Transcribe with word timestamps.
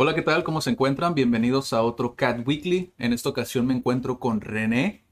Hola, 0.00 0.14
¿qué 0.14 0.22
tal? 0.22 0.44
¿Cómo 0.44 0.60
se 0.60 0.70
encuentran? 0.70 1.16
Bienvenidos 1.16 1.72
a 1.72 1.82
otro 1.82 2.14
Cat 2.14 2.46
Weekly. 2.46 2.92
En 2.98 3.12
esta 3.12 3.30
ocasión 3.30 3.66
me 3.66 3.74
encuentro 3.74 4.20
con 4.20 4.40
René, 4.40 5.02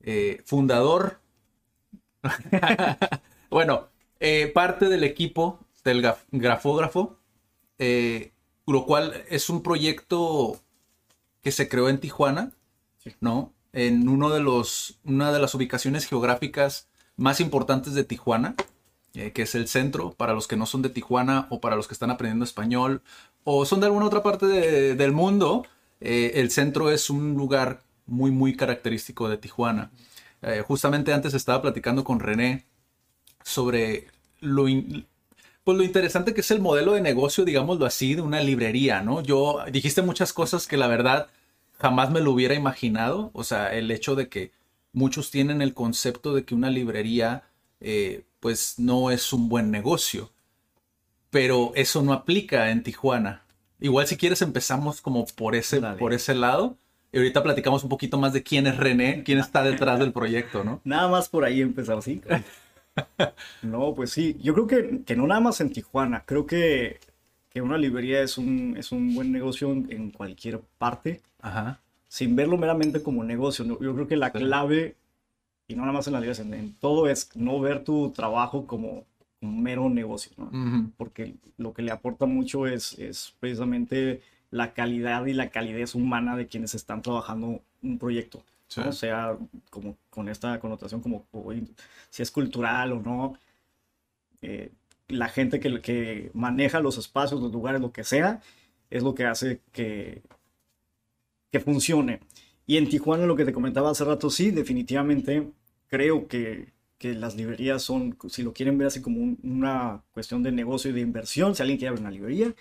eh, 0.00 0.42
fundador, 0.44 1.20
bueno, 3.48 3.90
eh, 4.18 4.50
parte 4.52 4.88
del 4.88 5.04
equipo 5.04 5.60
del 5.84 6.04
grafógrafo, 6.32 7.20
eh, 7.78 8.32
lo 8.66 8.86
cual 8.86 9.22
es 9.28 9.50
un 9.50 9.62
proyecto 9.62 10.58
que 11.40 11.52
se 11.52 11.68
creó 11.68 11.88
en 11.88 12.00
Tijuana, 12.00 12.50
¿no? 13.20 13.52
En 13.72 14.08
uno 14.08 14.30
de 14.30 14.40
los, 14.40 14.98
una 15.04 15.30
de 15.30 15.38
las 15.38 15.54
ubicaciones 15.54 16.06
geográficas 16.08 16.88
más 17.16 17.38
importantes 17.38 17.94
de 17.94 18.02
Tijuana, 18.02 18.56
que 19.12 19.42
es 19.42 19.54
el 19.54 19.68
centro, 19.68 20.12
para 20.12 20.32
los 20.32 20.46
que 20.46 20.56
no 20.56 20.66
son 20.66 20.82
de 20.82 20.90
Tijuana 20.90 21.46
o 21.50 21.60
para 21.60 21.76
los 21.76 21.88
que 21.88 21.94
están 21.94 22.10
aprendiendo 22.10 22.44
español 22.44 23.02
o 23.50 23.64
son 23.64 23.80
de 23.80 23.86
alguna 23.86 24.06
otra 24.06 24.22
parte 24.22 24.46
de- 24.46 24.94
del 24.94 25.12
mundo, 25.12 25.66
eh, 26.00 26.32
el 26.36 26.50
centro 26.50 26.90
es 26.90 27.10
un 27.10 27.34
lugar 27.34 27.80
muy, 28.06 28.30
muy 28.30 28.52
característico 28.56 29.28
de 29.28 29.38
Tijuana. 29.38 29.90
Eh, 30.42 30.62
justamente 30.66 31.12
antes 31.12 31.34
estaba 31.34 31.62
platicando 31.62 32.04
con 32.04 32.20
René 32.20 32.64
sobre 33.44 34.08
lo, 34.40 34.66
pues 35.64 35.76
lo 35.76 35.84
interesante 35.84 36.32
que 36.34 36.40
es 36.40 36.50
el 36.50 36.60
modelo 36.60 36.92
de 36.92 37.00
negocio, 37.02 37.44
digámoslo 37.44 37.84
así, 37.86 38.14
de 38.14 38.22
una 38.22 38.40
librería, 38.40 39.02
¿no? 39.02 39.22
Yo 39.22 39.58
dijiste 39.70 40.02
muchas 40.02 40.32
cosas 40.32 40.66
que 40.66 40.76
la 40.78 40.88
verdad 40.88 41.28
jamás 41.78 42.10
me 42.10 42.20
lo 42.20 42.32
hubiera 42.32 42.54
imaginado. 42.54 43.30
O 43.34 43.44
sea, 43.44 43.74
el 43.74 43.90
hecho 43.90 44.14
de 44.14 44.28
que 44.28 44.52
muchos 44.92 45.30
tienen 45.30 45.60
el 45.62 45.74
concepto 45.74 46.34
de 46.34 46.44
que 46.44 46.54
una 46.54 46.70
librería, 46.70 47.44
eh, 47.80 48.24
pues 48.40 48.78
no 48.78 49.10
es 49.10 49.32
un 49.32 49.48
buen 49.48 49.70
negocio. 49.70 50.30
Pero 51.30 51.72
eso 51.74 52.02
no 52.02 52.12
aplica 52.12 52.70
en 52.70 52.82
Tijuana. 52.82 53.42
Igual 53.80 54.06
si 54.06 54.16
quieres 54.16 54.42
empezamos 54.42 55.00
como 55.00 55.26
por 55.26 55.54
ese, 55.54 55.80
Dale. 55.80 55.98
por 55.98 56.12
ese 56.12 56.34
lado. 56.34 56.76
Y 57.12 57.18
ahorita 57.18 57.42
platicamos 57.42 57.82
un 57.84 57.88
poquito 57.88 58.18
más 58.18 58.32
de 58.32 58.42
quién 58.42 58.66
es 58.66 58.76
René, 58.76 59.22
quién 59.24 59.38
está 59.38 59.62
detrás 59.62 59.98
del 59.98 60.12
proyecto, 60.12 60.62
¿no? 60.64 60.80
Nada 60.84 61.08
más 61.08 61.28
por 61.28 61.44
ahí 61.44 61.60
empezar, 61.60 62.02
¿sí? 62.02 62.20
No, 63.62 63.94
pues 63.94 64.10
sí. 64.10 64.36
Yo 64.42 64.54
creo 64.54 64.66
que, 64.66 65.02
que 65.04 65.16
no 65.16 65.26
nada 65.26 65.40
más 65.40 65.60
en 65.60 65.70
Tijuana. 65.70 66.24
Creo 66.26 66.46
que, 66.46 66.98
que 67.50 67.62
una 67.62 67.78
librería 67.78 68.22
es 68.22 68.38
un, 68.38 68.74
es 68.76 68.92
un 68.92 69.14
buen 69.14 69.30
negocio 69.32 69.70
en, 69.72 69.86
en 69.90 70.10
cualquier 70.10 70.60
parte, 70.78 71.20
Ajá. 71.40 71.80
sin 72.08 72.34
verlo 72.36 72.56
meramente 72.58 73.02
como 73.02 73.22
negocio. 73.24 73.64
Yo 73.64 73.94
creo 73.94 74.08
que 74.08 74.16
la 74.16 74.32
clave, 74.32 74.96
y 75.68 75.74
no 75.74 75.82
nada 75.82 75.92
más 75.92 76.06
en 76.08 76.14
la 76.14 76.20
librería, 76.20 76.42
en, 76.42 76.54
en 76.54 76.74
todo 76.74 77.08
es 77.08 77.30
no 77.36 77.60
ver 77.60 77.84
tu 77.84 78.10
trabajo 78.10 78.66
como 78.66 79.04
un 79.40 79.62
mero 79.62 79.88
negocio. 79.88 80.32
Porque 80.96 81.36
lo 81.56 81.72
que 81.72 81.82
le 81.82 81.90
aporta 81.90 82.26
mucho 82.26 82.66
es, 82.66 82.98
es 82.98 83.34
precisamente 83.40 84.20
la 84.50 84.72
calidad 84.72 85.26
y 85.26 85.34
la 85.34 85.50
calidez 85.50 85.94
humana 85.94 86.36
de 86.36 86.46
quienes 86.46 86.74
están 86.74 87.02
trabajando 87.02 87.62
un 87.82 87.98
proyecto. 87.98 88.42
Sí. 88.68 88.82
¿no? 88.84 88.92
sea 88.92 89.38
como 89.70 89.96
con 90.10 90.28
esta 90.28 90.60
connotación 90.60 91.00
como 91.00 91.24
o, 91.32 91.52
si 92.10 92.22
es 92.22 92.30
cultural 92.30 92.92
o 92.92 93.00
no. 93.00 93.38
Eh, 94.42 94.70
la 95.08 95.28
gente 95.28 95.58
que, 95.58 95.80
que 95.80 96.30
maneja 96.34 96.80
los 96.80 96.98
espacios, 96.98 97.40
los 97.40 97.50
lugares, 97.50 97.80
lo 97.80 97.92
que 97.92 98.04
sea, 98.04 98.42
es 98.90 99.02
lo 99.02 99.14
que 99.14 99.24
hace 99.24 99.60
que, 99.72 100.22
que 101.50 101.60
funcione. 101.60 102.20
Y 102.66 102.76
en 102.76 102.88
Tijuana, 102.88 103.26
lo 103.26 103.36
que 103.36 103.46
te 103.46 103.52
comentaba 103.52 103.90
hace 103.90 104.04
rato, 104.04 104.28
sí, 104.28 104.50
definitivamente 104.50 105.50
creo 105.88 106.28
que, 106.28 106.72
que 106.98 107.14
las 107.14 107.36
librerías 107.36 107.82
son, 107.82 108.16
si 108.28 108.42
lo 108.42 108.52
quieren 108.52 108.76
ver 108.78 108.88
así 108.88 109.00
como 109.00 109.20
un- 109.20 109.38
una 109.42 110.02
cuestión 110.12 110.42
de 110.42 110.52
negocio 110.52 110.90
y 110.90 110.94
de 110.94 111.00
inversión, 111.00 111.54
si 111.54 111.62
alguien 111.62 111.78
quiere 111.78 111.90
abrir 111.90 112.00
una 112.02 112.10
librería, 112.10 112.54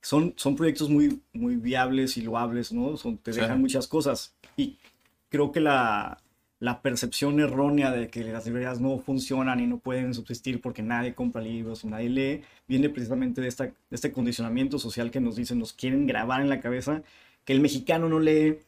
son, 0.00 0.34
son 0.36 0.56
proyectos 0.56 0.90
muy, 0.90 1.20
muy 1.32 1.56
viables 1.56 2.16
y 2.16 2.22
loables, 2.22 2.72
¿no? 2.72 2.96
Son, 2.96 3.18
te 3.18 3.32
Sí. 3.32 3.40
dejan 3.40 3.60
muchas 3.60 3.86
cosas. 3.88 4.34
Y 4.56 4.78
creo 5.28 5.50
que 5.52 5.60
la, 5.60 6.18
la 6.60 6.82
percepción 6.82 7.38
errónea 7.40 7.90
de 7.92 8.08
que 8.08 8.24
las 8.24 8.46
librerías 8.46 8.80
no 8.80 8.98
funcionan 8.98 9.60
y 9.60 9.66
no 9.66 9.78
pueden 9.78 10.14
subsistir 10.14 10.60
porque 10.60 10.82
nadie 10.82 11.14
compra 11.14 11.40
libros, 11.42 11.84
nadie 11.84 12.08
lee, 12.08 12.42
viene 12.66 12.88
precisamente 12.90 13.40
de, 13.40 13.48
esta, 13.48 13.64
de 13.66 13.72
este 13.90 14.12
condicionamiento 14.12 14.78
social 14.78 15.10
que 15.10 15.20
nos 15.20 15.36
dicen, 15.36 15.58
nos 15.58 15.72
quieren 15.72 16.06
grabar 16.06 16.40
en 16.40 16.48
la 16.48 16.60
cabeza 16.60 17.02
que 17.44 17.52
el 17.52 17.60
mexicano 17.60 18.08
no 18.08 18.18
lee 18.20 18.58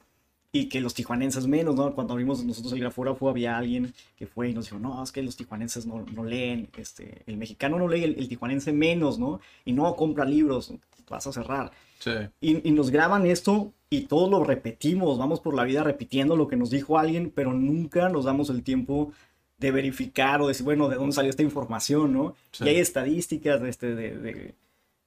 y 0.53 0.69
que 0.69 0.81
los 0.81 0.94
tijuanenses 0.94 1.47
menos, 1.47 1.77
¿no? 1.77 1.94
Cuando 1.94 2.12
abrimos 2.15 2.44
nosotros 2.44 2.72
el 2.72 2.81
grafógrafo 2.81 3.28
había 3.28 3.56
alguien 3.56 3.94
que 4.16 4.27
fue 4.27 4.49
y 4.50 4.55
nos 4.55 4.65
dijo, 4.65 4.78
no, 4.81 5.03
es 5.03 5.12
que 5.12 5.22
los 5.22 5.37
tijuanenses 5.37 5.87
no, 5.87 6.05
no 6.12 6.25
leen, 6.25 6.69
este, 6.77 7.22
el 7.27 7.37
mexicano 7.37 7.78
no 7.78 7.87
lee, 7.88 8.03
el, 8.05 8.19
el 8.19 8.28
tijuanense 8.28 8.72
menos, 8.72 9.19
¿no? 9.19 9.41
Y 9.65 9.72
no 9.72 9.94
compra 9.94 10.25
libros, 10.25 10.75
vas 11.09 11.27
a 11.27 11.33
cerrar. 11.33 11.71
Sí. 12.00 12.10
Y, 12.41 12.69
y 12.69 12.72
nos 12.72 12.91
graban 12.91 13.27
esto 13.27 13.72
y 13.91 14.03
todos 14.03 14.28
lo 14.31 14.43
repetimos, 14.43 15.19
vamos 15.19 15.41
por 15.41 15.55
la 15.55 15.65
vida 15.65 15.84
repitiendo 15.84 16.34
lo 16.37 16.49
que 16.49 16.56
nos 16.56 16.71
dijo 16.71 16.99
alguien, 16.99 17.31
pero 17.34 17.53
nunca 17.53 18.09
nos 18.09 18.25
damos 18.25 18.50
el 18.50 18.62
tiempo 18.62 19.12
de 19.59 19.71
verificar 19.71 20.41
o 20.41 20.49
decir, 20.49 20.65
bueno, 20.65 20.89
¿de 20.89 20.97
dónde 20.97 21.12
salió 21.15 21.31
esta 21.31 21.43
información, 21.43 22.12
no? 22.12 22.34
Sí. 22.50 22.65
Y 22.65 22.69
hay 22.71 22.77
estadísticas 22.78 23.60
de 23.60 23.69
este, 23.69 23.94
de, 23.94 24.16
de- 24.19 24.55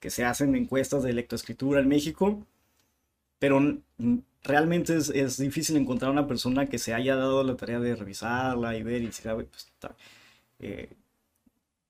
que 0.00 0.10
se 0.10 0.24
hacen 0.24 0.54
encuestas 0.54 1.02
de 1.02 1.12
lectoescritura 1.12 1.80
en 1.80 1.88
México, 1.88 2.46
pero 3.38 3.60
realmente 4.44 4.96
es, 4.96 5.08
es 5.10 5.38
difícil 5.38 5.76
encontrar 5.76 6.10
una 6.12 6.26
persona 6.28 6.66
que 6.66 6.78
se 6.78 6.94
haya 6.94 7.16
dado 7.16 7.42
la 7.42 7.56
tarea 7.56 7.80
de 7.80 7.96
revisarla 7.96 8.76
y 8.76 8.82
ver 8.82 9.02
y 9.02 9.06
decir, 9.06 9.28
"Ah, 9.28 9.34
pues, 9.34 9.48
está". 9.56 9.96
Eh, 10.60 10.90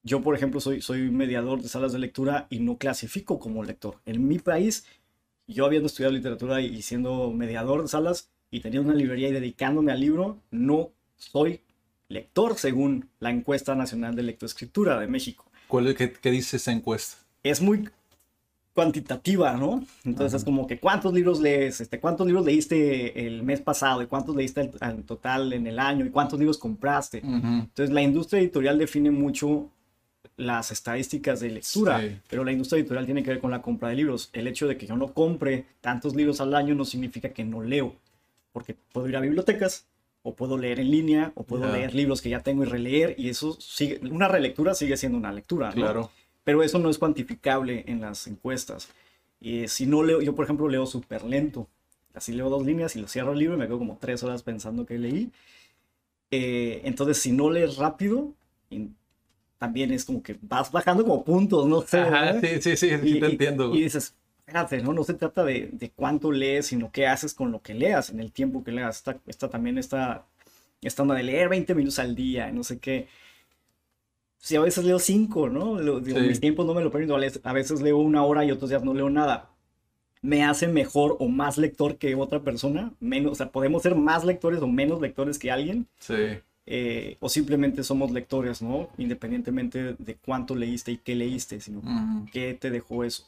yo, 0.02 0.20
por 0.22 0.34
ejemplo, 0.34 0.60
soy, 0.60 0.82
soy 0.82 1.10
mediador 1.10 1.62
de 1.62 1.68
salas 1.68 1.92
de 1.92 1.98
lectura 1.98 2.46
y 2.50 2.60
no 2.60 2.76
clasifico 2.78 3.38
como 3.38 3.64
lector. 3.64 4.00
En 4.04 4.26
mi 4.28 4.38
país, 4.38 4.84
yo 5.46 5.64
habiendo 5.66 5.86
estudiado 5.86 6.12
literatura 6.14 6.60
y 6.60 6.82
siendo 6.82 7.30
mediador 7.32 7.82
de 7.82 7.88
salas 7.88 8.30
y 8.50 8.60
teniendo 8.60 8.88
una 8.90 8.98
librería 8.98 9.28
y 9.28 9.32
dedicándome 9.32 9.92
al 9.92 10.00
libro, 10.00 10.40
no 10.50 10.90
soy 11.16 11.60
lector 12.08 12.56
según 12.58 13.08
la 13.18 13.30
encuesta 13.30 13.74
nacional 13.74 14.14
de 14.14 14.22
lectoescritura 14.24 15.00
de 15.00 15.06
México. 15.06 15.50
¿Cuál 15.68 15.88
es- 15.88 15.96
qué, 15.96 16.12
qué 16.12 16.30
dice 16.30 16.58
esa 16.58 16.72
encuesta? 16.72 17.16
Es 17.42 17.60
muy 17.62 17.88
cuantitativa, 18.74 19.56
¿no? 19.56 19.84
Entonces 20.04 20.40
es 20.40 20.44
como 20.44 20.66
que 20.66 20.78
cuántos 20.78 21.14
libros 21.14 21.40
lees, 21.40 21.80
este, 21.80 22.00
cuántos 22.00 22.26
libros 22.26 22.44
leíste 22.44 23.26
el 23.26 23.42
mes 23.44 23.60
pasado 23.60 24.02
y 24.02 24.06
cuántos 24.06 24.34
leíste 24.34 24.70
en, 24.80 25.02
total 25.04 25.52
en 25.52 25.66
el 25.66 25.78
año 25.78 26.04
y 26.04 26.10
cuántos 26.10 26.38
libros 26.38 26.58
compraste. 26.58 27.18
Entonces 27.24 27.90
la 27.90 28.02
industria 28.02 28.40
editorial 28.40 28.76
define 28.76 29.10
mucho 29.12 29.70
las 30.36 30.72
estadísticas 30.72 31.38
de 31.38 31.50
lectura, 31.50 32.00
Sí. 32.00 32.16
pero 32.28 32.42
la 32.44 32.50
industria 32.50 32.80
editorial 32.80 33.04
tiene 33.04 33.22
que 33.22 33.30
ver 33.30 33.38
con 33.40 33.52
la 33.52 33.62
compra 33.62 33.90
de 33.90 33.94
libros. 33.94 34.30
El 34.32 34.48
hecho 34.48 34.66
de 34.66 34.76
que 34.76 34.86
yo 34.86 34.96
no 34.96 35.12
compre 35.12 35.66
tantos 35.80 36.16
libros 36.16 36.40
al 36.40 36.52
año 36.56 36.74
no 36.74 36.84
significa 36.84 37.28
que 37.28 37.44
no 37.44 37.62
leo, 37.62 37.94
porque 38.52 38.74
puedo 38.92 39.08
ir 39.08 39.16
a 39.16 39.20
bibliotecas 39.20 39.86
o 40.22 40.34
puedo 40.34 40.58
leer 40.58 40.80
en 40.80 40.90
línea 40.90 41.30
o 41.36 41.44
puedo 41.44 41.70
leer 41.70 41.94
libros 41.94 42.20
que 42.20 42.30
ya 42.30 42.40
tengo 42.40 42.64
y 42.64 42.66
releer 42.66 43.14
y 43.18 43.28
eso 43.28 43.56
sigue, 43.60 44.00
una 44.10 44.26
relectura 44.26 44.74
sigue 44.74 44.96
siendo 44.96 45.16
una 45.18 45.30
lectura, 45.32 45.68
¿no? 45.68 45.74
Claro. 45.74 46.10
Pero 46.44 46.62
eso 46.62 46.78
no 46.78 46.90
es 46.90 46.98
cuantificable 46.98 47.84
en 47.88 48.00
las 48.00 48.26
encuestas. 48.26 48.88
Y 49.40 49.68
si 49.68 49.86
no 49.86 50.02
leo, 50.02 50.20
yo 50.22 50.34
por 50.34 50.44
ejemplo 50.44 50.68
leo 50.68 50.86
súper 50.86 51.24
lento, 51.24 51.68
así 52.14 52.32
leo 52.32 52.50
dos 52.50 52.64
líneas 52.64 52.96
y 52.96 53.00
lo 53.00 53.08
cierro 53.08 53.32
el 53.32 53.38
libro 53.40 53.56
y 53.56 53.58
me 53.58 53.66
quedo 53.66 53.78
como 53.78 53.98
tres 54.00 54.22
horas 54.22 54.42
pensando 54.42 54.86
que 54.86 54.98
leí. 54.98 55.32
Eh, 56.30 56.82
entonces, 56.84 57.18
si 57.18 57.32
no 57.32 57.50
lees 57.50 57.76
rápido, 57.76 58.34
también 59.58 59.92
es 59.92 60.04
como 60.04 60.22
que 60.22 60.38
vas 60.42 60.70
bajando 60.70 61.04
como 61.04 61.24
puntos, 61.24 61.66
no 61.66 61.80
sé. 61.82 61.98
Ajá, 62.00 62.40
sí, 62.40 62.60
sí, 62.60 62.76
sí, 62.76 62.88
sí 62.90 63.06
Y- 63.16 63.20
te 63.20 63.26
entiendo. 63.26 63.74
Y 63.74 63.82
dices, 63.82 64.14
espérate, 64.40 64.82
¿no? 64.82 64.92
No 64.92 65.04
se 65.04 65.14
trata 65.14 65.44
de, 65.44 65.70
de 65.72 65.90
cuánto 65.90 66.32
lees, 66.32 66.66
sino 66.66 66.90
qué 66.92 67.06
haces 67.06 67.34
con 67.34 67.50
lo 67.52 67.62
que 67.62 67.74
leas, 67.74 68.10
en 68.10 68.20
el 68.20 68.32
tiempo 68.32 68.62
que 68.64 68.72
leas. 68.72 68.96
Está, 68.96 69.18
está 69.26 69.48
también 69.48 69.78
esta, 69.78 70.26
esta 70.82 71.02
onda 71.02 71.14
de 71.14 71.22
leer 71.22 71.48
20 71.48 71.74
minutos 71.74 71.98
al 71.98 72.14
día, 72.14 72.50
no 72.52 72.62
sé 72.64 72.78
qué. 72.78 73.08
Sí, 74.44 74.56
a 74.56 74.60
veces 74.60 74.84
leo 74.84 74.98
5, 74.98 75.48
¿no? 75.48 75.80
Lo- 75.80 76.00
digo, 76.00 76.18
Sí. 76.18 76.26
Mis 76.26 76.38
tiempos 76.38 76.66
no 76.66 76.74
me 76.74 76.82
lo 76.82 76.90
permiten. 76.90 77.16
A 77.44 77.52
veces- 77.54 77.80
leo 77.80 77.96
una 77.96 78.22
hora 78.24 78.44
y 78.44 78.50
otros 78.50 78.68
días 78.68 78.84
no 78.84 78.92
leo 78.94 79.08
nada. 79.08 79.50
me 80.20 80.42
hace 80.42 80.68
mejor 80.68 81.16
o 81.20 81.28
más 81.28 81.58
lector 81.58 81.96
que 81.98 82.14
otra 82.14 82.40
persona, 82.40 82.92
menos, 82.98 83.32
o 83.32 83.34
sea, 83.34 83.50
podemos 83.50 83.82
ser 83.82 83.94
más 83.94 84.24
lectores 84.24 84.62
o 84.62 84.66
menos 84.66 84.98
lectores 85.02 85.38
que 85.38 85.50
alguien, 85.50 85.86
Sí. 85.98 86.14
eh, 86.64 87.18
o 87.20 87.28
simplemente 87.28 87.82
somos 87.84 88.10
lectores, 88.10 88.62
¿no? 88.62 88.88
Independientemente 88.96 89.94
de 89.98 90.14
cuánto 90.16 90.54
leíste 90.54 90.92
y 90.92 90.96
qué 90.96 91.14
leíste, 91.14 91.60
sino 91.60 91.82
qué 92.32 92.54
te 92.54 92.70
dejó 92.70 93.04
eso. 93.04 93.24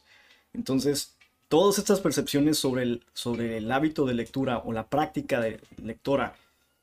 Entonces, 0.53 1.15
todas 1.49 1.77
estas 1.77 1.99
percepciones 1.99 2.57
sobre 2.57 2.81
el, 2.81 3.03
sobre 3.13 3.57
el 3.57 3.71
hábito 3.71 4.05
de 4.07 4.15
lectura 4.15 4.57
o 4.65 4.73
la 4.73 4.87
práctica 4.87 5.39
de 5.39 5.59
lectora 5.83 6.33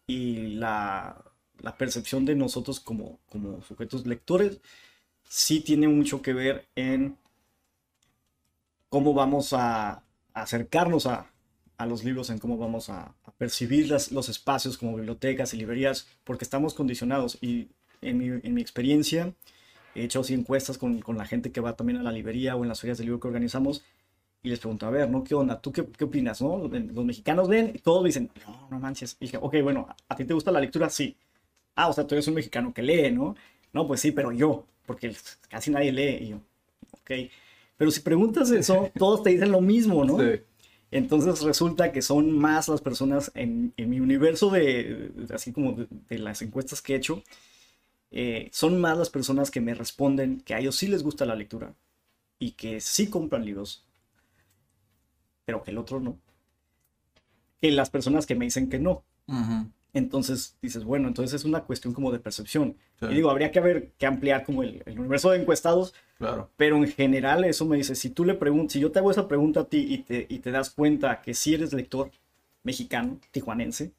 y 0.07 0.55
la, 0.55 1.17
la 1.65 1.79
percepción 1.79 2.27
de 2.27 2.37
nosotros 2.37 2.81
como, 2.81 3.21
como 3.31 3.63
sujetos 3.63 4.07
lectores, 4.07 4.61
sí 5.29 5.61
tiene 5.61 5.89
mucho 5.89 6.23
que 6.23 6.35
ver 6.35 6.69
en 6.77 7.19
cómo 8.89 9.15
vamos 9.15 9.53
a 9.53 10.03
acercarnos 10.33 11.07
a, 11.07 11.31
a 11.77 11.87
los 11.87 12.05
libros, 12.05 12.31
en 12.31 12.39
cómo 12.39 12.57
vamos 12.59 12.89
a, 12.91 13.15
percibir 13.39 13.91
las- 13.91 14.13
los 14.13 14.29
espacios 14.29 14.79
como 14.79 14.97
bibliotecas 14.97 15.55
y 15.55 15.57
librerías, 15.59 16.07
porque 16.25 16.45
estamos 16.45 16.75
condicionados. 16.75 17.39
Y 17.41 17.69
en 18.01 18.19
mi, 18.19 18.27
en 18.29 18.55
mi 18.55 18.61
experiencia, 18.63 19.35
he 19.95 20.05
hecho 20.05 20.21
así 20.21 20.35
encuestas 20.35 20.79
con, 20.79 21.01
con 21.03 21.19
la 21.19 21.27
gente 21.27 21.53
que 21.53 21.61
va 21.61 21.77
también 21.77 21.99
a 21.99 22.03
la 22.03 22.13
librería 22.13 22.57
o 22.57 22.63
en 22.65 22.69
las 22.69 22.81
ferias 22.81 22.99
de 22.99 23.05
libro 23.05 23.21
que 23.21 23.29
organizamos 23.29 23.85
y 24.43 24.51
les 24.51 24.61
pregunto, 24.61 24.87
a 24.87 24.91
ver, 24.91 25.11
¿no? 25.11 25.25
¿Qué 25.25 25.35
onda? 25.35 25.61
¿Tú 25.61 25.73
qué, 25.73 25.87
qué 25.87 26.05
opinas, 26.05 26.43
no? 26.43 26.69
Los 26.69 27.05
mexicanos 27.07 27.49
ven 27.49 27.73
y 27.75 27.79
todos 27.81 28.05
dicen, 28.05 28.31
no, 28.47 28.69
no 28.71 28.81
manches. 28.81 29.17
Y 29.21 29.35
ok, 29.37 29.57
bueno, 29.63 29.89
¿a 30.09 30.17
ti 30.17 30.25
te 30.25 30.35
gusta 30.35 30.53
la 30.53 30.61
lectura? 30.61 30.91
Sí. 30.91 31.17
Ah, 31.75 31.89
o 31.89 31.93
sea, 31.93 32.07
tú 32.07 32.15
eres 32.15 32.29
un 32.29 32.35
mexicano 32.35 32.73
que 32.73 32.83
lee, 32.83 33.11
¿no? 33.11 33.35
No, 33.73 33.87
pues 33.87 34.01
sí, 34.01 34.13
pero 34.13 34.33
yo, 34.33 34.67
porque 34.87 35.15
casi 35.49 35.71
nadie 35.71 35.93
lee. 35.93 36.25
Y 36.25 36.29
yo, 36.29 36.37
ok. 36.93 37.11
Pero 37.77 37.91
si 37.91 38.01
preguntas 38.01 38.51
eso, 38.51 38.91
todos 38.99 39.23
te 39.23 39.31
dicen 39.31 39.51
lo 39.53 39.61
mismo, 39.61 40.05
¿no? 40.05 40.19
Sí. 40.19 40.41
Entonces 40.91 41.43
resulta 41.43 41.91
que 41.91 42.03
son 42.03 42.31
más 42.31 42.69
las 42.69 42.81
personas 42.81 43.33
en, 43.35 43.73
en 43.77 43.91
mi 43.91 43.99
universo 43.99 44.51
de, 44.51 45.11
así 45.35 45.53
como 45.53 45.73
de, 45.73 45.89
de 46.09 46.19
las 46.19 46.41
encuestas 46.41 46.81
que 46.81 46.93
he 46.95 46.97
hecho, 46.97 47.25
eh, 48.13 48.49
son 48.53 48.81
más 48.81 48.97
las 48.97 49.11
personas 49.11 49.51
que 49.51 49.61
me 49.61 49.75
responden 49.75 50.41
que 50.41 50.55
a 50.55 50.61
ellos 50.61 50.77
sí 50.77 50.87
les 50.87 51.03
gusta 51.03 51.27
la 51.27 51.35
lectura 51.35 51.75
y 52.39 52.53
que 52.53 52.81
sí 52.81 53.11
compran 53.11 53.45
libros, 53.45 53.85
pero 55.45 55.65
que 55.65 55.73
el 55.73 55.79
otro 55.79 55.99
no. 55.99 56.19
Que 57.61 57.73
las 57.73 57.91
personas 57.91 58.25
que 58.27 58.37
me 58.37 58.45
dicen 58.45 58.69
que 58.69 58.79
no. 58.79 59.03
Ujú. 59.27 59.69
Entonces 59.95 60.57
dices, 60.61 60.85
bueno, 60.85 61.09
entonces 61.09 61.41
es 61.41 61.45
una 61.47 61.61
cuestión 61.63 61.95
como 61.95 62.13
de 62.13 62.19
percepción. 62.19 62.77
Sí. 63.01 63.07
Y 63.07 63.15
digo, 63.15 63.31
habría 63.31 63.51
que 63.51 63.61
haber 63.61 63.93
que 63.97 64.07
ampliar 64.07 64.45
como 64.45 64.63
el, 64.63 64.83
el 64.85 64.99
universo 64.99 65.31
de 65.31 65.41
encuestados 65.41 65.95
Claro. 66.19 66.49
pero 66.57 66.77
en 66.77 66.87
general 66.87 67.45
eso 67.45 67.65
me 67.67 67.77
dice, 67.77 67.95
si 67.97 68.09
tú 68.09 68.25
le 68.25 68.35
preguntas, 68.35 68.73
si 68.75 68.81
yo 68.81 68.93
te 68.93 69.01
hago 69.01 69.11
esa 69.11 69.27
pregunta 69.27 69.61
a 69.61 69.65
ti 69.65 69.85
y 69.89 69.99
te, 69.99 70.27
y 70.29 70.39
te 70.39 70.53
das 70.53 70.71
cuenta 70.71 71.21
que 71.23 71.35
si 71.35 71.55
eres 71.55 71.73
lector 71.73 72.11
mexicano, 72.63 73.19
tijuanense, 73.33 73.91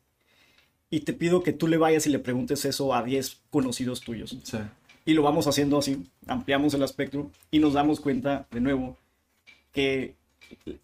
y 0.89 1.01
te 1.01 1.11
pido 1.13 1.43
que 1.43 1.51
tú 1.51 1.67
le 1.67 1.77
vayas 1.77 2.07
y 2.07 2.09
le 2.09 2.19
preguntes 2.19 2.63
eso 2.63 2.93
a 2.93 3.03
10 3.03 3.41
conocidos 3.49 3.99
tuyos. 4.01 4.37
Sí. 4.43 4.57
Y 5.05 5.13
lo 5.13 5.23
vamos 5.23 5.45
haciendo 5.47 5.77
así, 5.77 6.05
ampliamos 6.25 6.73
el 6.73 6.83
espectro 6.83 7.29
y 7.51 7.59
nos 7.59 7.73
damos 7.73 7.99
cuenta 7.99 8.47
de 8.51 8.61
nuevo 8.61 8.97
que 9.73 10.15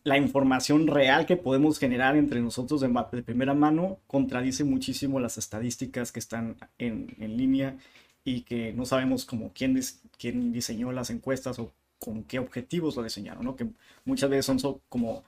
la 0.04 0.18
información 0.18 0.88
real 0.88 1.26
que 1.26 1.38
podemos 1.38 1.80
generar 1.80 2.16
entre 2.16 2.42
nosotros 2.42 2.82
de, 2.82 2.88
de 3.12 3.24
primera 3.24 3.54
mano 3.54 3.98
contradice 4.08 4.64
muchísimo 4.64 5.20
las 5.20 5.38
estadísticas 5.38 6.12
que 6.12 6.20
están 6.20 6.56
en, 6.78 7.16
en 7.20 7.38
línea 7.38 7.78
y 8.24 8.42
que 8.42 8.74
no 8.74 8.86
sabemos 8.86 9.26
como 9.26 9.52
quién, 9.54 9.76
dis- 9.76 10.00
quién 10.20 10.52
diseñó 10.52 10.92
las 10.92 11.10
encuestas 11.10 11.58
o 11.60 11.72
con 12.00 12.24
qué 12.24 12.40
objetivos 12.40 12.96
lo 12.96 13.04
diseñaron, 13.04 13.44
¿no? 13.46 13.56
Que 13.56 13.68
muchas 14.06 14.30
veces 14.30 14.46
son 14.46 14.60
so- 14.60 14.82
como 14.90 15.24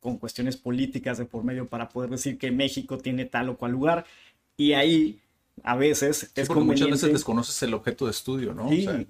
con 0.00 0.18
cuestiones 0.18 0.56
políticas 0.56 1.18
de 1.18 1.24
por 1.24 1.44
medio 1.44 1.66
para 1.66 1.88
poder 1.88 2.10
decir 2.10 2.36
que 2.38 2.50
México 2.50 2.98
tiene 2.98 3.24
tal 3.24 3.48
o 3.48 3.56
cual 3.56 3.72
lugar 3.72 4.04
y 4.56 4.72
ahí 4.74 5.18
a 5.62 5.76
veces 5.76 6.30
Sí, 6.34 6.40
es 6.40 6.48
porque 6.48 6.62
muchas 6.64 6.86
veces 6.88 7.00
conveniente- 7.00 7.12
desconoces 7.12 7.62
el 7.62 7.74
objeto 7.74 8.04
de 8.06 8.10
estudio, 8.10 8.52
¿no? 8.54 8.66
O 8.66 8.70
Sí. 8.70 8.82
sea, 8.82 9.04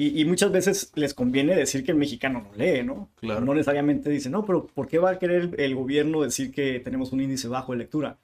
y, 0.00 0.18
y 0.18 0.24
muchas 0.24 0.50
veces 0.50 0.92
les 0.94 1.12
conviene 1.12 1.54
decir 1.54 1.84
que 1.84 1.92
el 1.92 1.98
mexicano 1.98 2.40
no 2.40 2.54
lee, 2.56 2.82
¿no? 2.82 3.10
Claro. 3.16 3.42
No 3.42 3.52
necesariamente 3.52 4.08
dicen, 4.08 4.32
no, 4.32 4.46
pero 4.46 4.66
¿por 4.66 4.88
qué 4.88 4.98
va 4.98 5.10
a 5.10 5.18
querer 5.18 5.42
el, 5.42 5.60
el 5.60 5.74
gobierno 5.74 6.22
decir 6.22 6.52
que 6.52 6.80
tenemos 6.80 7.12
un 7.12 7.20
índice 7.20 7.48
bajo 7.48 7.72
de 7.72 7.78
lectura? 7.78 8.18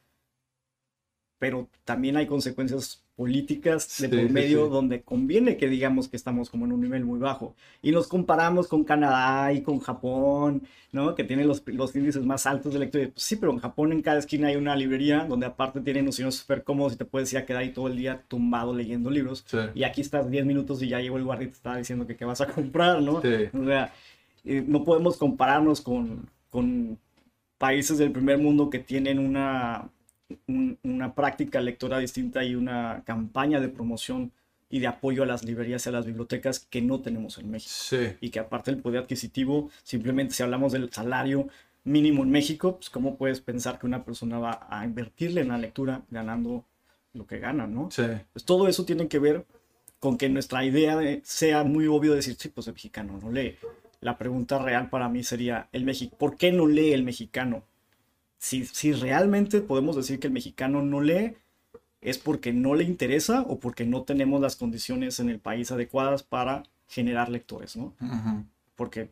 Pero 1.38 1.68
también 1.84 2.16
hay 2.16 2.26
consecuencias 2.26 3.04
políticas 3.16 3.88
de 3.98 4.08
Sí, 4.08 4.14
por 4.14 4.26
sí, 4.26 4.32
medio 4.32 4.66
sí. 4.66 4.70
donde 4.70 5.02
conviene 5.02 5.56
que 5.56 5.68
digamos 5.68 6.08
que 6.08 6.16
estamos 6.16 6.50
como 6.50 6.66
en 6.66 6.72
un 6.72 6.82
nivel 6.82 7.04
muy 7.04 7.18
bajo. 7.18 7.56
Y 7.82 7.90
nos 7.90 8.08
comparamos 8.08 8.68
con 8.68 8.84
Canadá 8.84 9.52
y 9.54 9.62
con 9.62 9.80
Japón, 9.80 10.62
¿no? 10.92 11.14
Que 11.14 11.24
tienen 11.24 11.48
los, 11.48 11.62
los 11.66 11.96
índices 11.96 12.24
más 12.24 12.46
altos 12.46 12.74
de 12.74 12.80
lectura. 12.80 13.08
Pues 13.12 13.22
sí, 13.22 13.36
pero 13.36 13.52
en 13.52 13.58
Japón 13.58 13.92
en 13.92 14.02
cada 14.02 14.18
esquina 14.18 14.48
hay 14.48 14.56
una 14.56 14.76
librería 14.76 15.24
donde 15.24 15.46
aparte 15.46 15.80
tienen 15.80 16.04
unos 16.04 16.34
súper 16.34 16.62
cómodos 16.62 16.92
y 16.92 16.96
te 16.96 17.04
puedes 17.06 17.32
ir 17.32 17.38
a 17.38 17.46
quedar 17.46 17.62
ahí 17.62 17.72
todo 17.72 17.88
el 17.88 17.96
día 17.96 18.22
tumbado 18.28 18.74
leyendo 18.74 19.10
libros. 19.10 19.44
Sí. 19.46 19.58
Y 19.74 19.84
aquí 19.84 20.02
estás 20.02 20.30
10 20.30 20.44
minutos 20.44 20.82
y 20.82 20.88
ya 20.88 21.00
llegó 21.00 21.16
el 21.16 21.24
guardia 21.24 21.46
y 21.46 21.50
te 21.50 21.56
está 21.56 21.76
diciendo 21.76 22.06
que 22.06 22.16
qué 22.16 22.24
vas 22.26 22.42
a 22.42 22.46
comprar, 22.52 23.02
¿no? 23.02 23.22
Sí. 23.22 23.48
O 23.52 23.64
sea, 23.64 23.92
eh, 24.44 24.62
no 24.66 24.84
podemos 24.84 25.16
compararnos 25.16 25.80
con, 25.80 26.28
con 26.50 26.98
países 27.58 27.98
del 27.98 28.12
primer 28.12 28.38
mundo 28.38 28.70
que 28.70 28.78
tienen 28.78 29.18
una, 29.18 29.88
un- 30.48 30.78
una 30.82 31.14
práctica 31.14 31.60
lectora 31.60 31.98
distinta 31.98 32.44
y 32.44 32.54
una 32.54 33.02
campaña 33.04 33.60
de 33.60 33.68
promoción 33.68 34.32
y 34.68 34.80
de 34.80 34.88
apoyo 34.88 35.22
a 35.22 35.26
las 35.26 35.44
librerías 35.44 35.86
y 35.86 35.88
a 35.88 35.92
las 35.92 36.06
bibliotecas 36.06 36.58
que 36.60 36.82
no 36.82 37.00
tenemos 37.00 37.38
en 37.38 37.50
México. 37.50 37.72
Sí. 37.72 38.16
Y 38.20 38.30
que 38.30 38.40
aparte 38.40 38.72
del 38.72 38.80
poder 38.82 39.02
adquisitivo, 39.02 39.70
simplemente 39.84 40.34
si 40.34 40.42
hablamos 40.42 40.72
del 40.72 40.92
salario 40.92 41.48
mínimo 41.84 42.24
en 42.24 42.30
México, 42.30 42.76
pues 42.76 42.90
cómo 42.90 43.16
puedes 43.16 43.40
pensar 43.40 43.78
que 43.78 43.86
una 43.86 44.04
persona 44.04 44.38
va 44.40 44.66
a 44.68 44.84
invertirle 44.84 45.42
en 45.42 45.48
la 45.48 45.58
lectura 45.58 46.02
ganando 46.10 46.64
lo 47.14 47.26
que 47.26 47.38
gana, 47.38 47.68
¿no? 47.68 47.90
Sí. 47.92 48.02
Pues 48.32 48.44
todo 48.44 48.66
eso 48.66 48.84
tiene 48.84 49.06
que 49.06 49.20
ver 49.20 49.46
con 50.00 50.18
que 50.18 50.28
nuestra 50.28 50.64
idea 50.64 50.96
de- 50.96 51.22
sea 51.24 51.62
muy 51.62 51.86
obvio 51.86 52.14
decir, 52.14 52.34
sí, 52.38 52.48
pues 52.48 52.66
el 52.66 52.72
mexicano 52.74 53.18
no 53.22 53.30
lee. 53.30 53.56
La 54.00 54.18
pregunta 54.18 54.58
real 54.58 54.90
para 54.90 55.08
mí 55.08 55.22
sería, 55.22 55.68
el 55.72 55.84
Mexi 55.84 56.08
¿por 56.08 56.36
qué 56.36 56.50
no 56.52 56.66
lee 56.66 56.92
el 56.92 57.04
mexicano? 57.04 57.62
Si, 58.38 58.66
si 58.66 58.92
realmente 58.92 59.60
podemos 59.60 59.96
decir 59.96 60.20
que 60.20 60.26
el 60.26 60.32
mexicano 60.32 60.82
no 60.82 61.00
lee, 61.00 61.36
es 62.00 62.18
porque 62.18 62.52
no 62.52 62.74
le 62.74 62.84
interesa 62.84 63.42
o 63.42 63.58
porque 63.58 63.84
no 63.84 64.02
tenemos 64.02 64.40
las 64.40 64.56
condiciones 64.56 65.18
en 65.18 65.28
el 65.28 65.40
país 65.40 65.72
adecuadas 65.72 66.22
para 66.22 66.62
generar 66.88 67.28
lectores, 67.28 67.76
¿no? 67.76 67.94
Porque 68.76 69.10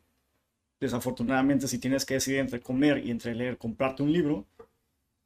desafortunadamente 0.81 1.67
si 1.67 1.79
tienes 1.79 2.05
que 2.05 2.15
decidir 2.15 2.41
entre 2.41 2.61
comer 2.61 3.05
y 3.05 3.11
entre 3.11 3.35
leer, 3.35 3.59
comprarte 3.59 4.03
un 4.03 4.13
libro, 4.13 4.45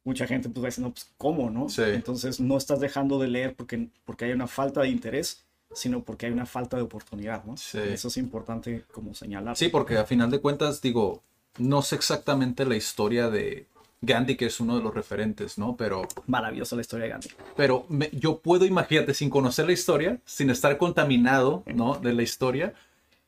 mucha 0.03 0.25
gente 0.25 0.49
pues 0.49 0.63
va 0.63 0.67
a 0.67 0.69
decir, 0.69 0.83
no, 0.83 0.91
pues 0.91 1.11
¿cómo, 1.17 1.49
no? 1.49 1.69
Sí. 1.69 1.83
Entonces 1.85 2.39
no 2.39 2.57
estás 2.57 2.79
dejando 2.79 3.19
de 3.19 3.27
leer 3.27 3.55
porque, 3.55 3.89
porque 4.05 4.25
hay 4.25 4.31
una 4.31 4.47
falta 4.47 4.81
de 4.81 4.89
interés, 4.89 5.43
sino 5.73 6.01
porque 6.01 6.25
hay 6.25 6.31
una 6.31 6.45
falta 6.45 6.77
de 6.77 6.83
oportunidad, 6.83 7.43
¿no? 7.45 7.57
Sí. 7.57 7.77
Eso 7.77 8.07
es 8.07 8.17
importante 8.17 8.85
como 8.91 9.13
señalar. 9.13 9.55
Sí, 9.55 9.69
porque 9.69 9.97
a 9.97 10.05
final 10.05 10.31
de 10.31 10.39
cuentas, 10.39 10.81
digo, 10.81 11.21
no 11.57 11.81
sé 11.81 11.95
exactamente 11.95 12.65
la 12.65 12.75
historia 12.75 13.29
de 13.29 13.67
Gandhi, 14.01 14.35
que 14.37 14.45
es 14.45 14.59
uno 14.59 14.77
de 14.77 14.83
los 14.83 14.93
referentes, 14.93 15.57
¿no? 15.57 15.75
Pero, 15.75 16.07
Maravillosa 16.27 16.75
la 16.75 16.81
historia 16.81 17.05
de 17.05 17.11
Gandhi. 17.11 17.29
pero 17.57 17.85
me- 17.89 18.09
yo 18.13 18.39
puedo, 18.39 18.65
imagínate, 18.65 19.13
sin 19.13 19.29
conocer 19.29 19.65
la 19.65 19.73
historia, 19.73 20.19
sin 20.25 20.49
estar 20.49 20.77
contaminado, 20.77 21.63
¿no? 21.73 21.95
De 21.99 22.13
la 22.13 22.23
historia, 22.23 22.73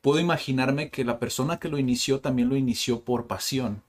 puedo 0.01 0.19
imaginarme 0.19 0.89
que 0.89 1.03
la 1.05 1.19
persona 1.19 1.59
que 1.59 1.69
lo 1.69 1.77
inició 1.77 2.19
también 2.21 2.49
lo 2.49 2.55
inició 2.55 3.01
por 3.01 3.27
pasión, 3.27 3.83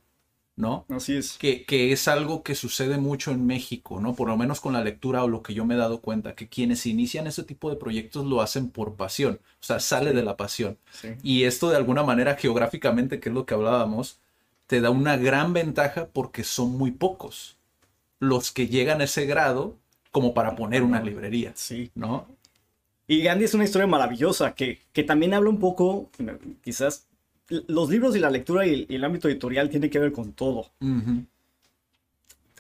¿no? 0.57 0.85
Así 0.91 1.17
es. 1.17 1.39
que, 1.39 1.65
que 1.65 1.93
es 1.93 2.09
algo 2.09 2.43
que 2.43 2.55
sucede 2.55 2.99
mucho 2.99 3.31
en 3.31 3.47
México, 3.47 4.01
¿no? 4.01 4.15
Por 4.15 4.29
lo 4.29 4.37
menos 4.37 4.61
con 4.61 4.75
la 4.75 4.85
lectura 4.85 5.25
o 5.25 5.29
lo 5.29 5.43
que 5.43 5.55
yo 5.55 5.65
me 5.65 5.75
he 5.75 5.79
dado 5.79 6.01
cuenta, 6.01 6.35
que 6.35 6.49
quienes 6.49 6.85
inician 6.85 7.27
ese 7.27 7.45
tipo 7.45 7.71
de 7.71 7.77
proyectos 7.77 8.27
lo 8.27 8.43
hacen 8.43 8.69
por 8.71 8.97
pasión, 8.97 9.41
o 9.43 9.65
sea, 9.65 9.81
sale 9.81 10.13
de 10.13 10.23
la 10.25 10.37
pasión. 10.37 10.77
Sí. 10.91 11.09
Y 11.23 11.45
esto 11.45 11.71
de 11.71 11.77
alguna 11.77 12.03
manera 12.03 12.35
geográficamente, 12.35 13.19
que 13.21 13.31
es 13.31 13.35
lo 13.35 13.47
que 13.47 13.55
hablábamos, 13.55 14.19
te 14.73 14.81
da 14.81 14.89
una 14.89 15.19
gran 15.19 15.53
ventaja 15.53 16.09
porque 16.11 16.45
son 16.45 16.79
muy 16.79 16.93
pocos 16.93 17.59
los 18.21 18.51
que 18.53 18.69
llegan 18.69 19.03
a 19.03 19.05
ese 19.05 19.27
grado 19.27 19.77
como 20.11 20.33
para 20.33 20.57
poner 20.57 20.83
una 20.83 21.03
librería, 21.03 21.53
Sí. 21.55 21.91
¿no? 21.95 22.27
Y 23.07 23.21
Gandhi 23.23 23.45
es 23.45 23.53
una 23.53 23.65
historia 23.65 23.87
maravillosa 23.87 24.55
que, 24.55 24.79
que 24.95 25.03
también 25.05 25.35
habla 25.35 25.51
un 25.51 25.59
poco, 25.59 26.09
quizás, 26.65 27.07
los 27.49 27.91
libros 27.91 28.17
y 28.17 28.19
la 28.19 28.31
lectura 28.31 28.67
y 28.67 28.73
el, 28.73 28.87
y 28.89 28.95
el 28.95 29.05
ámbito 29.05 29.29
editorial 29.29 29.69
tiene 29.69 29.91
que 29.91 29.99
ver 29.99 30.11
con 30.13 30.33
todo. 30.33 30.71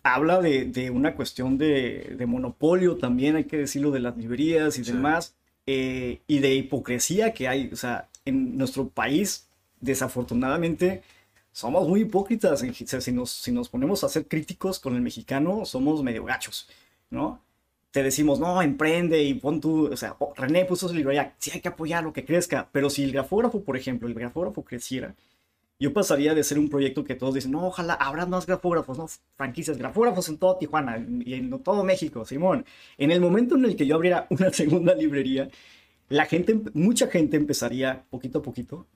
Habla 0.03 0.43
de, 0.43 0.67
de 0.67 0.91
una 0.91 1.15
cuestión 1.15 1.57
de, 1.57 2.15
de 2.19 2.27
monopolio 2.27 2.97
también, 2.99 3.37
hay 3.37 3.45
que 3.45 3.57
decirlo, 3.57 3.91
de 3.91 4.01
las 4.01 4.19
librerías 4.19 4.77
y 4.79 4.85
Sí. 4.85 4.93
demás, 4.93 5.35
eh, 5.67 6.21
y 6.27 6.41
de 6.41 6.55
hipocresía 6.57 7.33
que 7.33 7.49
hay. 7.49 7.71
O 7.73 7.77
sea, 7.77 8.09
en 8.27 8.59
nuestro 8.59 8.89
país, 8.89 9.47
desafortunadamente, 9.81 11.03
somos 11.53 11.87
muy 11.89 12.03
hipócritas. 12.03 12.61
Si, 12.61 13.13
nos, 13.13 13.31
si 13.31 13.53
nos 13.53 13.69
ponemos 13.69 14.03
a 14.05 14.09
ser 14.09 14.27
críticos 14.27 14.81
con 14.81 14.97
el 14.97 15.03
mexicano, 15.03 15.65
somos 15.65 16.03
medio 16.03 16.25
gachos, 16.25 16.69
¿no? 17.11 17.41
Te 17.91 18.03
decimos, 18.03 18.41
no, 18.41 18.63
emprende 18.63 19.23
y 19.23 19.35
pon 19.35 19.61
tú, 19.61 19.93
o 19.93 19.97
sea, 19.97 20.17
René 20.37 20.65
puso 20.65 20.89
su 20.89 20.95
librería, 20.95 21.35
sí 21.39 21.51
hay 21.53 21.61
que 21.61 21.69
apoyar 21.69 22.03
lo 22.03 22.13
que 22.13 22.25
crezca, 22.25 22.69
pero 22.73 22.89
si 22.89 23.05
el 23.05 23.13
grafógrafo, 23.13 23.63
por 23.63 23.77
ejemplo, 23.77 24.09
el 24.09 24.15
grafógrafo 24.15 24.65
creciera, 24.65 25.15
yo 25.79 25.93
pasaría 25.93 26.35
de 26.35 26.45
ser 26.45 26.59
un 26.59 26.71
proyecto 26.71 27.05
que 27.05 27.17
todos 27.17 27.35
dicen, 27.35 27.51
no, 27.51 27.67
ojalá 27.67 27.95
habrá 27.95 28.25
más 28.25 28.47
grafógrafos, 28.47 28.97
no, 28.97 29.09
franquicias, 29.37 29.77
grafógrafos 29.77 30.29
en 30.31 30.39
todo 30.39 30.57
Tijuana 30.57 31.05
y 31.25 31.35
en 31.35 31.51
todo 31.63 31.85
México, 31.85 32.25
Simón. 32.25 32.65
En 32.97 33.11
el 33.11 33.21
momento 33.21 33.57
en 33.57 33.65
el 33.67 33.77
que 33.77 33.87
yo 33.87 33.97
abriera 33.97 34.27
una 34.31 34.51
segunda 34.53 34.95
librería, 34.95 35.51
la 36.09 36.27
gente, 36.27 36.59
mucha 36.75 37.09
gente 37.09 37.37
empezaría 37.37 38.05
poquito 38.11 38.39
a 38.39 38.43
poquito 38.43 38.87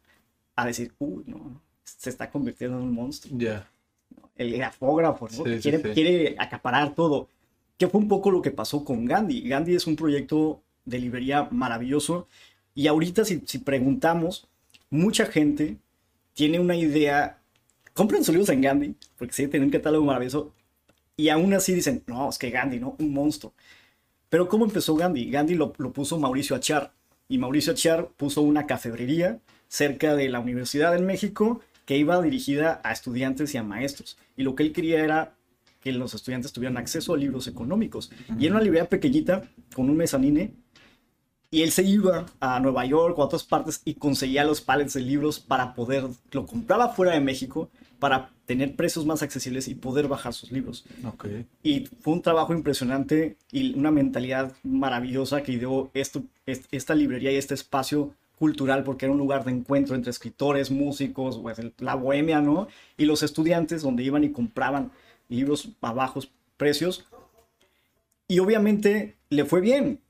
a 0.55 0.67
decir, 0.67 0.95
uy, 0.99 1.25
no, 1.27 1.61
se 1.87 2.11
está 2.11 2.31
convirtiendo 2.31 2.77
en 2.79 2.85
un 2.85 2.93
monstruo. 2.93 3.39
Ya. 3.39 3.69
El 4.37 4.53
grafógrafo, 4.53 5.29
¿no? 5.29 5.45
Sí, 5.45 5.57
sí, 5.57 5.61
quiere, 5.63 5.83
sí. 5.83 5.89
quiere 5.95 6.37
acaparar 6.39 6.95
todo. 6.95 7.29
Que 7.79 7.89
fue 7.89 8.01
un 8.01 8.09
poco 8.09 8.31
lo 8.31 8.43
que 8.43 8.51
pasó 8.51 8.85
con 8.85 9.05
Gandhi. 9.05 9.49
Gandhi 9.49 9.75
es 9.75 9.87
un 9.87 9.97
proyecto 9.97 10.61
de 10.85 10.99
librería 10.99 11.49
maravilloso. 11.51 12.29
Y 12.75 12.89
ahorita, 12.89 13.25
si, 13.25 13.43
si 13.47 13.59
preguntamos, 13.59 14.49
mucha 14.91 15.27
gente 15.27 15.77
tiene 16.35 16.59
una 16.61 16.77
idea. 16.77 17.39
Compren 17.95 18.25
sus 18.25 18.35
libros 18.35 18.51
en 18.51 18.61
Gandhi, 18.61 18.95
porque 19.17 19.33
sí, 19.33 19.49
tienen 19.49 19.69
un 19.69 19.73
catálogo 19.73 20.05
maravilloso. 20.05 20.53
Y 21.17 21.31
aún 21.31 21.55
así 21.55 21.73
dicen, 21.73 22.03
no, 22.07 22.29
es 22.29 22.37
que 22.37 22.51
Gandhi, 22.51 22.79
¿no? 22.79 22.95
Un 22.99 23.13
monstruo. 23.13 23.55
Pero 24.29 24.49
¿cómo 24.49 24.67
empezó 24.67 24.95
Gandhi? 24.97 25.31
Gandhi 25.31 25.55
lo, 25.55 25.73
lo 25.79 25.93
puso 25.93 26.19
Mauricio 26.19 26.57
Achar. 26.57 26.93
Y 27.29 27.39
Mauricio 27.39 27.73
Achar 27.73 28.09
puso 28.17 28.43
una 28.43 28.67
cafebrería 28.67 29.39
cerca 29.69 30.15
de 30.15 30.29
la 30.29 30.41
Universidad 30.41 30.95
en 30.95 31.07
México 31.07 31.63
que 31.87 31.97
iba 31.97 32.21
dirigida 32.21 32.81
a 32.85 32.93
estudiantes 32.93 33.55
y 33.55 33.59
a 33.59 33.63
maestros. 33.63 34.19
Y 34.37 34.43
lo 34.43 34.55
que 34.55 34.65
él 34.65 34.73
quería 34.73 35.03
era 35.03 35.35
que 35.83 35.93
los 35.93 36.13
estudiantes 36.15 36.53
tuvieran 36.53 36.77
acceso 36.77 37.15
a 37.15 37.17
libros 37.17 37.47
económicos. 37.47 38.11
Y 38.39 38.47
era 38.47 38.57
una 38.57 38.63
librería 38.65 38.89
pequeñita 38.89 39.49
con 39.75 39.89
un 39.89 39.97
mezanine. 39.97 40.53
Y 41.51 41.63
él 41.63 41.71
se 41.71 41.85
iba 41.85 42.27
a 42.41 42.59
Nueva 42.61 42.85
York 42.85 43.17
o 43.19 43.23
a 43.23 43.27
otras 43.27 43.45
partes 43.45 43.81
y 43.85 43.95
conseguía 43.95 44.45
los 44.45 44.61
pallets 44.61 44.95
de 44.95 45.01
libros 45.01 45.39
para 45.39 45.75
poder, 45.75 46.05
lo 46.33 46.45
compraba 46.45 46.89
fuera 46.89 47.13
de 47.13 47.21
México 47.21 47.71
para 48.01 48.31
tener 48.47 48.75
precios 48.75 49.07
más 49.07 49.23
accesibles 49.23 49.69
y 49.69 49.75
poder 49.77 50.09
bajar 50.09 50.35
sus 50.35 50.51
libros. 50.51 50.85
Y 51.63 51.87
fue 52.01 52.15
un 52.15 52.21
trabajo 52.23 52.53
impresionante 52.53 53.37
y 53.53 53.75
una 53.79 53.91
mentalidad 53.93 54.53
maravillosa 54.65 55.43
que 55.45 55.57
dio 55.57 55.91
esto, 55.95 56.25
est- 56.47 56.67
esta 56.73 56.95
librería 56.97 57.31
y 57.33 57.37
este 57.37 57.55
espacio 57.55 58.13
cultural 58.39 58.85
porque 58.85 59.07
era 59.07 59.13
un 59.13 59.19
lugar 59.19 59.45
de 59.45 59.53
encuentro 59.53 59.95
entre 59.97 60.11
escritores, 60.11 60.71
músicos, 60.71 61.39
pues, 61.39 61.59
la 61.79 61.95
bohemia, 61.95 62.41
¿no? 62.41 62.69
Y 62.97 63.05
los 63.07 63.23
estudiantes 63.23 63.83
donde 63.83 64.03
iban 64.03 64.25
y 64.25 64.31
compraban 64.31 64.91
libros 65.29 65.71
a 65.81 65.93
bajos 65.93 66.31
precios. 66.57 67.07
Y 68.29 68.41
obviamente 68.41 69.17
le 69.31 69.45
fue 69.45 69.61
bien, 69.61 70.01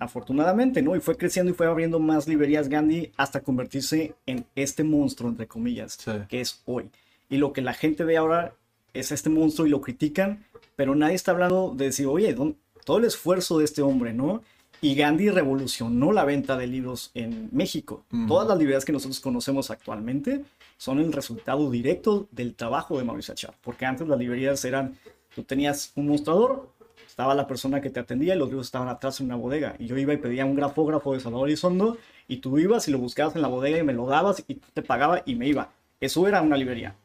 afortunadamente, 0.00 0.82
¿no? 0.82 0.96
Y 0.96 1.00
fue 1.00 1.16
creciendo 1.16 1.52
y 1.52 1.54
fue 1.54 1.66
abriendo 1.66 1.98
más 2.00 2.26
librerías 2.28 2.68
Gandhi 2.68 3.12
hasta 3.16 3.40
convertirse 3.40 4.14
en 4.26 4.44
este 4.56 4.82
monstruo, 4.84 5.30
entre 5.30 5.46
comillas, 5.46 5.94
Sí. 5.94 6.10
que 6.28 6.40
es 6.40 6.62
hoy. 6.66 6.90
Y 7.28 7.36
lo 7.36 7.52
que 7.52 7.62
la 7.62 7.72
gente 7.74 8.04
ve 8.04 8.16
ahora 8.16 8.54
es 8.92 9.12
este 9.12 9.30
monstruo 9.30 9.66
y 9.66 9.70
lo 9.70 9.80
critican, 9.80 10.44
pero 10.76 10.94
nadie 10.94 11.14
está 11.14 11.30
hablando 11.30 11.72
de 11.76 11.86
decir, 11.86 12.06
oye, 12.06 12.34
¿dónde- 12.34 12.56
todo 12.84 12.98
el 12.98 13.04
esfuerzo 13.04 13.58
de 13.58 13.64
este 13.66 13.82
hombre, 13.82 14.12
¿no? 14.14 14.42
Y 14.82 14.94
Gandhi 14.94 15.28
revolucionó 15.28 16.10
la 16.10 16.24
venta 16.24 16.56
de 16.56 16.66
libros 16.66 17.10
en 17.14 17.50
México. 17.52 18.04
Todas 18.26 18.48
las 18.48 18.56
librerías 18.56 18.84
que 18.84 18.92
nosotros 18.92 19.20
conocemos 19.20 19.70
actualmente 19.70 20.44
son 20.78 21.00
el 21.00 21.12
resultado 21.12 21.70
directo 21.70 22.28
del 22.30 22.54
trabajo 22.54 22.96
de 22.96 23.04
Mauricio 23.04 23.32
Achar, 23.32 23.54
porque 23.60 23.84
antes 23.84 24.08
las 24.08 24.18
librerías 24.18 24.64
eran, 24.64 24.96
tú 25.34 25.44
tenías 25.44 25.92
un 25.96 26.08
mostrador, 26.08 26.70
estaba 27.06 27.34
la 27.34 27.46
persona 27.46 27.82
que 27.82 27.90
te 27.90 28.00
atendía 28.00 28.34
y 28.34 28.38
los 28.38 28.48
libros 28.48 28.68
estaban 28.68 28.88
atrás 28.88 29.20
en 29.20 29.26
una 29.26 29.36
bodega. 29.36 29.76
Y 29.78 29.86
yo 29.86 29.98
iba 29.98 30.14
y 30.14 30.16
pedía 30.16 30.46
un 30.46 30.54
grafógrafo 30.54 31.12
de 31.12 31.20
Salvador 31.20 31.48
Elizondo 31.48 31.98
y 32.26 32.38
tú 32.38 32.58
ibas 32.58 32.88
y 32.88 32.90
lo 32.90 32.98
buscabas 32.98 33.36
en 33.36 33.42
la 33.42 33.48
bodega 33.48 33.76
y 33.76 33.82
me 33.82 33.92
lo 33.92 34.06
dabas 34.06 34.42
y 34.48 34.54
te 34.54 34.80
pagaba 34.80 35.22
y 35.26 35.34
me 35.34 35.46
iba. 35.46 35.70
Eso 36.00 36.26
era 36.26 36.40
una 36.40 36.56
librería. 36.56 36.96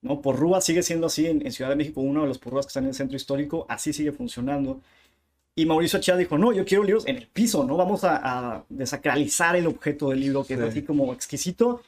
¿no? 0.00 0.22
Porrúa 0.22 0.62
sigue 0.62 0.82
siendo 0.82 1.08
así 1.08 1.26
en, 1.26 1.44
en 1.44 1.52
Ciudad 1.52 1.68
de 1.68 1.76
México, 1.76 2.00
uno 2.00 2.22
de 2.22 2.28
los 2.28 2.38
porrúas 2.38 2.64
que 2.64 2.70
están 2.70 2.84
en 2.84 2.90
el 2.90 2.94
centro 2.94 3.16
histórico, 3.16 3.66
así 3.68 3.92
sigue 3.92 4.12
funcionando. 4.12 4.80
Y 5.60 5.66
Mauricio 5.66 5.98
Achá 5.98 6.16
dijo, 6.16 6.38
no, 6.38 6.52
yo 6.52 6.64
quiero 6.64 6.84
libros 6.84 7.06
en 7.06 7.16
el 7.16 7.26
piso, 7.26 7.64
¿no? 7.64 7.76
Vamos 7.76 8.02
a, 8.04 8.20
a 8.56 8.64
desacralizar 8.70 9.56
el 9.56 9.66
objeto 9.66 10.08
del 10.08 10.20
libro, 10.20 10.42
que 10.44 10.56
Sí. 10.56 10.62
es 10.62 10.68
así 10.70 10.82
como 10.82 11.12
exquisito. 11.12 11.82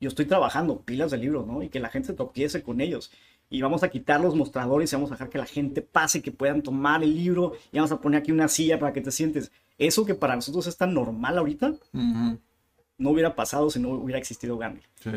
Yo 0.00 0.08
estoy 0.08 0.26
trabajando 0.26 0.80
pilas 0.80 1.10
de 1.10 1.16
libros, 1.16 1.46
¿no? 1.46 1.62
Y 1.62 1.68
que 1.70 1.80
la 1.80 1.88
gente 1.88 2.08
se 2.08 2.12
tropiece 2.14 2.62
con 2.62 2.80
ellos. 2.80 3.10
Y 3.48 3.62
vamos 3.62 3.82
a 3.82 3.88
quitar 3.88 4.20
los 4.20 4.34
mostradores 4.34 4.92
y 4.92 4.96
vamos 4.96 5.10
a 5.10 5.14
dejar 5.14 5.30
que 5.30 5.38
la 5.38 5.46
gente 5.46 5.80
pase, 5.82 6.20
que 6.20 6.30
puedan 6.30 6.60
tomar 6.62 7.02
el 7.02 7.14
libro 7.16 7.52
y 7.72 7.76
vamos 7.78 7.90
a 7.90 8.00
poner 8.00 8.20
aquí 8.20 8.32
una 8.32 8.48
silla 8.48 8.78
para 8.78 8.92
que 8.92 9.00
te 9.00 9.10
sientes. 9.10 9.50
Eso 9.78 10.04
que 10.04 10.14
para 10.14 10.36
nosotros 10.36 10.66
es 10.66 10.76
tan 10.76 10.92
normal 10.92 11.38
ahorita, 11.38 11.68
Ujú. 11.94 12.38
no 12.98 13.10
hubiera 13.10 13.34
pasado 13.34 13.70
si 13.70 13.80
no 13.80 13.88
hubiera 13.90 14.18
existido 14.18 14.58
Gandhi. 14.58 14.82
Sí. 15.02 15.10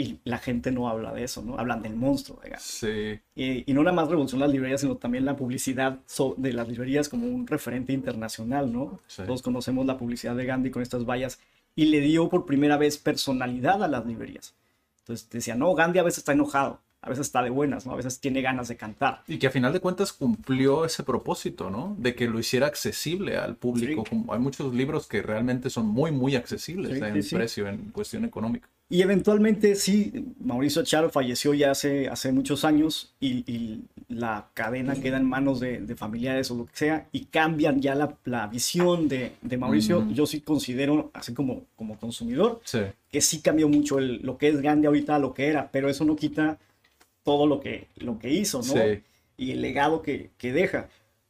Y 0.00 0.18
la 0.24 0.38
gente 0.38 0.70
no 0.70 0.88
habla 0.88 1.12
de 1.12 1.24
eso, 1.24 1.42
¿no? 1.42 1.58
Hablan 1.58 1.82
del 1.82 1.94
monstruo 1.96 2.38
Gandhi. 2.42 2.56
Sí. 2.60 3.20
Y, 3.34 3.70
y 3.70 3.74
no 3.74 3.82
nada 3.82 3.94
más 3.94 4.08
revolucionó 4.08 4.44
las 4.46 4.52
librerías, 4.52 4.80
sino 4.80 4.96
también 4.96 5.24
la 5.24 5.36
publicidad 5.36 5.98
so- 6.06 6.34
de 6.38 6.52
las 6.52 6.68
librerías 6.68 7.08
como 7.08 7.26
un 7.26 7.46
referente 7.46 7.92
internacional, 7.92 8.72
¿no? 8.72 9.00
Sí. 9.08 9.22
Todos 9.26 9.42
conocemos 9.42 9.84
la 9.84 9.98
publicidad 9.98 10.34
de 10.36 10.46
Gandhi 10.46 10.70
con 10.70 10.80
estas 10.82 11.04
vallas 11.04 11.38
y 11.76 11.86
le 11.86 12.00
dio 12.00 12.28
por 12.28 12.46
primera 12.46 12.76
vez 12.78 12.96
personalidad 12.98 13.82
a 13.82 13.88
las 13.88 14.06
librerías. 14.06 14.54
Entonces 15.00 15.28
decía, 15.28 15.54
no, 15.54 15.74
Gandhi 15.74 15.98
a 15.98 16.02
veces 16.02 16.18
está 16.18 16.32
enojado, 16.32 16.80
a 17.02 17.08
veces 17.10 17.26
está 17.26 17.42
de 17.42 17.50
buenas, 17.50 17.84
¿no? 17.86 17.92
A 17.92 17.96
veces 17.96 18.20
tiene 18.20 18.42
ganas 18.42 18.68
de 18.68 18.76
cantar. 18.76 19.22
Y 19.28 19.38
que 19.38 19.48
a 19.48 19.50
final 19.50 19.72
de 19.72 19.80
cuentas 19.80 20.12
cumplió 20.12 20.84
ese 20.84 21.02
propósito, 21.02 21.68
¿no? 21.70 21.94
De 21.98 22.14
que 22.14 22.26
lo 22.28 22.38
hiciera 22.38 22.66
accesible 22.66 23.36
al 23.36 23.56
público. 23.56 24.02
Sí. 24.04 24.10
Como 24.10 24.32
hay 24.32 24.38
muchos 24.40 24.72
libros 24.74 25.06
que 25.06 25.20
realmente 25.22 25.68
son 25.68 25.86
muy, 25.86 26.10
muy 26.12 26.36
accesibles 26.36 26.98
Sí, 26.98 27.04
en 27.04 27.14
sí, 27.14 27.22
sí. 27.30 27.34
precio, 27.34 27.66
en 27.68 27.90
cuestión 27.90 28.24
económica. 28.24 28.68
Y 28.92 29.02
eventualmente 29.02 29.76
sí, 29.76 30.12
Mauricio 30.40 30.82
Charo 30.82 31.10
falleció 31.10 31.54
ya 31.54 31.70
hace, 31.70 32.08
hace 32.08 32.32
muchos 32.32 32.64
años 32.64 33.14
y, 33.20 33.44
y 33.50 33.82
la 34.08 34.48
cadena 34.52 34.96
queda 34.96 35.16
en 35.16 35.26
manos 35.26 35.60
de, 35.60 35.80
de 35.80 35.94
familiares 35.94 36.50
o 36.50 36.56
lo 36.56 36.66
que 36.66 36.72
sea 36.74 37.06
y 37.12 37.26
cambian 37.26 37.80
ya 37.80 37.94
la, 37.94 38.16
la 38.24 38.48
visión 38.48 39.08
de, 39.08 39.30
de 39.42 39.56
Mauricio. 39.56 40.04
Yo 40.12 40.26
sí 40.26 40.40
considero, 40.40 41.12
así 41.14 41.32
como, 41.34 41.62
como 41.76 41.96
consumidor, 42.00 42.60
Sí. 42.64 42.80
que 43.12 43.20
sí 43.20 43.40
cambió 43.40 43.68
mucho 43.68 43.98
el- 44.00 44.22
lo 44.22 44.36
que 44.36 44.48
es 44.48 44.60
Gandhi 44.60 44.86
ahorita 44.88 45.14
a 45.14 45.18
lo 45.20 45.34
que 45.34 45.46
era, 45.46 45.70
pero 45.70 45.88
eso 45.88 46.04
no 46.04 46.16
quita 46.16 46.58
todo 47.22 47.46
lo 47.46 47.60
que, 47.60 47.86
lo 47.96 48.18
que 48.18 48.30
hizo, 48.30 48.58
¿no? 48.58 48.64
Sí. 48.64 49.02
Y 49.36 49.52
el 49.52 49.62
legado 49.62 50.02
que, 50.02 50.30
que 50.36 50.52
deja. 50.52 50.88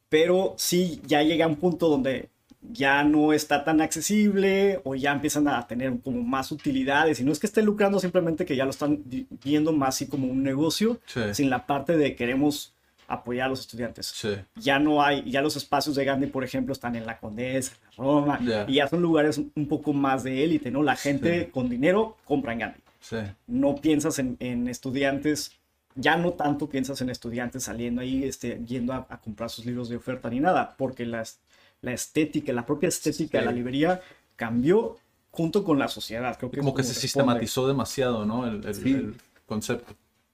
Pero 0.09 0.55
sí, 0.57 0.99
ya 1.05 1.21
llega 1.21 1.45
un 1.45 1.57
punto 1.57 1.89
donde 1.89 2.29
ya 2.61 3.03
no 3.03 3.33
está 3.33 3.63
tan 3.63 3.81
accesible 3.81 4.81
o 4.83 4.95
ya 4.95 5.11
empiezan 5.11 5.47
a 5.47 5.65
tener 5.67 5.99
como 6.03 6.21
más 6.21 6.51
utilidades 6.51 7.19
y 7.19 7.23
no 7.23 7.31
es 7.31 7.39
que 7.39 7.47
esté 7.47 7.61
lucrando 7.63 7.99
simplemente 7.99 8.45
que 8.45 8.55
ya 8.55 8.65
lo 8.65 8.69
están 8.71 9.03
viendo 9.43 9.71
más 9.73 9.95
así 9.95 10.07
como 10.07 10.27
un 10.27 10.43
negocio 10.43 10.99
Sí. 11.07 11.21
sin 11.33 11.49
la 11.49 11.65
parte 11.65 11.97
de 11.97 12.15
queremos 12.15 12.73
apoyar 13.07 13.47
a 13.47 13.49
los 13.49 13.59
estudiantes 13.61 14.05
Sí. 14.07 14.35
ya 14.55 14.79
no 14.79 15.01
hay, 15.03 15.29
ya 15.29 15.41
los 15.41 15.55
espacios 15.55 15.95
de 15.95 16.05
Gandhi, 16.05 16.27
por 16.27 16.43
ejemplo, 16.43 16.71
están 16.71 16.95
en 16.95 17.05
la 17.05 17.17
Condesa, 17.19 17.73
en 17.73 17.87
la 17.89 18.03
Roma, 18.03 18.39
y 18.67 18.75
ya 18.75 18.87
son 18.87 19.01
lugares 19.01 19.37
un 19.37 19.67
poco 19.67 19.91
más 19.91 20.23
de 20.23 20.43
élite, 20.43 20.71
¿no? 20.71 20.81
La 20.83 20.95
gente 20.95 21.49
con 21.51 21.67
dinero 21.67 22.15
compra 22.25 22.53
en 22.53 22.59
Gandhi. 22.59 22.79
Sí. 23.01 23.17
No 23.47 23.75
piensas 23.75 24.17
en, 24.19 24.37
en 24.39 24.67
estudiantes, 24.69 25.51
ya 25.95 26.15
no 26.15 26.31
tanto 26.33 26.69
piensas 26.69 27.01
en 27.01 27.09
estudiantes 27.09 27.63
saliendo 27.63 27.99
ahí, 28.01 28.23
este, 28.23 28.61
yendo 28.65 28.93
a, 28.93 29.05
a 29.09 29.17
comprar 29.19 29.49
sus 29.49 29.65
libros 29.65 29.89
de 29.89 29.97
oferta 29.97 30.29
ni 30.29 30.39
nada, 30.39 30.75
porque 30.77 31.05
las- 31.05 31.39
la 31.81 31.93
estética, 31.93 32.53
la 32.53 32.65
propia 32.65 32.89
estética 32.89 33.39
de 33.39 33.45
la 33.45 33.51
librería 33.51 34.01
cambió 34.35 34.97
junto 35.31 35.63
con 35.63 35.79
la 35.79 35.87
sociedad. 35.87 36.37
Creo 36.37 36.51
que 36.51 36.57
Como 36.59 36.73
que 36.73 36.83
se 36.83 36.89
responde. 36.89 37.07
sistematizó 37.07 37.67
demasiado, 37.67 38.25
¿no? 38.25 38.45
El, 38.47 38.65
el- 38.65 38.75
Sí. 38.75 38.91
el 38.93 39.15
concepto. 39.45 39.93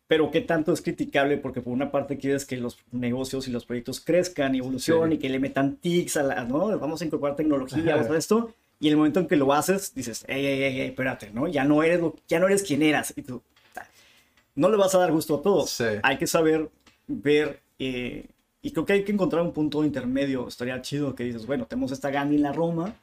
pero 0.09 0.31
qué 0.31 0.39
tanto 0.39 0.71
es 0.71 0.81
criticable 0.81 1.37
porque 1.37 1.59
por 1.59 1.73
una 1.73 1.91
parte 1.91 2.17
quieres 2.17 2.45
que 2.45 2.55
los 2.55 2.77
negocios 2.93 3.45
y 3.49 3.51
los 3.51 3.65
proyectos 3.65 3.99
crezcan 3.99 4.55
y 4.55 4.59
evolucionen 4.59 5.09
Sí. 5.11 5.15
y 5.17 5.19
que 5.19 5.27
le 5.29 5.37
metan 5.39 5.75
tics 5.75 6.15
a 6.15 6.23
la, 6.23 6.45
¿no? 6.45 6.79
Vamos 6.79 7.01
a 7.01 7.05
incorporar 7.05 7.35
tecnología, 7.35 7.83
vamos 7.83 7.99
a 7.99 8.03
hacer 8.05 8.15
esto. 8.15 8.53
Y 8.79 8.87
el 8.87 8.95
momento 8.95 9.19
en 9.19 9.27
que 9.27 9.35
lo 9.35 9.51
haces, 9.53 9.93
dices, 9.93 10.23
ey, 10.29 10.45
ey, 10.45 10.63
ey, 10.63 10.79
ey, 10.81 10.87
espérate, 10.87 11.31
¿no? 11.33 11.47
Ya 11.49 11.65
no 11.65 11.83
eres 11.83 11.99
lo, 11.99 12.15
ya 12.29 12.39
no 12.39 12.47
eres 12.47 12.63
quien 12.63 12.83
eras. 12.83 13.11
Y 13.17 13.23
tú, 13.23 13.41
no 14.55 14.69
le 14.69 14.77
vas 14.77 14.95
a 14.95 14.99
dar 14.99 15.11
gusto 15.11 15.35
a 15.35 15.41
todos. 15.41 15.71
Sí. 15.71 15.83
Hay 16.03 16.17
que 16.17 16.25
saber 16.27 16.69
ver, 17.07 17.59
eh, 17.79 18.27
y 18.61 18.71
creo 18.71 18.85
que 18.85 18.93
hay 18.93 19.03
que 19.03 19.11
encontrar 19.11 19.43
un 19.43 19.53
punto 19.53 19.83
intermedio. 19.83 20.47
Estaría 20.47 20.81
chido 20.81 21.15
que 21.15 21.23
dices, 21.23 21.45
bueno, 21.45 21.65
tenemos 21.65 21.91
esta 21.91 22.09
Gandhi 22.09 22.35
en 22.35 22.43
la 22.43 22.51
Roma, 22.53 22.95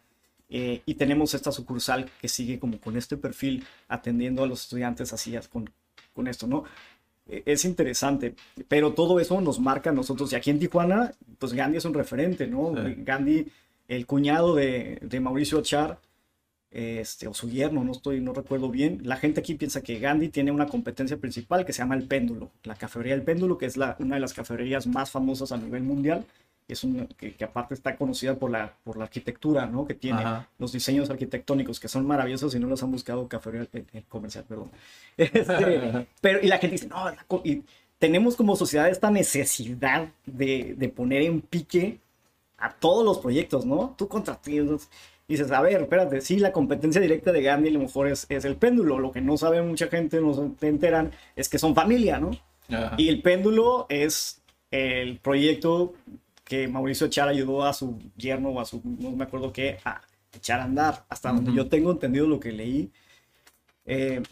eh, 0.50 0.82
y 0.86 0.94
tenemos 0.94 1.34
esta 1.34 1.50
sucursal 1.50 2.10
que 2.20 2.28
sigue 2.28 2.58
como 2.58 2.78
con 2.78 2.96
este 2.96 3.16
perfil 3.16 3.64
atendiendo 3.88 4.42
a 4.42 4.46
los 4.46 4.62
estudiantes 4.62 5.12
así 5.12 5.34
con, 5.50 5.70
con 6.12 6.28
esto, 6.28 6.46
¿no? 6.46 6.64
Eh, 7.26 7.42
Es 7.46 7.64
interesante, 7.64 8.34
pero 8.68 8.92
todo 8.92 9.18
eso 9.20 9.40
nos 9.40 9.58
marca 9.58 9.90
a 9.90 9.92
nosotros. 9.92 10.32
Y 10.32 10.36
aquí 10.36 10.50
en 10.50 10.58
Tijuana, 10.58 11.12
pues 11.38 11.54
Gandhi 11.54 11.78
es 11.78 11.84
un 11.84 11.94
referente, 11.94 12.46
¿no? 12.46 12.74
Sí. 12.76 12.94
Gandhi, 12.98 13.46
el 13.88 14.06
cuñado 14.06 14.54
de, 14.54 14.98
de 15.02 15.20
Mauricio 15.20 15.58
Achar, 15.58 15.98
este, 16.74 17.28
o 17.28 17.34
su 17.34 17.48
yerno, 17.48 17.84
no 17.84 17.92
estoy, 17.92 18.20
no 18.20 18.32
recuerdo 18.32 18.68
bien. 18.68 19.00
La 19.04 19.16
gente 19.16 19.38
aquí 19.38 19.54
piensa 19.54 19.80
que 19.80 20.00
Gandhi 20.00 20.28
tiene 20.28 20.50
una 20.50 20.66
competencia 20.66 21.16
principal 21.16 21.64
que 21.64 21.72
se 21.72 21.78
llama 21.78 21.94
el 21.94 22.02
péndulo, 22.02 22.50
la 22.64 22.74
cafetería 22.74 23.14
del 23.14 23.22
péndulo, 23.22 23.56
que 23.56 23.66
es 23.66 23.76
la, 23.76 23.96
una 24.00 24.16
de 24.16 24.20
las 24.20 24.34
cafeterías 24.34 24.88
más 24.88 25.12
famosas 25.12 25.52
a 25.52 25.56
nivel 25.56 25.84
mundial. 25.84 26.26
es 26.66 26.82
un, 26.82 27.06
que, 27.16 27.34
que 27.34 27.44
aparte 27.44 27.74
está 27.74 27.96
conocida 27.96 28.34
por 28.34 28.50
la, 28.50 28.74
por 28.82 28.96
la 28.96 29.04
arquitectura, 29.04 29.66
¿no? 29.66 29.86
Que 29.86 29.94
tiene 29.94 30.22
Ajá. 30.22 30.48
los 30.58 30.72
diseños 30.72 31.08
arquitectónicos 31.10 31.78
que 31.78 31.86
son 31.86 32.06
maravillosos 32.08 32.52
y 32.56 32.58
no 32.58 32.66
los 32.66 32.82
han 32.82 32.90
buscado 32.90 33.28
el, 33.52 33.86
el 33.92 34.04
comercial, 34.04 34.44
perdón. 34.48 34.70
Este, 35.16 36.08
pero, 36.20 36.40
y 36.42 36.48
la 36.48 36.58
gente 36.58 36.72
dice, 36.72 36.88
no, 36.88 37.04
la 37.04 37.24
y 37.44 37.62
tenemos 38.00 38.34
como 38.34 38.56
sociedad 38.56 38.88
esta 38.88 39.12
necesidad 39.12 40.08
de, 40.26 40.74
de 40.76 40.88
poner 40.88 41.22
en 41.22 41.40
pique 41.40 42.00
a 42.58 42.72
todos 42.74 43.04
los 43.04 43.18
proyectos, 43.18 43.64
¿no? 43.64 43.94
Tú 43.96 44.08
contra 44.08 44.34
ti, 44.34 44.58
entonces, 44.58 44.88
dices, 45.28 45.50
a 45.50 45.60
ver, 45.60 45.82
espérate, 45.82 46.20
sí, 46.20 46.38
la 46.38 46.52
competencia 46.52 47.00
directa 47.00 47.32
de 47.32 47.42
Gandhi 47.42 47.70
a 47.70 47.72
lo 47.72 47.80
mejor 47.80 48.08
es, 48.08 48.26
es 48.28 48.44
el 48.44 48.56
péndulo, 48.56 48.98
lo 48.98 49.12
que 49.12 49.20
no 49.20 49.36
sabe 49.36 49.62
mucha 49.62 49.88
gente, 49.88 50.20
no 50.20 50.34
se 50.34 50.68
enteran, 50.68 51.12
es 51.36 51.48
que 51.48 51.58
son 51.58 51.74
familia, 51.74 52.18
¿no? 52.18 52.30
Ajá. 52.68 52.94
Y 52.98 53.08
el 53.08 53.22
péndulo 53.22 53.86
es 53.88 54.42
el 54.70 55.18
proyecto 55.18 55.94
que 56.44 56.68
Mauricio 56.68 57.06
Echar 57.06 57.28
ayudó 57.28 57.64
a 57.64 57.72
su 57.72 57.98
yerno 58.16 58.50
o 58.50 58.60
a 58.60 58.64
su, 58.64 58.82
no 58.84 59.12
me 59.12 59.24
acuerdo 59.24 59.52
qué, 59.52 59.78
a 59.84 60.02
echar 60.34 60.60
a 60.60 60.64
andar. 60.64 61.04
Hasta 61.08 61.32
donde 61.32 61.52
yo 61.52 61.68
tengo 61.68 61.90
entendido 61.90 62.26
lo 62.26 62.38
que 62.38 62.52
leí, 62.52 62.90
eh, 63.86 64.22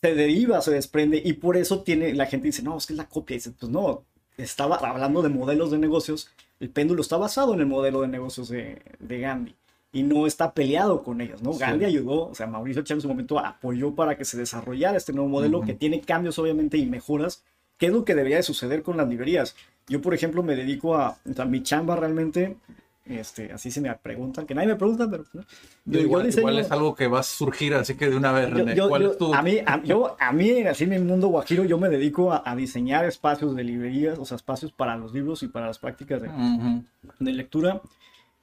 se 0.00 0.14
deriva, 0.14 0.60
se 0.60 0.70
desprende 0.70 1.20
y 1.24 1.34
por 1.34 1.56
eso 1.56 1.82
tiene, 1.82 2.14
la 2.14 2.26
gente 2.26 2.46
dice, 2.46 2.62
no, 2.62 2.76
es 2.76 2.86
que 2.86 2.92
es 2.94 2.96
la 2.96 3.08
copia. 3.08 3.34
Y 3.34 3.38
dice, 3.38 3.52
pues 3.52 3.70
no, 3.70 4.04
estaba 4.36 4.76
hablando 4.76 5.22
de 5.22 5.28
modelos 5.28 5.70
de 5.70 5.78
negocios, 5.78 6.30
el 6.60 6.70
péndulo 6.70 7.02
está 7.02 7.16
basado 7.16 7.54
en 7.54 7.60
el 7.60 7.66
modelo 7.66 8.00
de 8.00 8.08
negocios 8.08 8.48
de, 8.48 8.82
de 8.98 9.20
Gandhi. 9.20 9.54
Y 9.94 10.02
no 10.02 10.26
está 10.26 10.52
peleado 10.52 11.02
con 11.02 11.22
ellos, 11.22 11.40
¿no? 11.42 11.54
Sí. 11.54 11.60
Gandhi 11.60 11.86
ayudó, 11.86 12.26
o 12.28 12.34
sea, 12.34 12.46
Mauricio 12.46 12.82
Echar 12.82 12.96
en 12.96 13.00
su 13.00 13.08
momento 13.08 13.38
apoyó 13.38 13.94
para 13.94 14.18
que 14.18 14.26
se 14.26 14.36
desarrollara 14.36 14.98
este 14.98 15.12
nuevo 15.14 15.28
modelo 15.30 15.58
Ujú. 15.58 15.68
que 15.68 15.74
tiene 15.74 16.00
cambios 16.02 16.38
obviamente 16.38 16.76
y 16.76 16.84
mejoras, 16.86 17.42
¿Qué 17.76 17.86
es 17.86 17.92
lo 17.92 18.04
que 18.04 18.14
debería 18.14 18.36
de 18.36 18.44
suceder 18.44 18.84
con 18.84 18.96
las 18.96 19.08
librerías? 19.08 19.56
Yo, 19.88 20.00
por 20.00 20.14
ejemplo, 20.14 20.44
me 20.44 20.54
dedico 20.54 20.94
a, 20.96 21.16
o 21.28 21.32
sea, 21.34 21.44
mi 21.44 21.60
chamba 21.60 21.96
realmente, 21.96 22.56
este, 23.04 23.52
así 23.52 23.72
se 23.72 23.80
me 23.80 23.92
preguntan, 23.96 24.46
que 24.46 24.54
nadie 24.54 24.68
me 24.68 24.76
pregunta, 24.76 25.08
pero 25.10 25.24
¿no? 25.32 25.42
Yo 25.84 25.98
igual, 26.00 26.28
igual 26.28 26.58
es 26.60 26.70
algo 26.70 26.94
que 26.94 27.08
va 27.08 27.18
a 27.18 27.22
surgir, 27.24 27.74
así 27.74 27.96
que 27.96 28.08
de 28.08 28.16
una 28.16 28.30
vez, 28.30 28.48
yo- 28.48 28.54
René, 28.54 28.74
yo- 28.76 28.88
¿cuál 28.88 29.02
yo- 29.02 29.10
es 29.10 29.18
tu...? 29.18 29.34
a 29.34 29.42
mí, 29.42 29.58
a, 29.66 29.82
yo, 29.82 30.16
a 30.20 30.32
mí, 30.32 30.62
así 30.62 30.84
en 30.84 30.90
mi 30.90 30.98
mundo 31.00 31.26
guajiro, 31.28 31.64
yo 31.64 31.76
me 31.78 31.88
dedico 31.88 32.32
a, 32.32 32.44
a 32.46 32.54
diseñar 32.54 33.04
espacios 33.06 33.56
de 33.56 33.64
librerías, 33.64 34.20
o 34.20 34.24
sea, 34.24 34.36
espacios 34.36 34.70
para 34.70 34.96
los 34.96 35.12
libros 35.12 35.42
y 35.42 35.48
para 35.48 35.66
las 35.66 35.80
prácticas 35.80 36.22
de, 36.22 36.28
Ujú. 36.28 36.84
de 37.18 37.32
lectura. 37.32 37.82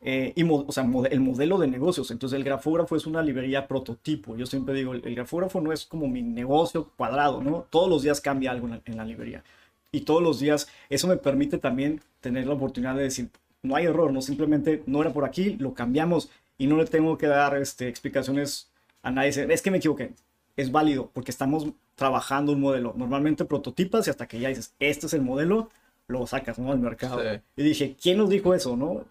Eh, 0.02 0.34
y 0.36 0.44
o 0.50 0.72
sea, 0.72 0.84
mode- 0.84 1.10
el 1.12 1.20
modelo 1.20 1.58
de 1.60 1.68
negocios. 1.68 2.10
Entonces, 2.12 2.38
el 2.38 2.44
grafógrafo 2.44 2.96
es 2.96 3.06
una 3.06 3.22
librería 3.22 3.68
prototipo. 3.68 4.36
Yo 4.36 4.46
siempre 4.46 4.74
digo, 4.74 4.94
el, 4.94 5.06
el 5.06 5.16
grafógrafo 5.16 5.62
no 5.62 5.72
es 5.72 5.86
como 5.86 6.08
mi 6.08 6.22
negocio 6.22 6.90
cuadrado, 6.98 7.42
¿no? 7.44 7.66
Todos 7.70 7.90
los 7.90 8.02
días 8.04 8.20
cambia 8.22 8.52
algo 8.52 8.68
en 8.68 8.72
la, 8.74 8.82
en 8.86 8.98
la 8.98 9.06
librería. 9.06 9.44
Y 9.92 10.02
todos 10.02 10.24
los 10.24 10.40
días, 10.40 10.68
eso 10.90 11.08
me 11.08 11.18
permite 11.18 11.58
también 11.58 12.02
tener 12.22 12.48
la 12.48 12.54
oportunidad 12.54 12.96
de 12.96 13.04
decir, 13.04 13.30
no 13.62 13.76
hay 13.76 13.86
error, 13.86 14.12
no 14.12 14.22
simplemente 14.22 14.82
no 14.88 15.02
era 15.02 15.12
por 15.14 15.26
aquí, 15.26 15.56
lo 15.60 15.74
cambiamos 15.74 16.30
y 16.58 16.68
no 16.68 16.78
le 16.78 16.86
tengo 16.86 17.18
que 17.18 17.28
dar 17.28 17.56
este, 17.58 17.88
explicaciones 17.88 18.70
a 19.04 19.12
nadie. 19.12 19.30
Es 19.30 19.62
que 19.62 19.70
me 19.72 19.78
equivoqué. 19.78 20.14
Es 20.58 20.72
válido 20.72 21.10
porque 21.14 21.32
estamos 21.32 21.68
trabajando 21.96 22.54
un 22.54 22.62
modelo. 22.62 22.94
Normalmente 22.98 23.46
prototipas 23.46 24.08
y 24.08 24.10
hasta 24.10 24.28
que 24.28 24.40
ya 24.40 24.50
dices, 24.50 24.74
este 24.80 25.06
es 25.06 25.14
el 25.14 25.22
modelo, 25.22 25.70
lo 26.08 26.26
sacas 26.26 26.58
¿no? 26.58 26.72
al 26.72 26.80
mercado. 26.80 27.22
Sí. 27.22 27.40
Y 27.58 27.64
dije, 27.64 27.96
¿quién 28.02 28.18
nos 28.18 28.30
dijo 28.30 28.54
eso? 28.56 28.76
no? 28.76 29.06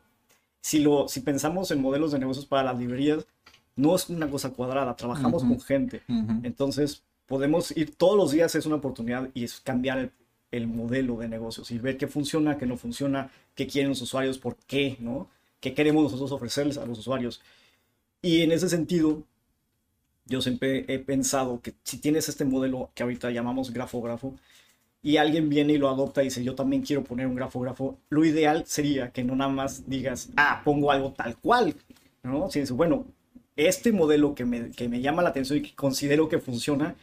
Si, 0.61 0.81
lo, 0.81 1.09
si 1.09 1.21
pensamos 1.21 1.71
en 1.71 1.81
modelos 1.81 2.13
de 2.13 2.19
negocios 2.19 2.47
para 2.47 2.65
las 2.65 2.79
librerías, 2.79 3.27
no 3.77 3.95
es 3.97 4.09
una 4.11 4.29
cosa 4.29 4.51
cuadrada, 4.51 4.95
trabajamos 4.97 5.43
con 5.43 5.61
gente. 5.61 6.03
Entonces, 6.43 7.03
podemos 7.27 7.75
ir 7.77 7.95
todos 7.97 8.17
los 8.17 8.33
días, 8.33 8.55
es 8.55 8.67
una 8.67 8.77
oportunidad 8.77 9.31
y 9.35 9.45
es 9.45 9.61
cambiar 9.61 9.99
el, 9.99 10.13
el 10.51 10.67
modelo 10.67 11.17
de 11.17 11.29
negocios 11.29 11.71
y 11.71 11.79
ver 11.79 11.97
qué 11.97 12.09
funciona, 12.09 12.59
qué 12.59 12.67
no 12.67 12.77
funciona, 12.77 13.31
qué 13.55 13.67
quieren 13.67 13.91
los 13.91 14.03
usuarios, 14.03 14.39
por 14.39 14.57
qué, 14.67 14.97
¿no? 15.01 15.29
¿Qué 15.61 15.75
queremos 15.75 16.03
nosotros 16.05 16.33
ofrecerles 16.33 16.79
a 16.79 16.87
los 16.87 16.99
usuarios? 16.99 17.41
Y 18.23 18.43
en 18.43 18.53
ese 18.53 18.69
sentido, 18.69 19.23
yo 20.27 20.41
siempre 20.41 20.85
he 20.89 20.99
pensado 20.99 21.61
que 21.61 21.75
si 21.85 21.99
tienes 21.99 22.29
este 22.29 22.45
modelo 22.45 22.91
que 22.95 23.03
ahorita 23.03 23.31
llamamos 23.31 23.73
grafógrafo, 23.73 24.35
y 25.03 25.17
alguien 25.17 25.49
viene 25.49 25.75
y 25.75 25.79
lo 25.79 25.89
adopta 25.89 26.23
y 26.23 26.27
dice, 26.27 26.45
yo 26.45 26.55
también 26.55 26.83
quiero 26.83 27.03
poner 27.03 27.27
un 27.27 27.35
grafógrafo, 27.35 27.99
lo 28.11 28.25
ideal 28.25 28.65
sería 28.67 29.11
que 29.11 29.25
no 29.25 29.35
nada 29.35 29.51
más 29.51 29.89
digas, 29.89 30.31
ah, 30.37 30.61
pongo 30.65 30.91
algo 30.91 31.13
tal 31.13 31.37
cual, 31.39 31.75
¿no? 32.23 32.51
Si 32.51 32.61
dices, 32.61 32.77
bueno, 32.77 33.07
este 33.57 33.93
modelo 33.93 34.35
que 34.35 34.45
me, 34.45 34.71
que 34.71 34.89
me 34.89 35.01
llama 35.01 35.23
la 35.23 35.31
atención 35.31 35.59
y 35.59 35.63
que 35.63 35.75
considero 35.75 36.29
que 36.29 36.39
funciona, 36.39 36.95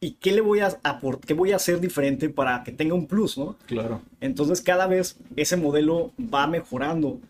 ¿y 0.00 0.12
qué 0.12 0.32
le 0.32 0.40
voy 0.40 0.60
a 0.60 0.78
aportar, 0.82 1.26
qué 1.26 1.34
voy 1.34 1.52
a 1.52 1.56
hacer 1.56 1.80
diferente 1.80 2.28
para 2.28 2.62
que 2.64 2.72
tenga 2.72 2.94
un 2.94 3.06
plus, 3.06 3.38
¿no? 3.38 3.56
Claro. 3.66 4.02
Entonces 4.20 4.60
cada 4.60 4.86
vez 4.86 5.16
ese 5.36 5.56
modelo 5.56 6.12
va 6.18 6.46
mejorando 6.46 7.20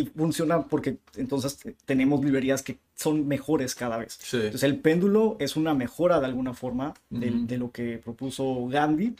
y 0.00 0.04
funciona 0.06 0.62
porque 0.62 0.96
entonces 1.16 1.58
tenemos 1.84 2.24
librerías 2.24 2.62
que 2.62 2.78
son 2.94 3.26
mejores 3.26 3.74
cada 3.74 3.96
vez. 3.98 4.18
Sí. 4.20 4.36
Entonces 4.36 4.62
el 4.64 4.76
péndulo 4.78 5.36
es 5.38 5.56
una 5.56 5.74
mejora 5.74 6.20
de 6.20 6.26
alguna 6.26 6.54
forma 6.54 6.94
de, 7.10 7.30
Ujú. 7.30 7.46
de 7.46 7.58
lo 7.58 7.70
que 7.70 7.98
propuso 7.98 8.66
Gandhi 8.68 9.14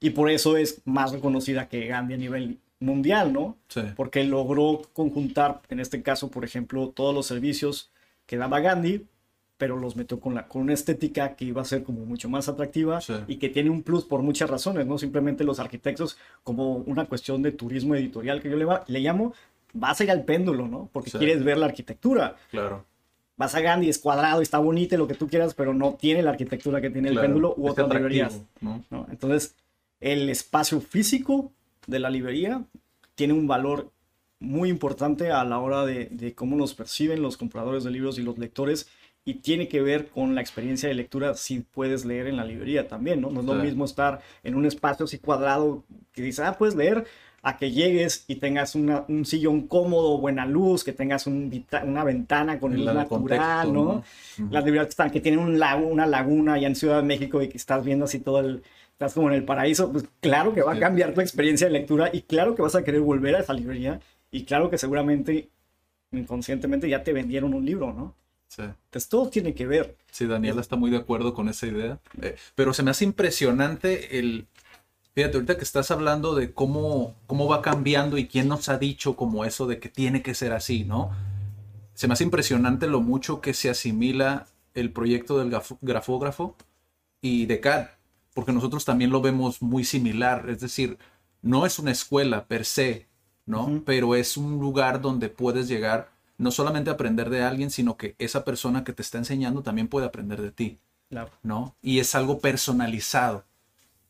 y 0.00 0.10
por 0.10 0.30
eso 0.30 0.56
es 0.56 0.80
más 0.84 1.12
reconocida 1.12 1.68
que 1.68 1.86
Gandhi 1.86 2.14
a 2.14 2.18
nivel 2.18 2.58
mundial, 2.80 3.32
¿no? 3.32 3.56
Sí. 3.68 3.82
Porque 3.94 4.24
logró 4.24 4.82
conjuntar, 4.94 5.60
en 5.68 5.80
este 5.80 6.02
caso, 6.02 6.30
por 6.30 6.44
ejemplo, 6.44 6.88
todos 6.88 7.14
los 7.14 7.26
servicios 7.26 7.90
que 8.26 8.36
daba 8.38 8.60
Gandhi, 8.60 9.04
pero 9.58 9.76
los 9.76 9.94
metió 9.94 10.18
con, 10.18 10.34
la, 10.34 10.48
con 10.48 10.62
una 10.62 10.72
estética 10.72 11.36
que 11.36 11.44
iba 11.44 11.60
a 11.60 11.66
ser 11.66 11.82
como 11.82 12.06
mucho 12.06 12.30
más 12.30 12.48
atractiva 12.48 13.02
Sí. 13.02 13.12
y 13.28 13.36
que 13.36 13.50
tiene 13.50 13.68
un 13.68 13.82
plus 13.82 14.04
por 14.06 14.22
muchas 14.22 14.48
razones, 14.48 14.86
no 14.86 14.96
simplemente 14.96 15.44
los 15.44 15.60
arquitectos 15.60 16.16
como 16.42 16.76
una 16.76 17.04
cuestión 17.04 17.42
de 17.42 17.52
turismo 17.52 17.94
editorial 17.94 18.40
que 18.40 18.48
yo 18.48 18.56
le, 18.56 18.66
le 18.86 19.00
llamo, 19.00 19.34
vas 19.72 20.00
a 20.00 20.04
ir 20.04 20.10
al 20.10 20.24
péndulo, 20.24 20.66
¿no? 20.68 20.88
Porque 20.92 21.10
Sí. 21.10 21.18
quieres 21.18 21.42
ver 21.44 21.58
la 21.58 21.66
arquitectura. 21.66 22.36
Claro. 22.50 22.84
Vas 23.36 23.54
a 23.54 23.60
Gandhi, 23.60 23.88
es 23.88 23.98
cuadrado, 23.98 24.42
está 24.42 24.58
bonito, 24.58 24.96
lo 24.98 25.06
que 25.08 25.14
tú 25.14 25.26
quieras, 25.28 25.54
pero 25.54 25.72
no 25.72 25.94
tiene 25.94 26.22
la 26.22 26.30
arquitectura 26.30 26.80
que 26.80 26.90
tiene 26.90 27.08
el 27.08 27.14
claro. 27.14 27.26
péndulo 27.28 27.54
u 27.56 27.68
otras 27.68 27.88
librerías. 27.88 28.42
¿no? 28.60 28.84
¿no? 28.90 29.06
Entonces, 29.10 29.54
el 30.00 30.28
espacio 30.28 30.80
físico 30.80 31.50
de 31.86 32.00
la 32.00 32.10
librería 32.10 32.64
tiene 33.14 33.32
un 33.32 33.46
valor 33.46 33.90
muy 34.40 34.68
importante 34.68 35.30
a 35.30 35.44
la 35.44 35.58
hora 35.58 35.84
de, 35.84 36.06
de 36.10 36.34
cómo 36.34 36.56
nos 36.56 36.74
perciben 36.74 37.22
los 37.22 37.36
compradores 37.36 37.84
de 37.84 37.90
libros 37.90 38.18
y 38.18 38.22
los 38.22 38.38
lectores 38.38 38.88
y 39.24 39.34
tiene 39.34 39.68
que 39.68 39.82
ver 39.82 40.08
con 40.08 40.34
la 40.34 40.40
experiencia 40.40 40.88
de 40.88 40.94
lectura 40.94 41.34
si 41.34 41.60
puedes 41.60 42.06
leer 42.06 42.26
en 42.26 42.36
la 42.38 42.44
librería 42.44 42.88
también, 42.88 43.20
¿no? 43.20 43.30
No 43.30 43.40
es 43.40 43.46
lo 43.46 43.54
mismo 43.54 43.84
estar 43.84 44.20
en 44.42 44.54
un 44.54 44.64
espacio 44.64 45.04
así 45.04 45.18
cuadrado 45.18 45.84
que 46.12 46.22
dices, 46.22 46.40
ah, 46.46 46.56
puedes 46.56 46.74
leer, 46.74 47.04
a 47.42 47.56
que 47.56 47.70
llegues 47.70 48.24
y 48.28 48.36
tengas 48.36 48.74
una- 48.74 49.04
un 49.08 49.24
sillón 49.24 49.66
cómodo, 49.66 50.18
buena 50.18 50.44
luz, 50.44 50.84
que 50.84 50.92
tengas 50.92 51.26
un 51.26 51.50
una 51.84 52.04
ventana 52.04 52.58
con 52.60 52.72
El 52.72 52.78
luz 52.84 52.86
natural, 52.94 53.08
contexto, 53.08 53.72
¿no? 53.72 54.04
Las 54.50 54.64
librerías 54.64 54.86
que 54.86 54.90
están, 54.90 55.10
que 55.10 55.20
tienen 55.20 55.40
un 55.40 55.58
lago, 55.58 55.86
una 55.86 56.06
laguna 56.06 56.54
allá 56.54 56.66
en 56.68 56.76
Ciudad 56.76 56.96
de 56.98 57.02
México 57.06 57.40
y 57.42 57.48
que 57.48 57.56
estás 57.56 57.82
viendo 57.84 58.04
así 58.04 58.18
todo 58.20 58.40
el, 58.40 58.62
estás 58.92 59.14
como 59.14 59.28
en 59.28 59.34
el 59.36 59.44
paraíso, 59.44 59.90
pues 59.90 60.04
claro 60.20 60.52
que 60.54 60.60
va 60.62 60.74
a 60.74 60.78
cambiar 60.78 61.14
tu 61.14 61.22
experiencia 61.22 61.66
de 61.66 61.72
lectura 61.72 62.10
y 62.12 62.22
claro 62.22 62.54
que 62.54 62.60
vas 62.62 62.74
a 62.74 62.84
querer 62.84 63.00
volver 63.00 63.34
a 63.36 63.40
esa 63.40 63.54
librería 63.54 64.00
y 64.30 64.44
claro 64.44 64.68
que 64.68 64.76
seguramente 64.76 65.48
inconscientemente 66.12 66.88
ya 66.88 67.02
te 67.02 67.12
vendieron 67.12 67.54
un 67.54 67.64
libro, 67.64 67.92
¿no? 67.92 68.14
Sí. 68.48 68.62
Entonces 68.62 69.08
todo 69.08 69.28
tiene 69.28 69.54
que 69.54 69.66
ver. 69.66 69.96
Sí, 70.10 70.26
Daniela 70.26 70.60
está 70.60 70.74
muy 70.74 70.90
de 70.90 70.96
acuerdo 70.96 71.34
con 71.34 71.48
esa 71.48 71.68
idea. 71.68 72.00
Eh, 72.20 72.34
pero 72.56 72.72
se 72.74 72.82
me 72.82 72.90
hace 72.90 73.04
impresionante 73.04 74.18
el. 74.18 74.46
Fíjate, 75.14 75.36
ahorita 75.36 75.56
que 75.56 75.64
estás 75.64 75.90
hablando 75.90 76.34
de 76.34 76.54
cómo, 76.54 77.16
cómo 77.26 77.48
va 77.48 77.62
cambiando 77.62 78.16
y 78.16 78.28
quién 78.28 78.48
nos 78.48 78.68
ha 78.68 78.78
dicho 78.78 79.16
como 79.16 79.44
eso 79.44 79.66
de 79.66 79.80
que 79.80 79.88
tiene 79.88 80.22
que 80.22 80.34
ser 80.34 80.52
así, 80.52 80.84
¿no? 80.84 81.10
Se 81.94 82.06
me 82.06 82.14
hace 82.14 82.24
impresionante 82.24 82.86
lo 82.86 83.00
mucho 83.00 83.40
que 83.40 83.52
se 83.52 83.70
asimila 83.70 84.46
el 84.74 84.92
proyecto 84.92 85.38
del 85.38 85.50
graf- 85.50 85.76
grafógrafo 85.80 86.56
y 87.20 87.46
de 87.46 87.60
CAD, 87.60 87.88
porque 88.34 88.52
nosotros 88.52 88.84
también 88.84 89.10
lo 89.10 89.20
vemos 89.20 89.62
muy 89.62 89.84
similar. 89.84 90.48
Es 90.48 90.60
decir, 90.60 90.96
no 91.42 91.66
es 91.66 91.78
una 91.78 91.90
escuela 91.90 92.46
per 92.46 92.64
se, 92.64 93.08
¿no? 93.46 93.82
Pero 93.84 94.14
es 94.14 94.36
un 94.36 94.60
lugar 94.60 95.00
donde 95.00 95.28
puedes 95.28 95.68
llegar 95.68 96.10
no 96.38 96.50
solamente 96.52 96.88
a 96.88 96.94
aprender 96.94 97.28
de 97.30 97.42
alguien, 97.42 97.70
sino 97.70 97.96
que 97.96 98.14
esa 98.18 98.44
persona 98.44 98.84
que 98.84 98.92
te 98.92 99.02
está 99.02 99.18
enseñando 99.18 99.62
también 99.62 99.88
puede 99.88 100.06
aprender 100.06 100.40
de 100.40 100.52
ti, 100.52 100.78
Claro. 101.10 101.30
¿no? 101.42 101.74
Y 101.82 101.98
es 101.98 102.14
algo 102.14 102.38
personalizado, 102.38 103.44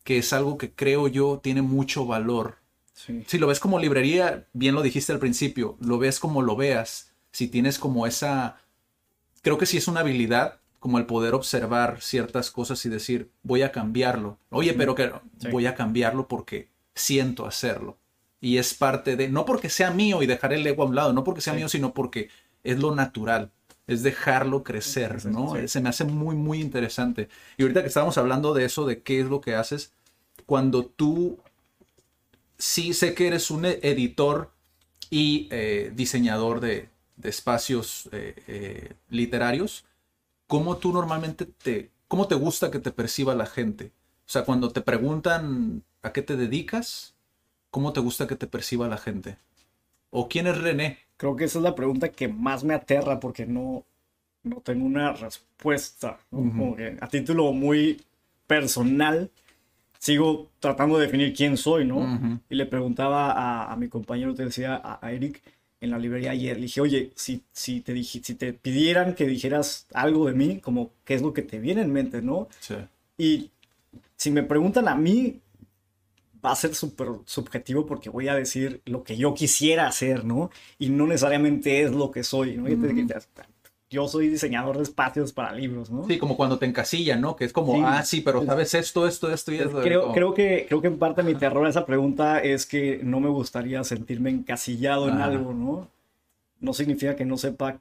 que 0.03 0.17
es 0.17 0.33
algo 0.33 0.57
que 0.57 0.71
creo 0.71 1.07
yo 1.07 1.39
tiene 1.43 1.61
mucho 1.61 2.05
valor. 2.05 2.57
Sí. 2.93 3.23
Si 3.27 3.37
lo 3.37 3.47
ves 3.47 3.59
como 3.59 3.79
librería, 3.79 4.47
bien 4.53 4.75
lo 4.75 4.81
dijiste 4.81 5.11
al 5.11 5.19
principio, 5.19 5.77
lo 5.79 5.97
ves 5.97 6.19
como 6.19 6.41
lo 6.41 6.55
veas, 6.55 7.11
si 7.31 7.47
tienes 7.47 7.79
como 7.79 8.05
esa, 8.05 8.57
creo 9.41 9.57
que 9.57 9.65
sí 9.65 9.77
es 9.77 9.87
una 9.87 10.01
habilidad, 10.01 10.59
como 10.79 10.97
el 10.97 11.05
poder 11.05 11.35
observar 11.35 12.01
ciertas 12.01 12.49
cosas 12.51 12.83
y 12.85 12.89
decir, 12.89 13.29
voy 13.43 13.61
a 13.61 13.71
cambiarlo. 13.71 14.37
Oye, 14.49 14.73
pero 14.73 14.95
que 14.95 15.11
Sí. 15.39 15.47
voy 15.49 15.67
a 15.67 15.75
cambiarlo 15.75 16.27
porque 16.27 16.69
siento 16.95 17.45
hacerlo. 17.45 17.97
Y 18.39 18.57
es 18.57 18.73
parte 18.73 19.15
de, 19.15 19.29
no 19.29 19.45
porque 19.45 19.69
sea 19.69 19.91
mío 19.91 20.23
y 20.23 20.25
dejar 20.25 20.53
el 20.53 20.65
ego 20.65 20.81
a 20.81 20.87
un 20.87 20.95
lado, 20.95 21.13
no 21.13 21.23
porque 21.23 21.41
sea 21.41 21.53
Sí. 21.53 21.57
mío, 21.59 21.69
sino 21.69 21.93
porque 21.93 22.29
es 22.63 22.79
lo 22.79 22.95
natural, 22.95 23.51
es 23.87 24.03
dejarlo 24.03 24.63
crecer, 24.63 25.25
¿no? 25.25 25.55
sí. 25.55 25.67
Se 25.67 25.81
me 25.81 25.89
hace 25.89 26.05
muy, 26.05 26.35
muy 26.35 26.61
interesante. 26.61 27.29
Y 27.57 27.63
ahorita 27.63 27.81
que 27.81 27.87
estábamos 27.87 28.17
hablando 28.17 28.53
de 28.53 28.65
eso, 28.65 28.85
de 28.85 29.01
qué 29.01 29.19
es 29.21 29.27
lo 29.27 29.41
que 29.41 29.55
haces, 29.55 29.93
cuando 30.45 30.85
tú 30.85 31.39
sí 32.57 32.93
sé 32.93 33.13
que 33.13 33.27
eres 33.27 33.51
un 33.51 33.65
e- 33.65 33.79
editor 33.81 34.51
y 35.09 35.47
eh, 35.51 35.91
diseñador 35.95 36.59
de, 36.59 36.89
de 37.17 37.29
espacios 37.29 38.09
eh, 38.11 38.35
eh, 38.47 38.93
literarios. 39.09 39.85
¿Cómo 40.47 40.77
tú 40.77 40.93
normalmente 40.93 41.45
te, 41.45 41.91
cómo 42.07 42.27
te 42.27 42.35
gusta 42.35 42.71
que 42.71 42.79
te 42.79 42.91
perciba 42.91 43.35
la 43.35 43.45
gente? 43.47 43.93
O 44.27 44.31
sea, 44.31 44.45
cuando 44.45 44.71
te 44.71 44.81
preguntan 44.81 45.83
a 46.03 46.13
qué 46.13 46.21
te 46.21 46.37
dedicas, 46.37 47.15
¿cómo 47.71 47.93
te 47.93 48.01
gusta 48.01 48.27
que 48.27 48.35
te 48.37 48.47
perciba 48.47 48.87
la 48.87 48.97
gente? 48.97 49.37
¿O 50.11 50.29
quién 50.29 50.47
es 50.47 50.57
René? 50.59 50.99
Creo 51.21 51.35
que 51.35 51.43
esa 51.43 51.59
es 51.59 51.63
la 51.63 51.75
pregunta 51.75 52.09
que 52.09 52.27
más 52.27 52.63
me 52.63 52.73
aterra 52.73 53.19
porque 53.19 53.45
no, 53.45 53.85
no 54.41 54.55
tengo 54.61 54.87
una 54.87 55.13
respuesta. 55.13 56.17
¿no? 56.31 56.39
Como 56.39 56.75
que 56.75 56.97
a 56.99 57.07
título 57.09 57.53
muy 57.53 58.01
personal, 58.47 59.29
sigo 59.99 60.49
tratando 60.59 60.97
de 60.97 61.05
definir 61.05 61.31
quién 61.35 61.57
soy, 61.57 61.85
¿no? 61.85 62.41
Y 62.49 62.55
le 62.55 62.65
preguntaba 62.65 63.33
a, 63.33 63.71
a 63.71 63.75
mi 63.75 63.87
compañero, 63.87 64.33
te 64.33 64.45
decía, 64.45 64.81
a, 64.83 64.97
a 64.99 65.11
Eric, 65.11 65.43
en 65.79 65.91
la 65.91 65.99
librería 65.99 66.31
ayer, 66.31 66.55
le 66.55 66.63
dije, 66.63 66.81
oye, 66.81 67.11
si, 67.13 67.43
si, 67.51 67.81
te 67.81 67.93
dije, 67.93 68.21
si 68.23 68.33
te 68.33 68.53
pidieran 68.53 69.13
que 69.13 69.27
dijeras 69.27 69.85
algo 69.93 70.25
de 70.25 70.33
mí, 70.33 70.57
como 70.57 70.89
qué 71.05 71.13
es 71.13 71.21
lo 71.21 71.35
que 71.35 71.43
te 71.43 71.59
viene 71.59 71.81
en 71.81 71.93
mente, 71.93 72.23
¿no? 72.23 72.47
Sí. 72.61 72.77
Y 73.19 73.51
si 74.15 74.31
me 74.31 74.41
preguntan 74.41 74.87
a 74.87 74.95
mí, 74.95 75.39
va 76.43 76.51
a 76.51 76.55
ser 76.55 76.73
súper 76.75 77.07
subjetivo 77.25 77.85
porque 77.85 78.09
voy 78.09 78.27
a 78.27 78.35
decir 78.35 78.81
lo 78.85 79.03
que 79.03 79.15
yo 79.17 79.33
quisiera 79.33 79.87
hacer, 79.87 80.25
¿no? 80.25 80.49
Y 80.79 80.89
no 80.89 81.05
necesariamente 81.07 81.81
es 81.83 81.91
lo 81.91 82.11
que 82.11 82.23
soy, 82.23 82.57
¿no? 82.57 82.65
Dije, 82.65 83.05
Yo 83.89 84.07
soy 84.07 84.29
diseñador 84.29 84.77
de 84.77 84.83
espacios 84.83 85.33
para 85.33 85.51
libros, 85.51 85.91
¿no? 85.91 86.07
Sí, 86.07 86.17
como 86.17 86.37
cuando 86.37 86.57
te 86.57 86.65
encasillan, 86.65 87.19
¿no? 87.19 87.35
Que 87.35 87.43
es 87.45 87.51
como, 87.53 87.73
Sí. 87.73 87.81
ah, 87.83 88.03
sí, 88.03 88.21
pero 88.21 88.43
sabes 88.45 88.73
esto, 88.73 89.05
esto, 89.05 89.31
esto 89.31 89.51
y 89.51 89.57
esto. 89.57 89.81
Creo, 89.81 90.01
Como- 90.01 90.13
creo, 90.13 90.33
que, 90.33 90.65
creo 90.67 90.81
que 90.81 90.87
en 90.87 90.97
parte 90.97 91.23
mi 91.23 91.35
terror 91.35 91.65
a 91.65 91.69
esa 91.69 91.85
pregunta 91.85 92.39
es 92.39 92.65
que 92.65 93.01
no 93.03 93.19
me 93.19 93.27
gustaría 93.29 93.83
sentirme 93.83 94.29
encasillado 94.29 95.09
en 95.09 95.15
Ajá. 95.15 95.25
algo, 95.25 95.53
¿no? 95.53 95.89
No 96.61 96.73
significa 96.73 97.15
que 97.17 97.25
no 97.25 97.37
sepa 97.37 97.79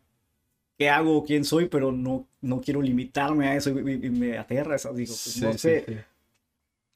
qué 0.77 0.88
hago 0.90 1.18
o 1.18 1.25
quién 1.25 1.44
soy, 1.44 1.66
pero 1.66 1.92
no, 1.92 2.27
no 2.40 2.61
quiero 2.61 2.83
limitarme 2.83 3.46
a 3.49 3.55
eso 3.55 3.70
y, 3.70 3.75
y- 3.92 4.07
y 4.07 4.11
me 4.11 4.37
aterra 4.38 4.75
eso. 4.77 4.92
Digo, 4.92 5.11
pues, 5.12 5.20
Sí, 5.35 5.40
no 5.44 5.53
sí, 5.53 5.59
sé. 5.59 5.85
sí. 5.87 5.94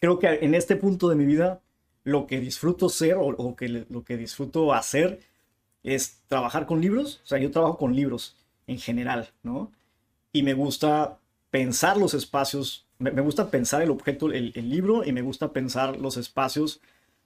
Creo 0.04 0.18
que 0.18 0.28
en 0.44 0.54
este 0.54 0.76
punto 0.76 1.08
de 1.08 1.16
mi 1.16 1.24
vida, 1.24 1.62
lo 2.02 2.26
que 2.26 2.38
disfruto 2.38 2.90
ser 2.90 3.14
o, 3.14 3.28
o 3.28 3.56
que 3.56 3.86
lo 3.88 4.04
que 4.04 4.18
disfruto 4.18 4.74
hacer 4.74 5.20
es 5.82 6.20
trabajar 6.28 6.66
con 6.66 6.82
libros. 6.82 7.22
O 7.24 7.26
sea, 7.26 7.38
yo 7.38 7.50
trabajo 7.50 7.78
con 7.78 7.96
libros 7.96 8.36
en 8.66 8.78
general, 8.78 9.30
¿no? 9.42 9.72
Y 10.30 10.42
me 10.42 10.52
gusta 10.52 11.16
pensar 11.50 11.96
los 11.96 12.12
espacios, 12.12 12.84
me, 12.98 13.12
me 13.12 13.22
gusta 13.22 13.50
pensar 13.50 13.80
el 13.80 13.90
objeto, 13.90 14.30
el, 14.30 14.52
el 14.54 14.68
libro, 14.68 15.06
y 15.06 15.12
me 15.12 15.22
gusta 15.22 15.54
pensar 15.54 15.96
los 15.98 16.18
espacios 16.18 16.82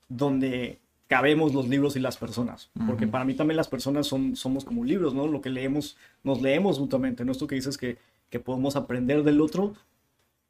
donde 0.08 0.78
cabemos 1.08 1.54
los 1.54 1.66
libros 1.66 1.96
y 1.96 1.98
las 1.98 2.16
personas. 2.16 2.70
Porque 2.86 3.08
para 3.08 3.24
mí 3.24 3.34
también 3.34 3.56
las 3.56 3.66
personas 3.66 4.06
son, 4.06 4.36
somos 4.36 4.64
como 4.64 4.84
libros, 4.84 5.14
¿no? 5.14 5.26
Lo 5.26 5.40
que 5.40 5.50
leemos, 5.50 5.96
nos 6.22 6.40
leemos 6.40 6.78
mutuamente, 6.78 7.24
¿no? 7.24 7.32
Esto 7.32 7.48
que 7.48 7.56
dices 7.56 7.76
que, 7.76 7.98
que 8.30 8.38
podemos 8.38 8.76
aprender 8.76 9.24
del 9.24 9.40
otro, 9.40 9.74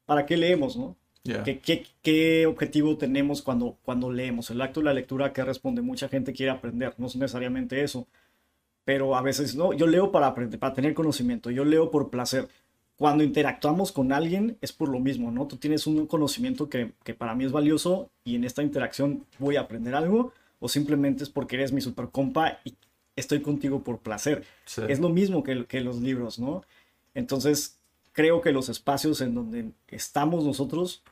¿para 0.05 0.27
qué 0.27 0.37
leemos, 0.37 0.77
no? 0.77 0.95
Ya. 1.29 1.45
¿Qué, 1.45 1.59
qué, 1.59 1.87
qué 2.03 2.47
objetivo 2.47 2.97
tenemos 2.97 3.43
cuando, 3.43 3.77
cuando 3.85 4.11
leemos? 4.11 4.51
El 4.51 4.63
acto 4.63 4.81
de 4.81 4.85
la 4.85 4.95
lectura 4.95 5.33
que 5.33 5.45
responde, 5.45 5.83
mucha 5.83 6.09
gente 6.09 6.33
quiere 6.33 6.51
aprender, 6.51 6.95
no 6.97 7.07
es 7.07 7.17
necesariamente 7.17 7.83
eso, 7.83 8.07
pero 8.85 9.15
a 9.15 9.21
veces 9.21 9.55
no, 9.55 9.75
yo 9.75 9.87
leo 9.87 10.11
para 10.11 10.29
aprender, 10.29 10.59
para 10.59 10.73
tener 10.73 10.95
conocimiento, 10.95 11.51
yo 11.51 11.67
leo 11.67 11.91
por 11.91 12.09
placer. 12.09 12.49
Cuando 12.97 13.23
interactuamos 13.23 13.93
con 13.93 14.11
alguien 14.13 14.57
es 14.63 14.73
por 14.73 14.89
lo 14.89 14.99
mismo, 15.01 15.31
¿no? 15.31 15.47
Tú 15.47 15.57
tienes 15.57 15.87
un 15.87 16.07
conocimiento 16.07 16.71
que, 16.71 16.93
que 17.05 17.13
para 17.13 17.35
mí 17.35 17.45
es 17.45 17.53
valioso 17.53 18.11
y 18.25 18.35
en 18.35 18.45
esta 18.45 18.63
interacción 18.63 19.27
voy 19.39 19.57
a 19.57 19.61
aprender 19.61 19.95
algo 19.95 20.33
o 20.59 20.69
simplemente 20.69 21.25
es 21.25 21.29
porque 21.29 21.57
eres 21.57 21.73
mi 21.73 21.83
super 21.83 22.09
compa 22.09 22.59
y 22.65 22.75
estoy 23.15 23.41
contigo 23.43 23.85
por 23.85 23.99
placer. 23.99 24.45
Sí. 24.65 24.83
Es 24.89 24.99
lo 24.99 25.11
mismo 25.11 25.43
que, 25.43 25.67
que 25.67 25.81
los 25.81 26.01
libros, 26.01 26.39
¿no? 26.39 26.65
Entonces, 27.15 27.79
creo 28.13 28.41
que 28.41 28.53
los 28.53 28.69
espacios 28.69 29.21
en 29.21 29.35
donde 29.35 29.71
estamos 29.89 30.45
nosotros 30.45 31.03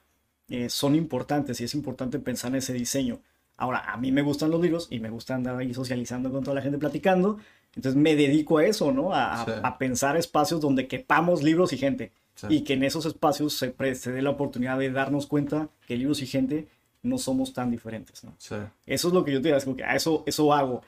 eh, 0.48 0.68
son 0.68 0.94
importantes 0.94 1.60
y 1.60 1.64
es 1.64 1.74
importante 1.74 2.18
pensar 2.18 2.50
en 2.50 2.56
ese 2.56 2.72
diseño. 2.72 3.18
Ahora, 3.56 3.80
a 3.92 3.96
mí 3.96 4.12
me 4.12 4.22
gustan 4.22 4.50
los 4.50 4.60
libros 4.60 4.86
y 4.90 5.00
me 5.00 5.08
gusta 5.10 5.34
andar 5.34 5.56
ahí 5.56 5.72
socializando 5.72 6.30
con 6.30 6.44
toda 6.44 6.54
la 6.54 6.62
gente 6.62 6.78
platicando. 6.78 7.38
Entonces 7.74 8.00
me 8.00 8.14
dedico 8.16 8.58
a 8.58 8.64
eso, 8.66 8.92
¿no? 8.92 9.12
A, 9.14 9.42
a- 9.42 9.44
Sí. 9.44 9.50
a 9.62 9.78
pensar 9.78 10.16
espacios 10.16 10.60
donde 10.60 10.86
quepamos 10.88 11.42
libros 11.42 11.72
y 11.72 11.78
gente. 11.78 12.12
Sí. 12.34 12.46
Y 12.50 12.60
que 12.62 12.74
en 12.74 12.82
esos 12.84 13.06
espacios 13.06 13.54
se, 13.54 13.74
se 13.94 14.12
dé 14.12 14.20
la 14.22 14.30
oportunidad 14.30 14.78
de 14.78 14.90
darnos 14.90 15.26
cuenta 15.26 15.68
que 15.86 15.96
libros 15.96 16.20
y 16.22 16.26
gente 16.26 16.68
no 17.02 17.16
somos 17.18 17.52
tan 17.54 17.70
diferentes, 17.70 18.24
¿no? 18.24 18.34
Sí. 18.38 18.56
Eso 18.84 19.08
es 19.08 19.14
lo 19.14 19.24
que 19.24 19.32
yo 19.32 19.40
te 19.40 19.48
digo, 19.48 19.56
es 19.58 19.64
como 19.64 19.76
que 19.76 19.84
a 19.84 19.94
eso, 19.94 20.22
eso 20.26 20.52
hago. 20.52 20.82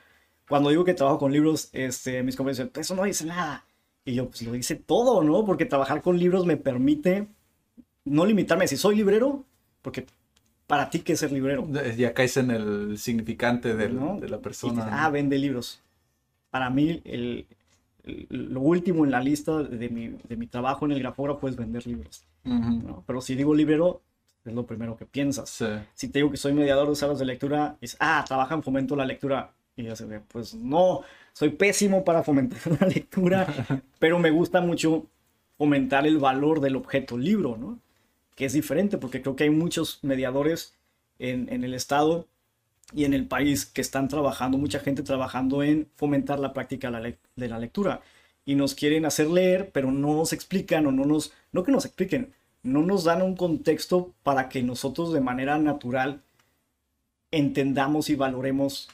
Cuando 0.47 0.69
digo 0.69 0.83
que 0.83 0.93
trabajo 0.93 1.17
con 1.19 1.31
libros, 1.31 1.69
este, 1.73 2.21
mis 2.23 2.35
compañeros 2.35 2.67
dicen, 2.67 2.81
eso 2.81 2.95
no 2.95 3.03
dice 3.03 3.25
nada. 3.25 3.65
Y 4.05 4.13
yo, 4.15 4.27
pues 4.29 4.41
lo 4.43 4.51
dice 4.51 4.75
todo, 4.75 5.23
¿no? 5.23 5.45
Porque 5.45 5.65
trabajar 5.65 6.01
con 6.01 6.17
libros 6.19 6.45
me 6.45 6.57
permite 6.57 7.27
no 8.05 8.25
limitarme. 8.25 8.67
Si 8.67 8.77
soy 8.77 8.95
librero, 8.95 9.43
porque 9.81 10.05
para 10.67 10.89
ti, 10.89 10.99
¿qué 10.99 11.13
es 11.13 11.19
ser 11.19 11.31
librero? 11.31 11.67
Ya 11.97 12.13
caes 12.13 12.37
en 12.37 12.51
el 12.51 12.97
significante 12.97 13.75
del- 13.75 13.95
¿no? 13.99 14.19
de 14.19 14.29
la 14.29 14.39
persona. 14.39 14.73
dices, 14.73 14.89
ah, 14.93 15.09
vende 15.09 15.37
libros. 15.37 15.81
Para 16.51 16.69
mí, 16.69 17.01
el, 17.05 17.47
el- 18.03 18.27
lo 18.29 18.61
último 18.61 19.03
en 19.05 19.11
la 19.11 19.19
lista 19.19 19.63
de 19.63 19.89
mi, 19.89 20.09
de 20.27 20.35
mi 20.35 20.47
trabajo 20.47 20.85
en 20.85 20.91
el 20.91 20.99
grafógrafo 20.99 21.47
es 21.47 21.55
vender 21.55 21.85
libros. 21.87 22.23
Ujú. 22.45 22.53
¿no? 22.87 23.03
Pero 23.07 23.21
si 23.21 23.35
digo 23.35 23.53
librero, 23.55 24.01
es 24.45 24.53
lo 24.53 24.65
primero 24.65 24.95
que 24.95 25.05
piensas. 25.05 25.49
Sí. 25.49 25.65
Si 25.95 26.07
te 26.09 26.19
digo 26.19 26.31
que 26.31 26.37
soy 26.37 26.53
mediador 26.53 26.87
de 26.89 26.95
salas 26.95 27.19
de 27.19 27.25
lectura, 27.25 27.77
es, 27.81 27.97
ah, 27.99 28.23
trabaja 28.27 28.55
en 28.55 28.63
fomento 28.63 28.95
la 28.95 29.05
lectura. 29.05 29.51
Y 29.75 29.83
ya 29.83 29.95
se 29.95 30.05
ve, 30.05 30.19
pues 30.27 30.53
no, 30.55 31.01
soy 31.33 31.49
pésimo 31.49 32.03
para 32.03 32.21
fomentar 32.23 32.59
la 32.81 32.87
lectura, 32.87 33.47
pero 33.99 34.19
me 34.19 34.29
gusta 34.29 34.61
mucho 34.61 35.05
fomentar 35.57 36.05
el 36.05 36.17
valor 36.19 36.61
del 36.61 36.75
objeto 36.75 37.17
libro, 37.17 37.57
¿no? 37.57 37.79
Que 38.39 38.45
es 38.45 38.53
diferente, 38.53 38.97
porque 38.97 39.21
creo 39.21 39.35
que 39.35 39.43
hay 39.43 39.49
muchos 39.49 39.99
mediadores 40.01 40.73
en, 41.19 41.51
en 41.51 41.65
el 41.65 41.73
Estado 41.73 42.25
y 42.93 43.03
en 43.03 43.13
el 43.13 43.27
país 43.27 43.65
que 43.65 43.81
están 43.81 44.07
trabajando, 44.07 44.57
mucha 44.57 44.79
gente 44.79 45.03
trabajando 45.03 45.61
en 45.61 45.89
fomentar 45.97 46.39
la 46.39 46.53
práctica 46.53 46.89
de 46.89 47.49
la, 47.49 47.59
lectura. 47.59 48.01
Y 48.45 48.55
nos 48.55 48.75
quieren 48.75 49.05
hacer 49.05 49.27
leer, 49.27 49.71
pero 49.73 49.91
no 49.91 50.15
nos 50.15 50.31
explican 50.31 50.87
o 50.87 50.91
no 50.93 51.03
nos, 51.03 51.33
no 51.51 51.65
que 51.65 51.73
nos 51.73 51.83
expliquen, 51.83 52.33
no 52.63 52.81
nos 52.81 53.03
dan 53.03 53.21
un 53.21 53.35
contexto 53.35 54.13
para 54.23 54.47
que 54.47 54.63
nosotros 54.63 55.11
de 55.11 55.19
manera 55.19 55.57
natural 55.57 56.21
entendamos 57.31 58.09
y 58.09 58.15
valoremos 58.15 58.87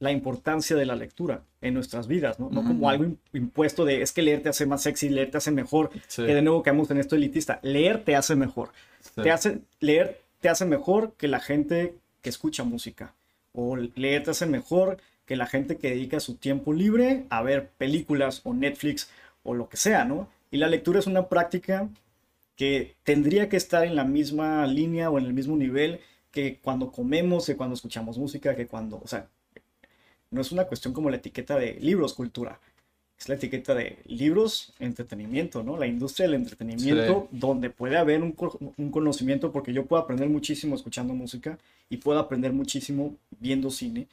la 0.00 0.12
importancia 0.12 0.76
de 0.76 0.84
la 0.84 0.96
lectura 0.96 1.44
en 1.62 1.74
nuestras 1.74 2.06
vidas, 2.08 2.38
¿no? 2.38 2.50
No 2.50 2.62
como 2.62 2.90
algo 2.90 3.04
im- 3.04 3.16
impuesto 3.32 3.84
de 3.86 4.02
es 4.02 4.12
que 4.12 4.20
leer 4.22 4.42
te 4.42 4.48
hace 4.50 4.66
más 4.66 4.82
sexy, 4.82 5.08
leer 5.08 5.30
te 5.30 5.38
hace 5.38 5.50
mejor, 5.50 5.90
Sí. 6.08 6.24
que 6.26 6.34
de 6.34 6.42
nuevo 6.42 6.62
caemos 6.62 6.90
en 6.90 6.98
esto 6.98 7.16
elitista. 7.16 7.58
Leer 7.62 8.04
te 8.04 8.14
hace 8.16 8.34
mejor. 8.36 8.70
Sí. 9.00 9.22
Te 9.22 9.30
hace, 9.30 9.58
leer 9.80 10.20
te 10.40 10.48
hace 10.48 10.64
mejor 10.66 11.14
que 11.16 11.28
la 11.28 11.40
gente 11.40 11.94
que 12.20 12.28
escucha 12.30 12.64
música. 12.64 13.14
O 13.54 13.76
leer 13.76 14.24
te 14.24 14.30
hace 14.32 14.46
mejor 14.46 14.98
que 15.24 15.36
la 15.36 15.46
gente 15.46 15.76
que 15.76 15.90
dedica 15.90 16.18
su 16.20 16.34
tiempo 16.34 16.72
libre 16.72 17.24
a 17.30 17.42
ver 17.42 17.68
películas 17.78 18.40
o 18.44 18.52
Netflix 18.52 19.08
o 19.44 19.54
lo 19.54 19.68
que 19.68 19.76
sea, 19.76 20.04
¿no? 20.04 20.28
Y 20.50 20.56
la 20.58 20.68
lectura 20.68 20.98
es 20.98 21.06
una 21.06 21.28
práctica 21.28 21.88
que 22.56 22.94
tendría 23.04 23.48
que 23.48 23.56
estar 23.56 23.84
en 23.84 23.96
la 23.96 24.04
misma 24.04 24.66
línea 24.66 25.10
o 25.10 25.18
en 25.18 25.24
el 25.26 25.32
mismo 25.32 25.56
nivel 25.56 26.00
que 26.30 26.58
cuando 26.62 26.90
comemos, 26.92 27.46
que 27.46 27.56
cuando 27.56 27.74
escuchamos 27.74 28.18
música, 28.18 28.54
que 28.56 28.66
cuando, 28.66 29.00
o 29.02 29.06
sea, 29.08 29.28
no 30.32 30.40
es 30.40 30.50
una 30.50 30.64
cuestión 30.64 30.92
como 30.92 31.08
la 31.10 31.16
etiqueta 31.16 31.56
de 31.56 31.74
libros, 31.80 32.14
cultura. 32.14 32.58
Es 33.18 33.28
la 33.28 33.36
etiqueta 33.36 33.72
de 33.74 33.98
libros, 34.06 34.72
entretenimiento, 34.80 35.62
¿no? 35.62 35.76
La 35.78 35.86
industria 35.86 36.26
del 36.26 36.34
entretenimiento, 36.34 37.28
donde 37.30 37.70
puede 37.70 37.96
haber 37.96 38.20
un, 38.22 38.34
un 38.76 38.90
conocimiento, 38.90 39.52
porque 39.52 39.72
yo 39.72 39.86
puedo 39.86 40.02
aprender 40.02 40.28
muchísimo 40.28 40.74
escuchando 40.74 41.14
música 41.14 41.56
y 41.88 41.98
puedo 41.98 42.18
aprender 42.18 42.52
muchísimo 42.52 43.14
viendo 43.38 43.70
cine, 43.70 44.08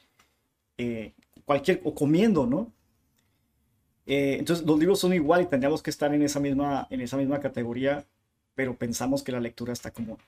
eh, 0.78 1.12
cualquier, 1.44 1.80
o 1.82 1.92
comiendo, 1.94 2.46
¿no? 2.46 2.70
Eh, 4.06 4.36
entonces, 4.38 4.64
los 4.66 4.78
libros 4.78 4.98
son 5.00 5.12
igual 5.12 5.42
y 5.42 5.46
tendríamos 5.46 5.82
que 5.82 5.90
estar 5.90 6.12
en 6.14 6.22
esa 6.22 6.40
misma, 6.40 6.86
en 6.90 7.00
esa 7.00 7.16
misma 7.16 7.40
categoría, 7.40 8.04
pero 8.54 8.74
pensamos 8.76 9.22
que 9.22 9.32
la 9.32 9.40
lectura 9.40 9.72
está 9.72 9.90
como 9.90 10.18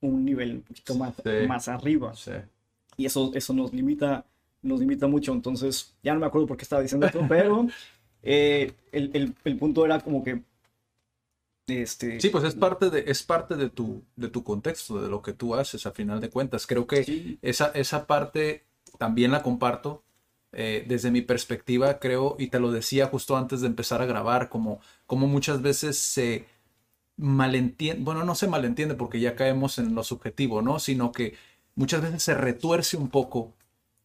un 0.00 0.24
nivel 0.24 0.52
un 0.56 0.62
poquito 0.62 0.94
más, 0.94 1.14
Sí. 1.16 1.46
más 1.48 1.68
arriba 1.68 2.14
Sí. 2.14 2.32
y 2.96 3.06
eso, 3.06 3.32
eso 3.34 3.52
nos 3.52 3.72
limita, 3.72 4.24
nos 4.62 4.80
limita 4.80 5.06
mucho. 5.06 5.32
Entonces, 5.32 5.94
ya 6.02 6.14
no 6.14 6.20
me 6.20 6.26
acuerdo 6.26 6.46
por 6.46 6.56
qué 6.56 6.62
estaba 6.64 6.82
diciendo 6.82 7.06
esto, 7.06 7.24
pero 7.28 7.66
eh, 8.22 8.72
el, 8.92 9.10
el- 9.14 9.34
el 9.44 9.56
punto 9.58 9.84
era 9.84 10.00
como 10.00 10.22
que. 10.24 10.42
Este, 11.66 12.18
Sí, 12.20 12.30
pues 12.30 12.44
es 12.44 12.54
parte 12.54 12.88
de, 12.88 13.04
es 13.06 13.22
parte 13.22 13.54
de 13.54 13.68
tu, 13.68 14.02
de 14.16 14.28
tu 14.28 14.42
contexto, 14.42 15.02
de 15.02 15.10
lo 15.10 15.20
que 15.20 15.34
tú 15.34 15.54
haces 15.54 15.84
a 15.86 15.92
final 15.92 16.18
de 16.20 16.30
cuentas. 16.30 16.66
Creo 16.66 16.86
que 16.86 17.04
Sí. 17.04 17.38
esa, 17.42 17.66
esa 17.74 18.06
parte 18.06 18.64
también 18.98 19.30
la 19.32 19.42
comparto. 19.42 20.02
eh, 20.52 20.86
desde 20.88 21.10
mi 21.10 21.20
perspectiva, 21.20 21.98
creo, 21.98 22.34
y 22.38 22.46
te 22.46 22.58
lo 22.58 22.72
decía 22.72 23.06
justo 23.08 23.36
antes 23.36 23.60
de 23.60 23.66
empezar 23.66 24.00
a 24.00 24.06
grabar, 24.06 24.48
como, 24.48 24.80
como 25.06 25.26
muchas 25.26 25.60
veces 25.60 25.98
se 25.98 26.46
malentiende, 27.16 28.02
bueno, 28.04 28.24
no 28.24 28.34
se 28.34 28.48
malentiende 28.48 28.94
porque 28.94 29.20
ya 29.20 29.36
caemos 29.36 29.78
en 29.78 29.94
lo 29.94 30.04
subjetivo, 30.04 30.62
¿no? 30.62 30.78
Sino 30.78 31.12
que 31.12 31.34
muchas 31.74 32.02
veces 32.02 32.22
se 32.22 32.34
retuerce 32.34 32.96
un 32.96 33.10
poco 33.10 33.54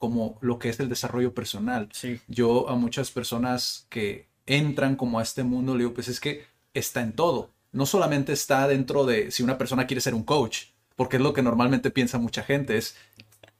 como 0.04 0.38
lo 0.42 0.60
que 0.60 0.68
es 0.68 0.82
el 0.82 0.90
desarrollo 0.90 1.34
personal. 1.34 1.88
Sí. 1.94 2.20
Yo 2.28 2.68
a 2.70 2.76
muchas 2.76 3.10
personas 3.10 3.88
que 3.88 4.28
entran 4.46 4.98
como 4.98 5.18
a 5.20 5.24
este 5.24 5.44
mundo, 5.46 5.76
le 5.76 5.84
digo, 5.84 5.94
pues 5.94 6.10
es 6.10 6.20
que 6.20 6.44
está 6.74 7.00
en 7.00 7.14
todo. 7.14 7.52
No 7.72 7.86
solamente 7.86 8.34
está 8.34 8.68
dentro 8.68 9.06
de 9.06 9.32
si 9.32 9.44
una 9.44 9.58
persona 9.58 9.88
quiere 9.88 10.02
ser 10.02 10.14
un 10.14 10.24
coach, 10.24 10.72
porque 10.98 11.16
es 11.16 11.24
lo 11.24 11.32
que 11.32 11.42
normalmente 11.42 11.90
piensa 11.90 12.18
mucha 12.18 12.44
gente, 12.44 12.76
es, 12.78 12.98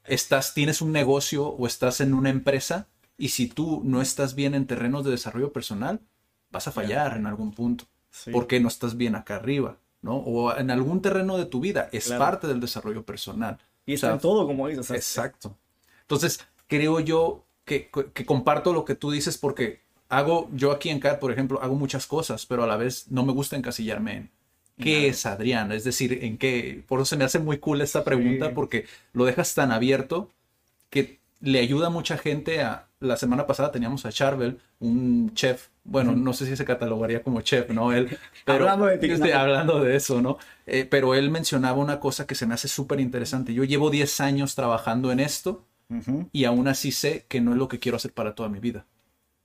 estás, 0.04 0.54
tienes 0.54 0.82
un 0.82 0.92
negocio 0.92 1.48
o 1.48 1.66
estás 1.66 2.02
en 2.02 2.14
una 2.14 2.30
empresa 2.30 2.88
y 3.18 3.30
si 3.30 3.48
tú 3.48 3.82
no 3.86 4.02
estás 4.02 4.36
bien 4.36 4.54
en 4.54 4.68
terrenos 4.68 5.06
de 5.06 5.12
desarrollo 5.12 5.54
personal, 5.54 6.02
vas 6.52 6.68
a 6.68 6.72
fallar 6.74 7.16
en 7.16 7.26
algún 7.26 7.52
punto, 7.54 7.86
Sí. 8.12 8.32
porque 8.32 8.60
no 8.60 8.68
estás 8.68 8.98
bien 8.98 9.16
acá 9.16 9.38
arriba, 9.38 9.78
¿no? 10.02 10.18
O 10.18 10.54
en 10.58 10.70
algún 10.72 11.02
terreno 11.02 11.38
de 11.38 11.46
tu 11.46 11.62
vida, 11.62 11.88
es 11.94 12.08
Claro. 12.08 12.20
parte 12.26 12.48
del 12.48 12.60
desarrollo 12.60 13.04
personal. 13.06 13.58
Y 13.86 13.94
O 13.94 13.96
está 13.96 14.08
sea, 14.08 14.14
en 14.16 14.20
todo, 14.20 14.46
como 14.46 14.68
dices. 14.68 14.82
o 14.82 14.84
sea, 14.84 14.98
Exacto. 14.98 15.58
Entonces, 16.14 16.46
creo 16.68 17.00
yo 17.00 17.44
que, 17.66 17.90
que 18.14 18.26
comparto 18.26 18.74
lo 18.74 18.86
que 18.86 18.96
tú 18.96 19.12
dices 19.12 19.38
porque 19.38 19.82
hago, 20.10 20.50
yo 20.54 20.72
aquí 20.72 20.90
en 20.90 21.00
CAD, 21.00 21.20
por 21.20 21.32
ejemplo, 21.32 21.62
hago 21.62 21.76
muchas 21.76 22.08
cosas, 22.08 22.46
pero 22.46 22.64
a 22.64 22.68
la 22.68 22.78
vez 22.78 23.06
no 23.10 23.26
me 23.26 23.34
gusta 23.34 23.56
encasillarme 23.56 24.16
en 24.16 24.32
qué 24.80 25.08
es 25.08 25.26
Adrián, 25.26 25.72
es 25.72 25.84
decir, 25.84 26.20
en 26.24 26.38
qué, 26.38 26.84
por 26.88 27.00
eso 27.00 27.06
se 27.06 27.18
me 27.18 27.24
hace 27.24 27.40
muy 27.40 27.58
cool 27.60 27.82
esta 27.82 28.04
pregunta 28.04 28.48
Sí. 28.48 28.52
porque 28.56 28.86
lo 29.14 29.26
dejas 29.26 29.54
tan 29.54 29.72
abierto 29.72 30.30
que 30.90 31.20
le 31.42 31.60
ayuda 31.60 31.88
a 31.88 31.90
mucha 31.90 32.18
gente 32.18 32.62
a, 32.62 32.88
la 33.00 33.18
semana 33.18 33.46
pasada 33.46 33.72
teníamos 33.72 34.06
a 34.06 34.12
Charvel, 34.12 34.60
un 34.80 35.34
chef, 35.34 35.68
bueno, 35.84 36.14
no 36.16 36.34
sé 36.34 36.46
si 36.46 36.56
se 36.56 36.66
catalogaría 36.66 37.22
como 37.22 37.42
chef, 37.42 37.70
¿no? 37.70 37.92
Él, 37.92 38.18
pero, 38.46 38.64
Hablando 38.66 38.86
de 38.86 38.98
ti, 38.98 39.12
este, 39.12 39.28
claro. 39.28 39.42
hablando 39.42 39.84
de 39.84 39.96
eso, 39.96 40.22
¿no? 40.22 40.38
Eh, 40.66 40.88
pero 40.90 41.16
él 41.16 41.30
mencionaba 41.30 41.78
una 41.78 42.00
cosa 42.00 42.26
que 42.26 42.36
se 42.36 42.46
me 42.48 42.54
hace 42.54 42.68
súper 42.68 43.00
interesante. 43.00 43.54
Yo 43.54 43.64
llevo 43.66 43.90
10 43.90 44.22
años 44.22 44.56
trabajando 44.56 45.12
en 45.12 45.20
esto 45.20 45.66
ujú. 46.00 46.30
y 46.32 46.46
aún 46.46 46.68
así 46.68 46.92
sé 46.92 47.26
que 47.28 47.42
no 47.42 47.52
es 47.52 47.58
lo 47.58 47.68
que 47.68 47.80
quiero 47.80 47.96
hacer 47.98 48.12
para 48.14 48.36
toda 48.36 48.50
mi 48.50 48.60
vida. 48.60 48.86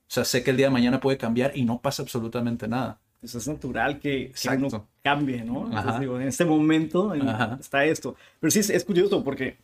O 0.08 0.11
sea, 0.11 0.24
sé 0.24 0.42
que 0.42 0.50
el 0.50 0.56
día 0.56 0.66
de 0.66 0.72
mañana 0.72 1.00
puede 1.00 1.18
cambiar 1.18 1.52
y 1.56 1.64
no 1.64 1.80
pasa 1.80 2.02
absolutamente 2.02 2.66
nada. 2.68 2.98
Pues 3.20 3.34
es 3.34 3.48
natural 3.48 3.98
que, 3.98 4.32
que 4.40 4.48
uno 4.56 4.87
cambie, 5.02 5.42
¿no? 5.44 5.66
Entonces, 5.66 6.00
digo, 6.00 6.20
en 6.20 6.28
este 6.28 6.44
momento 6.44 7.14
en- 7.14 7.28
está 7.61 7.84
esto. 7.84 8.14
Pero 8.40 8.50
sí, 8.50 8.61
es, 8.61 8.70
es 8.70 8.84
curioso 8.84 9.22
porque, 9.24 9.56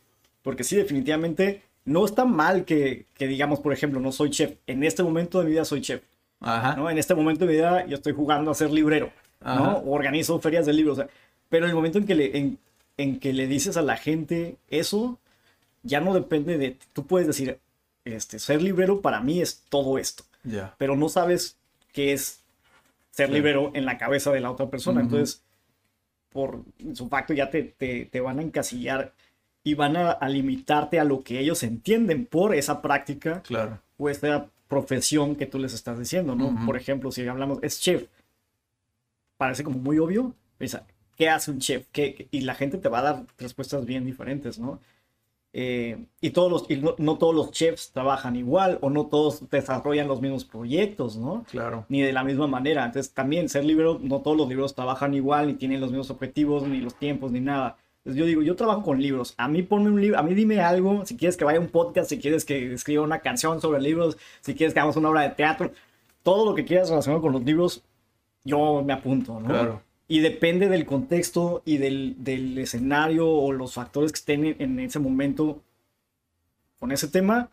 porque 0.43 0.63
sí, 0.63 0.75
definitivamente 0.75 1.61
no 1.85 2.03
está 2.05 2.25
mal 2.25 2.65
que, 2.65 3.05
que 3.15 3.27
digamos, 3.27 3.59
por 3.61 3.71
ejemplo, 3.73 3.99
no 3.99 4.11
soy 4.11 4.29
chef. 4.29 4.55
En 4.67 4.83
este 4.83 5.03
momento 5.03 5.39
de 5.39 5.45
mi 5.45 5.51
vida 5.51 5.63
soy 5.65 5.81
chef, 5.81 6.01
Ajá. 6.41 6.75
¿no? 6.75 6.89
En 6.89 6.97
este 6.97 7.15
momento 7.15 7.45
de 7.45 7.51
mi 7.51 7.53
vida 7.57 7.85
yo 7.87 7.95
estoy 7.95 8.13
jugando 8.13 8.51
a 8.51 8.55
ser 8.55 8.71
librero, 8.71 9.11
Ajá. 9.41 9.59
¿no? 9.59 9.77
O 9.77 9.93
organizo 9.93 10.37
ferias 10.39 10.65
de 10.65 10.73
libros. 10.73 10.97
o 10.99 11.01
sea, 11.01 11.09
pero 11.49 11.65
en 11.65 11.69
el 11.69 11.75
momento 11.75 11.97
en 11.97 12.05
que, 12.05 12.15
le, 12.15 12.37
en, 12.37 12.59
en 12.97 13.19
que 13.19 13.31
le 13.33 13.47
dices 13.47 13.77
a 13.77 13.81
la 13.81 13.95
gente 13.97 14.57
eso, 14.69 15.17
ya 15.85 16.01
no 16.01 16.13
depende 16.13 16.57
de... 16.57 16.77
Tú 16.93 17.05
puedes 17.07 17.27
decir, 17.27 17.59
este, 18.03 18.39
ser 18.39 18.61
librero 18.61 18.99
para 19.01 19.21
mí 19.21 19.41
es 19.41 19.63
todo 19.69 19.97
esto 19.97 20.23
Ya. 20.43 20.75
pero 20.77 20.95
no 20.97 21.07
sabes 21.09 21.57
qué 21.93 22.11
es 22.13 22.41
ser 23.11 23.29
librero 23.29 23.71
en 23.73 23.85
la 23.85 23.97
cabeza 23.97 24.31
de 24.31 24.41
la 24.41 24.51
otra 24.51 24.69
persona. 24.69 24.99
Entonces, 25.01 25.41
por 26.31 26.63
su 26.93 27.07
facto 27.07 27.33
ya 27.33 27.49
te, 27.49 27.63
te- 27.63 28.05
te 28.05 28.19
van 28.19 28.39
a 28.39 28.41
encasillar 28.41 29.13
y 29.63 29.73
van 29.73 29.95
a, 29.95 30.11
a 30.11 30.27
limitarte 30.27 30.99
a 30.99 31.05
lo 31.05 31.23
que 31.23 31.39
ellos 31.39 31.63
entienden 31.63 32.25
por 32.25 32.53
esa 32.53 32.81
práctica 32.81 33.41
Claro. 33.43 33.79
o 33.97 34.09
esta 34.09 34.49
profesión 34.67 35.35
que 35.37 35.45
tú 35.45 35.59
les 35.59 35.73
estás 35.73 35.97
diciendo, 35.97 36.35
¿no? 36.35 36.65
Por 36.65 36.75
ejemplo, 36.75 37.11
si 37.11 37.25
hablamos, 37.27 37.59
es 37.61 37.79
chef, 37.79 38.05
parece 39.37 39.63
como 39.63 39.79
muy 39.79 39.97
obvio, 39.99 40.33
¿qué 41.15 41.29
hace 41.29 41.51
un 41.51 41.59
chef? 41.59 41.85
¿Qué- 41.91 42.27
Y 42.31 42.41
la 42.41 42.55
gente 42.55 42.77
te 42.77 42.89
va 42.89 42.99
a 42.99 43.03
dar 43.03 43.25
respuestas 43.37 43.85
bien 43.85 44.05
diferentes, 44.05 44.59
¿no? 44.59 44.79
Eh, 45.57 46.07
y 46.19 46.31
todos 46.31 46.51
los, 46.51 46.69
y 46.69 46.75
no, 46.75 46.95
no 46.97 47.17
todos 47.17 47.33
los 47.33 47.51
chefs 47.51 47.93
trabajan 47.93 48.35
igual 48.35 48.77
o 48.81 48.89
no 48.89 49.05
todos 49.05 49.49
desarrollan 49.49 50.05
los 50.05 50.19
mismos 50.19 50.43
proyectos, 50.43 51.15
¿no? 51.15 51.45
Claro. 51.49 51.85
Ni 51.87 52.01
de 52.01 52.11
la 52.11 52.25
misma 52.25 52.45
manera. 52.45 52.83
Entonces, 52.83 53.13
también 53.13 53.47
ser 53.47 53.63
librero, 53.63 53.97
no 54.03 54.19
todos 54.19 54.35
los 54.35 54.49
libros 54.49 54.75
trabajan 54.75 55.13
igual, 55.13 55.47
ni 55.47 55.53
tienen 55.53 55.79
los 55.79 55.91
mismos 55.91 56.09
objetivos, 56.09 56.63
ni 56.63 56.81
los 56.81 56.95
tiempos, 56.95 57.31
ni 57.31 57.39
nada. 57.39 57.77
Entonces, 57.99 58.19
yo 58.19 58.25
digo, 58.25 58.41
yo 58.41 58.57
trabajo 58.57 58.83
con 58.83 59.01
libros. 59.01 59.33
A 59.37 59.47
mí 59.47 59.63
ponme 59.63 59.89
un 59.89 60.01
libro, 60.01 60.19
a 60.19 60.23
mí 60.23 60.33
dime 60.33 60.59
algo, 60.59 61.05
si 61.05 61.15
quieres 61.15 61.37
que 61.37 61.45
vaya 61.45 61.59
a 61.59 61.61
un 61.61 61.69
podcast, 61.69 62.09
si 62.09 62.19
quieres 62.19 62.43
que 62.43 62.73
escriba 62.73 63.03
una 63.03 63.19
canción 63.19 63.61
sobre 63.61 63.79
libros, 63.79 64.17
si 64.41 64.55
quieres 64.55 64.73
que 64.73 64.81
hagamos 64.81 64.97
una 64.97 65.09
obra 65.09 65.21
de 65.21 65.29
teatro, 65.29 65.71
todo 66.21 66.43
lo 66.43 66.53
que 66.53 66.65
quieras 66.65 66.89
relacionado 66.89 67.21
con 67.21 67.31
los 67.31 67.45
libros, 67.45 67.81
yo 68.43 68.83
me 68.83 68.91
apunto, 68.91 69.39
¿no? 69.39 69.47
Claro. 69.47 69.81
Y 70.07 70.19
depende 70.19 70.69
del 70.69 70.85
contexto 70.85 71.63
y 71.65 71.77
del, 71.77 72.15
del 72.23 72.57
escenario 72.59 73.27
o 73.27 73.51
los 73.51 73.73
factores 73.73 74.11
que 74.11 74.19
estén 74.19 74.55
en, 74.59 74.79
ese 74.79 74.99
momento 74.99 75.61
con 76.79 76.91
ese 76.91 77.07
tema, 77.07 77.49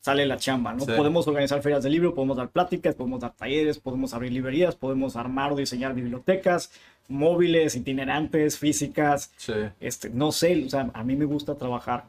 sale 0.00 0.26
la 0.26 0.36
chamba, 0.36 0.72
¿no? 0.72 0.84
Sí. 0.84 0.92
Podemos 0.96 1.28
organizar 1.28 1.62
ferias 1.62 1.84
de 1.84 1.90
libro, 1.90 2.14
podemos 2.14 2.36
dar 2.36 2.48
pláticas, 2.48 2.96
podemos 2.96 3.20
dar 3.20 3.34
talleres, 3.36 3.78
podemos 3.78 4.12
abrir 4.12 4.32
librerías, 4.32 4.74
podemos 4.74 5.14
armar 5.14 5.52
o 5.52 5.56
diseñar 5.56 5.94
bibliotecas, 5.94 6.72
móviles, 7.08 7.76
itinerantes, 7.76 8.58
físicas, 8.58 9.30
Sí. 9.36 9.52
este, 9.78 10.10
no 10.10 10.32
sé, 10.32 10.64
o 10.66 10.68
sea, 10.68 10.90
a 10.92 11.04
mí 11.04 11.14
me 11.14 11.24
gusta 11.26 11.54
trabajar 11.54 12.04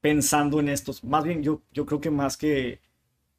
pensando 0.00 0.60
en 0.60 0.70
estos, 0.70 1.04
más 1.04 1.24
bien 1.24 1.42
yo, 1.42 1.60
yo 1.72 1.84
creo 1.84 2.00
que 2.00 2.10
más 2.10 2.38
que, 2.38 2.78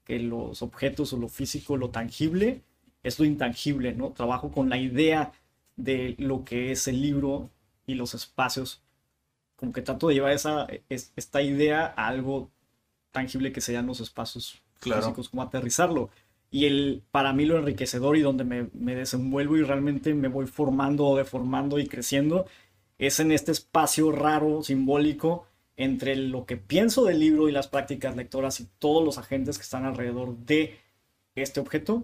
que 0.03 0.19
los 0.19 0.61
objetos 0.61 1.13
o 1.13 1.17
lo 1.17 1.29
físico, 1.29 1.77
lo 1.77 1.89
tangible, 1.89 2.61
es 3.05 3.19
lo 3.19 3.25
intangible, 3.25 3.93
¿no? 3.93 4.11
Trabajo 4.11 4.51
con 4.51 4.69
la 4.69 4.77
idea 4.77 5.31
de 5.75 6.15
lo 6.17 6.43
que 6.45 6.71
es 6.71 6.87
el 6.87 7.01
libro 7.01 7.49
y 7.87 7.95
los 7.95 8.13
espacios, 8.13 8.81
como 9.55 9.71
que 9.73 9.81
trato 9.81 10.07
de 10.07 10.15
llevar 10.15 10.33
esa, 10.33 10.67
es- 10.89 11.11
esta 11.15 11.41
idea 11.41 11.93
a 11.95 12.07
algo 12.07 12.49
tangible 13.11 13.51
que 13.51 13.61
sean 13.61 13.87
los 13.87 13.99
espacios 14.01 14.61
Claro. 14.79 15.01
físicos, 15.01 15.29
como 15.29 15.41
aterrizarlo. 15.43 16.09
Y 16.51 16.65
el, 16.65 17.01
para 17.11 17.33
mí 17.33 17.45
lo 17.45 17.57
enriquecedor 17.57 18.17
y 18.17 18.21
donde 18.21 18.43
me, 18.43 18.69
me 18.73 18.95
desenvuelvo 18.95 19.57
y 19.57 19.63
realmente 19.63 20.13
me 20.13 20.27
voy 20.27 20.47
formando 20.47 21.05
o 21.07 21.17
deformando 21.17 21.79
y 21.79 21.87
creciendo 21.87 22.45
es 22.97 23.19
en 23.19 23.31
este 23.31 23.51
espacio 23.51 24.11
raro, 24.11 24.63
simbólico, 24.63 25.45
entre 25.77 26.15
lo 26.15 26.45
que 26.45 26.55
pienso 26.57 27.03
del 27.05 27.19
libro 27.19 27.49
y 27.49 27.51
las 27.51 27.67
prácticas 27.67 28.15
lectoras 28.15 28.61
y 28.61 28.67
todos 28.79 29.03
los 29.03 29.17
agentes 29.17 29.57
que 29.57 29.63
están 29.63 29.83
alrededor 29.85 30.37
de 30.37 30.77
este 31.35 31.59
objeto. 31.59 32.03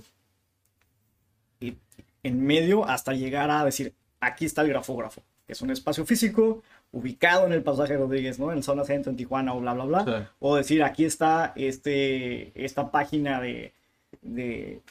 En 2.24 2.46
medio 2.46 2.86
hasta 2.86 3.14
llegar 3.14 3.50
a 3.50 3.66
decir, 3.66 3.94
aquí 4.20 4.46
está 4.46 4.62
el 4.62 4.70
grafógrafo, 4.70 5.24
que 5.46 5.54
es 5.54 5.62
un 5.62 5.72
espacio 5.72 6.06
físico 6.06 6.62
ubicado 6.92 7.46
en 7.46 7.54
el 7.54 7.64
pasaje 7.64 7.98
Rodríguez, 7.98 8.38
¿no? 8.40 8.52
En 8.52 8.64
zona 8.64 8.84
centro, 8.84 9.10
en 9.10 9.18
Tijuana 9.18 9.54
o 9.54 9.62
bla, 9.62 9.74
bla, 9.74 9.86
bla. 9.86 10.06
Sí. 10.06 10.28
O 10.40 10.56
decir, 10.56 10.84
aquí 10.84 11.06
está 11.06 11.54
este, 11.56 12.52
esta 12.64 12.92
página 12.92 13.40
de, 13.40 13.74
de 14.22 14.82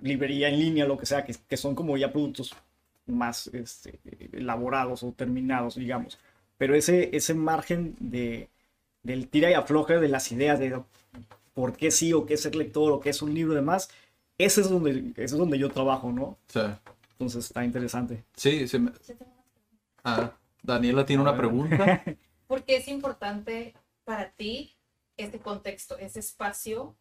librería 0.00 0.48
en 0.48 0.58
línea, 0.58 0.86
lo 0.86 0.96
que 0.96 1.06
sea, 1.06 1.24
que, 1.24 1.34
que 1.48 1.56
son 1.56 1.74
como 1.74 1.96
ya 1.96 2.12
productos 2.12 2.54
más 3.06 3.48
este, 3.48 3.98
elaborados 4.32 5.02
o 5.02 5.12
terminados, 5.12 5.74
digamos. 5.74 6.18
Pero 6.56 6.74
ese, 6.74 7.14
ese 7.16 7.34
margen 7.34 7.96
de, 7.98 8.48
del 9.02 9.28
tira 9.28 9.50
y 9.50 9.54
afloje 9.54 9.98
de 9.98 10.08
las 10.08 10.30
ideas 10.32 10.58
de 10.58 10.80
por 11.54 11.76
qué 11.76 11.90
sí 11.90 12.12
o 12.12 12.26
qué 12.26 12.34
es 12.34 12.42
ser 12.42 12.54
lector 12.54 12.92
o 12.92 13.00
qué 13.00 13.10
es 13.10 13.22
un 13.22 13.34
libro 13.34 13.52
y 13.54 13.56
demás, 13.56 13.90
ese 14.44 14.60
es 14.62 14.68
donde, 14.70 15.10
ese 15.16 15.24
es 15.24 15.32
donde 15.36 15.58
yo 15.58 15.70
trabajo, 15.70 16.12
¿no? 16.12 16.36
Sí. 16.48 16.60
Entonces 17.12 17.46
está 17.46 17.64
interesante. 17.64 18.24
Sí, 18.36 18.66
se 18.68 18.78
me- 18.78 18.92
Ah, 20.04 20.32
Daniela 20.62 21.04
tiene 21.04 21.22
una 21.22 21.36
pregunta. 21.36 22.02
¿Por 22.46 22.62
qué 22.64 22.76
es 22.76 22.88
importante 22.88 23.74
para 24.04 24.30
ti 24.30 24.74
este 25.16 25.38
contexto, 25.38 25.98
ese 25.98 26.20
espacio 26.20 26.94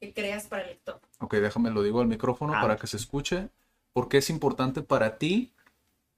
que 0.00 0.12
creas 0.14 0.46
para 0.46 0.62
el 0.62 0.68
lector? 0.70 1.00
Ok, 1.18 1.34
déjame 1.34 1.70
lo 1.70 1.82
digo 1.82 2.00
al 2.00 2.06
micrófono 2.06 2.54
Ah. 2.54 2.60
para 2.62 2.76
que 2.76 2.86
se 2.86 2.96
escuche. 2.96 3.48
¿Por 3.92 4.08
qué 4.08 4.18
es 4.18 4.30
importante 4.30 4.80
para 4.82 5.18
ti 5.18 5.52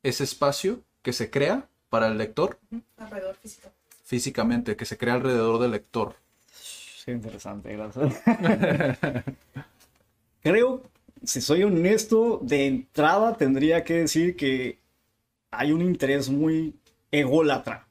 ese 0.02 0.24
espacio 0.24 0.80
que 1.02 1.12
se 1.12 1.30
crea 1.30 1.68
para 1.88 2.06
el 2.08 2.18
lector 2.18 2.58
Alrededor 2.98 3.34
físico. 3.36 3.68
físicamente, 4.04 4.76
que 4.76 4.84
se 4.84 4.96
crea 4.98 5.14
alrededor 5.14 5.58
del 5.60 5.70
lector? 5.72 6.14
Sí, 6.52 7.10
interesante, 7.10 7.72
gracias. 7.76 8.22
Creo, 10.44 10.84
si 11.24 11.42
soy 11.42 11.64
honesto, 11.64 12.40
de 12.42 12.66
entrada 12.66 13.36
tendría 13.36 13.84
que 13.84 13.94
decir 13.94 14.36
que 14.36 14.80
hay 15.52 15.72
un 15.72 15.82
interés 15.82 16.30
muy 16.30 16.76
ególatra, 17.10 17.88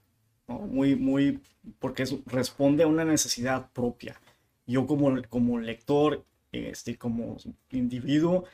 muy, 0.47 0.95
muy, 0.95 1.41
porque 1.79 2.03
es- 2.03 2.15
responde 2.27 2.83
a 2.83 2.87
una 2.87 3.05
necesidad 3.05 3.71
propia. 3.73 4.21
Yo 4.67 4.87
como, 4.87 5.21
como 5.29 5.59
lector, 5.59 6.25
este, 6.53 6.97
como 6.97 7.37
individuo, 7.71 8.45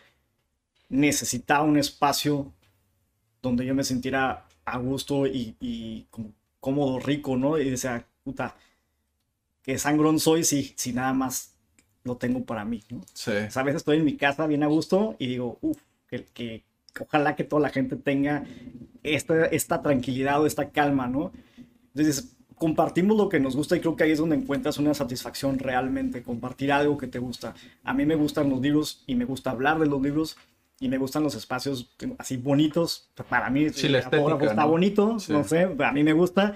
necesitaba 0.89 1.63
un 1.63 1.77
espacio 1.77 2.53
donde 3.41 3.65
yo 3.65 3.75
me 3.75 3.85
sintiera 3.85 4.45
a 4.65 4.79
gusto 4.79 5.27
y, 5.27 5.55
y 5.61 6.07
cómodo, 6.61 6.99
rico, 6.99 7.37
¿no? 7.37 7.57
Y 7.59 7.71
decía, 7.71 8.07
puta, 8.23 8.55
que 9.63 9.77
sangrón 9.77 10.19
soy 10.19 10.43
si, 10.43 10.73
si 10.75 10.93
nada 10.93 11.13
más 11.13 11.55
lo 12.09 12.17
tengo 12.17 12.43
para 12.43 12.65
mí, 12.65 12.83
¿no? 12.89 13.01
Sí. 13.13 13.31
O 13.31 13.51
sea, 13.51 13.61
a 13.61 13.65
veces 13.65 13.77
estoy 13.81 13.97
en 13.97 14.05
mi 14.05 14.17
casa 14.17 14.45
bien 14.47 14.63
a 14.63 14.67
gusto 14.67 15.15
y 15.19 15.27
digo, 15.27 15.57
uff, 15.61 15.77
que, 16.07 16.25
que 16.33 16.63
ojalá 16.99 17.35
que 17.35 17.43
toda 17.43 17.61
la 17.61 17.69
gente 17.69 17.95
tenga 17.95 18.43
esta, 19.03 19.45
esta 19.45 19.81
tranquilidad 19.81 20.41
o 20.41 20.45
esta 20.45 20.69
calma, 20.71 21.07
¿no? 21.07 21.31
Entonces, 21.93 22.35
compartimos 22.55 23.15
lo 23.17 23.29
que 23.29 23.39
nos 23.39 23.55
gusta 23.55 23.77
y 23.77 23.79
creo 23.79 23.95
que 23.95 24.03
ahí 24.03 24.11
es 24.11 24.17
donde 24.19 24.35
encuentras 24.35 24.77
una 24.79 24.93
satisfacción 24.93 25.59
realmente, 25.59 26.23
compartir 26.23 26.71
algo 26.73 26.97
que 26.97 27.07
te 27.07 27.19
gusta. 27.19 27.53
A 27.83 27.93
mí 27.93 28.05
me 28.05 28.15
gustan 28.15 28.49
los 28.49 28.59
libros 28.59 29.03
y 29.07 29.15
me 29.15 29.23
gusta 29.25 29.51
hablar 29.51 29.79
de 29.79 29.85
los 29.85 30.01
libros 30.01 30.35
y 30.81 30.89
me 30.89 30.97
gustan 30.97 31.23
los 31.23 31.35
espacios 31.35 31.89
así 32.17 32.37
bonitos. 32.37 33.09
Para 33.29 33.49
mí 33.49 33.69
Sí, 33.69 33.87
la 33.87 33.99
estética, 33.99 34.37
está 34.45 34.63
¿no? 34.65 34.69
bonito, 34.69 35.19
Sí. 35.19 35.31
no 35.31 35.43
sé, 35.43 35.63
a 35.79 35.91
mí 35.91 36.03
me 36.03 36.13
gusta. 36.13 36.55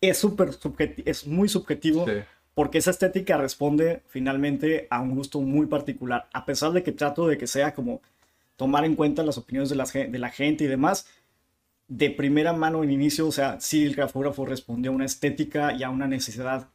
Es 0.00 0.18
súper 0.18 0.50
subjeti- 0.50 1.02
es 1.06 1.26
muy 1.26 1.48
subjetivo 1.48 2.06
Sí. 2.06 2.12
Porque 2.54 2.78
esa 2.78 2.90
estética 2.90 3.36
responde 3.36 4.02
finalmente 4.08 4.86
a 4.90 5.00
un 5.00 5.14
gusto 5.14 5.40
muy 5.40 5.66
particular. 5.66 6.28
A 6.32 6.44
pesar 6.44 6.72
de 6.72 6.82
que 6.82 6.92
trato 6.92 7.26
de 7.26 7.38
que 7.38 7.46
sea 7.46 7.74
como 7.74 8.02
tomar 8.56 8.84
en 8.84 8.94
cuenta 8.94 9.22
las 9.22 9.38
opiniones 9.38 9.70
de 9.70 9.76
la, 10.18 10.30
gente 10.30 10.64
y 10.64 10.66
demás, 10.66 11.06
de 11.88 12.10
primera 12.10 12.52
mano 12.52 12.84
en 12.84 12.90
inicio, 12.90 13.26
o 13.26 13.32
sea, 13.32 13.60
sí 13.60 13.84
el 13.84 13.94
grafógrafo 13.94 14.44
respondió 14.44 14.90
a 14.90 14.94
una 14.94 15.06
estética 15.06 15.72
y 15.72 15.82
a 15.82 15.90
una 15.90 16.06
necesidad 16.06 16.68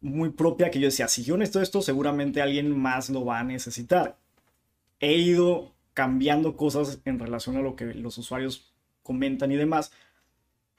muy 0.00 0.30
propia 0.30 0.70
que 0.70 0.78
yo 0.78 0.86
decía, 0.86 1.08
si 1.08 1.24
yo 1.24 1.36
necesito 1.36 1.62
esto, 1.62 1.82
seguramente 1.82 2.40
alguien 2.40 2.70
más 2.78 3.10
lo 3.10 3.24
va 3.24 3.40
a 3.40 3.44
necesitar. 3.44 4.16
He 5.00 5.14
ido 5.14 5.72
cambiando 5.94 6.56
cosas 6.56 7.00
en 7.04 7.18
relación 7.18 7.56
a 7.56 7.62
lo 7.62 7.74
que 7.74 7.86
los 7.86 8.16
usuarios 8.18 8.72
comentan 9.02 9.50
y 9.50 9.56
demás, 9.56 9.92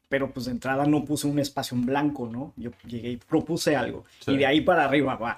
pero 0.10 0.32
pues 0.32 0.46
de 0.46 0.52
entrada 0.52 0.86
no 0.86 1.06
puse 1.06 1.28
un 1.28 1.40
espacio 1.40 1.78
en 1.78 1.86
blanco, 1.86 2.30
¿no? 2.32 2.54
Yo 2.56 2.72
llegué 2.86 3.12
y 3.12 3.18
propuse 3.18 3.76
algo. 3.76 4.06
Sí. 4.20 4.32
Y 4.32 4.38
de 4.38 4.46
ahí 4.46 4.62
para 4.62 4.86
arriba 4.86 5.16
va. 5.16 5.38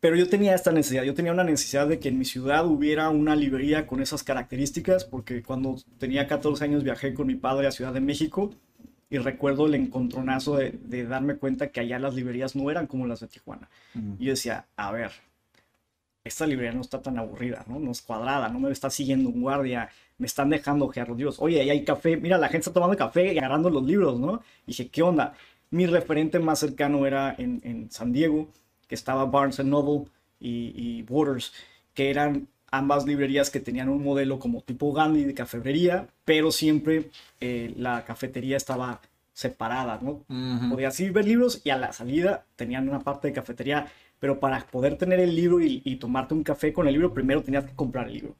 Pero 0.00 0.16
yo 0.16 0.28
tenía 0.28 0.54
esta 0.54 0.70
necesidad, 0.70 1.02
yo 1.02 1.14
tenía 1.14 1.32
una 1.32 1.44
necesidad 1.44 1.88
de 1.88 1.98
que 1.98 2.08
en 2.10 2.18
mi 2.18 2.26
ciudad 2.26 2.66
hubiera 2.66 3.08
una 3.08 3.34
librería 3.34 3.86
con 3.86 4.02
esas 4.02 4.22
características, 4.22 5.04
porque 5.04 5.42
cuando 5.42 5.76
tenía 5.98 6.26
14 6.26 6.62
años 6.64 6.84
viajé 6.84 7.14
con 7.14 7.26
mi 7.26 7.36
padre 7.36 7.66
a 7.66 7.70
Ciudad 7.70 7.92
de 7.92 8.00
México 8.00 8.54
y 9.08 9.18
recuerdo 9.18 9.66
el 9.66 9.74
encontronazo 9.74 10.56
de, 10.56 10.72
de 10.72 11.04
darme 11.04 11.36
cuenta 11.36 11.68
que 11.68 11.80
allá 11.80 11.98
las 11.98 12.14
librerías 12.14 12.54
no 12.54 12.70
eran 12.70 12.86
como 12.86 13.06
las 13.06 13.20
de 13.20 13.28
Tijuana. 13.28 13.70
Y 14.18 14.26
yo 14.26 14.32
decía, 14.32 14.66
a 14.76 14.92
ver, 14.92 15.12
esta 16.24 16.46
librería 16.46 16.72
no 16.72 16.80
está 16.80 17.00
tan 17.00 17.18
aburrida, 17.18 17.64
¿no? 17.68 17.78
No 17.78 17.90
es 17.90 18.02
cuadrada, 18.02 18.48
no 18.48 18.58
me 18.58 18.70
está 18.70 18.90
siguiendo 18.90 19.28
un 19.28 19.42
guardia, 19.42 19.88
me 20.18 20.26
están 20.26 20.50
dejando 20.50 20.86
ojear 20.86 21.08
los 21.08 21.16
libros. 21.16 21.36
Oye, 21.40 21.60
ahí 21.60 21.70
hay 21.70 21.84
café, 21.84 22.16
mira, 22.16 22.38
la 22.38 22.48
gente 22.48 22.68
está 22.68 22.72
tomando 22.72 22.96
café 22.96 23.32
y 23.32 23.38
agarrando 23.38 23.70
los 23.70 23.84
libros, 23.84 24.18
¿no? 24.18 24.42
Y 24.66 24.68
dije, 24.68 24.88
¿qué 24.88 25.02
onda? 25.02 25.34
Mi 25.70 25.86
referente 25.86 26.38
más 26.38 26.60
cercano 26.60 27.06
era 27.06 27.34
en, 27.36 27.60
en 27.64 27.90
San 27.90 28.12
Diego, 28.12 28.48
que 28.86 28.94
estaba 28.94 29.24
Barnes 29.24 29.64
Noble 29.64 30.04
y, 30.38 30.72
y 30.76 31.02
Borders, 31.02 31.52
que 31.94 32.10
eran 32.10 32.48
ambas 32.70 33.06
librerías 33.06 33.50
que 33.50 33.60
tenían 33.60 33.88
un 33.88 34.02
modelo 34.02 34.38
como 34.38 34.60
tipo 34.60 34.92
Gandhi 34.92 35.24
de 35.24 35.34
cafetería, 35.34 36.08
pero 36.24 36.50
siempre 36.50 37.10
eh, 37.40 37.72
la 37.76 38.04
cafetería 38.04 38.56
estaba 38.56 39.00
separada, 39.32 39.98
¿no? 40.00 40.24
Podías 40.70 40.98
ir 41.00 41.12
ver 41.12 41.24
libros 41.24 41.60
y 41.64 41.70
a 41.70 41.76
la 41.76 41.92
salida 41.92 42.44
tenían 42.56 42.88
una 42.88 43.00
parte 43.00 43.28
de 43.28 43.34
cafetería, 43.34 43.86
pero 44.20 44.38
para 44.38 44.60
poder 44.66 44.96
tener 44.96 45.18
el 45.20 45.34
libro 45.34 45.60
y, 45.60 45.82
y 45.84 45.96
tomarte 45.96 46.34
un 46.34 46.44
café 46.44 46.72
con 46.72 46.86
el 46.86 46.94
libro, 46.94 47.12
primero 47.12 47.42
tenías 47.42 47.64
que 47.64 47.74
comprar 47.74 48.06
el 48.06 48.14
libro, 48.14 48.36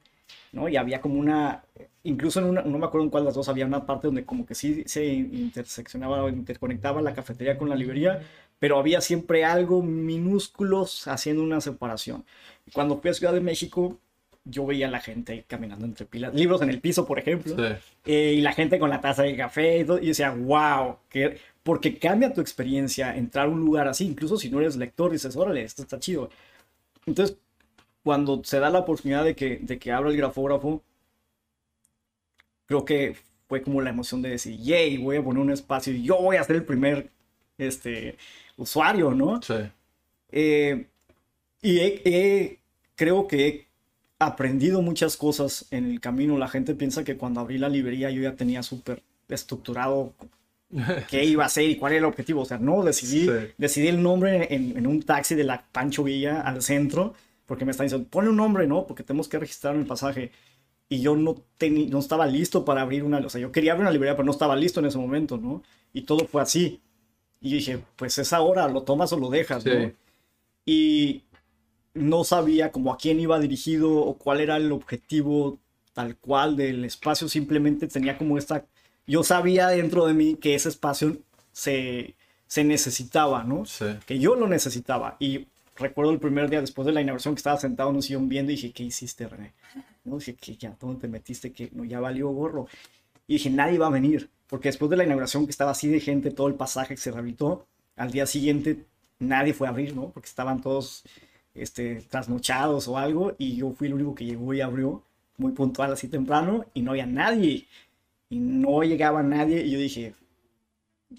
¿no? 0.52 0.68
Y 0.68 0.76
había 0.76 1.00
como 1.00 1.18
una, 1.18 1.64
incluso 2.02 2.40
en 2.40 2.46
una, 2.46 2.62
no 2.62 2.78
me 2.78 2.86
acuerdo 2.86 3.04
en 3.04 3.10
cuál 3.10 3.24
de 3.24 3.26
las 3.26 3.34
dos, 3.34 3.48
había 3.48 3.66
una 3.66 3.86
parte 3.86 4.06
donde 4.06 4.24
como 4.24 4.46
que 4.46 4.54
sí 4.54 4.84
se 4.86 5.04
interseccionaba 5.04 6.22
o 6.22 6.28
interconectaba 6.28 7.02
la 7.02 7.14
cafetería 7.14 7.58
con 7.58 7.68
la 7.68 7.76
librería, 7.76 8.22
pero 8.58 8.78
había 8.78 9.00
siempre 9.00 9.44
algo 9.44 9.82
minúsculo 9.82 10.86
haciendo 11.06 11.42
una 11.42 11.60
separación. 11.60 12.24
Y 12.66 12.70
cuando 12.70 12.98
fui 13.00 13.10
a 13.10 13.14
Ciudad 13.14 13.32
de 13.32 13.40
México, 13.40 13.98
yo 14.44 14.66
veía 14.66 14.88
a 14.88 14.90
la 14.90 15.00
gente 15.00 15.44
caminando 15.48 15.86
entre 15.86 16.06
pilas, 16.06 16.34
libros 16.34 16.60
en 16.62 16.70
el 16.70 16.80
piso, 16.80 17.06
por 17.06 17.18
ejemplo, 17.18 17.56
Sí. 17.56 17.74
eh, 18.04 18.34
y 18.36 18.40
la 18.42 18.52
gente 18.52 18.78
con 18.78 18.90
la 18.90 19.00
taza 19.00 19.22
de 19.22 19.36
café 19.36 19.80
y 19.80 19.84
todo, 19.84 19.98
y 19.98 20.08
decía, 20.08 20.30
wow, 20.30 20.98
que, 21.08 21.38
porque 21.62 21.98
cambia 21.98 22.32
tu 22.32 22.40
experiencia 22.42 23.16
entrar 23.16 23.46
a 23.46 23.48
un 23.48 23.60
lugar 23.60 23.88
así, 23.88 24.06
incluso 24.06 24.36
si 24.36 24.50
no 24.50 24.60
eres 24.60 24.76
lector, 24.76 25.10
dices, 25.10 25.34
órale, 25.36 25.62
esto 25.62 25.82
está 25.82 25.98
chido. 25.98 26.28
Entonces, 27.06 27.38
cuando 28.04 28.44
se 28.44 28.60
da 28.60 28.70
la 28.70 28.80
oportunidad 28.80 29.24
de 29.24 29.34
que, 29.34 29.58
de 29.58 29.78
que 29.80 29.90
abra 29.92 30.10
el 30.10 30.16
grafógrafo, 30.16 30.82
creo 32.66 32.84
que 32.84 33.16
fue 33.48 33.62
como 33.62 33.80
la 33.82 33.90
emoción 33.90 34.22
de 34.22 34.30
decir, 34.30 34.58
yay, 34.58 34.96
voy 34.98 35.16
a 35.16 35.22
poner 35.24 35.42
un 35.42 35.50
espacio 35.50 35.92
y 35.92 36.02
yo 36.02 36.16
voy 36.20 36.36
a 36.36 36.44
ser 36.44 36.56
el 36.56 36.64
primer 36.64 37.10
este, 37.58 38.16
usuario, 38.56 39.12
¿no? 39.12 39.40
Sí. 39.42 39.54
Eh, 40.32 40.86
y 41.62 41.78
he- 41.80 42.02
he- 42.04 42.58
creo 42.96 43.26
que 43.28 43.46
he 43.48 43.66
aprendido 44.18 44.82
muchas 44.82 45.16
cosas 45.16 45.66
en 45.70 45.86
el 45.90 46.00
camino. 46.00 46.38
La 46.38 46.48
gente 46.48 46.74
piensa 46.74 47.04
que 47.04 47.16
cuando 47.16 47.40
abrí 47.40 47.58
la 47.58 47.68
librería 47.68 48.10
yo 48.10 48.22
ya 48.22 48.34
tenía 48.36 48.62
súper 48.62 49.02
estructurado 49.28 50.14
qué 51.08 51.24
iba 51.24 51.44
a 51.44 51.46
hacer 51.46 51.64
y 51.68 51.76
cuál 51.76 51.92
era 51.92 52.00
el 52.00 52.04
objetivo. 52.06 52.42
O 52.42 52.44
sea, 52.44 52.58
no, 52.58 52.82
decidí, 52.82 53.26
Sí. 53.26 53.32
decidí 53.58 53.88
el 53.88 54.02
nombre 54.02 54.54
en, 54.54 54.76
en 54.76 54.86
un 54.86 55.02
taxi 55.02 55.34
de 55.34 55.44
la 55.44 55.64
Pancho 55.72 56.04
Villa 56.04 56.40
al 56.40 56.62
centro, 56.62 57.14
porque 57.46 57.64
me 57.64 57.70
están 57.72 57.86
diciendo, 57.86 58.08
pone 58.10 58.28
un 58.28 58.36
nombre, 58.36 58.66
¿no? 58.66 58.86
Porque 58.86 59.02
tenemos 59.02 59.28
que 59.28 59.38
registrar 59.38 59.76
el 59.76 59.86
pasaje. 59.86 60.30
Y 60.88 61.00
yo 61.00 61.16
no, 61.16 61.36
teni- 61.58 61.88
no 61.88 61.98
estaba 61.98 62.26
listo 62.26 62.64
para 62.64 62.82
abrir 62.82 63.04
una, 63.04 63.18
o 63.18 63.28
sea, 63.28 63.40
yo 63.40 63.50
quería 63.52 63.72
abrir 63.72 63.82
una 63.82 63.90
librería, 63.92 64.14
pero 64.16 64.26
no 64.26 64.32
estaba 64.32 64.54
listo 64.56 64.80
en 64.80 64.86
ese 64.86 64.98
momento, 64.98 65.36
¿no? 65.38 65.62
Y 65.92 66.02
todo 66.02 66.26
fue 66.26 66.42
así. 66.42 66.80
Y 67.40 67.52
dije, 67.54 67.78
pues 67.96 68.18
es 68.18 68.32
ahora, 68.32 68.68
lo 68.68 68.82
tomas 68.82 69.12
o 69.12 69.18
lo 69.18 69.30
dejas, 69.30 69.62
Sí. 69.62 69.70
¿no? 69.70 69.92
Y 70.66 71.22
no 71.94 72.24
sabía 72.24 72.72
como 72.72 72.92
a 72.92 72.96
quién 72.98 73.20
iba 73.20 73.38
dirigido 73.38 73.92
o 73.96 74.16
cuál 74.18 74.40
era 74.40 74.56
el 74.56 74.72
objetivo 74.72 75.58
tal 75.92 76.16
cual 76.16 76.56
del 76.56 76.84
espacio, 76.84 77.28
simplemente 77.28 77.86
tenía 77.86 78.18
como 78.18 78.36
esta, 78.36 78.64
yo 79.06 79.22
sabía 79.22 79.68
dentro 79.68 80.06
de 80.06 80.12
mí 80.14 80.34
que 80.34 80.54
ese 80.56 80.68
espacio 80.68 81.18
se, 81.52 82.16
se 82.48 82.64
necesitaba, 82.64 83.44
¿no? 83.44 83.64
Sí. 83.64 83.84
Que 84.06 84.18
yo 84.18 84.34
lo 84.34 84.48
necesitaba. 84.48 85.16
Y 85.20 85.46
recuerdo 85.76 86.12
el 86.12 86.18
primer 86.18 86.48
día 86.50 86.60
después 86.60 86.86
de 86.86 86.92
la 86.92 87.00
inauguración 87.00 87.34
que 87.34 87.40
estaba 87.40 87.58
sentado 87.58 87.90
en 87.90 87.96
un 87.96 88.02
sillón 88.02 88.28
viendo 88.28 88.52
y 88.52 88.56
dije, 88.56 88.72
¿qué 88.72 88.84
hiciste, 88.84 89.28
René? 89.28 89.52
¿No? 90.04 90.18
Dije, 90.18 90.34
que 90.34 90.56
ya, 90.56 90.76
¿dónde 90.80 91.00
te 91.00 91.08
metiste? 91.08 91.52
Que 91.52 91.70
no, 91.72 91.84
ya 91.84 92.00
valió 92.00 92.28
gorro. 92.30 92.68
Y 93.26 93.34
dije, 93.34 93.50
nadie 93.50 93.78
va 93.78 93.86
a 93.86 93.90
venir, 93.90 94.30
porque 94.48 94.68
después 94.68 94.90
de 94.90 94.96
la 94.96 95.04
inauguración 95.04 95.46
que 95.46 95.50
estaba 95.50 95.70
así 95.70 95.88
de 95.88 96.00
gente, 96.00 96.30
todo 96.30 96.48
el 96.48 96.54
pasaje 96.54 96.94
que 96.94 97.00
se 97.00 97.10
rehabilitó, 97.10 97.66
al 97.96 98.10
día 98.10 98.26
siguiente 98.26 98.84
nadie 99.18 99.54
fue 99.54 99.66
a 99.66 99.70
abrir, 99.70 99.94
¿no? 99.94 100.10
Porque 100.10 100.28
estaban 100.28 100.60
todos 100.60 101.04
este, 101.54 102.02
trasnochados 102.02 102.88
o 102.88 102.98
algo, 102.98 103.34
y 103.38 103.56
yo 103.56 103.72
fui 103.72 103.88
el 103.88 103.94
único 103.94 104.14
que 104.14 104.26
llegó 104.26 104.52
y 104.54 104.60
abrió, 104.60 105.02
muy 105.36 105.52
puntual 105.52 105.92
así 105.92 106.08
temprano, 106.08 106.66
y 106.74 106.82
no 106.82 106.92
había 106.92 107.06
nadie. 107.06 107.66
Y 108.28 108.38
no 108.38 108.82
llegaba 108.82 109.22
nadie, 109.22 109.64
y 109.64 109.70
yo 109.70 109.78
dije, 109.78 110.14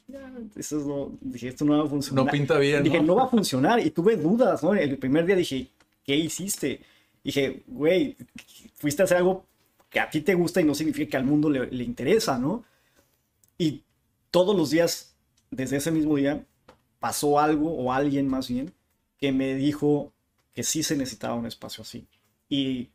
"Ya, 0.08 0.34
eso 0.56 0.80
es 0.80 0.86
lo- 0.86 1.12
dije, 1.22 1.48
esto 1.50 1.66
no 1.66 1.78
va 1.78 1.86
a 1.86 1.90
funcionar. 1.90 2.26
No 2.26 2.32
pinta 2.32 2.58
bien, 2.58 2.84
Dije, 2.84 2.98
¿no? 3.00 3.04
no 3.08 3.16
va 3.16 3.24
a 3.26 3.28
funcionar, 3.30 3.80
y 3.80 3.90
tuve 3.92 4.16
dudas, 4.18 4.64
¿no? 4.64 4.74
El 4.74 4.98
primer 4.98 5.26
día 5.26 5.36
dije, 5.36 5.68
¿qué 6.04 6.16
hiciste? 6.16 6.82
Dije, 7.24 7.64
güey, 7.68 8.16
fuiste 8.76 9.02
a 9.02 9.06
hacer 9.06 9.18
algo 9.18 9.46
que 9.90 10.00
a 10.00 10.10
ti 10.10 10.22
te 10.22 10.36
gusta 10.36 10.62
y 10.62 10.64
no 10.64 10.76
significa 10.76 11.12
que 11.12 11.18
al 11.18 11.26
mundo 11.26 11.50
le, 11.50 11.68
le 11.72 11.84
interesa, 11.84 12.38
¿no? 12.38 12.64
Y 13.58 13.82
todos 14.32 14.56
los 14.56 14.70
días, 14.70 15.16
desde 15.52 15.78
ese 15.78 15.92
mismo 15.92 16.16
día, 16.18 16.46
pasó 17.00 17.40
algo, 17.40 17.72
o 17.74 17.92
alguien 17.94 18.28
más 18.28 18.50
bien, 18.50 18.74
que 19.18 19.32
me 19.32 19.56
dijo 19.56 20.12
que 20.54 20.64
sí 20.64 20.84
se 20.84 20.98
necesitaba 20.98 21.36
un 21.36 21.46
espacio 21.46 21.82
así. 21.84 22.06
Y 22.50 22.90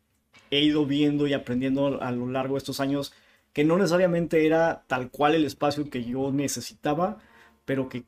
he 0.51 0.61
ido 0.61 0.85
viendo 0.87 1.27
y 1.27 1.33
aprendiendo 1.33 2.01
a 2.03 2.11
lo 2.13 2.29
largo 2.31 2.55
de 2.55 2.59
estos 2.59 2.81
años 2.81 3.13
que 3.53 3.65
no 3.65 3.77
necesariamente 3.77 4.47
era 4.47 4.85
tal 4.87 5.11
cual 5.11 5.35
el 5.35 5.45
espacio 5.45 5.89
que 5.91 6.05
yo 6.05 6.31
necesitaba, 6.31 7.19
pero 7.65 7.89
que 7.89 8.05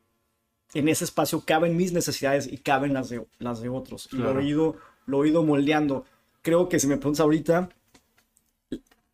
en 0.75 0.89
ese 0.89 1.05
espacio 1.05 1.45
caben 1.45 1.77
mis 1.77 1.93
necesidades 1.93 2.51
y 2.51 2.59
caben 2.59 2.95
las 2.95 3.09
de, 3.09 3.27
las 3.39 3.61
de 3.61 3.69
otros. 3.69 4.09
Y 4.13 4.17
lo 4.17 4.39
he, 4.39 4.45
ido, 4.45 4.77
lo 5.07 5.25
he 5.25 5.29
ido 5.29 5.43
moldeando. 5.43 6.05
Creo 6.43 6.69
que 6.69 6.79
si 6.79 6.87
me 6.87 6.97
preguntas 6.97 7.21
ahorita, 7.21 7.69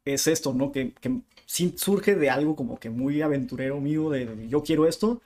es 0.04 0.26
esto, 0.26 0.54
¿no? 0.54 0.70
Que, 0.70 0.92
que 0.92 1.20
sí 1.46 1.74
surge 1.76 2.14
de 2.14 2.30
algo 2.30 2.54
como 2.54 2.78
que 2.78 2.90
muy 2.90 3.20
aventurero 3.22 3.80
mío, 3.80 4.10
de, 4.10 4.26
de 4.26 4.48
yo 4.48 4.62
quiero 4.62 4.86
esto, 4.86 5.20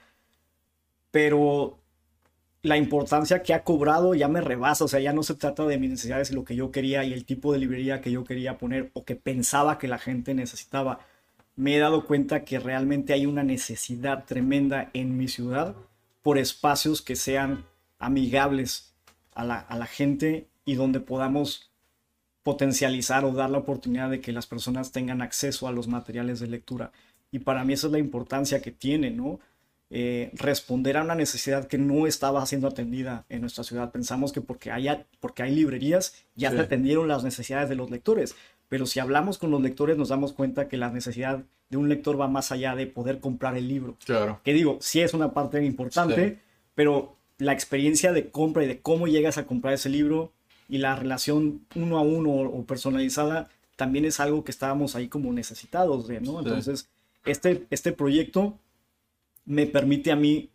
pero 1.11 1.79
la 2.63 2.77
importancia 2.77 3.43
que 3.43 3.55
ha 3.55 3.65
cobrado 3.65 4.15
ya 4.15 4.29
me 4.29 4.41
rebasa, 4.41 4.85
o 4.85 4.89
sea, 4.89 5.01
ya 5.01 5.13
no 5.13 5.25
se 5.25 5.35
trata 5.35 5.67
de 5.67 5.79
mis 5.79 5.91
necesidades 5.91 6.31
y 6.31 6.35
lo 6.35 6.45
que 6.45 6.55
yo 6.55 6.71
quería 6.71 7.05
y 7.05 7.13
el 7.13 7.25
tipo 7.25 7.53
de 7.53 7.59
librería 7.59 8.01
que 8.01 8.13
yo 8.13 8.25
quería 8.25 8.57
poner 8.57 8.91
o 8.95 9.05
que 9.05 9.17
pensaba 9.17 9.79
que 9.79 9.89
la 9.89 9.99
gente 9.99 10.33
necesitaba. 10.35 11.01
Me 11.57 11.77
he 11.77 11.81
dado 11.81 12.07
cuenta 12.07 12.45
que 12.45 12.61
realmente 12.61 13.13
hay 13.13 13.27
una 13.27 13.43
necesidad 13.43 14.25
tremenda 14.25 14.91
en 14.95 15.17
mi 15.17 15.29
ciudad 15.29 15.75
por 16.23 16.39
espacios 16.39 17.03
que 17.03 17.17
sean 17.17 17.65
amigables 17.99 18.95
a 19.35 19.45
la, 19.45 19.59
a 19.59 19.77
la 19.77 19.87
gente 19.87 20.47
y 20.65 20.77
donde 20.77 21.01
podamos 21.01 21.73
potencializar 22.45 23.25
o 23.25 23.33
dar 23.33 23.51
la 23.51 23.59
oportunidad 23.59 24.09
de 24.11 24.21
que 24.21 24.33
las 24.33 24.47
personas 24.47 24.93
tengan 24.93 25.21
acceso 25.21 25.67
a 25.67 25.73
los 25.73 25.89
materiales 25.89 26.39
de 26.41 26.47
lectura. 26.47 26.93
Y 27.33 27.41
para 27.41 27.65
mí 27.65 27.73
esa 27.73 27.89
es 27.89 27.93
la 27.93 27.99
importancia 27.99 28.63
que 28.63 28.71
tiene, 28.71 29.11
¿no? 29.11 29.41
Eh, 29.95 30.31
responder 30.33 30.97
a 30.97 31.03
una 31.03 31.15
necesidad 31.15 31.69
que 31.69 31.77
no 31.77 32.07
estaba 32.07 32.45
siendo 32.47 32.67
atendida 32.67 33.27
en 33.29 33.43
nuestra 33.43 33.63
ciudad. 33.63 33.93
Pensamos 33.93 34.33
que 34.33 34.41
porque, 34.41 34.71
haya, 34.71 35.05
porque 35.21 35.43
hay 35.43 35.55
librerías 35.55 36.15
ya 36.35 36.49
Sí. 36.51 36.57
se 36.57 36.63
atendieron 36.63 37.09
las 37.09 37.25
necesidades 37.25 37.69
de 37.69 37.75
los 37.75 37.91
lectores, 37.91 38.35
pero 38.71 38.87
si 38.87 39.01
hablamos 39.01 39.37
con 39.37 39.51
los 39.51 39.61
lectores 39.61 39.99
nos 39.99 40.09
damos 40.09 40.33
cuenta 40.33 40.67
que 40.67 40.79
la 40.79 40.91
necesidad 40.91 41.43
de 41.69 41.77
un 41.77 41.91
lector 41.91 42.19
va 42.19 42.27
más 42.27 42.53
allá 42.53 42.75
de 42.75 42.87
poder 42.87 43.21
comprar 43.21 43.55
el 43.59 43.69
libro. 43.69 43.97
Claro. 44.07 44.41
Que 44.45 44.55
digo, 44.55 44.79
sí 44.81 45.01
es 45.03 45.13
una 45.13 45.35
parte 45.35 45.63
importante, 45.63 46.29
Sí. 46.31 46.39
pero 46.75 47.15
la 47.37 47.53
experiencia 47.53 48.13
de 48.13 48.31
compra 48.31 48.65
y 48.65 48.69
de 48.69 48.81
cómo 48.81 49.07
llegas 49.09 49.37
a 49.37 49.45
comprar 49.45 49.75
ese 49.75 49.91
libro 49.91 50.33
y 50.71 50.79
la 50.79 50.97
relación 50.97 51.67
uno 51.75 51.99
a 51.99 52.01
uno 52.03 52.31
o 52.31 52.65
personalizada 52.65 53.51
también 53.77 54.07
es 54.07 54.21
algo 54.21 54.43
que 54.43 54.53
estábamos 54.53 54.97
ahí 54.97 55.09
como 55.09 55.33
necesitados 55.35 56.09
de, 56.09 56.21
¿no? 56.23 56.33
Sí. 56.33 56.39
Entonces, 56.49 56.89
este, 57.27 57.67
este 57.71 57.93
proyecto 57.93 58.59
me 59.45 59.67
permite 59.67 60.13
a 60.13 60.17
mí 60.17 60.51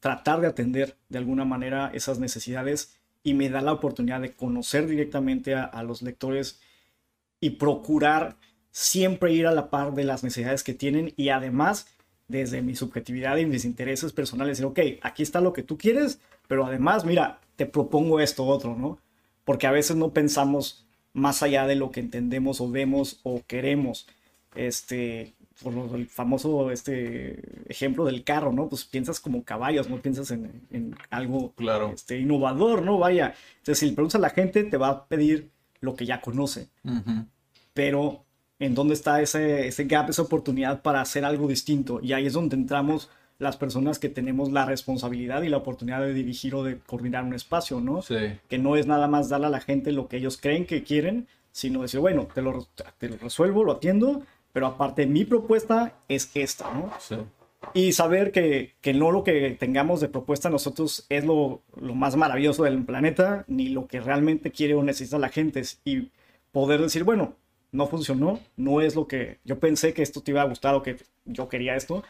tratar 0.00 0.40
de 0.40 0.46
atender 0.46 0.96
de 1.08 1.18
alguna 1.18 1.44
manera 1.44 1.90
esas 1.94 2.18
necesidades 2.18 2.98
y 3.22 3.34
me 3.34 3.50
da 3.50 3.60
la 3.60 3.72
oportunidad 3.72 4.20
de 4.20 4.32
conocer 4.32 4.86
directamente 4.86 5.54
a, 5.54 5.82
los 5.82 6.02
lectores 6.02 6.60
y 7.38 7.50
procurar 7.50 8.36
siempre 8.70 9.32
ir 9.32 9.46
a 9.46 9.52
la 9.52 9.68
par 9.68 9.94
de 9.94 10.04
las 10.04 10.24
necesidades 10.24 10.64
que 10.64 10.74
tienen 10.74 11.12
y 11.16 11.28
además 11.28 11.86
desde 12.28 12.62
mi 12.62 12.76
subjetividad 12.76 13.36
y 13.36 13.46
mis 13.46 13.64
intereses 13.64 14.12
personales 14.12 14.58
decir, 14.58 14.66
ok, 14.66 15.02
aquí 15.02 15.22
está 15.22 15.40
lo 15.40 15.52
que 15.52 15.62
tú 15.62 15.76
quieres, 15.76 16.20
pero 16.48 16.64
además, 16.64 17.04
mira, 17.04 17.40
te 17.56 17.66
propongo 17.66 18.20
esto 18.20 18.46
otro, 18.46 18.76
¿no? 18.76 18.98
Porque 19.44 19.66
a 19.66 19.72
veces 19.72 19.96
no 19.96 20.12
pensamos 20.12 20.86
más 21.12 21.42
allá 21.42 21.66
de 21.66 21.74
lo 21.74 21.90
que 21.90 22.00
entendemos 22.00 22.60
o 22.60 22.70
vemos 22.70 23.20
o 23.24 23.42
queremos. 23.46 24.06
Este, 24.54 25.34
por 25.62 25.72
el 25.94 26.06
famoso 26.06 26.70
este 26.70 27.40
ejemplo 27.68 28.04
del 28.04 28.24
carro, 28.24 28.52
¿no? 28.52 28.68
Pues 28.68 28.84
piensas 28.84 29.20
como 29.20 29.44
caballos, 29.44 29.88
no 29.88 29.96
piensas 30.00 30.30
en, 30.30 30.62
en 30.70 30.94
algo 31.10 31.52
Claro. 31.56 31.92
este, 31.94 32.18
innovador, 32.18 32.82
¿no? 32.82 32.98
Vaya. 32.98 33.34
Entonces, 33.58 33.78
si 33.78 33.86
le 33.86 33.92
preguntas 33.92 34.16
a 34.16 34.22
la 34.22 34.30
gente, 34.30 34.64
te 34.64 34.76
va 34.76 34.88
a 34.88 35.04
pedir 35.06 35.50
lo 35.80 35.94
que 35.94 36.06
ya 36.06 36.20
conoce. 36.20 36.68
Ujú. 36.84 37.24
Pero, 37.74 38.24
¿en 38.58 38.74
dónde 38.74 38.94
está 38.94 39.20
ese, 39.22 39.68
ese 39.68 39.84
gap, 39.84 40.10
esa 40.10 40.22
oportunidad 40.22 40.82
para 40.82 41.00
hacer 41.00 41.24
algo 41.24 41.46
distinto? 41.48 42.00
Y 42.02 42.12
ahí 42.12 42.26
es 42.26 42.32
donde 42.32 42.56
entramos 42.56 43.08
las 43.38 43.56
personas 43.56 43.98
que 43.98 44.10
tenemos 44.10 44.52
la 44.52 44.66
responsabilidad 44.66 45.42
y 45.42 45.48
la 45.48 45.56
oportunidad 45.56 46.00
de 46.00 46.12
dirigir 46.12 46.54
o 46.54 46.62
de 46.62 46.78
coordinar 46.78 47.24
un 47.24 47.32
espacio, 47.34 47.80
¿no? 47.80 48.02
Sí. 48.02 48.16
que 48.48 48.58
no 48.58 48.76
es 48.76 48.86
nada 48.86 49.08
más 49.08 49.30
darle 49.30 49.46
a 49.46 49.50
la 49.50 49.60
gente 49.60 49.92
lo 49.92 50.08
que 50.08 50.18
ellos 50.18 50.36
creen 50.36 50.66
que 50.66 50.82
quieren, 50.82 51.26
sino 51.52 51.80
decir, 51.82 52.00
bueno, 52.00 52.28
te 52.34 52.42
lo, 52.42 52.68
te 52.98 53.08
lo 53.08 53.16
resuelvo, 53.16 53.64
lo 53.64 53.72
atiendo, 53.72 54.22
pero 54.52 54.66
aparte 54.66 55.06
mi 55.06 55.24
propuesta 55.24 55.94
es 56.08 56.30
esta, 56.34 56.72
¿no? 56.72 56.92
Sí. 56.98 57.16
Y 57.74 57.92
saber 57.92 58.32
que, 58.32 58.74
que 58.80 58.94
no 58.94 59.10
lo 59.10 59.22
que 59.22 59.50
tengamos 59.60 60.00
de 60.00 60.08
propuesta 60.08 60.48
nosotros 60.48 61.04
es 61.08 61.24
lo, 61.24 61.60
lo 61.80 61.94
más 61.94 62.16
maravilloso 62.16 62.64
del 62.64 62.82
planeta, 62.84 63.44
ni 63.48 63.68
lo 63.68 63.86
que 63.86 64.00
realmente 64.00 64.50
quiere 64.50 64.74
o 64.74 64.82
necesita 64.82 65.18
la 65.18 65.28
gente, 65.28 65.62
y 65.84 66.08
poder 66.52 66.80
decir, 66.80 67.04
bueno, 67.04 67.34
no 67.70 67.86
funcionó, 67.86 68.40
no 68.56 68.80
es 68.80 68.96
lo 68.96 69.06
que 69.06 69.38
yo 69.44 69.58
pensé 69.58 69.92
que 69.92 70.02
esto 70.02 70.22
te 70.22 70.32
iba 70.32 70.42
a 70.42 70.46
gustar 70.46 70.74
o 70.74 70.82
que 70.82 70.96
yo 71.26 71.48
quería 71.48 71.76
esto, 71.76 72.02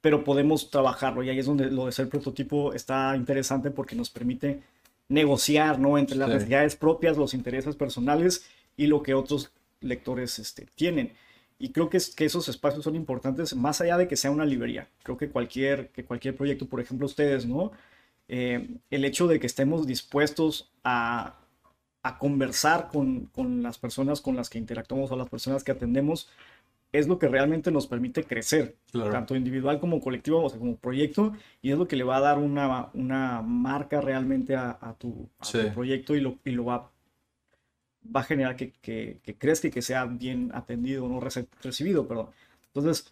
pero 0.00 0.24
podemos 0.24 0.70
trabajarlo 0.70 1.22
y 1.22 1.28
ahí 1.28 1.38
es 1.38 1.46
donde 1.46 1.70
lo 1.70 1.86
de 1.86 1.92
ser 1.92 2.08
prototipo 2.08 2.72
está 2.72 3.14
interesante 3.14 3.70
porque 3.70 3.94
nos 3.94 4.10
permite 4.10 4.62
negociar, 5.08 5.78
¿no? 5.78 5.98
Entre 5.98 6.16
las 6.16 6.28
Sí. 6.28 6.34
necesidades 6.34 6.76
propias, 6.76 7.16
los 7.16 7.34
intereses 7.34 7.76
personales 7.76 8.44
y 8.76 8.86
lo 8.86 9.02
que 9.02 9.14
otros 9.14 9.52
lectores 9.80 10.38
este, 10.38 10.66
tienen. 10.74 11.12
Y 11.58 11.70
creo 11.72 11.90
que, 11.90 11.96
es, 11.96 12.14
que 12.14 12.24
esos 12.24 12.48
espacios 12.48 12.84
son 12.84 12.94
importantes 12.94 13.54
más 13.56 13.80
allá 13.80 13.96
de 13.98 14.06
que 14.06 14.16
sea 14.16 14.30
una 14.30 14.44
librería. 14.44 14.88
Creo 15.02 15.16
que 15.16 15.28
cualquier, 15.28 15.88
que 15.90 16.04
cualquier 16.04 16.36
proyecto, 16.36 16.66
por 16.66 16.80
ejemplo 16.80 17.06
ustedes, 17.06 17.46
¿no? 17.46 17.72
Eh, 18.28 18.76
el 18.90 19.04
hecho 19.04 19.26
de 19.26 19.40
que 19.40 19.46
estemos 19.46 19.86
dispuestos 19.86 20.70
a, 20.84 21.34
a 22.02 22.18
conversar 22.18 22.88
con, 22.92 23.26
con 23.26 23.62
las 23.62 23.78
personas 23.78 24.20
con 24.20 24.36
las 24.36 24.50
que 24.50 24.58
interactuamos 24.58 25.10
o 25.10 25.16
las 25.16 25.28
personas 25.28 25.64
que 25.64 25.72
atendemos 25.72 26.28
es 26.92 27.06
lo 27.06 27.18
que 27.18 27.28
realmente 27.28 27.70
nos 27.70 27.86
permite 27.86 28.24
crecer, 28.24 28.76
Claro. 28.92 29.10
tanto 29.10 29.36
individual 29.36 29.78
como 29.78 30.00
colectivo, 30.00 30.42
o 30.44 30.48
sea, 30.48 30.58
como 30.58 30.76
proyecto, 30.76 31.34
y 31.60 31.70
es 31.70 31.76
lo 31.78 31.86
que 31.86 31.96
le 31.96 32.04
va 32.04 32.16
a 32.16 32.20
dar 32.20 32.38
una, 32.38 32.88
una 32.94 33.42
marca 33.42 34.00
realmente 34.00 34.56
a, 34.56 34.78
a 34.80 34.94
tu, 34.94 35.28
a 35.38 35.44
tu 35.68 35.74
proyecto 35.74 36.14
y 36.16 36.20
lo, 36.20 36.38
y 36.46 36.52
lo 36.52 36.64
va, 36.64 36.90
va 38.14 38.20
a 38.20 38.24
generar 38.24 38.56
que, 38.56 38.72
que, 38.72 39.20
que 39.22 39.36
crezca 39.36 39.68
y 39.68 39.70
que 39.70 39.82
sea 39.82 40.04
bien 40.06 40.50
atendido, 40.54 41.08
no 41.08 41.20
recibido, 41.62 42.06
perdón. 42.06 42.28
Entonces, 42.74 43.08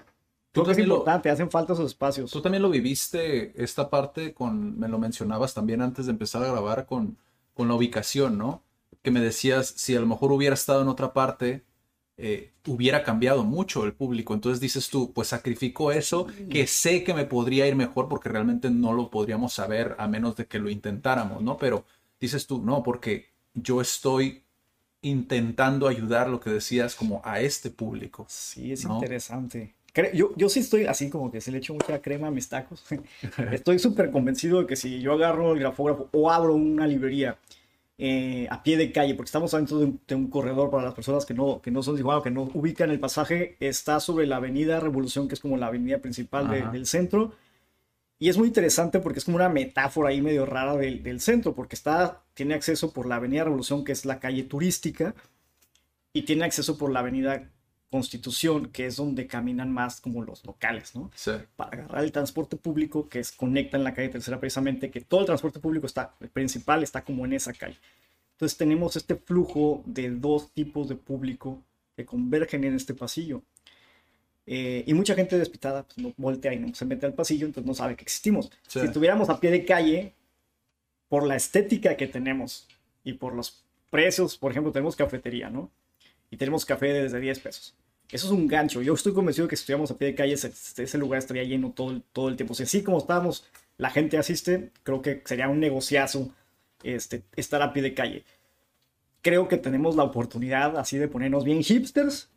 creo 0.53 0.65
que 0.65 0.73
es 0.73 0.77
también 0.77 0.89
lo- 0.89 0.97
importante, 0.97 1.31
hacen 1.31 1.51
falta 1.51 1.73
esos 1.73 1.87
espacios. 1.87 2.31
Tú 2.31 2.41
también 2.43 2.63
lo 2.63 2.71
viviste, 2.71 3.53
esta 3.63 3.89
parte 3.91 4.35
con, 4.35 4.79
me 4.79 4.89
lo 4.89 4.99
mencionabas 4.99 5.55
también 5.55 5.81
antes 5.83 6.07
de 6.07 6.13
empezar 6.13 6.43
a 6.43 6.49
grabar 6.51 6.87
con, 6.87 7.17
con 7.55 7.69
la 7.69 7.75
ubicación, 7.75 8.39
¿no? 8.39 8.63
Que 9.03 9.11
me 9.11 9.21
decías, 9.21 9.69
si 9.77 9.95
a 9.97 10.01
lo 10.01 10.07
mejor 10.07 10.33
hubiera 10.33 10.55
estado 10.55 10.83
en 10.83 10.89
otra 10.89 11.13
parte, 11.13 11.65
eh, 12.19 12.53
hubiera 12.67 13.03
cambiado 13.05 13.45
mucho 13.45 13.85
el 13.85 13.93
público. 13.95 14.35
Entonces 14.35 14.61
dices 14.61 14.89
tú, 14.89 15.13
pues 15.13 15.29
sacrifico 15.29 15.93
eso, 15.93 16.27
que 16.49 16.67
sé 16.67 17.05
que 17.05 17.15
me 17.15 17.27
podría 17.27 17.67
ir 17.67 17.77
mejor 17.77 18.09
porque 18.09 18.29
realmente 18.29 18.71
no 18.71 18.93
lo 18.93 19.11
podríamos 19.11 19.53
saber 19.53 19.95
a 19.99 20.09
menos 20.09 20.37
de 20.37 20.47
que 20.47 20.59
lo 20.59 20.71
intentáramos, 20.71 21.43
¿no? 21.43 21.57
Pero 21.59 21.85
dices 22.21 22.47
tú, 22.47 22.63
no, 22.63 22.83
porque 22.83 23.27
yo 23.55 23.81
estoy 23.81 24.43
intentando 25.09 25.89
ayudar 25.89 26.29
lo 26.29 26.41
que 26.41 26.51
decías 26.51 26.95
como 26.95 27.21
a 27.25 27.41
este 27.41 27.71
público. 27.71 28.27
Sí, 28.29 28.73
es 28.73 28.85
¿no? 28.87 28.95
interesante. 28.95 29.75
Yo, 30.13 30.35
yo 30.37 30.51
sí 30.51 30.61
estoy 30.61 30.85
así 30.85 31.09
como 31.09 31.31
que 31.33 31.41
se 31.41 31.51
le 31.51 31.57
echo 31.59 31.73
mucha 31.73 32.03
crema 32.03 32.27
a 32.29 32.31
mis 32.31 32.49
tacos. 32.51 32.85
Estoy 33.53 33.79
súper 33.79 34.11
convencido 34.11 34.61
de 34.61 34.67
que 34.67 34.77
si 34.77 35.01
yo 35.01 35.15
agarro 35.15 35.55
el 35.55 35.61
grafógrafo 35.61 36.11
o 36.13 36.31
abro 36.31 36.55
una 36.55 36.87
librería 36.87 37.39
eh, 37.97 38.47
a 38.51 38.63
pie 38.63 38.77
de 38.77 38.93
calle, 38.93 39.15
porque 39.15 39.29
estamos 39.29 39.53
dentro 39.53 39.79
de 39.79 39.87
un, 39.87 40.01
de 40.07 40.15
un 40.15 40.29
corredor 40.29 40.71
para 40.71 40.83
las 40.85 40.93
personas 40.93 41.25
que 41.25 41.33
no, 41.33 41.63
que 41.63 41.71
no 41.71 41.83
son 41.83 41.95
de 41.95 42.01
Chihuahua, 42.01 42.23
que 42.23 42.31
no 42.31 42.43
ubican 42.53 42.91
el 42.91 43.01
pasaje, 43.01 43.57
está 43.59 43.99
sobre 44.01 44.27
la 44.27 44.37
avenida 44.37 44.81
Revolución, 44.81 45.29
que 45.29 45.35
es 45.35 45.41
como 45.41 45.57
la 45.57 45.69
avenida 45.69 45.97
principal 45.99 46.51
de- 46.51 46.67
del 46.73 46.85
centro. 46.85 47.33
Y 48.19 48.29
es 48.29 48.39
muy 48.39 48.49
interesante 48.49 48.99
porque 49.01 49.19
es 49.19 49.25
como 49.25 49.37
una 49.37 49.49
metáfora 49.49 50.09
ahí 50.09 50.23
medio 50.23 50.47
rara 50.47 50.77
del, 50.77 51.03
del 51.03 51.21
centro, 51.21 51.55
porque 51.55 51.77
está, 51.77 52.23
tiene 52.35 52.55
acceso 52.55 52.93
por 52.93 53.07
la 53.07 53.17
avenida 53.17 53.45
Revolución, 53.45 53.85
que 53.85 53.93
es 53.93 54.05
la 54.07 54.21
calle 54.21 54.45
turística, 54.45 55.15
y 56.13 56.23
tiene 56.23 56.45
acceso 56.45 56.79
por 56.79 56.91
la 56.91 57.01
avenida 57.01 57.51
Constitución, 57.91 58.71
que 58.71 58.87
es 58.87 58.97
donde 58.97 59.27
caminan 59.27 59.71
más 59.71 60.01
como 60.01 60.23
los 60.25 60.45
locales, 60.45 60.95
¿no? 60.95 61.11
Sí. 61.15 61.33
Para 61.55 61.79
agarrar 61.79 62.05
el 62.05 62.11
transporte 62.11 62.57
público 62.57 63.09
que 63.09 63.21
es, 63.21 63.33
conecta 63.33 63.77
en 63.77 63.85
la 63.85 63.95
calle 63.95 64.09
tercera 64.09 64.41
precisamente, 64.41 64.91
que 64.91 65.03
todo 65.03 65.21
el 65.21 65.27
transporte 65.27 65.61
público 65.61 65.87
está, 65.87 66.15
el 66.21 66.29
principal 66.29 66.83
está 66.83 67.05
como 67.05 67.25
en 67.25 67.35
esa 67.35 67.53
calle. 67.53 67.79
Entonces 68.33 68.59
tenemos 68.59 68.97
este 68.97 69.15
flujo 69.15 69.83
de 69.87 70.11
dos 70.11 70.53
tipos 70.53 70.89
de 70.89 70.97
público 70.97 71.63
que 71.97 72.05
convergen 72.05 72.65
en 72.65 72.75
este 72.75 72.93
pasillo. 72.93 73.43
Eh, 74.47 74.85
y 74.87 74.95
mucha 74.95 75.15
gente 75.15 75.37
despitada 75.39 75.83
pues, 75.83 75.99
no 75.99 76.15
voltea 76.17 76.55
y 76.55 76.59
no 76.59 76.73
se 76.75 76.85
mete 76.85 77.05
al 77.05 77.15
pasillo, 77.15 77.47
entonces 77.47 77.67
no 77.67 77.75
sabe 77.75 77.97
que 77.97 78.03
existimos. 78.03 78.51
Sí. 78.69 78.81
Si 78.81 78.87
estuviéramos 78.87 79.29
a 79.29 79.41
pie 79.41 79.51
de 79.51 79.65
calle, 79.65 80.15
por 81.09 81.27
la 81.27 81.37
estética 81.37 81.97
que 81.97 82.07
tenemos 82.07 82.67
y 83.05 83.15
por 83.15 83.35
los 83.35 83.65
precios, 83.91 84.37
por 84.37 84.51
ejemplo, 84.51 84.73
tenemos 84.73 84.97
cafetería, 84.97 85.51
¿no? 85.51 85.71
Y 86.31 86.37
tenemos 86.37 86.65
café 86.65 86.93
desde 86.93 87.21
10 87.21 87.41
pesos. 87.41 87.75
Eso 88.11 88.27
es 88.27 88.33
un 88.33 88.47
gancho. 88.47 88.83
Yo 88.83 88.95
estoy 88.95 89.13
convencido 89.13 89.49
que 89.49 89.57
si 89.57 89.63
estuviéramos 89.63 89.91
a 89.91 89.99
pie 89.99 90.09
de 90.09 90.15
calle, 90.15 90.35
ese, 90.35 90.53
ese 90.83 90.99
lugar 90.99 91.19
estaría 91.19 91.45
lleno 91.45 91.73
todo, 91.73 92.01
todo 92.13 92.29
el 92.29 92.37
tiempo. 92.37 92.55
Si 92.55 92.65
así 92.65 92.83
como 92.83 92.99
estábamos, 92.99 93.45
la 93.79 93.91
gente 93.91 94.19
asiste, 94.19 94.71
creo 94.83 95.03
que 95.03 95.23
sería 95.25 95.49
un 95.49 95.61
negociazo 95.61 96.31
este, 96.83 97.23
estar 97.37 97.63
a 97.63 97.73
pie 97.73 97.83
de 97.83 97.95
calle. 97.95 98.25
Creo 99.23 99.49
que 99.49 99.57
tenemos 99.57 99.97
la 99.97 100.05
oportunidad 100.05 100.77
así 100.77 100.99
de 100.99 101.09
ponernos 101.09 101.45
bien 101.45 101.63
hipsters 101.63 102.29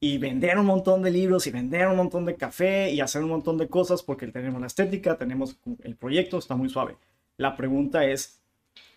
y 0.00 0.18
vender 0.18 0.58
un 0.58 0.66
montón 0.66 1.02
de 1.02 1.10
libros 1.10 1.46
y 1.46 1.50
vender 1.50 1.88
un 1.88 1.96
montón 1.96 2.24
de 2.24 2.36
café 2.36 2.90
y 2.90 3.00
hacer 3.00 3.22
un 3.22 3.30
montón 3.30 3.58
de 3.58 3.68
cosas 3.68 4.02
porque 4.02 4.26
tenemos 4.28 4.60
la 4.60 4.68
estética, 4.68 5.16
tenemos 5.16 5.56
el 5.82 5.96
proyecto, 5.96 6.38
está 6.38 6.54
muy 6.54 6.68
suave. 6.68 6.96
La 7.36 7.56
pregunta 7.56 8.04
es 8.04 8.38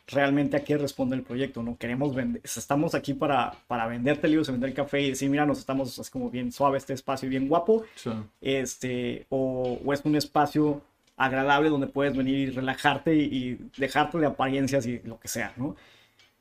realmente 0.08 0.58
a 0.58 0.64
qué 0.64 0.78
responde 0.78 1.16
el 1.16 1.24
proyecto, 1.24 1.64
¿no? 1.64 1.78
Queremos 1.78 2.14
vender, 2.14 2.42
estamos 2.44 2.94
aquí 2.96 3.14
para, 3.14 3.54
para 3.68 3.88
venderte 3.88 4.28
libros, 4.28 4.50
y 4.50 4.52
vender 4.52 4.74
café 4.74 5.02
y 5.02 5.10
decir, 5.12 5.30
mira, 5.30 5.46
nos 5.46 5.60
estamos, 5.60 5.98
es 5.98 6.10
como 6.10 6.30
bien 6.30 6.52
suave 6.52 6.78
este 6.78 6.94
espacio, 6.94 7.30
bien 7.30 7.48
guapo, 7.48 7.84
Sí. 7.96 8.12
este, 8.42 9.26
o, 9.30 9.80
o 9.84 9.94
es 9.94 10.02
un 10.04 10.16
espacio 10.16 10.82
agradable 11.18 11.70
donde 11.70 11.88
puedes 11.88 12.16
venir 12.16 12.36
y 12.40 12.52
relajarte 12.52 13.16
y, 13.16 13.22
y 13.22 13.70
dejarte 13.78 14.18
de 14.18 14.26
apariencias 14.26 14.86
y 14.86 15.00
lo 15.06 15.20
que 15.20 15.28
sea, 15.28 15.54
¿no? 15.56 15.76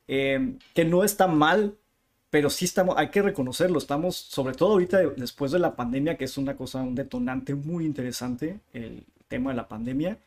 Eh, 0.07 0.53
que 0.73 0.83
no 0.83 1.03
está 1.03 1.27
mal, 1.27 1.75
pero 2.31 2.49
sí 2.51 2.65
estamos, 2.65 2.97
hay 2.97 3.09
que 3.11 3.23
reconocerlo, 3.23 3.79
estamos, 3.79 4.17
sobre 4.17 4.55
todo 4.55 4.73
ahorita 4.73 4.99
de- 4.99 5.11
después 5.17 5.51
de 5.53 5.59
la 5.59 5.75
pandemia, 5.77 6.17
que 6.17 6.25
es 6.25 6.37
una 6.39 6.57
cosa, 6.57 6.81
un 6.83 6.95
detonante 6.95 7.55
muy 7.55 7.85
interesante, 7.85 8.61
el 8.73 9.05
tema 9.29 9.51
de 9.51 9.57
la 9.57 9.69
pandemia, 9.69 10.19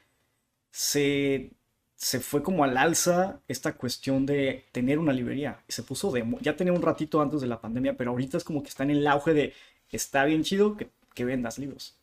se, 0.70 1.50
se 1.96 2.20
fue 2.20 2.42
como 2.42 2.64
al 2.64 2.76
alza 2.76 3.40
esta 3.48 3.74
cuestión 3.74 4.26
de 4.26 4.64
tener 4.72 4.98
una 4.98 5.12
librería, 5.12 5.60
se 5.68 5.82
puso 5.82 6.10
de, 6.12 6.24
ya 6.40 6.56
tenía 6.56 6.72
un 6.72 6.82
ratito 6.82 7.20
antes 7.22 7.40
de 7.40 7.46
la 7.48 7.60
pandemia, 7.60 7.96
pero 7.96 8.10
ahorita 8.12 8.36
es 8.38 8.44
como 8.44 8.62
que 8.62 8.68
está 8.70 8.82
en 8.84 8.90
el 8.90 9.06
auge 9.06 9.34
de, 9.34 9.54
está 9.90 10.24
bien 10.24 10.42
chido 10.44 10.76
que, 10.76 10.88
que 11.14 11.24
vendas 11.24 11.58
libros, 11.58 11.96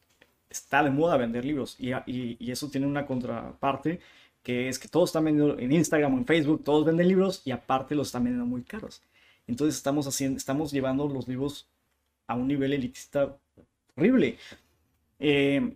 está 0.50 0.84
de 0.84 0.90
moda 0.92 1.18
vender 1.18 1.46
libros, 1.46 1.76
y, 1.80 1.92
y- 2.08 2.38
y 2.40 2.52
eso 2.52 2.70
tiene 2.70 2.88
una 2.88 3.06
contraparte, 3.06 4.00
que 4.44 4.70
es 4.70 4.80
que 4.80 4.88
todos 4.88 5.10
están 5.10 5.26
vendiendo 5.26 5.58
en 5.60 5.72
Instagram 5.72 6.16
o 6.16 6.18
en 6.18 6.26
Facebook, 6.26 6.64
todos 6.64 6.86
venden 6.86 7.08
libros 7.08 7.42
y 7.46 7.52
aparte 7.52 7.96
los 7.96 8.08
están 8.08 8.24
vendiendo 8.24 8.46
muy 8.48 8.64
caros. 8.64 9.02
Entonces 9.48 9.76
estamos 9.76 10.08
haciendo, 10.08 10.38
estamos 10.38 10.72
llevando 10.72 11.08
los 11.08 11.28
libros 11.28 11.70
a 12.28 12.36
un 12.36 12.48
nivel 12.48 12.74
elitista 12.74 13.38
horrible. 13.96 14.38
Eh, 15.20 15.76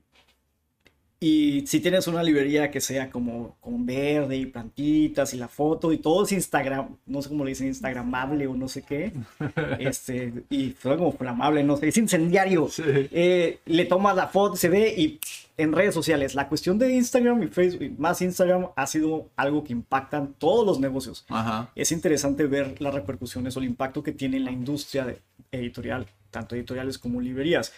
y 1.19 1.65
si 1.65 1.79
tienes 1.79 2.07
una 2.07 2.21
librería 2.21 2.69
que 2.69 2.81
sea 2.81 3.09
como 3.09 3.55
con 3.61 3.85
verde 3.85 4.35
y 4.35 4.45
plantitas 4.45 5.33
y 5.33 5.37
la 5.37 5.47
foto 5.47 5.93
y 5.93 5.97
todo 5.97 6.25
es 6.25 6.31
Instagram, 6.33 6.97
no 7.05 7.21
sé 7.21 7.29
cómo 7.29 7.45
le 7.45 7.51
dicen, 7.51 7.67
Instagramable 7.67 8.47
o 8.47 8.55
no 8.55 8.67
sé 8.67 8.81
qué, 8.81 9.13
este, 9.79 10.43
y 10.49 10.71
fue 10.71 10.97
como 10.97 11.13
flamable, 11.13 11.63
no 11.63 11.77
sé, 11.77 11.87
es 11.87 11.97
incendiario. 11.97 12.69
Eh, 12.77 13.59
le 13.65 13.85
tomas 13.85 14.15
la 14.15 14.27
foto, 14.27 14.57
se 14.57 14.67
ve 14.67 14.93
y 14.95 15.19
en 15.57 15.71
redes 15.71 15.93
sociales, 15.93 16.35
la 16.35 16.49
cuestión 16.49 16.77
de 16.77 16.93
Instagram 16.93 17.43
y 17.43 17.47
Facebook, 17.47 17.97
más 17.97 18.21
Instagram, 18.21 18.67
ha 18.75 18.85
sido 18.85 19.29
algo 19.37 19.63
que 19.63 19.71
impactan 19.71 20.33
todos 20.37 20.65
los 20.65 20.81
negocios. 20.81 21.25
Ajá. 21.29 21.71
Es 21.75 21.93
interesante 21.93 22.45
ver 22.45 22.81
las 22.81 22.93
repercusiones 22.93 23.55
o 23.55 23.59
el 23.59 23.65
impacto 23.65 24.03
que 24.03 24.11
tiene 24.11 24.35
en 24.35 24.45
la 24.45 24.51
industria 24.51 25.15
editorial, 25.51 26.07
tanto 26.29 26.55
editoriales 26.55 26.97
como 26.97 27.21
librerías 27.21 27.71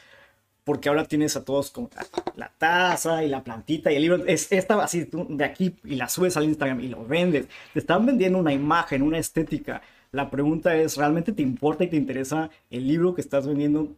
porque 0.68 0.89
ahora 0.89 1.05
tienes 1.05 1.38
a 1.38 1.45
todos 1.45 1.72
con 1.72 1.89
la 2.36 2.51
taza 2.57 3.24
y 3.24 3.30
la 3.30 3.41
plantita 3.41 3.89
y 3.89 3.95
el 3.95 4.01
libro 4.01 4.26
es 4.26 4.51
esta 4.51 4.84
así 4.84 5.05
tú 5.05 5.26
de 5.30 5.45
aquí 5.45 5.78
y 5.86 5.95
la 5.95 6.09
subes 6.09 6.36
al 6.36 6.43
Instagram 6.43 6.82
y 6.82 6.89
lo 6.89 7.05
vendes. 7.05 7.47
Te 7.72 7.80
están 7.80 8.05
vendiendo 8.05 8.38
una 8.38 8.51
imagen, 8.51 9.01
una 9.01 9.18
estética. 9.18 9.82
La 10.11 10.30
pregunta 10.30 10.76
es, 10.76 10.97
¿realmente 10.97 11.32
te 11.32 11.41
importa 11.41 11.86
y 11.86 11.88
te 11.88 11.95
interesa 11.95 12.49
el 12.70 12.86
libro 12.86 13.15
que 13.15 13.22
estás 13.22 13.47
vendiendo? 13.47 13.95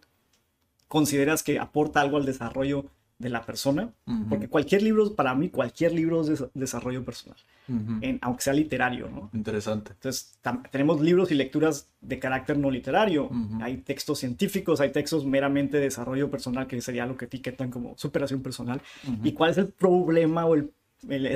¿Consideras 0.88 1.42
que 1.42 1.58
aporta 1.58 2.02
algo 2.02 2.18
al 2.18 2.26
desarrollo 2.28 2.86
de 3.20 3.30
la 3.30 3.44
persona? 3.46 3.90
Porque 4.30 4.48
cualquier 4.48 4.82
libro, 4.82 5.14
para 5.14 5.36
mí, 5.36 5.50
cualquier 5.50 5.92
libro 5.92 6.22
es 6.22 6.28
des- 6.28 6.46
desarrollo 6.54 7.04
personal, 7.04 7.38
en- 7.68 8.18
aunque 8.22 8.42
sea 8.44 8.54
literario, 8.54 9.10
¿no? 9.10 9.30
Interesante. 9.34 9.92
Entonces, 9.92 10.40
tenemos 10.72 11.02
libros 11.02 11.30
y 11.32 11.36
lecturas 11.36 11.90
de 12.02 12.18
carácter 12.18 12.58
no 12.58 12.72
literario. 12.72 13.30
Hay 13.62 13.78
textos 13.78 14.20
científicos, 14.20 14.80
hay 14.82 14.92
textos 14.92 15.26
meramente 15.26 15.78
de 15.78 15.84
desarrollo 15.84 16.32
personal, 16.32 16.66
que 16.66 16.82
sería 16.82 17.06
lo 17.06 17.18
que 17.18 17.26
etiquetan 17.26 17.70
como 17.70 17.96
superación 17.98 18.42
personal. 18.42 18.82
¿Y 19.24 19.34
cuál 19.34 19.52
es 19.52 19.58
el 19.58 19.68
problema 19.68 20.46
o 20.46 20.56
el, 20.56 20.72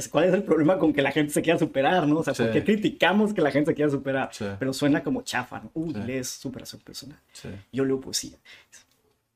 cuál 0.09 0.25
es 0.25 0.33
el 0.33 0.43
problema 0.43 0.77
con 0.79 0.93
que 0.93 1.01
la 1.01 1.11
gente 1.11 1.33
se 1.33 1.41
quiera 1.41 1.59
superar, 1.59 2.07
no? 2.07 2.19
O 2.19 2.23
sea, 2.23 2.33
Sí. 2.33 2.43
¿por 2.43 2.53
qué 2.53 2.63
criticamos 2.63 3.33
que 3.33 3.41
la 3.41 3.51
gente 3.51 3.71
se 3.71 3.75
quiera 3.75 3.91
superar? 3.91 4.29
Sí. 4.31 4.45
Pero 4.57 4.71
suena 4.73 5.03
como 5.03 5.21
chafa, 5.23 5.59
¿no? 5.59 5.69
Uy, 5.73 5.93
Sí. 5.93 5.99
lees 6.07 6.29
superación 6.29 6.81
personal. 6.81 7.19
Yo 7.73 7.83
leo 7.83 7.99
poesía. 7.99 8.37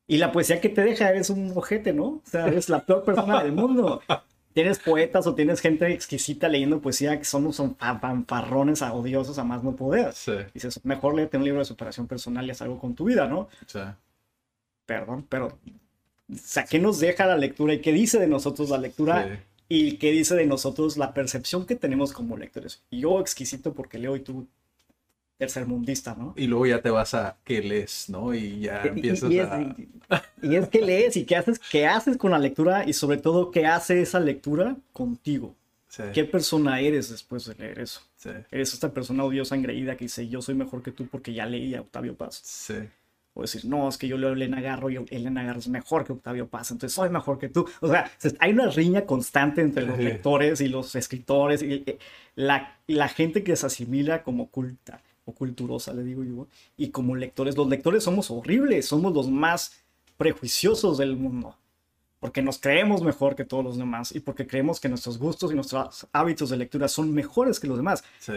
Y 0.07 0.17
la 0.17 0.31
poesía 0.31 0.61
que 0.61 0.69
te 0.69 0.81
deja 0.81 1.09
eres 1.09 1.29
un 1.29 1.51
ojete, 1.55 1.91
¿no? 1.93 2.05
O 2.05 2.21
sea, 2.23 2.47
eres 2.47 2.69
la 2.69 2.85
peor 2.85 3.03
persona 3.03 3.43
del 3.43 3.51
mundo. 3.51 4.01
Tienes 4.53 4.79
poetas 4.79 5.27
o 5.27 5.35
tienes 5.35 5.61
gente 5.61 5.85
exquisita 5.93 6.47
leyendo 6.49 6.81
poesía 6.81 7.19
que 7.19 7.25
son, 7.25 7.53
son 7.53 7.75
fa- 7.75 7.99
fanfarrones 7.99 8.81
odiosos 8.81 9.37
a 9.37 9.43
más 9.43 9.63
no 9.63 9.75
poder. 9.75 10.13
Sí. 10.13 10.31
Dices, 10.51 10.83
mejor 10.83 11.13
léete 11.13 11.37
un 11.37 11.43
libro 11.43 11.59
de 11.59 11.65
superación 11.65 12.07
personal 12.07 12.43
y 12.47 12.49
haz 12.49 12.63
algo 12.63 12.79
con 12.79 12.95
tu 12.95 13.03
vida, 13.05 13.27
¿no? 13.27 13.49
Sí. 13.67 13.77
Perdón, 14.87 15.25
pero 15.29 15.47
o 15.47 16.35
sea, 16.35 16.65
¿qué 16.65 16.79
nos 16.79 16.99
deja 16.99 17.25
la 17.27 17.37
lectura 17.37 17.73
y 17.73 17.81
qué 17.81 17.91
dice 17.91 18.19
de 18.19 18.27
nosotros 18.27 18.69
la 18.69 18.77
lectura 18.79 19.27
Sí. 19.27 19.39
y 19.69 19.97
qué 19.97 20.11
dice 20.11 20.33
de 20.35 20.45
nosotros 20.47 20.97
la 20.97 21.13
percepción 21.13 21.65
que 21.67 21.75
tenemos 21.75 22.11
como 22.11 22.35
lectores? 22.35 22.81
Yo 22.89 23.19
exquisito 23.19 23.73
porque 23.73 23.99
leo 23.99 24.15
y 24.15 24.21
tú 24.21 24.47
tercermundista, 25.37 26.15
¿no? 26.17 26.33
Y 26.35 26.47
luego 26.47 26.65
ya 26.65 26.81
te 26.81 26.89
vas 26.89 27.13
a 27.13 27.37
qué 27.43 27.61
lees, 27.61 28.09
¿no? 28.09 28.33
Y 28.33 28.61
ya 28.61 28.81
Y- 28.83 28.87
empiezas 28.89 29.31
y, 29.31 29.39
es, 29.39 29.47
a. 29.47 29.75
y 30.41 30.55
es 30.55 30.67
que 30.69 30.81
lees 30.81 31.15
y 31.17 31.25
qué 31.25 31.35
haces, 31.35 31.59
qué 31.59 31.85
haces 31.85 32.17
con 32.17 32.31
la 32.31 32.39
lectura 32.39 32.87
y 32.87 32.93
sobre 32.93 33.17
todo 33.17 33.51
qué 33.51 33.65
hace 33.65 34.01
esa 34.01 34.19
lectura 34.19 34.75
contigo. 34.93 35.55
Sí. 35.89 36.03
¿Qué 36.13 36.25
persona 36.25 36.79
eres 36.79 37.09
después 37.09 37.45
de 37.45 37.55
leer 37.55 37.79
eso? 37.79 38.01
Sí. 38.17 38.29
¿Eres 38.51 38.73
esta 38.73 38.91
persona 38.91 39.23
odiosa, 39.23 39.55
engreída 39.55 39.95
que 39.95 40.05
dice 40.05 40.27
yo 40.27 40.41
soy 40.41 40.55
mejor 40.55 40.83
que 40.83 40.91
tú 40.91 41.07
porque 41.07 41.33
ya 41.33 41.45
leí 41.45 41.73
a 41.75 41.81
Octavio 41.81 42.15
Paz? 42.15 42.41
Sí. 42.43 42.75
O 43.33 43.41
decir, 43.41 43.65
no, 43.65 43.87
es 43.87 43.97
que 43.99 44.07
yo 44.07 44.17
leo 44.17 44.29
a 44.29 44.33
Elena 44.33 44.59
Garro 44.61 44.89
y 44.89 44.97
Elena 45.11 45.43
Garro 45.43 45.59
es 45.59 45.67
mejor 45.67 46.03
que 46.03 46.11
Octavio 46.13 46.47
Paz, 46.47 46.71
entonces 46.71 46.95
soy 46.95 47.09
mejor 47.09 47.37
que 47.37 47.49
tú. 47.49 47.67
O 47.81 47.87
sea, 47.87 48.11
se- 48.17 48.35
hay 48.39 48.51
una 48.51 48.67
riña 48.71 49.05
constante 49.05 49.61
entre 49.61 49.85
los 49.85 49.99
lectores 49.99 50.59
y 50.59 50.67
los 50.67 50.95
escritores 50.95 51.61
y 51.61 51.83
eh, 51.85 51.99
la, 52.35 52.79
la 52.87 53.07
gente 53.07 53.43
que 53.43 53.55
se 53.55 53.67
asimila 53.67 54.23
como 54.23 54.47
culta 54.49 55.01
o 55.27 55.33
culturosa, 55.33 55.93
le 55.93 56.03
digo 56.03 56.23
yo, 56.23 56.47
y 56.77 56.89
como 56.89 57.15
lectores. 57.15 57.55
Los 57.57 57.67
lectores 57.67 58.03
somos 58.03 58.31
horribles, 58.31 58.85
somos 58.87 59.13
los 59.13 59.29
más 59.29 59.73
prejuiciosos 60.17 60.97
del 60.97 61.15
mundo. 61.17 61.55
Porque 62.19 62.41
nos 62.41 62.57
creemos 62.57 63.03
mejor 63.03 63.35
que 63.35 63.45
todos 63.45 63.63
los 63.63 63.77
demás 63.77 64.15
y 64.15 64.19
porque 64.21 64.47
creemos 64.47 64.79
que 64.79 64.89
nuestros 64.89 65.19
gustos 65.19 65.51
y 65.51 65.55
nuestros 65.55 66.07
hábitos 66.13 66.49
de 66.49 66.57
lectura 66.57 66.87
son 66.87 67.13
mejores 67.13 67.59
que 67.59 67.67
los 67.67 67.77
demás 67.77 68.03
Sí. 68.19 68.33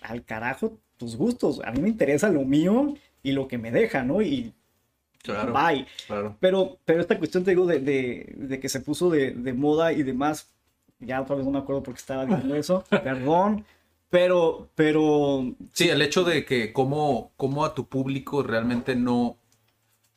al 0.00 0.24
carajo 0.24 0.78
tus 0.96 1.14
gustos. 1.16 1.60
A 1.64 1.70
mí 1.72 1.80
me 1.82 1.88
interesa 1.90 2.30
lo 2.30 2.42
mío 2.44 2.94
y 3.22 3.32
lo 3.32 3.46
que 3.46 3.58
me 3.58 3.70
deja, 3.70 4.02
¿no? 4.02 4.22
Y 4.22 4.54
Claro. 5.22 5.52
bye. 5.52 5.86
Claro. 6.06 6.36
Pero, 6.40 6.78
pero 6.86 7.00
esta 7.02 7.18
cuestión, 7.18 7.44
te 7.44 7.50
digo, 7.50 7.66
de, 7.66 7.80
de- 7.80 8.32
de 8.36 8.60
que 8.60 8.68
se 8.70 8.80
puso 8.80 9.10
de, 9.10 9.32
de 9.32 9.52
moda 9.52 9.92
y 9.92 10.02
demás, 10.04 10.48
ya 11.00 11.20
otra 11.20 11.36
vez 11.36 11.44
no 11.44 11.50
me 11.50 11.58
acuerdo 11.58 11.82
por 11.82 11.92
qué 11.94 11.98
estaba 11.98 12.24
diciendo 12.24 12.54
eso, 12.56 12.84
perdón, 12.88 13.64
pero, 14.10 14.68
pero, 14.74 15.54
Sí, 15.72 15.88
el 15.88 16.02
hecho 16.02 16.24
de 16.24 16.44
que 16.44 16.72
cómo, 16.72 17.32
cómo 17.36 17.64
a 17.64 17.74
tu 17.74 17.86
público 17.86 18.42
realmente 18.42 18.94
no, 18.96 19.36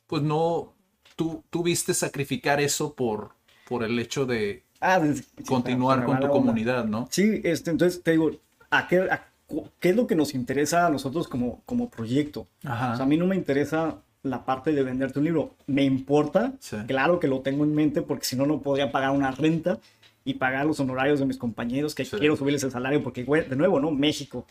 pues 0.06 0.22
no, 0.22 0.72
tú 1.16 1.42
tuviste 1.50 1.94
sacrificar 1.94 2.60
eso 2.60 2.94
por, 2.94 3.32
por 3.68 3.84
el 3.84 3.98
hecho 3.98 4.24
de 4.26 4.62
ah, 4.80 5.00
sí, 5.14 5.22
continuar 5.46 6.04
con 6.04 6.20
tu 6.20 6.28
comunidad, 6.28 6.84
¿no? 6.86 7.08
Sí, 7.10 7.40
este, 7.44 7.70
entonces 7.70 8.02
te 8.02 8.12
digo, 8.12 8.30
¿a 8.70 8.88
qué, 8.88 9.00
a 9.10 9.26
cu- 9.46 9.68
qué 9.78 9.90
es 9.90 9.96
lo 9.96 10.06
que 10.06 10.14
nos 10.14 10.34
interesa 10.34 10.86
a 10.86 10.90
nosotros 10.90 11.28
como, 11.28 11.62
como 11.66 11.88
proyecto? 11.90 12.46
Ajá. 12.64 12.92
O 12.92 12.96
sea, 12.96 13.04
a 13.04 13.08
mí 13.08 13.16
no 13.16 13.26
me 13.26 13.36
interesa 13.36 13.96
la 14.22 14.44
parte 14.44 14.72
de 14.72 14.82
venderte 14.84 15.18
un 15.18 15.24
libro. 15.24 15.54
Me 15.66 15.82
importa, 15.84 16.52
Sí. 16.60 16.76
claro 16.86 17.18
que 17.18 17.26
lo 17.26 17.40
tengo 17.40 17.64
en 17.64 17.74
mente, 17.74 18.02
porque 18.02 18.24
si 18.24 18.36
no, 18.36 18.46
no 18.46 18.60
podría 18.62 18.92
pagar 18.92 19.10
una 19.10 19.32
renta 19.32 19.78
y 20.24 20.34
pagar 20.34 20.66
los 20.66 20.78
honorarios 20.80 21.18
de 21.20 21.26
mis 21.26 21.36
compañeros, 21.36 21.94
que 21.94 22.04
Sí. 22.04 22.16
quiero 22.18 22.36
subirles 22.36 22.62
el 22.64 22.70
salario, 22.70 23.02
porque, 23.02 23.24
güey, 23.24 23.48
de 23.48 23.56
nuevo, 23.56 23.80
¿no? 23.80 23.90
México, 23.90 24.46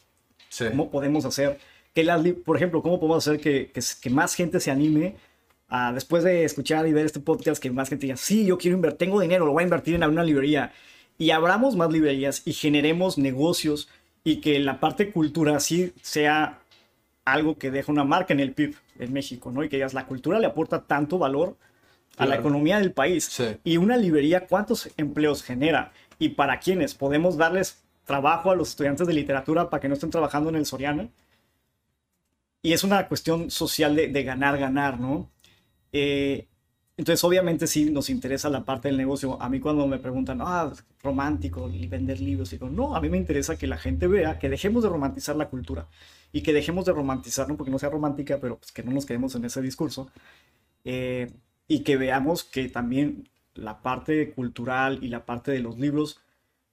Sí. 0.50 0.66
¿cómo 0.70 0.90
podemos 0.92 1.24
hacer 1.26 1.60
que 1.94 2.04
las, 2.04 2.22
por 2.46 2.58
ejemplo, 2.58 2.82
cómo 2.82 3.00
podemos 3.00 3.26
hacer 3.28 3.40
que, 3.40 3.72
que, 3.74 3.82
que 4.02 4.10
más 4.10 4.36
gente 4.36 4.60
se 4.60 4.72
anime 4.72 5.16
a, 5.70 5.94
después 5.94 6.24
de 6.24 6.44
escuchar 6.44 6.88
y 6.88 6.94
ver 6.94 7.06
este 7.06 7.20
podcast, 7.22 7.62
que 7.62 7.72
más 7.72 7.88
gente 7.90 8.06
diga, 8.08 8.18
sí, 8.18 8.46
yo 8.46 8.58
quiero 8.58 8.76
invertir, 8.76 8.98
tengo 9.00 9.20
dinero, 9.22 9.46
lo 9.46 9.54
voy 9.54 9.62
a 9.62 9.66
invertir 9.66 9.96
en 9.96 10.04
una 10.04 10.24
librería. 10.24 10.74
Y 11.18 11.32
abramos 11.32 11.76
más 11.76 11.92
librerías 11.92 12.42
y 12.46 12.54
generemos 12.54 13.18
negocios 13.18 13.88
y 14.24 14.38
que 14.42 14.60
la 14.60 14.80
parte 14.80 15.12
cultura 15.12 15.60
sí 15.60 15.94
sea 16.02 16.60
algo 17.26 17.58
que 17.58 17.72
deja 17.72 17.92
una 17.92 18.04
marca 18.04 18.34
en 18.34 18.40
el 18.40 18.54
PIB 18.54 18.76
en 19.00 19.14
México, 19.14 19.52
¿no? 19.52 19.64
Y 19.64 19.70
que 19.70 19.78
digas, 19.78 19.94
la 19.94 20.06
cultura 20.08 20.40
le 20.40 20.48
aporta 20.48 20.82
tanto 20.84 21.18
valor 21.18 21.56
a 22.18 22.26
la 22.26 22.36
economía 22.36 22.80
del 22.80 22.92
país. 22.92 23.26
Sí. 23.26 23.58
Y 23.64 23.78
una 23.78 23.98
librería, 23.98 24.48
¿cuántos 24.48 24.90
empleos 24.98 25.44
genera? 25.44 25.92
¿Y 26.20 26.30
para 26.30 26.60
quiénes? 26.60 26.94
¿Podemos 26.94 27.38
darles 27.38 27.82
trabajo 28.06 28.52
a 28.52 28.56
los 28.56 28.70
estudiantes 28.70 29.08
de 29.08 29.14
literatura 29.14 29.70
para 29.70 29.82
que 29.82 29.88
no 29.88 29.94
estén 29.94 30.10
trabajando 30.10 30.50
en 30.50 30.56
el 30.56 30.66
Soriana? 30.66 31.10
Y 32.62 32.74
es 32.74 32.84
una 32.84 33.08
cuestión 33.08 33.50
social 33.50 33.96
de, 33.96 34.08
de 34.10 34.24
ganar, 34.24 34.58
ganar, 34.58 35.00
¿no? 35.00 35.30
Eh, 35.92 36.48
entonces, 36.98 37.24
obviamente, 37.24 37.66
sí 37.66 37.90
nos 37.90 38.10
interesa 38.10 38.50
la 38.50 38.64
parte 38.64 38.88
del 38.88 38.98
negocio. 38.98 39.42
A 39.42 39.50
mí 39.50 39.60
cuando 39.60 39.88
me 39.88 39.98
preguntan, 39.98 40.40
ah, 40.42 40.72
romántico 41.02 41.70
y 41.70 41.88
vender 41.88 42.20
libros, 42.20 42.52
digo, 42.52 42.70
no, 42.70 42.96
a 42.96 43.02
mí 43.02 43.10
me 43.10 43.18
interesa 43.18 43.58
que 43.58 43.66
la 43.66 43.78
gente 43.78 44.08
vea 44.08 44.38
que 44.38 44.50
dejemos 44.50 44.84
de 44.84 44.90
romantizar 44.90 45.36
la 45.36 45.50
cultura 45.50 45.88
y 46.32 46.44
que 46.44 46.54
dejemos 46.54 46.86
de 46.86 46.94
romantizar, 46.94 47.48
no 47.48 47.58
porque 47.58 47.72
no 47.72 47.80
sea 47.80 47.90
romántica, 47.90 48.38
pero 48.40 48.58
pues 48.58 48.72
que 48.72 48.84
no 48.84 48.92
nos 48.92 49.06
quedemos 49.06 49.34
en 49.36 49.46
ese 49.46 49.62
discurso. 49.62 50.12
Eh, 50.86 51.32
y 51.68 51.80
que 51.82 51.98
veamos 51.98 52.44
que 52.44 52.68
también 52.70 53.30
la 53.54 53.82
parte 53.82 54.32
cultural 54.32 55.00
y 55.02 55.08
la 55.10 55.26
parte 55.26 55.52
de 55.52 55.60
los 55.60 55.78
libros 55.80 56.20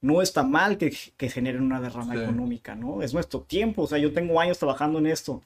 no 0.01 0.21
está 0.21 0.43
mal 0.43 0.77
que, 0.77 0.95
que 1.17 1.29
generen 1.29 1.61
una 1.61 1.81
derrama 1.81 2.15
Sí. 2.15 2.21
económica, 2.21 2.75
¿no? 2.75 3.01
Es 3.01 3.13
nuestro 3.13 3.41
tiempo, 3.41 3.83
o 3.83 3.87
sea, 3.87 3.97
yo 3.97 4.13
tengo 4.13 4.39
años 4.39 4.57
trabajando 4.57 4.99
en 4.99 5.07
esto. 5.07 5.41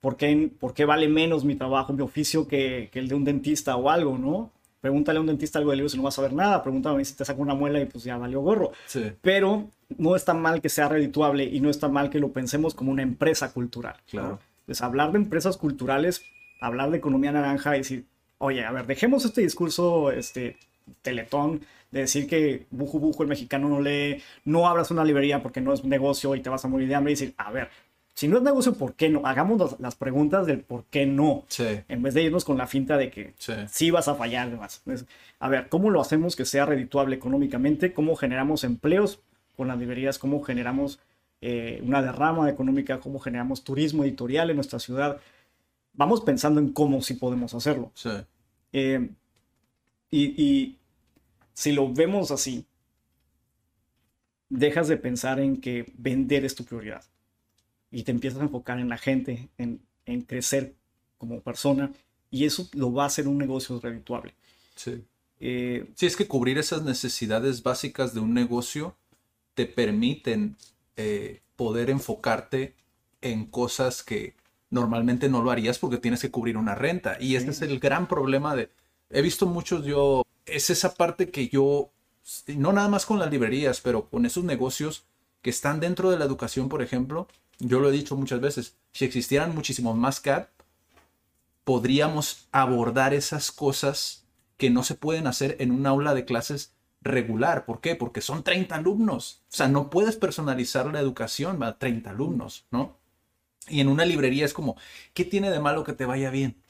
¿Por 0.00 0.16
qué, 0.16 0.50
por 0.60 0.74
qué 0.74 0.84
vale 0.84 1.08
menos 1.08 1.44
mi 1.44 1.54
trabajo, 1.56 1.92
mi 1.92 2.02
oficio 2.02 2.46
que, 2.46 2.90
que 2.92 2.98
el 2.98 3.08
de 3.08 3.14
un 3.14 3.24
dentista 3.24 3.74
o 3.76 3.88
algo, 3.90 4.18
no? 4.18 4.52
Pregúntale 4.82 5.16
a 5.18 5.20
un 5.22 5.26
dentista 5.26 5.58
algo 5.58 5.70
de 5.70 5.78
libros 5.78 5.94
y 5.94 5.96
no 5.96 6.02
vas 6.04 6.18
a 6.18 6.22
ver 6.22 6.34
nada. 6.34 6.62
Pregúntame 6.62 7.04
si 7.04 7.14
te 7.16 7.24
saco 7.24 7.40
una 7.42 7.54
muela 7.54 7.80
y 7.80 7.86
pues 7.86 8.04
ya 8.04 8.16
valió 8.18 8.40
gorro. 8.42 8.70
Sí. 8.86 9.02
Pero 9.22 9.68
no 9.96 10.14
está 10.14 10.34
mal 10.34 10.60
que 10.60 10.68
sea 10.68 10.88
redituable 10.88 11.44
y 11.44 11.60
no 11.60 11.70
está 11.70 11.88
mal 11.88 12.10
que 12.10 12.20
lo 12.20 12.30
pensemos 12.32 12.74
como 12.74 12.92
una 12.92 13.02
empresa 13.02 13.52
cultural. 13.52 13.96
¿no? 13.96 14.10
Claro. 14.10 14.38
Pues 14.66 14.82
hablar 14.82 15.10
de 15.12 15.18
empresas 15.18 15.56
culturales, 15.56 16.22
hablar 16.60 16.90
de 16.90 16.98
economía 16.98 17.32
naranja 17.32 17.74
y 17.74 17.78
decir, 17.80 18.04
oye, 18.38 18.64
a 18.64 18.72
ver, 18.72 18.86
dejemos 18.86 19.24
este 19.24 19.40
discurso, 19.40 20.10
este 20.10 20.56
teletón, 21.02 21.60
de 21.90 22.00
decir 22.00 22.26
que 22.26 22.66
buju 22.70 22.98
buju 22.98 23.22
el 23.22 23.28
mexicano 23.28 23.68
no 23.68 23.80
lee, 23.80 24.22
no 24.44 24.68
abras 24.68 24.90
una 24.90 25.04
librería 25.04 25.42
porque 25.42 25.60
no 25.60 25.72
es 25.72 25.80
un 25.80 25.90
negocio 25.90 26.34
y 26.34 26.40
te 26.40 26.50
vas 26.50 26.64
a 26.64 26.68
morir 26.68 26.88
de 26.88 26.94
hambre 26.94 27.12
y 27.12 27.14
decir, 27.14 27.34
a 27.36 27.50
ver, 27.50 27.68
si 28.14 28.28
no 28.28 28.38
es 28.38 28.42
negocio, 28.42 28.72
¿por 28.72 28.94
qué 28.94 29.08
no? 29.10 29.26
Hagamos 29.26 29.78
las, 29.78 29.94
preguntas 29.94 30.46
del 30.46 30.60
por 30.60 30.84
qué 30.84 31.04
no. 31.04 31.44
Sí. 31.48 31.66
En 31.88 32.02
vez 32.02 32.14
de 32.14 32.22
irnos 32.22 32.44
con 32.44 32.56
la 32.56 32.66
finta 32.66 32.96
de 32.96 33.10
que 33.10 33.34
Sí. 33.36 33.52
sí 33.68 33.90
vas 33.90 34.08
a 34.08 34.14
fallar 34.14 34.50
demás. 34.50 34.82
Entonces, 34.86 35.06
a 35.38 35.48
ver, 35.50 35.68
¿cómo 35.68 35.90
lo 35.90 36.00
hacemos 36.00 36.34
que 36.34 36.46
sea 36.46 36.64
redituable 36.64 37.14
económicamente? 37.14 37.92
¿Cómo 37.92 38.16
generamos 38.16 38.64
empleos 38.64 39.20
con 39.54 39.68
las 39.68 39.78
librerías? 39.78 40.18
¿Cómo 40.18 40.42
generamos 40.42 40.98
eh, 41.42 41.80
una 41.84 42.02
derrama 42.02 42.48
económica, 42.48 42.98
cómo 42.98 43.18
generamos 43.18 43.62
turismo 43.62 44.04
editorial 44.04 44.48
en 44.50 44.56
nuestra 44.56 44.78
ciudad. 44.78 45.18
Vamos 45.96 46.20
pensando 46.20 46.60
en 46.60 46.72
cómo 46.72 47.02
sí 47.02 47.14
podemos 47.14 47.54
hacerlo. 47.54 47.90
Sí. 47.94 48.10
Eh, 48.72 49.08
y, 50.10 50.42
y 50.42 50.78
si 51.54 51.72
lo 51.72 51.92
vemos 51.92 52.30
así, 52.30 52.66
dejas 54.48 54.88
de 54.88 54.96
pensar 54.96 55.40
en 55.40 55.60
que 55.60 55.92
vender 55.96 56.44
es 56.44 56.54
tu 56.54 56.64
prioridad 56.64 57.04
y 57.90 58.02
te 58.02 58.12
empiezas 58.12 58.40
a 58.40 58.44
enfocar 58.44 58.78
en 58.78 58.88
la 58.88 58.98
gente, 58.98 59.48
en, 59.58 59.80
en 60.04 60.22
crecer 60.22 60.74
como 61.18 61.40
persona 61.40 61.92
y 62.30 62.44
eso 62.44 62.68
lo 62.74 62.92
va 62.92 63.04
a 63.04 63.06
hacer 63.06 63.28
un 63.28 63.38
negocio 63.38 63.80
redituable. 63.80 64.34
Sí. 64.74 65.02
Eh, 65.40 65.90
Sí, 65.94 66.06
es 66.06 66.16
que 66.16 66.28
cubrir 66.28 66.58
esas 66.58 66.82
necesidades 66.82 67.62
básicas 67.62 68.14
de 68.14 68.20
un 68.20 68.34
negocio 68.34 68.96
te 69.54 69.66
permiten 69.66 70.56
eh, 70.96 71.40
poder 71.56 71.90
enfocarte 71.90 72.74
en 73.22 73.46
cosas 73.46 74.02
que 74.02 74.34
normalmente 74.70 75.28
no 75.28 75.42
lo 75.42 75.50
harías 75.50 75.78
porque 75.78 75.98
tienes 75.98 76.20
que 76.20 76.30
cubrir 76.30 76.56
una 76.56 76.74
renta. 76.74 77.16
Y 77.20 77.36
este 77.36 77.50
es 77.50 77.62
el 77.62 77.78
gran 77.78 78.06
problema 78.08 78.54
de... 78.54 78.70
He 79.10 79.22
visto 79.22 79.46
muchos 79.46 79.84
yo... 79.84 80.24
Es 80.44 80.70
esa 80.70 80.94
parte 80.94 81.30
que 81.30 81.48
yo... 81.48 81.90
No 82.48 82.72
nada 82.72 82.88
más 82.88 83.06
con 83.06 83.18
las 83.18 83.30
librerías, 83.30 83.80
pero 83.80 84.08
con 84.08 84.26
esos 84.26 84.44
negocios 84.44 85.04
que 85.42 85.50
están 85.50 85.78
dentro 85.78 86.10
de 86.10 86.18
la 86.18 86.24
educación, 86.24 86.68
por 86.68 86.82
ejemplo. 86.82 87.28
Yo 87.58 87.80
lo 87.80 87.88
he 87.88 87.92
dicho 87.92 88.16
muchas 88.16 88.40
veces. 88.40 88.76
Si 88.92 89.04
existieran 89.04 89.54
muchísimos 89.54 89.96
más 89.96 90.20
CAD, 90.20 90.46
podríamos 91.64 92.48
abordar 92.52 93.14
esas 93.14 93.52
cosas 93.52 94.24
que 94.56 94.70
no 94.70 94.82
se 94.82 94.94
pueden 94.94 95.26
hacer 95.26 95.56
en 95.60 95.70
un 95.70 95.86
aula 95.86 96.14
de 96.14 96.24
clases 96.24 96.72
regular. 97.00 97.64
¿Por 97.64 97.80
qué? 97.80 97.94
Porque 97.94 98.20
son 98.20 98.42
30 98.42 98.74
alumnos. 98.74 99.42
O 99.52 99.56
sea, 99.56 99.68
no 99.68 99.90
puedes 99.90 100.16
personalizar 100.16 100.86
la 100.92 101.00
educación 101.00 101.62
a 101.62 101.78
30 101.78 102.10
alumnos, 102.10 102.66
¿no? 102.70 102.96
Y 103.68 103.80
en 103.80 103.88
una 103.88 104.04
librería 104.04 104.44
es 104.44 104.54
como, 104.54 104.76
¿qué 105.14 105.24
tiene 105.24 105.50
de 105.50 105.60
malo 105.60 105.84
que 105.84 105.92
te 105.92 106.06
vaya 106.06 106.30
bien? 106.30 106.62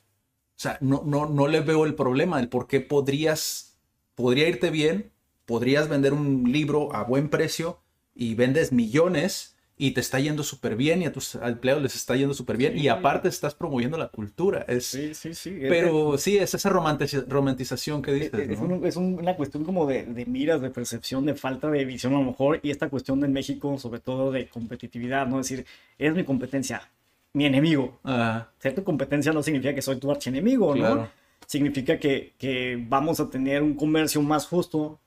O 0.57 0.59
sea, 0.59 0.79
no, 0.81 1.03
no, 1.05 1.27
no 1.27 1.49
le 1.49 1.61
veo 1.61 1.85
el 1.85 1.95
problema, 1.95 2.41
el 2.41 2.49
por 2.49 2.67
qué 2.67 2.81
podrías, 2.81 3.79
podría 4.15 4.49
irte 4.49 4.71
bien, 4.71 5.13
podrías 5.45 5.89
vender 5.89 6.13
un 6.15 6.51
libro 6.51 6.95
a 6.95 7.05
buen 7.05 7.29
precio 7.29 7.81
y 8.15 8.35
vendes 8.35 8.73
millones 8.73 9.56
y 9.79 9.91
te 9.91 10.01
está 10.01 10.19
yendo 10.19 10.43
súper 10.43 10.75
bien 10.75 11.03
y 11.03 11.05
a 11.05 11.13
tus 11.13 11.35
empleados 11.35 11.83
les 11.83 11.95
está 11.97 12.17
yendo 12.17 12.33
súper 12.33 12.57
bien 12.57 12.79
y 12.79 12.89
aparte 12.89 13.29
estás 13.29 13.55
promoviendo 13.55 13.99
la 13.99 14.09
cultura. 14.09 14.65
Es, 14.69 14.87
sí, 14.87 15.13
sí, 15.15 15.35
sí. 15.35 15.59
pero 15.69 16.17
sí, 16.17 16.39
es 16.39 16.55
esa 16.55 16.71
romantici- 16.71 17.27
romantización 17.29 18.01
que 18.01 18.13
dices, 18.15 18.33
Es, 18.33 18.49
es 18.51 18.61
¿no? 18.61 18.77
un- 18.77 18.87
es 18.87 18.97
un- 18.97 19.19
una 19.19 19.37
cuestión 19.37 19.65
como 19.65 19.87
de, 19.87 20.05
de 20.05 20.25
miras, 20.25 20.63
de 20.63 20.71
percepción, 20.71 21.27
de 21.27 21.35
falta 21.35 21.71
de 21.71 21.85
visión 21.85 22.15
a 22.15 22.19
lo 22.19 22.25
mejor, 22.25 22.61
y 22.63 22.71
esta 22.71 22.89
cuestión 22.89 23.23
en 23.25 23.33
México, 23.35 23.79
sobre 23.79 24.01
todo 24.01 24.33
de 24.33 24.49
competitividad, 24.49 25.27
¿no? 25.27 25.41
Es 25.41 25.49
decir, 25.51 25.67
es 25.99 26.15
mi 26.15 26.25
competencia, 26.25 26.91
mi 27.35 27.45
enemigo. 27.45 27.99
Ah, 28.03 28.49
Ser 28.59 28.75
tu 28.75 28.83
competencia 28.83 29.33
no 29.33 29.43
significa 29.43 29.75
que 29.75 29.83
soy 29.83 29.97
tu 30.01 30.11
archienemigo, 30.11 30.75
¿no? 30.75 30.81
Claro. 30.81 31.11
Significa 31.47 31.99
que, 32.01 32.33
que 32.39 32.83
vamos 32.89 33.21
a 33.21 33.29
tener 33.29 33.63
un 33.63 33.75
comercio 33.75 34.23
más 34.23 34.47
justo, 34.47 34.99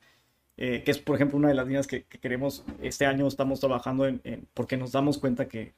eh, 0.61 0.83
que 0.83 0.91
es, 0.91 0.99
por 0.99 1.15
ejemplo, 1.15 1.37
una 1.37 1.47
de 1.47 1.53
las 1.55 1.65
líneas 1.65 1.87
que, 1.87 2.03
que 2.03 2.19
queremos, 2.19 2.65
este 2.81 3.05
año 3.05 3.25
estamos 3.27 3.61
trabajando 3.61 4.05
en, 4.05 4.19
en- 4.25 4.45
porque 4.53 4.75
nos 4.77 4.91
damos 4.91 5.17
cuenta 5.17 5.47
que 5.47 5.73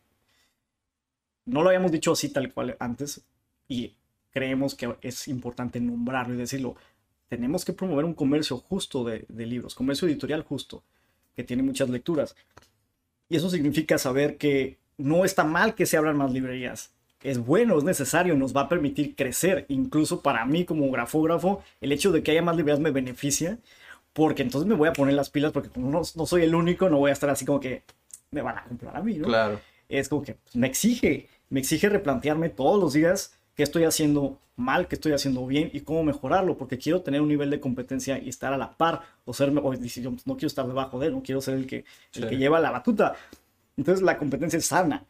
no 1.45 1.61
lo 1.61 1.69
habíamos 1.69 1.91
dicho 1.91 2.11
así 2.11 2.29
tal 2.29 2.51
cual 2.51 2.75
antes, 2.79 3.23
y 3.67 3.93
creemos 4.31 4.73
que 4.75 4.95
es 5.01 5.27
importante 5.27 5.79
nombrarlo 5.79 6.33
y 6.33 6.37
decirlo. 6.37 6.75
Tenemos 7.29 7.63
que 7.63 7.73
promover 7.73 8.05
un 8.05 8.13
comercio 8.15 8.57
justo 8.57 9.03
de, 9.03 9.25
de 9.29 9.45
libros, 9.45 9.75
comercio 9.75 10.07
editorial 10.07 10.43
justo, 10.43 10.83
que 11.35 11.43
tiene 11.43 11.63
muchas 11.63 11.89
lecturas. 11.89 12.35
Y 13.29 13.35
eso 13.37 13.49
significa 13.49 13.97
saber 13.97 14.37
que 14.37 14.77
no 14.97 15.23
está 15.25 15.43
mal 15.43 15.73
que 15.75 15.85
se 15.85 15.97
abran 15.97 16.17
más 16.17 16.31
librerías. 16.33 16.91
Es 17.23 17.37
bueno, 17.37 17.77
es 17.77 17.83
necesario, 17.83 18.35
nos 18.35 18.55
va 18.55 18.61
a 18.61 18.69
permitir 18.69 19.15
crecer. 19.15 19.65
Incluso 19.69 20.21
para 20.21 20.43
mí 20.45 20.65
como 20.65 20.89
grafógrafo, 20.91 21.63
el 21.81 21.91
hecho 21.91 22.11
de 22.11 22.23
que 22.23 22.31
haya 22.31 22.41
más 22.41 22.57
librerías 22.57 22.81
me 22.81 22.91
beneficia, 22.91 23.59
porque 24.13 24.41
entonces 24.43 24.67
me 24.67 24.75
voy 24.75 24.89
a 24.89 24.93
poner 24.93 25.13
las 25.15 25.29
pilas, 25.29 25.51
porque 25.51 25.69
como 25.69 25.89
no, 25.89 26.01
no 26.15 26.25
soy 26.25 26.43
el 26.43 26.55
único, 26.55 26.89
no 26.89 26.97
voy 26.97 27.09
a 27.09 27.13
estar 27.13 27.29
así 27.29 27.45
como 27.45 27.59
que 27.59 27.83
me 28.31 28.41
van 28.41 28.57
a 28.57 28.63
comprar 28.63 28.95
a 28.95 29.01
mí, 29.01 29.15
¿no? 29.15 29.27
claro. 29.27 29.59
es 29.89 30.09
como 30.09 30.21
que 30.23 30.37
me 30.53 30.67
exige, 30.67 31.27
me 31.49 31.59
exige 31.59 31.89
replantearme 31.89 32.49
todos 32.49 32.79
los 32.79 32.93
días 32.93 33.33
qué 33.55 33.63
estoy 33.63 33.83
haciendo 33.83 34.37
mal, 34.55 34.87
qué 34.87 34.95
estoy 34.95 35.11
haciendo 35.13 35.45
bien 35.47 35.69
y 35.73 35.81
cómo 35.81 36.03
mejorarlo, 36.03 36.57
porque 36.57 36.77
quiero 36.77 37.01
tener 37.01 37.21
un 37.21 37.27
nivel 37.29 37.49
de 37.49 37.59
competencia 37.59 38.19
y 38.19 38.29
estar 38.29 38.53
a 38.53 38.57
la 38.57 38.77
par, 38.77 39.01
o 39.25 39.33
ser, 39.33 39.51
o 39.61 39.71
decir, 39.71 40.03
yo 40.03 40.11
no 40.25 40.35
quiero 40.35 40.47
estar 40.47 40.67
debajo 40.67 40.99
de 40.99 41.07
él, 41.07 41.13
no 41.13 41.23
quiero 41.23 41.41
ser 41.41 41.55
el 41.55 41.65
que, 41.67 41.77
el 41.77 42.23
Sí. 42.23 42.27
que 42.27 42.37
lleva 42.37 42.59
la 42.59 42.71
batuta. 42.71 43.15
Entonces 43.75 44.03
la 44.03 44.17
competencia 44.17 44.57
es 44.57 44.65
sana. 44.65 45.05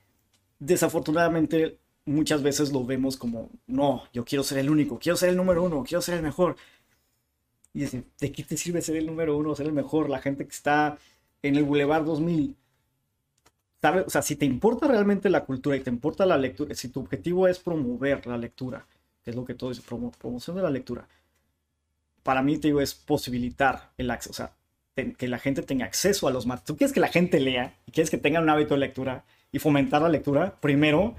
Desafortunadamente 0.60 1.78
muchas 2.06 2.42
veces 2.44 2.72
lo 2.72 2.86
vemos 2.86 3.18
como, 3.18 3.50
no, 3.68 4.04
yo 4.14 4.24
quiero 4.26 4.44
ser 4.44 4.60
el 4.60 4.70
único, 4.70 5.00
quiero 5.00 5.16
ser 5.18 5.30
el 5.30 5.38
número 5.38 5.64
uno, 5.64 5.84
quiero 5.84 6.02
ser 6.02 6.16
el 6.16 6.24
mejor. 6.24 6.56
Y 7.74 7.82
decir, 7.82 8.06
¿de 8.20 8.32
qué 8.32 8.44
te 8.44 8.58
sirve 8.58 8.82
ser 8.82 8.98
el 8.98 9.06
número 9.08 9.38
uno, 9.38 9.56
ser 9.56 9.68
el 9.68 9.74
mejor? 9.74 10.10
La 10.10 10.20
gente 10.20 10.46
que 10.46 10.52
está 10.52 10.98
en 11.42 11.56
el 11.56 11.64
Boulevard 11.64 12.04
2000 12.06 12.56
¿Sabe? 13.82 14.02
O 14.02 14.10
sea, 14.10 14.22
si 14.22 14.36
te 14.36 14.46
importa 14.46 14.88
realmente 14.88 15.30
la 15.30 15.44
cultura 15.44 15.76
y 15.76 15.82
te 15.82 15.90
importa 15.90 16.26
la 16.26 16.38
lectura, 16.38 16.76
si 16.76 16.90
tu 16.90 17.00
objetivo 17.00 17.48
es 17.48 17.60
promover 17.60 18.26
la 18.28 18.38
lectura, 18.38 18.86
que 19.24 19.32
es 19.32 19.36
lo 19.36 19.44
que 19.44 19.56
todo 19.56 19.72
dice, 19.72 19.82
promo- 19.82 20.12
promoción 20.18 20.56
de 20.56 20.62
la 20.64 20.70
lectura, 20.70 21.08
para 22.24 22.42
mí 22.42 22.58
te 22.58 22.68
digo 22.68 22.82
es 22.82 22.94
posibilitar 22.94 23.92
el 23.98 24.12
acceso, 24.12 24.32
o 24.32 24.34
sea, 24.34 24.54
que 25.18 25.28
la 25.28 25.40
gente 25.40 25.64
tenga 25.64 25.86
acceso 25.86 26.28
a 26.28 26.32
los 26.32 26.46
materiales. 26.46 26.66
Tú 26.68 26.78
quieres 26.78 26.94
que 26.94 27.00
la 27.00 27.08
gente 27.08 27.40
lea 27.40 27.76
y 27.88 27.92
quieres 27.92 28.12
que 28.12 28.18
tengan 28.18 28.44
un 28.44 28.50
hábito 28.50 28.76
de 28.76 28.82
lectura 28.82 29.24
y 29.52 29.58
fomentar 29.60 30.02
la 30.02 30.10
lectura, 30.10 30.60
primero 30.62 31.16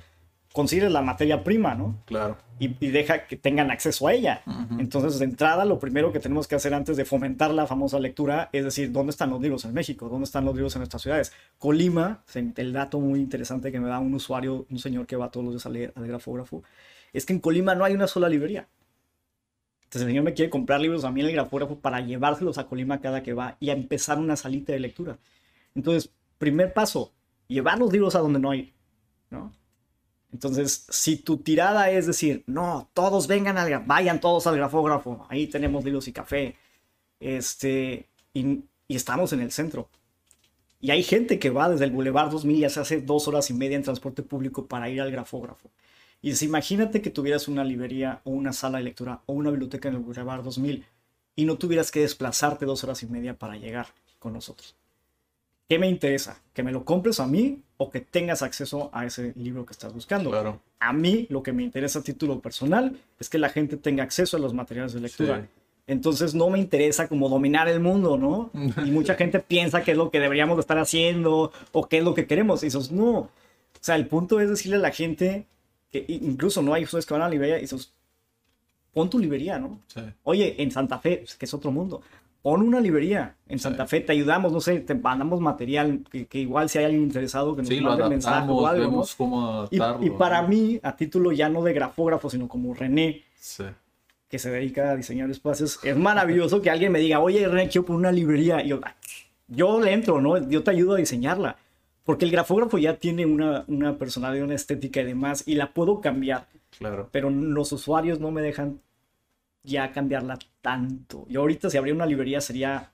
consigues 0.52 0.90
la 0.90 1.02
materia 1.02 1.42
prima, 1.42 1.74
¿no? 1.74 1.96
Claro. 2.04 2.36
y, 2.58 2.76
y 2.78 2.90
deja 2.90 3.26
que 3.26 3.36
tengan 3.36 3.70
acceso 3.70 4.06
a 4.06 4.12
ella. 4.12 4.42
Entonces, 4.78 5.18
de 5.18 5.24
entrada, 5.24 5.64
lo 5.64 5.78
primero 5.78 6.12
que 6.12 6.20
tenemos 6.20 6.46
que 6.46 6.54
hacer 6.54 6.74
antes 6.74 6.96
de 6.96 7.04
fomentar 7.04 7.52
la 7.52 7.66
famosa 7.66 7.98
lectura 7.98 8.50
es 8.52 8.64
decir, 8.64 8.92
¿dónde 8.92 9.10
están 9.10 9.30
los 9.30 9.40
libros 9.40 9.64
en 9.64 9.74
México? 9.74 10.08
¿Dónde 10.08 10.24
están 10.24 10.44
los 10.44 10.54
libros 10.54 10.74
en 10.76 10.80
nuestras 10.80 11.02
ciudades? 11.02 11.32
Colima, 11.58 12.22
el 12.56 12.72
dato 12.72 13.00
muy 13.00 13.20
interesante 13.20 13.72
que 13.72 13.80
me 13.80 13.88
da 13.88 13.98
un 13.98 14.14
usuario, 14.14 14.66
un 14.70 14.78
señor 14.78 15.06
que 15.06 15.16
va 15.16 15.30
todos 15.30 15.44
los 15.44 15.54
días 15.54 15.66
a 15.66 15.70
leer 15.70 15.92
al 15.96 16.06
grafógrafo, 16.06 16.62
es 17.12 17.26
que 17.26 17.32
en 17.32 17.40
Colima 17.40 17.74
no 17.74 17.84
hay 17.84 17.94
una 17.94 18.06
sola 18.06 18.28
librería. 18.28 18.68
Entonces, 19.84 20.02
el 20.02 20.08
señor 20.08 20.24
me 20.24 20.34
quiere 20.34 20.50
comprar 20.50 20.80
libros 20.80 21.04
a 21.04 21.10
mí 21.10 21.20
en 21.20 21.26
el 21.26 21.32
grafógrafo 21.32 21.78
para 21.78 22.00
llevárselos 22.00 22.58
a 22.58 22.66
Colima 22.66 23.00
cada 23.00 23.22
que 23.22 23.34
va 23.34 23.56
y 23.60 23.70
a 23.70 23.74
empezar 23.74 24.18
una 24.18 24.36
salita 24.36 24.72
de 24.72 24.80
lectura. 24.80 25.18
Entonces, 25.74 26.10
primer 26.38 26.72
paso, 26.72 27.12
llevar 27.48 27.78
los 27.78 27.92
libros 27.92 28.14
a 28.14 28.20
donde 28.20 28.38
no 28.38 28.50
hay, 28.50 28.72
¿no? 29.30 29.52
Entonces, 30.32 30.86
si 30.88 31.16
tu 31.16 31.38
tirada 31.38 31.90
es 31.90 32.06
decir, 32.06 32.42
no, 32.46 32.88
todos 32.94 33.26
vengan 33.26 33.58
al, 33.58 33.84
vayan 33.86 34.20
todos 34.20 34.46
al 34.46 34.56
grafógrafo, 34.56 35.26
ahí 35.28 35.46
tenemos 35.46 35.84
libros 35.84 36.08
y 36.08 36.12
café, 36.12 36.56
este, 37.20 38.08
y, 38.34 38.64
estamos 38.88 39.32
en 39.32 39.40
el 39.40 39.52
centro. 39.52 39.88
Y 40.80 40.90
hay 40.90 41.02
gente 41.02 41.38
que 41.38 41.50
va 41.50 41.68
desde 41.68 41.84
el 41.84 41.92
Boulevard 41.92 42.30
2000 42.30 42.56
y 42.58 42.64
hace 42.64 43.00
dos 43.02 43.28
horas 43.28 43.50
y 43.50 43.54
media 43.54 43.76
en 43.76 43.82
transporte 43.84 44.22
público 44.22 44.66
para 44.66 44.88
ir 44.90 45.00
al 45.00 45.10
grafógrafo. 45.12 45.70
Y 46.22 46.30
dice, 46.30 46.44
imagínate 46.44 47.02
que 47.02 47.10
tuvieras 47.10 47.48
una 47.48 47.64
librería 47.64 48.20
o 48.24 48.30
una 48.30 48.52
sala 48.52 48.78
de 48.78 48.84
lectura 48.84 49.22
o 49.26 49.34
una 49.34 49.50
biblioteca 49.50 49.88
en 49.88 49.96
el 49.96 50.00
Boulevard 50.00 50.42
2000 50.42 50.84
y 51.36 51.44
no 51.44 51.56
tuvieras 51.56 51.90
que 51.90 52.00
desplazarte 52.00 52.66
dos 52.66 52.84
horas 52.84 53.02
y 53.02 53.06
media 53.06 53.38
para 53.38 53.56
llegar 53.56 53.88
con 54.18 54.32
nosotros. 54.32 54.76
¿Qué 55.68 55.78
me 55.78 55.88
interesa? 55.88 56.40
¿Que 56.52 56.62
me 56.62 56.72
lo 56.72 56.84
compres 56.84 57.20
a 57.20 57.26
mí 57.26 57.62
o 57.76 57.90
que 57.90 58.00
tengas 58.00 58.42
acceso 58.42 58.90
a 58.92 59.06
ese 59.06 59.32
libro 59.36 59.64
que 59.64 59.72
estás 59.72 59.92
buscando? 59.94 60.30
Claro. 60.30 60.60
A 60.80 60.92
mí 60.92 61.26
lo 61.30 61.42
que 61.42 61.52
me 61.52 61.62
interesa 61.62 62.00
a 62.00 62.02
título 62.02 62.40
personal 62.40 62.96
es 63.18 63.28
que 63.28 63.38
la 63.38 63.48
gente 63.48 63.76
tenga 63.76 64.02
acceso 64.02 64.36
a 64.36 64.40
los 64.40 64.52
materiales 64.52 64.92
de 64.92 65.00
lectura. 65.00 65.40
Sí. 65.40 65.46
Entonces 65.86 66.34
no 66.34 66.48
me 66.48 66.58
interesa 66.58 67.08
como 67.08 67.28
dominar 67.28 67.68
el 67.68 67.80
mundo, 67.80 68.16
¿no? 68.16 68.50
Y 68.86 68.90
mucha 68.90 69.14
gente 69.14 69.40
piensa 69.40 69.82
que 69.82 69.92
es 69.92 69.96
lo 69.96 70.10
que 70.10 70.20
deberíamos 70.20 70.56
de 70.56 70.60
estar 70.60 70.78
haciendo 70.78 71.52
o 71.72 71.88
qué 71.88 71.98
es 71.98 72.04
lo 72.04 72.14
que 72.14 72.26
queremos. 72.26 72.62
Y 72.62 72.66
dices, 72.66 72.92
no. 72.92 73.10
O 73.12 73.30
sea, 73.80 73.96
el 73.96 74.06
punto 74.06 74.40
es 74.40 74.48
decirle 74.48 74.76
a 74.76 74.80
la 74.80 74.90
gente 74.90 75.46
que 75.90 76.04
incluso 76.08 76.62
no 76.62 76.74
hay 76.74 76.84
ustedes 76.84 77.04
que 77.04 77.14
van 77.14 77.22
a 77.22 77.26
la 77.26 77.30
librería 77.30 77.58
y 77.58 77.62
dices, 77.62 77.92
pon 78.92 79.10
tu 79.10 79.18
librería, 79.18 79.58
¿no? 79.58 79.80
Sí. 79.88 80.00
Oye, 80.22 80.62
en 80.62 80.70
Santa 80.70 80.98
Fe, 80.98 81.24
que 81.38 81.44
es 81.46 81.54
otro 81.54 81.70
mundo, 81.70 82.02
pon 82.42 82.60
una 82.62 82.80
librería. 82.80 83.36
En 83.48 83.58
Santa 83.58 83.86
Fe 83.86 84.00
te 84.00 84.12
ayudamos, 84.12 84.52
no 84.52 84.60
sé, 84.60 84.80
te 84.80 84.94
mandamos 84.94 85.40
material 85.40 86.00
que, 86.10 86.26
que 86.26 86.38
igual 86.40 86.68
si 86.68 86.78
hay 86.78 86.86
alguien 86.86 87.02
interesado 87.04 87.54
que 87.54 87.62
nos 87.62 87.68
Sí, 87.68 87.80
mande 87.80 88.08
mensaje 88.08 88.48
o 88.50 88.66
algo, 88.66 88.82
¿no? 88.84 88.90
vemos 88.90 89.14
cómo 89.14 89.68
Y, 89.70 89.76
adaptarlo. 89.78 90.06
y 90.06 90.10
para 90.10 90.42
¿no? 90.42 90.48
mí, 90.48 90.80
a 90.82 90.96
título 90.96 91.30
ya 91.32 91.48
no 91.48 91.62
de 91.62 91.72
grafógrafo, 91.72 92.28
sino 92.28 92.48
como 92.48 92.74
René, 92.74 93.22
Sí. 93.38 93.64
que 94.28 94.38
se 94.38 94.50
dedica 94.50 94.90
a 94.90 94.96
diseñar 94.96 95.30
espacios, 95.30 95.78
es 95.84 95.96
maravilloso 95.96 96.60
que 96.62 96.70
alguien 96.70 96.90
me 96.92 96.98
diga, 96.98 97.20
oye, 97.20 97.46
René, 97.46 97.68
quiero 97.68 97.84
poner 97.86 97.98
una 98.00 98.12
librería. 98.12 98.62
Y 98.64 98.68
yo, 98.68 98.80
"Ah, 98.82 98.94
yo 99.48 99.80
le 99.80 99.92
entro, 99.92 100.20
¿no? 100.20 100.38
Yo 100.48 100.62
te 100.62 100.70
ayudo 100.72 100.94
a 100.94 100.96
diseñarla. 100.98 101.56
Porque 102.04 102.24
el 102.24 102.32
grafógrafo 102.32 102.78
ya 102.78 102.96
tiene 102.96 103.26
una, 103.26 103.64
una 103.68 103.96
personalidad, 103.96 104.44
una 104.44 104.54
estética 104.56 105.02
y 105.02 105.04
demás, 105.04 105.44
y 105.46 105.54
la 105.54 105.72
puedo 105.72 106.00
cambiar, 106.00 106.46
Claro. 106.76 107.08
pero 107.12 107.30
los 107.30 107.70
usuarios 107.70 108.18
no 108.18 108.32
me 108.32 108.42
dejan 108.42 108.80
ya 109.62 109.92
cambiarla 109.92 110.38
tanto. 110.62 111.26
Y 111.28 111.36
ahorita 111.36 111.68
si 111.68 111.76
habría 111.76 111.92
una 111.94 112.06
librería 112.06 112.40
sería 112.40 112.90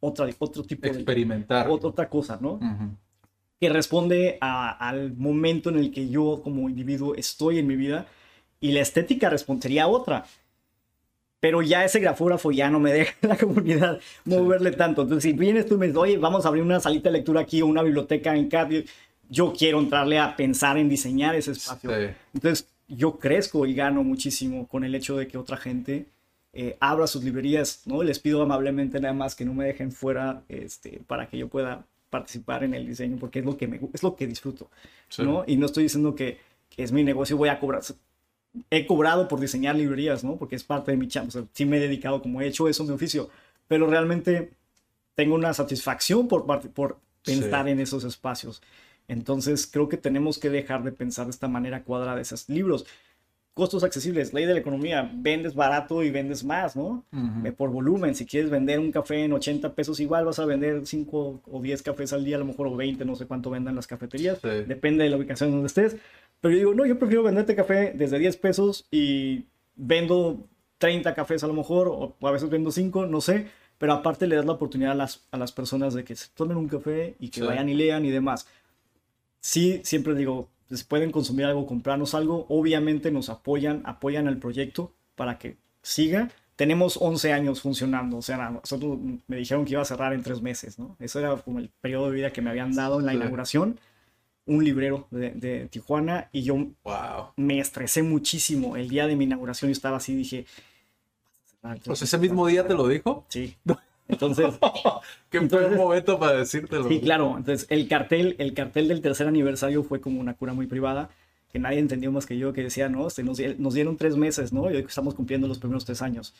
otra, 0.00 0.26
otro 0.38 0.62
tipo 0.62 0.82
de... 0.88 0.94
Experimentar. 0.94 1.68
ot- 1.68 1.84
otra 1.84 2.08
cosa, 2.08 2.38
¿no? 2.40 2.58
Que 3.60 3.68
responde 3.68 4.38
a- 4.40 4.70
al 4.88 5.12
momento 5.16 5.68
en 5.68 5.78
el 5.78 5.90
que 5.92 6.08
yo 6.08 6.40
como 6.42 6.68
individuo 6.70 7.14
estoy 7.16 7.58
en 7.58 7.66
mi 7.66 7.76
vida 7.76 8.06
y 8.60 8.72
la 8.72 8.80
estética 8.80 9.30
respon- 9.30 9.60
sería 9.60 9.88
otra. 9.88 10.24
Pero 11.40 11.62
ya 11.62 11.84
ese 11.84 12.00
grafógrafo 12.00 12.50
ya 12.50 12.68
no 12.70 12.80
me 12.80 12.92
deja 12.92 13.14
la 13.22 13.36
comunidad 13.36 14.00
moverle 14.24 14.72
tanto. 14.72 15.02
Entonces, 15.02 15.22
si 15.30 15.36
vienes 15.38 15.66
tú 15.66 15.74
y 15.74 15.78
me 15.78 15.86
dices, 15.86 15.98
oye, 15.98 16.18
vamos 16.18 16.44
a 16.44 16.48
abrir 16.48 16.62
una 16.64 16.80
salita 16.80 17.10
de 17.10 17.18
lectura 17.18 17.40
aquí 17.42 17.62
o 17.62 17.66
una 17.66 17.82
biblioteca 17.82 18.34
en 18.34 18.48
CAD, 18.48 18.84
yo 19.28 19.52
quiero 19.56 19.78
entrarle 19.78 20.18
a 20.18 20.34
pensar 20.36 20.78
en 20.78 20.88
diseñar 20.88 21.34
ese 21.36 21.52
espacio. 21.52 21.90
Sí. 21.90 22.12
Entonces, 22.34 22.68
yo 22.88 23.18
crezco 23.18 23.66
y 23.66 23.74
gano 23.74 24.02
muchísimo 24.02 24.66
con 24.66 24.82
el 24.84 24.94
hecho 24.94 25.16
de 25.16 25.28
que 25.28 25.36
otra 25.38 25.56
gente 25.56 26.06
eh, 26.60 26.76
abra 26.80 27.06
sus 27.06 27.22
librerías, 27.22 27.82
¿no? 27.86 28.02
Les 28.02 28.18
pido 28.18 28.42
amablemente 28.42 28.98
nada 29.00 29.14
más 29.14 29.36
que 29.36 29.44
no 29.44 29.54
me 29.54 29.64
dejen 29.64 29.92
fuera 29.92 30.42
este, 30.48 31.00
para 31.06 31.28
que 31.28 31.38
yo 31.38 31.46
pueda 31.48 31.86
participar 32.10 32.64
en 32.64 32.74
el 32.74 32.84
diseño, 32.84 33.16
porque 33.20 33.38
es 33.38 33.44
lo 33.44 33.56
que, 33.56 33.68
me, 33.68 33.78
es 33.92 34.02
lo 34.02 34.16
que 34.16 34.26
disfruto, 34.26 34.68
Sí. 35.08 35.22
¿no? 35.22 35.44
Y 35.46 35.56
no 35.56 35.66
estoy 35.66 35.84
diciendo 35.84 36.16
que, 36.16 36.38
que 36.68 36.82
es 36.82 36.90
mi 36.90 37.04
negocio, 37.04 37.36
voy 37.36 37.48
a 37.48 37.60
cobrar. 37.60 37.82
He 38.70 38.86
cobrado 38.86 39.28
por 39.28 39.38
diseñar 39.38 39.76
librerías, 39.76 40.24
¿no? 40.24 40.36
Porque 40.36 40.56
es 40.56 40.64
parte 40.64 40.90
de 40.90 40.96
mi 40.96 41.06
chamba. 41.06 41.28
O 41.28 41.30
sea, 41.30 41.44
sí 41.52 41.64
me 41.64 41.76
he 41.76 41.80
dedicado, 41.80 42.20
como 42.22 42.40
he 42.40 42.46
hecho 42.48 42.68
eso 42.68 42.82
mi 42.82 42.90
oficio, 42.90 43.28
pero 43.68 43.86
realmente 43.86 44.50
tengo 45.14 45.36
una 45.36 45.54
satisfacción 45.54 46.26
por, 46.26 46.44
por 46.72 46.98
pensar 47.24 47.66
Sí. 47.66 47.70
en 47.70 47.78
esos 47.80 48.02
espacios. 48.02 48.62
Entonces 49.06 49.66
creo 49.70 49.88
que 49.88 49.96
tenemos 49.96 50.38
que 50.38 50.50
dejar 50.50 50.82
de 50.82 50.92
pensar 50.92 51.26
de 51.26 51.30
esta 51.30 51.46
manera 51.46 51.84
cuadrada 51.84 52.20
esos 52.20 52.48
libros. 52.48 52.84
Costos 53.58 53.82
accesibles, 53.82 54.32
ley 54.32 54.44
de 54.46 54.54
la 54.54 54.60
economía, 54.60 55.10
vendes 55.12 55.56
barato 55.56 56.04
y 56.04 56.12
vendes 56.12 56.44
más, 56.44 56.76
¿no? 56.76 57.04
Eh, 57.44 57.50
Por 57.50 57.70
volumen, 57.70 58.14
si 58.14 58.24
quieres 58.24 58.50
vender 58.50 58.78
un 58.78 58.92
café 58.92 59.24
en 59.24 59.32
80 59.32 59.74
pesos, 59.74 59.98
igual 59.98 60.24
vas 60.26 60.38
a 60.38 60.44
vender 60.44 60.86
5 60.86 61.40
o 61.44 61.60
10 61.60 61.82
cafés 61.82 62.12
al 62.12 62.24
día, 62.24 62.36
a 62.36 62.38
lo 62.38 62.44
mejor 62.44 62.68
o 62.68 62.76
20, 62.76 63.04
no 63.04 63.16
sé 63.16 63.26
cuánto 63.26 63.50
vendan 63.50 63.74
las 63.74 63.88
cafeterías, 63.88 64.38
Sí. 64.40 64.48
depende 64.68 65.02
de 65.02 65.10
la 65.10 65.16
ubicación 65.16 65.50
donde 65.50 65.66
estés. 65.66 65.96
Pero 66.40 66.52
yo 66.52 66.58
digo, 66.58 66.74
no, 66.74 66.86
yo 66.86 67.00
prefiero 67.00 67.24
venderte 67.24 67.56
café 67.56 67.92
desde 67.96 68.20
10 68.20 68.36
pesos 68.36 68.86
y 68.92 69.46
vendo 69.74 70.46
30 70.78 71.12
cafés 71.14 71.42
a 71.42 71.48
lo 71.48 71.54
mejor, 71.54 71.88
o 71.88 72.14
a 72.24 72.30
veces 72.30 72.48
vendo 72.50 72.70
5, 72.70 73.06
no 73.06 73.20
sé, 73.20 73.48
pero 73.78 73.92
aparte 73.92 74.28
le 74.28 74.36
das 74.36 74.46
la 74.46 74.52
oportunidad 74.52 74.92
a 74.92 74.94
las, 74.94 75.26
a 75.32 75.36
las 75.36 75.50
personas 75.50 75.94
de 75.94 76.04
que 76.04 76.14
se 76.14 76.28
tomen 76.32 76.56
un 76.56 76.68
café 76.68 77.16
y 77.18 77.28
que 77.30 77.40
Sí. 77.40 77.46
vayan 77.46 77.68
y 77.68 77.74
lean 77.74 78.04
y 78.04 78.10
demás. 78.12 78.46
Sí, 79.40 79.80
siempre 79.82 80.14
digo, 80.14 80.48
pues 80.68 80.84
pueden 80.84 81.10
consumir 81.10 81.46
algo, 81.46 81.66
comprarnos 81.66 82.14
algo, 82.14 82.46
obviamente 82.48 83.10
nos 83.10 83.28
apoyan, 83.30 83.82
apoyan 83.86 84.26
el 84.28 84.38
proyecto 84.38 84.92
para 85.16 85.38
que 85.38 85.56
siga. 85.82 86.30
Tenemos 86.56 86.98
11 87.00 87.32
años 87.32 87.60
funcionando, 87.60 88.16
o 88.18 88.22
sea, 88.22 88.50
nosotros 88.50 88.98
me 89.28 89.36
dijeron 89.36 89.64
que 89.64 89.72
iba 89.72 89.82
a 89.82 89.84
cerrar 89.84 90.12
en 90.12 90.22
tres 90.22 90.42
meses, 90.42 90.78
¿no? 90.78 90.96
Eso 90.98 91.20
era 91.20 91.36
como 91.36 91.58
el 91.60 91.70
periodo 91.80 92.06
de 92.10 92.16
vida 92.16 92.32
que 92.32 92.42
me 92.42 92.50
habían 92.50 92.74
dado 92.74 92.98
en 93.00 93.06
la 93.06 93.14
inauguración, 93.14 93.78
un 94.44 94.64
librero 94.64 95.06
de, 95.10 95.30
de 95.30 95.66
Tijuana, 95.68 96.28
y 96.32 96.42
yo 96.42 96.54
Wow. 96.84 97.32
me 97.36 97.60
estresé 97.60 98.02
muchísimo. 98.02 98.76
El 98.76 98.88
día 98.88 99.06
de 99.06 99.14
mi 99.14 99.24
inauguración 99.24 99.68
yo 99.68 99.72
estaba 99.72 99.98
así, 99.98 100.14
dije... 100.16 100.46
"Ah, 101.62 101.76
Pues 101.84 102.02
ese 102.02 102.18
mismo 102.18 102.46
día 102.46 102.66
te 102.66 102.74
lo 102.74 102.88
dijo. 102.88 103.24
Sí. 103.28 103.56
Entonces, 104.08 104.46
Qué 105.30 105.38
Entonces- 105.38 105.76
momento 105.76 106.18
para 106.18 106.38
decírtelo. 106.38 106.88
sí, 106.88 107.00
claro. 107.00 107.34
Entonces, 107.36 107.66
el 107.70 107.86
cartel, 107.88 108.34
el 108.38 108.54
cartel 108.54 108.88
del 108.88 109.00
tercer 109.02 109.26
aniversario 109.28 109.84
fue 109.84 110.00
como 110.00 110.20
una 110.20 110.34
cura 110.34 110.54
muy 110.54 110.66
privada, 110.66 111.10
que 111.52 111.58
nadie 111.58 111.78
entendió 111.78 112.10
más 112.12 112.26
que 112.26 112.36
yo, 112.38 112.52
que 112.52 112.62
decía, 112.62 112.88
no, 112.88 113.06
este, 113.06 113.22
nos, 113.22 113.38
nos 113.58 113.74
dieron 113.74 113.96
tres 113.96 114.16
meses, 114.16 114.52
¿no? 114.52 114.70
Y 114.70 114.76
hoy 114.76 114.84
estamos 114.88 115.14
cumpliendo 115.14 115.46
los 115.48 115.58
primeros 115.58 115.84
tres 115.84 116.02
años. 116.02 116.34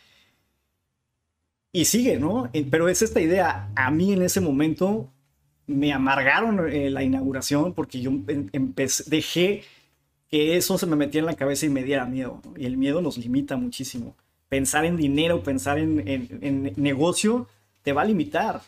Y 1.72 1.84
sigue, 1.84 2.18
¿no? 2.18 2.50
Pero 2.70 2.88
es 2.88 3.02
esta 3.02 3.20
idea. 3.20 3.70
A 3.76 3.90
mí 3.90 4.12
en 4.12 4.22
ese 4.22 4.40
momento 4.40 5.10
me 5.66 5.92
amargaron 5.92 6.66
eh, 6.72 6.88
la 6.90 7.02
inauguración 7.04 7.74
porque 7.74 8.00
yo 8.00 8.10
em- 8.10 8.48
empecé, 8.52 9.04
dejé 9.08 9.62
que 10.30 10.56
eso 10.56 10.78
se 10.78 10.86
me 10.86 10.96
metía 10.96 11.20
en 11.20 11.26
la 11.26 11.34
cabeza 11.36 11.66
y 11.66 11.68
me 11.70 11.84
diera 11.84 12.06
miedo. 12.06 12.40
¿no? 12.44 12.54
Y 12.56 12.64
el 12.64 12.76
miedo 12.78 13.02
nos 13.02 13.18
limita 13.18 13.56
muchísimo. 13.56 14.16
Pensar 14.48 14.86
en 14.86 14.96
dinero, 14.96 15.42
pensar 15.42 15.78
en, 15.78 16.06
en- 16.08 16.38
en 16.40 16.72
negocio, 16.76 17.48
te 17.82 17.92
va 17.92 18.02
a 18.02 18.04
limitar. 18.06 18.60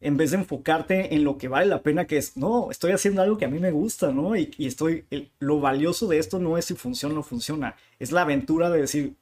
En 0.00 0.16
vez 0.18 0.30
de 0.32 0.36
enfocarte 0.36 1.14
en 1.14 1.24
lo 1.24 1.38
que 1.38 1.48
vale 1.48 1.66
la 1.66 1.82
pena, 1.82 2.06
que 2.06 2.18
es, 2.18 2.36
no, 2.36 2.70
estoy 2.70 2.92
haciendo 2.92 3.22
algo 3.22 3.38
que 3.38 3.46
a 3.46 3.48
mí 3.48 3.58
me 3.58 3.70
gusta, 3.70 4.12
¿no? 4.12 4.36
Y, 4.36 4.52
y 4.58 4.66
estoy, 4.66 5.04
el- 5.10 5.30
lo 5.38 5.58
valioso 5.60 6.06
de 6.06 6.18
esto 6.18 6.38
no 6.38 6.58
es 6.58 6.66
si 6.66 6.74
funciona 6.74 7.14
o 7.14 7.16
no 7.16 7.22
funciona, 7.22 7.76
es 7.98 8.12
la 8.12 8.22
aventura 8.22 8.68
de 8.68 8.80
decir, 8.82 9.14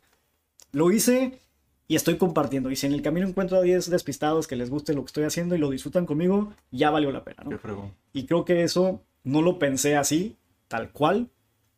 lo 0.73 0.91
hice 0.91 1.39
y 1.87 1.95
estoy 1.95 2.17
compartiendo. 2.17 2.71
Y 2.73 2.77
si 2.77 2.87
en 2.87 2.93
el 2.93 3.03
camino 3.03 3.29
encuentro 3.29 3.59
a 3.59 3.63
10 3.63 3.89
despistados 3.89 4.49
que 4.49 4.57
les 4.57 4.69
guste 4.69 4.95
lo 4.95 5.03
que 5.03 5.07
estoy 5.09 5.25
haciendo 5.25 5.55
y 5.55 5.59
lo 5.59 5.71
disfrutan 5.71 6.07
conmigo, 6.07 6.53
ya 6.73 6.91
valió 6.91 7.13
la 7.13 7.23
pena, 7.23 7.45
¿no? 7.45 7.51
Y 8.13 8.27
creo 8.27 8.45
que 8.45 8.65
eso 8.65 9.01
no 9.23 9.43
lo 9.43 9.59
pensé 9.61 9.97
así, 9.97 10.37
tal 10.67 10.91
cual. 10.91 11.29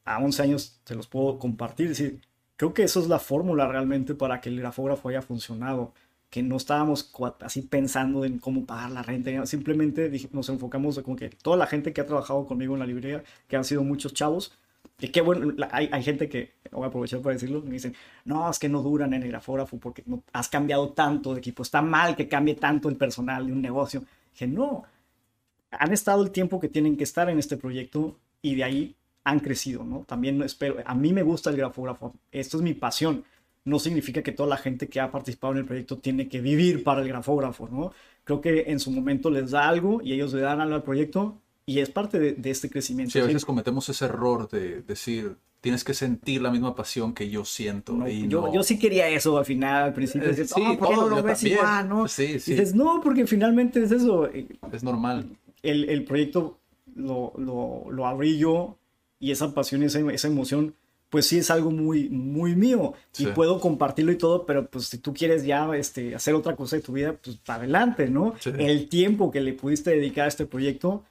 A 0.07 0.19
11 0.21 0.43
años 0.43 0.81
se 0.85 0.95
los 0.95 1.07
puedo 1.07 1.39
compartir. 1.39 1.91
Es 1.91 1.99
decir, 1.99 2.21
creo 2.57 2.73
que 2.73 2.85
eso 2.85 3.01
es 3.01 3.09
la 3.09 3.19
fórmula 3.19 3.67
realmente 3.69 4.15
para 4.15 4.41
que 4.41 4.49
el 4.49 4.61
grafógrafo 4.61 5.09
haya 5.11 5.21
funcionado. 5.21 5.93
Que 6.31 6.43
no 6.43 6.57
estábamos 6.57 7.13
así 7.41 7.63
pensando 7.63 8.25
en 8.25 8.39
cómo 8.39 8.67
pagar 8.67 8.91
la 8.91 9.03
renta. 9.03 9.47
Simplemente 9.47 10.11
nos 10.33 10.49
enfocamos 10.49 10.97
en 10.99 11.05
como 11.05 11.17
que 11.17 11.31
toda 11.31 11.57
la 11.57 11.67
gente 11.67 11.93
que 11.93 12.01
ha 12.01 12.07
trabajado 12.07 12.47
conmigo 12.47 12.75
en 12.75 12.81
la 12.81 12.87
librería, 12.87 13.23
que 13.49 13.57
han 13.57 13.65
sido 13.65 13.83
muchos 13.83 14.13
chavos, 14.13 14.53
y 14.99 15.09
qué 15.09 15.21
bueno, 15.21 15.55
hay, 15.71 15.89
hay 15.93 16.03
gente 16.03 16.29
que, 16.29 16.55
voy 16.73 16.85
a 16.85 16.87
aprovechar 16.87 17.21
para 17.21 17.35
decirlo, 17.35 17.61
me 17.63 17.73
dicen, 17.73 17.95
no, 18.25 18.49
es 18.51 18.59
que 18.59 18.69
no 18.69 18.81
duran 18.83 19.13
en 19.13 19.23
el 19.23 19.29
grafógrafo 19.29 19.79
porque 19.79 20.03
no, 20.07 20.23
has 20.33 20.49
cambiado 20.49 20.91
tanto 20.91 21.35
de 21.35 21.41
equipo. 21.41 21.63
Está 21.63 21.83
mal 21.83 22.17
que 22.17 22.29
cambie 22.29 22.55
tanto 22.55 22.89
el 22.89 22.97
personal 22.97 23.47
de 23.47 23.53
un 23.53 23.61
negocio. 23.61 24.05
Dije, 24.33 24.47
no, 24.47 24.85
han 25.71 25.93
estado 25.93 26.23
el 26.23 26.31
tiempo 26.31 26.61
que 26.61 26.69
tienen 26.69 26.97
que 26.97 27.05
estar 27.05 27.29
en 27.29 27.39
este 27.39 27.57
proyecto 27.59 28.19
y 28.41 28.55
de 28.55 28.65
ahí 28.65 28.97
han 29.25 29.41
crecido, 29.41 29.85
¿no? 29.85 30.05
También 30.07 30.41
espero, 30.43 30.77
a 30.85 30.95
mí 30.95 31.13
me 31.13 31.23
gusta 31.23 31.51
el 31.51 31.57
grafógrafo, 31.57 32.15
esto 32.33 32.57
es 32.57 32.63
mi 32.63 32.75
pasión. 32.75 33.25
No 33.67 33.79
significa 33.79 34.23
que 34.23 34.33
toda 34.33 34.49
la 34.49 34.57
gente 34.57 34.89
que 34.89 35.01
ha 35.01 35.11
participado 35.11 35.53
en 35.53 35.59
el 35.59 35.65
proyecto 35.67 35.99
tiene 35.99 36.29
que 36.29 36.41
vivir 36.41 36.83
para 36.83 37.03
el 37.03 37.09
grafógrafo, 37.09 37.69
¿no? 37.69 37.93
Creo 38.25 38.41
que 38.41 38.65
en 38.69 38.81
su 38.81 38.91
momento 38.91 39.29
les 39.29 39.51
da 39.51 39.69
algo 39.69 40.01
y 40.03 40.13
ellos 40.15 40.33
le 40.33 40.41
dan 40.41 40.61
algo 40.61 40.75
al 40.77 40.83
proyecto 40.83 41.39
y 41.67 41.81
es 41.81 41.91
parte 41.91 42.19
de, 42.19 42.33
de 42.33 42.51
este 42.51 42.71
crecimiento. 42.71 43.13
Sí, 43.13 43.19
a 43.19 43.23
¿sí? 43.23 43.27
veces 43.29 43.45
cometemos 43.45 43.89
ese 43.89 44.05
error 44.07 44.49
de 44.49 44.81
decir, 44.83 45.37
tienes 45.61 45.83
que 45.85 45.95
sentir 45.95 46.41
la 46.43 46.51
misma 46.51 46.75
pasión 46.77 47.13
que 47.13 47.29
yo 47.29 47.45
siento. 47.45 47.93
No, 47.93 48.09
y 48.09 48.29
yo, 48.29 48.43
no. 48.43 48.55
yo 48.55 48.63
sí 48.63 48.79
quería 48.79 49.09
eso 49.09 49.37
al 49.37 49.45
final, 49.45 49.83
al 49.85 49.93
principio. 49.93 50.31
Eh, 50.31 50.45
sí, 50.47 50.63
"No, 50.63 50.79
¿por 50.79 50.89
qué 50.89 50.95
no 50.97 51.09
lo 51.09 51.23
ves 51.25 51.41
también". 51.41 51.59
igual, 51.59 51.89
no? 51.89 52.09
Sí, 52.09 52.39
sí. 52.39 52.53
Y 52.53 52.55
dices, 52.55 52.75
no, 52.75 53.01
porque 53.03 53.27
finalmente 53.27 53.83
es 53.83 53.91
eso. 53.91 54.29
Es 54.73 54.83
normal. 54.85 55.27
el, 55.63 55.89
el 55.91 56.05
proyecto 56.05 56.59
lo, 56.95 57.33
lo, 57.37 57.91
lo 57.91 58.07
abrí 58.07 58.39
yo 58.39 58.79
y 59.19 59.33
esa 59.33 59.53
pasión, 59.53 59.83
esa, 59.83 59.99
esa 60.13 60.29
emoción, 60.29 60.75
pues 61.17 61.29
sí 61.29 61.39
es 61.39 61.51
algo 61.51 61.71
muy, 61.71 62.11
muy 62.11 62.55
mío 62.55 62.93
y 63.19 63.23
Sí. 63.25 63.27
puedo 63.35 63.59
compartirlo 63.59 64.13
y 64.13 64.19
todo, 64.19 64.45
pero 64.45 64.69
pues 64.69 64.85
si 64.89 64.99
tú 64.99 65.15
quieres 65.15 65.47
ya 65.47 65.75
este, 65.75 66.15
hacer 66.15 66.35
otra 66.35 66.55
cosa 66.55 66.77
de 66.77 66.83
tu 66.83 66.93
vida, 66.93 67.15
pues 67.15 67.39
adelante, 67.47 68.11
¿no? 68.11 68.35
Sí. 68.39 68.51
El 68.59 68.91
tiempo 68.91 69.31
que 69.31 69.41
le 69.41 69.55
pudiste 69.55 69.93
dedicar 69.93 70.27
a 70.27 70.29
este 70.29 70.45
proyecto, 70.45 71.05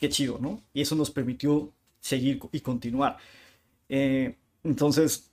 qué 0.00 0.08
chido, 0.08 0.38
¿no? 0.40 0.62
Y 0.72 0.80
eso 0.80 0.94
nos 0.96 1.10
permitió 1.10 1.70
seguir 2.00 2.40
y 2.50 2.60
continuar. 2.60 3.18
Eh, 3.90 4.36
entonces, 4.62 5.30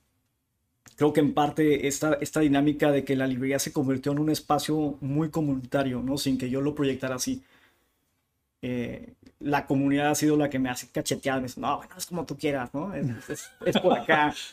creo 0.96 1.14
que 1.14 1.20
en 1.20 1.32
parte 1.32 1.86
esta, 1.88 2.18
esta 2.20 2.40
dinámica 2.40 2.92
de 2.92 3.04
que 3.06 3.16
la 3.16 3.26
librería 3.26 3.58
se 3.58 3.72
convirtió 3.72 4.12
en 4.12 4.18
un 4.18 4.28
espacio 4.28 4.98
muy 5.00 5.30
comunitario, 5.30 6.02
¿no? 6.02 6.18
Sin 6.18 6.36
que 6.36 6.50
yo 6.50 6.60
lo 6.60 6.74
proyectara 6.74 7.14
así. 7.14 7.42
Eh, 8.62 9.12
la 9.40 9.66
comunidad 9.66 10.10
ha 10.10 10.14
sido 10.14 10.36
la 10.36 10.48
que 10.48 10.58
me 10.60 10.70
hace 10.70 10.86
cachetear, 10.88 11.38
me 11.38 11.48
dice, 11.48 11.60
no, 11.60 11.76
bueno, 11.78 11.94
es 11.98 12.06
como 12.06 12.24
tú 12.24 12.36
quieras, 12.38 12.72
¿no? 12.72 12.94
Es, 12.94 13.28
es- 13.28 13.50
es 13.66 13.78
por 13.80 13.98
acá. 13.98 14.32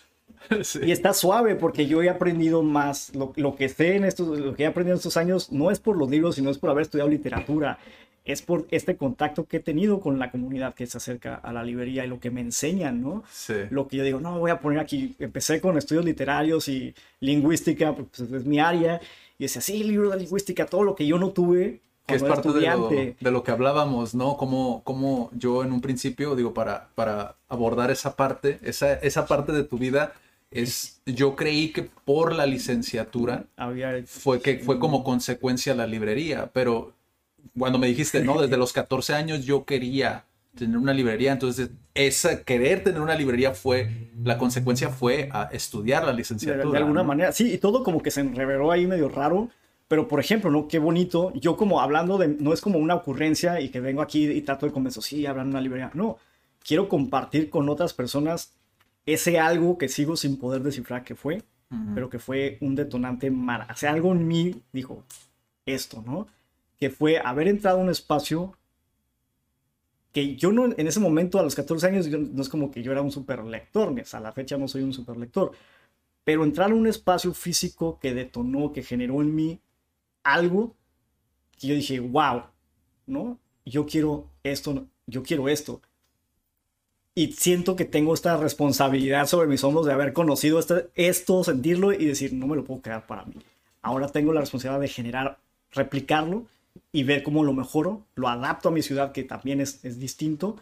Sí. 0.61 0.79
Y 0.85 0.91
está 0.91 1.11
suave 1.13 1.55
porque 1.55 1.85
yo 1.87 2.01
he 2.03 2.09
aprendido 2.09 2.63
más, 2.63 3.13
lo, 3.15 3.33
lo 3.35 3.55
que 3.55 3.67
sé 3.67 3.95
en 3.97 4.05
estos, 4.05 4.39
lo 4.39 4.55
que 4.55 4.63
he 4.63 4.67
aprendido 4.67 4.93
en 4.93 4.97
estos 4.99 5.17
años, 5.17 5.51
no 5.51 5.69
es 5.69 5.79
por 5.79 5.97
los 5.97 6.09
libros, 6.09 6.35
sino 6.35 6.49
es 6.49 6.57
por 6.59 6.69
haber 6.69 6.83
estudiado 6.83 7.09
literatura, 7.09 7.77
es 8.23 8.41
por 8.43 8.65
este 8.71 8.95
contacto 8.95 9.45
que 9.45 9.57
he 9.57 9.59
tenido 9.59 9.99
con 9.99 10.17
la 10.17 10.31
comunidad 10.31 10.75
que 10.75 10.85
se 10.87 10.97
acerca 10.97 11.35
a 11.35 11.51
la 11.51 11.63
librería 11.63 12.05
y 12.05 12.07
lo 12.07 12.19
que 12.19 12.29
me 12.31 12.41
enseñan, 12.41 13.01
¿no? 13.01 13.23
Sí. 13.29 13.53
lo 13.71 13.87
que 13.87 13.97
yo 13.97 14.03
digo, 14.03 14.19
no, 14.21 14.39
voy 14.39 14.51
a 14.51 14.59
poner 14.61 14.79
aquí, 14.79 15.15
empecé 15.19 15.59
con 15.59 15.77
estudios 15.77 16.05
literarios 16.05 16.69
y 16.69 16.93
lingüística, 17.19 17.93
pues 17.95 18.19
es 18.31 18.45
mi 18.45 18.59
área, 18.59 19.01
y 19.37 19.43
decía, 19.43 19.61
sí, 19.61 19.83
libro 19.83 20.09
de 20.11 20.17
lingüística, 20.17 20.65
todo 20.67 20.83
lo 20.83 20.95
que 20.95 21.05
yo 21.07 21.17
no 21.19 21.31
tuve 21.31 21.81
que 22.09 22.15
es 22.15 22.23
parte 22.23 22.51
de 22.51 22.61
lo, 22.61 22.89
de 22.89 23.31
lo 23.31 23.43
que 23.43 23.51
hablábamos, 23.51 24.15
¿no? 24.15 24.35
Como, 24.37 24.83
como 24.83 25.29
yo 25.33 25.63
en 25.63 25.71
un 25.71 25.81
principio, 25.81 26.35
digo, 26.35 26.53
para, 26.53 26.89
para 26.95 27.35
abordar 27.47 27.91
esa 27.91 28.15
parte, 28.15 28.59
esa, 28.63 28.93
esa 28.93 29.25
parte 29.25 29.51
de 29.51 29.63
tu 29.63 29.77
vida, 29.77 30.13
es, 30.51 31.01
yo 31.05 31.35
creí 31.35 31.71
que 31.71 31.83
por 31.83 32.33
la 32.33 32.45
licenciatura 32.45 33.45
fue 34.05 34.41
que 34.41 34.59
fue 34.59 34.79
como 34.79 35.03
consecuencia 35.03 35.75
la 35.75 35.85
librería, 35.85 36.49
pero 36.51 36.93
cuando 37.57 37.77
me 37.77 37.87
dijiste, 37.87 38.23
no, 38.23 38.41
desde 38.41 38.57
los 38.57 38.73
14 38.73 39.13
años 39.13 39.45
yo 39.45 39.65
quería 39.65 40.25
tener 40.55 40.77
una 40.77 40.93
librería, 40.93 41.31
entonces 41.31 41.69
esa 41.93 42.43
querer 42.43 42.83
tener 42.83 43.01
una 43.01 43.15
librería 43.15 43.53
fue, 43.53 44.09
la 44.23 44.37
consecuencia 44.37 44.89
fue 44.89 45.29
a 45.31 45.43
estudiar 45.51 46.03
la 46.03 46.11
de, 46.11 46.17
licenciatura. 46.17 46.69
de 46.69 46.77
alguna 46.77 47.01
¿no? 47.01 47.07
manera, 47.07 47.31
sí, 47.31 47.53
y 47.53 47.57
todo 47.57 47.83
como 47.83 48.01
que 48.01 48.11
se 48.11 48.21
enreveró 48.21 48.71
ahí 48.71 48.87
medio 48.87 49.09
raro, 49.09 49.49
Pero, 49.89 50.07
por 50.07 50.19
ejemplo, 50.21 50.49
¿no? 50.51 50.67
Qué 50.69 50.79
bonito. 50.79 51.33
Yo 51.33 51.57
como 51.57 51.81
hablando 51.81 52.17
de, 52.17 52.29
no 52.29 52.53
es 52.53 52.61
como 52.61 52.79
una 52.79 52.95
ocurrencia 52.95 53.59
y 53.59 53.69
que 53.69 53.81
vengo 53.81 54.01
aquí 54.01 54.25
y 54.29 54.41
trato 54.43 54.65
de 54.65 54.71
convencer, 54.71 55.03
sí, 55.03 55.25
hablan 55.25 55.47
en 55.47 55.51
una 55.53 55.61
librería. 55.61 55.91
No, 55.95 56.17
quiero 56.65 56.87
compartir 56.87 57.49
con 57.49 57.67
otras 57.69 57.93
personas 57.93 58.53
ese 59.05 59.39
algo 59.39 59.77
que 59.77 59.89
sigo 59.89 60.15
sin 60.15 60.37
poder 60.37 60.61
descifrar 60.61 61.03
que 61.03 61.15
fue, 61.15 61.43
pero 61.95 62.09
que 62.09 62.19
fue 62.19 62.57
un 62.61 62.75
detonante 62.75 63.29
mal. 63.31 63.67
O 63.69 63.75
sea, 63.75 63.91
algo 63.91 64.11
en 64.13 64.27
mí 64.27 64.61
dijo 64.71 65.03
esto, 65.65 66.03
¿no? 66.05 66.27
Que 66.79 66.89
fue 66.91 67.17
haber 67.19 67.47
entrado 67.47 67.79
a 67.79 67.83
un 67.83 67.89
espacio 67.89 68.55
que 70.11 70.35
yo 70.35 70.51
no, 70.51 70.65
en 70.65 70.87
ese 70.87 70.99
momento, 70.99 71.39
a 71.39 71.43
los 71.43 71.55
14 71.55 71.87
años, 71.87 72.07
yo- 72.07 72.17
no 72.17 72.41
es 72.41 72.49
como 72.49 72.71
que 72.71 72.81
yo 72.81 72.91
era 72.91 73.01
un 73.01 73.11
super 73.11 73.43
lector, 73.43 73.99
hasta 73.99 74.19
la 74.19 74.31
fecha 74.31 74.57
no 74.57 74.67
soy 74.67 74.81
un 74.83 74.93
super 74.93 75.17
lector, 75.17 75.51
pero 76.23 76.43
entrar 76.43 76.71
a 76.71 76.75
un 76.75 76.87
espacio 76.87 77.33
físico 77.33 77.99
que 78.01 78.13
detonó, 78.13 78.71
que 78.73 78.83
generó 78.83 79.21
en 79.21 79.35
mí 79.35 79.59
algo 80.33 80.75
que 81.57 81.67
yo 81.67 81.75
dije, 81.75 81.99
wow, 81.99 82.43
¿no? 83.05 83.39
Yo 83.65 83.85
quiero 83.85 84.29
esto, 84.43 84.87
yo 85.07 85.23
quiero 85.23 85.49
esto. 85.49 85.81
Y 87.15 87.33
siento 87.33 87.75
que 87.75 87.85
tengo 87.85 88.13
esta 88.13 88.37
responsabilidad 88.37 89.27
sobre 89.27 89.47
mis 89.47 89.63
hombros 89.63 89.85
de 89.85 89.93
haber 89.93 90.13
conocido 90.13 90.59
este- 90.59 90.89
esto, 90.95 91.43
sentirlo 91.43 91.91
y 91.91 92.05
decir, 92.05 92.33
no 92.33 92.47
me 92.47 92.55
lo 92.55 92.63
puedo 92.63 92.81
quedar 92.81 93.05
para 93.07 93.25
mí. 93.25 93.35
Ahora 93.81 94.07
tengo 94.07 94.31
la 94.31 94.41
responsabilidad 94.41 94.81
de 94.81 94.87
generar, 94.87 95.39
replicarlo 95.71 96.45
y 96.91 97.03
ver 97.03 97.23
cómo 97.23 97.43
lo 97.43 97.53
mejoro, 97.53 98.05
lo 98.15 98.29
adapto 98.29 98.69
a 98.69 98.71
mi 98.71 98.81
ciudad, 98.81 99.11
que 99.11 99.23
también 99.23 99.59
es, 99.59 99.83
es 99.83 99.99
distinto, 99.99 100.55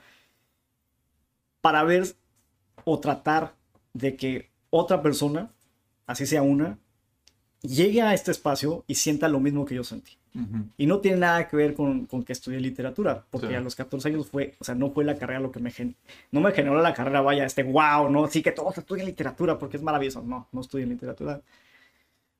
para 1.61 1.84
ver 1.84 2.15
o 2.86 2.99
tratar 2.99 3.53
de 3.93 4.15
que 4.15 4.49
otra 4.70 5.01
persona, 5.01 5.51
así 6.05 6.26
sea 6.26 6.41
una, 6.41 6.80
llegue 7.68 8.01
a 8.01 8.13
este 8.13 8.32
espacio 8.32 8.84
y 8.88 8.95
sienta 8.95 9.28
lo 9.28 9.39
mismo 9.39 9.65
que 9.65 9.76
yo 9.76 9.84
sentí. 9.84 10.13
Y 10.78 10.86
no 10.86 10.99
tiene 10.99 11.18
nada 11.18 11.47
que 11.47 11.57
ver 11.57 11.74
con, 11.74 12.05
con 12.05 12.24
que 12.24 12.32
estudié 12.34 12.59
literatura, 12.59 13.26
porque 13.32 13.47
Sí. 13.47 13.53
a 13.55 13.59
los 13.59 13.74
14 13.76 14.09
años 14.09 14.28
fue, 14.28 14.53
o 14.59 14.63
sea, 14.63 14.76
no 14.76 14.91
fue 14.91 15.03
la 15.03 15.18
carrera 15.18 15.39
lo 15.39 15.51
que 15.51 15.59
me 15.59 15.72
gen 15.72 15.95
no 16.32 16.41
me 16.41 16.51
generó 16.51 16.80
la 16.80 16.93
carrera, 16.93 17.22
vaya, 17.22 17.43
este 17.43 17.63
wow, 17.63 18.07
no, 18.11 18.28
sí 18.28 18.43
que 18.43 18.51
todos 18.51 18.78
estudian 18.78 19.07
literatura 19.07 19.57
porque 19.57 19.78
es 19.78 19.84
maravilloso. 19.84 20.22
No, 20.22 20.47
no 20.51 20.61
estudié 20.61 20.86
literatura. 20.86 21.41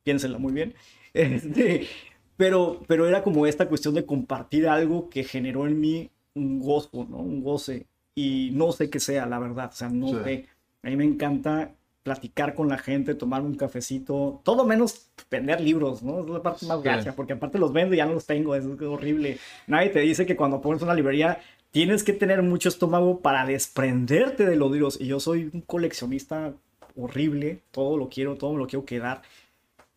Piénsenlo 0.04 0.40
muy 0.40 0.54
bien. 0.54 0.74
Este, 1.14 1.88
pero, 2.36 2.84
pero 2.86 3.08
era 3.08 3.24
como 3.24 3.48
esta 3.48 3.68
cuestión 3.68 3.96
de 3.96 4.06
compartir 4.06 4.68
algo 4.68 5.10
que 5.10 5.24
generó 5.24 5.66
en 5.66 5.80
mí 5.80 6.12
un 6.36 6.60
gozo, 6.60 7.08
¿no? 7.10 7.18
Un 7.18 7.42
goce. 7.42 7.88
Y 8.14 8.52
no 8.54 8.72
sé 8.72 8.92
qué 8.92 9.00
sea, 9.00 9.26
la 9.26 9.40
verdad. 9.40 9.72
O 9.74 9.76
sea, 9.76 9.90
no 9.90 10.10
Sí. 10.10 10.16
sé. 10.24 10.46
A 10.84 10.90
mí 10.90 10.96
me 10.96 11.06
encanta 11.06 11.72
platicar 12.08 12.56
con 12.56 12.70
la 12.70 12.78
gente, 12.78 13.16
tomar 13.16 13.42
un 13.42 13.56
cafecito, 13.56 14.40
todo 14.46 14.64
menos 14.64 15.10
vender 15.30 15.60
libros, 15.60 16.02
¿no? 16.02 16.22
Es 16.22 16.30
la 16.30 16.42
parte 16.42 16.66
más 16.66 16.82
gacha, 16.82 17.14
porque 17.14 17.34
aparte 17.34 17.60
los 17.60 17.74
vendo 17.74 17.94
y 17.94 17.98
ya 17.98 18.06
no 18.06 18.14
los 18.14 18.26
tengo, 18.26 18.56
es 18.56 18.64
horrible. 18.64 19.40
Nadie 19.68 19.90
te 19.90 20.00
dice 20.00 20.26
que 20.26 20.38
cuando 20.38 20.62
pones 20.62 20.82
una 20.82 20.94
librería 20.94 21.42
tienes 21.72 22.06
que 22.06 22.14
tener 22.14 22.42
mucho 22.44 22.70
estómago 22.70 23.20
para 23.20 23.46
desprenderte 23.46 24.46
de 24.46 24.56
los 24.56 24.72
libros. 24.72 25.02
Y 25.02 25.08
yo 25.08 25.20
soy 25.20 25.50
un 25.52 25.60
coleccionista 25.60 26.54
horrible, 26.96 27.60
todo 27.72 27.98
lo 27.98 28.08
quiero, 28.08 28.38
todo 28.38 28.54
me 28.54 28.60
lo 28.60 28.68
quiero 28.68 28.86
quedar. 28.86 29.22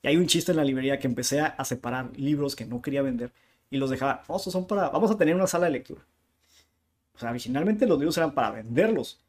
Y 0.03 0.09
hay 0.09 0.17
un 0.17 0.27
chiste 0.27 0.51
en 0.51 0.57
la 0.57 0.65
librería 0.65 0.99
que 0.99 1.07
empecé 1.07 1.39
a, 1.41 1.65
separar 1.65 2.11
libros 2.17 2.57
que 2.57 2.67
no 2.67 2.83
quería 2.83 3.03
vender 3.03 3.31
y 3.71 3.77
los 3.77 3.89
dejaba, 3.89 4.25
"Oh, 4.27 4.41
son 4.41 4.67
para, 4.67 4.89
vamos 4.89 5.13
a 5.13 5.17
tener 5.17 5.37
una 5.37 5.47
sala 5.47 5.67
de 5.67 5.73
lectura. 5.73 6.03
O 7.15 7.21
sea, 7.21 7.31
originalmente 7.31 7.87
los 7.87 7.99
libros 7.99 8.17
eran 8.17 8.35
para 8.35 8.51
venderlos, 8.51 9.21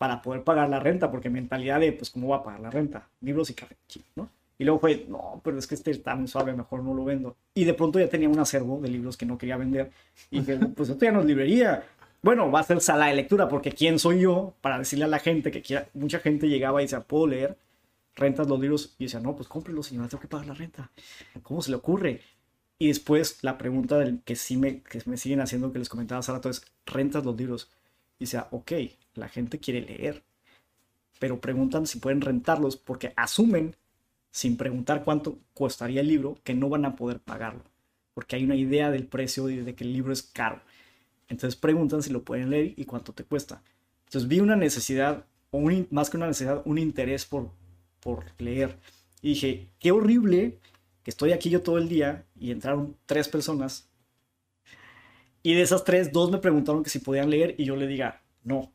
para 0.00 0.22
poder 0.22 0.44
pagar 0.44 0.70
la 0.70 0.80
renta, 0.80 1.10
porque 1.10 1.28
mentalidad 1.28 1.78
de, 1.78 1.92
pues, 1.92 2.08
¿cómo 2.08 2.28
va 2.28 2.36
a 2.36 2.42
pagar 2.42 2.60
la 2.60 2.70
renta? 2.70 3.06
Libros 3.20 3.50
y 3.50 3.54
café, 3.54 3.76
¿no? 4.16 4.30
Y 4.56 4.64
luego 4.64 4.80
fue, 4.80 5.04
no, 5.06 5.42
pero 5.44 5.58
es 5.58 5.66
que 5.66 5.74
este 5.74 5.90
está 5.90 6.14
muy 6.14 6.26
suave, 6.26 6.54
mejor 6.54 6.82
no 6.82 6.94
lo 6.94 7.04
vendo. 7.04 7.36
Y 7.52 7.64
de 7.64 7.74
pronto 7.74 7.98
ya 7.98 8.08
tenía 8.08 8.26
un 8.26 8.38
acervo 8.38 8.80
de 8.80 8.88
libros 8.88 9.18
que 9.18 9.26
no 9.26 9.36
quería 9.36 9.58
vender. 9.58 9.90
Y 10.30 10.40
dije, 10.40 10.56
pues 10.74 10.88
esto 10.88 11.04
ya 11.04 11.12
no 11.12 11.20
es 11.20 11.26
librería. 11.26 11.84
Bueno, 12.22 12.50
va 12.50 12.60
a 12.60 12.62
ser 12.62 12.80
sala 12.80 13.08
de 13.08 13.14
lectura, 13.14 13.46
porque 13.46 13.72
¿quién 13.72 13.98
soy 13.98 14.20
yo 14.20 14.54
para 14.62 14.78
decirle 14.78 15.04
a 15.04 15.08
la 15.08 15.18
gente 15.18 15.50
que 15.50 15.60
quiera? 15.60 15.86
Mucha 15.92 16.18
gente 16.18 16.48
llegaba 16.48 16.80
y 16.80 16.86
decía, 16.86 17.00
¿puedo 17.00 17.26
leer? 17.26 17.58
Rentas 18.16 18.48
los 18.48 18.58
libros. 18.58 18.94
Y 18.98 19.04
decía, 19.04 19.20
no, 19.20 19.36
pues 19.36 19.48
cómprelo, 19.48 19.82
señora, 19.82 20.08
tengo 20.08 20.22
que 20.22 20.28
pagar 20.28 20.46
la 20.46 20.54
renta. 20.54 20.90
¿Cómo 21.42 21.60
se 21.60 21.72
le 21.72 21.76
ocurre? 21.76 22.22
Y 22.78 22.88
después 22.88 23.44
la 23.44 23.58
pregunta 23.58 23.98
del 23.98 24.22
que 24.22 24.34
sí 24.34 24.56
me, 24.56 24.80
que 24.80 25.02
me 25.04 25.18
siguen 25.18 25.42
haciendo, 25.42 25.70
que 25.74 25.78
les 25.78 25.90
comentaba 25.90 26.20
hace 26.20 26.32
rato, 26.32 26.48
es, 26.48 26.64
¿rentas 26.86 27.22
los 27.22 27.36
libros? 27.36 27.68
Y 28.20 28.24
decía, 28.26 28.46
ok, 28.52 28.72
la 29.14 29.28
gente 29.28 29.58
quiere 29.58 29.80
leer, 29.80 30.22
pero 31.18 31.40
preguntan 31.40 31.86
si 31.86 31.98
pueden 31.98 32.20
rentarlos 32.20 32.76
porque 32.76 33.12
asumen, 33.16 33.74
sin 34.30 34.56
preguntar 34.56 35.02
cuánto 35.02 35.38
costaría 35.54 36.02
el 36.02 36.08
libro, 36.08 36.38
que 36.44 36.54
no 36.54 36.68
van 36.68 36.84
a 36.84 36.94
poder 36.94 37.18
pagarlo, 37.18 37.64
porque 38.14 38.36
hay 38.36 38.44
una 38.44 38.54
idea 38.54 38.92
del 38.92 39.06
precio 39.06 39.50
y 39.50 39.56
de 39.56 39.74
que 39.74 39.82
el 39.82 39.92
libro 39.92 40.12
es 40.12 40.22
caro. 40.22 40.60
Entonces 41.28 41.58
preguntan 41.58 42.02
si 42.02 42.10
lo 42.10 42.22
pueden 42.22 42.50
leer 42.50 42.74
y 42.76 42.84
cuánto 42.84 43.12
te 43.12 43.24
cuesta. 43.24 43.62
Entonces 44.06 44.28
vi 44.28 44.40
una 44.40 44.56
necesidad, 44.56 45.24
o 45.50 45.60
más 45.90 46.10
que 46.10 46.16
una 46.16 46.26
necesidad, 46.26 46.62
un 46.64 46.78
interés 46.78 47.26
por, 47.26 47.50
por 48.00 48.24
leer. 48.38 48.78
Y 49.22 49.30
dije, 49.30 49.68
qué 49.78 49.92
horrible 49.92 50.58
que 51.02 51.10
estoy 51.10 51.32
aquí 51.32 51.50
yo 51.50 51.62
todo 51.62 51.78
el 51.78 51.88
día 51.88 52.24
y 52.38 52.50
entraron 52.50 52.96
tres 53.06 53.28
personas. 53.28 53.89
Y 55.42 55.54
de 55.54 55.62
esas 55.62 55.84
tres, 55.84 56.12
dos 56.12 56.30
me 56.30 56.38
preguntaron 56.38 56.82
que 56.82 56.90
si 56.90 56.98
podían 56.98 57.30
leer 57.30 57.54
y 57.58 57.64
yo 57.64 57.76
le 57.76 57.86
diga, 57.86 58.22
no, 58.44 58.72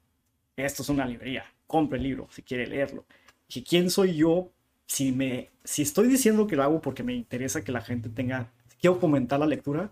esto 0.56 0.82
es 0.82 0.90
una 0.90 1.06
librería, 1.06 1.46
compre 1.68 1.98
el 1.98 2.04
libro 2.04 2.28
si 2.32 2.42
quiere 2.42 2.68
leerlo. 2.68 3.06
Dije, 3.48 3.64
¿quién 3.64 3.90
soy 3.90 4.16
yo 4.16 4.52
si, 4.88 5.12
me, 5.12 5.52
si 5.64 5.84
estoy 5.84 6.08
diciendo 6.08 6.48
que 6.48 6.56
lo 6.56 6.64
hago 6.64 6.82
porque 6.82 7.04
me 7.04 7.14
interesa 7.14 7.64
que 7.64 7.72
la 7.72 7.82
gente 7.82 8.10
tenga, 8.10 8.52
quiero 8.80 8.96
fomentar 9.00 9.40
la 9.40 9.46
lectura? 9.46 9.92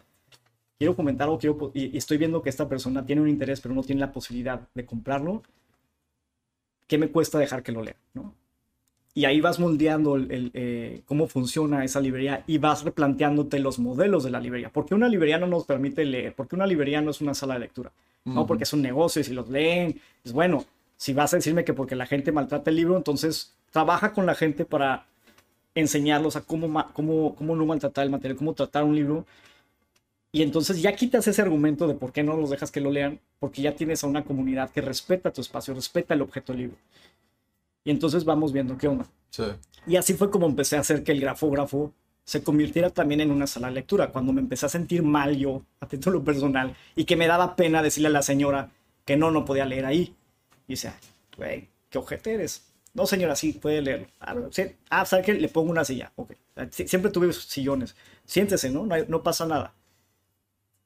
Quiero 0.80 0.96
comentar 0.96 1.30
o 1.30 1.38
quiero, 1.38 1.72
y 1.74 1.96
estoy 1.96 2.18
viendo 2.18 2.42
que 2.42 2.50
esta 2.50 2.68
persona 2.68 3.06
tiene 3.06 3.22
un 3.22 3.30
interés 3.30 3.62
pero 3.62 3.76
no 3.76 3.84
tiene 3.84 4.02
la 4.02 4.12
posibilidad 4.12 4.68
de 4.74 4.86
comprarlo. 4.86 5.44
¿Qué 6.88 6.98
me 6.98 7.10
cuesta 7.10 7.38
dejar 7.40 7.64
que 7.64 7.72
lo 7.72 7.84
lea? 7.84 7.96
¿no? 8.14 8.36
Y 9.16 9.26
ahí 9.26 9.42
vas 9.42 9.60
moldeando 9.60 10.16
el, 10.16 10.32
el, 10.32 10.52
eh, 10.56 11.02
cómo 11.06 11.28
funciona 11.28 11.86
esa 11.86 12.02
librería 12.02 12.44
y 12.48 12.58
vas 12.58 12.84
replanteándote 12.84 13.60
los 13.60 13.78
modelos 13.78 14.24
de 14.24 14.32
la 14.32 14.40
librería. 14.40 14.70
¿Por 14.70 14.86
qué 14.86 14.96
una 14.96 15.08
librería 15.08 15.38
no 15.38 15.46
nos 15.46 15.66
permite 15.66 16.04
leer? 16.04 16.34
¿Por 16.34 16.48
qué 16.48 16.56
una 16.56 16.66
librería 16.66 17.00
no 17.02 17.12
es 17.12 17.22
una 17.22 17.36
sala 17.36 17.54
de 17.54 17.60
lectura? 17.62 17.92
No, 18.26 18.48
porque 18.48 18.64
es 18.64 18.74
un 18.74 18.82
negocio 18.82 19.20
y 19.20 19.24
si 19.26 19.34
los 19.34 19.50
leen, 19.50 20.00
es 20.24 20.32
bueno. 20.32 20.66
Si 20.98 21.14
vas 21.14 21.34
a 21.34 21.38
decirme 21.38 21.66
que 21.66 21.74
porque 21.74 21.96
la 21.96 22.06
gente 22.06 22.32
maltrata 22.32 22.70
el 22.70 22.78
libro, 22.78 22.96
entonces 22.96 23.54
trabaja 23.72 24.14
con 24.14 24.26
la 24.26 24.34
gente 24.34 24.66
para 24.66 25.06
enseñarlos 25.76 26.36
a 26.36 26.42
cómo, 26.42 26.86
cómo, 26.94 27.36
cómo 27.36 27.56
no 27.56 27.66
maltratar 27.66 28.06
el 28.06 28.12
material, 28.12 28.38
cómo 28.38 28.54
tratar 28.54 28.84
un 28.84 28.96
libro. 28.96 29.26
Y 30.32 30.42
entonces 30.42 30.82
ya 30.82 30.96
quitas 30.96 31.28
ese 31.28 31.42
argumento 31.42 31.88
de 31.88 31.94
por 31.94 32.12
qué 32.12 32.24
no 32.24 32.36
los 32.38 32.50
dejas 32.50 32.72
que 32.72 32.82
lo 32.82 32.90
lean, 32.90 33.20
porque 33.40 33.62
ya 33.62 33.76
tienes 33.76 34.04
a 34.04 34.08
una 34.08 34.24
comunidad 34.24 34.72
que 34.72 34.82
respeta 34.82 35.32
tu 35.32 35.42
espacio, 35.42 35.74
respeta 35.74 36.14
el 36.14 36.22
objeto 36.22 36.54
del 36.54 36.62
libro. 36.64 36.78
Y 37.84 37.92
entonces 37.92 38.26
vamos 38.26 38.54
viendo 38.54 38.78
qué 38.78 38.88
onda. 38.88 39.06
Sí. 39.30 39.44
Y 39.88 39.96
así 39.98 40.14
fue 40.14 40.30
como 40.30 40.46
empecé 40.46 40.78
a 40.78 40.82
hacer 40.82 41.04
que 41.04 41.12
el 41.12 41.20
grafógrafo 41.20 41.94
se 42.24 42.42
convirtiera 42.44 42.90
también 42.90 43.20
en 43.22 43.32
una 43.32 43.48
sala 43.48 43.68
de 43.68 43.74
lectura. 43.74 44.12
Cuando 44.12 44.32
me 44.32 44.40
empecé 44.42 44.66
a 44.66 44.70
sentir 44.70 45.04
mal 45.04 45.36
yo, 45.36 45.64
a 45.82 45.88
título 45.88 46.24
personal, 46.24 46.76
y 46.96 47.04
que 47.04 47.18
me 47.18 47.28
daba 47.28 47.56
pena 47.56 47.82
decirle 47.84 48.08
a 48.08 48.12
la 48.12 48.22
señora 48.22 48.72
que 49.06 49.18
no, 49.18 49.32
no 49.32 49.44
podía 49.44 49.66
leer 49.66 49.86
ahí. 49.86 50.16
Y 50.68 50.74
decía, 50.74 50.96
güey, 51.38 51.68
qué 51.90 51.98
ojete 51.98 52.34
eres. 52.36 52.66
No, 52.94 53.06
señora, 53.06 53.36
sí, 53.36 53.54
puede 53.54 53.82
leerlo. 53.82 54.08
Ah, 54.22 54.36
sí. 54.52 54.64
ah. 54.90 55.06
Le 55.28 55.50
pongo 55.50 55.72
una 55.72 55.84
silla. 55.84 56.14
Ok. 56.16 56.34
Siempre 56.70 57.12
tuve 57.12 57.34
sillones. 57.34 57.96
Siéntese, 58.24 58.70
¿no? 58.70 58.86
No, 58.86 58.94
hay- 58.96 59.06
no 59.10 59.24
pasa 59.24 59.46
nada. 59.46 59.74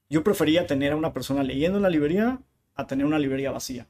Yo 0.09 0.23
prefería 0.23 0.65
tener 0.65 0.93
a 0.93 0.95
una 0.95 1.13
persona 1.13 1.43
leyendo 1.43 1.77
en 1.77 1.83
la 1.83 1.89
librería 1.89 2.39
a 2.75 2.87
tener 2.87 3.05
una 3.05 3.19
librería 3.19 3.51
vacía 3.51 3.87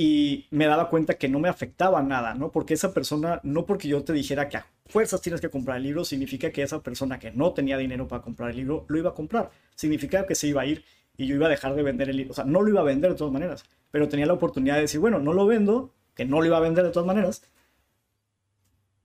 y 0.00 0.46
me 0.52 0.66
daba 0.66 0.88
cuenta 0.90 1.14
que 1.14 1.28
no 1.28 1.40
me 1.40 1.48
afectaba 1.48 2.00
nada, 2.02 2.32
¿no? 2.34 2.52
Porque 2.52 2.74
esa 2.74 2.94
persona, 2.94 3.40
no 3.42 3.66
porque 3.66 3.88
yo 3.88 4.04
te 4.04 4.12
dijera 4.12 4.48
que 4.48 4.58
a 4.58 4.66
fuerzas 4.86 5.20
tienes 5.20 5.40
que 5.40 5.50
comprar 5.50 5.78
el 5.78 5.82
libro, 5.82 6.04
significa 6.04 6.52
que 6.52 6.62
esa 6.62 6.80
persona 6.80 7.18
que 7.18 7.32
no 7.32 7.52
tenía 7.52 7.76
dinero 7.76 8.06
para 8.06 8.22
comprar 8.22 8.50
el 8.50 8.58
libro, 8.58 8.84
lo 8.86 8.96
iba 8.96 9.10
a 9.10 9.14
comprar. 9.14 9.50
Significaba 9.74 10.24
que 10.24 10.36
se 10.36 10.46
iba 10.46 10.62
a 10.62 10.66
ir 10.66 10.84
y 11.16 11.26
yo 11.26 11.34
iba 11.34 11.46
a 11.46 11.48
dejar 11.50 11.74
de 11.74 11.82
vender 11.82 12.08
el 12.10 12.16
libro. 12.16 12.30
O 12.30 12.34
sea, 12.36 12.44
no 12.44 12.62
lo 12.62 12.68
iba 12.68 12.80
a 12.80 12.84
vender 12.84 13.10
de 13.10 13.16
todas 13.16 13.32
maneras, 13.32 13.64
pero 13.90 14.08
tenía 14.08 14.26
la 14.26 14.34
oportunidad 14.34 14.76
de 14.76 14.82
decir, 14.82 15.00
bueno, 15.00 15.18
no 15.18 15.32
lo 15.32 15.46
vendo, 15.46 15.92
que 16.14 16.24
no 16.24 16.38
lo 16.40 16.46
iba 16.46 16.58
a 16.58 16.60
vender 16.60 16.84
de 16.84 16.90
todas 16.92 17.06
maneras, 17.08 17.42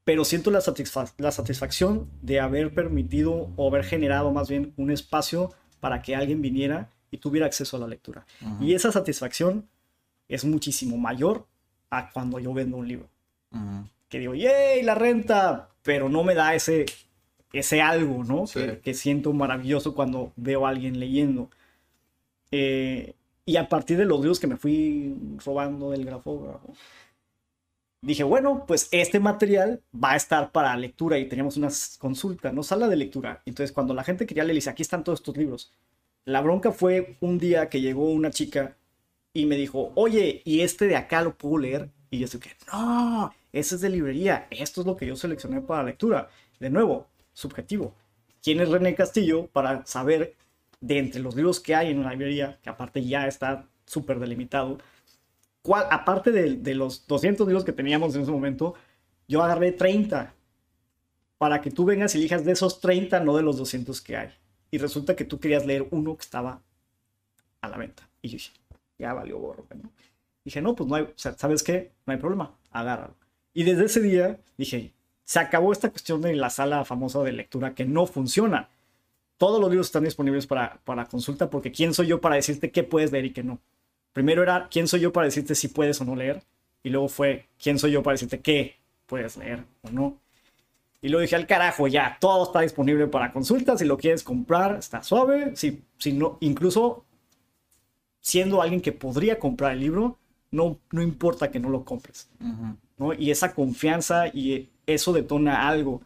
pero 0.04 0.24
siento 0.26 0.52
la, 0.52 0.60
satisfa- 0.60 1.12
la 1.18 1.32
satisfacción 1.32 2.08
de 2.22 2.40
haber 2.40 2.72
permitido 2.72 3.50
o 3.56 3.68
haber 3.68 3.84
generado 3.84 4.32
más 4.32 4.48
bien 4.48 4.74
un 4.78 4.92
espacio 4.92 5.52
para 5.80 6.04
que 6.04 6.16
alguien 6.16 6.44
viniera 6.44 6.92
y 7.10 7.18
tuviera 7.18 7.48
acceso 7.48 7.78
a 7.78 7.80
la 7.80 7.88
lectura. 7.88 8.28
Y 8.62 8.76
esa 8.76 8.92
satisfacción 8.92 9.68
es 10.28 10.46
muchísimo 10.46 10.98
mayor 10.98 11.46
a 11.90 12.10
cuando 12.12 12.40
yo 12.40 12.54
vendo 12.54 12.78
un 12.78 12.88
libro. 12.88 13.10
Que 14.10 14.20
digo, 14.20 14.34
¡yay! 14.34 14.82
La 14.84 14.96
renta, 14.96 15.70
pero 15.84 16.10
no 16.10 16.24
me 16.24 16.34
da 16.34 16.56
ese, 16.56 16.86
ese 17.52 17.82
algo, 17.82 18.24
¿no? 18.24 18.48
Sí. 18.48 18.60
Que, 18.60 18.80
que 18.80 18.94
siento 18.94 19.32
maravilloso 19.34 19.94
cuando 19.94 20.32
veo 20.36 20.66
a 20.66 20.70
alguien 20.70 21.00
leyendo. 21.00 21.50
Eh, 22.52 23.14
y 23.46 23.58
a 23.58 23.68
partir 23.68 23.98
de 23.98 24.06
los 24.06 24.20
libros 24.20 24.40
que 24.40 24.48
me 24.48 24.58
fui 24.58 25.16
robando 25.44 25.92
del 25.92 26.06
grafógrafo, 26.06 26.74
dije, 28.02 28.24
bueno, 28.24 28.66
pues 28.68 28.88
este 28.92 29.20
material 29.20 29.82
va 29.94 30.12
a 30.12 30.16
estar 30.16 30.52
para 30.52 30.76
lectura 30.78 31.18
y 31.18 31.28
teníamos 31.28 31.58
una 31.58 31.70
consulta, 32.00 32.52
no 32.52 32.64
sala 32.64 32.88
de 32.88 32.96
lectura. 32.96 33.42
Entonces, 33.46 33.72
cuando 33.72 33.94
la 33.94 34.04
gente 34.04 34.26
quería 34.26 34.44
leer, 34.44 34.56
le 34.56 34.58
dice, 34.60 34.70
aquí 34.70 34.82
están 34.82 35.04
todos 35.04 35.20
estos 35.20 35.38
libros. 35.38 35.74
La 36.26 36.42
bronca 36.42 36.72
fue 36.72 37.18
un 37.22 37.38
día 37.38 37.70
que 37.70 37.82
llegó 37.82 38.12
una 38.12 38.32
chica 38.32 38.78
y 39.34 39.46
me 39.46 39.58
dijo, 39.58 39.92
oye, 39.96 40.42
¿y 40.46 40.62
este 40.62 40.88
de 40.88 40.96
acá 40.96 41.22
lo 41.22 41.36
puedo 41.36 41.58
leer? 41.58 41.90
Y 42.12 42.20
yo 42.20 42.28
dije, 42.28 42.56
no, 42.72 43.34
ese 43.52 43.76
es 43.76 43.82
de 43.82 43.90
librería, 43.90 44.48
esto 44.52 44.82
es 44.82 44.88
lo 44.88 44.96
que 44.96 45.08
yo 45.08 45.16
seleccioné 45.16 45.62
para 45.62 45.84
lectura. 45.84 46.30
De 46.60 46.70
nuevo, 46.70 47.08
subjetivo. 47.34 47.96
¿Quién 48.42 48.62
es 48.62 48.70
René 48.70 48.94
Castillo 48.94 49.48
para 49.48 49.86
saber 49.86 50.36
de 50.80 51.00
entre 51.00 51.22
los 51.22 51.36
libros 51.36 51.60
que 51.60 51.74
hay 51.74 51.92
en 51.92 52.04
la 52.04 52.12
librería, 52.12 52.60
que 52.62 52.70
aparte 52.70 53.04
ya 53.04 53.26
está 53.26 53.68
súper 53.86 54.20
delimitado, 54.20 54.78
cuál, 55.62 55.88
aparte 55.90 56.32
de, 56.32 56.58
de, 56.58 56.76
los 56.76 57.08
200 57.08 57.48
libros 57.48 57.64
que 57.64 57.72
teníamos 57.72 58.16
en 58.16 58.22
ese 58.22 58.32
momento, 58.32 58.76
yo 59.28 59.42
agarré 59.42 59.72
30 59.72 60.34
para 61.38 61.62
que 61.62 61.72
tú 61.72 61.86
vengas 61.86 62.14
y 62.14 62.20
elijas 62.20 62.46
de 62.46 62.52
esos 62.52 62.80
30, 62.80 63.22
no 63.22 63.36
de 63.36 63.44
los 63.44 63.58
200 63.58 64.00
que 64.02 64.18
hay. 64.18 64.30
Y 64.72 64.78
resulta 64.78 65.16
que 65.16 65.26
tú 65.26 65.40
querías 65.40 65.66
leer 65.66 65.88
uno 65.92 66.16
que 66.16 66.22
estaba 66.22 66.62
a 67.62 67.70
la 67.70 67.78
venta. 67.78 68.08
Y 68.22 68.30
yo 68.30 68.34
dije, 68.34 68.52
ya 69.04 69.14
valió 69.14 69.38
gorro. 69.38 69.66
¿no? 69.76 69.92
Dije, 70.44 70.62
no, 70.62 70.76
pues 70.76 70.90
no 70.90 70.96
hay, 70.96 71.04
o 71.04 71.14
sea, 71.16 71.34
¿sabes 71.38 71.64
qué? 71.64 71.92
No 72.06 72.14
hay 72.14 72.20
problema, 72.20 72.56
agárralo. 72.72 73.16
Y 73.54 73.64
desde 73.64 73.86
ese 73.86 74.02
día 74.02 74.40
dije, 74.58 74.94
se 75.26 75.40
acabó 75.40 75.72
esta 75.72 75.90
cuestión 75.90 76.22
de 76.22 76.36
la 76.36 76.50
sala 76.50 76.84
famosa 76.86 77.22
de 77.22 77.32
lectura 77.32 77.76
que 77.76 77.86
no 77.86 78.06
funciona. 78.06 78.70
Todos 79.38 79.60
los 79.60 79.70
libros 79.70 79.88
están 79.88 80.04
disponibles 80.04 80.48
para, 80.48 80.80
para 80.84 81.06
consulta 81.06 81.50
porque 81.50 81.72
¿quién 81.72 81.94
soy 81.94 82.08
yo 82.08 82.22
para 82.22 82.36
decirte 82.36 82.72
qué 82.72 82.84
puedes 82.84 83.12
leer 83.12 83.26
y 83.26 83.34
qué 83.34 83.44
no? 83.44 83.60
Primero 84.14 84.44
era 84.44 84.68
quién 84.70 84.88
soy 84.88 85.02
yo 85.02 85.12
para 85.12 85.26
decirte 85.26 85.56
si 85.56 85.68
puedes 85.68 86.00
o 86.02 86.06
no 86.06 86.16
leer. 86.16 86.44
Y 86.84 86.90
luego 86.90 87.08
fue 87.08 87.48
quién 87.62 87.80
soy 87.80 87.92
yo 87.92 88.04
para 88.04 88.14
decirte 88.14 88.40
qué 88.40 88.76
puedes 89.06 89.38
leer 89.38 89.64
o 89.82 89.92
no. 89.92 90.18
Y 91.02 91.10
luego 91.10 91.22
dije 91.22 91.36
al 91.36 91.48
carajo, 91.48 91.88
ya, 91.88 92.18
todo 92.20 92.44
está 92.44 92.62
disponible 92.62 93.08
para 93.08 93.32
consulta. 93.32 93.78
Si 93.78 93.86
lo 93.86 93.98
quieres 93.98 94.24
comprar, 94.24 94.78
está 94.78 95.04
suave. 95.04 95.56
Si, 95.56 95.84
si 95.98 96.14
no, 96.14 96.38
incluso 96.40 97.06
siendo 98.24 98.62
alguien 98.62 98.82
que 98.82 98.94
podría 98.94 99.38
comprar 99.38 99.74
el 99.74 99.82
libro, 99.82 100.18
no, 100.50 100.80
no 100.92 101.02
importa 101.02 101.52
que 101.52 101.60
no 101.60 101.70
lo 101.70 101.84
compres. 101.84 102.30
Uh 102.40 102.46
-huh. 102.46 102.76
¿no? 102.98 103.14
Y 103.14 103.30
esa 103.32 103.54
confianza 103.54 104.28
y 104.28 104.70
eso 104.88 105.12
detona 105.12 105.68
algo. 105.68 106.02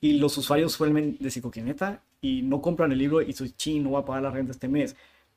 Y 0.00 0.18
los 0.18 0.36
usuarios 0.36 0.72
suelen 0.72 1.16
decir, 1.18 1.42
¿qué 1.50 1.62
neta? 1.62 2.02
Y 2.20 2.42
no 2.42 2.60
compran 2.60 2.92
el 2.92 2.98
libro 2.98 3.22
y 3.22 3.32
su 3.32 3.48
ching, 3.48 3.82
no 3.82 3.92
va 3.92 4.00
a 4.00 4.04
pagar 4.04 4.22
la 4.22 4.30
renta 4.30 4.52
este 4.52 4.68
mes. 4.68 4.94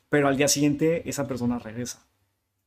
Pero 0.09 0.27
al 0.27 0.35
día 0.35 0.47
siguiente 0.47 1.07
esa 1.09 1.25
persona 1.25 1.57
regresa. 1.57 2.05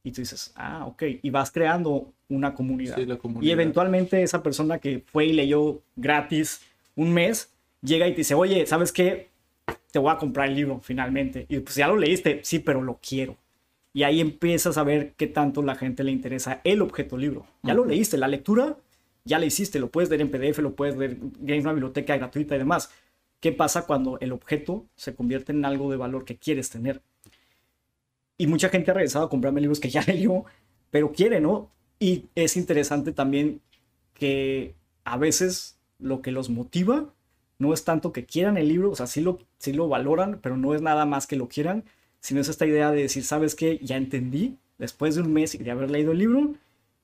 Y 0.02 0.12
tú 0.12 0.22
dices, 0.22 0.52
ah, 0.56 0.86
ok. 0.86 1.02
Y 1.22 1.30
vas 1.30 1.50
creando 1.50 2.10
una 2.28 2.54
comunidad. 2.54 2.96
Sí, 2.96 3.06
comunidad. 3.18 3.46
Y 3.46 3.50
eventualmente 3.50 4.22
esa 4.22 4.42
persona 4.42 4.78
que 4.78 5.02
fue 5.06 5.26
y 5.26 5.32
leyó 5.34 5.82
gratis 5.96 6.62
un 6.96 7.12
mes, 7.12 7.50
llega 7.82 8.08
y 8.08 8.12
te 8.12 8.18
dice, 8.18 8.34
oye, 8.34 8.66
¿sabes 8.66 8.92
qué? 8.92 9.28
Te 9.90 9.98
voy 9.98 10.10
a 10.10 10.16
comprar 10.16 10.48
el 10.48 10.54
libro 10.54 10.80
finalmente. 10.82 11.44
Y 11.48 11.58
pues 11.60 11.76
ya 11.76 11.88
lo 11.88 11.96
leíste, 11.96 12.40
sí, 12.44 12.60
pero 12.60 12.80
lo 12.80 12.98
quiero. 13.06 13.36
Y 13.98 14.04
ahí 14.04 14.20
empiezas 14.20 14.78
a 14.78 14.84
ver 14.84 15.14
qué 15.16 15.26
tanto 15.26 15.60
la 15.60 15.74
gente 15.74 16.04
le 16.04 16.12
interesa 16.12 16.60
el 16.62 16.82
objeto 16.82 17.18
libro. 17.18 17.46
Ya 17.64 17.72
uh 17.72 17.74
-huh. 17.74 17.78
lo 17.78 17.84
leíste, 17.86 18.16
la 18.16 18.28
lectura 18.28 18.76
ya 19.24 19.40
la 19.40 19.46
hiciste, 19.46 19.80
lo 19.80 19.90
puedes 19.90 20.08
leer 20.08 20.20
en 20.20 20.30
PDF, 20.30 20.60
lo 20.60 20.76
puedes 20.76 20.96
leer 20.96 21.18
en 21.44 21.60
una 21.62 21.72
biblioteca 21.72 22.16
gratuita 22.16 22.54
y 22.54 22.58
demás. 22.58 22.92
¿Qué 23.40 23.50
pasa 23.50 23.86
cuando 23.86 24.16
el 24.20 24.30
objeto 24.30 24.86
se 24.94 25.16
convierte 25.16 25.50
en 25.50 25.64
algo 25.64 25.90
de 25.90 25.96
valor 25.96 26.24
que 26.24 26.36
quieres 26.36 26.70
tener? 26.70 27.02
Y 28.36 28.46
mucha 28.46 28.68
gente 28.68 28.92
ha 28.92 28.94
regresado 28.94 29.24
a 29.24 29.28
comprarme 29.28 29.60
libros 29.60 29.80
que 29.80 29.90
ya 29.90 30.02
leyó, 30.06 30.44
pero 30.92 31.10
quiere, 31.10 31.40
¿no? 31.40 31.72
Y 31.98 32.26
es 32.36 32.56
interesante 32.56 33.10
también 33.10 33.60
que 34.14 34.76
a 35.02 35.16
veces 35.18 35.76
lo 35.98 36.22
que 36.22 36.30
los 36.30 36.50
motiva 36.50 37.12
no 37.58 37.74
es 37.74 37.82
tanto 37.82 38.12
que 38.12 38.26
quieran 38.26 38.58
el 38.58 38.68
libro, 38.68 38.92
o 38.92 38.94
sea, 38.94 39.08
sí 39.08 39.22
lo, 39.22 39.40
sí 39.58 39.72
lo 39.72 39.88
valoran, 39.88 40.38
pero 40.40 40.56
no 40.56 40.72
es 40.76 40.82
nada 40.82 41.04
más 41.04 41.26
que 41.26 41.34
lo 41.34 41.48
quieran, 41.48 41.82
sino 42.20 42.40
es 42.40 42.48
esta 42.48 42.66
idea 42.66 42.90
de 42.90 43.02
decir, 43.02 43.24
¿sabes 43.24 43.54
qué? 43.54 43.78
Ya 43.82 43.96
entendí, 43.96 44.56
después 44.78 45.14
de 45.14 45.22
un 45.22 45.32
mes 45.32 45.58
de 45.58 45.70
haber 45.70 45.90
leído 45.90 46.12
el 46.12 46.18
libro, 46.18 46.54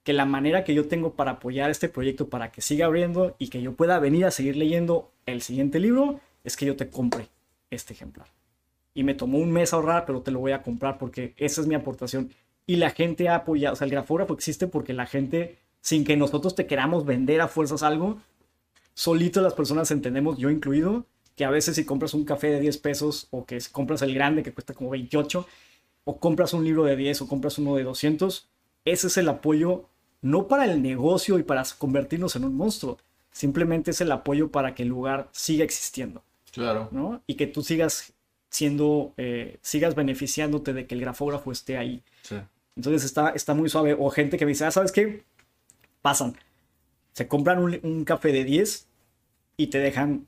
que 0.04 0.12
la 0.12 0.26
manera 0.26 0.64
que 0.64 0.74
yo 0.74 0.86
tengo 0.86 1.14
para 1.14 1.32
apoyar 1.32 1.70
este 1.70 1.88
proyecto 1.88 2.28
para 2.28 2.52
que 2.52 2.60
siga 2.60 2.86
abriendo 2.86 3.34
y 3.38 3.48
que 3.48 3.62
yo 3.62 3.72
pueda 3.72 3.98
venir 3.98 4.26
a 4.26 4.30
seguir 4.30 4.56
leyendo 4.56 5.10
el 5.26 5.40
siguiente 5.40 5.80
libro 5.80 6.20
es 6.44 6.56
que 6.56 6.66
yo 6.66 6.76
te 6.76 6.90
compre 6.90 7.28
este 7.70 7.94
ejemplar. 7.94 8.28
Y 8.92 9.02
me 9.02 9.14
tomó 9.14 9.38
un 9.38 9.50
mes 9.50 9.72
ahorrar, 9.72 10.04
pero 10.04 10.20
te 10.20 10.30
lo 10.30 10.40
voy 10.40 10.52
a 10.52 10.62
comprar 10.62 10.98
porque 10.98 11.34
esa 11.38 11.62
es 11.62 11.66
mi 11.66 11.74
aportación. 11.74 12.30
Y 12.66 12.76
la 12.76 12.90
gente 12.90 13.28
ha 13.28 13.36
apoyado, 13.36 13.72
o 13.72 13.76
sea, 13.76 13.86
el 13.86 13.90
grafógrafo 13.90 14.34
existe 14.34 14.66
porque 14.66 14.92
la 14.92 15.06
gente, 15.06 15.58
sin 15.80 16.04
que 16.04 16.16
nosotros 16.16 16.54
te 16.54 16.66
queramos 16.66 17.04
vender 17.06 17.40
a 17.40 17.48
fuerzas 17.48 17.82
algo, 17.82 18.18
solito 18.92 19.40
las 19.40 19.54
personas 19.54 19.90
entendemos, 19.90 20.38
yo 20.38 20.50
incluido, 20.50 21.06
que 21.36 21.44
a 21.44 21.50
veces 21.50 21.76
si 21.76 21.84
compras 21.84 22.14
un 22.14 22.24
café 22.24 22.48
de 22.48 22.60
10 22.60 22.78
pesos 22.78 23.28
o 23.30 23.44
que 23.44 23.58
compras 23.72 24.02
el 24.02 24.14
grande 24.14 24.42
que 24.42 24.52
cuesta 24.52 24.74
como 24.74 24.90
28, 24.90 25.46
o 26.04 26.18
compras 26.18 26.52
un 26.52 26.64
libro 26.64 26.84
de 26.84 26.96
10 26.96 27.22
o 27.22 27.28
compras 27.28 27.58
uno 27.58 27.76
de 27.76 27.84
200, 27.84 28.48
ese 28.84 29.06
es 29.06 29.16
el 29.16 29.28
apoyo 29.28 29.88
no 30.22 30.48
para 30.48 30.64
el 30.64 30.82
negocio 30.82 31.38
y 31.38 31.42
para 31.42 31.64
convertirnos 31.78 32.36
en 32.36 32.44
un 32.44 32.54
monstruo, 32.56 32.98
simplemente 33.30 33.90
es 33.90 34.00
el 34.00 34.12
apoyo 34.12 34.50
para 34.50 34.74
que 34.74 34.82
el 34.82 34.88
lugar 34.88 35.28
siga 35.32 35.64
existiendo. 35.64 36.22
Claro. 36.52 36.88
¿no? 36.92 37.22
Y 37.26 37.34
que 37.34 37.46
tú 37.46 37.62
sigas 37.62 38.14
siendo, 38.48 39.12
eh, 39.16 39.58
sigas 39.60 39.94
beneficiándote 39.94 40.72
de 40.72 40.86
que 40.86 40.94
el 40.94 41.00
grafógrafo 41.00 41.50
esté 41.50 41.76
ahí. 41.76 42.02
Sí. 42.22 42.36
Entonces 42.76 43.04
está, 43.04 43.30
está 43.30 43.52
muy 43.54 43.68
suave. 43.68 43.96
O 43.98 44.08
gente 44.10 44.38
que 44.38 44.44
me 44.44 44.50
dice, 44.50 44.64
ah, 44.64 44.70
¿sabes 44.70 44.92
qué? 44.92 45.24
Pasan. 46.00 46.36
Se 47.12 47.28
compran 47.28 47.58
un, 47.58 47.78
un 47.82 48.04
café 48.04 48.32
de 48.32 48.44
10 48.44 48.86
y 49.56 49.66
te 49.66 49.78
dejan 49.78 50.26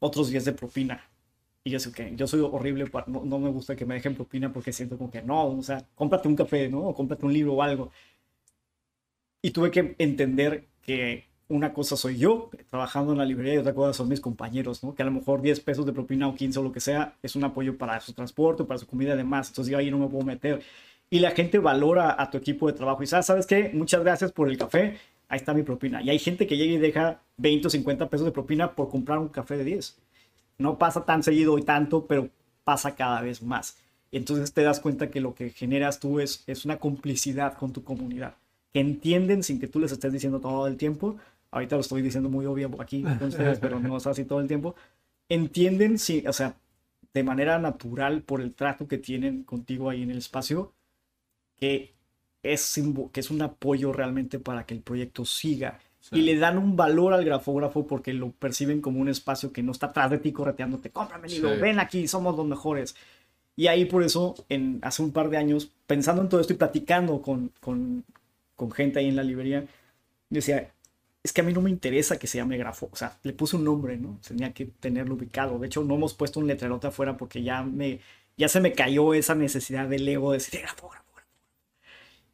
otros 0.00 0.30
10 0.30 0.44
de 0.46 0.52
propina. 0.52 1.04
Y 1.62 1.70
yo 1.70 1.78
sé 1.78 1.92
que 1.92 2.14
yo 2.16 2.26
soy 2.26 2.40
horrible, 2.40 2.86
para, 2.86 3.06
no, 3.06 3.22
no, 3.24 3.38
me 3.38 3.50
gusta 3.50 3.76
que 3.76 3.84
me 3.84 3.94
dejen 3.94 4.14
propina 4.14 4.52
porque 4.52 4.72
siento 4.72 4.96
como 4.98 5.10
que 5.10 5.22
no, 5.22 5.46
o 5.46 5.62
sea, 5.62 5.86
cómprate 5.94 6.26
un 6.26 6.36
café, 6.36 6.68
¿no? 6.68 6.80
O 6.80 6.94
cómprate 6.94 7.26
un 7.26 7.32
libro 7.32 7.54
o 7.54 7.62
algo. 7.62 7.92
Y 9.42 9.50
tuve 9.52 9.70
que 9.70 9.94
entender 9.98 10.66
que 10.82 11.24
una 11.48 11.72
cosa 11.72 11.96
soy 11.96 12.16
yo 12.16 12.50
trabajando 12.68 13.12
en 13.12 13.18
la 13.18 13.24
librería 13.24 13.54
y 13.54 13.58
otra 13.58 13.74
cosa 13.74 13.92
son 13.92 14.08
mis 14.08 14.20
compañeros, 14.20 14.82
¿no? 14.84 14.94
Que 14.94 15.02
a 15.02 15.06
lo 15.06 15.12
mejor 15.12 15.42
10 15.42 15.60
pesos 15.60 15.84
de 15.84 15.92
propina 15.92 16.28
o 16.28 16.34
15 16.34 16.58
o 16.60 16.62
lo 16.62 16.72
que 16.72 16.80
sea 16.80 17.16
es 17.22 17.36
un 17.36 17.44
apoyo 17.44 17.76
para 17.76 18.00
su 18.00 18.12
transporte, 18.12 18.64
para 18.64 18.78
su 18.78 18.86
comida 18.86 19.14
y 19.14 19.16
demás. 19.16 19.48
Entonces 19.48 19.70
yo 19.72 19.78
ahí 19.78 19.90
no 19.90 19.98
me 19.98 20.08
puedo 20.08 20.24
meter. 20.24 20.62
Y 21.10 21.18
la 21.18 21.32
gente 21.32 21.58
valora 21.58 22.14
a 22.20 22.30
tu 22.30 22.38
equipo 22.38 22.68
de 22.68 22.74
trabajo 22.74 23.02
y 23.02 23.06
ah, 23.12 23.22
¿sabes 23.22 23.46
qué? 23.46 23.70
Muchas 23.74 24.02
gracias 24.02 24.32
por 24.32 24.48
el 24.48 24.56
café. 24.56 24.96
Ahí 25.30 25.36
está 25.36 25.54
mi 25.54 25.62
propina. 25.62 26.02
Y 26.02 26.10
hay 26.10 26.18
gente 26.18 26.48
que 26.48 26.56
llega 26.56 26.72
y 26.74 26.78
deja 26.78 27.22
20 27.36 27.68
o 27.68 27.70
50 27.70 28.10
pesos 28.10 28.26
de 28.26 28.32
propina 28.32 28.74
por 28.74 28.90
comprar 28.90 29.20
un 29.20 29.28
café 29.28 29.56
de 29.56 29.62
10. 29.62 29.96
No 30.58 30.76
pasa 30.76 31.06
tan 31.06 31.22
seguido 31.22 31.56
y 31.56 31.62
tanto, 31.62 32.06
pero 32.06 32.28
pasa 32.64 32.96
cada 32.96 33.22
vez 33.22 33.40
más. 33.40 33.78
Entonces 34.10 34.52
te 34.52 34.64
das 34.64 34.80
cuenta 34.80 35.08
que 35.08 35.20
lo 35.20 35.34
que 35.36 35.50
generas 35.50 36.00
tú 36.00 36.18
es, 36.18 36.42
es 36.48 36.64
una 36.64 36.78
complicidad 36.78 37.56
con 37.56 37.72
tu 37.72 37.84
comunidad. 37.84 38.34
Que 38.72 38.80
entienden 38.80 39.44
sin 39.44 39.60
que 39.60 39.68
tú 39.68 39.78
les 39.78 39.92
estés 39.92 40.12
diciendo 40.12 40.40
todo 40.40 40.66
el 40.66 40.76
tiempo. 40.76 41.16
Ahorita 41.52 41.76
lo 41.76 41.82
estoy 41.82 42.02
diciendo 42.02 42.28
muy 42.28 42.46
obvio 42.46 42.68
aquí 42.80 43.02
con 43.02 43.28
ustedes, 43.28 43.60
pero 43.60 43.78
no 43.78 43.96
es 43.96 44.06
así 44.08 44.24
todo 44.24 44.40
el 44.40 44.48
tiempo. 44.48 44.74
Entienden, 45.28 46.00
sí, 46.00 46.24
o 46.26 46.32
sea, 46.32 46.56
de 47.14 47.22
manera 47.22 47.60
natural 47.60 48.22
por 48.22 48.40
el 48.40 48.52
trato 48.52 48.88
que 48.88 48.98
tienen 48.98 49.44
contigo 49.44 49.90
ahí 49.90 50.02
en 50.02 50.10
el 50.10 50.18
espacio, 50.18 50.72
que 51.56 51.94
es, 52.42 52.80
que 53.12 53.20
es 53.20 53.30
un 53.30 53.42
apoyo 53.42 53.92
realmente 53.92 54.38
para 54.38 54.64
que 54.64 54.74
el 54.74 54.80
proyecto 54.80 55.24
siga. 55.24 55.78
Sí. 56.00 56.18
Y 56.18 56.22
le 56.22 56.38
dan 56.38 56.56
un 56.56 56.76
valor 56.76 57.12
al 57.12 57.24
grafógrafo 57.24 57.86
porque 57.86 58.14
lo 58.14 58.30
perciben 58.30 58.80
como 58.80 59.00
un 59.00 59.08
espacio 59.08 59.52
que 59.52 59.62
no 59.62 59.72
está 59.72 59.86
atrás 59.86 60.10
de 60.10 60.18
ti 60.18 60.32
correteándote. 60.32 60.90
Cómprame 60.90 61.28
el 61.28 61.34
libro, 61.34 61.54
sí. 61.54 61.60
ven 61.60 61.78
aquí, 61.78 62.08
somos 62.08 62.36
los 62.36 62.46
mejores. 62.46 62.96
Y 63.56 63.66
ahí 63.66 63.84
por 63.84 64.02
eso, 64.02 64.34
en, 64.48 64.78
hace 64.82 65.02
un 65.02 65.12
par 65.12 65.28
de 65.28 65.36
años, 65.36 65.70
pensando 65.86 66.22
en 66.22 66.28
todo 66.28 66.40
esto 66.40 66.54
y 66.54 66.56
platicando 66.56 67.20
con, 67.20 67.52
con, 67.60 68.04
con 68.56 68.70
gente 68.70 69.00
ahí 69.00 69.08
en 69.08 69.16
la 69.16 69.22
librería, 69.22 69.66
decía, 70.30 70.72
es 71.22 71.32
que 71.32 71.42
a 71.42 71.44
mí 71.44 71.52
no 71.52 71.60
me 71.60 71.70
interesa 71.70 72.18
que 72.18 72.26
se 72.26 72.38
llame 72.38 72.56
grafo, 72.56 72.88
o 72.90 72.96
sea, 72.96 73.18
le 73.22 73.32
puse 73.34 73.56
un 73.56 73.64
nombre, 73.64 73.98
¿no? 73.98 74.18
Tenía 74.26 74.54
que 74.54 74.66
tenerlo 74.66 75.14
ubicado. 75.14 75.58
De 75.58 75.66
hecho, 75.66 75.84
no 75.84 75.96
hemos 75.96 76.14
puesto 76.14 76.40
un 76.40 76.46
letrerote 76.46 76.86
afuera 76.86 77.16
porque 77.16 77.42
ya 77.42 77.62
me, 77.62 78.00
ya 78.36 78.48
se 78.48 78.60
me 78.60 78.72
cayó 78.72 79.12
esa 79.12 79.34
necesidad 79.34 79.88
del 79.88 80.08
ego 80.08 80.32
de 80.32 80.38
decir 80.38 80.60
grafógrafo. 80.60 81.09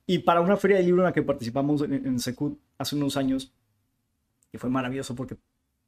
Y 0.07 0.21
para 0.21 0.41
una 0.41 0.57
feria 0.57 0.77
de 0.77 0.85
libro 0.85 1.03
en 1.03 1.07
la 1.07 1.13
que 1.13 1.23
participamos 1.23 1.83
en, 1.83 1.95
en 1.95 2.19
Secut 2.21 2.59
hace 2.79 2.97
unos 2.97 3.17
años, 3.17 3.53
que 4.53 4.59
fue 4.59 4.71
maravilloso 4.71 5.15
porque 5.15 5.37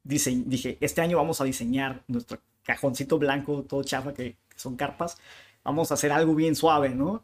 dise 0.03 0.31
dije, 0.45 0.77
este 0.81 1.01
año 1.01 1.17
vamos 1.17 1.41
a 1.41 1.45
diseñar 1.45 2.03
nuestro 2.07 2.39
cajoncito 2.63 3.17
blanco, 3.17 3.63
todo 3.63 3.83
chafa, 3.83 4.13
que, 4.13 4.37
que 4.49 4.59
son 4.59 4.75
carpas, 4.75 5.17
vamos 5.63 5.91
a 5.91 5.93
hacer 5.93 6.11
algo 6.11 6.35
bien 6.35 6.55
suave, 6.55 6.89
¿no? 6.89 7.23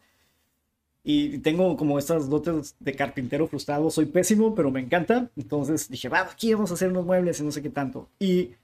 Y 1.03 1.37
tengo 1.39 1.77
como 1.77 1.99
estas 1.99 2.29
dotes 2.29 2.75
de 2.79 2.95
carpintero 2.95 3.47
frustrado, 3.47 3.91
soy 3.91 4.07
pésimo, 4.07 4.55
pero 4.55 4.71
me 4.71 4.79
encanta. 4.79 5.29
Entonces 5.35 5.87
dije, 5.87 6.09
va, 6.09 6.21
aquí 6.21 6.51
vamos 6.53 6.71
a 6.71 6.73
hacer 6.73 6.89
unos 6.89 7.05
muebles 7.05 7.39
y 7.39 7.43
no 7.43 7.51
sé 7.51 7.61
qué 7.61 7.69
tanto. 7.69 8.09
Y 8.17 8.55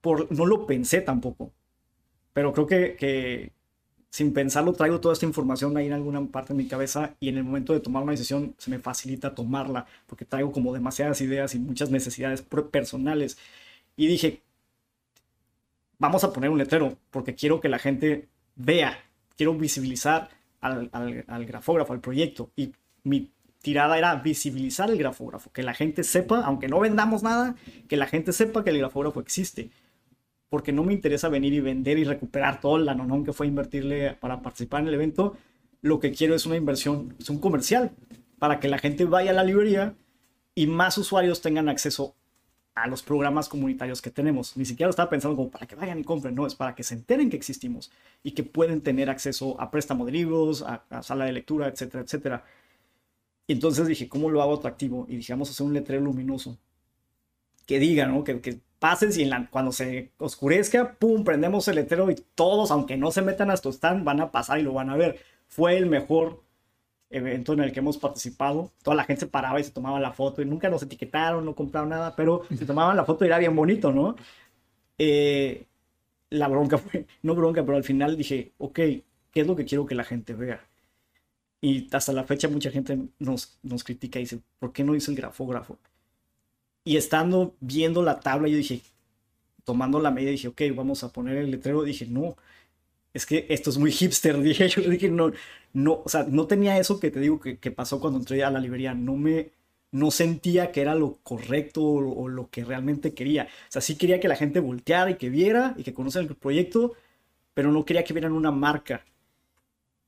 por, 0.00 0.32
no 0.32 0.46
lo 0.46 0.66
pensé 0.66 1.02
tampoco, 1.02 1.52
pero 2.32 2.52
creo 2.54 2.66
que, 2.66 2.96
que 2.96 3.52
sin 4.10 4.32
pensarlo 4.32 4.72
traigo 4.72 5.00
toda 5.00 5.14
esta 5.14 5.24
información 5.24 5.76
ahí 5.76 5.86
en 5.86 5.92
alguna 5.92 6.20
parte 6.26 6.52
de 6.52 6.58
mi 6.58 6.66
cabeza 6.66 7.14
y 7.20 7.28
en 7.28 7.38
el 7.38 7.44
momento 7.44 7.72
de 7.72 7.80
tomar 7.80 8.02
una 8.02 8.12
decisión 8.12 8.54
se 8.58 8.70
me 8.70 8.80
facilita 8.80 9.34
tomarla 9.34 9.86
porque 10.06 10.24
traigo 10.24 10.50
como 10.50 10.74
demasiadas 10.74 11.20
ideas 11.20 11.54
y 11.54 11.60
muchas 11.60 11.90
necesidades 11.90 12.42
personales. 12.42 13.38
Y 13.96 14.08
dije, 14.08 14.42
vamos 15.98 16.24
a 16.24 16.32
poner 16.32 16.50
un 16.50 16.58
letrero 16.58 16.98
porque 17.10 17.36
quiero 17.36 17.60
que 17.60 17.68
la 17.68 17.78
gente 17.78 18.28
vea, 18.56 18.98
quiero 19.36 19.54
visibilizar 19.54 20.28
al, 20.60 20.90
al 20.92 21.46
grafógrafo, 21.46 21.92
al 21.92 22.00
proyecto. 22.00 22.50
Y 22.56 22.72
mi 23.04 23.30
tirada 23.62 23.96
era 23.96 24.16
visibilizar 24.16 24.90
el 24.90 24.98
grafógrafo, 24.98 25.52
que 25.52 25.62
la 25.62 25.74
gente 25.74 26.02
sepa, 26.02 26.40
aunque 26.44 26.66
no 26.66 26.80
vendamos 26.80 27.22
nada, 27.22 27.54
que 27.88 27.96
la 27.96 28.06
gente 28.06 28.32
sepa 28.32 28.64
que 28.64 28.70
el 28.70 28.78
grafógrafo 28.78 29.20
existe 29.20 29.70
porque 30.50 30.72
no 30.72 30.82
me 30.82 30.92
interesa 30.92 31.28
venir 31.28 31.54
y 31.54 31.60
vender 31.60 31.98
y 31.98 32.04
recuperar 32.04 32.60
todo 32.60 32.76
el 32.76 32.88
anonón 32.88 33.24
que 33.24 33.32
fue 33.32 33.46
invertirle 33.46 34.14
para 34.14 34.42
participar 34.42 34.82
en 34.82 34.88
el 34.88 34.94
evento. 34.94 35.36
Lo 35.80 36.00
que 36.00 36.12
quiero 36.12 36.34
es 36.34 36.44
una 36.44 36.56
inversión, 36.56 37.14
es 37.18 37.30
un 37.30 37.38
comercial, 37.38 37.92
para 38.38 38.58
que 38.58 38.68
la 38.68 38.78
gente 38.78 39.04
vaya 39.04 39.30
a 39.30 39.34
la 39.34 39.44
librería 39.44 39.94
y 40.54 40.66
más 40.66 40.98
usuarios 40.98 41.40
tengan 41.40 41.68
acceso 41.68 42.16
a 42.74 42.88
los 42.88 43.02
programas 43.02 43.48
comunitarios 43.48 44.02
que 44.02 44.10
tenemos. 44.10 44.56
Ni 44.56 44.64
siquiera 44.64 44.88
lo 44.88 44.90
estaba 44.90 45.08
pensando 45.08 45.36
como 45.36 45.50
para 45.50 45.66
que 45.66 45.76
vayan 45.76 46.00
y 46.00 46.04
compren, 46.04 46.34
no, 46.34 46.46
es 46.46 46.56
para 46.56 46.74
que 46.74 46.82
se 46.82 46.94
enteren 46.94 47.30
que 47.30 47.36
existimos 47.36 47.92
y 48.24 48.32
que 48.32 48.42
pueden 48.42 48.80
tener 48.80 49.08
acceso 49.08 49.60
a 49.60 49.70
préstamo 49.70 50.04
de 50.04 50.12
libros, 50.12 50.62
a, 50.62 51.02
sala 51.02 51.26
de 51.26 51.32
lectura, 51.32 51.68
etcétera, 51.68 52.02
etcétera. 52.02 52.44
Y 53.46 53.52
entonces 53.52 53.86
dije, 53.86 54.08
¿cómo 54.08 54.30
lo 54.30 54.42
hago 54.42 54.54
atractivo? 54.54 55.06
Y 55.08 55.16
dije, 55.16 55.32
vamos 55.32 55.48
a 55.48 55.52
hacer 55.52 55.66
un 55.66 55.74
letrero 55.74 56.02
luminoso 56.02 56.58
que 57.66 57.78
diga, 57.78 58.06
¿no? 58.06 58.24
Que 58.24 58.60
pases 58.80 59.16
y 59.18 59.30
cuando 59.50 59.70
se 59.70 60.10
oscurezca, 60.18 60.94
pum, 60.94 61.22
prendemos 61.22 61.68
el 61.68 61.76
letrero 61.76 62.10
y 62.10 62.16
todos, 62.34 62.72
aunque 62.72 62.96
no 62.96 63.12
se 63.12 63.22
metan 63.22 63.50
hasta 63.50 63.68
stand, 63.68 64.04
van 64.04 64.20
a 64.20 64.32
pasar 64.32 64.58
y 64.58 64.62
lo 64.64 64.72
van 64.72 64.90
a 64.90 64.96
ver. 64.96 65.20
Fue 65.46 65.76
el 65.76 65.86
mejor 65.86 66.42
evento 67.10 67.52
en 67.52 67.60
el 67.60 67.72
que 67.72 67.80
hemos 67.80 67.98
participado. 67.98 68.72
Toda 68.82 68.96
la 68.96 69.04
gente 69.04 69.20
se 69.20 69.26
paraba 69.26 69.60
y 69.60 69.64
se 69.64 69.70
tomaba 69.70 70.00
la 70.00 70.12
foto 70.12 70.42
y 70.42 70.46
nunca 70.46 70.70
nos 70.70 70.82
etiquetaron, 70.82 71.44
no 71.44 71.54
compraron 71.54 71.90
nada, 71.90 72.16
pero 72.16 72.42
se 72.56 72.66
tomaban 72.66 72.96
la 72.96 73.04
foto 73.04 73.24
y 73.24 73.28
era 73.28 73.38
bien 73.38 73.54
bonito, 73.54 73.92
¿no? 73.92 74.16
Eh, 74.98 75.66
la 76.30 76.48
bronca 76.48 76.78
fue, 76.78 77.06
no 77.22 77.34
bronca, 77.34 77.64
pero 77.64 77.76
al 77.76 77.84
final 77.84 78.16
dije, 78.16 78.52
ok, 78.58 78.74
¿qué 78.76 79.04
es 79.34 79.46
lo 79.46 79.56
que 79.56 79.64
quiero 79.66 79.86
que 79.86 79.94
la 79.94 80.04
gente 80.04 80.34
vea? 80.34 80.60
Y 81.60 81.88
hasta 81.94 82.12
la 82.12 82.24
fecha 82.24 82.48
mucha 82.48 82.70
gente 82.70 82.98
nos, 83.18 83.58
nos 83.62 83.84
critica 83.84 84.18
y 84.18 84.22
dice, 84.22 84.40
¿por 84.58 84.72
qué 84.72 84.84
no 84.84 84.94
hizo 84.94 85.10
el 85.10 85.16
grafógrafo? 85.18 85.78
Y 86.84 86.96
estando 86.96 87.54
viendo 87.60 88.02
la 88.02 88.20
tabla, 88.20 88.48
yo 88.48 88.56
dije, 88.56 88.82
tomando 89.64 90.00
la 90.00 90.10
medida, 90.10 90.30
dije, 90.30 90.48
ok, 90.48 90.62
vamos 90.74 91.04
a 91.04 91.12
poner 91.12 91.36
el 91.36 91.50
letrero. 91.50 91.82
Dije, 91.84 92.06
no, 92.06 92.36
es 93.14 93.26
que 93.26 93.46
esto 93.48 93.70
es 93.70 93.78
muy 93.78 93.92
hipster. 93.92 94.38
Dije, 94.42 94.68
yo 94.68 94.82
dije, 94.82 95.10
no, 95.10 95.32
no, 95.72 96.02
o 96.04 96.08
sea, 96.08 96.24
no 96.24 96.46
tenía 96.46 96.78
eso 96.78 97.00
que 97.00 97.10
te 97.10 97.20
digo 97.20 97.40
que, 97.40 97.70
pasó 97.70 98.00
cuando 98.00 98.18
entré 98.18 98.42
a 98.44 98.50
la 98.50 98.60
librería. 98.60 98.94
No 98.94 99.16
me, 99.16 99.50
no 99.92 100.10
sentía 100.10 100.72
que 100.72 100.80
era 100.82 100.94
lo 100.94 101.18
correcto 101.22 101.82
o, 101.84 102.28
lo 102.28 102.50
que 102.50 102.64
realmente 102.64 103.14
quería. 103.14 103.44
O 103.44 103.72
sea, 103.72 103.82
sí 103.82 103.96
quería 103.96 104.20
que 104.20 104.28
la 104.28 104.36
gente 104.36 104.60
volteara 104.60 105.10
y 105.10 105.16
que 105.16 105.30
viera 105.30 105.74
y 105.76 105.82
que 105.84 105.94
conociera 105.94 106.26
el 106.26 106.36
proyecto, 106.36 106.94
pero 107.54 107.72
no 107.72 107.84
quería 107.84 108.04
que 108.04 108.14
vieran 108.14 108.32
una 108.32 108.50
marca. 108.52 109.04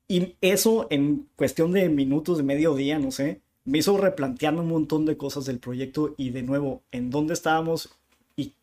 Y 0.09 0.37
eso 0.41 0.87
en 0.91 1.29
cuestión 1.37 1.73
de 1.73 1.89
minutos, 1.89 2.37
de 2.39 2.45
medio 2.45 2.75
día, 2.75 2.99
no 2.99 3.11
sé, 3.11 3.41
me 3.65 3.79
hizo 3.79 3.97
replantearme 3.97 4.61
un 4.61 4.69
montón 4.69 5.07
de 5.07 5.17
cosas 5.17 5.45
del 5.45 5.59
proyecto 5.59 6.15
y 6.17 6.31
de 6.31 6.43
nuevo, 6.43 6.83
en 6.91 7.11
dónde 7.11 7.35
estábamos 7.35 7.91
y 8.37 8.55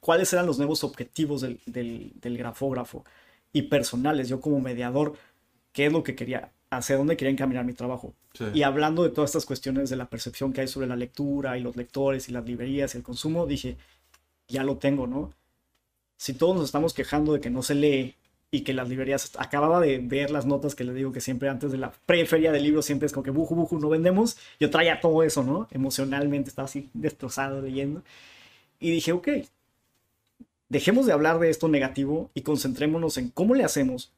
cuáles 0.00 0.32
eran 0.32 0.46
los 0.46 0.58
nuevos 0.58 0.84
objetivos 0.84 1.40
del, 1.40 1.60
del, 1.66 2.38
grafógrafo 2.38 3.04
y 3.52 3.62
personales, 3.62 4.28
yo 4.28 4.40
como 4.40 4.60
mediador, 4.60 5.14
qué 5.72 5.86
es 5.86 5.92
lo 5.92 6.02
que 6.02 6.14
quería, 6.14 6.52
hacia 6.70 6.96
dónde 6.96 7.16
quería 7.16 7.32
encaminar 7.32 7.64
mi 7.64 7.72
trabajo. 7.72 8.14
Y 8.52 8.62
hablando 8.62 9.04
de 9.04 9.10
todas 9.10 9.30
estas 9.30 9.46
cuestiones 9.46 9.90
de 9.90 9.96
la 9.96 10.08
percepción 10.08 10.52
que 10.52 10.60
hay 10.60 10.68
sobre 10.68 10.88
la 10.88 10.96
lectura 10.96 11.56
y 11.56 11.60
los 11.60 11.76
lectores 11.76 12.28
y 12.28 12.32
las 12.32 12.44
librerías 12.44 12.94
y 12.94 12.98
el 12.98 13.04
consumo, 13.04 13.46
dije, 13.46 13.76
ya 14.48 14.64
lo 14.64 14.78
tengo, 14.78 15.06
¿no? 15.06 15.32
Si 16.16 16.34
todos 16.34 16.56
nos 16.56 16.64
estamos 16.64 16.94
quejando 16.94 17.32
de 17.32 17.40
que 17.40 17.50
no 17.50 17.62
se 17.62 17.76
lee 17.76 18.16
y 18.54 18.60
que 18.60 18.72
las 18.72 18.88
librerías, 18.88 19.32
acababa 19.36 19.80
de 19.80 19.98
ver 19.98 20.30
las 20.30 20.46
notas 20.46 20.76
que 20.76 20.84
les 20.84 20.94
digo 20.94 21.10
que 21.10 21.20
siempre 21.20 21.48
antes 21.48 21.72
de 21.72 21.78
la 21.78 21.90
preferia 22.06 22.52
del 22.52 22.62
libro 22.62 22.82
siempre 22.82 23.06
es 23.06 23.12
como 23.12 23.24
que 23.24 23.32
buju, 23.32 23.56
buju, 23.56 23.80
no 23.80 23.88
vendemos. 23.88 24.36
Yo 24.60 24.70
traía 24.70 25.00
todo 25.00 25.24
eso, 25.24 25.42
¿no? 25.42 25.66
Emocionalmente 25.72 26.50
estaba 26.50 26.66
así 26.66 26.88
destrozado 26.94 27.60
leyendo. 27.60 28.04
Y 28.78 28.92
dije, 28.92 29.10
ok, 29.10 29.28
dejemos 30.68 31.06
de 31.06 31.12
hablar 31.12 31.40
de 31.40 31.50
esto 31.50 31.66
negativo 31.66 32.30
y 32.32 32.42
concentrémonos 32.42 33.18
en 33.18 33.30
cómo 33.30 33.56
le 33.56 33.64
hacemos. 33.64 34.12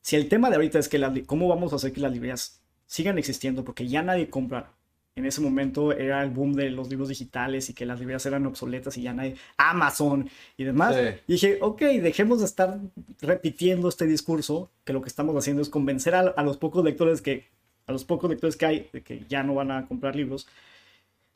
Si 0.00 0.16
el 0.16 0.30
tema 0.30 0.48
de 0.48 0.56
ahorita 0.56 0.78
es 0.78 0.88
que 0.88 0.98
la, 0.98 1.12
cómo 1.26 1.46
vamos 1.46 1.74
a 1.74 1.76
hacer 1.76 1.92
que 1.92 2.00
las 2.00 2.12
librerías 2.12 2.62
sigan 2.86 3.18
existiendo 3.18 3.66
porque 3.66 3.86
ya 3.86 4.02
nadie 4.02 4.30
compra 4.30 4.72
en 5.16 5.26
ese 5.26 5.40
momento 5.40 5.92
era 5.92 6.22
el 6.22 6.30
boom 6.30 6.54
de 6.54 6.70
los 6.70 6.88
libros 6.88 7.08
digitales 7.08 7.70
y 7.70 7.74
que 7.74 7.86
las 7.86 8.00
librerías 8.00 8.26
eran 8.26 8.46
obsoletas 8.46 8.96
y 8.96 9.02
ya 9.02 9.12
nadie, 9.12 9.36
Amazon 9.56 10.28
y 10.56 10.64
demás. 10.64 10.96
Y 11.28 11.32
dije, 11.34 11.58
ok, 11.60 11.80
dejemos 11.80 12.40
de 12.40 12.46
estar 12.46 12.80
repitiendo 13.20 13.88
este 13.88 14.06
discurso, 14.06 14.70
que 14.84 14.92
lo 14.92 15.02
que 15.02 15.08
estamos 15.08 15.36
haciendo 15.36 15.62
es 15.62 15.68
convencer 15.68 16.16
a, 16.16 16.42
los 16.42 16.56
pocos 16.56 16.84
lectores 16.84 17.22
que, 17.22 17.46
a 17.86 17.92
los 17.92 18.04
pocos 18.04 18.28
lectores 18.28 18.56
que 18.56 18.66
hay, 18.66 18.88
de 18.92 19.02
que 19.02 19.24
ya 19.28 19.44
no 19.44 19.54
van 19.54 19.70
a 19.70 19.86
comprar 19.86 20.16
libros. 20.16 20.48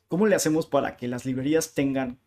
¿Cómo 0.09 0.27
le 0.27 0.35
hacemos 0.35 0.67
para 0.67 0.97
que 0.97 1.07
las 1.07 1.25
librerías 1.25 1.75
tengan 1.75 2.19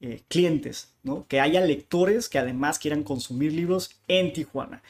eh, 0.00 0.22
clientes, 0.28 0.94
¿no? 1.02 1.26
Que 1.28 1.40
haya 1.40 1.60
lectores 1.60 2.30
que 2.30 2.38
además 2.38 2.78
quieran 2.78 3.02
consumir 3.02 3.52
libros 3.52 3.90
en 4.08 4.32
Tijuana. 4.32 4.82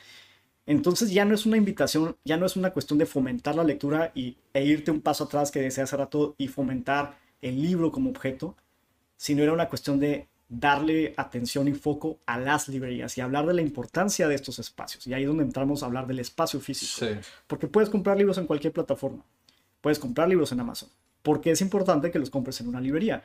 Entonces 0.67 1.11
ya 1.11 1.25
no 1.25 1.35
es 1.35 1.45
una 1.45 1.57
invitación, 1.57 2.17
ya 2.25 2.37
no 2.37 2.47
es 2.47 2.57
una 2.57 2.73
cuestión 2.73 2.99
de 2.99 3.07
fomentar 3.07 3.55
la 3.55 3.65
lectura 3.65 4.13
y, 4.15 4.37
e 4.55 4.65
irte 4.65 4.91
un 4.91 5.01
paso 5.01 5.25
atrás 5.25 5.51
que 5.51 5.61
decía 5.61 5.85
hace 5.85 5.97
rato 5.97 6.35
y 6.39 6.49
fomentar 6.49 7.19
el 7.43 7.61
libro 7.61 7.91
como 7.91 8.11
objeto, 8.11 8.57
sino 9.17 9.43
era 9.43 9.53
una 9.53 9.69
cuestión 9.69 10.01
de 10.01 10.29
darle 10.49 11.15
atención 11.17 11.69
y 11.69 11.73
foco 11.73 12.19
a 12.27 12.39
las 12.39 12.69
librerías 12.69 13.17
y 13.19 13.21
hablar 13.21 13.47
de 13.47 13.55
la 13.55 13.63
importancia 13.63 14.27
de 14.29 14.35
estos 14.35 14.59
espacios. 14.59 15.07
Y 15.07 15.13
ahí 15.13 15.23
es 15.23 15.29
donde 15.29 15.45
entramos 15.45 15.83
a 15.83 15.87
hablar 15.87 16.07
del 16.07 16.19
espacio 16.19 16.61
físico. 16.61 17.07
Porque 17.47 17.67
puedes 17.67 17.91
comprar 17.91 18.17
libros 18.17 18.39
en 18.39 18.47
cualquier 18.47 18.73
plataforma, 18.73 19.25
puedes 19.83 19.99
comprar 19.99 20.29
libros 20.29 20.53
en 20.53 20.61
Amazon, 20.61 20.89
porque 21.23 21.51
es 21.51 21.61
importante 21.61 22.11
que 22.11 22.19
los 22.19 22.31
compres 22.31 22.61
en 22.61 22.69
una 22.69 22.81
librería. 22.81 23.23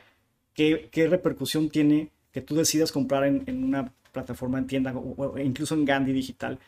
¿Qué, 0.54 0.90
qué 0.92 1.08
repercusión 1.08 1.70
tiene 1.70 2.12
que 2.34 2.42
tú 2.42 2.56
decidas 2.56 2.92
comprar 2.92 3.24
en, 3.24 3.44
en 3.48 3.64
una 3.64 3.94
plataforma 4.12 4.58
en 4.58 4.68
tienda 4.68 4.94
o, 4.94 5.16
o 5.16 5.40
incluso 5.40 5.76
en 5.76 5.86
Gandhi 5.86 6.12
Digital? 6.12 6.60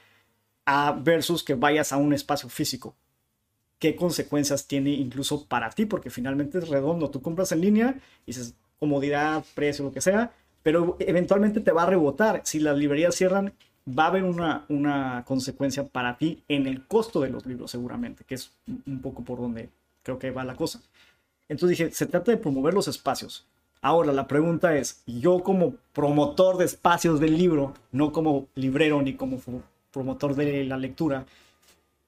Versus 1.03 1.43
que 1.43 1.55
vayas 1.55 1.91
a 1.91 1.97
un 1.97 2.13
espacio 2.13 2.49
físico. 2.49 2.95
¿Qué 3.79 3.95
consecuencias 3.95 4.67
tiene 4.67 4.91
incluso 4.91 5.45
para 5.45 5.69
ti? 5.71 5.85
Porque 5.85 6.09
finalmente 6.09 6.59
es 6.59 6.69
redondo. 6.69 7.09
Tú 7.09 7.21
compras 7.21 7.51
en 7.51 7.61
línea 7.61 7.95
y 8.25 8.27
dices 8.27 8.53
comodidad, 8.79 9.43
precio, 9.55 9.85
lo 9.85 9.91
que 9.91 10.01
sea, 10.01 10.31
pero 10.63 10.97
eventualmente 10.99 11.61
te 11.61 11.71
va 11.71 11.83
a 11.83 11.87
rebotar. 11.87 12.41
Si 12.45 12.59
las 12.59 12.77
librerías 12.77 13.15
cierran, 13.15 13.53
va 13.87 14.05
a 14.05 14.07
haber 14.07 14.23
una, 14.23 14.65
una 14.69 15.23
consecuencia 15.25 15.87
para 15.87 16.17
ti 16.17 16.43
en 16.47 16.67
el 16.67 16.85
costo 16.87 17.21
de 17.21 17.29
los 17.29 17.45
libros 17.45 17.71
seguramente, 17.71 18.23
que 18.23 18.35
es 18.35 18.51
un 18.67 19.01
poco 19.01 19.23
por 19.23 19.39
donde 19.39 19.69
creo 20.03 20.19
que 20.19 20.31
va 20.31 20.43
la 20.43 20.55
cosa. 20.55 20.81
Entonces 21.49 21.77
dije, 21.77 21.91
se 21.91 22.05
trata 22.05 22.31
de 22.31 22.37
promover 22.37 22.73
los 22.73 22.87
espacios. 22.87 23.45
Ahora 23.81 24.13
la 24.13 24.27
pregunta 24.27 24.77
es, 24.77 25.01
yo 25.07 25.41
como 25.41 25.75
promotor 25.93 26.57
de 26.57 26.65
espacios 26.65 27.19
del 27.19 27.37
libro, 27.37 27.73
no 27.91 28.11
como 28.11 28.47
librero 28.53 29.01
ni 29.01 29.15
como 29.15 29.39
promotor 29.91 30.35
de 30.35 30.63
la 30.63 30.77
lectura, 30.77 31.25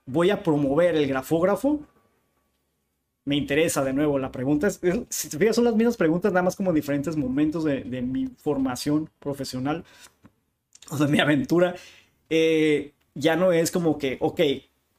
voy 0.05 0.29
a 0.29 0.41
promover 0.41 0.95
el 0.95 1.07
grafógrafo. 1.07 1.81
Me 3.25 3.35
interesa 3.35 3.83
de 3.83 3.93
nuevo 3.93 4.19
la 4.19 4.31
pregunta. 4.31 4.69
Si 4.69 5.29
te 5.29 5.37
fijas, 5.37 5.55
son 5.55 5.65
las 5.65 5.75
mismas 5.75 5.95
preguntas, 5.95 6.33
nada 6.33 6.43
más 6.43 6.55
como 6.55 6.73
diferentes 6.73 7.15
momentos 7.15 7.63
de, 7.63 8.01
mi 8.01 8.27
formación 8.27 9.09
profesional 9.19 9.85
o 10.89 10.97
de 10.97 11.07
mi 11.07 11.19
aventura. 11.19 11.75
Eh, 12.29 12.93
ya 13.15 13.35
no 13.35 13.51
es 13.53 13.71
como 13.71 13.97
que, 13.97 14.17
ok, 14.19 14.41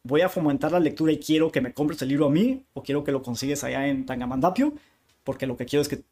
voy 0.05 0.21
a 0.23 0.29
fomentar 0.29 0.73
la 0.73 0.81
lectura 0.81 1.13
y 1.13 1.19
quiero 1.19 1.51
que 1.51 1.61
me 1.61 1.75
compres 1.75 2.01
el 2.03 2.09
libro 2.09 2.27
a 2.27 2.31
mí 2.31 2.65
o 2.75 2.83
quiero 2.83 3.05
que 3.05 3.13
lo 3.13 3.23
consigues 3.23 3.65
allá 3.65 3.89
en 3.89 4.07
Tangamandapio, 4.07 4.73
porque 5.23 5.47
lo 5.47 5.57
que 5.57 5.67
quiero 5.67 5.83
es 5.83 5.89
que 5.89 6.05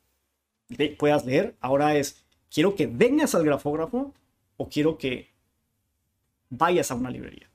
puedas 0.98 1.24
leer. 1.24 1.56
Ahora 1.60 1.96
es, 1.96 2.24
quiero 2.50 2.74
que 2.74 2.86
vengas 2.86 3.34
al 3.34 3.44
grafógrafo 3.44 4.12
o 4.56 4.68
quiero 4.68 4.98
que 4.98 5.31
vayas 6.52 6.90
a 6.90 6.94
una 6.94 7.10
librería. 7.10 7.48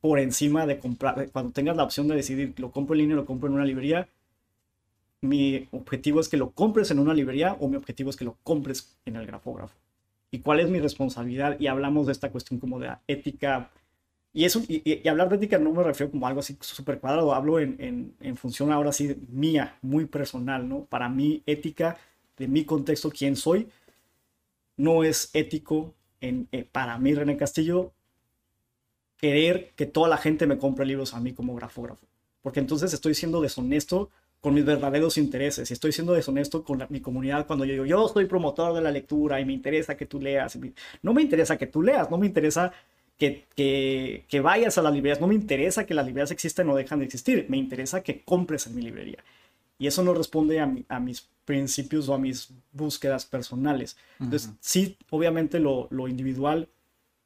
Por 0.00 0.18
encima 0.18 0.66
de 0.66 0.78
comprar, 0.78 1.30
cuando 1.30 1.52
tengas 1.52 1.76
la 1.76 1.84
opción 1.84 2.08
de 2.08 2.16
decidir, 2.16 2.54
lo 2.58 2.70
compro 2.70 2.94
en 2.94 3.00
línea 3.02 3.16
o 3.16 3.20
lo 3.20 3.26
compro 3.26 3.48
en 3.48 3.54
una 3.54 3.64
librería, 3.64 4.08
mi 5.20 5.68
objetivo 5.72 6.20
es 6.20 6.28
que 6.28 6.36
lo 6.36 6.50
compres 6.50 6.90
en 6.90 6.98
una 6.98 7.14
librería 7.14 7.56
o 7.60 7.68
mi 7.68 7.76
objetivo 7.76 8.10
es 8.10 8.16
que 8.16 8.24
lo 8.24 8.36
compres 8.42 8.96
en 9.04 9.16
el 9.16 9.26
grafógrafo. 9.26 9.74
¿Y 10.30 10.40
cuál 10.40 10.60
es 10.60 10.68
mi 10.68 10.80
responsabilidad? 10.80 11.58
Y 11.60 11.66
hablamos 11.66 12.06
de 12.06 12.12
esta 12.12 12.30
cuestión 12.30 12.58
como 12.58 12.78
de 12.78 12.90
ética. 13.06 13.70
Y, 14.32 14.44
eso, 14.44 14.62
y, 14.68 15.06
hablar 15.08 15.28
de 15.28 15.36
ética 15.36 15.58
no 15.58 15.72
me 15.72 15.82
refiero 15.82 16.10
como 16.10 16.26
algo 16.26 16.40
así 16.40 16.56
súper 16.60 17.00
cuadrado, 17.00 17.34
hablo 17.34 17.58
en, 17.58 17.76
en, 17.78 18.14
en, 18.20 18.36
función 18.36 18.70
ahora 18.70 18.92
sí 18.92 19.16
mía, 19.30 19.76
muy 19.82 20.04
personal, 20.04 20.68
¿no? 20.68 20.84
Para 20.84 21.08
mí, 21.08 21.42
ética, 21.46 21.96
de 22.36 22.48
mi 22.48 22.64
contexto, 22.64 23.10
quién 23.10 23.34
soy, 23.34 23.68
no 24.76 25.04
es 25.04 25.30
ético 25.32 25.94
eh, 26.20 26.68
para 26.70 26.98
mí, 26.98 27.14
René 27.14 27.36
Castillo, 27.36 27.92
querer 29.16 29.72
que 29.76 29.86
toda 29.86 30.08
la 30.08 30.18
gente 30.18 30.46
me 30.46 30.58
compre 30.58 30.86
libros 30.86 31.14
a 31.14 31.20
mí 31.20 31.32
como 31.32 31.54
grafógrafo. 31.54 32.06
Porque 32.42 32.60
entonces 32.60 32.92
estoy 32.92 33.14
siendo 33.14 33.40
deshonesto 33.40 34.10
con 34.40 34.54
mis 34.54 34.64
verdaderos 34.64 35.18
intereses 35.18 35.70
estoy 35.70 35.90
siendo 35.92 36.12
deshonesto 36.12 36.62
con 36.62 36.86
mi 36.90 37.00
comunidad 37.00 37.46
cuando 37.46 37.64
yo 37.64 37.72
digo, 37.72 37.86
yo 37.86 38.06
soy 38.06 38.26
promotor 38.26 38.74
de 38.74 38.80
la 38.80 38.92
lectura 38.92 39.40
y 39.40 39.44
me 39.44 39.52
interesa 39.52 39.96
que 39.96 40.06
tú 40.06 40.20
leas. 40.20 40.56
No 41.02 41.14
me 41.14 41.22
interesa 41.22 41.56
que 41.56 41.66
tú 41.66 41.82
leas, 41.82 42.10
no 42.10 42.18
me 42.18 42.26
interesa 42.26 42.72
que 43.18 44.40
vayas 44.42 44.78
a 44.78 44.82
las 44.82 44.92
librerías, 44.92 45.20
no 45.20 45.26
me 45.26 45.34
interesa 45.34 45.86
que 45.86 45.94
las 45.94 46.06
librerías 46.06 46.30
existen 46.30 46.68
o 46.68 46.76
dejan 46.76 46.98
de 47.00 47.06
existir, 47.06 47.46
me 47.48 47.56
interesa 47.56 48.02
que 48.02 48.22
compres 48.22 48.66
en 48.66 48.76
mi 48.76 48.82
librería. 48.82 49.24
Y 49.78 49.86
eso 49.86 50.02
no 50.02 50.14
responde 50.14 50.60
a, 50.60 50.66
mi- 50.66 50.84
a 50.88 51.00
mis 51.00 51.28
principios 51.44 52.08
o 52.08 52.14
a 52.14 52.18
mis 52.18 52.48
búsquedas 52.72 53.24
personales. 53.26 53.96
Entonces, 54.18 54.50
sí, 54.60 54.96
obviamente 55.10 55.60
lo, 55.60 55.86
lo 55.90 56.08
individual 56.08 56.68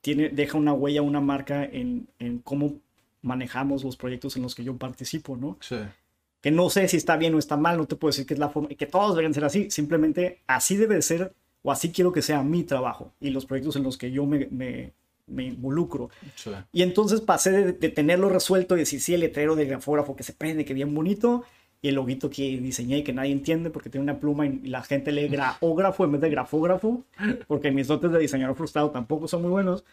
tiene, 0.01 0.29
deja 0.31 0.59
una 0.59 0.73
huella, 0.73 1.03
una 1.03 1.21
marca 1.21 1.65
en, 1.65 2.09
en 2.19 2.39
cómo 2.39 2.75
manejamos 3.23 3.85
los 3.85 3.97
proyectos 3.97 4.37
en 4.37 4.43
los 4.43 4.55
que 4.55 4.65
yo 4.65 4.77
participo, 4.77 5.37
¿no? 5.37 5.57
Sí. 5.61 5.77
Que 6.41 6.51
no 6.51 6.71
sé 6.71 6.89
si 6.89 6.97
está 6.97 7.17
bien 7.17 7.35
o 7.35 7.39
está 7.39 7.57
mal, 7.57 7.77
no 7.77 7.87
te 7.87 7.97
puedo 7.97 8.11
decir 8.11 8.27
que 8.27 8.35
es 8.35 8.41
la 8.41 8.49
forma, 8.49 8.69
que 8.71 8.87
todos 8.87 9.11
deberían 9.11 9.35
ser 9.35 9.45
así, 9.45 9.71
simplemente 9.71 10.41
así 10.47 10.77
debe 10.77 10.95
de 10.95 11.03
ser 11.03 11.35
o 11.63 11.71
así 11.71 11.93
quiero 11.93 12.13
que 12.13 12.23
sea 12.23 12.43
mi 12.43 12.65
trabajo 12.65 13.13
y 13.21 13.29
los 13.31 13.45
proyectos 13.45 13.77
en 13.77 13.83
los 13.83 13.99
que 13.99 14.11
yo 14.11 14.25
me, 14.25 14.49
me, 14.51 14.93
me 15.27 15.45
involucro. 15.45 16.09
Sí. 16.37 16.51
Y 16.73 16.81
entonces 16.83 17.21
pasé 17.21 17.51
de, 17.53 17.73
de 17.75 17.89
tenerlo 17.91 18.31
resuelto 18.31 18.75
y 18.75 18.81
decir, 18.81 19.03
sí, 19.03 19.13
el 19.13 19.21
letrero 19.21 19.55
del 19.55 19.69
grafógrafo 19.69 20.17
que 20.17 20.23
se 20.23 20.33
prende, 20.33 20.65
que 20.65 20.73
bien 20.73 20.95
bonito, 20.95 21.45
y 21.83 21.89
el 21.89 21.95
loguito 21.95 22.29
que 22.29 22.59
diseñé 22.59 22.99
y 22.99 23.05
que 23.05 23.13
nadie 23.13 23.33
entiende 23.33 23.71
porque 23.71 23.89
tiene 23.89 24.03
una 24.05 24.21
pluma 24.21 24.47
y 24.47 24.59
la 24.69 24.83
gente 24.83 25.13
lee 25.13 25.29
graógrafo 25.29 26.05
en 26.05 26.13
vez 26.13 26.21
de 26.21 26.31
grafógrafo, 26.31 27.05
porque 27.47 27.71
mis 27.71 27.87
dotes 27.87 28.11
de 28.13 28.19
diseñador 28.19 28.57
frustrado 28.57 28.91
tampoco 28.91 29.29
son 29.29 29.43
muy 29.43 29.51
buenos. 29.51 29.85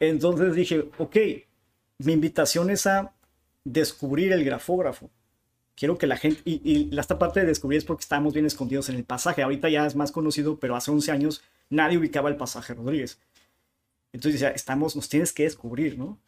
Entonces 0.00 0.54
dije, 0.54 0.84
ok, 0.98 1.16
mi 1.98 2.12
invitación 2.12 2.70
es 2.70 2.86
a 2.86 3.14
descubrir 3.64 4.32
el 4.32 4.44
grafógrafo. 4.44 5.10
Quiero 5.74 5.98
que 5.98 6.06
la 6.06 6.16
gente, 6.16 6.40
y, 6.44 6.60
y 6.62 6.98
esta 6.98 7.18
parte 7.18 7.40
de 7.40 7.46
descubrir 7.46 7.78
es 7.78 7.84
porque 7.84 8.02
estábamos 8.02 8.34
bien 8.34 8.46
escondidos 8.46 8.88
en 8.90 8.96
el 8.96 9.04
pasaje. 9.04 9.42
Ahorita 9.42 9.68
ya 9.68 9.86
es 9.86 9.96
más 9.96 10.12
conocido, 10.12 10.58
pero 10.58 10.76
hace 10.76 10.90
11 10.90 11.10
años 11.10 11.42
nadie 11.70 11.98
ubicaba 11.98 12.28
el 12.28 12.36
pasaje 12.36 12.74
Rodríguez. 12.74 13.18
Entonces 14.12 14.40
decía, 14.40 14.54
estamos, 14.54 14.94
nos 14.94 15.08
tienes 15.08 15.32
que 15.32 15.42
descubrir, 15.44 15.98
¿no? 15.98 16.18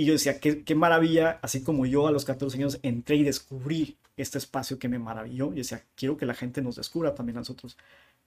Y 0.00 0.06
yo 0.06 0.14
decía, 0.14 0.40
qué, 0.40 0.64
qué 0.64 0.74
maravilla, 0.74 1.38
así 1.42 1.62
como 1.62 1.84
yo 1.84 2.06
a 2.06 2.10
los 2.10 2.24
14 2.24 2.56
años 2.56 2.80
entré 2.82 3.16
y 3.16 3.22
descubrí 3.22 3.98
este 4.16 4.38
espacio 4.38 4.78
que 4.78 4.88
me 4.88 4.98
maravilló. 4.98 5.52
Y 5.52 5.56
decía, 5.56 5.84
quiero 5.94 6.16
que 6.16 6.24
la 6.24 6.32
gente 6.32 6.62
nos 6.62 6.76
descubra 6.76 7.14
también 7.14 7.36
a 7.36 7.40
nosotros. 7.40 7.76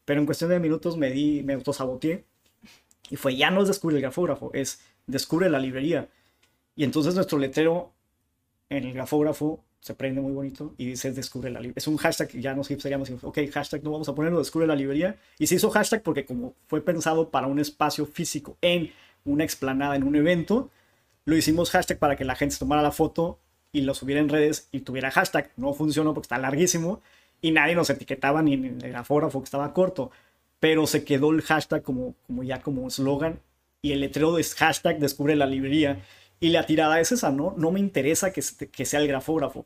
Pero 0.05 0.19
en 0.19 0.27
cuestión 0.27 0.51
de 0.51 0.59
minutos 0.59 0.97
me 0.97 1.09
di, 1.09 1.41
me 1.41 1.53
autosaboteé. 1.53 2.25
Y 3.09 3.15
fue, 3.15 3.35
ya 3.35 3.49
no 3.49 3.63
es 3.63 3.69
descubrir 3.69 3.95
el 3.95 4.01
grafógrafo, 4.03 4.51
es 4.53 4.81
descubre 5.07 5.49
la 5.49 5.57
librería. 5.57 6.09
Y 6.75 6.83
entonces 6.83 7.15
nuestro 7.15 7.39
letrero 7.39 7.91
en 8.69 8.83
el 8.83 8.93
grafógrafo 8.93 9.63
se 9.79 9.95
prende 9.95 10.21
muy 10.21 10.33
bonito 10.33 10.75
y 10.77 10.85
dice 10.85 11.11
descubre 11.11 11.49
la 11.49 11.59
librería. 11.59 11.79
Es 11.79 11.87
un 11.87 11.97
hashtag 11.97 12.27
que 12.27 12.39
ya 12.39 12.53
nos 12.53 12.69
hipsteríamos 12.69 13.09
y 13.09 13.17
ok, 13.19 13.39
hashtag 13.51 13.83
no 13.83 13.89
vamos 13.93 14.07
a 14.09 14.13
ponerlo, 14.13 14.37
descubre 14.37 14.67
la 14.67 14.75
librería. 14.75 15.15
Y 15.39 15.47
se 15.47 15.55
hizo 15.55 15.71
hashtag 15.71 16.03
porque 16.03 16.23
como 16.23 16.53
fue 16.67 16.81
pensado 16.81 17.31
para 17.31 17.47
un 17.47 17.57
espacio 17.57 18.05
físico 18.05 18.57
en 18.61 18.91
una 19.25 19.43
explanada, 19.43 19.95
en 19.95 20.03
un 20.03 20.15
evento, 20.15 20.69
lo 21.25 21.35
hicimos 21.35 21.71
hashtag 21.71 21.97
para 21.97 22.15
que 22.15 22.25
la 22.25 22.35
gente 22.35 22.53
se 22.53 22.59
tomara 22.59 22.81
la 22.81 22.91
foto 22.91 23.39
y 23.71 23.81
lo 23.81 23.93
subiera 23.93 24.21
en 24.21 24.29
redes 24.29 24.67
y 24.71 24.81
tuviera 24.81 25.11
hashtag. 25.11 25.51
No 25.57 25.73
funcionó 25.73 26.13
porque 26.13 26.25
está 26.25 26.37
larguísimo 26.37 27.01
y 27.41 27.51
nadie 27.51 27.75
nos 27.75 27.89
etiquetaba 27.89 28.41
ni 28.41 28.53
en 28.53 28.81
el 28.81 28.91
grafógrafo 28.91 29.39
que 29.41 29.45
estaba 29.45 29.73
corto. 29.73 30.11
Pero 30.59 30.87
se 30.87 31.03
quedó 31.03 31.31
el 31.31 31.41
hashtag 31.41 31.83
como, 31.83 32.15
como 32.25 32.43
ya 32.43 32.61
como 32.61 32.87
eslogan 32.87 33.39
y 33.81 33.91
el 33.91 33.99
letrero 33.99 34.37
es 34.37 34.55
hashtag 34.55 34.99
descubre 34.99 35.35
la 35.35 35.45
librería. 35.45 36.01
Y 36.39 36.49
la 36.49 36.65
tirada 36.65 36.99
es 36.99 37.11
esa, 37.11 37.31
¿no? 37.31 37.53
No 37.57 37.71
me 37.71 37.79
interesa 37.79 38.31
que, 38.31 38.41
que 38.71 38.85
sea 38.85 38.99
el 38.99 39.07
grafógrafo. 39.07 39.65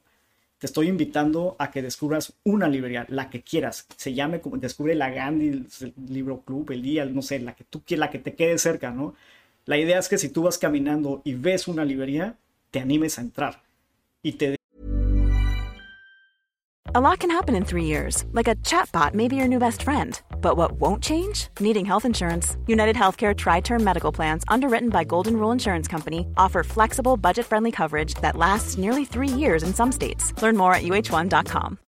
Te 0.59 0.65
estoy 0.65 0.87
invitando 0.87 1.55
a 1.59 1.69
que 1.69 1.83
descubras 1.83 2.33
una 2.43 2.67
librería, 2.67 3.05
la 3.09 3.29
que 3.29 3.43
quieras. 3.43 3.87
Se 3.95 4.13
llame 4.13 4.41
como 4.41 4.57
Descubre 4.57 4.95
la 4.95 5.11
Gandhi, 5.11 5.49
el 5.49 5.93
Libro 6.09 6.41
Club, 6.41 6.71
el 6.71 6.81
día, 6.81 7.05
no 7.05 7.21
sé, 7.21 7.39
la 7.39 7.53
que 7.53 7.63
tú 7.63 7.83
quieras, 7.83 8.07
la 8.07 8.11
que 8.11 8.19
te 8.19 8.33
quede 8.33 8.57
cerca, 8.57 8.89
¿no? 8.89 9.15
La 9.67 9.77
idea 9.77 9.99
es 9.99 10.07
que 10.07 10.17
si 10.17 10.29
tú 10.29 10.43
vas 10.43 10.57
caminando 10.57 11.21
y 11.25 11.33
ves 11.33 11.67
una 11.67 11.83
librería, 11.83 12.37
te 12.71 12.79
animes 12.79 13.17
a 13.17 13.21
entrar 13.21 13.63
y 14.23 14.31
te 14.31 14.55
A 16.95 17.01
lot 17.01 17.19
can 17.19 17.29
happen 17.29 17.53
in 17.53 17.65
three 17.65 17.83
years, 17.83 18.23
like 18.31 18.47
a 18.47 18.55
chatbot 18.63 19.13
may 19.13 19.27
be 19.27 19.35
your 19.35 19.49
new 19.49 19.59
best 19.59 19.83
friend. 19.83 20.19
But 20.41 20.55
what 20.55 20.79
won't 20.79 21.03
change? 21.03 21.49
Needing 21.59 21.85
health 21.85 22.05
insurance. 22.05 22.55
United 22.65 22.95
Healthcare 22.95 23.35
Tri 23.35 23.59
Term 23.59 23.83
Medical 23.83 24.13
Plans, 24.13 24.43
underwritten 24.47 24.89
by 24.89 25.03
Golden 25.03 25.35
Rule 25.37 25.51
Insurance 25.51 25.87
Company, 25.89 26.25
offer 26.37 26.63
flexible, 26.63 27.17
budget 27.17 27.45
friendly 27.45 27.71
coverage 27.71 28.13
that 28.21 28.37
lasts 28.37 28.77
nearly 28.77 29.03
three 29.03 29.27
years 29.27 29.63
in 29.63 29.73
some 29.73 29.91
states. 29.91 30.33
Learn 30.41 30.55
more 30.55 30.73
at 30.73 30.83
uh1.com. 30.83 31.77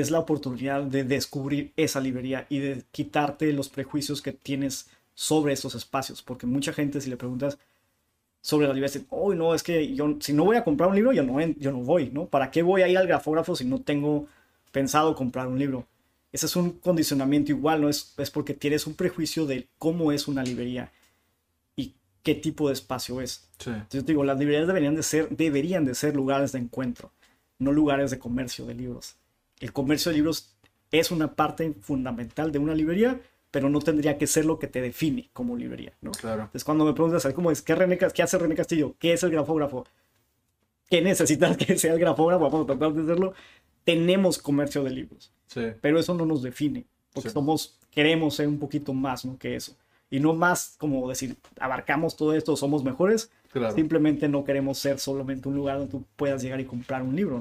Es 0.00 0.10
la 0.10 0.20
oportunidad 0.20 0.82
de 0.82 1.04
descubrir 1.04 1.72
esa 1.76 2.00
librería 2.00 2.46
y 2.48 2.60
de 2.60 2.84
quitarte 2.90 3.52
los 3.52 3.68
prejuicios 3.68 4.22
que 4.22 4.32
tienes 4.32 4.88
sobre 5.14 5.52
esos 5.52 5.74
espacios. 5.74 6.22
Porque 6.22 6.46
mucha 6.46 6.72
gente, 6.72 7.00
si 7.00 7.10
le 7.10 7.16
preguntas 7.16 7.58
sobre 8.40 8.66
la 8.66 8.72
librería, 8.72 8.94
dice, 8.94 9.06
oh, 9.10 9.34
no, 9.34 9.54
es 9.54 9.62
que 9.62 9.94
yo, 9.94 10.16
si 10.20 10.32
no 10.32 10.44
voy 10.44 10.56
a 10.56 10.64
comprar 10.64 10.88
un 10.88 10.96
libro, 10.96 11.12
yo 11.12 11.22
no, 11.22 11.40
yo 11.40 11.72
no 11.72 11.80
voy, 11.80 12.10
¿no? 12.10 12.26
¿Para 12.26 12.50
qué 12.50 12.62
voy 12.62 12.82
a 12.82 12.88
ir 12.88 12.96
al 12.96 13.06
grafógrafo 13.06 13.54
si 13.54 13.64
no 13.64 13.80
tengo 13.80 14.26
pensado 14.72 15.14
comprar 15.14 15.46
un 15.46 15.58
libro? 15.58 15.86
Ese 16.32 16.46
es 16.46 16.56
un 16.56 16.70
condicionamiento 16.72 17.52
igual, 17.52 17.82
¿no? 17.82 17.88
Es, 17.90 18.14
es 18.16 18.30
porque 18.30 18.54
tienes 18.54 18.86
un 18.86 18.94
prejuicio 18.94 19.44
de 19.44 19.68
cómo 19.78 20.12
es 20.12 20.26
una 20.26 20.42
librería 20.42 20.90
y 21.76 21.94
qué 22.22 22.34
tipo 22.34 22.68
de 22.68 22.72
espacio 22.72 23.20
es. 23.20 23.48
Sí. 23.58 23.68
Entonces 23.68 24.00
yo 24.00 24.04
te 24.06 24.12
digo, 24.12 24.24
las 24.24 24.38
librerías 24.38 24.66
deberían 24.66 24.96
de 24.96 25.02
ser, 25.02 25.28
deberían 25.28 25.84
de 25.84 25.94
ser 25.94 26.16
lugares 26.16 26.52
de 26.52 26.60
encuentro, 26.60 27.12
no 27.58 27.70
lugares 27.70 28.10
de 28.10 28.18
comercio 28.18 28.64
de 28.64 28.74
libros. 28.74 29.16
El 29.62 29.72
comercio 29.72 30.10
de 30.10 30.16
libros 30.18 30.54
es 30.90 31.10
una 31.12 31.34
parte 31.34 31.72
fundamental 31.80 32.50
de 32.52 32.58
una 32.58 32.74
librería, 32.74 33.20
pero 33.52 33.70
no 33.70 33.78
tendría 33.80 34.18
que 34.18 34.26
ser 34.26 34.44
lo 34.44 34.58
que 34.58 34.66
te 34.66 34.80
define 34.80 35.30
como 35.32 35.56
librería, 35.56 35.92
¿no? 36.00 36.10
Claro. 36.10 36.42
Entonces 36.42 36.64
cuando 36.64 36.84
me 36.84 36.92
preguntas, 36.94 37.26
¿cómo 37.34 37.50
es? 37.50 37.62
¿Qué, 37.62 37.74
René 37.74 37.96
¿Qué 37.96 38.22
hace 38.22 38.38
René 38.38 38.54
Castillo? 38.56 38.94
¿Qué 38.98 39.12
es 39.12 39.22
el 39.22 39.30
grafógrafo? 39.30 39.86
¿Qué 40.90 41.00
necesitas 41.00 41.56
que 41.58 41.78
sea 41.78 41.94
el 41.94 42.00
grafógrafo? 42.00 42.44
Vamos 42.44 42.64
a 42.64 42.66
tratar 42.66 42.92
de 42.92 43.02
hacerlo. 43.02 43.34
Tenemos 43.84 44.38
comercio 44.38 44.82
de 44.84 44.90
libros 44.90 45.32
Sí. 45.46 45.60
pero 45.80 45.98
eso 46.00 46.14
no 46.14 46.24
nos 46.26 46.42
define, 46.42 46.86
porque 47.12 47.28
Sí. 47.28 47.32
somos, 47.34 47.78
queremos 47.90 48.34
ser 48.36 48.48
un 48.48 48.58
poquito 48.58 48.92
más 48.92 49.24
¿no? 49.24 49.38
que 49.38 49.54
eso. 49.54 49.76
Y 50.10 50.18
no 50.18 50.34
más 50.34 50.74
como 50.78 51.08
decir, 51.08 51.36
abarcamos 51.60 52.16
todo 52.16 52.34
esto, 52.34 52.56
somos 52.56 52.82
mejores, 52.82 53.30
Claro. 53.52 53.74
simplemente 53.74 54.28
no 54.28 54.44
queremos 54.44 54.78
ser 54.78 54.98
solamente 54.98 55.48
un 55.48 55.54
lugar 55.54 55.78
donde 55.78 55.90
tú 55.92 56.04
puedas 56.16 56.42
llegar 56.42 56.58
y 56.60 56.64
comprar 56.64 57.02
un 57.02 57.14
libro. 57.14 57.40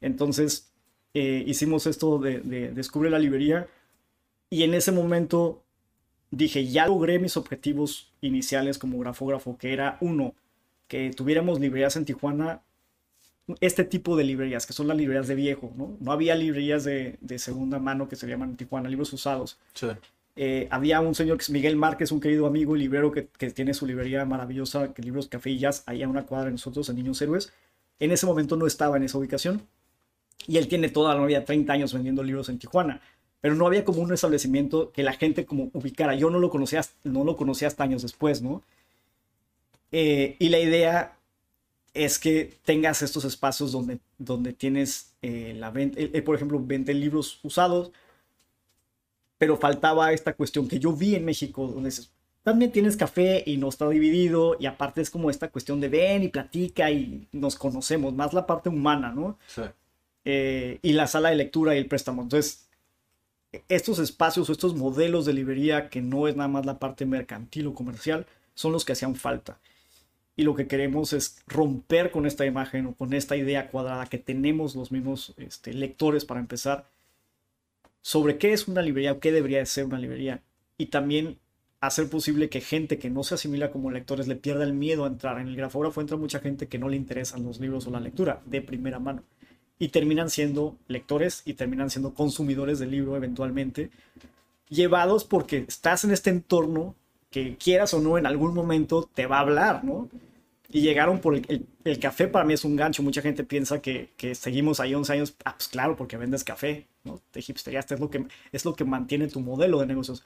Entonces, 0.00 0.71
eh, 1.14 1.44
hicimos 1.46 1.86
esto 1.86 2.18
de, 2.18 2.40
de 2.40 2.72
Descubre 2.72 3.10
la 3.10 3.18
librería 3.18 3.68
y 4.50 4.62
en 4.64 4.74
ese 4.74 4.92
momento 4.92 5.62
dije, 6.30 6.66
ya 6.66 6.86
logré 6.86 7.18
mis 7.18 7.36
objetivos 7.36 8.10
iniciales 8.20 8.78
como 8.78 8.98
grafógrafo, 8.98 9.56
que 9.58 9.72
era 9.72 9.98
uno, 10.00 10.34
que 10.88 11.10
tuviéramos 11.10 11.60
librerías 11.60 11.96
en 11.96 12.04
Tijuana, 12.04 12.62
este 13.60 13.84
tipo 13.84 14.16
de 14.16 14.24
librerías, 14.24 14.66
que 14.66 14.72
son 14.72 14.88
las 14.88 14.96
librerías 14.96 15.28
de 15.28 15.34
viejo, 15.34 15.72
¿no? 15.76 15.96
No 16.00 16.12
había 16.12 16.34
librerías 16.34 16.84
de, 16.84 17.18
de 17.20 17.38
segunda 17.38 17.78
mano 17.78 18.08
que 18.08 18.16
se 18.16 18.26
llaman 18.26 18.50
en 18.50 18.56
Tijuana, 18.56 18.88
libros 18.88 19.12
usados. 19.12 19.58
Sí. 19.74 19.88
Eh, 20.36 20.68
había 20.70 21.00
un 21.00 21.14
señor 21.14 21.36
que 21.36 21.42
es 21.42 21.50
Miguel 21.50 21.76
Márquez, 21.76 22.10
un 22.12 22.20
querido 22.20 22.46
amigo 22.46 22.74
y 22.74 22.80
librero 22.80 23.12
que, 23.12 23.26
que 23.26 23.50
tiene 23.50 23.74
su 23.74 23.86
librería 23.86 24.24
maravillosa, 24.24 24.94
que 24.94 25.02
libros 25.02 25.28
Café 25.28 25.50
y 25.50 25.58
Jazz, 25.58 25.82
allá 25.86 26.06
a 26.06 26.08
una 26.08 26.24
cuadra 26.24 26.46
de 26.46 26.52
nosotros, 26.52 26.88
en 26.88 26.96
Niños 26.96 27.20
Héroes. 27.20 27.52
En 27.98 28.10
ese 28.10 28.24
momento 28.24 28.56
no 28.56 28.66
estaba 28.66 28.96
en 28.96 29.02
esa 29.02 29.18
ubicación. 29.18 29.62
Y 30.46 30.58
él 30.58 30.68
tiene 30.68 30.88
toda 30.88 31.14
la 31.14 31.20
novia 31.20 31.44
30 31.44 31.72
años 31.72 31.92
vendiendo 31.92 32.22
libros 32.22 32.48
en 32.48 32.58
Tijuana. 32.58 33.00
Pero 33.40 33.54
no 33.54 33.66
había 33.66 33.84
como 33.84 34.02
un 34.02 34.12
establecimiento 34.12 34.92
que 34.92 35.02
la 35.02 35.12
gente 35.12 35.44
como 35.46 35.70
ubicara. 35.72 36.14
Yo 36.14 36.30
no 36.30 36.38
lo 36.38 36.50
conocía, 36.50 36.82
no 37.04 37.24
lo 37.24 37.36
conocía 37.36 37.68
hasta 37.68 37.84
años 37.84 38.02
después, 38.02 38.40
¿no? 38.42 38.62
Eh, 39.90 40.36
y 40.38 40.48
la 40.48 40.58
idea 40.58 41.16
es 41.94 42.18
que 42.18 42.58
tengas 42.64 43.02
estos 43.02 43.24
espacios 43.24 43.72
donde, 43.72 43.98
donde 44.18 44.52
tienes 44.52 45.14
eh, 45.20 45.54
la 45.58 45.70
venta, 45.70 46.00
eh, 46.00 46.10
eh, 46.12 46.22
por 46.22 46.36
ejemplo, 46.36 46.60
venden 46.62 47.00
libros 47.00 47.38
usados, 47.42 47.92
pero 49.38 49.56
faltaba 49.56 50.12
esta 50.12 50.34
cuestión 50.34 50.68
que 50.68 50.78
yo 50.78 50.92
vi 50.92 51.16
en 51.16 51.24
México, 51.24 51.66
donde 51.66 51.92
también 52.42 52.72
tienes 52.72 52.96
café 52.96 53.42
y 53.46 53.56
no 53.56 53.68
está 53.68 53.88
dividido 53.88 54.56
y 54.58 54.66
aparte 54.66 55.00
es 55.00 55.10
como 55.10 55.30
esta 55.30 55.48
cuestión 55.48 55.80
de 55.80 55.88
ven 55.88 56.22
y 56.22 56.28
platica 56.28 56.90
y 56.90 57.28
nos 57.32 57.56
conocemos, 57.56 58.14
más 58.14 58.32
la 58.32 58.46
parte 58.46 58.68
humana, 58.68 59.12
¿no? 59.12 59.38
Sí. 59.46 59.62
Eh, 60.24 60.78
y 60.82 60.92
la 60.92 61.06
sala 61.06 61.30
de 61.30 61.36
lectura 61.36 61.74
y 61.74 61.78
el 61.78 61.86
préstamo. 61.86 62.22
Entonces, 62.22 62.68
estos 63.68 63.98
espacios 63.98 64.48
o 64.48 64.52
estos 64.52 64.74
modelos 64.74 65.26
de 65.26 65.34
librería 65.34 65.88
que 65.90 66.00
no 66.00 66.28
es 66.28 66.36
nada 66.36 66.48
más 66.48 66.66
la 66.66 66.78
parte 66.78 67.06
mercantil 67.06 67.66
o 67.66 67.74
comercial, 67.74 68.26
son 68.54 68.72
los 68.72 68.84
que 68.84 68.92
hacían 68.92 69.14
falta. 69.14 69.58
Y 70.36 70.44
lo 70.44 70.54
que 70.54 70.66
queremos 70.66 71.12
es 71.12 71.42
romper 71.46 72.10
con 72.10 72.26
esta 72.26 72.46
imagen 72.46 72.86
o 72.86 72.94
con 72.94 73.12
esta 73.12 73.36
idea 73.36 73.70
cuadrada 73.70 74.06
que 74.06 74.18
tenemos 74.18 74.74
los 74.74 74.90
mismos 74.90 75.34
este, 75.36 75.74
lectores 75.74 76.24
para 76.24 76.40
empezar 76.40 76.86
sobre 78.00 78.38
qué 78.38 78.52
es 78.52 78.66
una 78.66 78.82
librería 78.82 79.12
o 79.12 79.20
qué 79.20 79.30
debería 79.30 79.58
de 79.58 79.66
ser 79.66 79.84
una 79.84 79.98
librería. 79.98 80.42
Y 80.78 80.86
también 80.86 81.38
hacer 81.80 82.08
posible 82.08 82.48
que 82.48 82.60
gente 82.60 82.98
que 82.98 83.10
no 83.10 83.24
se 83.24 83.34
asimila 83.34 83.70
como 83.70 83.90
lectores 83.90 84.28
le 84.28 84.36
pierda 84.36 84.64
el 84.64 84.72
miedo 84.72 85.04
a 85.04 85.08
entrar. 85.08 85.38
En 85.38 85.48
el 85.48 85.56
grafógrafo 85.56 86.00
entra 86.00 86.16
mucha 86.16 86.38
gente 86.38 86.68
que 86.68 86.78
no 86.78 86.88
le 86.88 86.96
interesan 86.96 87.44
los 87.44 87.60
libros 87.60 87.86
o 87.86 87.90
la 87.90 88.00
lectura 88.00 88.40
de 88.46 88.62
primera 88.62 88.98
mano. 88.98 89.22
Y 89.82 89.88
terminan 89.88 90.30
siendo 90.30 90.76
lectores 90.86 91.42
y 91.44 91.54
terminan 91.54 91.90
siendo 91.90 92.14
consumidores 92.14 92.78
del 92.78 92.92
libro 92.92 93.16
eventualmente. 93.16 93.90
Llevados 94.68 95.24
porque 95.24 95.64
estás 95.66 96.04
en 96.04 96.12
este 96.12 96.30
entorno 96.30 96.94
que 97.32 97.56
quieras 97.56 97.92
o 97.92 98.00
no 98.00 98.16
en 98.16 98.26
algún 98.26 98.54
momento 98.54 99.10
te 99.12 99.26
va 99.26 99.38
a 99.38 99.40
hablar, 99.40 99.82
¿no? 99.82 100.08
Y 100.70 100.82
llegaron 100.82 101.18
por 101.18 101.34
el, 101.34 101.98
café 101.98 102.28
para 102.28 102.44
mí 102.44 102.54
es 102.54 102.64
un 102.64 102.76
gancho. 102.76 103.02
Mucha 103.02 103.22
gente 103.22 103.42
piensa 103.42 103.82
que, 103.82 104.10
seguimos 104.36 104.78
ahí 104.78 104.94
11 104.94 105.12
años. 105.14 105.34
Ah, 105.44 105.56
pues 105.56 105.66
claro, 105.66 105.96
porque 105.96 106.16
vendes 106.16 106.44
café, 106.44 106.86
¿no? 107.02 107.20
Te 107.32 107.40
hipsteriaste, 107.40 107.94
es 107.94 108.00
lo 108.00 108.08
que, 108.08 108.24
es 108.52 108.64
lo 108.64 108.76
que 108.76 108.84
mantiene 108.84 109.26
tu 109.26 109.40
modelo 109.40 109.80
de 109.80 109.86
negocios. 109.86 110.24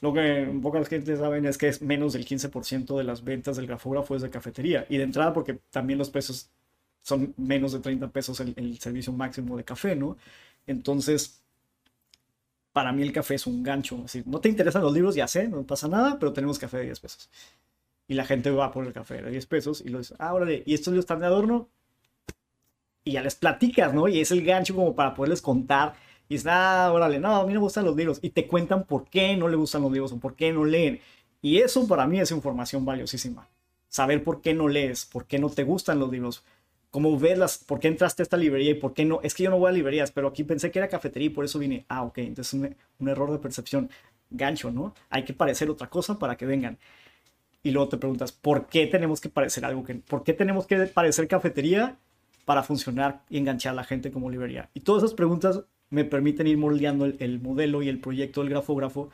Lo 0.00 0.12
que 0.12 0.52
pocas 0.60 0.88
gente 0.88 1.16
saben 1.16 1.46
es 1.46 1.56
que 1.56 1.68
es 1.68 1.82
menos 1.82 2.14
del 2.14 2.26
15% 2.26 2.98
de 2.98 3.04
las 3.04 3.22
ventas 3.22 3.56
del 3.56 3.68
grafógrafo 3.68 4.16
es 4.16 4.22
de 4.22 4.30
cafetería. 4.30 4.86
Y 4.88 4.96
de 4.96 5.04
entrada 5.04 5.32
porque 5.32 5.60
también 5.70 6.00
los 6.00 6.10
pesos 6.10 6.50
son 7.02 7.34
menos 7.36 7.72
de 7.72 7.80
30 7.80 8.08
pesos 8.08 8.40
el, 8.40 8.54
el 8.56 8.78
servicio 8.78 9.12
máximo 9.12 9.56
de 9.56 9.64
café, 9.64 9.96
¿no? 9.96 10.16
Entonces, 10.66 11.40
para 12.72 12.92
mí 12.92 13.02
el 13.02 13.12
café 13.12 13.34
es 13.34 13.46
un 13.46 13.62
gancho. 13.62 14.02
Así, 14.04 14.22
no 14.26 14.40
te 14.40 14.48
interesan 14.48 14.82
los 14.82 14.92
libros, 14.92 15.14
ya 15.16 15.26
sé, 15.26 15.48
no 15.48 15.64
pasa 15.64 15.88
nada, 15.88 16.16
pero 16.18 16.32
tenemos 16.32 16.58
café 16.60 16.76
de 16.78 16.84
10 16.84 17.00
pesos. 17.00 17.28
Y 18.06 18.14
la 18.14 18.24
gente 18.24 18.50
va 18.50 18.70
por 18.70 18.86
el 18.86 18.92
café 18.92 19.20
de 19.20 19.30
10 19.30 19.46
pesos 19.46 19.82
y 19.84 19.88
lo 19.88 19.98
dice, 19.98 20.14
ah, 20.18 20.32
órale, 20.32 20.62
¿y 20.64 20.74
estos 20.74 20.92
libros 20.92 21.02
están 21.02 21.20
de 21.20 21.26
adorno? 21.26 21.68
Y 23.04 23.12
ya 23.12 23.22
les 23.22 23.34
platicas, 23.34 23.92
¿no? 23.92 24.06
Y 24.06 24.20
es 24.20 24.30
el 24.30 24.44
gancho 24.44 24.74
como 24.74 24.94
para 24.94 25.14
poderles 25.14 25.42
contar. 25.42 25.94
Y 26.28 26.34
dices, 26.34 26.46
ah, 26.50 26.90
órale, 26.92 27.18
no, 27.18 27.34
a 27.36 27.46
mí 27.46 27.52
no 27.52 27.60
me 27.60 27.64
gustan 27.64 27.84
los 27.84 27.96
libros. 27.96 28.20
Y 28.22 28.30
te 28.30 28.46
cuentan 28.46 28.84
por 28.84 29.08
qué 29.08 29.36
no 29.36 29.48
le 29.48 29.56
gustan 29.56 29.82
los 29.82 29.90
libros 29.90 30.12
o 30.12 30.18
por 30.18 30.36
qué 30.36 30.52
no 30.52 30.64
leen. 30.64 31.00
Y 31.42 31.58
eso 31.58 31.86
para 31.88 32.06
mí 32.06 32.20
es 32.20 32.30
información 32.30 32.84
valiosísima. 32.84 33.48
Saber 33.88 34.22
por 34.22 34.40
qué 34.40 34.54
no 34.54 34.68
lees, 34.68 35.04
por 35.06 35.26
qué 35.26 35.38
no 35.38 35.50
te 35.50 35.64
gustan 35.64 35.98
los 35.98 36.10
libros, 36.10 36.44
cómo 36.90 37.18
ves 37.18 37.38
las, 37.38 37.58
por 37.58 37.80
qué 37.80 37.88
entraste 37.88 38.22
a 38.22 38.24
esta 38.24 38.36
librería 38.36 38.72
y 38.72 38.74
por 38.74 38.94
qué 38.94 39.04
no. 39.04 39.20
Es 39.22 39.34
que 39.34 39.44
yo 39.44 39.50
no 39.50 39.58
voy 39.58 39.68
a 39.68 39.72
librerías, 39.72 40.10
pero 40.10 40.28
aquí 40.28 40.44
pensé 40.44 40.70
que 40.70 40.78
era 40.78 40.88
cafetería 40.88 41.26
y 41.26 41.30
por 41.30 41.44
eso 41.44 41.58
vine. 41.58 41.84
Ah, 41.88 42.02
ok, 42.02 42.18
entonces 42.18 42.52
un, 42.54 42.76
un 42.98 43.08
error 43.08 43.30
de 43.32 43.38
percepción. 43.38 43.90
Gancho, 44.30 44.70
¿no? 44.70 44.94
Hay 45.08 45.24
que 45.24 45.32
parecer 45.32 45.70
otra 45.70 45.88
cosa 45.88 46.18
para 46.18 46.36
que 46.36 46.44
vengan 46.44 46.78
y 47.62 47.70
luego 47.70 47.88
te 47.88 47.96
preguntas, 47.96 48.32
¿por 48.32 48.66
qué 48.66 48.86
tenemos 48.86 49.20
que 49.20 49.28
parecer 49.28 49.64
algo 49.64 49.84
que, 49.84 49.96
por 49.96 50.22
qué 50.22 50.32
tenemos 50.32 50.66
que 50.66 50.86
parecer 50.86 51.28
cafetería 51.28 51.96
para 52.44 52.62
funcionar 52.62 53.22
y 53.28 53.38
enganchar 53.38 53.72
a 53.72 53.76
la 53.76 53.84
gente 53.84 54.10
como 54.10 54.30
librería? 54.30 54.70
Y 54.74 54.80
todas 54.80 55.02
esas 55.02 55.14
preguntas 55.14 55.64
me 55.90 56.04
permiten 56.04 56.46
ir 56.46 56.58
moldeando 56.58 57.06
el, 57.06 57.40
modelo 57.40 57.82
y 57.82 57.88
el 57.88 58.00
proyecto 58.00 58.40
del 58.40 58.50
grafógrafo 58.50 59.10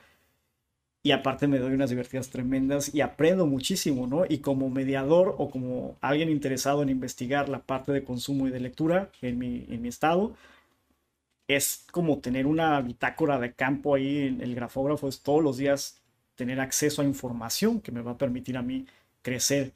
y 1.05 1.13
aparte 1.13 1.47
me 1.47 1.59
doy 1.59 1.75
unas 1.75 1.91
divertidas 1.91 2.31
tremendas 2.31 2.95
y 2.95 3.03
aprendo 3.03 3.47
muchísimo, 3.47 4.07
¿no? 4.07 4.25
Y 4.27 4.39
como 4.39 4.71
mediador 4.71 5.35
o 5.39 5.51
como 5.51 5.97
alguien 6.01 6.31
interesado 6.31 6.83
en 6.83 6.89
investigar 6.89 7.51
la 7.51 7.61
parte 7.61 7.93
de 7.93 8.05
consumo 8.05 8.49
y 8.49 8.51
de 8.51 8.61
lectura 8.61 9.11
en 9.21 9.39
mi, 9.39 9.67
en 9.69 9.83
mi 9.83 9.89
estado, 9.89 10.35
es 11.47 11.85
como 11.93 12.21
tener 12.21 12.47
una 12.47 12.81
bitácora 12.81 13.39
de 13.39 13.53
campo 13.53 13.95
ahí 13.95 14.29
en 14.29 14.41
el 14.41 14.55
grafógrafo, 14.55 15.07
es 15.09 15.21
todos 15.21 15.43
los 15.43 15.59
días 15.59 16.01
tener 16.37 16.59
acceso 16.59 17.03
a 17.03 17.05
información 17.05 17.81
que 17.83 17.93
me 17.93 18.01
va 18.01 18.13
a 18.13 18.19
permitir 18.19 18.57
a 18.57 18.63
mí 18.63 18.87
crecer 19.21 19.73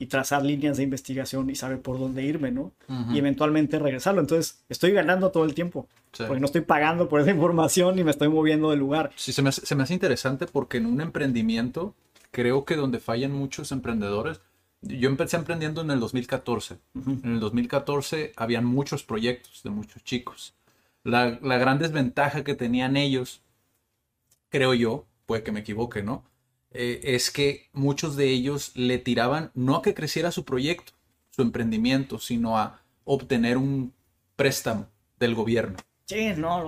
y 0.00 0.06
trazar 0.06 0.42
líneas 0.42 0.78
de 0.78 0.82
investigación 0.82 1.50
y 1.50 1.54
saber 1.54 1.82
por 1.82 1.98
dónde 1.98 2.22
irme, 2.24 2.50
¿no? 2.50 2.72
Uh 2.88 2.92
-huh. 2.94 3.14
Y 3.14 3.18
eventualmente 3.18 3.78
regresarlo. 3.78 4.22
Entonces, 4.22 4.58
estoy 4.70 4.92
ganando 4.92 5.30
todo 5.30 5.44
el 5.44 5.54
tiempo. 5.54 5.88
Sí. 6.12 6.24
Porque 6.26 6.40
no 6.40 6.46
estoy 6.46 6.62
pagando 6.62 7.06
por 7.10 7.20
esa 7.20 7.30
información 7.30 7.98
y 7.98 8.02
me 8.02 8.10
estoy 8.10 8.28
moviendo 8.28 8.70
del 8.70 8.78
lugar. 8.78 9.10
Sí, 9.14 9.34
se 9.34 9.42
me, 9.42 9.50
hace, 9.50 9.64
se 9.66 9.74
me 9.74 9.82
hace 9.82 9.92
interesante 9.92 10.46
porque 10.46 10.78
en 10.78 10.86
un 10.86 11.02
emprendimiento, 11.02 11.94
creo 12.30 12.64
que 12.64 12.76
donde 12.76 12.98
fallan 12.98 13.32
muchos 13.32 13.72
emprendedores, 13.72 14.40
yo 14.80 15.10
empecé 15.10 15.36
emprendiendo 15.36 15.82
en 15.82 15.90
el 15.90 16.00
2014. 16.00 16.78
Uh 16.94 17.00
-huh. 17.00 17.24
En 17.24 17.32
el 17.34 17.40
2014 17.40 18.32
habían 18.36 18.64
muchos 18.64 19.02
proyectos 19.04 19.60
de 19.62 19.68
muchos 19.68 20.02
chicos. 20.02 20.54
La, 21.04 21.38
la 21.42 21.58
gran 21.58 21.78
desventaja 21.78 22.42
que 22.42 22.54
tenían 22.54 22.96
ellos, 22.96 23.42
creo 24.48 24.72
yo, 24.72 25.04
puede 25.26 25.42
que 25.42 25.52
me 25.52 25.60
equivoque, 25.60 26.02
¿no? 26.02 26.24
Eh, 26.72 27.00
es 27.02 27.30
que 27.30 27.68
muchos 27.72 28.16
de 28.16 28.30
ellos 28.30 28.72
le 28.74 28.98
tiraban 28.98 29.50
no 29.54 29.76
a 29.76 29.82
que 29.82 29.94
creciera 29.94 30.30
su 30.30 30.44
proyecto, 30.44 30.92
su 31.30 31.42
emprendimiento, 31.42 32.18
sino 32.18 32.58
a 32.58 32.80
obtener 33.04 33.56
un 33.56 33.92
préstamo 34.36 34.88
del 35.18 35.34
gobierno. 35.34 35.76
Sí, 36.06 36.32
no. 36.36 36.64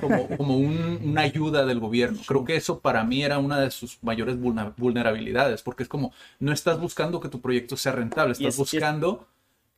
Como, 0.00 0.28
como 0.36 0.56
un, 0.56 1.00
una 1.04 1.22
ayuda 1.22 1.64
del 1.64 1.78
gobierno. 1.78 2.20
Creo 2.26 2.44
que 2.44 2.56
eso 2.56 2.80
para 2.80 3.04
mí 3.04 3.22
era 3.22 3.38
una 3.38 3.60
de 3.60 3.70
sus 3.70 4.02
mayores 4.02 4.36
vulnerabilidades, 4.40 5.62
porque 5.62 5.84
es 5.84 5.88
como, 5.88 6.12
no 6.40 6.52
estás 6.52 6.80
buscando 6.80 7.20
que 7.20 7.28
tu 7.28 7.40
proyecto 7.40 7.76
sea 7.76 7.92
rentable, 7.92 8.32
estás 8.32 8.54
es, 8.54 8.56
buscando 8.56 9.28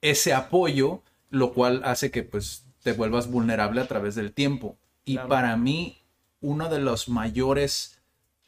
es... 0.01 0.19
ese 0.19 0.33
apoyo, 0.33 1.03
lo 1.29 1.53
cual 1.53 1.83
hace 1.85 2.11
que 2.11 2.23
pues 2.23 2.65
te 2.83 2.93
vuelvas 2.93 3.31
vulnerable 3.31 3.83
a 3.83 3.87
través 3.87 4.15
del 4.15 4.33
tiempo. 4.33 4.79
Y 5.05 5.15
claro. 5.15 5.29
para 5.29 5.57
mí, 5.59 5.99
uno 6.41 6.71
de 6.71 6.79
los 6.79 7.11
mayores 7.11 8.02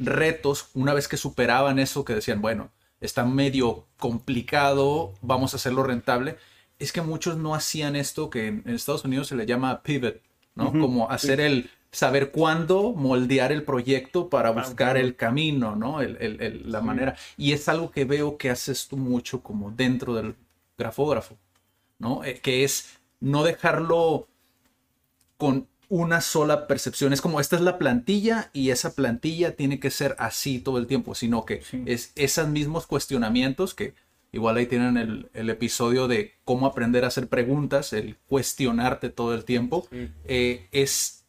retos, 0.07 0.69
una 0.75 0.95
vez 0.95 1.09
que 1.09 1.17
superaban 1.17 1.79
eso, 1.79 2.05
que 2.05 2.15
decían, 2.15 2.41
bueno, 2.41 2.71
está 3.01 3.25
medio 3.25 3.87
complicado, 3.99 5.13
vamos 5.21 5.53
a 5.53 5.57
hacerlo 5.57 5.83
rentable, 5.83 6.37
es 6.79 6.93
que 6.93 7.03
muchos 7.03 7.37
no 7.37 7.55
hacían 7.55 7.97
esto 7.97 8.31
que 8.31 8.49
en 8.49 8.63
Estados 8.67 9.05
Unidos 9.05 9.29
se 9.29 9.37
le 9.37 9.47
llama 9.47 9.83
pivot, 9.83 10.21
¿no? 10.55 10.69
Uh 10.69 10.73
-huh. 10.73 10.81
Como 10.81 11.11
hacer 11.11 11.41
el 11.41 11.71
saber 11.93 12.33
cuándo 12.33 12.93
moldear 12.93 13.53
el 13.53 13.63
proyecto 13.63 14.29
para 14.29 14.51
buscar 14.51 14.97
el 14.97 15.15
camino, 15.15 15.77
¿no? 15.77 16.01
El, 16.01 16.17
el, 16.21 16.41
el, 16.43 16.73
la 16.73 16.81
sí. 16.81 16.87
manera. 16.87 17.17
Y 17.37 17.53
es 17.53 17.69
algo 17.69 17.91
que 17.91 18.05
veo 18.05 18.37
que 18.37 18.51
haces 18.51 18.89
tú 18.89 18.97
mucho 18.97 19.43
como 19.43 19.71
dentro 19.71 20.15
del 20.15 20.35
grafógrafo, 20.77 21.37
¿no? 21.99 22.25
Eh, 22.25 22.41
que 22.41 22.65
es 22.65 22.99
no 23.21 23.45
dejarlo 23.45 24.27
con 25.37 25.69
una 25.89 26.21
sola 26.21 26.67
percepción. 26.67 27.13
Es 27.13 27.21
como 27.21 27.41
esta 27.41 27.57
es 27.57 27.63
la 27.63 27.79
plantilla 27.79 28.51
y 28.53 28.71
esa 28.71 28.95
plantilla 28.95 29.57
tiene 29.57 29.81
que 29.81 29.91
ser 29.91 30.17
así 30.19 30.59
todo 30.59 30.79
el 30.79 30.87
tiempo, 30.87 31.15
sino 31.15 31.45
que 31.45 31.63
sí. 31.63 31.83
es 31.87 32.13
esos 32.15 32.49
mismos 32.49 32.87
cuestionamientos 32.87 33.75
que 33.75 33.95
igual 34.33 34.57
ahí 34.57 34.67
tienen 34.67 34.97
el, 34.97 35.31
el, 35.33 35.49
episodio 35.49 36.09
de 36.09 36.35
cómo 36.45 36.67
aprender 36.67 37.05
a 37.05 37.09
hacer 37.09 37.29
preguntas, 37.29 37.93
el 37.93 38.17
cuestionarte 38.27 39.09
todo 39.09 39.35
el 39.35 39.45
tiempo, 39.45 39.87
sí. 39.91 40.11
eh, 40.25 40.69
es 40.73 41.25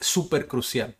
súper 0.00 0.46
crucial. 0.46 0.96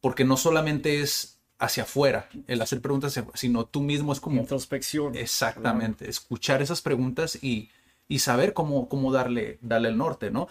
Porque 0.00 0.24
no 0.24 0.36
solamente 0.36 1.00
es 1.00 1.40
hacia 1.58 1.84
afuera, 1.84 2.28
el 2.46 2.62
hacer 2.62 2.80
preguntas, 2.80 3.20
sino 3.34 3.64
tú 3.64 3.80
mismo 3.80 4.12
es 4.12 4.20
como... 4.20 4.40
Introspección. 4.40 5.16
Exactamente, 5.16 5.98
claro. 5.98 6.10
escuchar 6.10 6.62
esas 6.62 6.82
preguntas 6.82 7.42
y, 7.42 7.70
y 8.08 8.20
saber 8.20 8.52
cómo, 8.52 8.88
cómo 8.88 9.10
darle, 9.10 9.58
darle 9.62 9.88
el 9.88 9.96
norte, 9.96 10.30
¿no? 10.30 10.48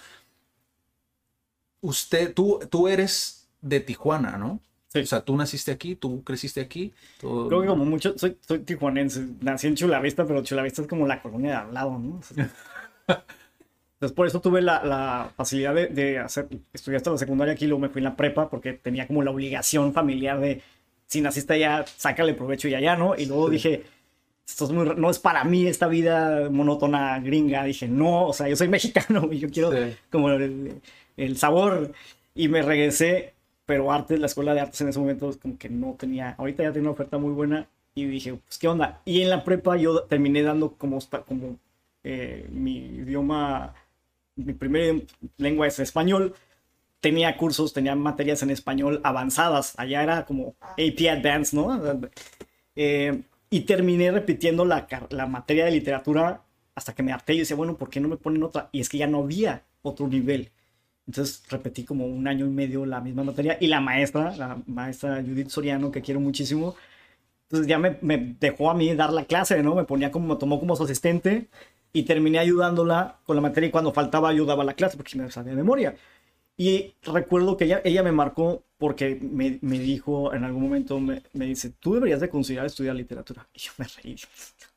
Usted, 1.86 2.34
tú, 2.34 2.60
tú 2.70 2.88
eres 2.88 3.48
de 3.62 3.80
Tijuana, 3.80 4.38
¿no? 4.38 4.60
Sí. 4.90 5.00
O 5.00 5.06
sea, 5.06 5.22
tú 5.22 5.36
naciste 5.36 5.72
aquí, 5.72 5.96
tú 5.96 6.24
creciste 6.24 6.62
aquí. 6.62 6.94
Creo 7.20 7.62
que 7.62 7.68
como 7.68 7.84
mucho, 7.84 8.18
soy, 8.18 8.38
soy 8.48 8.60
tijuanense, 8.60 9.26
nací 9.42 9.68
en 9.68 9.76
Chulavista, 9.76 10.26
pero 10.26 10.42
Chulavista 10.42 10.82
es 10.82 10.88
como 10.88 11.06
la 11.06 11.22
colonia 11.22 11.50
de 11.50 11.58
al 11.58 11.74
lado, 11.74 12.00
¿no? 12.00 12.22
Entonces 13.96 14.16
por 14.16 14.28
eso 14.28 14.40
tuve 14.40 14.62
la, 14.62 14.84
la 14.86 15.32
facilidad 15.36 15.76
de, 15.76 15.88
de, 15.88 16.20
hacer, 16.20 16.48
estudiar 16.72 16.98
hasta 16.98 17.12
la 17.12 17.18
secundaria 17.18 17.54
aquí, 17.54 17.66
luego 17.68 17.82
me 17.82 17.90
fui 17.90 18.00
en 18.00 18.06
la 18.06 18.16
prepa 18.16 18.50
porque 18.50 18.74
tenía 18.74 19.06
como 19.06 19.22
la 19.22 19.32
obligación 19.32 19.92
familiar 19.94 20.40
de, 20.40 20.62
si 21.08 21.20
naciste 21.20 21.54
allá, 21.54 21.86
sácale 21.98 22.34
provecho 22.34 22.70
y 22.70 22.76
allá, 22.76 22.96
¿no? 22.96 23.16
Y 23.18 23.26
luego 23.26 23.48
sí. 23.48 23.54
dije, 23.54 23.84
esto 24.48 24.66
es 24.66 24.72
muy, 24.72 24.96
no 24.96 25.10
es 25.10 25.20
para 25.20 25.44
mí 25.44 25.66
esta 25.66 25.88
vida 25.88 26.50
monótona 26.50 27.20
gringa, 27.20 27.64
dije, 27.64 27.88
no, 27.88 28.28
o 28.28 28.34
sea, 28.34 28.48
yo 28.48 28.56
soy 28.56 28.68
mexicano 28.70 29.28
y 29.32 29.40
yo 29.40 29.50
quiero 29.50 29.72
sí. 29.72 29.96
como 30.10 30.30
el, 30.30 30.82
el 31.18 31.38
sabor 31.38 31.94
y 32.34 32.48
me 32.48 32.62
regresé, 32.62 33.34
pero 33.66 33.92
artes, 33.92 34.20
la 34.20 34.28
escuela 34.28 34.54
de 34.54 34.62
artes 34.62 34.82
en 34.82 34.90
ese 34.90 35.00
momento 35.00 35.34
como 35.42 35.58
que 35.58 35.70
no 35.70 35.96
tenía, 35.98 36.36
ahorita 36.38 36.64
ya 36.64 36.72
tenía 36.72 36.90
una 36.90 36.94
oferta 36.94 37.18
muy 37.18 37.32
buena 37.32 37.68
y 37.96 38.06
dije, 38.06 38.34
pues 38.34 38.58
qué 38.60 38.68
onda. 38.68 39.02
Y 39.06 39.22
en 39.22 39.30
la 39.30 39.44
prepa 39.44 39.78
yo 39.78 40.04
terminé 40.04 40.44
dando 40.44 40.74
como, 40.74 41.00
como 41.28 41.58
eh, 42.04 42.48
mi 42.52 42.78
idioma, 42.78 43.74
mi 44.36 44.54
primera 44.54 45.00
lengua 45.38 45.68
es 45.68 45.80
español, 45.80 46.36
tenía 47.00 47.38
cursos, 47.38 47.74
tenía 47.74 47.96
materias 47.96 48.44
en 48.44 48.52
español 48.52 49.00
avanzadas, 49.04 49.74
allá 49.78 50.04
era 50.04 50.26
como 50.26 50.56
AP 50.62 51.08
Advanced, 51.10 51.58
¿no? 51.58 51.82
Eh, 52.76 53.22
y 53.50 53.62
terminé 53.62 54.12
repitiendo 54.12 54.66
la, 54.66 54.88
la 55.10 55.28
materia 55.28 55.66
de 55.66 55.72
literatura 55.72 56.42
hasta 56.76 56.94
que 56.94 57.04
me 57.04 57.14
harté 57.14 57.34
y 57.36 57.40
decía, 57.40 57.56
bueno, 57.56 57.78
¿por 57.78 57.90
qué 57.90 58.00
no 58.02 58.10
me 58.10 58.18
ponen 58.18 58.44
otra? 58.44 58.70
Y 58.72 58.82
es 58.82 58.90
que 58.90 58.98
ya 58.98 59.08
no 59.08 59.20
había 59.20 59.64
otro 59.82 60.08
nivel. 60.08 60.52
Entonces 61.08 61.44
repetí 61.50 61.84
como 61.84 62.08
un 62.08 62.28
año 62.28 62.46
y 62.46 62.50
medio 62.50 62.86
la 62.86 63.02
misma 63.02 63.24
materia 63.24 63.58
y 63.60 63.68
la 63.68 63.80
maestra, 63.82 64.36
la 64.38 64.58
maestra 64.66 65.22
Judith 65.22 65.50
Soriano, 65.50 65.92
que 65.92 66.02
quiero 66.02 66.20
muchísimo, 66.20 66.76
entonces 67.44 67.68
ya 67.68 67.78
me, 67.78 67.98
me 68.02 68.36
dejó 68.40 68.72
a 68.72 68.74
mí 68.74 68.94
dar 68.96 69.14
la 69.14 69.26
clase, 69.26 69.62
¿no? 69.62 69.76
Me 69.76 69.84
ponía 69.84 70.12
como, 70.12 70.34
me 70.34 70.40
tomó 70.40 70.60
como 70.60 70.76
su 70.76 70.84
asistente 70.84 71.48
y 71.94 72.04
terminé 72.04 72.40
ayudándola 72.40 73.20
con 73.26 73.36
la 73.36 73.42
materia 73.42 73.68
y 73.68 73.72
cuando 73.72 73.94
faltaba 73.94 74.30
ayudaba 74.30 74.64
a 74.64 74.66
la 74.66 74.74
clase 74.74 74.98
porque 74.98 75.18
me 75.18 75.32
sabía 75.32 75.52
de 75.52 75.58
memoria. 75.58 75.96
Y 76.58 76.96
recuerdo 77.04 77.58
que 77.58 77.66
ella, 77.66 77.82
ella 77.84 78.04
me 78.04 78.12
marcó 78.12 78.64
porque 78.86 79.18
me, 79.20 79.58
me 79.62 79.80
dijo 79.80 80.32
en 80.32 80.44
algún 80.44 80.62
momento, 80.62 81.00
me, 81.00 81.24
me 81.34 81.46
dice, 81.46 81.72
tú 81.80 81.96
deberías 81.96 82.20
de 82.22 82.30
considerar 82.30 82.68
estudiar 82.68 82.96
literatura. 82.96 83.48
Y 83.56 83.60
yo 83.62 83.72
me 83.80 83.86
reí, 84.04 84.16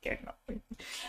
que 0.01 0.19
no. 0.25 0.33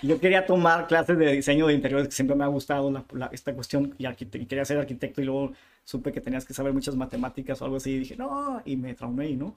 Yo 0.03 0.21
quería 0.21 0.45
tomar 0.45 0.87
clases 0.87 1.17
de 1.17 1.33
diseño 1.33 1.67
de 1.67 1.73
interiores, 1.73 2.09
que 2.09 2.15
siempre 2.15 2.37
me 2.37 2.45
ha 2.45 2.49
gustado 2.49 2.91
la- 2.91 3.07
la- 3.15 3.31
esta 3.33 3.55
cuestión, 3.55 3.95
y, 3.97 4.07
y 4.07 4.47
quería 4.47 4.67
ser 4.67 4.77
arquitecto 4.77 5.23
y 5.23 5.25
luego 5.25 5.53
supe 5.83 6.13
que 6.13 6.21
tenías 6.21 6.45
que 6.45 6.53
saber 6.53 6.75
muchas 6.75 6.95
matemáticas 6.95 7.63
o 7.63 7.65
algo 7.65 7.79
así, 7.79 7.93
y 7.93 7.99
dije, 8.01 8.17
no, 8.17 8.61
y 8.67 8.77
me 8.77 8.93
traumé, 8.95 9.31
y 9.31 9.37
¿no? 9.37 9.57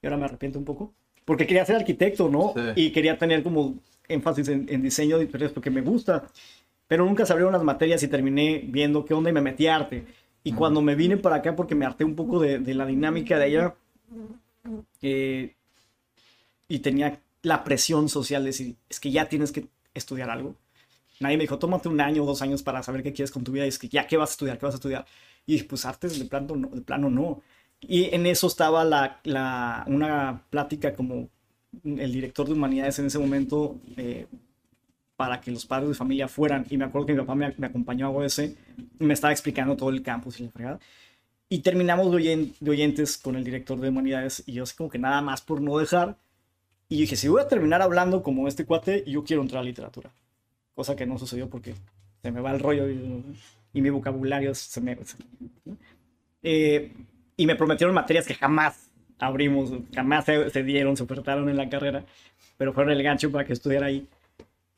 Y 0.00 0.06
ahora 0.06 0.16
me 0.16 0.24
arrepiento 0.24 0.58
un 0.58 0.64
poco, 0.64 0.94
porque 1.26 1.46
quería 1.46 1.66
ser 1.66 1.76
arquitecto, 1.76 2.30
¿no? 2.30 2.54
Sí. 2.56 2.62
Y 2.86 2.92
quería 2.92 3.18
tener 3.18 3.42
como 3.42 3.74
énfasis 4.08 4.48
en, 4.48 4.66
en 4.70 4.80
diseño 4.82 5.18
de 5.18 5.24
interiores 5.24 5.52
porque 5.52 5.70
me 5.70 5.82
gusta, 5.82 6.24
pero 6.88 7.04
nunca 7.04 7.26
se 7.26 7.32
abrieron 7.34 7.52
las 7.52 7.62
materias 7.62 8.02
y 8.02 8.08
terminé 8.08 8.62
viendo 8.66 9.04
qué 9.04 9.14
onda 9.14 9.30
y 9.30 9.34
me 9.34 9.42
metí 9.42 9.66
a 9.66 9.76
arte. 9.76 10.06
Y 10.42 10.52
cuando 10.52 10.80
me 10.82 10.94
vine 10.94 11.16
para 11.16 11.36
acá, 11.36 11.54
porque 11.56 11.74
me 11.74 11.86
harté 11.86 12.04
un 12.04 12.16
poco 12.16 12.40
de, 12.40 12.58
de 12.58 12.74
la 12.74 12.86
dinámica 12.86 13.38
de 13.38 13.44
allá, 13.44 13.74
eh, 15.02 15.54
y 16.68 16.78
tenía 16.80 17.20
la 17.42 17.64
presión 17.64 18.08
social 18.08 18.42
de 18.42 18.48
decir, 18.50 18.76
es 18.88 19.00
que 19.00 19.10
ya 19.10 19.28
tienes 19.28 19.52
que 19.52 19.66
estudiar 19.94 20.30
algo. 20.30 20.54
Nadie 21.20 21.36
me 21.36 21.44
dijo, 21.44 21.58
tómate 21.58 21.88
un 21.88 22.00
año 22.00 22.22
o 22.22 22.26
dos 22.26 22.42
años 22.42 22.62
para 22.62 22.82
saber 22.82 23.02
qué 23.02 23.12
quieres 23.12 23.30
con 23.30 23.44
tu 23.44 23.52
vida. 23.52 23.66
Y 23.66 23.68
es 23.68 23.78
que 23.78 23.88
ya, 23.88 24.06
¿qué 24.06 24.16
vas 24.16 24.30
a 24.30 24.32
estudiar? 24.32 24.58
¿Qué 24.58 24.66
vas 24.66 24.74
a 24.74 24.78
estudiar? 24.78 25.06
Y 25.46 25.54
dije, 25.54 25.64
pues 25.64 25.84
artes 25.86 26.18
de 26.18 26.24
plano 26.26 26.56
no. 26.56 26.68
De 26.68 26.82
plano, 26.82 27.10
no. 27.10 27.42
Y 27.80 28.14
en 28.14 28.26
eso 28.26 28.46
estaba 28.46 28.84
la, 28.84 29.20
la- 29.24 29.84
una 29.88 30.44
plática 30.50 30.94
como 30.94 31.28
el 31.84 32.12
director 32.12 32.46
de 32.46 32.54
humanidades 32.54 32.98
en 32.98 33.06
ese 33.06 33.18
momento 33.18 33.78
eh, 33.96 34.26
para 35.20 35.38
que 35.42 35.50
los 35.50 35.66
padres 35.66 35.90
de 35.90 35.94
familia 35.94 36.28
fueran. 36.28 36.64
Y 36.70 36.78
me 36.78 36.86
acuerdo 36.86 37.06
que 37.08 37.12
mi 37.12 37.18
papá 37.18 37.34
me, 37.34 37.66
acompañó 37.66 38.06
a 38.06 38.08
OS 38.10 38.38
y 38.38 38.56
me 39.00 39.12
estaba 39.12 39.34
explicando 39.34 39.76
todo 39.76 39.90
el 39.90 40.00
campus 40.02 40.40
y 40.40 40.44
la 40.44 40.50
fregada. 40.50 40.80
Y 41.50 41.58
terminamos 41.58 42.10
de, 42.10 42.16
oyen- 42.16 42.54
de 42.58 42.70
oyentes 42.70 43.18
con 43.18 43.36
el 43.36 43.44
director 43.44 43.78
de 43.78 43.90
humanidades 43.90 44.42
y 44.46 44.54
yo 44.54 44.62
así 44.62 44.74
como 44.74 44.88
que 44.88 44.98
nada 44.98 45.20
más 45.20 45.42
por 45.42 45.60
no 45.60 45.76
dejar. 45.76 46.16
Y 46.88 47.00
dije, 47.02 47.16
si 47.16 47.28
voy 47.28 47.42
a 47.42 47.48
terminar 47.48 47.82
hablando 47.82 48.22
como 48.22 48.48
este 48.48 48.64
cuate, 48.64 49.04
yo 49.06 49.22
quiero 49.22 49.42
entrar 49.42 49.60
a 49.60 49.64
literatura. 49.64 50.10
Cosa 50.74 50.96
que 50.96 51.04
no 51.04 51.18
sucedió 51.18 51.50
porque 51.50 51.74
se 52.22 52.32
me 52.32 52.40
va 52.40 52.52
el 52.52 52.60
rollo 52.60 52.88
y, 52.88 53.22
y 53.74 53.82
mi 53.82 53.90
vocabulario 53.90 54.54
se 54.54 54.80
me... 54.80 54.96
se- 55.04 55.18
Eh, 56.42 56.92
y 57.36 57.44
me 57.46 57.56
prometieron 57.56 57.94
materias 57.94 58.26
que 58.26 58.32
jamás 58.34 58.90
abrimos, 59.18 59.70
jamás 59.94 60.24
se, 60.24 60.48
se 60.48 60.62
dieron, 60.62 60.96
se 60.96 61.02
ofertaron 61.02 61.50
en 61.50 61.58
la 61.58 61.68
carrera, 61.68 62.04
pero 62.56 62.72
fueron 62.72 62.92
el 62.92 63.02
gancho 63.02 63.30
para 63.30 63.44
que 63.44 63.52
estudiara 63.52 63.86
ahí. 63.86 64.06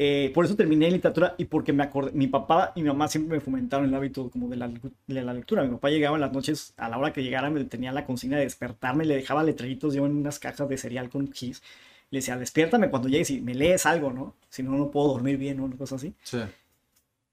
Eh, 0.04 0.32
por 0.34 0.44
eso 0.44 0.56
terminé 0.56 0.86
en 0.86 0.94
literatura 0.94 1.36
y 1.38 1.44
porque 1.44 1.72
me 1.72 1.84
acordé, 1.84 2.10
mi 2.10 2.26
papá 2.26 2.72
y 2.74 2.82
mi 2.82 2.88
mamá 2.88 3.06
siempre 3.06 3.36
me 3.36 3.40
fomentaron 3.40 3.86
el 3.86 3.94
hábito 3.94 4.30
como 4.30 4.48
de 4.48 4.56
la, 4.56 4.66
de 4.68 5.22
la 5.22 5.32
lectura. 5.32 5.62
Mi 5.62 5.70
papá 5.70 5.90
llegaba 5.90 6.16
en 6.16 6.22
las 6.22 6.32
noches, 6.32 6.74
a 6.76 6.88
la 6.88 6.98
hora 6.98 7.12
que 7.12 7.22
llegara, 7.22 7.50
me 7.50 7.62
tenía 7.66 7.92
la 7.92 8.04
consigna 8.04 8.36
de 8.36 8.42
despertarme, 8.42 9.04
le 9.04 9.14
dejaba 9.14 9.44
letreritos 9.44 9.94
yo 9.94 10.04
en 10.04 10.16
unas 10.16 10.40
cajas 10.40 10.68
de 10.68 10.76
cereal 10.76 11.08
con 11.08 11.32
gis. 11.32 11.62
Le 12.10 12.18
decía, 12.18 12.36
despiértame 12.36 12.90
cuando 12.90 13.08
llegues 13.08 13.30
y 13.30 13.40
me 13.40 13.54
lees 13.54 13.86
algo, 13.86 14.12
¿no? 14.12 14.34
Si 14.48 14.64
no, 14.64 14.72
no 14.72 14.90
puedo 14.90 15.06
dormir 15.06 15.36
bien 15.36 15.60
o 15.60 15.66
una 15.66 15.76
cosa 15.76 15.94
así. 15.94 16.14
Sí. 16.24 16.38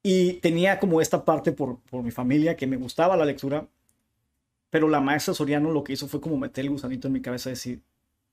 Y 0.03 0.33
tenía 0.33 0.79
como 0.79 1.01
esta 1.01 1.25
parte 1.25 1.51
por, 1.51 1.79
por 1.89 2.03
mi 2.03 2.11
familia 2.11 2.55
que 2.55 2.67
me 2.67 2.77
gustaba 2.77 3.17
la 3.17 3.25
lectura, 3.25 3.65
pero 4.69 4.87
la 4.87 5.01
maestra 5.01 5.33
Soriano 5.33 5.71
lo 5.71 5.83
que 5.83 5.93
hizo 5.93 6.07
fue 6.07 6.21
como 6.21 6.37
meter 6.37 6.65
el 6.65 6.69
gusanito 6.69 7.07
en 7.07 7.13
mi 7.13 7.21
cabeza 7.21 7.49
y 7.49 7.53
decir, 7.53 7.81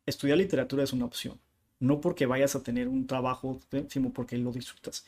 estudiar 0.04 0.36
literatura 0.36 0.84
es 0.84 0.92
una 0.92 1.06
opción, 1.06 1.38
no 1.80 2.00
porque 2.00 2.26
vayas 2.26 2.56
a 2.56 2.62
tener 2.62 2.88
un 2.88 3.06
trabajo, 3.06 3.60
¿eh? 3.72 3.86
sino 3.88 4.10
porque 4.12 4.38
lo 4.38 4.52
disfrutas. 4.52 5.04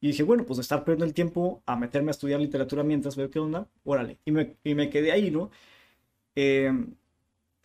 Y 0.00 0.08
dije, 0.08 0.22
bueno, 0.22 0.44
pues 0.46 0.58
estar 0.58 0.80
perdiendo 0.84 1.04
el 1.04 1.14
tiempo 1.14 1.62
a 1.66 1.76
meterme 1.76 2.10
a 2.10 2.12
estudiar 2.12 2.40
literatura 2.40 2.82
mientras 2.82 3.16
veo 3.16 3.30
qué 3.30 3.38
onda, 3.38 3.66
órale. 3.84 4.18
Y 4.24 4.32
me, 4.32 4.56
y 4.64 4.74
me 4.74 4.88
quedé 4.90 5.12
ahí, 5.12 5.30
¿no? 5.30 5.50
Eh, 6.36 6.72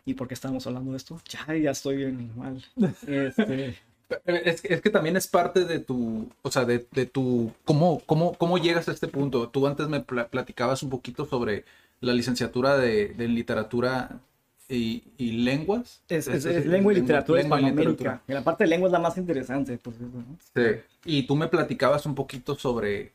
¿Y 0.05 0.13
por 0.13 0.27
qué 0.27 0.35
estábamos 0.35 0.67
hablando 0.67 0.91
de 0.91 0.97
esto? 0.97 1.19
Ya, 1.29 1.55
ya 1.55 1.71
estoy 1.71 1.97
bien 1.97 2.31
mal. 2.37 2.63
Este, 3.07 3.75
Es, 4.25 4.61
que- 4.61 4.73
es 4.75 4.81
que 4.81 4.89
también 4.91 5.17
es 5.17 5.27
parte 5.27 5.65
de 5.65 5.79
tu, 5.79 6.29
o 6.43 6.51
sea, 6.51 6.63
de, 6.65 6.87
de 6.91 7.07
tu, 7.07 7.51
¿cómo, 7.65 8.01
cómo, 8.05 8.33
¿cómo 8.37 8.59
llegas 8.59 8.87
a 8.87 8.91
este 8.91 9.07
punto? 9.07 9.49
Tú 9.49 9.65
antes 9.65 9.87
me 9.87 9.99
pla- 10.01 10.27
platicabas 10.27 10.83
un 10.83 10.91
poquito 10.91 11.25
sobre 11.25 11.65
la 12.01 12.13
licenciatura 12.13 12.77
de 12.77 13.15
literatura 13.27 14.19
y, 14.67 15.03
y 15.17 15.31
lenguas. 15.31 16.01
es, 16.09 16.27
lengua 16.65 16.93
y 16.93 16.97
literatura 16.97 17.41
lengua 17.41 17.59
hispanoamérica. 17.59 18.21
Y 18.27 18.33
la 18.33 18.43
parte 18.43 18.63
de 18.63 18.69
lengua 18.69 18.87
es 18.87 18.93
la 18.93 18.99
más 18.99 19.17
interesante, 19.17 19.77
por 19.77 19.93
cierto, 19.93 20.17
¿no? 20.17 20.37
Sí. 20.53 20.81
Y 21.05 21.23
tú 21.23 21.35
me 21.35 21.47
platicabas 21.47 22.05
un 22.05 22.15
poquito 22.15 22.55
sobre, 22.55 23.13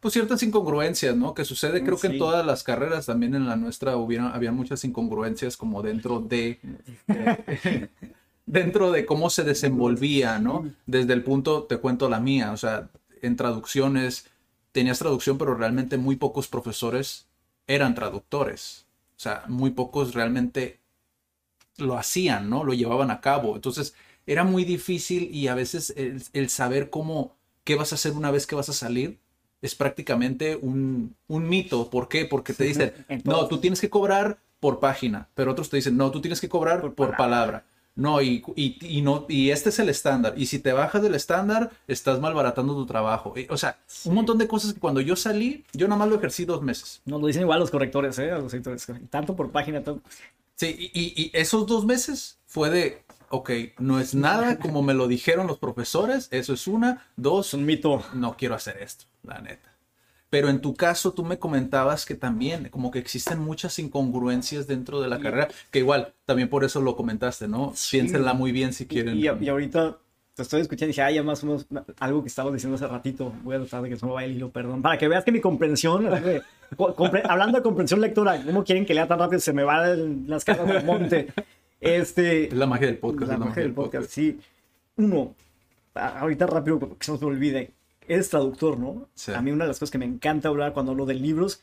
pues, 0.00 0.12
ciertas 0.12 0.42
incongruencias, 0.42 1.16
¿no? 1.16 1.34
Que 1.34 1.44
sucede, 1.44 1.82
creo 1.82 1.98
que 1.98 2.08
en 2.08 2.18
todas 2.18 2.44
las 2.44 2.62
carreras, 2.62 3.06
también 3.06 3.34
en 3.34 3.46
la 3.46 3.56
nuestra, 3.56 3.96
hubieron, 3.96 4.32
había 4.32 4.52
muchas 4.52 4.84
incongruencias 4.84 5.56
como 5.56 5.82
dentro 5.82 6.20
de, 6.20 6.60
eh, 7.08 7.88
dentro 8.46 8.92
de 8.92 9.06
cómo 9.06 9.30
se 9.30 9.44
desenvolvía, 9.44 10.38
¿no? 10.38 10.70
Desde 10.86 11.14
el 11.14 11.22
punto, 11.22 11.64
te 11.64 11.78
cuento 11.78 12.08
la 12.08 12.20
mía, 12.20 12.52
o 12.52 12.56
sea, 12.56 12.90
en 13.22 13.36
traducciones, 13.36 14.26
tenías 14.72 14.98
traducción, 14.98 15.38
pero 15.38 15.54
realmente 15.54 15.96
muy 15.96 16.16
pocos 16.16 16.48
profesores 16.48 17.26
eran 17.66 17.94
traductores. 17.94 18.86
O 19.20 19.22
sea, 19.22 19.44
muy 19.48 19.72
pocos 19.72 20.14
realmente 20.14 20.80
lo 21.76 21.98
hacían, 21.98 22.48
¿no? 22.48 22.64
Lo 22.64 22.72
llevaban 22.72 23.10
a 23.10 23.20
cabo. 23.20 23.54
Entonces, 23.54 23.94
era 24.26 24.44
muy 24.44 24.64
difícil 24.64 25.28
y 25.30 25.48
a 25.48 25.54
veces 25.54 25.92
el, 25.94 26.22
el 26.32 26.48
saber 26.48 26.88
cómo, 26.88 27.36
qué 27.64 27.74
vas 27.74 27.92
a 27.92 27.96
hacer 27.96 28.12
una 28.12 28.30
vez 28.30 28.46
que 28.46 28.54
vas 28.54 28.70
a 28.70 28.72
salir, 28.72 29.18
es 29.60 29.74
prácticamente 29.74 30.56
un, 30.56 31.14
un 31.28 31.46
mito. 31.46 31.90
¿Por 31.90 32.08
qué? 32.08 32.24
Porque 32.24 32.54
te 32.54 32.64
dicen, 32.64 32.94
En 33.10 33.20
no, 33.26 33.46
tú 33.46 33.58
tienes 33.58 33.82
que 33.82 33.90
cobrar 33.90 34.38
por 34.58 34.80
página, 34.80 35.28
pero 35.34 35.52
otros 35.52 35.68
te 35.68 35.76
dicen, 35.76 35.98
no, 35.98 36.10
tú 36.10 36.22
tienes 36.22 36.40
que 36.40 36.48
cobrar 36.48 36.80
por, 36.80 36.94
Por 36.94 37.14
palabra. 37.14 37.66
No, 38.00 38.22
y, 38.22 38.42
y, 38.56 38.78
y 38.80 39.02
no, 39.02 39.26
y 39.28 39.50
este 39.50 39.68
es 39.68 39.78
el 39.78 39.90
estándar. 39.90 40.32
Y 40.36 40.46
si 40.46 40.58
te 40.58 40.72
bajas 40.72 41.02
del 41.02 41.14
estándar, 41.14 41.70
estás 41.86 42.18
malbaratando 42.18 42.74
tu 42.74 42.86
trabajo. 42.86 43.34
Y, 43.36 43.46
o 43.50 43.58
sea, 43.58 43.78
un 44.06 44.14
montón 44.14 44.38
de 44.38 44.48
cosas 44.48 44.72
que 44.72 44.80
cuando 44.80 45.02
yo 45.02 45.16
salí, 45.16 45.64
yo 45.74 45.86
nada 45.86 45.98
más 45.98 46.08
lo 46.08 46.14
ejercí 46.16 46.46
dos 46.46 46.62
meses. 46.62 47.02
No, 47.04 47.18
lo 47.18 47.26
dicen 47.26 47.42
igual 47.42 47.60
los 47.60 47.70
correctores, 47.70 48.18
¿eh? 48.18 48.30
Los 48.30 48.54
editores. 48.54 48.86
Tanto 49.10 49.36
por 49.36 49.50
página, 49.50 49.82
tanto... 49.84 50.02
Sí, 50.56 50.74
y, 50.78 50.98
y- 50.98 51.12
y 51.24 51.30
esos 51.34 51.66
dos 51.66 51.84
meses 51.84 52.38
fue 52.46 52.70
de, 52.70 53.02
ok, 53.28 53.50
no 53.80 54.00
es 54.00 54.14
nada 54.14 54.58
como 54.58 54.82
me 54.82 54.94
lo 54.94 55.06
dijeron 55.06 55.46
los 55.46 55.58
profesores, 55.58 56.28
eso 56.30 56.54
es 56.54 56.66
una, 56.66 57.06
dos, 57.16 57.48
Es 57.48 57.54
un 57.54 57.66
mito. 57.66 58.02
no 58.14 58.34
quiero 58.38 58.54
hacer 58.54 58.78
esto, 58.82 59.04
la 59.24 59.40
neta. 59.42 59.74
Pero 60.30 60.48
en 60.48 60.60
tu 60.60 60.74
caso, 60.74 61.12
tú 61.12 61.24
me 61.24 61.38
comentabas 61.38 62.06
que 62.06 62.14
también, 62.14 62.68
como 62.70 62.90
que 62.92 63.00
existen 63.00 63.40
muchas 63.40 63.78
incongruencias 63.80 64.66
dentro 64.68 65.00
de 65.00 65.08
la 65.08 65.18
carrera, 65.18 65.48
que 65.72 65.80
igual, 65.80 66.14
también 66.24 66.48
por 66.48 66.62
eso 66.64 66.80
lo 66.80 66.94
comentaste, 66.96 67.48
¿no? 67.48 67.74
Piénsenla 67.90 68.32
muy 68.32 68.52
bien 68.52 68.72
si 68.72 68.86
quieren. 68.86 69.16
Y, 69.16 69.22
y 69.24 69.48
ahorita 69.48 69.98
te 70.36 70.42
estoy 70.42 70.60
escuchando 70.60 70.86
y 70.86 70.92
dije, 70.92 71.02
ah, 71.02 71.10
ya 71.10 71.24
más 71.24 71.42
o 71.42 71.46
menos 71.46 71.66
algo 71.98 72.22
que 72.22 72.28
estabas 72.28 72.52
diciendo 72.52 72.76
hace 72.76 72.86
ratito. 72.86 73.32
Voy 73.42 73.56
a 73.56 73.58
tratar 73.58 73.82
de 73.82 73.88
que 73.90 73.96
se 73.96 74.06
me 74.06 74.12
vaya 74.12 74.26
el 74.26 74.36
hilo, 74.36 74.50
perdón. 74.50 74.80
Para 74.82 74.96
que 74.96 75.08
veas 75.08 75.24
que 75.24 75.32
mi 75.32 75.40
comprensión, 75.40 76.06
compre- 76.76 77.22
hablando 77.28 77.58
de 77.58 77.62
comprensión 77.64 78.00
lectora, 78.00 78.40
¿cómo 78.44 78.62
quieren 78.62 78.86
que 78.86 78.94
lea 78.94 79.08
tan 79.08 79.18
rápido? 79.18 79.40
Se 79.40 79.52
me 79.52 79.64
van 79.64 80.24
las 80.28 80.44
caras 80.44 80.66
del 80.68 80.84
monte. 80.84 81.26
Este, 81.80 82.44
Es 82.46 82.52
la 82.54 82.66
magia 82.66 82.86
del 82.86 82.98
podcast. 82.98 83.28
la 83.28 83.34
es 83.34 83.40
magia 83.40 83.62
del 83.62 83.72
podcast, 83.72 84.08
sí. 84.10 84.38
Uno, 84.96 85.34
ahorita 85.94 86.46
rápido, 86.46 86.78
que 86.78 87.04
se 87.04 87.10
nos 87.12 87.22
olvide, 87.22 87.72
eres 88.12 88.28
traductor, 88.30 88.78
¿no? 88.78 89.08
Sí. 89.14 89.32
A 89.32 89.40
mí 89.42 89.50
una 89.50 89.64
de 89.64 89.68
las 89.68 89.78
cosas 89.78 89.90
que 89.90 89.98
me 89.98 90.04
encanta 90.04 90.48
hablar 90.48 90.72
cuando 90.72 90.92
hablo 90.92 91.06
de 91.06 91.14
libros, 91.14 91.62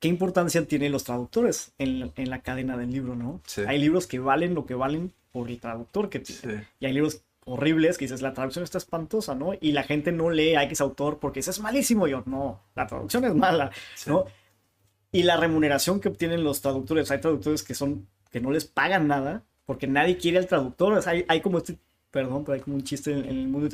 ¿qué 0.00 0.08
importancia 0.08 0.64
tienen 0.66 0.92
los 0.92 1.04
traductores 1.04 1.72
en, 1.78 2.00
la- 2.00 2.10
en 2.16 2.30
la 2.30 2.40
cadena 2.42 2.76
del 2.76 2.90
libro, 2.90 3.14
no? 3.16 3.40
Sí. 3.46 3.62
Hay 3.66 3.78
libros 3.78 4.06
que 4.06 4.18
valen 4.18 4.54
lo 4.54 4.64
que 4.66 4.74
valen 4.74 5.12
por 5.32 5.48
el 5.50 5.58
traductor 5.60 6.08
que 6.08 6.20
tiene. 6.20 6.40
Sí. 6.40 6.66
Y 6.80 6.86
hay 6.86 6.92
libros 6.92 7.22
horribles 7.44 7.96
que 7.98 8.04
dices, 8.04 8.20
la 8.22 8.34
traducción 8.34 8.62
está 8.62 8.78
espantosa, 8.78 9.34
¿no? 9.34 9.52
Y 9.60 9.72
la 9.72 9.82
gente 9.82 10.12
no 10.12 10.30
lee 10.30 10.54
a 10.54 10.62
X 10.64 10.80
autor 10.82 11.18
porque 11.18 11.40
dice, 11.40 11.50
es 11.50 11.60
malísimo. 11.60 12.06
Y 12.06 12.10
yo, 12.10 12.22
no, 12.26 12.60
la 12.74 12.86
traducción 12.86 13.24
es 13.24 13.34
mala, 13.34 13.70
¿no? 14.06 14.26
Y 15.10 15.22
la 15.22 15.36
remuneración 15.38 16.00
que 16.00 16.08
obtienen 16.08 16.44
los 16.44 16.60
traductores, 16.60 17.10
hay 17.10 17.20
traductores 17.20 17.62
que 17.62 17.74
son, 17.74 18.06
que 18.30 18.40
no 18.40 18.50
les 18.50 18.66
pagan 18.66 19.08
nada 19.08 19.42
porque 19.64 19.86
nadie 19.86 20.18
quiere 20.18 20.38
al 20.38 20.46
traductor. 20.46 20.92
O 20.92 21.00
sea, 21.02 21.12
hay, 21.12 21.24
hay 21.28 21.40
como 21.40 21.58
este, 21.58 21.78
perdón, 22.10 22.44
pero 22.44 22.54
hay 22.54 22.60
como 22.60 22.76
un 22.76 22.84
chiste 22.84 23.12
en, 23.12 23.20
en 23.24 23.38
el 23.38 23.48
mundo 23.48 23.68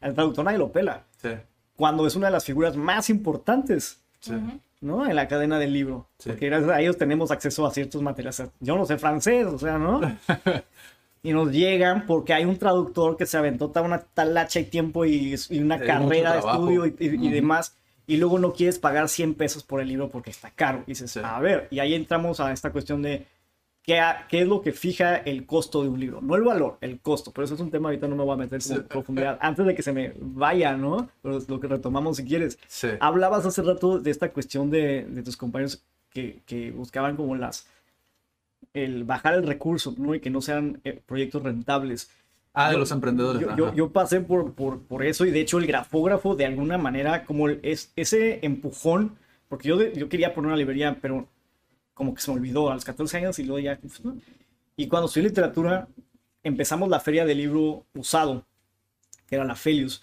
al 0.00 0.14
traductor 0.14 0.44
nadie 0.44 0.58
lo 0.58 0.70
pela. 0.70 1.04
Sí, 1.22 1.30
Cuando 1.76 2.06
es 2.06 2.16
una 2.16 2.26
de 2.26 2.32
las 2.32 2.44
figuras 2.44 2.76
más 2.76 3.10
importantes, 3.10 4.00
sí. 4.20 4.32
¿no? 4.80 5.06
En 5.06 5.14
la 5.16 5.28
cadena 5.28 5.58
del 5.58 5.72
libro. 5.72 6.08
Sí. 6.18 6.30
Porque 6.30 6.46
gracias 6.46 6.70
a 6.70 6.80
ellos 6.80 6.96
tenemos 6.98 7.30
acceso 7.30 7.66
a 7.66 7.70
ciertos 7.70 8.02
materiales. 8.02 8.42
Yo 8.60 8.76
no 8.76 8.84
sé 8.86 8.96
francés, 8.98 9.46
o 9.46 9.58
sea, 9.58 9.78
¿no? 9.78 10.00
y 11.22 11.32
nos 11.32 11.50
llegan 11.50 12.06
porque 12.06 12.32
hay 12.34 12.44
un 12.44 12.56
traductor 12.58 13.16
que 13.16 13.26
se 13.26 13.36
aventó 13.36 13.68
toda 13.68 13.82
una 13.82 13.98
talacha 14.00 14.60
y 14.60 14.64
tiempo 14.64 15.04
y, 15.04 15.34
y 15.50 15.58
una 15.58 15.78
carrera 15.78 16.32
de 16.34 16.38
estudio 16.38 16.86
y, 16.86 16.94
y- 16.98 17.26
y 17.28 17.30
demás. 17.30 17.76
Y 18.08 18.18
luego 18.18 18.38
no 18.38 18.52
quieres 18.52 18.78
pagar 18.78 19.08
100 19.08 19.34
pesos 19.34 19.64
por 19.64 19.80
el 19.80 19.88
libro 19.88 20.08
porque 20.08 20.30
está 20.30 20.50
caro. 20.50 20.84
Y 20.86 20.92
dices, 20.92 21.10
Sí. 21.10 21.20
a 21.24 21.40
ver, 21.40 21.66
y 21.72 21.80
ahí 21.80 21.92
entramos 21.94 22.38
a 22.38 22.52
esta 22.52 22.70
cuestión 22.70 23.02
de 23.02 23.26
qué, 23.86 24.02
es 24.40 24.48
lo 24.48 24.60
que 24.62 24.72
fija 24.72 25.16
el 25.16 25.46
costo 25.46 25.82
de 25.82 25.88
un 25.88 26.00
libro. 26.00 26.20
No 26.20 26.34
el 26.34 26.42
valor, 26.42 26.76
el 26.80 26.98
costo. 27.00 27.30
Pero 27.32 27.44
eso 27.44 27.54
es 27.54 27.60
un 27.60 27.70
tema, 27.70 27.88
ahorita 27.88 28.08
no 28.08 28.16
me 28.16 28.24
voy 28.24 28.34
a 28.34 28.36
meter 28.36 28.60
en 28.68 28.82
profundidad. 28.84 29.38
Antes 29.40 29.64
de 29.64 29.74
que 29.74 29.82
se 29.82 29.92
me 29.92 30.12
vaya, 30.18 30.76
¿no? 30.76 31.08
Pero 31.22 31.38
es 31.38 31.48
lo 31.48 31.60
que 31.60 31.68
retomamos 31.68 32.16
si 32.16 32.24
quieres. 32.24 32.58
Sí. 32.66 32.88
Hablabas 33.00 33.46
hace 33.46 33.62
rato 33.62 33.98
de 34.00 34.10
esta 34.10 34.32
cuestión 34.32 34.70
de, 34.70 35.04
de 35.04 35.22
tus 35.22 35.36
compañeros 35.36 35.84
que, 36.10 36.40
que 36.46 36.72
buscaban 36.72 37.16
como 37.16 37.36
las 37.36 37.66
el 38.74 39.04
bajar 39.04 39.34
el 39.34 39.46
recurso, 39.46 39.94
¿no? 39.96 40.14
Y 40.14 40.20
que 40.20 40.30
no 40.30 40.40
sean 40.42 40.80
eh, 40.84 41.00
proyectos 41.06 41.42
rentables. 41.42 42.10
Ah, 42.52 42.70
de 42.70 42.78
los 42.78 42.90
emprendedores. 42.90 43.40
Yo, 43.40 43.48
ajá. 43.48 43.56
yo- 43.56 43.74
yo 43.74 43.90
pasé 43.92 44.20
por, 44.20 44.52
por, 44.54 44.80
por 44.82 45.04
eso 45.04 45.24
y 45.26 45.30
de 45.30 45.40
hecho 45.40 45.58
el 45.58 45.66
grafógrafo 45.66 46.34
de 46.34 46.46
alguna 46.46 46.76
manera 46.78 47.24
como 47.24 47.48
el- 47.48 47.60
es 47.62 47.92
ese 47.96 48.40
empujón, 48.42 49.16
porque 49.48 49.68
yo, 49.68 49.76
de- 49.76 49.92
yo 49.94 50.08
quería 50.08 50.34
poner 50.34 50.48
una 50.48 50.56
librería, 50.56 50.98
pero 51.00 51.28
como 51.96 52.12
que 52.14 52.20
se 52.20 52.30
me 52.30 52.36
olvidó 52.36 52.70
a 52.70 52.74
los 52.74 52.84
14 52.84 53.16
años 53.16 53.38
y 53.38 53.44
luego 53.44 53.58
ya... 53.58 53.78
pues. 53.78 54.02
Y 54.76 54.86
cuando 54.86 55.06
estudié 55.06 55.28
literatura 55.28 55.88
empezamos 56.42 56.90
la 56.90 57.00
feria 57.00 57.24
del 57.24 57.38
libro 57.38 57.86
usado, 57.94 58.44
que 59.26 59.36
era 59.36 59.46
la 59.46 59.56
Felius, 59.56 60.02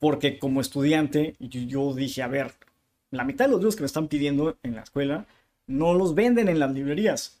porque 0.00 0.40
como 0.40 0.60
estudiante 0.60 1.36
yo, 1.38 1.60
yo 1.60 1.94
dije, 1.94 2.22
a 2.22 2.26
ver, 2.26 2.54
la 3.12 3.22
mitad 3.22 3.44
de 3.44 3.52
los 3.52 3.60
libros 3.60 3.76
que 3.76 3.82
me 3.82 3.86
están 3.86 4.08
pidiendo 4.08 4.58
en 4.64 4.74
la 4.74 4.82
escuela 4.82 5.26
no 5.68 5.94
los 5.94 6.16
venden 6.16 6.48
en 6.48 6.58
las 6.58 6.72
librerías 6.72 7.40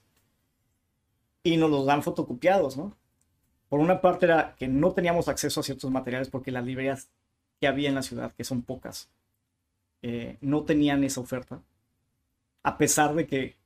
y 1.42 1.56
nos 1.56 1.68
los 1.68 1.84
dan 1.84 2.04
fotocopiados, 2.04 2.76
¿no? 2.76 2.96
Por 3.68 3.80
una 3.80 4.00
parte 4.00 4.26
era 4.26 4.54
que 4.56 4.68
no 4.68 4.92
teníamos 4.92 5.26
acceso 5.26 5.58
a 5.58 5.64
ciertos 5.64 5.90
materiales 5.90 6.28
porque 6.28 6.52
las 6.52 6.64
librerías 6.64 7.10
que 7.60 7.66
había 7.66 7.88
en 7.88 7.96
la 7.96 8.02
ciudad, 8.02 8.32
que 8.32 8.44
son 8.44 8.62
pocas, 8.62 9.10
eh, 10.02 10.38
no 10.40 10.62
tenían 10.62 11.02
esa 11.02 11.20
oferta. 11.20 11.60
A 12.62 12.78
pesar 12.78 13.16
de 13.16 13.26
que 13.26 13.56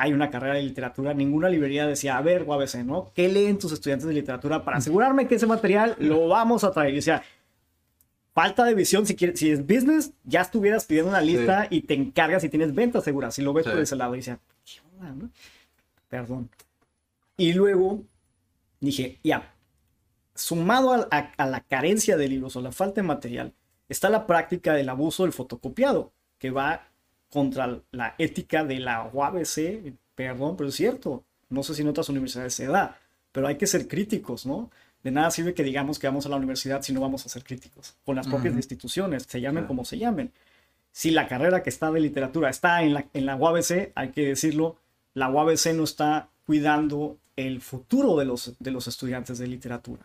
hay 0.00 0.12
una 0.12 0.30
carrera 0.30 0.54
de 0.54 0.62
literatura, 0.62 1.12
ninguna 1.12 1.48
librería 1.50 1.86
decía, 1.86 2.16
a 2.16 2.22
ver, 2.22 2.44
UABC, 2.44 2.76
¿no? 2.84 3.10
¿Qué 3.14 3.28
leen 3.28 3.58
tus 3.58 3.72
estudiantes 3.72 4.06
de 4.08 4.14
literatura 4.14 4.64
para 4.64 4.78
asegurarme 4.78 5.26
que 5.26 5.34
ese 5.34 5.46
material 5.46 5.96
lo 5.98 6.28
vamos 6.28 6.62
a 6.64 6.70
traer? 6.72 6.92
Y 6.92 6.96
decía, 6.96 7.22
falta 8.32 8.64
de 8.64 8.74
visión, 8.74 9.04
si, 9.06 9.16
quieres, 9.16 9.38
si 9.40 9.50
es 9.50 9.60
business, 9.66 10.12
ya 10.24 10.42
estuvieras 10.42 10.84
pidiendo 10.86 11.10
una 11.10 11.20
lista 11.20 11.66
y 11.68 11.82
te 11.82 11.94
encargas 11.94 12.44
y 12.44 12.48
tienes 12.48 12.74
ventas 12.74 13.02
seguras. 13.04 13.34
Si 13.34 13.42
lo 13.42 13.52
ves 13.52 13.64
Sí. 13.66 13.70
por 13.72 13.80
ese 13.80 13.96
lado, 13.96 14.14
y 14.14 14.18
decía, 14.18 14.38
¿qué 14.64 14.80
onda, 15.00 15.12
no? 15.24 15.30
Perdón. 16.08 16.48
Y 17.36 17.52
luego 17.52 18.02
dije, 18.80 19.18
ya, 19.24 19.52
sumado 20.34 20.92
a, 20.92 21.08
a- 21.10 21.32
a 21.36 21.46
la 21.46 21.60
carencia 21.60 22.16
de 22.16 22.28
libros 22.28 22.54
o 22.56 22.62
la 22.62 22.70
falta 22.72 23.00
de 23.00 23.06
material, 23.06 23.52
está 23.88 24.08
la 24.08 24.26
práctica 24.26 24.74
del 24.74 24.88
abuso 24.88 25.24
del 25.24 25.32
fotocopiado, 25.32 26.12
que 26.38 26.50
va 26.50 26.87
contra 27.30 27.80
la 27.92 28.14
ética 28.18 28.64
de 28.64 28.78
la 28.80 29.10
UABC, 29.12 29.92
perdón, 30.14 30.56
pero 30.56 30.68
es 30.70 30.74
cierto, 30.74 31.24
no 31.50 31.62
sé 31.62 31.74
si 31.74 31.82
en 31.82 31.88
otras 31.88 32.08
universidades 32.08 32.54
se 32.54 32.66
da, 32.66 32.98
pero 33.32 33.46
hay 33.46 33.56
que 33.56 33.66
ser 33.66 33.86
críticos, 33.88 34.46
¿no? 34.46 34.70
De 35.02 35.10
nada 35.10 35.30
sirve 35.30 35.54
que 35.54 35.62
digamos 35.62 35.98
que 35.98 36.06
vamos 36.08 36.26
a 36.26 36.28
la 36.28 36.36
universidad 36.36 36.82
si 36.82 36.92
no 36.92 37.00
vamos 37.00 37.24
a 37.24 37.28
ser 37.28 37.44
críticos 37.44 37.94
con 38.04 38.16
las 38.16 38.26
propias 38.26 38.54
instituciones, 38.56 39.24
se 39.28 39.40
llamen 39.40 39.64
como 39.66 39.84
se 39.84 39.98
llamen. 39.98 40.32
Si 40.90 41.10
la 41.12 41.28
carrera 41.28 41.62
que 41.62 41.70
está 41.70 41.90
de 41.92 42.00
literatura 42.00 42.50
está 42.50 42.82
en 42.82 42.94
la, 42.94 43.06
en 43.14 43.26
la 43.26 43.36
UABC, 43.36 43.92
hay 43.94 44.08
que 44.10 44.26
decirlo, 44.26 44.76
la 45.14 45.30
UABC 45.30 45.74
no 45.74 45.84
está 45.84 46.28
cuidando 46.46 47.18
el 47.36 47.60
futuro 47.60 48.16
de 48.16 48.24
los, 48.24 48.56
de 48.58 48.70
los 48.72 48.88
estudiantes 48.88 49.38
de 49.38 49.46
literatura. 49.46 50.02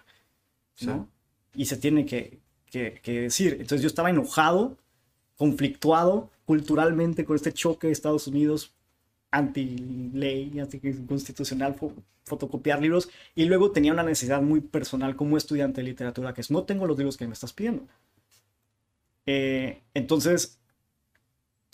¿no? 0.81 1.07
Y 1.55 1.65
se 1.65 1.77
tiene 1.77 2.05
que, 2.05 2.39
que- 2.69 2.99
que 3.01 3.21
decir. 3.21 3.53
Entonces 3.53 3.81
yo 3.81 3.87
estaba 3.87 4.09
enojado, 4.11 4.77
conflictuado 5.37 6.29
culturalmente 6.45 7.25
con 7.25 7.35
este 7.35 7.53
choque 7.53 7.87
de 7.87 7.93
Estados 7.93 8.27
Unidos 8.27 8.73
anti-ley, 9.31 10.59
anticonstitucional, 10.59 11.75
fo- 11.75 11.93
fotocopiar 12.23 12.79
libros, 12.81 13.09
y 13.33 13.45
luego 13.45 13.71
tenía 13.71 13.91
una 13.91 14.03
necesidad 14.03 14.41
muy 14.41 14.61
personal 14.61 15.15
como 15.15 15.37
estudiante 15.37 15.81
de 15.81 15.87
literatura, 15.87 16.33
que 16.33 16.41
es 16.41 16.51
no 16.51 16.63
tengo 16.63 16.85
los 16.85 16.97
libros 16.97 17.17
que 17.17 17.25
me 17.25 17.33
estás 17.33 17.51
pidiendo. 17.51 17.87
Eh, 19.25 19.81
entonces, 19.95 20.59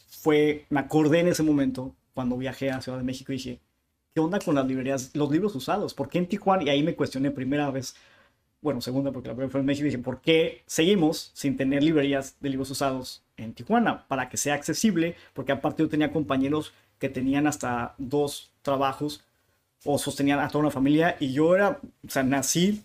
fue, 0.07 0.65
me 0.69 0.79
acordé 0.79 1.19
en 1.19 1.27
ese 1.27 1.43
momento, 1.43 1.93
cuando 2.13 2.37
viajé 2.37 2.71
a 2.71 2.81
Ciudad 2.81 2.97
de 2.97 3.03
México, 3.03 3.31
y 3.33 3.35
dije, 3.35 3.59
¿qué 4.13 4.21
onda 4.21 4.39
con 4.39 4.55
las 4.55 4.65
librerías, 4.65 5.11
los 5.13 5.29
libros 5.29 5.53
usados? 5.55 5.93
¿Por 5.93 6.09
qué 6.09 6.17
en 6.19 6.27
Tijuana? 6.27 6.63
Y 6.63 6.69
ahí 6.69 6.83
me 6.83 6.95
cuestioné 6.95 7.31
primera 7.31 7.69
vez, 7.71 7.95
bueno, 8.61 8.79
segunda, 8.81 9.11
porque 9.11 9.27
la 9.27 9.35
primera 9.35 9.51
fue 9.51 9.59
en 9.59 9.65
México, 9.65 9.85
y 9.85 9.91
dije, 9.91 10.01
¿por 10.01 10.21
qué 10.21 10.63
seguimos 10.65 11.31
sin 11.33 11.57
tener 11.57 11.83
librerías 11.83 12.37
de 12.39 12.49
libros 12.49 12.71
usados 12.71 13.23
en 13.43 13.53
Tijuana? 13.53 14.07
Para 14.07 14.29
que 14.29 14.37
sea 14.37 14.53
accesible, 14.53 15.15
porque 15.33 15.51
aparte 15.51 15.83
yo 15.83 15.89
tenía 15.89 16.11
compañeros 16.11 16.73
que 16.99 17.09
tenían 17.09 17.47
hasta 17.47 17.95
dos 17.97 18.51
trabajos 18.61 19.23
o 19.85 19.97
sostenían 19.97 20.39
a 20.39 20.49
toda 20.49 20.65
una 20.65 20.71
familia, 20.71 21.15
y 21.19 21.31
yo 21.31 21.55
era, 21.55 21.79
o 22.05 22.09
sea, 22.09 22.23
nací 22.23 22.83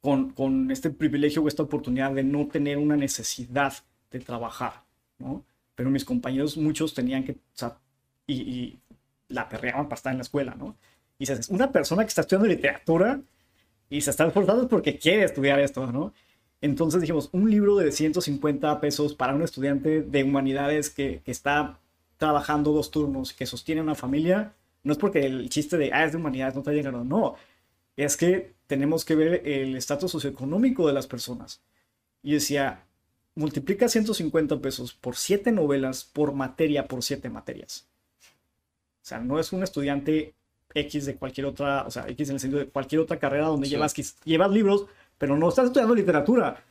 con, 0.00 0.30
con 0.30 0.70
este 0.70 0.90
privilegio 0.90 1.42
o 1.42 1.48
esta 1.48 1.62
oportunidad 1.62 2.12
de 2.12 2.24
no 2.24 2.46
tener 2.48 2.78
una 2.78 2.96
necesidad 2.96 3.72
de 4.10 4.20
trabajar, 4.20 4.82
¿no? 5.18 5.44
Pero 5.74 5.90
mis 5.90 6.04
compañeros, 6.04 6.56
muchos 6.56 6.94
tenían 6.94 7.22
que, 7.24 7.32
o 7.32 7.36
sea, 7.54 7.78
y, 8.26 8.78
la 9.28 9.48
perreaban 9.48 9.86
para 9.86 9.96
estar 9.96 10.12
en 10.12 10.18
la 10.18 10.22
escuela, 10.22 10.54
¿no? 10.54 10.76
Y 11.18 11.26
dices, 11.26 11.48
una 11.48 11.72
persona 11.72 12.02
que 12.04 12.08
está 12.08 12.20
estudiando 12.20 12.48
literatura 12.48 13.20
y 13.90 14.00
se 14.00 14.10
está 14.10 14.26
esforzando 14.26 14.62
es 14.62 14.68
porque 14.68 14.98
quiere 14.98 15.24
estudiar 15.24 15.58
esto, 15.58 15.90
¿no? 15.90 16.12
Entonces 16.66 17.00
dijimos, 17.00 17.28
un 17.32 17.48
libro 17.48 17.76
de 17.76 17.92
150 17.92 18.80
pesos 18.80 19.14
para 19.14 19.34
un 19.34 19.42
estudiante 19.42 20.02
de 20.02 20.24
humanidades 20.24 20.90
que, 20.90 21.22
que 21.24 21.30
está 21.30 21.78
trabajando 22.16 22.72
dos 22.72 22.90
turnos, 22.90 23.32
que 23.32 23.46
sostiene 23.46 23.80
una 23.82 23.94
familia, 23.94 24.52
no 24.82 24.92
es 24.92 24.98
porque 24.98 25.24
el 25.26 25.48
chiste 25.48 25.76
de, 25.76 25.92
ah, 25.92 26.04
es 26.04 26.10
de 26.12 26.18
humanidades, 26.18 26.54
no 26.56 26.62
te 26.62 26.72
llegado, 26.72 27.04
no. 27.04 27.36
Es 27.96 28.16
que 28.16 28.52
tenemos 28.66 29.04
que 29.04 29.14
ver 29.14 29.42
el 29.46 29.76
estatus 29.76 30.10
socioeconómico 30.10 30.86
de 30.88 30.92
las 30.92 31.06
personas. 31.06 31.60
Y 32.22 32.32
decía, 32.32 32.84
multiplica 33.36 33.88
150 33.88 34.60
pesos 34.60 34.92
por 34.92 35.14
7 35.14 35.52
novelas 35.52 36.04
por 36.04 36.32
materia 36.32 36.88
por 36.88 37.02
7 37.04 37.30
materias. 37.30 37.86
O 39.02 39.08
sea, 39.08 39.20
no 39.20 39.38
es 39.38 39.52
un 39.52 39.62
estudiante 39.62 40.34
X 40.74 41.06
de 41.06 41.14
cualquier 41.14 41.46
otra, 41.46 41.84
o 41.86 41.90
sea, 41.92 42.08
X 42.08 42.28
en 42.28 42.34
el 42.36 42.40
sentido 42.40 42.60
de 42.60 42.68
cualquier 42.68 43.00
otra 43.02 43.18
carrera 43.20 43.46
donde 43.46 43.66
Sí. 43.68 43.72
llevas, 43.74 43.94
quiz- 43.96 44.16
llevas 44.24 44.50
libros, 44.50 44.86
pero 45.18 45.36
no 45.36 45.48
estás 45.48 45.66
estudiando 45.66 45.94
literatura. 45.94 46.62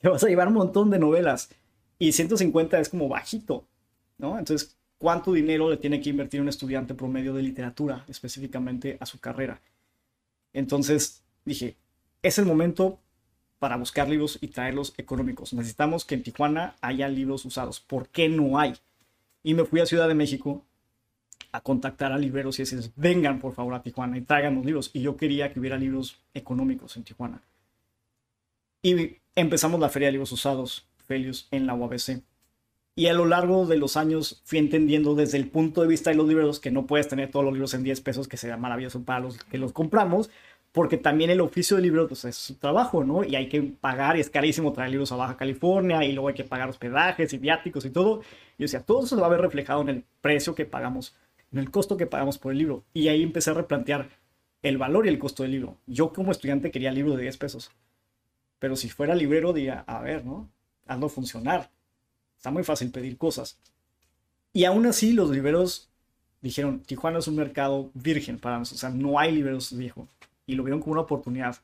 Te 0.00 0.08
vas 0.08 0.22
a 0.24 0.28
llevar 0.28 0.48
un 0.48 0.54
montón 0.54 0.90
de 0.90 0.98
novelas. 0.98 1.50
Y 1.98 2.12
150 2.12 2.80
es 2.80 2.88
como 2.88 3.08
bajito, 3.08 3.64
¿no? 4.18 4.38
Entonces, 4.38 4.76
¿cuánto 4.98 5.32
dinero 5.32 5.70
le 5.70 5.76
tiene 5.76 6.00
que 6.00 6.10
invertir 6.10 6.40
un 6.40 6.48
estudiante 6.48 6.94
promedio 6.94 7.32
de 7.32 7.42
literatura 7.42 8.04
específicamente 8.08 8.96
a 9.00 9.06
su 9.06 9.20
carrera? 9.20 9.60
Entonces 10.52 11.22
dije, 11.44 11.76
es 12.22 12.38
el 12.38 12.46
momento 12.46 12.98
para 13.58 13.76
buscar 13.76 14.08
libros 14.08 14.38
y 14.40 14.48
traerlos 14.48 14.94
económicos. 14.96 15.52
Necesitamos 15.52 16.04
que 16.04 16.16
en 16.16 16.24
Tijuana 16.24 16.74
haya 16.80 17.08
libros 17.08 17.44
usados. 17.44 17.78
¿Por 17.78 18.08
qué 18.08 18.28
no 18.28 18.58
hay? 18.58 18.74
Y 19.44 19.54
me 19.54 19.64
fui 19.64 19.80
a 19.80 19.86
Ciudad 19.86 20.08
de 20.08 20.14
México 20.14 20.64
a 21.52 21.60
contactar 21.60 22.10
a 22.12 22.18
libreros 22.18 22.58
y 22.58 22.62
decirles, 22.62 22.90
vengan 22.96 23.38
por 23.38 23.54
favor 23.54 23.74
a 23.74 23.82
Tijuana 23.82 24.18
y 24.18 24.22
traigan 24.22 24.56
los 24.56 24.64
libros. 24.64 24.90
Y 24.92 25.02
yo 25.02 25.16
quería 25.16 25.52
que 25.52 25.60
hubiera 25.60 25.76
libros 25.76 26.18
económicos 26.34 26.96
en 26.96 27.04
Tijuana. 27.04 27.40
Y 28.82 29.18
empezamos 29.36 29.78
la 29.78 29.88
Feria 29.88 30.08
de 30.08 30.12
Libros 30.12 30.32
Usados, 30.32 30.88
Felius, 31.06 31.46
en 31.52 31.68
la 31.68 31.74
UABC. 31.74 32.20
Y 32.96 33.06
a 33.06 33.14
lo 33.14 33.26
largo 33.26 33.64
de 33.64 33.76
los 33.76 33.96
años 33.96 34.42
fui 34.44 34.58
entendiendo 34.58 35.14
desde 35.14 35.38
el 35.38 35.48
punto 35.48 35.82
de 35.82 35.88
vista 35.88 36.10
de 36.10 36.16
los 36.16 36.26
libreros 36.26 36.58
que 36.58 36.72
no 36.72 36.84
puedes 36.84 37.06
tener 37.06 37.30
todos 37.30 37.44
los 37.44 37.54
libros 37.54 37.74
en 37.74 37.84
10 37.84 38.00
pesos, 38.00 38.26
que 38.26 38.36
sería 38.36 38.56
maravilloso 38.56 39.04
para 39.04 39.20
los 39.20 39.38
que 39.38 39.56
los 39.56 39.72
compramos, 39.72 40.30
porque 40.72 40.96
también 40.96 41.30
el 41.30 41.40
oficio 41.40 41.76
de 41.76 41.82
libro 41.84 42.08
pues, 42.08 42.24
es 42.24 42.34
su 42.34 42.56
trabajo, 42.56 43.04
¿no? 43.04 43.22
Y 43.22 43.36
hay 43.36 43.48
que 43.48 43.62
pagar, 43.62 44.16
y 44.16 44.20
es 44.20 44.30
carísimo 44.30 44.72
traer 44.72 44.90
libros 44.90 45.12
a 45.12 45.16
Baja 45.16 45.36
California, 45.36 46.04
y 46.04 46.12
luego 46.12 46.28
hay 46.28 46.34
que 46.34 46.44
pagar 46.44 46.68
hospedajes 46.68 47.32
y 47.32 47.38
viáticos 47.38 47.84
y 47.84 47.90
todo. 47.90 48.22
Y 48.58 48.62
yo 48.62 48.64
decía, 48.64 48.80
todo 48.80 49.04
eso 49.04 49.14
se 49.14 49.20
va 49.20 49.28
a 49.28 49.30
ver 49.30 49.40
reflejado 49.40 49.80
en 49.82 49.90
el 49.90 50.04
precio 50.20 50.56
que 50.56 50.64
pagamos, 50.64 51.14
en 51.52 51.60
el 51.60 51.70
costo 51.70 51.96
que 51.96 52.06
pagamos 52.06 52.36
por 52.36 52.50
el 52.50 52.58
libro. 52.58 52.82
Y 52.92 53.08
ahí 53.08 53.22
empecé 53.22 53.50
a 53.50 53.54
replantear 53.54 54.08
el 54.60 54.76
valor 54.76 55.06
y 55.06 55.08
el 55.08 55.20
costo 55.20 55.44
del 55.44 55.52
libro. 55.52 55.76
Yo 55.86 56.12
como 56.12 56.32
estudiante 56.32 56.72
quería 56.72 56.90
libros 56.90 57.16
de 57.16 57.22
10 57.22 57.36
pesos. 57.36 57.70
Pero 58.62 58.76
si 58.76 58.88
fuera 58.88 59.16
librero, 59.16 59.52
diría, 59.52 59.82
a 59.88 60.00
ver, 60.02 60.24
¿no? 60.24 60.48
Hazlo 60.86 61.08
funcionar. 61.08 61.68
Está 62.36 62.52
muy 62.52 62.62
fácil 62.62 62.92
pedir 62.92 63.18
cosas. 63.18 63.58
Y 64.52 64.66
aún 64.66 64.86
así 64.86 65.12
los 65.12 65.30
libreros 65.30 65.88
dijeron, 66.42 66.78
Tijuana 66.78 67.18
es 67.18 67.26
un 67.26 67.34
mercado 67.34 67.90
virgen 67.92 68.38
para 68.38 68.60
nosotros. 68.60 68.78
O 68.78 68.86
sea, 68.86 68.90
no 68.90 69.18
hay 69.18 69.32
libreros 69.32 69.76
viejos. 69.76 70.08
Y 70.46 70.54
lo 70.54 70.62
vieron 70.62 70.78
como 70.78 70.92
una 70.92 71.00
oportunidad. 71.00 71.56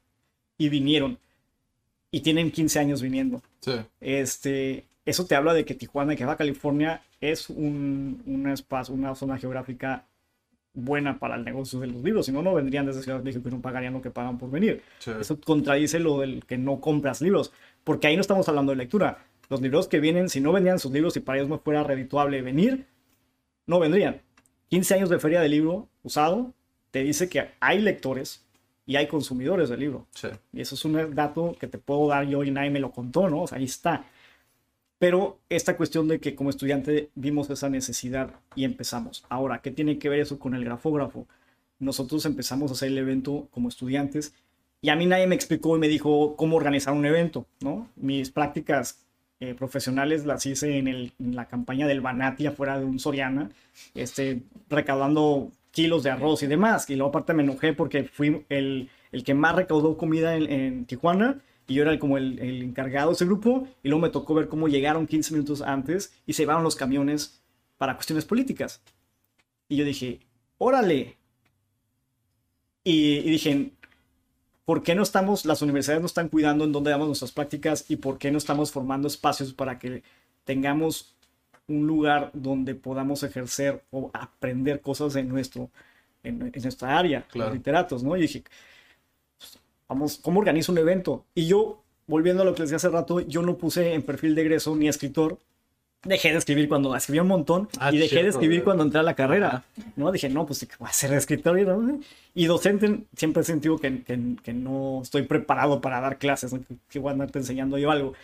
Y 0.56 0.70
vinieron. 0.70 1.20
Y 2.10 2.22
tienen 2.22 2.50
15 2.50 2.80
años 2.80 3.00
viniendo. 3.00 3.42
Sí. 3.60 3.74
Este, 4.00 4.84
eso 5.04 5.24
te 5.24 5.36
habla 5.36 5.54
de 5.54 5.64
que 5.64 5.76
Tijuana, 5.76 6.16
que 6.16 6.24
Baja 6.24 6.38
California, 6.38 7.00
es 7.20 7.48
un, 7.48 8.24
un 8.26 8.48
espacio, 8.50 8.92
una 8.92 9.14
zona 9.14 9.38
geográfica 9.38 10.04
buena 10.74 11.18
para 11.18 11.36
el 11.36 11.44
negocio 11.44 11.80
de 11.80 11.88
los 11.88 12.02
libros, 12.02 12.26
si 12.26 12.32
no, 12.32 12.42
no 12.42 12.54
vendrían 12.54 12.86
desde 12.86 13.02
Ciudad 13.02 13.18
de 13.18 13.24
México 13.24 13.48
y 13.48 13.52
no 13.52 13.60
pagarían 13.60 13.92
lo 13.92 14.02
que 14.02 14.10
pagan 14.10 14.38
por 14.38 14.50
venir. 14.50 14.82
Sí. 14.98 15.10
Eso 15.18 15.40
contradice 15.40 15.98
lo 15.98 16.20
del 16.20 16.44
que 16.44 16.58
no 16.58 16.80
compras 16.80 17.20
libros, 17.20 17.52
porque 17.84 18.06
ahí 18.06 18.16
no 18.16 18.20
estamos 18.20 18.48
hablando 18.48 18.72
de 18.72 18.76
lectura. 18.76 19.24
Los 19.48 19.60
libros 19.60 19.88
que 19.88 19.98
vienen, 19.98 20.28
si 20.28 20.40
no 20.40 20.52
vendían 20.52 20.78
sus 20.78 20.92
libros 20.92 21.16
y 21.16 21.20
para 21.20 21.38
ellos 21.38 21.48
no 21.48 21.58
fuera 21.58 21.82
redituable 21.82 22.42
venir, 22.42 22.86
no 23.66 23.80
vendrían. 23.80 24.20
15 24.68 24.94
años 24.94 25.08
de 25.08 25.18
feria 25.18 25.40
de 25.40 25.48
libro 25.48 25.88
usado 26.02 26.52
te 26.90 27.02
dice 27.02 27.28
que 27.28 27.50
hay 27.60 27.80
lectores 27.80 28.46
y 28.86 28.96
hay 28.96 29.06
consumidores 29.06 29.68
del 29.68 29.80
libro. 29.80 30.06
Sí. 30.14 30.28
Y 30.52 30.60
eso 30.60 30.74
es 30.74 30.84
un 30.84 31.14
dato 31.14 31.56
que 31.58 31.66
te 31.66 31.78
puedo 31.78 32.08
dar 32.08 32.26
yo 32.26 32.44
y 32.44 32.50
nadie 32.50 32.70
me 32.70 32.80
lo 32.80 32.90
contó, 32.90 33.28
¿no? 33.28 33.42
O 33.42 33.46
sea, 33.46 33.58
ahí 33.58 33.64
está. 33.64 34.04
Pero 34.98 35.38
esta 35.48 35.76
cuestión 35.76 36.08
de 36.08 36.18
que 36.18 36.34
como 36.34 36.50
estudiante 36.50 37.10
vimos 37.14 37.48
esa 37.50 37.68
necesidad 37.68 38.34
y 38.56 38.64
empezamos. 38.64 39.24
Ahora, 39.28 39.60
¿qué 39.60 39.70
tiene 39.70 39.98
que 39.98 40.08
ver 40.08 40.20
eso 40.20 40.38
con 40.38 40.54
el 40.54 40.64
grafógrafo? 40.64 41.26
Nosotros 41.78 42.26
empezamos 42.26 42.70
a 42.70 42.74
hacer 42.74 42.88
el 42.88 42.98
evento 42.98 43.48
como 43.52 43.68
estudiantes 43.68 44.34
y 44.80 44.88
a 44.88 44.96
mí 44.96 45.06
nadie 45.06 45.28
me 45.28 45.36
explicó 45.36 45.76
y 45.76 45.80
me 45.80 45.88
dijo 45.88 46.34
cómo 46.36 46.56
organizar 46.56 46.94
un 46.94 47.06
evento, 47.06 47.46
¿no? 47.60 47.88
Mis 47.94 48.30
prácticas 48.30 49.06
eh, 49.38 49.54
profesionales 49.54 50.26
las 50.26 50.44
hice 50.46 50.78
en, 50.78 51.12
la 51.18 51.46
campaña 51.46 51.86
del 51.86 52.00
Banati 52.00 52.46
afuera 52.46 52.78
de 52.78 52.84
un 52.84 52.98
Soriana, 52.98 53.50
este, 53.94 54.42
recaudando 54.68 55.52
kilos 55.70 56.02
de 56.02 56.10
arroz 56.10 56.42
y 56.42 56.48
demás. 56.48 56.90
Y 56.90 56.96
luego 56.96 57.10
aparte 57.10 57.34
me 57.34 57.44
enojé 57.44 57.72
porque 57.72 58.02
fui 58.02 58.44
el, 58.48 58.90
el 59.12 59.22
que 59.22 59.34
más 59.34 59.54
recaudó 59.54 59.96
comida 59.96 60.34
en 60.34 60.86
Tijuana 60.86 61.40
y 61.68 61.74
yo 61.74 61.82
era 61.84 61.98
como 62.00 62.18
el, 62.18 62.38
el 62.40 62.62
encargado 62.62 63.10
de 63.10 63.14
ese 63.14 63.26
grupo 63.26 63.68
y 63.84 63.88
luego 63.90 64.02
me 64.02 64.10
tocó 64.10 64.34
ver 64.34 64.48
cómo 64.48 64.68
llegaron 64.68 65.06
15 65.06 65.32
minutos 65.34 65.62
antes 65.62 66.12
y 66.26 66.32
se 66.34 66.42
llevaron 66.42 66.64
los 66.64 66.76
camiones 66.76 67.40
para 67.78 67.94
cuestiones 67.94 68.24
políticas. 68.24 68.82
Y 69.68 69.76
yo 69.76 69.84
dije, 69.84 70.20
órale. 70.58 71.16
Y, 72.84 73.18
y 73.18 73.30
dije, 73.30 73.72
¿por 74.64 74.82
qué 74.82 74.94
no 74.94 75.02
estamos, 75.02 75.44
las 75.46 75.62
universidades 75.62 76.00
no 76.02 76.06
están 76.06 76.28
cuidando 76.28 76.64
en 76.64 76.72
dónde 76.72 76.90
damos 76.90 77.06
nuestras 77.08 77.32
prácticas 77.32 77.86
y 77.90 77.96
por 77.96 78.18
qué 78.18 78.30
no 78.30 78.38
estamos 78.38 78.72
formando 78.72 79.08
espacios 79.08 79.52
para 79.54 79.78
que 79.78 80.02
tengamos 80.44 81.14
un 81.68 81.86
lugar 81.86 82.30
donde 82.34 82.74
podamos 82.74 83.22
ejercer 83.22 83.84
o 83.90 84.10
aprender 84.14 84.80
cosas 84.80 85.16
en, 85.16 85.28
nuestro, 85.28 85.70
en, 86.22 86.50
en 86.54 86.62
nuestra 86.62 86.98
área, 86.98 87.26
Claro. 87.28 87.50
los 87.50 87.58
literatos, 87.58 88.02
¿no? 88.02 88.16
Y 88.16 88.22
dije, 88.22 88.44
vamos, 89.88 90.18
¿cómo 90.22 90.40
organizo 90.40 90.72
un 90.72 90.78
evento? 90.78 91.24
Y 91.34 91.46
yo, 91.46 91.82
volviendo 92.06 92.42
a 92.42 92.44
lo 92.44 92.54
que 92.54 92.62
les 92.62 92.70
decía 92.70 92.76
hace 92.88 92.94
rato, 92.94 93.20
yo 93.20 93.42
no 93.42 93.56
puse 93.56 93.94
en 93.94 94.02
perfil 94.02 94.34
de 94.34 94.42
egreso 94.42 94.74
ni 94.76 94.88
escritor. 94.88 95.38
Dejé 96.04 96.30
de 96.30 96.38
escribir 96.38 96.68
cuando 96.68 96.94
escribí 96.94 97.18
un 97.18 97.26
montón 97.26 97.68
Ah, 97.80 97.90
y 97.92 97.96
dejé 97.98 98.02
de 98.16 98.20
cierto, 98.20 98.28
escribir 98.30 98.58
güey. 98.60 98.64
cuando 98.64 98.84
entré 98.84 99.00
a 99.00 99.02
la 99.02 99.14
carrera. 99.14 99.64
¿no? 99.96 100.12
Dije, 100.12 100.28
no, 100.28 100.46
pues 100.46 100.60
¿qué 100.60 100.74
voy 100.78 100.88
a 100.88 100.92
ser 100.92 101.12
escritor 101.12 101.58
y, 102.34 102.46
docente. 102.46 103.00
Siempre 103.16 103.42
he 103.42 103.44
sentido 103.44 103.78
que, 103.78 104.02
que- 104.04 104.36
que 104.42 104.52
no 104.52 105.00
estoy 105.02 105.22
preparado 105.22 105.80
para 105.80 106.00
dar 106.00 106.18
clases, 106.18 106.52
¿no? 106.52 106.60
que, 106.60 106.76
que 106.88 106.98
voy 107.00 107.08
a 107.08 107.12
andarte 107.14 107.40
enseñando 107.40 107.78
yo 107.78 107.90
algo. 107.90 108.14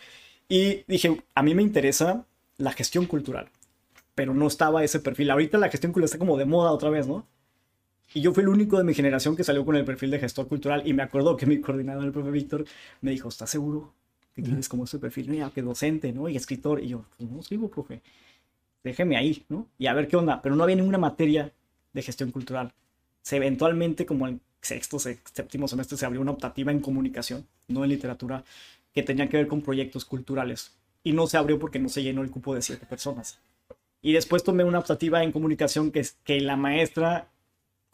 Y 0.49 0.85
dije, 0.87 1.21
a 1.35 1.43
mí 1.43 1.55
me 1.55 1.63
interesa 1.63 2.25
la 2.59 2.71
gestión 2.73 3.07
cultural, 3.07 3.49
pero 4.15 4.35
no 4.35 4.47
estaba 4.47 4.85
ese 4.85 5.01
perfil. 5.01 5.31
Ahorita 5.33 5.59
la 5.59 5.69
gestión 5.69 5.91
cultural 5.93 6.05
está 6.05 6.19
como 6.19 6.37
de 6.37 6.45
moda 6.45 6.71
otra 6.71 6.91
vez, 6.91 7.09
¿no? 7.09 7.27
Y 8.13 8.21
yo 8.21 8.33
fui 8.33 8.43
el 8.43 8.49
único 8.49 8.79
de 8.79 8.85
mi 8.85 8.95
generación 8.95 9.35
que 9.35 9.45
salió 9.45 9.65
con 9.65 9.77
el 9.77 9.85
perfil 9.85 10.11
de 10.11 10.19
gestor 10.21 10.47
cultural 10.47 10.83
y 10.87 10.93
me 10.93 11.03
acuerdo 11.03 11.37
que 11.37 11.47
mi 11.47 11.61
coordinador, 11.61 12.05
el 12.05 12.13
profe 12.13 12.31
Víctor, 12.31 12.65
me 13.01 13.11
dijo, 13.11 13.29
¿estás 13.29 13.51
seguro 13.51 13.93
que 14.35 14.43
tienes 14.43 14.69
como 14.69 14.85
ese 14.85 14.99
perfil? 14.99 15.29
Mira, 15.31 15.51
que 15.51 15.63
docente, 15.63 16.13
¿no? 16.13 16.29
Y 16.29 16.37
escritor. 16.37 16.83
Y 16.83 16.89
yo, 16.89 17.05
pues 17.17 17.31
no 17.31 17.43
sigo, 17.43 17.69
profe. 17.69 18.03
Déjeme 18.85 19.17
ahí, 19.17 19.45
¿no? 19.49 19.67
Y 19.79 19.87
a 19.87 19.95
ver 19.95 20.07
qué 20.07 20.17
onda. 20.17 20.43
Pero 20.43 20.55
no 20.55 20.63
había 20.63 20.77
ninguna 20.77 20.99
materia 20.99 21.53
de 21.93 22.03
gestión 22.03 22.31
cultural. 22.31 22.73
Se 23.23 23.37
eventualmente, 23.37 24.07
como 24.07 24.29
en 24.29 24.41
sexto, 24.61 24.99
se- 24.99 25.19
séptimo 25.33 25.67
semestre, 25.67 25.97
se 25.97 26.07
abrió 26.07 26.21
una 26.21 26.33
optativa 26.33 26.71
en 26.71 26.81
comunicación, 26.81 27.47
no 27.69 27.83
en 27.85 27.91
literatura, 27.91 28.45
que 28.93 29.03
tenía 29.03 29.29
que 29.29 29.39
ver 29.39 29.49
con 29.49 29.63
proyectos 29.63 30.05
culturales. 30.05 30.73
Y 31.03 31.13
no 31.13 31.27
se 31.27 31.37
abrió 31.37 31.59
porque 31.59 31.79
no 31.79 31.89
se 31.89 32.03
llenó 32.03 32.23
el 32.23 32.31
cupo 32.31 32.55
de 32.55 32.63
siete 32.63 32.87
personas. 32.87 33.39
Y 34.03 34.13
después 34.13 34.45
tomé 34.45 34.65
una 34.65 34.79
optativa 34.79 35.25
en 35.25 35.33
comunicación 35.33 35.91
que, 35.91 36.01
es, 36.01 36.17
que 36.25 36.41
la 36.41 36.57
maestra 36.57 37.29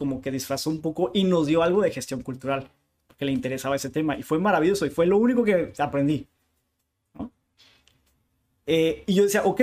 como 0.00 0.22
que 0.22 0.30
disfrazó 0.30 0.70
un 0.70 0.80
poco 0.80 1.10
y 1.12 1.24
nos 1.24 1.46
dio 1.46 1.62
algo 1.62 1.82
de 1.82 1.90
gestión 1.90 2.22
cultural, 2.22 2.70
porque 3.06 3.26
le 3.26 3.32
interesaba 3.32 3.76
ese 3.76 3.90
tema. 3.90 4.16
Y 4.16 4.22
fue 4.22 4.38
maravilloso 4.38 4.86
y 4.86 4.90
fue 4.90 5.04
lo 5.04 5.18
único 5.18 5.44
que 5.44 5.74
aprendí. 5.76 6.26
¿no? 7.12 7.30
Eh, 8.64 9.04
y 9.06 9.12
yo 9.12 9.24
decía, 9.24 9.44
ok, 9.44 9.60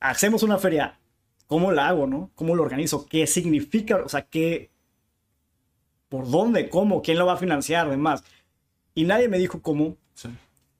hacemos 0.00 0.42
una 0.42 0.58
feria, 0.58 0.98
¿cómo 1.46 1.70
la 1.70 1.86
hago, 1.86 2.08
no? 2.08 2.32
¿Cómo 2.34 2.56
lo 2.56 2.64
organizo? 2.64 3.06
¿Qué 3.06 3.28
significa? 3.28 4.02
O 4.04 4.08
sea, 4.08 4.22
¿qué? 4.22 4.70
¿Por 6.08 6.28
dónde? 6.28 6.68
¿Cómo? 6.68 7.00
¿Quién 7.00 7.16
lo 7.16 7.26
va 7.26 7.34
a 7.34 7.36
financiar? 7.36 7.88
Demás. 7.88 8.24
Y 8.96 9.04
nadie 9.04 9.28
me 9.28 9.38
dijo 9.38 9.62
cómo. 9.62 9.96
Sí. 10.14 10.28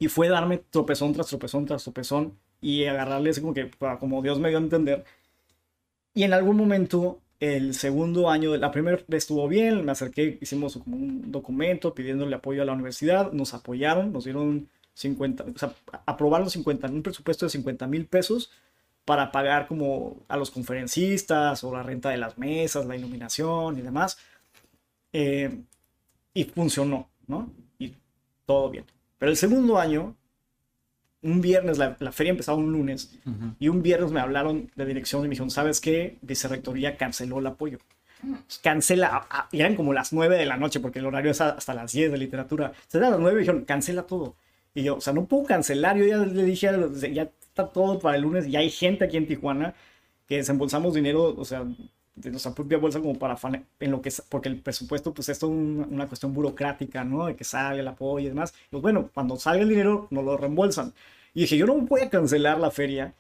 Y 0.01 0.09
fue 0.09 0.29
darme 0.29 0.59
tropezón 0.59 1.13
tras 1.13 1.29
tropezón 1.29 1.65
tras 1.65 1.85
tropezón 1.85 2.37
y 2.61 2.87
agarrarle 2.87 3.31
así 3.31 3.41
como 3.41 3.55
que, 3.55 3.71
como 4.01 4.21
Dios 4.21 4.41
me 4.41 4.49
dio 4.49 4.59
a 4.59 4.63
entender. 4.63 5.05
Y 6.13 6.25
en 6.25 6.33
algún 6.33 6.57
momento, 6.57 7.21
el 7.41 7.75
segundo 7.75 8.31
año, 8.31 8.57
la 8.57 8.71
primera 8.71 8.97
vez 9.07 9.25
estuvo 9.25 9.47
bien, 9.47 9.85
me 9.85 9.93
acerqué, 9.93 10.39
hicimos 10.41 10.77
un 10.77 11.31
documento 11.31 11.95
pidiéndole 11.95 12.35
apoyo 12.35 12.63
a 12.63 12.65
la 12.65 12.73
universidad, 12.73 13.33
nos 13.33 13.55
apoyaron, 13.55 14.13
nos 14.13 14.25
dieron 14.25 14.69
50, 14.95 15.45
o 15.55 15.59
sea, 15.59 15.73
aprobaron 16.07 16.51
50, 16.51 16.89
un 16.89 17.03
presupuesto 17.03 17.47
de 17.47 17.51
50 17.51 17.87
mil 17.87 18.07
pesos 18.07 18.51
para 19.05 19.31
pagar 19.33 19.69
como 19.69 20.25
a 20.29 20.37
los 20.37 20.51
conferencistas 20.51 21.63
o 21.65 21.73
la 21.73 21.83
renta 21.83 22.11
de 22.11 22.19
las 22.19 22.37
mesas, 22.39 22.87
la 22.87 22.97
iluminación 22.97 23.79
y 23.79 23.83
demás. 23.83 24.19
Eh, 25.13 25.63
y 26.35 26.45
funcionó, 26.45 27.09
¿no? 27.27 27.51
Y 27.79 27.95
todo 28.45 28.71
bien. 28.71 28.85
Pero 29.19 29.31
el 29.31 29.37
segundo 29.37 29.79
año, 29.79 30.17
un 31.23 31.41
viernes, 31.41 31.79
la, 31.79 31.97
la 32.01 32.13
feria 32.13 32.31
empezaba 32.31 32.59
un 32.59 32.73
lunes, 32.73 33.19
y 33.59 33.69
un 33.69 33.83
viernes 33.83 34.11
me 34.13 34.21
hablaron 34.21 34.71
de 34.77 34.87
dirección 34.87 35.21
y 35.23 35.25
me 35.25 35.31
dijeron, 35.31 35.51
¿sabes 35.51 35.81
qué? 35.81 36.17
Vicerrectoría 36.23 36.97
canceló 36.97 37.41
el 37.41 37.47
apoyo. 37.47 37.79
Pues, 38.21 38.59
Cancela, 38.63 39.09
a- 39.09 39.27
a- 39.31 39.49
y 39.53 39.61
eran 39.61 39.77
como 39.77 39.93
las 39.93 40.13
9 40.13 40.37
de 40.37 40.47
la 40.47 40.57
noche, 40.57 40.81
porque 40.81 40.99
el 40.99 41.07
horario 41.07 41.31
es 41.31 41.41
a- 41.41 41.51
hasta 41.51 41.75
las 41.75 41.93
10 41.93 42.11
de 42.11 42.19
literatura. 42.19 42.73
Se 42.89 42.99
eran 42.99 43.13
las 43.13 43.21
9 43.21 43.37
y 43.39 43.41
dijeron, 43.41 43.65
cancela 43.65 44.03
todo. 44.05 44.37
Y 44.75 44.83
yo, 44.85 44.97
o 44.97 45.01
sea, 45.01 45.13
no 45.13 45.25
puedo 45.27 45.45
cancelar, 45.45 45.97
yo 45.97 46.05
ya 46.07 46.19
le 46.19 46.45
dije, 46.45 46.69
ya 47.13 47.23
está 47.23 47.69
todo 47.69 47.99
para 47.99 48.17
el 48.17 48.23
lunes, 48.23 48.47
y 48.47 48.57
hay 48.57 48.71
gente 48.71 49.05
aquí 49.05 49.17
en 49.17 49.27
Tijuana 49.27 49.75
que 50.29 50.37
desembolsamos 50.37 50.95
dinero, 50.95 51.35
o 51.37 51.45
sea, 51.45 51.65
de 52.21 52.31
nuestra 52.31 52.55
propia 52.55 52.79
bolsa 52.79 53.01
como 53.01 53.19
para 53.19 53.37
en 53.81 53.91
lo 53.91 54.01
que 54.03 54.09
es, 54.11 54.23
porque 54.29 54.49
el 54.49 54.61
presupuesto 54.61 55.13
pues 55.15 55.29
esto 55.29 55.47
es 55.47 55.53
un- 55.53 55.87
una 55.91 56.07
cuestión 56.09 56.33
burocrática, 56.33 57.05
¿no? 57.05 57.27
De 57.27 57.37
que 57.37 57.45
salga 57.45 57.81
el 57.81 57.89
apoyo 57.89 58.27
y 58.27 58.29
demás. 58.29 58.55
Pues 58.71 58.83
bueno, 58.83 59.11
cuando 59.15 59.37
salga 59.37 59.63
el 59.63 59.69
dinero 59.69 60.07
nos 60.11 60.25
lo 60.25 60.37
reembolsan. 60.37 60.93
Y 61.35 61.43
dije, 61.43 61.57
yo 61.57 61.67
no 61.67 61.75
voy 61.75 62.01
a 62.03 62.11
cancelar 62.11 62.59
la 62.59 62.71
feria 62.71 63.15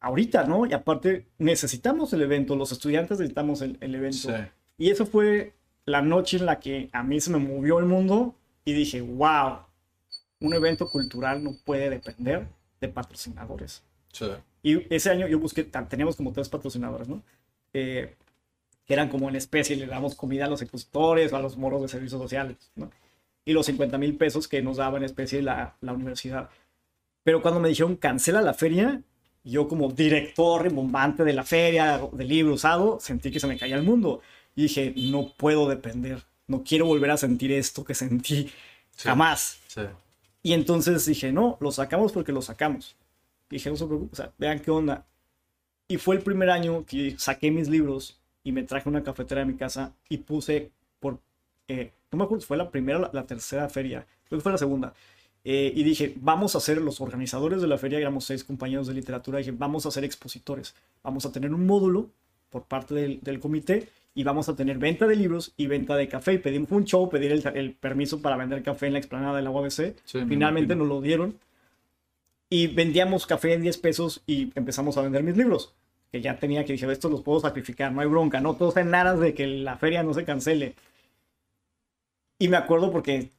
ahorita, 0.00 0.44
¿no? 0.44 0.66
Y 0.66 0.72
aparte 0.72 1.26
necesitamos 1.38 2.12
el 2.12 2.22
evento, 2.22 2.56
los 2.56 2.72
estudiantes 2.72 3.18
necesitamos 3.18 3.60
el, 3.62 3.76
el 3.80 3.94
evento. 3.94 4.16
Sí. 4.28 4.34
Y 4.78 4.90
eso 4.90 5.06
fue 5.06 5.52
la 5.84 6.02
noche 6.02 6.38
en 6.38 6.46
la 6.46 6.58
que 6.60 6.88
a 6.92 7.02
mí 7.02 7.20
se 7.20 7.30
me 7.30 7.38
movió 7.38 7.78
el 7.78 7.86
mundo 7.86 8.34
y 8.64 8.72
dije, 8.72 9.00
wow, 9.00 9.58
un 10.40 10.54
evento 10.54 10.88
cultural 10.88 11.42
no 11.44 11.52
puede 11.64 11.90
depender 11.90 12.46
de 12.80 12.88
patrocinadores. 12.88 13.82
Sí. 14.12 14.26
Y 14.62 14.94
ese 14.94 15.10
año 15.10 15.26
yo 15.28 15.38
busqué, 15.38 15.64
teníamos 15.64 16.16
como 16.16 16.32
tres 16.32 16.48
patrocinadores, 16.48 17.08
¿no? 17.08 17.22
Eh, 17.72 18.16
que 18.86 18.94
eran 18.94 19.08
como 19.08 19.28
en 19.28 19.36
especie, 19.36 19.76
le 19.76 19.86
damos 19.86 20.14
comida 20.16 20.46
a 20.46 20.48
los 20.48 20.62
expositores 20.62 21.32
o 21.32 21.36
a 21.36 21.40
los 21.40 21.56
moros 21.56 21.82
de 21.82 21.88
servicios 21.88 22.20
sociales, 22.20 22.56
¿no? 22.74 22.90
Y 23.44 23.52
los 23.52 23.66
50 23.66 23.96
mil 23.98 24.16
pesos 24.16 24.48
que 24.48 24.62
nos 24.62 24.78
daba 24.78 24.98
en 24.98 25.04
especie 25.04 25.42
la, 25.42 25.76
la 25.80 25.92
universidad. 25.92 26.50
Pero 27.22 27.40
cuando 27.42 27.60
me 27.60 27.68
dijeron 27.68 27.96
cancela 27.96 28.42
la 28.42 28.54
feria, 28.54 29.02
yo 29.44 29.68
como 29.68 29.90
director 29.90 30.62
rimbombante 30.62 31.24
de 31.24 31.32
la 31.32 31.44
feria, 31.44 32.00
del 32.12 32.28
libro 32.28 32.54
usado, 32.54 32.98
sentí 33.00 33.30
que 33.30 33.40
se 33.40 33.46
me 33.46 33.56
caía 33.58 33.76
el 33.76 33.82
mundo. 33.82 34.20
Y 34.56 34.62
dije, 34.62 34.92
no 34.96 35.32
puedo 35.36 35.68
depender, 35.68 36.22
no 36.48 36.64
quiero 36.64 36.86
volver 36.86 37.10
a 37.12 37.16
sentir 37.16 37.52
esto 37.52 37.84
que 37.84 37.94
sentí 37.94 38.50
Sí. 38.96 39.08
jamás. 39.08 39.60
Sí. 39.68 39.82
Y 40.42 40.52
entonces 40.52 41.06
dije, 41.06 41.32
no, 41.32 41.56
lo 41.60 41.70
sacamos 41.70 42.12
porque 42.12 42.32
lo 42.32 42.42
sacamos. 42.42 42.96
Dije, 43.48 43.70
no 43.70 43.76
se 43.76 43.86
preocupen, 43.86 44.10
o 44.12 44.16
sea, 44.16 44.32
vean 44.36 44.58
qué 44.58 44.70
onda. 44.70 45.06
Y 45.90 45.98
fue 45.98 46.14
el 46.14 46.22
primer 46.22 46.50
año 46.50 46.84
que 46.86 47.16
saqué 47.18 47.50
mis 47.50 47.68
libros 47.68 48.16
y 48.44 48.52
me 48.52 48.62
traje 48.62 48.88
una 48.88 49.02
cafetera 49.02 49.42
a 49.42 49.44
mi 49.44 49.54
casa 49.54 49.92
y 50.08 50.18
puse 50.18 50.70
por, 51.00 51.18
eh, 51.66 51.90
no 52.12 52.18
me 52.18 52.24
acuerdo 52.24 52.42
si 52.42 52.46
fue 52.46 52.56
la 52.56 52.70
primera 52.70 52.98
o 52.98 53.02
la, 53.02 53.10
la 53.12 53.26
tercera 53.26 53.68
feria, 53.68 54.06
creo 54.28 54.38
que 54.38 54.42
fue 54.42 54.52
la 54.52 54.58
segunda. 54.58 54.94
Eh, 55.42 55.72
y 55.74 55.82
dije, 55.82 56.14
vamos 56.20 56.54
a 56.54 56.58
hacer, 56.58 56.80
los 56.80 57.00
organizadores 57.00 57.60
de 57.60 57.66
la 57.66 57.76
feria, 57.76 57.98
éramos 57.98 58.24
seis 58.24 58.44
compañeros 58.44 58.86
de 58.86 58.94
literatura, 58.94 59.38
dije, 59.38 59.50
vamos 59.50 59.84
a 59.84 59.90
ser 59.90 60.04
expositores. 60.04 60.76
Vamos 61.02 61.26
a 61.26 61.32
tener 61.32 61.52
un 61.52 61.66
módulo 61.66 62.10
por 62.50 62.66
parte 62.66 62.94
del, 62.94 63.20
del 63.20 63.40
comité 63.40 63.88
y 64.14 64.22
vamos 64.22 64.48
a 64.48 64.54
tener 64.54 64.78
venta 64.78 65.08
de 65.08 65.16
libros 65.16 65.54
y 65.56 65.66
venta 65.66 65.96
de 65.96 66.06
café. 66.06 66.34
Y 66.34 66.38
pedimos 66.38 66.70
un 66.70 66.84
show, 66.84 67.10
pedir 67.10 67.32
el, 67.32 67.44
el 67.56 67.72
permiso 67.72 68.22
para 68.22 68.36
vender 68.36 68.62
café 68.62 68.86
en 68.86 68.92
la 68.92 69.00
explanada 69.00 69.36
de 69.38 69.42
la 69.42 69.50
UABC. 69.50 69.96
Sí, 70.04 70.18
me 70.18 70.26
Finalmente 70.26 70.76
nos 70.76 70.86
lo 70.86 71.00
dieron. 71.00 71.36
Y 72.48 72.66
vendíamos 72.66 73.26
café 73.26 73.54
en 73.54 73.62
10 73.62 73.78
pesos 73.78 74.22
y 74.26 74.52
empezamos 74.56 74.96
a 74.96 75.02
vender 75.02 75.22
mis 75.22 75.36
libros. 75.36 75.72
Que 76.10 76.20
ya 76.20 76.38
tenía 76.38 76.64
que 76.64 76.72
dije, 76.72 76.90
estos 76.90 77.10
los 77.10 77.22
puedo 77.22 77.40
sacrificar, 77.40 77.92
no 77.92 78.00
hay 78.00 78.08
bronca, 78.08 78.40
no 78.40 78.56
todos 78.56 78.76
en 78.76 78.94
aras 78.94 79.20
de 79.20 79.34
que 79.34 79.46
la 79.46 79.76
feria 79.76 80.02
no 80.02 80.14
se 80.14 80.24
cancele. 80.24 80.74
Y 82.38 82.48
me 82.48 82.56
acuerdo 82.56 82.90
porque 82.90 83.30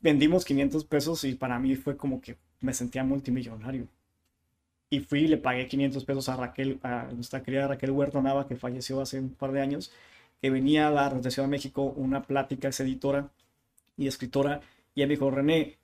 vendimos 0.00 0.44
500 0.44 0.84
pesos 0.84 1.24
y 1.24 1.34
para 1.34 1.58
mí 1.58 1.74
fue 1.76 1.96
como 1.96 2.20
que 2.20 2.36
me 2.60 2.72
sentía 2.72 3.04
multimillonario. 3.04 3.88
Y 4.88 5.00
fui 5.00 5.24
y 5.24 5.28
le 5.28 5.36
pagué 5.36 5.66
500 5.66 6.04
pesos 6.04 6.28
a 6.28 6.36
Raquel, 6.36 6.78
a 6.82 7.08
nuestra 7.12 7.42
querida 7.42 7.66
Raquel 7.68 7.90
Huerta 7.90 8.22
Nava, 8.22 8.46
que 8.46 8.56
falleció 8.56 9.00
hace 9.00 9.18
un 9.18 9.30
par 9.30 9.52
de 9.52 9.60
años, 9.60 9.92
que 10.40 10.50
venía 10.50 10.88
a 10.88 10.92
dar 10.92 11.16
desde 11.16 11.32
Ciudad 11.32 11.48
de 11.48 11.50
México 11.50 11.82
una 11.96 12.22
plática, 12.22 12.68
es 12.68 12.78
editora 12.80 13.28
y 13.96 14.06
escritora, 14.06 14.60
y 14.94 15.00
ella 15.00 15.08
me 15.08 15.14
dijo, 15.14 15.30
René, 15.30 15.76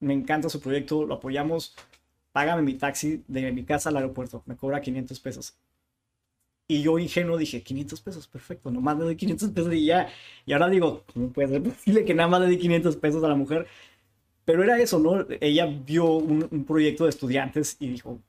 me 0.00 0.14
encanta 0.14 0.48
su 0.48 0.60
proyecto, 0.60 1.04
lo 1.04 1.14
apoyamos, 1.14 1.76
págame 2.32 2.62
mi 2.62 2.74
taxi 2.74 3.22
de 3.28 3.52
mi 3.52 3.64
casa 3.64 3.88
al 3.90 3.96
aeropuerto, 3.96 4.42
me 4.46 4.56
cobra 4.56 4.80
500 4.80 5.20
pesos. 5.20 5.54
Y 6.68 6.82
yo 6.82 6.98
ingenuo 6.98 7.36
dije, 7.36 7.62
500 7.62 8.00
pesos, 8.00 8.28
perfecto, 8.28 8.70
nomás 8.70 8.96
le 8.98 9.04
doy 9.04 9.16
500 9.16 9.50
pesos 9.50 9.74
y 9.74 9.86
ya. 9.86 10.08
Y 10.46 10.52
ahora 10.52 10.68
digo, 10.68 11.04
¿cómo 11.12 11.30
puede 11.32 11.48
ser 11.48 11.62
posible 11.62 12.04
que 12.04 12.14
nada 12.14 12.28
más 12.28 12.40
le 12.40 12.46
doy 12.46 12.58
500 12.58 12.96
pesos 12.96 13.24
a 13.24 13.28
la 13.28 13.34
mujer? 13.34 13.66
Pero 14.44 14.62
era 14.62 14.78
eso, 14.80 14.98
¿no? 14.98 15.26
Ella 15.40 15.66
vio 15.66 16.06
un, 16.14 16.48
un 16.50 16.64
proyecto 16.64 17.04
de 17.04 17.10
estudiantes 17.10 17.76
y 17.80 17.88
dijo, 17.88 18.20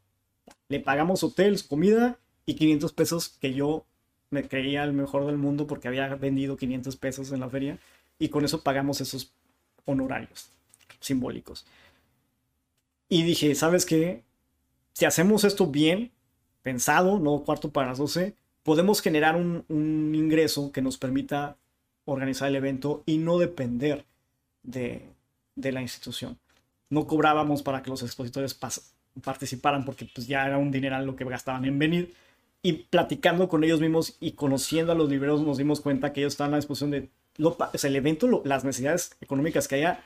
le 0.70 0.80
pagamos 0.80 1.24
hotels, 1.24 1.64
comida 1.64 2.18
y 2.46 2.56
500 2.56 2.94
pesos 2.94 3.30
que 3.40 3.54
yo 3.54 3.86
me 4.32 4.48
creía 4.48 4.84
el 4.84 4.94
mejor 4.94 5.28
del 5.28 5.38
mundo 5.38 5.68
porque 5.68 5.88
había 5.88 6.08
vendido 6.16 6.58
500 6.58 6.96
pesos 6.96 7.32
en 7.32 7.42
la 7.42 7.50
feria 7.50 7.78
y 8.18 8.30
con 8.30 8.46
eso 8.46 8.64
pagamos 8.64 9.02
esos 9.02 9.34
honorarios 9.86 10.50
simbólicos. 11.00 11.66
Y 13.12 13.24
dije, 13.24 13.54
¿sabes 13.56 13.86
qué? 13.86 14.24
Si 14.94 15.04
hacemos 15.04 15.44
esto 15.44 15.68
bien, 15.68 16.14
pensado, 16.62 17.20
no 17.20 17.44
cuarto 17.44 17.70
para 17.70 17.90
las 17.90 17.98
12, 17.98 18.38
podemos 18.64 19.02
generar 19.02 19.36
un, 19.36 19.66
ingreso 20.16 20.72
que 20.72 20.82
nos 20.82 20.98
permita 20.98 21.58
organizar 22.06 22.48
el 22.48 22.56
evento 22.56 23.04
y 23.06 23.18
no 23.18 23.38
depender 23.38 24.06
de, 24.64 25.10
de 25.56 25.74
la 25.74 25.82
institución. 25.82 26.40
No 26.90 27.06
cobrábamos 27.06 27.64
para 27.64 27.84
que 27.84 27.90
los 27.90 28.02
expositores 28.02 28.58
participaran 29.22 29.84
porque 29.84 30.06
pues 30.16 30.26
ya 30.26 30.46
era 30.48 30.58
un 30.58 30.72
dineral 30.72 31.06
lo 31.06 31.18
que 31.18 31.26
gastaban 31.26 31.66
en 31.66 31.80
venir. 31.80 32.14
Y 32.64 32.74
platicando 32.74 33.50
con 33.50 33.66
ellos 33.66 33.82
mismos 33.82 34.16
y 34.22 34.32
conociendo 34.34 34.94
a 34.94 34.96
los 34.96 35.10
libreros 35.10 35.42
nos 35.42 35.58
dimos 35.58 35.82
cuenta 35.82 36.14
que 36.14 36.22
ellos 36.22 36.32
estaban 36.32 36.54
a 36.54 36.58
disposición 36.58 36.92
de... 36.92 37.10
Lo, 37.36 37.58
o 37.58 37.70
el 37.74 37.96
evento, 37.98 38.42
las 38.46 38.64
necesidades 38.64 39.18
económicas 39.20 39.68
que 39.68 39.76
haya, 39.76 40.02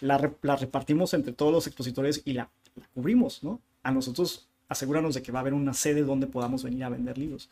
la, 0.00 0.18
repartimos 0.18 1.14
entre 1.14 1.32
todos 1.32 1.52
los 1.52 1.66
expositores 1.66 2.22
y 2.24 2.32
la, 2.32 2.48
la 2.74 2.86
cubrimos, 2.94 3.42
¿no? 3.42 3.60
A 3.82 3.90
nosotros 3.90 4.46
asegúranos 4.68 5.14
de 5.14 5.22
que 5.22 5.32
va 5.32 5.38
a 5.38 5.42
haber 5.42 5.54
una 5.54 5.74
sede 5.74 6.02
donde 6.02 6.26
podamos 6.26 6.64
venir 6.64 6.84
a 6.84 6.88
vender 6.88 7.18
libros. 7.18 7.48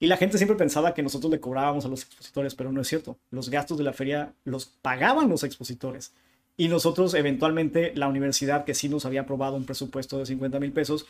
Y 0.00 0.06
la 0.06 0.16
gente 0.16 0.36
siempre 0.38 0.56
pensaba 0.56 0.94
que 0.94 1.02
nosotros 1.02 1.30
le 1.30 1.40
cobrábamos 1.40 1.84
a 1.84 1.88
los 1.88 2.02
expositores, 2.02 2.54
pero 2.54 2.72
no 2.72 2.80
es 2.80 2.88
cierto. 2.88 3.16
Los 3.30 3.48
gastos 3.48 3.78
de 3.78 3.84
la 3.84 3.92
feria 3.92 4.32
los 4.44 4.66
pagaban 4.66 5.28
los 5.28 5.44
expositores. 5.44 6.12
Y 6.56 6.68
nosotros, 6.68 7.14
eventualmente, 7.14 7.92
la 7.94 8.08
universidad 8.08 8.64
que 8.64 8.74
sí 8.74 8.88
nos 8.88 9.06
había 9.06 9.22
aprobado 9.22 9.56
un 9.56 9.64
presupuesto 9.64 10.18
de 10.18 10.26
50 10.26 10.60
mil 10.60 10.72
pesos, 10.72 11.06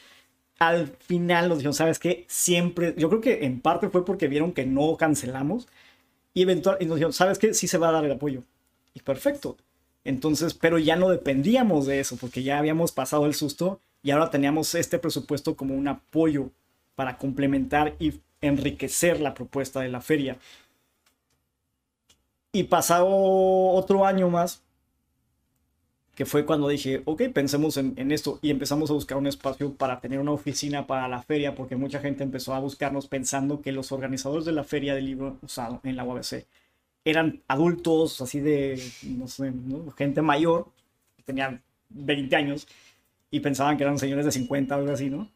al 0.58 0.88
final 0.88 1.48
nos 1.48 1.58
dijeron, 1.58 1.74
¿sabes 1.74 1.98
qué? 1.98 2.24
Siempre, 2.28 2.94
yo 2.96 3.08
creo 3.08 3.20
que 3.20 3.44
en 3.44 3.60
parte 3.60 3.88
fue 3.88 4.04
porque 4.04 4.28
vieron 4.28 4.52
que 4.52 4.64
no 4.64 4.96
cancelamos. 4.96 5.66
Y, 6.32 6.42
eventual, 6.42 6.78
y 6.80 6.86
nos 6.86 6.96
dijeron, 6.96 7.12
¿sabes 7.12 7.38
qué? 7.38 7.54
Sí 7.54 7.68
se 7.68 7.78
va 7.78 7.88
a 7.88 7.92
dar 7.92 8.04
el 8.04 8.12
apoyo. 8.12 8.42
Y 8.94 9.00
perfecto. 9.00 9.56
Entonces, 10.04 10.52
pero 10.54 10.78
ya 10.78 10.96
no 10.96 11.08
dependíamos 11.08 11.86
de 11.86 12.00
eso, 12.00 12.16
porque 12.16 12.42
ya 12.42 12.58
habíamos 12.58 12.92
pasado 12.92 13.24
el 13.26 13.34
susto 13.34 13.80
y 14.02 14.10
ahora 14.10 14.30
teníamos 14.30 14.74
este 14.74 14.98
presupuesto 14.98 15.56
como 15.56 15.74
un 15.74 15.88
apoyo 15.88 16.50
para 16.94 17.16
complementar 17.16 17.96
y 17.98 18.20
enriquecer 18.42 19.20
la 19.20 19.32
propuesta 19.32 19.80
de 19.80 19.88
la 19.88 20.02
feria. 20.02 20.36
Y 22.52 22.64
pasado 22.64 23.08
otro 23.08 24.04
año 24.04 24.28
más, 24.28 24.62
que 26.14 26.26
fue 26.26 26.44
cuando 26.44 26.68
dije, 26.68 27.02
ok, 27.06 27.22
pensemos 27.32 27.76
en, 27.76 28.12
esto 28.12 28.38
y 28.42 28.50
empezamos 28.50 28.90
a 28.90 28.94
buscar 28.94 29.18
un 29.18 29.26
espacio 29.26 29.74
para 29.74 30.00
tener 30.00 30.20
una 30.20 30.30
oficina 30.30 30.86
para 30.86 31.08
la 31.08 31.22
feria, 31.22 31.54
porque 31.54 31.74
mucha 31.74 32.00
gente 32.00 32.22
empezó 32.22 32.54
a 32.54 32.60
buscarnos 32.60 33.08
pensando 33.08 33.62
que 33.62 33.72
los 33.72 33.90
organizadores 33.90 34.44
de 34.44 34.52
la 34.52 34.62
feria 34.62 34.94
del 34.94 35.06
libro 35.06 35.38
usado 35.42 35.80
en 35.82 35.96
la 35.96 36.04
UABC 36.04 36.46
eran 37.04 37.42
adultos, 37.48 38.20
así 38.20 38.40
de, 38.40 38.82
no 39.02 39.28
sé, 39.28 39.50
¿no? 39.50 39.90
gente 39.92 40.22
mayor, 40.22 40.68
tenían 41.24 41.62
20 41.90 42.34
años, 42.36 42.66
y 43.30 43.40
pensaban 43.40 43.76
que 43.76 43.84
eran 43.84 43.98
señores 43.98 44.24
de 44.24 44.32
50 44.32 44.74
o 44.74 44.78
algo 44.78 44.92
así, 44.92 45.10
¿no? 45.10 45.30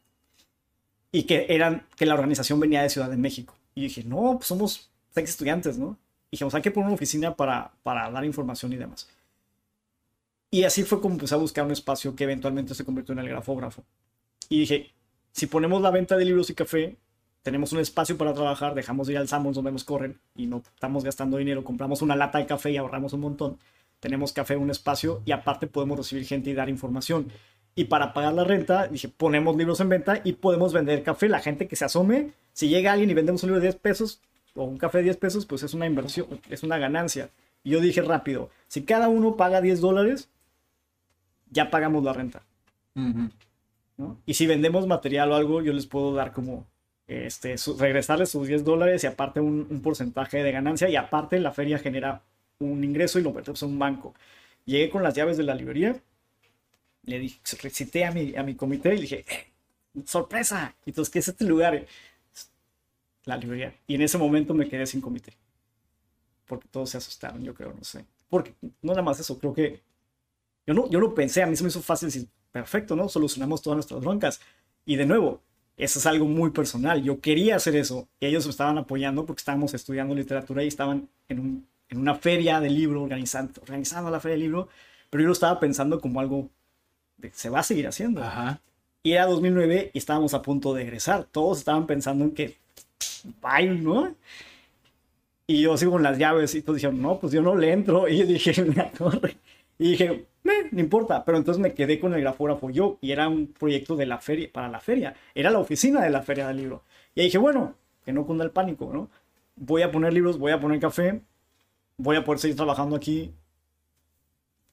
Y 1.11 1.23
que, 1.23 1.47
eran, 1.49 1.85
que 1.95 2.05
la 2.05 2.13
organización 2.13 2.59
venía 2.59 2.81
de 2.81 2.89
Ciudad 2.89 3.09
de 3.09 3.17
México. 3.17 3.55
Y 3.75 3.81
dije, 3.81 4.03
no, 4.03 4.35
pues 4.37 4.47
somos 4.47 4.89
ex 5.15 5.31
estudiantes, 5.31 5.77
¿no? 5.77 5.97
Y 6.29 6.31
dijimos, 6.31 6.53
hay 6.55 6.61
que 6.61 6.71
poner 6.71 6.87
una 6.87 6.95
oficina 6.95 7.35
para, 7.35 7.71
para 7.83 8.09
dar 8.09 8.23
información 8.23 8.71
y 8.73 8.77
demás. 8.77 9.09
Y 10.51 10.63
así 10.63 10.83
fue 10.83 11.01
como 11.01 11.15
empecé 11.15 11.35
a 11.35 11.37
buscar 11.37 11.65
un 11.65 11.71
espacio 11.71 12.15
que 12.15 12.23
eventualmente 12.23 12.73
se 12.73 12.85
convirtió 12.85 13.13
en 13.13 13.19
el 13.19 13.29
grafógrafo. 13.29 13.83
Y 14.47 14.61
dije, 14.61 14.91
si 15.31 15.47
ponemos 15.47 15.81
la 15.81 15.91
venta 15.91 16.15
de 16.15 16.25
libros 16.25 16.49
y 16.49 16.55
café, 16.55 16.97
tenemos 17.41 17.71
un 17.71 17.79
espacio 17.79 18.17
para 18.17 18.33
trabajar, 18.33 18.75
dejamos 18.75 19.07
de 19.07 19.13
ir 19.13 19.19
al 19.19 19.27
Sammons 19.27 19.55
donde 19.55 19.71
nos 19.71 19.83
corren 19.83 20.19
y 20.35 20.45
no 20.45 20.57
estamos 20.57 21.03
gastando 21.03 21.37
dinero, 21.37 21.63
compramos 21.63 22.01
una 22.01 22.15
lata 22.15 22.37
de 22.37 22.45
café 22.45 22.71
y 22.71 22.77
ahorramos 22.77 23.13
un 23.13 23.21
montón. 23.21 23.57
Tenemos 23.99 24.33
café, 24.33 24.55
un 24.55 24.69
espacio 24.69 25.21
y 25.25 25.31
aparte 25.31 25.67
podemos 25.67 25.97
recibir 25.97 26.25
gente 26.25 26.49
y 26.49 26.53
dar 26.53 26.69
información. 26.69 27.31
Y 27.75 27.85
para 27.85 28.13
pagar 28.13 28.33
la 28.33 28.43
renta, 28.43 28.87
dije, 28.87 29.07
ponemos 29.07 29.55
libros 29.55 29.79
en 29.79 29.89
venta 29.89 30.21
y 30.23 30.33
podemos 30.33 30.73
vender 30.73 31.03
café. 31.03 31.29
La 31.29 31.39
gente 31.39 31.67
que 31.67 31.75
se 31.75 31.85
asome, 31.85 32.33
si 32.53 32.67
llega 32.67 32.91
alguien 32.91 33.09
y 33.09 33.13
vendemos 33.13 33.43
un 33.43 33.49
libro 33.49 33.61
de 33.61 33.67
10 33.67 33.75
pesos 33.77 34.21
o 34.55 34.63
un 34.63 34.77
café 34.77 34.99
de 34.99 35.05
10 35.05 35.17
pesos, 35.17 35.45
pues 35.45 35.63
es 35.63 35.73
una 35.73 35.85
inversión, 35.85 36.27
es 36.49 36.63
una 36.63 36.77
ganancia. 36.77 37.29
Y 37.63 37.71
yo 37.71 37.79
dije 37.79 38.01
rápido, 38.01 38.49
si 38.67 38.83
cada 38.83 39.07
uno 39.07 39.37
paga 39.37 39.61
10 39.61 39.81
dólares, 39.81 40.29
ya 41.49 41.69
pagamos 41.69 42.03
la 42.03 42.13
renta. 42.13 42.43
Uh 42.95 43.01
-huh. 43.01 43.31
¿no? 43.97 44.17
Y 44.25 44.33
si 44.33 44.47
vendemos 44.47 44.87
material 44.87 45.31
o 45.31 45.35
algo, 45.35 45.61
yo 45.61 45.73
les 45.73 45.85
puedo 45.85 46.13
dar 46.13 46.33
como, 46.33 46.65
este, 47.09 47.57
su, 47.57 47.77
regresarles 47.77 48.29
sus 48.29 48.47
10 48.47 48.63
dólares 48.63 49.03
y 49.03 49.07
aparte 49.07 49.39
un, 49.39 49.81
porcentaje 49.81 50.43
de 50.43 50.51
ganancia 50.51 50.87
y 50.89 50.95
aparte 50.95 51.39
la 51.39 51.51
feria 51.51 51.79
genera 51.79 52.21
un 52.59 52.83
ingreso 52.83 53.19
y 53.19 53.23
lo 53.23 53.33
metemos 53.33 53.61
en 53.63 53.69
un 53.69 53.79
banco. 53.79 54.13
Llegué 54.65 54.89
con 54.89 55.03
las 55.03 55.15
llaves 55.15 55.37
de 55.37 55.43
la 55.43 55.55
librería 55.55 55.99
le 57.03 57.19
dije, 57.19 57.39
recité 57.61 58.05
a 58.05 58.11
mi, 58.11 58.35
a 58.35 58.43
mi 58.43 58.55
comité 58.55 58.89
y 58.89 58.95
le 58.95 59.01
dije, 59.01 59.25
eh, 59.27 59.51
sorpresa, 60.05 60.75
entonces, 60.85 61.11
¿qué 61.11 61.19
es 61.19 61.27
este 61.27 61.45
lugar? 61.45 61.85
La 63.25 63.37
librería. 63.37 63.75
Y 63.87 63.95
en 63.95 64.01
ese 64.01 64.17
momento 64.17 64.53
me 64.53 64.67
quedé 64.67 64.85
sin 64.85 65.01
comité. 65.01 65.33
Porque 66.45 66.67
todos 66.69 66.91
se 66.91 66.97
asustaron, 66.97 67.43
yo 67.43 67.53
creo, 67.53 67.73
no 67.73 67.83
sé. 67.83 68.05
Porque 68.29 68.53
no 68.81 68.93
nada 68.93 69.01
más 69.01 69.19
eso, 69.19 69.37
creo 69.39 69.53
que 69.53 69.81
yo 70.65 70.73
no, 70.73 70.89
yo 70.89 70.99
no 70.99 71.13
pensé, 71.13 71.41
a 71.41 71.47
mí 71.47 71.55
se 71.55 71.63
me 71.63 71.69
hizo 71.69 71.81
fácil 71.81 72.09
decir, 72.09 72.27
perfecto, 72.51 72.95
¿no? 72.95 73.09
Solucionamos 73.09 73.61
todas 73.61 73.77
nuestras 73.77 74.01
broncas. 74.01 74.39
Y 74.85 74.95
de 74.95 75.05
nuevo, 75.05 75.41
eso 75.79 75.97
es 75.99 76.05
algo 76.05 76.25
muy 76.25 76.51
personal. 76.51 77.01
Yo 77.01 77.19
quería 77.19 77.55
hacer 77.55 77.75
eso. 77.75 78.07
Y 78.19 78.27
ellos 78.27 78.45
me 78.45 78.51
estaban 78.51 78.77
apoyando 78.77 79.25
porque 79.25 79.39
estábamos 79.39 79.73
estudiando 79.73 80.13
literatura 80.13 80.63
y 80.63 80.67
estaban 80.67 81.09
en, 81.29 81.39
un, 81.39 81.67
en 81.87 81.97
una 81.97 82.15
feria 82.15 82.59
de 82.59 82.69
libro, 82.69 83.01
organizando, 83.01 83.61
organizando 83.61 84.11
la 84.11 84.19
feria 84.19 84.35
de 84.35 84.43
libro. 84.43 84.67
Pero 85.09 85.23
yo 85.23 85.27
lo 85.27 85.33
estaba 85.33 85.59
pensando 85.59 85.99
como 85.99 86.19
algo 86.19 86.49
se 87.33 87.49
va 87.49 87.59
a 87.59 87.63
seguir 87.63 87.87
haciendo. 87.87 88.23
Ajá. 88.23 88.61
Y 89.03 89.13
era 89.13 89.25
2009 89.25 89.91
y 89.93 89.97
estábamos 89.97 90.33
a 90.33 90.41
punto 90.41 90.73
de 90.73 90.83
egresar. 90.83 91.25
Todos 91.25 91.59
estaban 91.59 91.87
pensando 91.87 92.25
en 92.25 92.31
que, 92.31 92.57
bye, 93.41 93.69
¿no? 93.69 94.13
Y 95.47 95.61
yo 95.61 95.77
sigo 95.77 95.93
con 95.93 96.03
las 96.03 96.17
llaves 96.17 96.53
y 96.55 96.61
todos 96.61 96.75
dijeron, 96.75 97.01
no, 97.01 97.19
pues 97.19 97.33
yo 97.33 97.41
no 97.41 97.55
le 97.55 97.71
entro. 97.71 98.07
Y 98.09 98.17
yo 98.17 98.25
dije, 98.25 98.63
me 98.63 98.91
corre. 98.91 99.37
Y 99.77 99.91
dije, 99.91 100.25
no 100.43 100.79
importa. 100.79 101.23
Pero 101.25 101.37
entonces 101.37 101.61
me 101.61 101.73
quedé 101.73 101.99
con 101.99 102.13
el 102.13 102.21
grafógrafo 102.21 102.69
yo 102.69 102.97
y 103.01 103.11
era 103.11 103.27
un 103.27 103.47
proyecto 103.47 103.95
de 103.95 104.05
la 104.05 104.19
feria, 104.19 104.49
para 104.51 104.69
la 104.69 104.79
feria. 104.79 105.15
Era 105.35 105.51
la 105.51 105.59
oficina 105.59 106.01
de 106.01 106.09
la 106.09 106.21
feria 106.21 106.47
del 106.47 106.57
libro. 106.57 106.83
Y 107.15 107.23
dije, 107.23 107.37
bueno, 107.37 107.75
que 108.05 108.13
no 108.13 108.25
cunda 108.25 108.43
el 108.43 108.51
pánico, 108.51 108.91
¿no? 108.93 109.09
Voy 109.55 109.81
a 109.81 109.91
poner 109.91 110.13
libros, 110.13 110.37
voy 110.37 110.51
a 110.51 110.59
poner 110.59 110.79
café, 110.79 111.21
voy 111.97 112.15
a 112.15 112.23
poder 112.23 112.39
seguir 112.39 112.55
trabajando 112.55 112.95
aquí. 112.95 113.33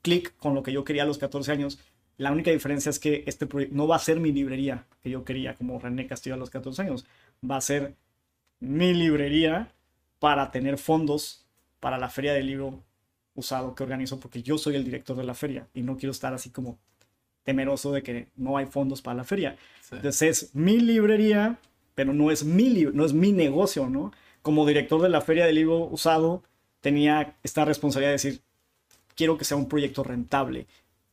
Clic 0.02 0.36
con 0.36 0.54
lo 0.54 0.62
que 0.62 0.72
yo 0.72 0.84
quería 0.84 1.02
a 1.02 1.06
los 1.06 1.18
14 1.18 1.50
años 1.52 1.78
la 2.18 2.32
única 2.32 2.50
diferencia 2.50 2.90
es 2.90 2.98
que 2.98 3.24
este 3.26 3.46
proyecto 3.46 3.76
no 3.76 3.86
va 3.86 3.96
a 3.96 4.00
ser 4.00 4.20
mi 4.20 4.32
librería 4.32 4.86
que 5.02 5.10
yo 5.10 5.24
quería, 5.24 5.54
como 5.54 5.78
René 5.78 6.06
Castillo 6.06 6.34
a 6.34 6.38
los 6.38 6.50
14 6.50 6.82
años. 6.82 7.04
Va 7.48 7.56
a 7.56 7.60
ser 7.60 7.94
mi 8.60 8.94
librería 8.94 9.72
para 10.18 10.50
tener 10.50 10.78
fondos 10.78 11.44
para 11.78 11.98
la 11.98 12.08
feria 12.08 12.32
del 12.32 12.46
libro 12.46 12.82
usado 13.36 13.74
que 13.74 13.82
organizo, 13.84 14.18
porque 14.18 14.42
yo 14.42 14.58
soy 14.58 14.74
el 14.76 14.84
director 14.84 15.16
de 15.16 15.24
la 15.24 15.34
feria 15.34 15.68
y 15.74 15.82
no 15.82 15.96
quiero 15.96 16.10
estar 16.10 16.34
así 16.34 16.50
como 16.50 16.78
temeroso 17.44 17.92
de 17.92 18.02
que 18.02 18.28
no 18.36 18.56
hay 18.56 18.66
fondos 18.66 19.00
para 19.02 19.18
la 19.18 19.24
feria. 19.24 19.56
Sí. 19.82 19.94
Entonces 19.96 20.22
es 20.44 20.54
mi 20.54 20.80
librería, 20.80 21.58
pero 21.94 22.12
no 22.12 22.30
es 22.30 22.44
mi, 22.44 22.86
no 22.92 23.04
es 23.04 23.12
mi 23.12 23.30
negocio, 23.32 23.88
¿no? 23.88 24.12
Como 24.42 24.66
director 24.66 25.00
de 25.00 25.08
la 25.08 25.20
feria 25.20 25.46
del 25.46 25.54
libro 25.54 25.84
usado, 25.84 26.42
tenía 26.80 27.36
esta 27.44 27.64
responsabilidad 27.64 28.10
de 28.10 28.14
decir, 28.14 28.40
quiero 29.14 29.38
que 29.38 29.44
sea 29.44 29.56
un 29.56 29.68
proyecto 29.68 30.02
rentable, 30.02 30.66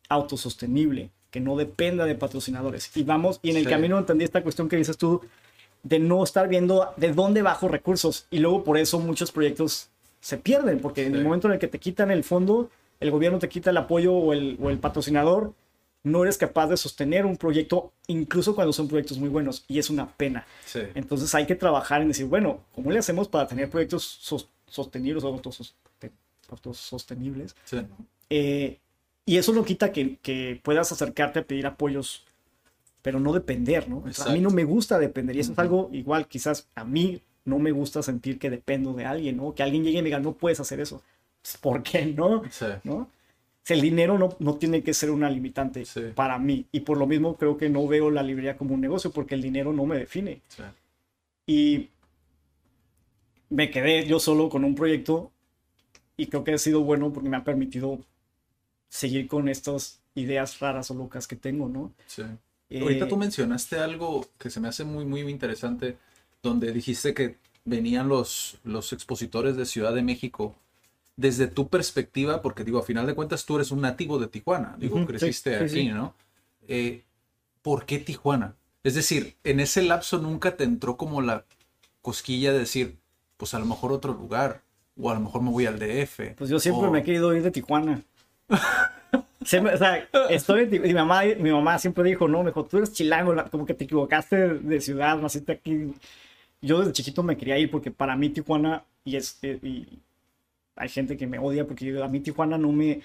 autosostenible, 0.10 1.10
que 1.32 1.40
no 1.40 1.56
dependa 1.56 2.06
de 2.06 2.16
patrocinadores. 2.16 2.96
Y 2.96 3.04
vamos, 3.04 3.40
y 3.42 3.50
en 3.52 3.58
el 3.58 3.64
Sí. 3.64 3.70
camino 3.70 3.98
entendí 3.98 4.24
esta 4.24 4.44
cuestión 4.44 4.70
que 4.70 4.76
dices 4.78 4.98
tú, 4.98 5.22
de 5.82 6.00
no 6.00 6.24
estar 6.24 6.48
viendo 6.48 6.94
de 6.98 7.12
dónde 7.12 7.42
bajo 7.42 7.68
recursos. 7.68 8.28
Y 8.32 8.40
luego 8.40 8.64
por 8.64 8.78
eso 8.78 9.00
muchos 9.00 9.32
proyectos 9.32 9.90
se 10.24 10.38
pierden, 10.38 10.80
porque 10.80 11.06
en 11.06 11.16
el 11.16 11.24
momento 11.26 11.48
en 11.48 11.54
el 11.54 11.60
que 11.60 11.68
te 11.68 11.80
quitan 11.80 12.10
el 12.10 12.24
fondo, 12.24 12.70
el 13.02 13.12
gobierno 13.12 13.40
te 13.40 13.50
quita 13.50 13.72
el 13.72 13.78
apoyo 13.78 14.14
o 14.14 14.32
el, 14.32 14.58
o 14.62 14.70
el 14.70 14.80
patrocinador, 14.80 15.54
no 16.04 16.24
eres 16.24 16.38
capaz 16.38 16.68
de 16.68 16.78
sostener 16.78 17.26
un 17.26 17.36
proyecto, 17.36 17.92
incluso 18.08 18.56
cuando 18.56 18.72
son 18.72 18.88
proyectos 18.88 19.18
muy 19.18 19.28
buenos. 19.28 19.66
Y 19.68 19.80
es 19.80 19.90
una 19.90 20.08
pena. 20.08 20.46
Sí. 20.66 20.80
Entonces 20.96 21.36
hay 21.36 21.46
que 21.46 21.56
trabajar 21.56 22.02
en 22.02 22.08
decir, 22.08 22.26
bueno, 22.26 22.62
¿cómo 22.74 22.90
le 22.92 23.00
hacemos 23.00 23.28
para 23.28 23.48
tener 23.48 23.70
proyectos 23.70 24.04
sos- 24.22 24.48
sostenibles 24.68 25.24
o 25.26 25.28
autosos- 25.28 25.74
autosostenibles? 26.50 27.56
Sí. 27.66 27.78
Eh, 28.30 28.80
y 29.26 29.38
eso 29.38 29.52
no 29.54 29.64
quita 29.66 29.92
que, 29.92 30.18
que 30.22 30.60
puedas 30.64 30.92
acercarte 30.92 31.40
a 31.40 31.44
pedir 31.46 31.66
apoyos, 31.68 32.26
pero 33.02 33.20
no 33.20 33.34
depender, 33.34 33.90
¿no? 33.90 34.04
A 34.26 34.30
mí 34.34 34.40
no 34.40 34.50
me 34.52 34.64
gusta 34.64 35.00
depender 35.00 35.36
y 35.36 35.40
eso 35.42 35.52
es 35.54 35.60
algo 35.60 35.90
igual, 35.92 36.28
quizás 36.28 36.68
a 36.76 36.84
mí 36.86 37.22
no 37.46 37.60
me 37.60 37.72
gusta 37.72 38.02
sentir 38.04 38.40
que 38.40 38.50
dependo 38.50 38.94
de 38.94 39.06
alguien, 39.06 39.38
¿no? 39.38 39.54
Que 39.54 39.64
alguien 39.64 39.84
llegue 39.84 40.00
y 40.00 40.02
me 40.02 40.08
diga, 40.08 40.20
no 40.20 40.34
puedes 40.34 40.60
hacer 40.60 40.80
eso. 40.80 41.02
Pues, 41.42 41.58
¿Por 41.58 41.84
qué 41.84 42.06
no? 42.06 42.44
Sí. 42.50 42.66
¿No? 42.84 43.10
El 43.68 43.82
dinero 43.82 44.18
no, 44.18 44.36
no 44.40 44.56
tiene 44.56 44.84
que 44.84 44.94
ser 44.94 45.10
una 45.12 45.30
limitante 45.30 45.86
Sí. 45.86 46.02
para 46.16 46.38
mí 46.38 46.66
y 46.72 46.82
por 46.82 46.98
lo 46.98 47.08
mismo 47.08 47.38
creo 47.38 47.58
que 47.58 47.70
no 47.70 47.88
veo 47.88 48.10
la 48.12 48.22
librería 48.22 48.58
como 48.58 48.74
un 48.74 48.82
negocio 48.82 49.12
porque 49.12 49.36
el 49.36 49.42
dinero 49.42 49.72
no 49.72 49.86
me 49.86 49.98
define. 49.98 50.42
Sí. 50.50 50.64
Y 51.48 51.90
me 53.50 53.70
quedé 53.72 54.06
yo 54.06 54.20
solo 54.20 54.50
con 54.50 54.64
un 54.64 54.76
proyecto 54.76 55.32
y 56.18 56.28
creo 56.28 56.44
que 56.44 56.54
ha 56.54 56.58
sido 56.58 56.82
bueno 56.82 57.12
porque 57.14 57.30
me 57.30 57.38
ha 57.38 57.44
permitido 57.44 58.00
seguir 58.90 59.28
con 59.28 59.48
estas 59.50 60.00
ideas 60.16 60.60
raras 60.60 60.92
o 60.92 60.94
locas 60.94 61.28
que 61.28 61.36
tengo, 61.36 61.68
¿no? 61.70 61.92
Sí. 62.08 62.24
Eh, 62.70 62.82
Ahorita 62.82 63.08
tú 63.08 63.18
mencionaste 63.18 63.78
algo 63.80 64.28
que 64.38 64.50
se 64.50 64.60
me 64.60 64.68
hace 64.68 64.84
muy, 64.84 65.06
muy 65.06 65.22
interesante, 65.22 65.98
donde 66.44 66.72
dijiste 66.74 67.14
que 67.14 67.38
venían 67.66 68.10
los, 68.10 68.58
los 68.66 68.92
expositores 68.94 69.56
de 69.56 69.66
Ciudad 69.66 69.96
de 69.96 70.04
México. 70.04 70.56
Desde 71.16 71.48
tu 71.48 71.68
perspectiva, 71.70 72.42
porque 72.42 72.64
digo, 72.64 72.80
a 72.80 72.84
final 72.84 73.06
de 73.06 73.14
cuentas 73.14 73.46
tú 73.46 73.56
eres 73.56 73.72
un 73.72 73.82
nativo 73.82 74.18
de 74.20 74.28
Tijuana, 74.28 74.76
digo, 74.80 74.96
Ujú, 74.98 75.06
creciste 75.06 75.58
sí, 75.60 75.64
aquí, 75.64 75.84
sí. 75.84 75.90
¿no? 75.90 76.16
Eh, 76.68 77.04
¿Por 77.62 77.86
qué 77.86 78.00
Tijuana? 78.00 78.56
Es 78.84 78.96
decir, 78.96 79.36
en 79.44 79.60
ese 79.60 79.84
lapso 79.84 80.18
nunca 80.18 80.58
te 80.58 80.64
entró 80.64 80.98
como 80.98 81.22
la 81.22 81.46
cosquilla 82.02 82.52
de 82.52 82.60
decir, 82.60 82.98
pues 83.38 83.54
a 83.54 83.60
lo 83.60 83.66
mejor 83.66 83.92
otro 83.92 84.12
lugar, 84.14 84.62
o 85.00 85.12
a 85.12 85.14
lo 85.14 85.20
mejor 85.20 85.44
me 85.44 85.52
voy 85.52 85.68
al 85.68 85.78
DF. 85.78 86.34
Pues 86.36 86.50
yo 86.50 86.60
siempre 86.60 86.88
o- 86.88 86.92
me 86.92 87.00
he 87.00 87.04
querido 87.04 87.34
ir 87.36 87.44
de 87.44 87.52
Tijuana. 87.52 88.02
Siempre, 89.46 89.74
o 89.74 89.78
sea, 89.78 90.08
estoy 90.30 90.62
en. 90.72 90.82
Mi 90.82 90.94
mamá, 90.94 91.24
mi 91.38 91.52
mamá 91.52 91.78
siempre 91.78 92.04
dijo, 92.10 92.30
no, 92.30 92.40
me 92.44 92.52
dijo, 92.52 92.64
tú 92.64 92.78
eres 92.78 92.94
chilango, 92.94 93.34
la- 93.34 93.44
como 93.46 93.66
que 93.66 93.74
te 93.74 93.84
equivocaste 93.84 94.36
de, 94.38 94.60
de 94.60 94.82
ciudad, 94.82 95.18
naciste 95.18 95.52
aquí. 95.52 95.94
Yo 96.64 96.80
desde 96.80 96.94
chiquito 96.94 97.22
me 97.24 97.38
quería 97.38 97.58
ir 97.60 97.70
porque 97.70 97.92
para 97.92 98.16
mí 98.16 98.30
Tijuana, 98.30 98.84
y, 99.06 99.18
es, 99.18 99.38
eh, 99.42 99.60
y 99.62 100.00
hay 100.76 100.90
gente 100.90 101.18
que 101.18 101.28
me 101.28 101.38
odia 101.38 101.68
porque 101.68 102.02
a 102.02 102.08
mí 102.08 102.20
Tijuana 102.22 102.58
no 102.58 102.72
me... 102.72 103.02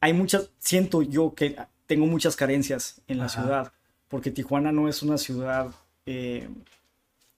Hay 0.00 0.12
muchas, 0.12 0.50
siento 0.58 1.02
yo 1.02 1.34
que 1.34 1.56
tengo 1.86 2.06
muchas 2.06 2.36
carencias 2.36 3.00
en 3.08 3.18
la 3.18 3.26
Ajá. 3.26 3.42
ciudad, 3.42 3.72
porque 4.08 4.30
Tijuana 4.30 4.72
no 4.72 4.88
es 4.88 5.02
una 5.02 5.16
ciudad 5.18 5.72
eh, 6.06 6.48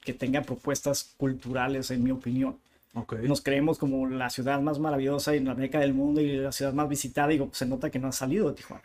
que 0.01 0.13
tenga 0.13 0.43
propuestas 0.43 1.15
culturales, 1.17 1.91
en 1.91 2.03
mi 2.03 2.11
opinión 2.11 2.59
Ok. 2.95 3.15
nos 3.25 3.41
creemos 3.41 3.77
como 3.79 4.07
la 4.09 4.31
ciudad 4.31 4.61
más 4.61 4.79
maravillosa 4.79 5.35
y 5.35 5.41
la 5.41 5.55
meca 5.55 5.81
del 5.81 5.95
mundo 5.95 6.21
y 6.21 6.37
la 6.37 6.53
ciudad 6.53 6.73
más 6.73 6.89
visitada. 6.89 7.29
Y 7.31 7.35
digo, 7.35 7.47
pues 7.47 7.59
se 7.59 7.67
nota 7.67 7.91
que 7.91 7.99
no 7.99 8.09
has 8.09 8.17
salido 8.17 8.49
de 8.49 8.55
Tijuana. 8.55 8.85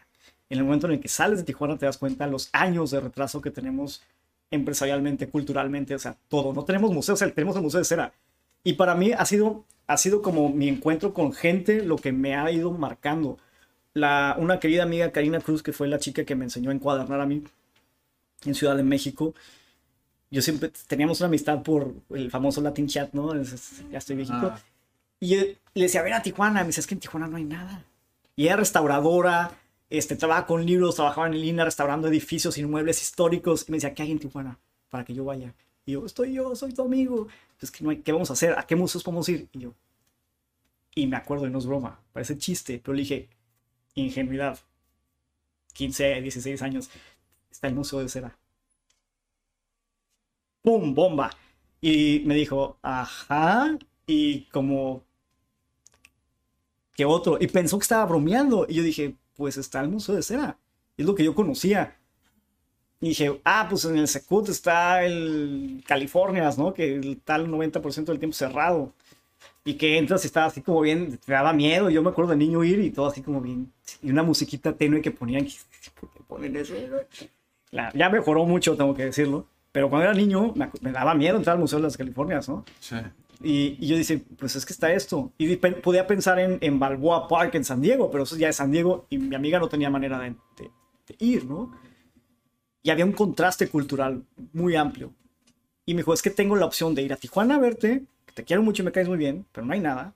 En 0.49 0.57
el 0.57 0.63
momento 0.63 0.87
en 0.87 0.93
el 0.93 0.99
que 0.99 1.07
sales 1.07 1.37
de 1.39 1.45
Tijuana 1.45 1.77
te 1.77 1.85
das 1.85 1.97
cuenta 1.97 2.25
los 2.25 2.49
años 2.51 2.89
de 2.91 2.99
retraso 2.99 3.39
que 3.41 3.51
tenemos 3.51 4.01
empresarialmente, 4.51 5.27
culturalmente, 5.29 5.95
o 5.95 5.99
sea, 5.99 6.15
todo. 6.27 6.53
No 6.53 6.63
tenemos 6.65 6.91
museos, 6.91 7.21
o 7.21 7.25
sea, 7.25 7.33
tenemos 7.33 7.55
el 7.55 7.61
Museo 7.61 7.79
de 7.79 7.85
Cera. 7.85 8.13
Y 8.63 8.73
para 8.73 8.95
mí 8.95 9.11
ha 9.13 9.25
sido, 9.25 9.65
ha 9.87 9.97
sido 9.97 10.21
como 10.21 10.49
mi 10.49 10.67
encuentro 10.67 11.13
con 11.13 11.33
gente 11.33 11.83
lo 11.83 11.95
que 11.97 12.11
me 12.11 12.35
ha 12.35 12.51
ido 12.51 12.71
marcando. 12.71 13.37
La, 13.93 14.35
una 14.39 14.59
querida 14.59 14.83
amiga, 14.83 15.11
Karina 15.11 15.39
Cruz, 15.39 15.63
que 15.63 15.73
fue 15.73 15.87
la 15.87 15.99
chica 15.99 16.23
que 16.25 16.35
me 16.35 16.45
enseñó 16.45 16.69
a 16.69 16.73
encuadernar 16.73 17.21
a 17.21 17.25
mí 17.25 17.43
en 18.45 18.55
Ciudad 18.55 18.75
de 18.77 18.83
México, 18.83 19.33
yo 20.31 20.41
siempre 20.41 20.71
teníamos 20.87 21.19
una 21.21 21.27
amistad 21.27 21.61
por 21.63 21.93
el 22.11 22.29
famoso 22.29 22.61
Latin 22.61 22.87
Chat, 22.87 23.13
¿no? 23.13 23.33
Es- 23.33 23.83
ya 23.91 23.97
estoy 23.97 24.15
viejito. 24.15 24.47
Ah. 24.53 24.59
Y 25.19 25.29
yo 25.35 25.41
le 25.73 25.83
decía, 25.83 26.01
ven 26.03 26.13
a 26.13 26.21
Tijuana. 26.21 26.61
Me 26.61 26.67
dice, 26.67 26.81
es 26.81 26.87
que 26.87 26.93
en 26.93 26.99
Tijuana 26.99 27.27
no 27.27 27.37
hay 27.37 27.43
nada. 27.45 27.83
Y 28.35 28.45
era 28.47 28.55
restauradora, 28.57 29.51
este, 29.89 30.15
trabajaba 30.15 30.47
con 30.47 30.65
libros, 30.65 30.95
trabajaba 30.95 31.27
en 31.27 31.39
línea 31.39 31.65
restaurando 31.65 32.07
edificios, 32.07 32.57
inmuebles 32.57 33.01
históricos. 33.01 33.65
Y 33.67 33.71
me 33.71 33.77
decía, 33.77 33.93
¿qué 33.93 34.03
hay 34.03 34.11
en 34.11 34.19
Tijuana? 34.19 34.59
Para 34.89 35.03
que 35.03 35.13
yo 35.13 35.25
vaya. 35.25 35.53
Y 35.85 35.93
yo, 35.93 36.05
estoy 36.05 36.33
yo, 36.33 36.55
soy 36.55 36.73
tu 36.73 36.83
amigo. 36.83 37.27
Es 37.61 37.71
que 37.71 37.83
no 37.83 37.89
hay, 37.89 37.97
¿qué 37.97 38.11
vamos 38.11 38.29
a 38.29 38.33
hacer? 38.33 38.57
¿A 38.57 38.65
qué 38.65 38.75
museos 38.75 39.03
podemos 39.03 39.27
ir? 39.29 39.47
Y 39.51 39.59
yo, 39.59 39.73
y 40.95 41.07
me 41.07 41.17
acuerdo, 41.17 41.47
y 41.47 41.49
no 41.49 41.59
es 41.59 41.65
broma, 41.65 42.01
parece 42.13 42.37
chiste, 42.37 42.79
pero 42.83 42.93
le 42.93 43.01
dije, 43.01 43.29
ingenuidad. 43.95 44.59
15, 45.73 46.21
16 46.21 46.61
años, 46.61 46.89
está 47.49 47.67
el 47.67 47.75
Museo 47.75 47.99
de 47.99 48.09
Cera. 48.09 48.37
¡Pum! 50.61 50.93
¡Bomba! 50.93 51.31
Y 51.79 52.23
me 52.25 52.35
dijo, 52.35 52.77
ajá. 52.81 53.77
Y 54.05 54.45
como, 54.45 55.03
¿qué 56.95 57.05
otro? 57.05 57.37
Y 57.39 57.47
pensó 57.47 57.77
que 57.77 57.83
estaba 57.83 58.05
bromeando. 58.05 58.65
Y 58.67 58.73
yo 58.75 58.83
dije, 58.83 59.15
pues 59.39 59.55
está 59.55 59.79
el 59.79 59.87
Museo 59.87 60.15
de 60.15 60.21
Cera. 60.21 60.57
Es 60.97 61.05
lo 61.05 61.15
que 61.15 61.23
yo 61.23 61.33
conocía. 61.33 61.95
Y 62.99 63.07
dije, 63.09 63.39
ah, 63.45 63.67
pues 63.69 63.85
en 63.85 63.97
el 63.97 64.09
Secut 64.09 64.49
está 64.49 65.05
el 65.05 65.81
Californias, 65.87 66.57
¿no? 66.57 66.73
Que 66.73 66.99
está 66.99 67.37
el 67.37 67.47
90% 67.47 68.03
del 68.03 68.19
tiempo 68.19 68.35
cerrado. 68.35 68.91
Y 69.63 69.75
que 69.75 69.97
entras 69.97 70.25
y 70.25 70.27
estaba 70.27 70.47
así 70.47 70.61
como 70.61 70.81
bien, 70.81 71.17
te 71.25 71.31
daba 71.31 71.53
miedo. 71.53 71.89
Yo 71.89 72.03
me 72.03 72.09
acuerdo 72.09 72.31
de 72.31 72.37
niño 72.37 72.65
ir 72.65 72.79
y 72.81 72.89
todo 72.91 73.07
así 73.07 73.21
como 73.21 73.39
bien. 73.39 73.71
Y 74.03 74.11
una 74.11 74.23
musiquita 74.23 74.73
tenue 74.75 75.01
que 75.01 75.11
ponían. 75.11 75.47
¿Por 76.01 76.11
qué 76.11 76.19
ponen 76.27 76.57
eso? 76.57 76.73
La- 77.71 77.93
ya 77.93 78.09
mejoró 78.09 78.43
mucho, 78.43 78.75
tengo 78.75 78.93
que 78.93 79.05
decirlo. 79.05 79.45
Pero 79.71 79.89
cuando 79.89 80.03
era 80.09 80.13
niño 80.13 80.51
me, 80.53 80.69
me 80.81 80.91
daba 80.91 81.13
miedo 81.15 81.37
entrar 81.37 81.55
al 81.55 81.61
Museo 81.61 81.79
de 81.79 81.83
las 81.83 81.95
Californias, 81.95 82.49
¿no? 82.49 82.65
Sí. 82.81 82.97
Y, 83.41 83.85
yo 83.85 83.95
dije, 83.95 84.21
pues 84.37 84.55
es 84.55 84.65
que 84.65 84.73
está 84.73 84.91
esto. 84.91 85.31
Y 85.37 85.55
podía 85.55 86.07
pensar 86.07 86.39
en, 86.39 86.57
en 86.61 86.79
Balboa 86.79 87.27
Park 87.27 87.55
en 87.55 87.63
San 87.63 87.81
Diego, 87.81 88.11
pero 88.11 88.23
eso 88.23 88.35
ya 88.37 88.49
es 88.49 88.57
San 88.57 88.71
Diego 88.71 89.05
y 89.09 89.17
mi 89.17 89.35
amiga 89.35 89.59
no 89.59 89.69
tenía 89.69 89.89
manera 89.89 90.19
de, 90.19 90.35
ir, 91.17 91.45
¿no? 91.45 91.71
Y 92.83 92.91
había 92.91 93.05
un 93.05 93.13
contraste 93.13 93.67
cultural 93.67 94.23
muy 94.53 94.75
amplio. 94.75 95.13
Y 95.85 95.93
me 95.93 95.99
dijo, 95.99 96.13
es 96.13 96.21
que 96.21 96.29
tengo 96.29 96.55
la 96.55 96.65
opción 96.65 96.93
de 96.93 97.01
ir 97.01 97.13
a 97.13 97.17
Tijuana 97.17 97.55
a 97.55 97.59
verte, 97.59 98.05
que 98.25 98.33
te 98.33 98.43
quiero 98.43 98.61
mucho 98.61 98.83
y 98.83 98.85
me 98.85 98.91
caes 98.91 99.07
muy 99.07 99.17
bien, 99.17 99.45
pero 99.51 99.65
no 99.65 99.73
hay 99.73 99.79
nada. 99.79 100.13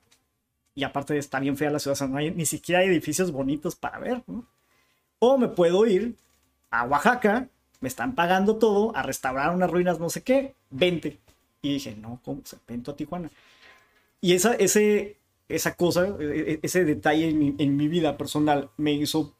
Y 0.74 0.84
aparte 0.84 1.16
está 1.18 1.40
bien 1.40 1.56
fea 1.56 1.70
la 1.70 1.78
ciudad, 1.78 1.92
o 1.92 1.96
sea, 1.96 2.06
no 2.06 2.18
hay, 2.18 2.30
ni 2.30 2.46
siquiera 2.46 2.80
hay 2.80 2.88
edificios 2.88 3.32
bonitos 3.32 3.74
para 3.74 3.98
ver, 3.98 4.22
¿no? 4.26 4.46
O 5.18 5.38
me 5.38 5.48
puedo 5.48 5.86
ir 5.86 6.16
a 6.70 6.84
Oaxaca, 6.84 7.48
me 7.80 7.88
están 7.88 8.14
pagando 8.14 8.56
todo, 8.56 8.94
a 8.96 9.02
restaurar 9.02 9.54
unas 9.54 9.70
ruinas 9.70 9.98
no 9.98 10.10
sé 10.10 10.22
qué, 10.22 10.54
vente. 10.70 11.20
Y 11.64 11.72
dije, 11.72 11.96
no, 11.96 12.20
¿cómo? 12.22 12.42
Se 12.44 12.58
vento 12.68 12.90
a 12.90 12.96
Tijuana. 12.96 13.30
Y 14.20 14.34
esa, 14.34 14.54
ese, 14.54 15.16
esa 15.48 15.74
cosa, 15.76 16.06
e- 16.20 16.52
e- 16.52 16.60
ese 16.62 16.84
detalle 16.84 17.30
en 17.30 17.38
mi, 17.38 17.54
en 17.56 17.74
mi 17.74 17.88
vida 17.88 18.18
personal 18.18 18.68
me 18.76 18.92
hizo 18.92 19.34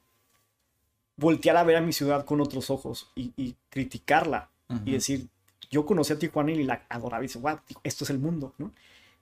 voltear 1.16 1.58
a 1.58 1.64
ver 1.64 1.76
a 1.76 1.82
mi 1.82 1.92
ciudad 1.92 2.24
con 2.24 2.40
otros 2.40 2.70
ojos 2.70 3.10
y, 3.14 3.32
y 3.36 3.54
criticarla 3.68 4.48
y 4.86 4.92
decir, 4.92 5.28
yo 5.70 5.84
conocí 5.84 6.14
a 6.14 6.18
Tijuana 6.18 6.52
y 6.52 6.64
la 6.64 6.86
adoraba 6.88 7.22
y 7.22 7.26
dice, 7.26 7.38
wow, 7.38 7.60
esto 7.82 8.04
es 8.04 8.10
el 8.10 8.18
mundo, 8.18 8.54
¿no? 8.56 8.72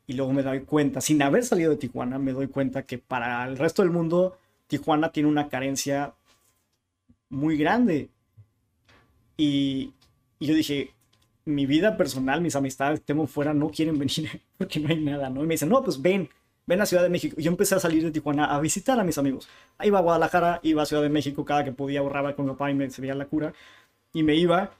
Y 0.07 0.12
luego 0.12 0.33
me 0.33 0.45
doy 0.45 0.61
cuenta, 0.61 1.01
sin 1.01 1.20
haber 1.23 1.45
salido 1.45 1.70
de 1.73 1.77
Tijuana, 1.77 2.20
me 2.20 2.33
doy 2.33 2.47
cuenta 2.47 2.85
que 2.85 2.99
para 2.99 3.45
el 3.47 3.59
resto 3.59 3.83
del 3.83 3.91
mundo, 3.91 4.39
Tijuana 4.69 5.11
tiene 5.11 5.29
una 5.29 5.49
carencia 5.49 6.15
muy 7.29 7.57
grande. 7.57 8.09
Y, 9.37 9.93
y 10.39 10.47
yo 10.47 10.55
dije, 10.55 10.95
mi 11.44 11.66
vida 11.66 11.97
personal, 11.97 12.40
mis 12.40 12.56
amistades 12.56 13.01
que 13.01 13.06
tengo 13.06 13.27
fuera 13.27 13.52
no 13.55 13.70
quieren 13.70 13.98
venir 13.98 14.43
porque 14.59 14.81
no 14.81 14.89
hay 14.89 15.01
nada, 15.01 15.31
¿no? 15.31 15.43
Y 15.43 15.47
me 15.47 15.55
dicen, 15.55 15.69
no, 15.69 15.82
pues 15.82 16.01
ven, 16.01 16.28
ven 16.66 16.81
a 16.81 16.86
Ciudad 16.86 17.02
de 17.02 17.09
México. 17.09 17.36
Yo 17.39 17.51
empecé 17.51 17.74
a 17.74 17.81
salir 17.81 18.02
de 18.02 18.10
Tijuana 18.10 18.47
a 18.47 18.60
visitar 18.60 18.98
a 18.98 19.05
mis 19.05 19.19
amigos. 19.19 19.48
Ahí 19.78 19.89
iba 19.89 19.98
a 19.98 20.02
Guadalajara, 20.02 20.60
iba 20.62 20.82
a 20.82 20.86
Ciudad 20.86 21.02
de 21.02 21.09
México 21.09 21.44
cada 21.44 21.64
que 21.64 21.73
podía, 21.73 22.01
ahorraba 22.01 22.35
con 22.35 22.47
mi 22.47 22.52
papá 22.52 22.70
y 22.70 22.74
me 22.74 22.89
veía 22.89 23.14
la 23.14 23.27
cura. 23.27 23.52
Y 24.12 24.23
me 24.23 24.35
iba, 24.36 24.73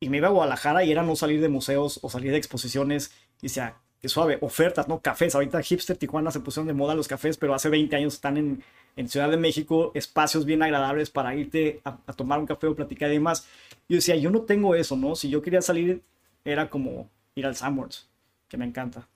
y 0.00 0.08
me 0.10 0.18
iba 0.18 0.28
a 0.28 0.30
Guadalajara 0.30 0.84
y 0.84 0.92
era 0.92 1.02
no 1.02 1.16
salir 1.16 1.40
de 1.40 1.48
museos 1.48 1.98
o 2.02 2.10
salir 2.10 2.30
de 2.30 2.38
exposiciones. 2.38 3.12
Y 3.40 3.46
decía, 3.48 3.76
qué 4.00 4.08
suave, 4.08 4.38
ofertas, 4.40 4.86
¿no? 4.88 5.00
Cafés. 5.00 5.34
Ahorita 5.34 5.62
hipster 5.62 5.96
Tijuana 5.96 6.30
se 6.30 6.40
pusieron 6.40 6.66
de 6.66 6.74
moda 6.74 6.94
los 6.94 7.08
cafés, 7.08 7.36
pero 7.36 7.54
hace 7.54 7.68
20 7.68 7.96
años 7.96 8.14
están 8.14 8.36
en, 8.36 8.62
en 8.96 9.08
Ciudad 9.08 9.30
de 9.30 9.36
México 9.36 9.92
espacios 9.94 10.44
bien 10.44 10.62
agradables 10.62 11.10
para 11.10 11.34
irte 11.34 11.80
a, 11.84 11.98
a 12.06 12.12
tomar 12.12 12.38
un 12.38 12.46
café 12.46 12.66
o 12.66 12.74
platicar 12.76 13.10
y 13.10 13.14
demás. 13.14 13.48
Yo 13.88 13.96
decía, 13.96 14.16
yo 14.16 14.30
no 14.30 14.42
tengo 14.42 14.74
eso, 14.74 14.96
¿no? 14.96 15.14
Si 15.14 15.30
yo 15.30 15.40
quería 15.40 15.62
salir, 15.62 16.02
era 16.44 16.68
como 16.68 17.10
ir 17.34 17.46
al 17.46 17.56
Sanborns, 17.56 18.08
que 18.46 18.58
me 18.58 18.66
encanta, 18.66 19.08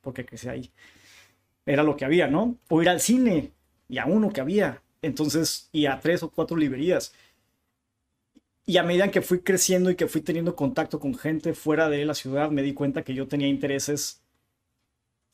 porque 0.00 0.24
crecí 0.24 0.48
ahí. 0.48 0.70
Era 1.66 1.82
lo 1.82 1.96
que 1.96 2.04
había, 2.04 2.28
¿no? 2.28 2.56
O 2.68 2.82
ir 2.82 2.88
al 2.88 3.00
cine, 3.00 3.52
y 3.88 3.98
a 3.98 4.06
uno 4.06 4.32
que 4.32 4.40
había. 4.40 4.80
Entonces, 5.02 5.68
y 5.72 5.86
a 5.86 5.98
tres 5.98 6.22
o 6.22 6.30
cuatro 6.30 6.56
librerías. 6.56 7.12
Y 8.64 8.76
a 8.76 8.84
medida 8.84 9.10
que 9.10 9.22
fui 9.22 9.40
creciendo 9.40 9.90
y 9.90 9.96
que 9.96 10.06
fui 10.06 10.20
teniendo 10.20 10.54
contacto 10.54 11.00
con 11.00 11.14
gente 11.16 11.52
fuera 11.52 11.88
de 11.88 12.04
la 12.04 12.14
ciudad, 12.14 12.50
me 12.50 12.62
di 12.62 12.74
cuenta 12.74 13.02
que 13.02 13.14
yo 13.14 13.26
tenía 13.26 13.48
intereses 13.48 14.22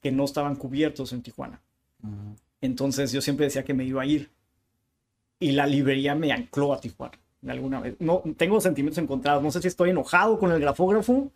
que 0.00 0.12
no 0.12 0.24
estaban 0.24 0.56
cubiertos 0.56 1.12
en 1.12 1.22
Tijuana. 1.22 1.60
Entonces 2.62 3.12
yo 3.12 3.20
siempre 3.20 3.44
decía 3.44 3.64
que 3.64 3.74
me 3.74 3.84
iba 3.84 4.00
a 4.00 4.06
ir. 4.06 4.30
Y 5.40 5.52
la 5.52 5.66
librería 5.66 6.14
me 6.14 6.32
ancló 6.32 6.72
a 6.72 6.80
Tijuana 6.80 7.18
de 7.40 7.52
alguna 7.52 7.80
vez. 7.80 7.96
No, 7.98 8.22
tengo 8.36 8.60
sentimientos 8.60 9.02
encontrados. 9.02 9.42
No 9.42 9.50
sé 9.50 9.62
si 9.62 9.68
estoy 9.68 9.90
enojado 9.90 10.38
con 10.38 10.50
el 10.52 10.60
grafógrafo 10.60 11.30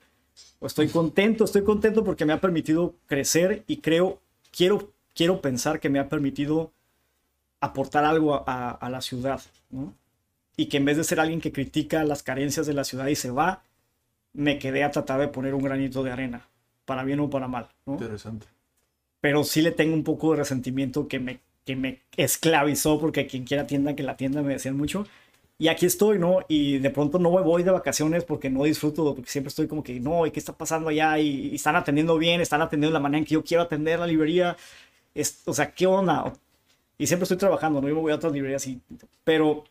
o 0.59 0.66
estoy 0.66 0.89
contento. 0.89 1.45
Estoy 1.45 1.62
contento 1.62 2.05
porque 2.05 2.24
me 2.24 2.33
ha 2.33 2.41
permitido 2.41 2.95
crecer 3.07 3.65
y 3.66 3.79
creo, 3.79 4.20
quiero, 4.51 4.93
quiero 5.15 5.41
pensar 5.41 5.81
que 5.81 5.91
me 5.91 5.99
ha 5.99 6.09
permitido 6.09 6.73
aportar 7.61 8.05
algo 8.05 8.43
a, 8.47 8.70
a 8.70 8.91
la 8.91 9.01
ciudad. 9.01 9.41
¿no? 9.70 9.95
Y 10.57 10.66
que 10.66 10.79
en 10.79 10.85
vez 10.85 10.97
de 10.97 11.05
ser 11.05 11.20
alguien 11.20 11.41
que 11.41 11.53
critica 11.53 12.05
las 12.05 12.23
carencias 12.23 12.66
de 12.66 12.74
la 12.74 12.85
ciudad 12.85 13.07
y 13.07 13.15
se 13.15 13.31
va, 13.31 13.62
me 14.33 14.59
quedé 14.59 14.85
a 14.85 14.91
tratar 14.91 15.20
de 15.20 15.29
poner 15.29 15.55
un 15.55 15.62
granito 15.62 16.03
de 16.03 16.11
arena, 16.11 16.49
para 16.85 17.05
bien 17.05 17.20
o 17.20 17.31
para 17.31 17.49
mal. 17.49 17.69
¿no? 17.87 17.95
Interesante. 17.95 18.47
Pero 19.20 19.45
sí 19.45 19.62
le 19.62 19.70
tengo 19.70 19.95
un 19.95 20.05
poco 20.05 20.33
de 20.33 20.39
resentimiento 20.39 21.07
que 21.07 21.20
me, 21.20 21.41
que 21.65 21.77
me 21.77 22.01
esclavizó 22.16 22.99
porque 22.99 23.27
quien 23.27 23.45
quiera 23.45 23.66
tienda, 23.66 23.95
que 23.95 24.03
la 24.03 24.16
tienda 24.16 24.43
me 24.43 24.55
decían 24.55 24.77
mucho. 24.77 25.07
Y 25.63 25.69
aquí 25.69 25.87
estoy, 25.87 26.19
¿no? 26.19 26.41
Y 26.49 26.81
de 26.81 26.91
pronto 26.91 27.21
no 27.21 27.31
me 27.31 27.41
voy 27.41 27.63
de 27.63 27.71
vacaciones 27.71 28.25
porque 28.25 28.51
no 28.51 28.65
disfruto, 28.65 29.15
porque 29.15 29.31
siempre 29.31 29.49
estoy 29.49 29.69
como 29.69 29.85
que, 29.85 30.01
no, 30.01 30.27
¿y 30.27 30.33
qué 30.33 30.41
está 30.41 30.53
pasando 30.53 30.89
allá? 30.89 31.21
Y, 31.21 31.55
están 31.55 31.77
atendiendo 31.77 32.19
bien, 32.19 32.41
están 32.41 32.63
atendiendo 32.63 32.89
de 32.89 32.95
la 32.95 32.99
manera 32.99 33.21
en 33.21 33.25
que 33.25 33.35
yo 33.35 33.45
quiero 33.45 33.63
atender 33.63 34.01
la 34.01 34.09
librería. 34.09 34.57
Es, 35.15 35.43
o 35.47 35.55
sea, 35.55 35.73
¿qué 35.73 35.87
onda? 35.87 36.33
Y 36.99 37.07
siempre 37.07 37.23
estoy 37.23 37.37
trabajando, 37.37 37.81
¿no? 37.81 37.87
Yo 37.89 37.95
me 37.95 38.01
voy 38.01 38.11
a 38.11 38.17
otras 38.17 38.33
librerías, 38.33 38.67
y, 38.67 38.81
pero 39.23 39.63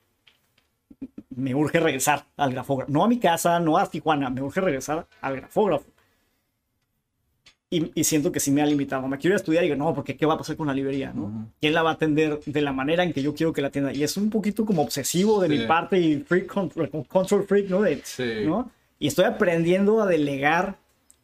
me 1.35 1.53
urge 1.53 1.81
regresar 1.81 2.25
al 2.37 2.53
grafógrafo. 2.53 2.89
No 2.89 3.03
a 3.03 3.09
mi 3.09 3.19
casa, 3.19 3.59
no 3.59 3.77
a 3.77 3.85
Tijuana, 3.85 4.29
me 4.29 4.41
urge 4.41 4.61
regresar 4.61 5.05
al 5.19 5.35
grafógrafo. 5.35 5.90
Y, 7.73 7.89
y, 7.95 8.03
siento 8.03 8.33
que 8.33 8.41
sí 8.41 8.51
me 8.51 8.61
ha 8.61 8.65
limitado. 8.65 9.07
Me 9.07 9.17
quiero 9.17 9.33
estudiar 9.35 9.63
y 9.63 9.67
digo, 9.67 9.77
no, 9.77 9.95
porque 9.95 10.17
¿qué 10.17 10.25
va 10.25 10.33
a 10.33 10.37
pasar 10.37 10.57
con 10.57 10.67
la 10.67 10.73
librería? 10.73 11.13
¿no? 11.13 11.23
Uh 11.23 11.29
-huh. 11.29 11.45
¿Quién 11.61 11.73
la 11.73 11.83
va 11.83 11.91
a 11.91 11.93
atender 11.93 12.41
de 12.45 12.61
la 12.61 12.73
manera 12.73 13.03
en 13.03 13.13
que 13.13 13.21
yo 13.21 13.33
quiero 13.33 13.53
que 13.53 13.61
la 13.61 13.69
atienda? 13.69 13.93
Y 13.93 14.03
es 14.03 14.17
un 14.17 14.29
poquito 14.29 14.65
como 14.65 14.81
obsesivo 14.81 15.41
de 15.41 15.47
sí. 15.47 15.57
mi 15.57 15.65
parte 15.67 15.97
y 15.97 16.17
freak 16.17 16.47
control, 16.47 16.89
control 17.07 17.45
freak, 17.45 17.69
¿no? 17.69 17.81
De, 17.81 18.01
sí. 18.03 18.43
¿no? 18.45 18.69
Y 18.99 19.07
estoy 19.07 19.23
aprendiendo 19.23 20.01
a 20.01 20.05
delegar 20.05 20.77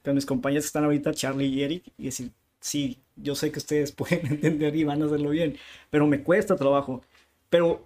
con 0.05 0.15
mis 0.15 0.25
compañeros 0.25 0.63
que 0.63 0.67
están 0.67 0.85
ahorita, 0.85 1.13
Charlie 1.13 1.47
y 1.47 1.63
Eric, 1.63 1.83
y 1.97 2.05
decir, 2.05 2.31
sí, 2.61 2.97
yo 3.17 3.35
sé 3.35 3.51
que 3.51 3.59
ustedes 3.59 3.91
pueden 3.99 4.25
entender 4.27 4.73
y 4.73 4.85
van 4.85 5.01
a 5.01 5.05
hacerlo 5.07 5.31
bien, 5.31 5.57
pero 5.89 6.07
me 6.07 6.23
cuesta 6.23 6.55
trabajo. 6.55 7.01
Pero, 7.49 7.85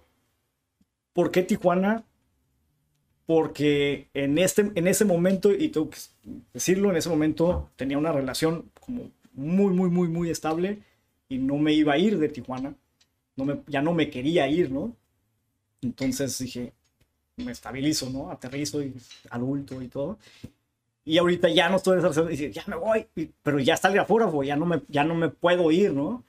¿por 1.12 1.32
qué 1.32 1.42
Tijuana? 1.42 2.04
Porque 3.26 4.08
en, 4.14 4.38
este, 4.38 4.72
en 4.74 4.88
ese 4.88 5.04
momento, 5.04 5.52
y 5.52 5.68
tengo 5.68 5.90
que 5.90 5.98
decirlo, 6.52 6.90
en 6.90 6.96
ese 6.96 7.08
momento 7.08 7.70
tenía 7.76 7.98
una 7.98 8.12
relación 8.12 8.70
como 8.80 9.10
muy, 9.34 9.72
muy, 9.72 9.90
muy, 9.90 10.08
muy 10.08 10.30
estable 10.30 10.80
y 11.28 11.38
no 11.38 11.56
me 11.56 11.72
iba 11.72 11.94
a 11.94 11.98
ir 11.98 12.18
de 12.18 12.28
Tijuana, 12.28 12.74
no 13.36 13.44
me, 13.44 13.60
ya 13.66 13.80
no 13.80 13.94
me 13.94 14.10
quería 14.10 14.48
ir, 14.48 14.70
¿no? 14.70 14.94
Entonces 15.80 16.36
dije, 16.38 16.72
me 17.36 17.52
estabilizo, 17.52 18.10
¿no? 18.10 18.30
Aterrizo 18.30 18.82
y 18.82 18.94
adulto 19.30 19.80
y 19.80 19.88
todo. 19.88 20.18
Y 21.04 21.18
ahorita 21.18 21.48
ya 21.48 21.68
no 21.68 21.76
estoy 21.76 21.96
relación, 21.96 22.28
y 22.28 22.36
dije, 22.36 22.52
ya 22.52 22.64
me 22.66 22.76
voy, 22.76 23.06
pero 23.42 23.58
ya 23.58 23.74
está 23.74 23.88
el 23.88 23.94
grafógrafo, 23.94 24.42
ya 24.42 24.56
no 24.56 24.66
me, 24.66 24.82
ya 24.88 25.04
no 25.04 25.14
me 25.14 25.28
puedo 25.28 25.70
ir, 25.70 25.92
¿no? 25.92 26.22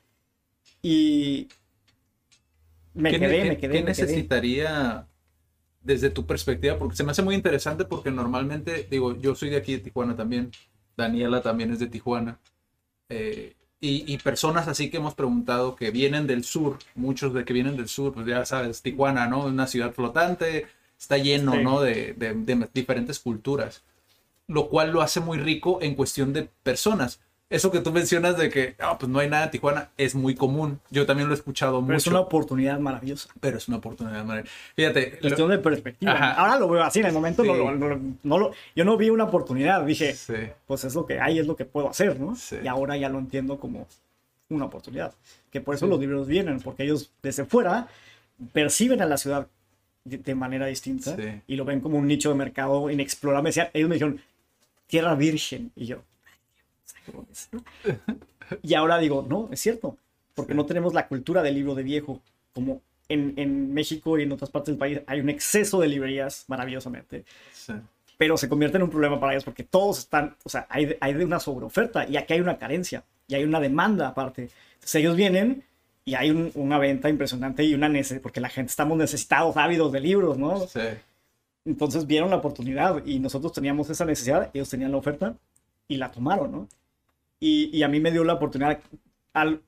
Y 0.82 1.48
me 2.94 3.12
¿Qué, 3.12 3.20
quedé, 3.20 3.42
qué, 3.42 3.50
me 3.50 3.58
quedé. 3.58 3.74
¿Qué 3.74 3.80
me 3.80 3.88
necesitaría 3.88 5.08
desde 5.84 6.10
tu 6.10 6.26
perspectiva? 6.26 6.78
Porque 6.78 6.96
se 6.96 7.04
me 7.04 7.12
hace 7.12 7.22
muy 7.22 7.36
interesante 7.36 7.86
porque 7.86 8.12
normalmente, 8.12 8.88
digo, 8.90 9.16
yo 9.18 9.36
soy 9.36 9.50
de 9.50 9.58
aquí 9.58 9.74
de 9.74 9.80
Tijuana 9.80 10.16
también, 10.16 10.52
Daniela 10.98 11.42
también 11.42 11.72
es 11.72 11.80
de 11.80 11.88
Tijuana, 11.88 12.40
eh, 13.10 13.56
y, 13.80 14.12
y, 14.12 14.18
personas 14.18 14.70
así 14.70 14.90
que 14.90 14.98
hemos 14.98 15.14
preguntado 15.14 15.76
que 15.76 15.92
vienen 15.92 16.26
del 16.26 16.46
sur, 16.46 16.80
muchos 16.96 17.34
de 17.34 17.44
que 17.44 17.52
vienen 17.52 17.76
del 17.76 17.90
sur, 17.90 18.14
pues 18.14 18.26
ya 18.26 18.46
sabes, 18.46 18.82
Tijuana, 18.82 19.28
¿no? 19.28 19.46
Una 19.46 19.68
ciudad 19.68 19.94
flotante, 19.94 20.68
está 20.98 21.18
lleno, 21.18 21.52
sí. 21.52 21.64
¿no? 21.64 21.82
De, 21.82 22.14
de, 22.14 22.34
de 22.34 22.70
diferentes 22.74 23.20
culturas, 23.20 23.84
lo 24.48 24.70
cual 24.70 24.92
lo 24.92 25.02
hace 25.02 25.20
muy 25.20 25.38
rico 25.38 25.80
en 25.82 25.96
cuestión 25.96 26.32
de 26.32 26.50
personas 26.64 27.20
eso 27.50 27.70
que 27.72 27.80
tú 27.82 27.92
mencionas 27.92 28.36
de 28.38 28.50
que 28.50 28.76
oh, 28.84 28.98
pues 28.98 29.10
no 29.12 29.20
hay 29.20 29.30
nada 29.30 29.46
en 29.46 29.52
Tijuana 29.52 29.90
es 29.98 30.16
muy 30.16 30.34
común. 30.34 30.80
Yo 30.90 31.06
también 31.06 31.28
lo 31.28 31.36
he 31.36 31.38
escuchado 31.38 31.74
Pero 31.74 31.84
mucho. 31.84 31.98
es 31.98 32.08
una 32.08 32.20
oportunidad 32.22 32.80
maravillosa. 32.80 33.30
Pero 33.40 33.58
es 33.58 33.68
una 33.68 33.78
oportunidad 33.78 34.26
maravillosa. 34.26 34.56
Fíjate. 34.76 35.20
Cuestión 35.20 35.50
lo... 35.50 35.56
de 35.58 35.62
perspectiva. 35.62 36.14
Ajá. 36.14 36.32
Ahora 36.34 36.58
lo 36.58 36.68
veo 36.68 36.82
así, 36.84 37.00
en 37.02 37.06
el 37.08 37.14
momento 37.14 37.44
Sí. 37.44 37.50
no, 37.50 37.56
lo- 37.56 37.76
no- 37.76 38.16
no 38.24 38.38
lo- 38.40 38.52
yo 38.76 38.86
no 38.86 38.98
vi 38.98 39.10
una 39.12 39.26
oportunidad. 39.26 39.86
Dije, 39.86 40.14
Sí. 40.16 40.34
pues 40.66 40.84
es 40.84 40.96
lo 40.96 41.06
que 41.06 41.20
hay, 41.20 41.38
es 41.40 41.46
lo 41.46 41.56
que 41.56 41.66
puedo 41.66 41.90
hacer, 41.90 42.20
¿no? 42.20 42.36
Sí. 42.36 42.56
Y 42.64 42.68
ahora 42.68 42.98
ya 42.98 43.10
lo 43.10 43.20
entiendo 43.20 43.60
como 43.60 43.88
una 44.50 44.66
oportunidad. 44.66 45.14
Que 45.52 45.62
por 45.62 45.76
eso 45.76 45.86
los 45.86 46.00
libros 46.00 46.28
vienen, 46.28 46.60
porque 46.60 46.84
ellos 46.84 47.12
desde 47.22 47.46
fuera 47.46 47.88
perciben 48.52 49.02
a 49.02 49.06
la 49.06 49.18
ciudad 49.18 49.48
de, 50.06 50.18
de 50.18 50.36
manera 50.36 50.66
distinta 50.66 51.16
y 51.48 51.56
lo 51.56 51.66
ven 51.66 51.82
como 51.82 51.98
un 52.00 52.08
nicho 52.08 52.30
de 52.30 52.36
mercado 52.36 52.90
inexplorable. 52.90 53.52
Ellos 53.74 53.90
me 53.90 53.96
dijeron, 53.96 54.20
tierra 54.88 55.14
virgen. 55.16 55.72
Y 55.76 55.86
yo. 55.86 55.98
Y 58.62 58.74
ahora 58.74 58.98
digo, 59.00 59.26
no, 59.28 59.50
es 59.52 59.60
cierto, 59.60 59.98
porque 60.34 60.54
no 60.54 60.66
tenemos 60.66 60.94
la 60.94 61.08
cultura 61.08 61.42
del 61.42 61.56
libro 61.56 61.76
de 61.76 61.84
viejo, 61.84 62.22
como 62.54 62.82
en, 63.10 63.34
en 63.38 63.74
México 63.74 64.18
y 64.18 64.24
en 64.24 64.32
otras 64.32 64.50
partes 64.50 64.68
del 64.74 64.78
país 64.78 65.02
hay 65.08 65.20
un 65.20 65.30
exceso 65.30 65.80
de 65.80 65.88
librerías, 65.88 66.46
maravillosamente, 66.48 67.26
Sí. 67.54 67.74
pero 68.18 68.38
se 68.38 68.48
convierte 68.50 68.78
en 68.78 68.84
un 68.84 68.90
problema 68.90 69.20
para 69.20 69.34
ellos 69.34 69.44
porque 69.44 69.64
todos 69.64 70.00
están, 70.00 70.36
o 70.44 70.50
sea, 70.50 70.66
hay, 70.70 70.96
hay 71.00 71.14
de 71.14 71.26
una 71.26 71.40
sobreoferta 71.40 72.08
y 72.08 72.18
aquí 72.18 72.34
hay 72.34 72.42
una 72.42 72.58
carencia 72.58 73.04
y 73.28 73.36
hay 73.36 73.44
una 73.44 73.60
demanda 73.60 74.08
aparte. 74.10 74.50
Entonces 74.76 74.96
ellos 74.96 75.16
vienen 75.16 75.64
y 76.06 76.16
hay 76.16 76.32
un- 76.32 76.52
una 76.56 76.78
venta 76.78 77.10
impresionante 77.10 77.64
y 77.64 77.74
una 77.74 77.88
necesidad, 77.90 78.22
porque 78.22 78.42
la 78.42 78.50
gente 78.50 78.70
estamos 78.70 78.98
necesitados, 78.98 79.56
ávidos 79.58 79.92
de 79.92 80.00
libros, 80.02 80.38
¿no? 80.38 80.60
Sí. 80.68 80.80
Entonces 81.66 82.06
vieron 82.06 82.30
la 82.30 82.38
oportunidad 82.38 83.06
y 83.06 83.20
nosotros 83.20 83.54
teníamos 83.54 83.90
esa 83.90 84.04
necesidad, 84.06 84.50
ellos 84.54 84.70
tenían 84.70 84.92
la 84.92 84.98
oferta 84.98 85.36
y 85.88 85.96
la 85.98 86.12
tomaron, 86.12 86.52
¿no? 86.52 86.68
Y, 87.46 87.70
y 87.78 87.84
a 87.84 87.88
mí 87.90 88.00
me 88.00 88.12
dio 88.12 88.24
la 88.24 88.34
oportunidad, 88.36 88.80
al, 89.34 89.62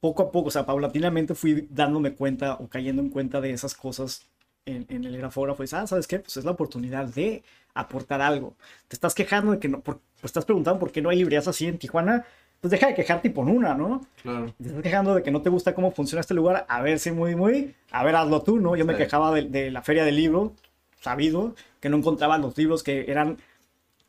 poco 0.00 0.22
a 0.22 0.30
poco, 0.30 0.48
o 0.48 0.50
sea, 0.50 0.64
paulatinamente 0.64 1.34
fui 1.34 1.66
dándome 1.70 2.12
cuenta 2.14 2.54
o 2.54 2.68
cayendo 2.68 3.02
en 3.02 3.10
cuenta 3.10 3.40
de 3.40 3.50
esas 3.50 3.74
cosas 3.74 4.26
en, 4.64 4.86
en 4.88 5.04
el 5.04 5.16
grafógrafo. 5.16 5.62
Y 5.62 5.64
dices, 5.64 5.78
ah, 5.80 5.86
¿sabes 5.86 6.06
qué? 6.06 6.20
Pues 6.20 6.36
es 6.36 6.44
la 6.44 6.52
oportunidad 6.52 7.06
de 7.06 7.42
aportar 7.74 8.20
algo. 8.22 8.54
Te 8.88 8.94
estás 8.94 9.14
quejando 9.14 9.52
de 9.52 9.58
que 9.58 9.68
no, 9.68 9.80
por, 9.80 9.96
pues 10.20 10.24
estás 10.30 10.44
preguntando 10.44 10.78
por 10.78 10.92
qué 10.92 11.02
no 11.02 11.08
hay 11.10 11.16
librerías 11.18 11.48
así 11.48 11.66
en 11.66 11.78
Tijuana. 11.78 12.24
Pues 12.60 12.70
deja 12.70 12.86
de 12.86 12.94
quejarte 12.94 13.28
y 13.28 13.32
pon 13.32 13.48
una, 13.48 13.74
¿no? 13.74 14.06
Claro. 14.22 14.54
Te 14.62 14.68
estás 14.68 14.82
quejando 14.82 15.14
de 15.14 15.22
que 15.22 15.30
no 15.30 15.42
te 15.42 15.50
gusta 15.50 15.74
cómo 15.74 15.90
funciona 15.90 16.20
este 16.20 16.32
lugar, 16.34 16.64
a 16.68 16.80
ver 16.80 16.98
si 16.98 17.10
muy, 17.10 17.34
muy, 17.36 17.74
a 17.90 18.02
ver, 18.04 18.14
hazlo 18.16 18.40
tú, 18.42 18.58
¿no? 18.60 18.76
Yo 18.76 18.84
me 18.86 18.94
Sí. 18.94 18.98
quejaba 18.98 19.34
de, 19.34 19.42
de 19.42 19.70
la 19.70 19.82
feria 19.82 20.04
del 20.04 20.16
libro, 20.16 20.54
sabido, 21.00 21.54
que 21.80 21.88
no 21.90 21.96
encontraba 21.98 22.38
los 22.38 22.56
libros 22.56 22.82
que 22.82 23.10
eran 23.10 23.36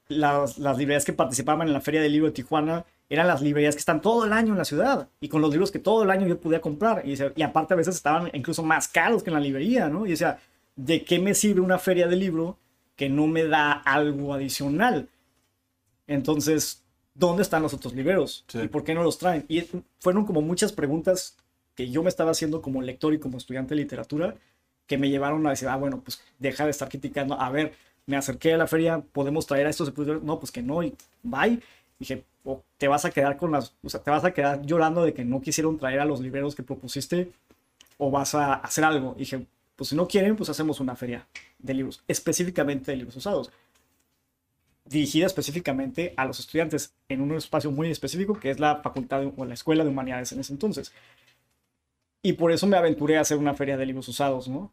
las, 0.08 0.58
las 0.60 0.78
librerías 0.78 1.04
que 1.04 1.14
participaban 1.14 1.68
en 1.68 1.74
la 1.74 1.82
feria 1.82 2.02
del 2.02 2.14
libro 2.14 2.28
de 2.28 2.34
Tijuana, 2.34 2.86
eran 3.10 3.28
las 3.28 3.42
librerías 3.42 3.76
que 3.76 3.80
están 3.80 4.02
todo 4.02 4.26
el 4.26 4.34
año 4.34 4.52
en 4.52 4.58
la 4.58 4.66
ciudad 4.66 5.10
y 5.22 5.30
con 5.30 5.42
los 5.42 5.52
libros 5.52 5.72
que 5.72 5.80
todo 5.80 6.04
el 6.04 6.12
año 6.12 6.28
yo 6.28 6.40
podía 6.40 6.62
comprar. 6.62 7.04
Y, 7.06 7.18
y 7.36 7.42
aparte 7.42 7.74
a 7.74 7.78
veces 7.78 7.96
estaban 7.96 8.30
incluso 8.34 8.64
más 8.64 8.88
caros 8.88 9.24
que 9.24 9.30
en 9.30 9.36
la 9.36 9.40
librería, 9.40 9.88
¿no? 9.90 10.06
Y 10.06 10.12
decía, 10.12 10.40
¿de 10.76 11.04
qué 11.04 11.20
me 11.20 11.34
sirve 11.34 11.62
una 11.62 11.80
feria 11.80 12.08
del 12.08 12.20
libro 12.20 12.58
que 12.96 13.10
no 13.10 13.28
me 13.28 13.46
da 13.46 13.72
algo 13.72 14.34
adicional? 14.34 15.08
Entonces, 16.06 16.84
¿dónde 17.14 17.44
están 17.44 17.62
los 17.62 17.74
otros 17.74 17.94
libreros? 17.94 18.46
Sí. 18.48 18.60
¿Y 18.60 18.68
por 18.68 18.84
qué 18.84 18.94
no 18.94 19.04
los 19.04 19.18
traen? 19.18 19.46
Y 19.48 19.64
fueron 20.00 20.26
como 20.26 20.42
muchas 20.42 20.74
preguntas 20.74 21.38
que 21.76 21.90
yo 21.90 22.04
me 22.04 22.10
estaba 22.10 22.32
haciendo 22.32 22.62
como 22.62 22.82
lector 22.82 23.14
y 23.14 23.20
como 23.20 23.38
estudiante 23.38 23.76
de 23.76 23.82
literatura 23.82 24.36
que 24.88 24.98
me 24.98 25.10
llevaron 25.10 25.46
a 25.46 25.52
decir, 25.52 25.68
ah, 25.68 25.76
bueno, 25.76 26.02
pues 26.02 26.22
deja 26.40 26.64
de 26.64 26.72
estar 26.72 26.90
criticando. 26.90 27.40
A 27.40 27.52
ver, 27.52 27.74
me 28.06 28.16
acerqué 28.16 28.54
a 28.54 28.58
la 28.58 28.68
feria, 28.68 29.04
podemos 29.12 29.46
traer 29.46 29.68
a 29.68 29.70
estos. 29.70 29.96
No, 30.24 30.40
pues 30.40 30.52
que 30.52 30.64
no, 30.64 30.82
y 30.82 30.96
bye. 31.22 31.60
Dije, 32.00 32.24
o 32.44 32.64
te 32.78 32.88
vas 32.88 33.06
a 33.06 33.12
quedar 33.12 33.38
con 33.38 33.52
las, 33.52 33.74
o 33.84 33.90
sea, 33.90 34.02
te 34.02 34.12
vas 34.12 34.24
a 34.24 34.34
quedar 34.34 34.62
llorando 34.66 35.04
de 35.04 35.14
que 35.14 35.26
no 35.26 35.42
quisieron 35.42 35.78
traer 35.78 36.00
a 36.00 36.06
los 36.06 36.20
libreros 36.20 36.56
que 36.56 36.64
propusiste 36.64 37.32
o 37.98 38.12
vas 38.12 38.36
a 38.36 38.54
hacer 38.56 38.84
algo. 38.84 39.16
Dije, 39.18 39.46
pues 39.76 39.90
si 39.90 39.96
no 39.96 40.08
quieren, 40.08 40.36
pues 40.36 40.50
hacemos 40.50 40.80
una 40.80 40.96
feria 40.96 41.28
de 41.60 41.74
libros, 41.74 42.04
específicamente 42.08 42.92
de 42.92 42.98
libros 42.98 43.16
usados 43.16 43.52
dirigida 44.86 45.26
específicamente 45.26 46.14
a 46.18 46.26
los 46.26 46.40
estudiantes 46.40 46.94
en 47.10 47.22
un 47.22 47.36
espacio 47.36 47.72
muy 47.72 47.90
específico 47.92 48.40
que 48.40 48.50
es 48.50 48.60
la 48.60 48.78
facultad 48.78 49.20
de- 49.22 49.34
o 49.36 49.46
la 49.46 49.54
escuela 49.54 49.84
de 49.84 49.90
humanidades 49.90 50.32
en 50.32 50.40
ese 50.40 50.54
entonces. 50.54 50.94
Y 52.22 52.34
por 52.34 52.52
eso 52.52 52.68
me 52.68 52.78
aventuré 52.78 53.18
a 53.18 53.22
hacer 53.22 53.38
una 53.38 53.54
feria 53.54 53.78
de 53.78 53.86
libros 53.86 54.08
usados, 54.08 54.48
¿no? 54.48 54.72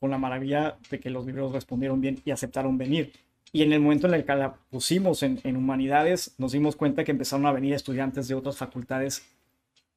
Con 0.00 0.10
la 0.10 0.18
maravilla 0.18 0.78
de 0.90 1.00
que 1.00 1.10
los 1.10 1.26
libros 1.26 1.52
respondieron 1.52 2.00
bien 2.00 2.20
y 2.24 2.30
aceptaron 2.30 2.78
venir. 2.78 3.12
Y 3.52 3.62
en 3.62 3.72
el 3.72 3.80
momento 3.80 4.06
en 4.06 4.14
el 4.14 4.24
que 4.24 4.34
la 4.34 4.54
pusimos 4.70 5.22
en, 5.22 5.38
en 5.44 5.56
humanidades, 5.56 6.34
nos 6.38 6.52
dimos 6.52 6.74
cuenta 6.74 7.04
que 7.04 7.10
empezaron 7.12 7.44
a 7.46 7.52
venir 7.52 7.74
estudiantes 7.74 8.26
de 8.28 8.34
otras 8.34 8.56
facultades 8.56 9.24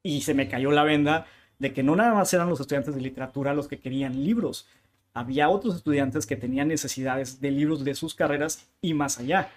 y 0.03 0.21
se 0.21 0.33
me 0.33 0.49
cayó 0.49 0.71
la 0.71 0.83
venda 0.83 1.25
de 1.57 1.71
que 1.73 1.81
no 1.83 1.95
nada 1.95 2.13
más 2.13 2.33
eran 2.33 2.49
los 2.49 2.59
estudiantes 2.59 2.95
de 2.95 3.01
literatura 3.01 3.53
los 3.53 3.67
que 3.69 3.79
querían 3.79 4.23
libros. 4.23 4.67
Había 5.13 5.47
otros 5.49 5.77
estudiantes 5.77 6.25
que 6.25 6.35
tenían 6.35 6.67
necesidades 6.67 7.39
de 7.39 7.51
libros 7.51 7.85
de 7.85 7.95
sus 7.95 8.13
carreras 8.13 8.67
y 8.81 8.93
más 8.93 9.19
allá, 9.19 9.49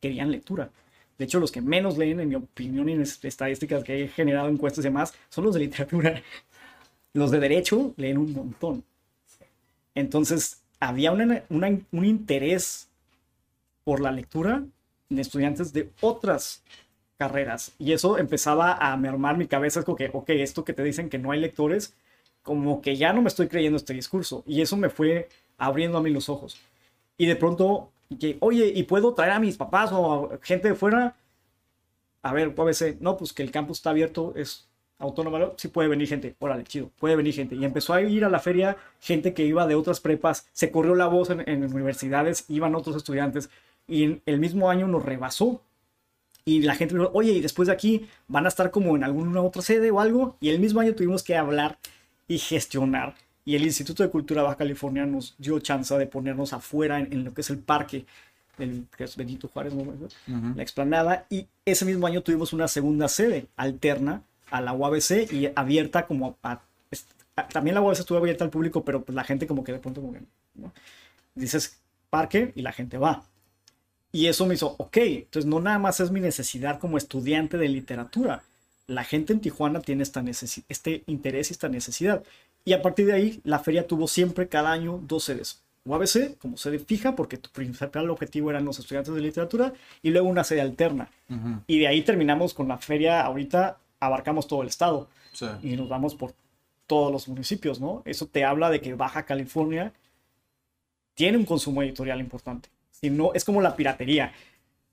querían 0.00 0.30
lectura. 0.30 0.68
De 1.16 1.24
hecho, 1.24 1.40
los 1.40 1.50
que 1.50 1.62
menos 1.62 1.96
leen, 1.96 2.20
en 2.20 2.28
mi 2.28 2.34
opinión 2.34 2.88
en 2.90 3.00
estadísticas 3.00 3.82
que 3.82 4.04
he 4.04 4.08
generado 4.08 4.48
encuestas 4.48 4.84
y 4.84 4.88
demás, 4.88 5.14
son 5.30 5.44
los 5.44 5.54
de 5.54 5.60
literatura. 5.60 6.22
Los 7.14 7.30
de 7.30 7.40
derecho 7.40 7.94
leen 7.96 8.18
un 8.18 8.32
montón. 8.34 8.84
Entonces, 9.94 10.60
había 10.78 11.10
una- 11.12 11.42
una- 11.48 11.80
un 11.90 12.04
interés 12.04 12.87
por 13.88 14.00
la 14.00 14.12
lectura 14.12 14.62
en 15.08 15.18
estudiantes 15.18 15.72
de 15.72 15.88
otras 16.02 16.62
carreras. 17.16 17.72
Y 17.78 17.92
eso 17.92 18.18
empezaba 18.18 18.74
a 18.74 18.94
mermar 18.98 19.38
mi 19.38 19.46
cabeza. 19.46 19.80
Es 19.80 19.86
como 19.86 19.96
que, 19.96 20.10
ok, 20.12 20.28
esto 20.28 20.62
que 20.62 20.74
te 20.74 20.84
dicen 20.84 21.08
que 21.08 21.16
no 21.16 21.30
hay 21.30 21.40
lectores, 21.40 21.94
como 22.42 22.82
que 22.82 22.96
ya 22.98 23.14
no 23.14 23.22
me 23.22 23.28
estoy 23.28 23.48
creyendo 23.48 23.78
este 23.78 23.94
discurso. 23.94 24.44
Y 24.46 24.60
eso 24.60 24.76
me 24.76 24.90
fue 24.90 25.30
abriendo 25.56 25.96
a 25.96 26.02
mí 26.02 26.10
los 26.10 26.28
ojos. 26.28 26.60
Y 27.16 27.24
de 27.24 27.36
pronto, 27.36 27.90
que, 28.20 28.36
oye, 28.40 28.70
¿y 28.74 28.82
puedo 28.82 29.14
traer 29.14 29.32
a 29.32 29.38
mis 29.38 29.56
papás 29.56 29.88
o 29.90 30.38
gente 30.42 30.68
de 30.68 30.74
fuera? 30.74 31.16
A 32.20 32.34
ver, 32.34 32.52
UABC, 32.54 33.00
no, 33.00 33.16
pues 33.16 33.32
que 33.32 33.42
el 33.42 33.50
campus 33.50 33.78
está 33.78 33.88
abierto, 33.88 34.34
es 34.36 34.68
autónomo, 34.98 35.38
¿no? 35.38 35.54
sí 35.56 35.68
puede 35.68 35.88
venir 35.88 36.08
gente, 36.08 36.34
órale, 36.40 36.64
chido, 36.64 36.90
puede 36.98 37.16
venir 37.16 37.32
gente. 37.32 37.54
Y 37.54 37.64
empezó 37.64 37.94
a 37.94 38.02
ir 38.02 38.26
a 38.26 38.28
la 38.28 38.38
feria 38.38 38.76
gente 39.00 39.32
que 39.32 39.46
iba 39.46 39.66
de 39.66 39.76
otras 39.76 40.00
prepas, 40.00 40.46
se 40.52 40.70
corrió 40.70 40.94
la 40.94 41.06
voz 41.06 41.30
en 41.30 41.64
universidades, 41.64 42.44
iban 42.48 42.74
otros 42.74 42.96
estudiantes, 42.96 43.48
y 43.88 44.20
el 44.26 44.38
mismo 44.38 44.70
año 44.70 44.86
nos 44.86 45.04
rebasó. 45.04 45.62
Y 46.44 46.62
la 46.62 46.74
gente 46.76 46.94
dijo, 46.94 47.10
oye, 47.12 47.32
y 47.32 47.40
después 47.40 47.66
de 47.66 47.72
aquí 47.74 48.08
van 48.26 48.46
a 48.46 48.48
estar 48.48 48.70
como 48.70 48.96
en 48.96 49.04
alguna 49.04 49.42
otra 49.42 49.60
sede 49.60 49.90
o 49.90 50.00
algo. 50.00 50.36
Y 50.40 50.48
el 50.50 50.58
mismo 50.60 50.80
año 50.80 50.94
tuvimos 50.94 51.22
que 51.22 51.36
hablar 51.36 51.78
y 52.26 52.38
gestionar. 52.38 53.14
Y 53.44 53.54
el 53.56 53.64
Instituto 53.64 54.02
de 54.02 54.08
Cultura 54.10 54.42
Baja 54.42 54.56
California 54.56 55.04
nos 55.04 55.34
dio 55.38 55.58
chance 55.58 55.96
de 55.96 56.06
ponernos 56.06 56.52
afuera 56.52 57.00
en, 57.00 57.12
en 57.12 57.24
lo 57.24 57.34
que 57.34 57.40
es 57.42 57.50
el 57.50 57.58
parque, 57.58 58.06
el, 58.58 58.86
que 58.96 59.04
es 59.04 59.16
Benito 59.16 59.48
Juárez, 59.48 59.74
¿no? 59.74 59.84
la 60.56 60.62
explanada. 60.62 61.26
Y 61.28 61.46
ese 61.66 61.84
mismo 61.84 62.06
año 62.06 62.22
tuvimos 62.22 62.52
una 62.54 62.66
segunda 62.68 63.08
sede 63.08 63.46
alterna 63.56 64.22
a 64.50 64.60
la 64.62 64.72
UABC 64.72 65.30
y 65.32 65.50
abierta 65.54 66.06
como 66.06 66.36
a... 66.42 66.52
a- 67.36 67.48
también 67.48 67.74
la 67.74 67.80
UABC 67.82 68.00
estuvo 68.00 68.18
abierta 68.18 68.44
al 68.44 68.50
público, 68.50 68.84
pero 68.84 69.02
pues 69.02 69.14
la 69.14 69.22
gente 69.24 69.46
como 69.46 69.62
que 69.64 69.72
de 69.72 69.78
pronto 69.78 70.00
como 70.00 70.12
que, 70.14 70.20
¿no? 70.56 70.72
dices 71.34 71.78
parque 72.10 72.52
y 72.56 72.62
la 72.62 72.72
gente 72.72 72.98
va. 72.98 73.22
Y 74.12 74.26
eso 74.26 74.46
me 74.46 74.54
hizo, 74.54 74.74
ok, 74.78 74.96
entonces 74.96 75.46
no 75.46 75.60
nada 75.60 75.78
más 75.78 76.00
es 76.00 76.10
mi 76.10 76.20
necesidad 76.20 76.78
como 76.80 76.96
estudiante 76.96 77.58
de 77.58 77.68
literatura. 77.68 78.42
La 78.86 79.04
gente 79.04 79.32
en 79.34 79.40
Tijuana 79.40 79.80
tiene 79.80 80.02
esta 80.02 80.24
este 80.68 81.02
interés 81.06 81.50
y 81.50 81.52
esta 81.52 81.68
necesidad. 81.68 82.22
Y 82.64 82.72
a 82.72 82.80
partir 82.80 83.06
de 83.06 83.12
ahí, 83.12 83.40
la 83.44 83.58
feria 83.58 83.86
tuvo 83.86 84.08
siempre 84.08 84.48
cada 84.48 84.72
año 84.72 85.00
dos 85.06 85.24
sedes. 85.24 85.62
UABC 85.84 86.36
como 86.38 86.56
sede 86.56 86.78
fija, 86.78 87.16
porque 87.16 87.36
tu 87.38 87.50
principal 87.50 88.10
objetivo 88.10 88.50
eran 88.50 88.64
los 88.64 88.78
estudiantes 88.78 89.14
de 89.14 89.20
literatura, 89.20 89.72
y 90.02 90.10
luego 90.10 90.28
una 90.28 90.44
sede 90.44 90.60
alterna. 90.60 91.10
Y 91.66 91.78
de 91.78 91.88
ahí 91.88 92.02
terminamos 92.02 92.54
con 92.54 92.68
la 92.68 92.78
feria, 92.78 93.22
ahorita 93.22 93.78
abarcamos 94.00 94.46
todo 94.46 94.62
el 94.62 94.68
estado 94.68 95.08
Sí. 95.32 95.46
y 95.62 95.76
nos 95.76 95.88
vamos 95.88 96.14
por 96.14 96.34
todos 96.86 97.12
los 97.12 97.28
municipios, 97.28 97.80
¿no? 97.80 98.02
Eso 98.04 98.26
te 98.26 98.44
habla 98.44 98.70
de 98.70 98.80
que 98.80 98.94
Baja 98.94 99.24
California 99.24 99.92
tiene 101.14 101.36
un 101.36 101.44
consumo 101.44 101.82
editorial 101.82 102.20
importante. 102.20 102.68
Si 103.00 103.10
no, 103.10 103.32
es 103.34 103.44
como 103.44 103.60
la 103.62 103.76
piratería. 103.76 104.32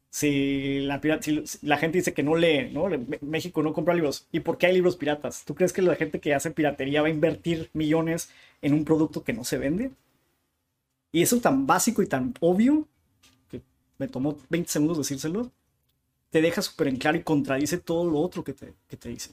Si 0.10 0.80
la, 0.82 1.02
pira- 1.02 1.22
si- 1.22 1.44
la 1.64 1.78
gente 1.78 1.98
dice 2.00 2.14
que 2.14 2.24
no 2.24 2.36
lee, 2.36 2.70
¿no? 2.72 2.88
México 3.22 3.64
no 3.64 3.74
compra 3.74 3.94
libros. 3.96 4.28
¿Y 4.32 4.42
por 4.42 4.58
qué 4.58 4.68
hay 4.68 4.74
libros 4.76 4.96
piratas? 4.96 5.44
¿Tú 5.46 5.56
crees 5.56 5.74
que 5.74 5.82
la 5.82 5.96
gente 5.96 6.20
que 6.20 6.34
hace 6.34 6.52
piratería 6.52 7.02
va 7.02 7.08
a 7.08 7.12
invertir 7.12 7.70
millones 7.74 8.30
en 8.62 8.74
un 8.74 8.86
producto 8.86 9.24
que 9.24 9.34
no 9.34 9.44
se 9.44 9.58
vende? 9.58 9.92
Y 11.12 11.22
eso 11.22 11.40
tan 11.40 11.66
básico 11.66 12.02
y 12.02 12.08
tan 12.08 12.34
obvio, 12.42 12.88
que 13.50 13.62
me 13.98 14.08
tomó 14.08 14.38
20 14.50 14.70
segundos 14.72 14.98
decírselo, 14.98 15.52
te 16.32 16.42
deja 16.42 16.62
súper 16.62 16.90
en 16.90 16.98
claro 16.98 17.18
y 17.18 17.24
contradice 17.24 17.78
todo 17.78 18.10
lo 18.10 18.20
otro 18.20 18.44
que 18.44 18.54
te, 18.54 18.74
que 18.88 18.98
te 18.98 19.10
dice. 19.10 19.32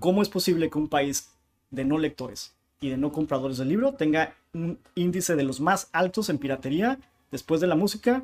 ¿Cómo 0.00 0.22
es 0.22 0.28
posible 0.28 0.70
que 0.70 0.78
un 0.78 0.88
país 0.88 1.30
de 1.70 1.84
no 1.84 1.98
lectores 1.98 2.54
y 2.80 2.90
de 2.90 2.96
no 2.96 3.12
compradores 3.12 3.58
de 3.58 3.64
libro 3.64 3.94
tenga 3.94 4.34
un 4.52 4.78
índice 4.94 5.36
de 5.36 5.44
los 5.44 5.60
más 5.60 5.88
altos 5.92 6.28
en 6.28 6.38
piratería 6.38 6.98
después 7.34 7.60
de 7.60 7.66
la 7.66 7.74
música 7.74 8.22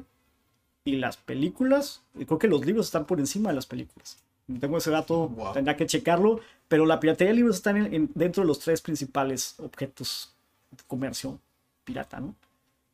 y 0.84 0.92
las 0.96 1.16
películas? 1.16 2.00
Y 2.14 2.24
creo 2.26 2.38
que 2.38 2.46
los 2.46 2.64
libros 2.64 2.86
están 2.86 3.06
por 3.06 3.18
encima 3.18 3.48
de 3.50 3.56
las 3.56 3.66
películas. 3.66 4.16
Tengo 4.60 4.78
ese 4.78 4.90
dato, 4.90 5.28
Wow. 5.28 5.52
tendrá 5.52 5.76
que 5.76 5.86
checarlo, 5.86 6.40
pero 6.68 6.86
la 6.86 7.00
piratería 7.00 7.32
de 7.32 7.36
libros 7.36 7.56
está 7.56 7.70
en- 7.70 7.92
en- 7.92 8.10
dentro 8.14 8.42
de 8.42 8.46
los 8.46 8.60
tres 8.60 8.80
principales 8.80 9.56
objetos 9.58 10.32
de 10.70 10.82
comercio 10.86 11.38
pirata, 11.84 12.20
¿no? 12.20 12.34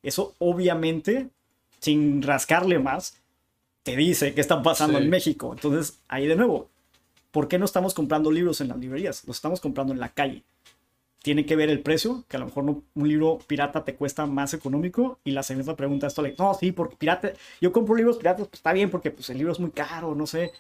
Eso 0.03 0.35
obviamente, 0.39 1.29
sin 1.81 2.23
rascarle 2.23 2.79
más, 2.79 3.19
te 3.83 3.95
dice 3.95 4.33
qué 4.35 4.41
está 4.41 4.63
pasando 4.63 4.99
Sí. 4.99 5.05
en 5.05 5.11
México. 5.11 5.53
Entonces, 5.53 5.99
ahí 6.09 6.27
de 6.27 6.37
nuevo, 6.37 6.69
¿por 7.31 7.47
qué 7.49 7.59
no 7.59 7.67
estamos 7.67 7.93
comprando 7.95 8.31
libros 8.33 8.61
en 8.63 8.69
las 8.69 8.79
librerías? 8.79 9.23
Los 9.27 9.37
estamos 9.37 9.61
comprando 9.61 9.93
en 9.93 10.01
la 10.01 10.09
calle. 10.09 10.43
Tiene 11.27 11.45
que 11.45 11.57
ver 11.57 11.71
el 11.71 11.81
precio, 11.81 12.23
que 12.29 12.37
a 12.37 12.39
lo 12.39 12.47
mejor 12.47 12.63
no- 12.63 12.85
un 12.95 13.09
libro 13.09 13.39
pirata 13.49 13.83
te 13.85 13.97
cuesta 13.97 14.27
más 14.27 14.55
económico. 14.55 15.19
Y 15.25 15.33
la 15.33 15.43
segunda 15.43 15.75
pregunta 15.75 16.07
es, 16.07 16.15
no, 16.39 16.55
sí, 16.55 16.71
porque 16.71 16.95
pirata, 16.95 17.33
yo 17.61 17.73
compro 17.73 17.97
libros 17.97 18.19
piratas, 18.19 18.47
pues 18.47 18.61
está 18.61 18.73
bien, 18.73 18.91
porque 18.91 19.11
pues, 19.11 19.29
el 19.31 19.39
libro 19.39 19.53
es 19.53 19.59
muy 19.59 19.73
caro, 19.73 20.15
no 20.15 20.25
sé. 20.29 20.53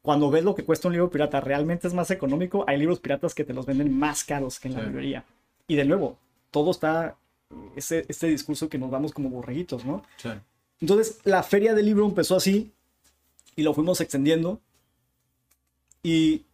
Cuando 0.00 0.30
ves 0.30 0.44
lo 0.44 0.54
que 0.54 0.64
cuesta 0.64 0.88
un 0.88 0.94
libro 0.94 1.10
pirata, 1.10 1.42
¿realmente 1.42 1.86
es 1.88 1.92
más 1.92 2.10
económico? 2.10 2.64
Hay 2.66 2.78
libros 2.78 3.00
piratas 3.00 3.34
que 3.34 3.44
te 3.44 3.52
los 3.52 3.66
venden 3.66 3.92
más 3.98 4.24
caros 4.24 4.58
que 4.58 4.68
en 4.68 4.74
la 4.76 4.80
Sí. 4.80 4.86
librería. 4.86 5.24
Y 5.66 5.76
de 5.76 5.84
nuevo, 5.84 6.16
todo 6.50 6.70
está, 6.70 7.18
ese, 7.76 8.06
este 8.08 8.28
discurso 8.28 8.70
que 8.70 8.78
nos 8.78 8.90
damos 8.90 9.12
como 9.12 9.28
borreguitos, 9.28 9.84
¿no? 9.84 10.02
Sí. 10.16 10.30
Entonces, 10.80 11.18
la 11.24 11.42
feria 11.42 11.74
del 11.74 11.84
libro 11.84 12.06
empezó 12.06 12.34
así 12.36 12.72
y 13.56 13.62
lo 13.62 13.74
fuimos 13.74 14.00
extendiendo. 14.00 14.58
Y 16.02 16.46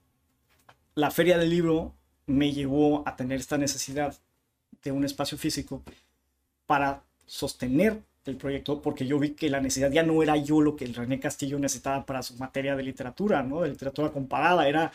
la 0.97 1.13
feria 1.13 1.39
del 1.39 1.51
libro 1.51 1.93
me 2.27 2.53
llevó 2.53 3.03
a 3.07 3.17
tener 3.17 3.41
esta 3.41 3.59
necesidad 3.59 4.17
de 4.83 4.93
un 4.93 5.05
espacio 5.05 5.37
físico 5.39 5.83
para 6.67 7.03
sostener 7.27 8.01
el 8.25 8.37
proyecto, 8.37 8.81
porque 8.81 9.07
yo 9.07 9.19
vi 9.19 9.31
que 9.31 9.51
la 9.51 9.61
necesidad 9.61 9.91
ya 9.91 10.03
no 10.03 10.23
era 10.23 10.37
yo 10.37 10.61
lo 10.61 10.77
que 10.77 10.85
el 10.85 10.95
René 10.95 11.21
Castillo 11.21 11.59
necesitaba 11.59 12.07
para 12.07 12.23
su 12.23 12.35
materia 12.37 12.75
de 12.75 12.83
literatura, 12.83 13.43
¿no? 13.43 13.61
De 13.61 13.69
literatura 13.69 14.11
comparada, 14.11 14.67
era 14.67 14.93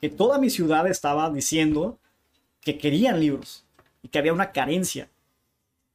que 0.00 0.08
toda 0.08 0.38
mi 0.38 0.48
ciudad 0.48 0.86
estaba 0.86 1.30
diciendo 1.30 1.98
que 2.62 2.78
querían 2.78 3.20
libros 3.20 3.64
y 4.02 4.08
que 4.08 4.18
había 4.18 4.32
una 4.32 4.52
carencia. 4.52 5.08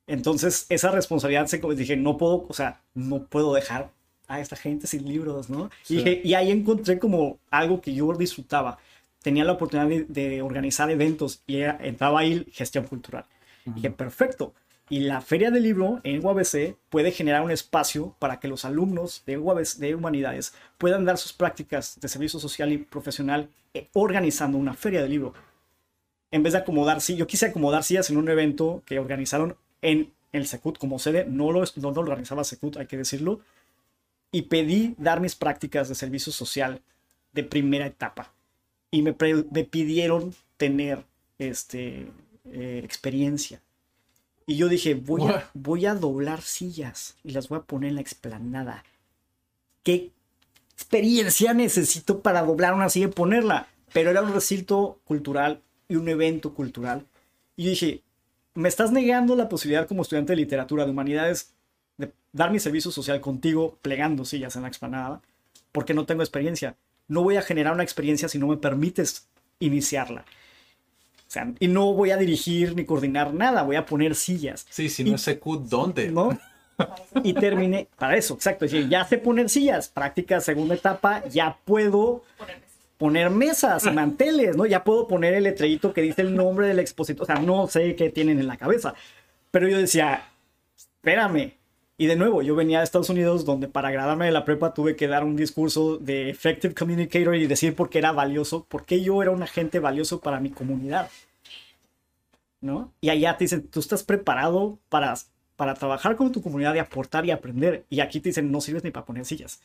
Entonces, 0.07 0.67
esa 0.69 0.91
responsabilidad 0.91 1.47
se 1.47 1.57
dije, 1.75 1.97
no 1.97 2.17
puedo, 2.17 2.45
o 2.47 2.53
sea, 2.53 2.81
no 2.93 3.23
puedo 3.23 3.53
dejar 3.53 3.89
a 4.27 4.39
esta 4.39 4.55
gente 4.55 4.85
sin 4.85 5.07
libros, 5.07 5.49
¿no? 5.49 5.71
Y, 5.89 6.27
y 6.27 6.33
ahí 6.35 6.51
encontré 6.51 6.99
como 6.99 7.39
algo 7.49 7.81
que 7.81 7.93
yo 7.93 8.13
disfrutaba. 8.13 8.77
Tenía 9.25 9.43
la 9.43 9.53
oportunidad 9.53 9.89
de, 9.89 10.05
de 10.07 10.41
organizar 10.43 10.91
eventos 10.91 11.41
y 11.47 11.57
era- 11.57 11.79
entraba 11.81 12.19
ahí 12.19 12.45
gestión 12.51 12.85
cultural. 12.85 13.25
Dije, 13.65 13.89
perfecto. 13.89 14.53
Y 14.87 14.99
la 14.99 15.19
Feria 15.19 15.49
del 15.49 15.63
Libro 15.63 15.99
en 16.03 16.23
UABC 16.23 16.75
puede 16.89 17.11
generar 17.11 17.41
un 17.41 17.49
espacio 17.49 18.15
para 18.19 18.39
que 18.39 18.47
los 18.47 18.65
alumnos 18.65 19.23
de, 19.25 19.39
UABC, 19.39 19.77
de 19.79 19.95
humanidades 19.95 20.53
puedan 20.77 21.05
dar 21.05 21.17
sus 21.17 21.33
prácticas 21.33 21.99
de 21.99 22.07
servicio 22.07 22.39
social 22.39 22.71
y 22.71 22.77
profesional 22.77 23.49
eh, 23.73 23.89
organizando 23.93 24.59
una 24.59 24.75
feria 24.75 25.01
del 25.01 25.09
libro 25.09 25.33
en 26.31 26.43
vez 26.43 26.53
de 26.53 26.59
acomodar, 26.59 27.01
sí, 27.01 27.15
yo 27.15 27.27
quise 27.27 27.45
acomodar 27.47 27.83
sillas 27.83 28.09
en 28.09 28.17
un 28.17 28.29
evento 28.29 28.83
que 28.85 28.99
organizaron 28.99 29.55
en 29.81 30.11
el 30.33 30.47
Secut 30.47 30.77
como 30.77 30.99
sede, 30.99 31.25
no 31.25 31.51
lo, 31.51 31.63
no 31.77 31.91
lo 31.91 32.01
organizaba 32.01 32.43
Secut, 32.43 32.77
hay 32.77 32.87
que 32.87 32.97
decirlo, 32.97 33.39
y 34.31 34.43
pedí 34.43 34.95
dar 34.97 35.21
mis 35.21 35.35
prácticas 35.35 35.87
de 35.87 35.95
servicio 35.95 36.33
social 36.33 36.81
de 37.31 37.43
primera 37.43 37.85
etapa. 37.85 38.33
Y 38.95 39.01
me, 39.01 39.13
pidieron 39.13 40.33
tener 40.55 41.03
este, 41.37 42.07
eh, 42.45 42.81
experiencia. 42.81 43.61
Y 44.47 44.55
yo 44.55 44.69
dije, 44.69 44.93
voy 44.93 45.23
What? 45.23 45.35
a, 45.35 45.49
voy 45.53 45.85
a 45.85 45.95
doblar 45.95 46.41
sillas 46.41 47.17
y 47.21 47.31
las 47.31 47.49
voy 47.49 47.59
a 47.59 47.63
poner 47.63 47.89
en 47.89 47.95
la 47.95 48.01
explanada. 48.01 48.85
¿Qué 49.83 50.11
experiencia 50.71 51.53
necesito 51.53 52.21
para 52.21 52.43
doblar 52.43 52.73
una 52.73 52.87
silla 52.87 53.07
y 53.07 53.11
ponerla? 53.11 53.67
Pero 53.91 54.11
era 54.11 54.21
un 54.21 54.33
recinto 54.33 55.01
cultural 55.03 55.61
y 55.89 55.97
un 55.97 56.07
evento 56.07 56.53
cultural. 56.53 57.05
Y 57.57 57.65
yo 57.65 57.69
dije, 57.71 58.01
me 58.53 58.69
estás 58.69 58.93
negando 58.93 59.35
la 59.35 59.49
posibilidad 59.49 59.89
como 59.89 60.03
estudiante 60.03 60.31
de 60.31 60.37
literatura, 60.37 60.85
de 60.85 60.91
humanidades, 60.91 61.53
de 61.97 62.13
dar 62.31 62.49
mi 62.49 62.59
servicio 62.61 62.91
social 62.91 63.19
contigo 63.19 63.77
plegando 63.81 64.23
sillas 64.23 64.55
en 64.55 64.61
la 64.61 64.69
explanada, 64.69 65.21
porque 65.73 65.93
no 65.93 66.05
tengo 66.05 66.21
experiencia. 66.21 66.77
No 67.07 67.23
voy 67.23 67.37
a 67.37 67.41
generar 67.41 67.73
una 67.73 67.83
experiencia 67.83 68.27
si 68.27 68.37
no 68.37 68.47
me 68.47 68.57
permites 68.57 69.27
iniciarla. 69.59 70.25
O 71.27 71.31
sea, 71.35 71.51
y 71.59 71.67
no 71.67 71.93
voy 71.93 72.11
a 72.11 72.17
dirigir 72.17 72.75
ni 72.75 72.85
coordinar 72.85 73.33
nada, 73.33 73.63
voy 73.63 73.75
a 73.75 73.85
poner 73.85 74.15
sillas. 74.15 74.65
Sí, 74.69 74.89
si 74.89 75.03
no 75.03 75.15
es 75.15 75.21
Secut, 75.21 75.63
¿dónde? 75.63 76.11
¿no? 76.11 76.37
Y 77.23 77.33
terminé, 77.33 77.87
para 77.97 78.17
eso, 78.17 78.33
exacto. 78.33 78.65
Ya 78.65 79.05
sé 79.05 79.17
poner 79.17 79.49
sillas, 79.49 79.87
práctica 79.87 80.39
segunda 80.41 80.75
etapa, 80.75 81.23
ya 81.29 81.57
puedo 81.65 82.23
poner 82.97 83.29
mesas, 83.29 83.91
manteles, 83.93 84.55
¿no? 84.55 84.65
Ya 84.65 84.83
puedo 84.83 85.07
poner 85.07 85.33
el 85.33 85.43
letrerito 85.43 85.93
que 85.93 86.01
dice 86.01 86.21
el 86.21 86.35
nombre 86.35 86.67
del 86.67 86.79
expositor. 86.79 87.23
O 87.23 87.25
sea, 87.25 87.35
no 87.35 87.67
sé 87.67 87.95
qué 87.95 88.09
tienen 88.09 88.39
en 88.39 88.47
la 88.47 88.57
cabeza. 88.57 88.93
Pero 89.51 89.67
yo 89.67 89.77
decía, 89.77 90.29
espérame. 90.77 91.53
Y 91.97 92.07
de 92.07 92.17
nuevo, 92.17 92.41
yo 92.41 92.55
venía 92.55 92.79
de 92.79 92.83
Estados 92.83 93.09
Unidos 93.09 93.45
donde 93.45 93.69
para 93.69 93.89
graduarme 93.89 94.25
de 94.25 94.31
la 94.31 94.43
prepa 94.43 94.73
tuve 94.73 94.97
que 94.97 95.07
dar 95.07 95.23
un 95.23 95.37
discurso 95.37 95.97
de 95.97 96.29
Effective 96.29 96.73
Communicator 96.73 97.35
y 97.35 97.47
decir 97.47 97.73
por 97.73 97.89
qué 97.89 97.99
era 97.99 98.11
valioso, 98.11 98.65
por 98.65 98.85
qué 98.85 99.01
yo 99.01 99.21
era 99.21 99.31
un 99.31 99.41
agente 99.43 99.79
valioso 99.79 100.19
para 100.19 100.39
mi 100.41 100.49
comunidad. 100.49 101.09
¿No? 102.61 102.91
Y 102.99 103.09
allá 103.09 103.37
te 103.37 103.43
dicen, 103.45 103.67
tú 103.67 103.79
estás 103.79 104.03
preparado 104.03 104.79
para, 104.89 105.13
para 105.55 105.75
trabajar 105.75 106.15
con 106.15 106.31
tu 106.31 106.41
comunidad 106.41 106.73
y 106.75 106.79
aportar 106.79 107.25
y 107.25 107.31
aprender. 107.31 107.85
Y 107.89 107.99
aquí 107.99 108.19
te 108.19 108.29
dicen, 108.29 108.51
no 108.51 108.59
sirves 108.59 108.83
ni 108.83 108.91
para 108.91 109.05
poner 109.05 109.23
sillas. 109.25 109.61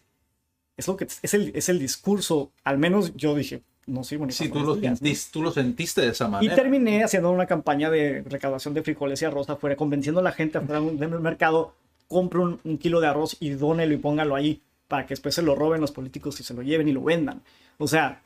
Es, 0.77 0.87
lo 0.87 0.97
que, 0.97 1.05
es, 1.05 1.35
el, 1.35 1.51
es 1.55 1.69
el 1.69 1.79
discurso, 1.79 2.53
al 2.63 2.79
menos 2.79 3.15
yo 3.17 3.35
dije, 3.35 3.63
no 3.87 4.05
sirvo 4.05 4.27
ni 4.27 4.33
Sí, 4.33 4.49
para 4.49 4.49
tú 4.49 4.53
poner 4.53 4.67
lo, 4.67 4.75
sillas, 4.77 5.03
¿no? 5.03 5.09
sentiste, 5.09 5.31
tú 5.33 5.43
lo 5.43 5.51
sentiste 5.51 6.01
de 6.03 6.09
esa 6.09 6.27
Y 6.27 6.31
manera. 6.31 6.55
terminé 6.55 7.03
haciendo 7.05 7.31
una 7.31 7.47
campaña 7.47 7.91
de 7.91 8.23
recaudación 8.23 8.75
de 8.75 8.83
frijoles 8.83 9.21
y 9.23 9.25
arroz 9.25 9.49
afuera, 9.51 9.77
convenciendo 9.77 10.21
a 10.21 10.25
la 10.25 10.33
gente 10.33 10.59
afuera 10.59 10.81
del 10.81 11.21
mercado, 11.21 11.75
compre 12.11 12.41
un, 12.41 12.59
un 12.65 12.77
kilo 12.77 13.01
de 13.01 13.07
arroz 13.07 13.37
y 13.39 13.51
dónelo 13.51 13.95
y 13.95 13.99
póngalo 13.99 14.35
ahí, 14.35 14.61
para 14.89 15.07
que 15.07 15.13
después 15.13 15.35
se 15.37 15.43
lo 15.43 15.55
roben 15.55 15.81
los 15.81 15.93
políticos 15.93 16.41
y 16.41 16.43
se 16.43 16.53
lo 16.53 16.63
lleven 16.63 16.89
y 16.89 16.93
lo 16.93 17.03
vendan. 17.03 17.43
O 17.79 17.87
sea, 17.87 18.21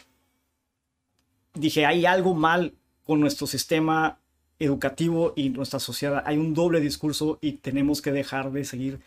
dije, 1.52 1.84
hay 1.84 2.06
algo 2.06 2.34
mal 2.34 2.72
con 3.04 3.20
nuestro 3.20 3.46
sistema 3.46 4.18
educativo 4.58 5.34
y 5.36 5.50
nuestra 5.50 5.78
sociedad. 5.78 6.22
Hay 6.24 6.38
un 6.38 6.54
doble 6.54 6.80
discurso 6.80 7.38
y 7.42 7.52
tenemos 7.52 8.00
que 8.00 8.12
dejar 8.12 8.50
de 8.50 8.64
seguir 8.64 9.00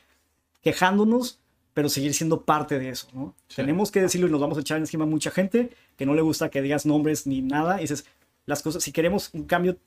quejándonos, 0.62 1.40
pero 1.74 1.90
seguir 1.90 2.14
siendo 2.14 2.42
parte 2.44 2.78
de 2.78 2.90
eso, 2.90 3.08
¿no? 3.14 3.34
Tenemos 3.56 3.92
que 3.92 4.02
decirlo 4.02 4.28
y 4.28 4.32
nos 4.32 4.42
vamos 4.42 4.58
a 4.58 4.62
echar 4.62 4.78
encima 4.78 5.06
a 5.06 5.08
mucha 5.08 5.32
gente 5.32 5.72
que 5.96 6.06
no 6.06 6.14
le 6.14 6.22
gusta 6.22 6.50
que 6.50 6.62
digas 6.62 6.86
nombres 6.86 7.26
ni 7.26 7.42
nada. 7.42 7.78
Y 7.78 7.82
dices, 7.82 8.06
las 8.46 8.62
cosas, 8.62 8.84
si 8.84 8.92
queremos 8.92 9.32
un 9.34 9.46
cambio, 9.46 9.78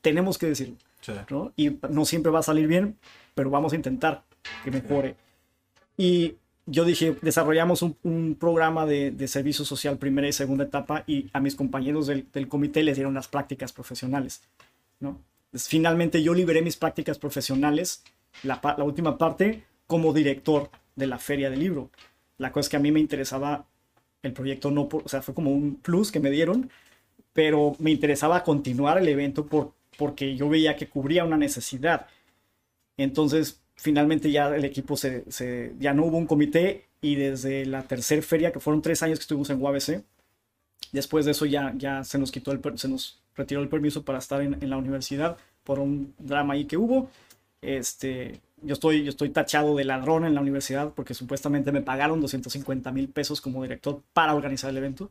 tenemos 0.00 0.36
que 0.38 0.46
decirlo, 0.46 0.76
Sí. 1.00 1.12
¿no? 1.30 1.52
Y 1.56 1.78
no 1.90 2.04
siempre 2.04 2.30
va 2.30 2.40
a 2.40 2.42
salir 2.42 2.66
bien, 2.66 2.98
pero 3.34 3.50
vamos 3.50 3.72
a 3.72 3.76
intentar 3.76 4.24
que 4.64 4.70
mejore. 4.70 5.16
Y 5.96 6.36
yo 6.66 6.84
dije, 6.84 7.16
desarrollamos 7.22 7.82
un, 7.82 7.96
un 8.02 8.36
programa 8.38 8.86
de, 8.86 9.10
de 9.10 9.28
servicio 9.28 9.64
social 9.64 9.98
primera 9.98 10.28
y 10.28 10.32
segunda 10.32 10.64
etapa 10.64 11.04
y 11.06 11.28
a 11.32 11.40
mis 11.40 11.54
compañeros 11.56 12.06
del, 12.06 12.26
del 12.32 12.48
comité 12.48 12.82
les 12.82 12.96
dieron 12.96 13.14
las 13.14 13.28
prácticas 13.28 13.72
profesionales, 13.72 14.42
¿no? 15.00 15.20
Entonces, 15.46 15.68
finalmente 15.68 16.22
yo 16.22 16.32
liberé 16.32 16.62
mis 16.62 16.76
prácticas 16.76 17.18
profesionales, 17.18 18.04
la, 18.44 18.60
la 18.78 18.84
última 18.84 19.18
parte, 19.18 19.64
como 19.88 20.12
director 20.12 20.70
de 20.94 21.08
la 21.08 21.18
feria 21.18 21.50
del 21.50 21.58
libro. 21.58 21.90
La 22.38 22.52
cosa 22.52 22.66
es 22.66 22.68
que 22.68 22.76
a 22.76 22.80
mí 22.80 22.92
me 22.92 23.00
interesaba 23.00 23.66
el 24.22 24.32
proyecto, 24.32 24.70
no 24.70 24.88
por- 24.88 25.02
o 25.04 25.08
sea, 25.08 25.22
fue 25.22 25.34
como 25.34 25.50
un 25.50 25.74
plus 25.74 26.12
que 26.12 26.20
me 26.20 26.30
dieron, 26.30 26.70
pero 27.32 27.74
me 27.80 27.90
interesaba 27.90 28.44
continuar 28.44 28.98
el 28.98 29.08
evento 29.08 29.46
por, 29.46 29.72
porque 29.98 30.36
yo 30.36 30.48
veía 30.48 30.76
que 30.76 30.88
cubría 30.88 31.24
una 31.24 31.36
necesidad. 31.36 32.06
Entonces, 32.96 33.60
finalmente 33.80 34.30
ya 34.30 34.54
el 34.54 34.64
equipo 34.64 34.96
se, 34.96 35.24
ya 35.78 35.94
no 35.94 36.04
hubo 36.04 36.18
un 36.18 36.26
comité 36.26 36.86
y 37.00 37.14
desde 37.14 37.64
la 37.64 37.82
tercera 37.82 38.20
feria, 38.20 38.52
que 38.52 38.60
fueron 38.60 38.82
tres 38.82 39.02
años 39.02 39.18
que 39.18 39.22
estuvimos 39.22 39.48
en 39.48 39.60
UABC, 39.60 40.04
después 40.92 41.24
de 41.24 41.30
eso 41.30 41.46
ya, 41.46 41.72
ya 41.76 42.04
se 42.04 42.18
nos 42.18 42.30
quitó 42.30 42.52
el, 42.52 42.60
se 42.76 42.88
nos 42.88 43.22
retiró 43.34 43.62
el 43.62 43.68
permiso 43.68 44.04
para 44.04 44.18
estar 44.18 44.42
en, 44.42 44.58
en 44.60 44.68
la 44.68 44.76
universidad 44.76 45.38
por 45.64 45.78
un 45.78 46.14
drama 46.18 46.54
ahí 46.54 46.66
que 46.66 46.76
hubo. 46.76 47.08
Este, 47.62 48.40
yo 48.62 48.74
estoy, 48.74 49.02
yo 49.02 49.10
estoy 49.10 49.30
tachado 49.30 49.74
de 49.76 49.84
ladrón 49.84 50.26
en 50.26 50.34
la 50.34 50.42
universidad 50.42 50.92
porque 50.94 51.14
supuestamente 51.14 51.72
me 51.72 51.80
pagaron 51.80 52.20
250 52.20 52.92
mil 52.92 53.08
pesos 53.08 53.40
como 53.40 53.62
director 53.62 54.02
para 54.12 54.34
organizar 54.34 54.70
el 54.70 54.76
evento. 54.76 55.10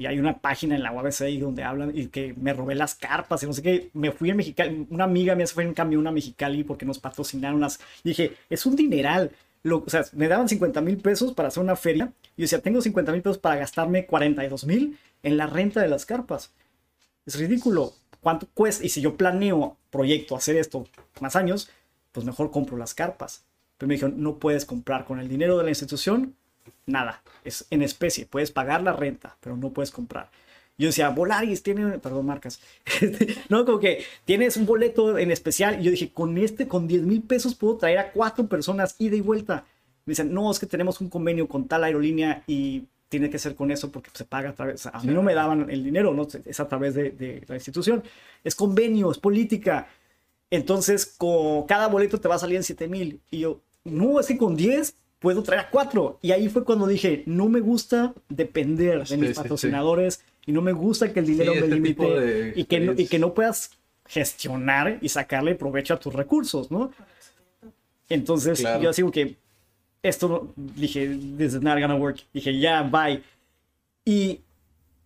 Y 0.00 0.06
hay 0.06 0.18
una 0.18 0.38
página 0.38 0.76
en 0.76 0.82
la 0.82 0.92
UABC 0.92 1.38
donde 1.40 1.62
hablan 1.62 1.92
y 1.94 2.06
que 2.06 2.32
me 2.32 2.54
robé 2.54 2.74
las 2.74 2.94
carpas 2.94 3.42
y 3.42 3.46
no 3.46 3.52
sé 3.52 3.60
qué. 3.60 3.90
Me 3.92 4.10
fui 4.12 4.30
a 4.30 4.34
Mexicali. 4.34 4.86
Una 4.88 5.04
amiga 5.04 5.34
me 5.34 5.46
fue 5.46 5.62
en 5.62 5.74
camión 5.74 6.06
a 6.06 6.10
Mexicali 6.10 6.64
porque 6.64 6.86
nos 6.86 6.98
patrocinaron 6.98 7.60
las. 7.60 7.78
Y 8.02 8.08
dije, 8.08 8.34
es 8.48 8.64
un 8.64 8.76
dineral. 8.76 9.30
Lo, 9.62 9.84
o 9.84 9.90
sea, 9.90 10.02
me 10.14 10.26
daban 10.26 10.48
50 10.48 10.80
mil 10.80 10.96
pesos 10.96 11.34
para 11.34 11.48
hacer 11.48 11.62
una 11.62 11.76
feria. 11.76 12.14
Y 12.34 12.40
yo 12.40 12.44
decía, 12.44 12.62
tengo 12.62 12.80
50 12.80 13.12
mil 13.12 13.20
pesos 13.20 13.36
para 13.36 13.56
gastarme 13.56 14.06
42 14.06 14.64
mil 14.64 14.98
en 15.22 15.36
la 15.36 15.46
renta 15.46 15.82
de 15.82 15.88
las 15.88 16.06
carpas. 16.06 16.50
Es 17.26 17.38
ridículo. 17.38 17.92
¿Cuánto 18.22 18.48
cuesta? 18.54 18.86
Y 18.86 18.88
si 18.88 19.02
yo 19.02 19.18
planeo 19.18 19.76
proyecto 19.90 20.34
hacer 20.34 20.56
esto 20.56 20.86
más 21.20 21.36
años, 21.36 21.68
pues 22.12 22.24
mejor 22.24 22.50
compro 22.50 22.78
las 22.78 22.94
carpas. 22.94 23.44
Pero 23.76 23.88
me 23.88 23.96
dijeron, 23.96 24.22
no 24.22 24.38
puedes 24.38 24.64
comprar 24.64 25.04
con 25.04 25.20
el 25.20 25.28
dinero 25.28 25.58
de 25.58 25.64
la 25.64 25.70
institución 25.70 26.36
nada. 26.86 27.22
Es 27.44 27.66
en 27.70 27.82
especie. 27.82 28.26
Puedes 28.26 28.50
pagar 28.50 28.82
la 28.82 28.92
renta, 28.92 29.36
pero 29.40 29.56
no 29.56 29.70
puedes 29.70 29.90
comprar. 29.90 30.30
Yo 30.80 30.86
decía, 30.86 31.10
Volaris 31.10 31.62
tiene, 31.62 31.98
perdón, 31.98 32.24
marcas. 32.24 32.58
no, 33.50 33.66
como 33.66 33.78
que 33.80 34.02
tienes 34.24 34.56
un 34.56 34.64
boleto 34.64 35.18
en 35.18 35.30
especial. 35.30 35.78
Y 35.78 35.84
yo 35.84 35.90
dije, 35.90 36.10
con 36.10 36.38
este, 36.38 36.66
con 36.68 36.88
10 36.88 37.02
mil 37.02 37.22
pesos 37.22 37.54
puedo 37.54 37.76
traer 37.76 37.98
a 37.98 38.12
cuatro 38.12 38.46
personas 38.46 38.96
ida 38.98 39.14
y 39.14 39.20
vuelta. 39.20 39.66
Me 40.06 40.12
dicen, 40.12 40.32
no, 40.32 40.50
es 40.50 40.58
que 40.58 40.64
tenemos 40.64 41.00
un 41.02 41.10
convenio 41.10 41.46
con 41.48 41.68
tal 41.68 41.84
aerolínea 41.84 42.42
y 42.46 42.84
tiene 43.10 43.28
que 43.28 43.38
ser 43.38 43.54
con 43.56 43.70
eso 43.70 43.92
porque 43.92 44.08
se 44.14 44.24
paga 44.24 44.50
a 44.50 44.54
través. 44.54 44.86
A 44.86 45.02
mí 45.02 45.12
no 45.12 45.22
me 45.22 45.34
daban 45.34 45.68
el 45.68 45.84
dinero, 45.84 46.14
¿no? 46.14 46.26
Es 46.46 46.60
a 46.60 46.68
través 46.68 46.94
de, 46.94 47.44
la 47.46 47.56
institución. 47.56 48.02
Es 48.42 48.54
convenio, 48.54 49.10
es 49.10 49.18
política. 49.18 49.86
Entonces, 50.48 51.04
con 51.04 51.66
cada 51.66 51.88
boleto 51.88 52.18
te 52.18 52.28
va 52.28 52.36
a 52.36 52.38
salir 52.38 52.56
en 52.56 52.64
7 52.64 52.88
mil. 52.88 53.20
Y 53.30 53.40
yo, 53.40 53.60
no, 53.84 54.18
es 54.18 54.28
que 54.28 54.38
con 54.38 54.56
10 54.56 54.94
puedo 55.20 55.42
traer 55.44 55.60
a 55.60 55.70
4. 55.70 56.18
Y 56.22 56.32
ahí 56.32 56.48
fue 56.48 56.64
cuando 56.64 56.86
dije, 56.88 57.22
no 57.26 57.48
me 57.48 57.60
gusta 57.60 58.12
depender 58.28 58.98
de 59.00 59.06
Sí, 59.06 59.16
mis 59.16 59.28
sí, 59.28 59.34
sí. 59.34 59.40
patrocinadores 59.40 60.22
y 60.46 60.52
no 60.52 60.60
me 60.62 60.72
gusta 60.72 61.12
que 61.12 61.20
el 61.20 61.26
dinero 61.26 61.52
me 61.54 61.60
este 61.60 61.74
limite 61.74 62.04
de- 62.04 62.52
y, 62.56 62.64
que 62.64 62.80
no, 62.80 62.92
y 62.96 63.06
que 63.06 63.18
no 63.20 63.32
puedas 63.34 63.70
gestionar 64.06 64.98
y 65.00 65.08
sacarle 65.08 65.54
provecho 65.54 65.94
a 65.94 66.00
tus 66.00 66.12
recursos, 66.12 66.70
¿no? 66.72 66.90
Entonces, 68.08 68.58
Claro. 68.60 68.82
yo 68.82 68.90
así 68.90 69.02
que 69.12 69.36
esto, 70.02 70.52
dije, 70.56 71.06
this 71.38 71.54
is 71.54 71.60
not 71.62 71.78
gonna 71.78 71.94
work. 71.96 72.20
Dije, 72.32 72.58
ya, 72.58 72.82
bye. 72.82 73.22
Y 74.04 74.40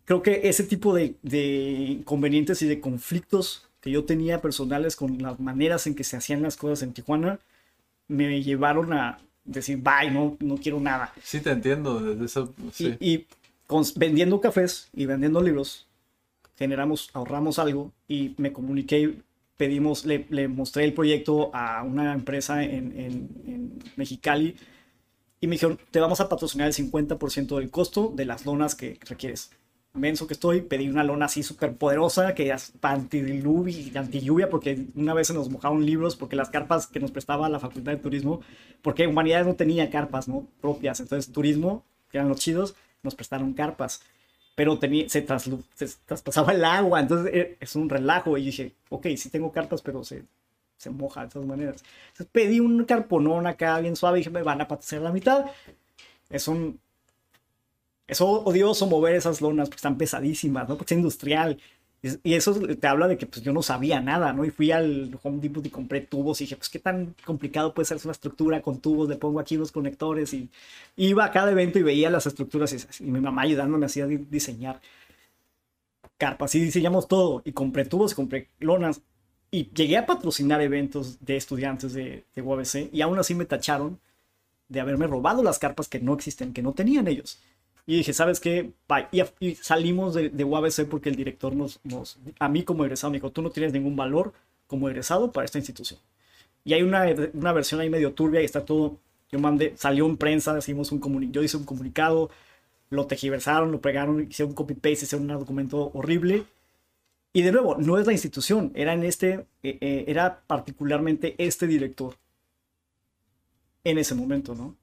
creo 0.04 0.22
que 0.22 0.42
ese 0.48 0.64
tipo 0.64 0.94
de, 0.94 1.14
de 1.22 1.96
inconvenientes 1.98 2.62
y 2.62 2.66
de 2.68 2.80
conflictos 2.80 3.68
que 3.80 3.90
yo 3.90 4.04
tenía 4.04 4.40
personales 4.40 4.96
con 4.96 5.20
las 5.20 5.38
maneras 5.40 5.86
en 5.86 5.94
que 5.94 6.04
se 6.04 6.16
hacían 6.16 6.42
las 6.42 6.56
cosas 6.56 6.82
en 6.82 6.92
Tijuana 6.94 7.38
me 8.08 8.42
llevaron 8.42 8.92
a 8.94 9.18
decir, 9.44 9.78
bye, 9.78 10.10
no, 10.10 10.36
no 10.40 10.56
quiero 10.56 10.80
nada. 10.80 11.12
Sí, 11.22 11.40
te 11.40 11.50
entiendo. 11.50 12.00
Desde 12.00 12.24
eso, 12.24 12.54
sí. 12.72 12.96
Y, 13.00 13.12
y 13.14 13.26
con- 13.66 13.84
vendiendo 13.96 14.40
cafés 14.40 14.88
y 14.92 15.06
vendiendo 15.06 15.40
libros, 15.42 15.86
generamos, 16.56 17.10
ahorramos 17.12 17.58
algo 17.58 17.92
y 18.08 18.34
me 18.38 18.52
comuniqué, 18.52 19.16
pedimos, 19.56 20.04
le, 20.04 20.26
le 20.30 20.48
mostré 20.48 20.84
el 20.84 20.92
proyecto 20.94 21.50
a 21.54 21.82
una 21.82 22.12
empresa 22.12 22.62
en, 22.64 22.98
en- 22.98 23.28
en 23.46 23.78
Mexicali 23.96 24.56
y 25.40 25.46
me 25.46 25.52
dijeron, 25.56 25.78
te 25.90 26.00
vamos 26.00 26.20
a 26.20 26.28
patrocinar 26.28 26.68
el 26.68 26.74
50% 26.74 27.58
del 27.58 27.70
costo 27.70 28.12
de 28.16 28.24
las 28.24 28.46
lonas 28.46 28.74
que 28.74 28.98
requieres. 29.08 29.50
Menso 29.94 30.26
que 30.26 30.34
estoy, 30.34 30.60
pedí 30.60 30.88
una 30.88 31.04
lona 31.04 31.26
así 31.26 31.44
súper 31.44 31.76
poderosa 31.76 32.34
que 32.34 32.50
es 32.50 32.72
anti 32.82 33.22
lluvia, 34.20 34.50
porque 34.50 34.86
una 34.96 35.14
vez 35.14 35.28
se 35.28 35.34
nos 35.34 35.48
mojaron 35.48 35.86
libros, 35.86 36.16
porque 36.16 36.34
las 36.34 36.50
carpas 36.50 36.88
que 36.88 36.98
nos 36.98 37.12
prestaba 37.12 37.48
la 37.48 37.60
Facultad 37.60 37.92
de 37.92 37.98
Turismo, 37.98 38.40
porque 38.82 39.06
Humanidades 39.06 39.46
no 39.46 39.54
tenía 39.54 39.90
carpas 39.90 40.26
¿no? 40.26 40.48
propias, 40.60 40.98
entonces 40.98 41.32
Turismo, 41.32 41.84
que 42.10 42.18
eran 42.18 42.28
los 42.28 42.40
chidos, 42.40 42.74
nos 43.04 43.14
prestaron 43.14 43.52
carpas, 43.52 44.02
pero 44.56 44.80
tenía, 44.80 45.08
se, 45.08 45.24
se 45.74 45.88
traspasaba 46.04 46.52
el 46.52 46.64
agua, 46.64 46.98
entonces 46.98 47.32
eh, 47.32 47.56
es 47.60 47.76
un 47.76 47.88
relajo, 47.88 48.36
y 48.36 48.46
dije, 48.46 48.72
ok, 48.88 49.06
sí 49.16 49.30
tengo 49.30 49.52
carpas, 49.52 49.80
pero 49.80 50.02
se, 50.02 50.24
se 50.76 50.90
moja 50.90 51.22
de 51.22 51.28
todas 51.28 51.46
maneras. 51.46 51.84
Entonces 52.08 52.26
pedí 52.32 52.58
un 52.58 52.84
carponón 52.84 53.46
acá 53.46 53.78
bien 53.78 53.94
suave, 53.94 54.18
y 54.18 54.20
dije, 54.22 54.30
me 54.30 54.42
van 54.42 54.60
a 54.60 54.66
patrocinar 54.66 55.04
la 55.04 55.12
mitad, 55.12 55.46
es 56.30 56.48
un 56.48 56.80
es 58.06 58.20
odioso 58.20 58.86
mover 58.86 59.14
esas 59.14 59.40
lonas 59.40 59.68
porque 59.68 59.76
están 59.78 59.98
pesadísimas, 59.98 60.68
¿no? 60.68 60.76
Porque 60.76 60.94
es 60.94 60.98
industrial. 60.98 61.58
Y- 62.02 62.34
eso 62.34 62.54
te 62.60 62.86
habla 62.86 63.08
de 63.08 63.16
que 63.16 63.26
pues, 63.26 63.42
yo 63.42 63.52
no 63.52 63.62
sabía 63.62 64.00
nada, 64.00 64.32
¿no? 64.34 64.44
Y 64.44 64.50
fui 64.50 64.70
al 64.72 65.18
Home 65.22 65.38
Depot 65.40 65.64
y 65.64 65.70
compré 65.70 66.02
tubos 66.02 66.40
y 66.40 66.44
dije, 66.44 66.56
pues 66.56 66.68
qué 66.68 66.78
tan 66.78 67.14
complicado 67.24 67.72
puede 67.74 67.86
ser 67.86 67.98
una 68.04 68.12
estructura 68.12 68.60
con 68.62 68.80
tubos, 68.80 69.08
le 69.08 69.16
pongo 69.16 69.40
aquí 69.40 69.56
los 69.56 69.72
conectores 69.72 70.34
y 70.34 70.50
iba 70.96 71.24
a 71.24 71.30
cada 71.30 71.50
evento 71.52 71.78
y 71.78 71.82
veía 71.82 72.10
las 72.10 72.26
estructuras 72.26 72.72
y, 73.00 73.04
y 73.04 73.10
mi 73.10 73.20
mamá 73.20 73.42
ayudándome 73.42 73.86
así 73.86 74.00
a 74.02 74.06
di- 74.06 74.18
diseñar 74.18 74.80
carpas 76.18 76.54
y 76.54 76.60
diseñamos 76.60 77.08
todo 77.08 77.42
y 77.44 77.52
compré 77.52 77.84
tubos 77.84 78.12
y 78.12 78.14
compré 78.14 78.48
lonas 78.60 79.00
y 79.50 79.70
llegué 79.70 79.96
a 79.98 80.06
patrocinar 80.06 80.60
eventos 80.60 81.24
de 81.24 81.36
estudiantes 81.36 81.92
de, 81.92 82.24
de 82.34 82.42
UABC 82.42 82.88
y 82.92 83.00
aún 83.02 83.18
así 83.18 83.34
me 83.34 83.44
tacharon 83.44 84.00
de 84.68 84.80
haberme 84.80 85.06
robado 85.06 85.42
las 85.42 85.58
carpas 85.58 85.88
que 85.88 86.00
no 86.00 86.14
existen, 86.14 86.52
que 86.54 86.62
no 86.62 86.72
tenían 86.74 87.08
ellos. 87.08 87.40
Y 87.86 87.96
dije, 87.98 88.12
¿sabes 88.12 88.40
qué? 88.40 88.70
Bye. 88.88 89.08
Y, 89.12 89.22
y 89.40 89.54
salimos 89.56 90.14
de, 90.14 90.30
de 90.30 90.44
UABC 90.44 90.88
porque 90.88 91.10
el 91.10 91.16
director 91.16 91.54
nos, 91.54 91.80
nos, 91.84 92.18
a 92.38 92.48
mí 92.48 92.62
como 92.62 92.84
egresado 92.84 93.10
me 93.10 93.18
dijo, 93.18 93.30
tú 93.30 93.42
no 93.42 93.50
tienes 93.50 93.72
ningún 93.72 93.96
valor 93.96 94.32
como 94.66 94.88
egresado 94.88 95.32
para 95.32 95.44
esta 95.44 95.58
institución. 95.58 96.00
Y 96.64 96.72
hay 96.72 96.82
una, 96.82 97.04
una 97.34 97.52
versión 97.52 97.80
ahí 97.80 97.90
medio 97.90 98.14
turbia 98.14 98.40
y 98.40 98.44
está 98.44 98.64
todo, 98.64 98.98
yo 99.30 99.38
mandé, 99.38 99.74
salió 99.76 100.06
en 100.06 100.16
prensa, 100.16 100.56
hicimos 100.58 100.92
un 100.92 100.98
comuni 100.98 101.30
yo 101.30 101.42
hice 101.42 101.58
un 101.58 101.64
comunicado, 101.64 102.30
lo 102.88 103.06
tejiversaron, 103.06 103.70
lo 103.70 103.80
pegaron, 103.80 104.28
hicieron 104.30 104.50
un 104.50 104.56
copy-paste, 104.56 105.04
hicieron 105.04 105.30
un 105.30 105.38
documento 105.38 105.90
horrible. 105.92 106.44
Y 107.32 107.42
de 107.42 107.52
nuevo, 107.52 107.76
no 107.76 107.98
es 107.98 108.06
la 108.06 108.12
institución, 108.12 108.70
era 108.74 108.94
en 108.94 109.02
este, 109.02 109.46
eh, 109.62 109.78
eh, 109.80 110.04
era 110.06 110.40
particularmente 110.46 111.34
este 111.38 111.66
director 111.66 112.14
en 113.82 113.98
ese 113.98 114.14
momento, 114.14 114.54
¿no? 114.54 114.76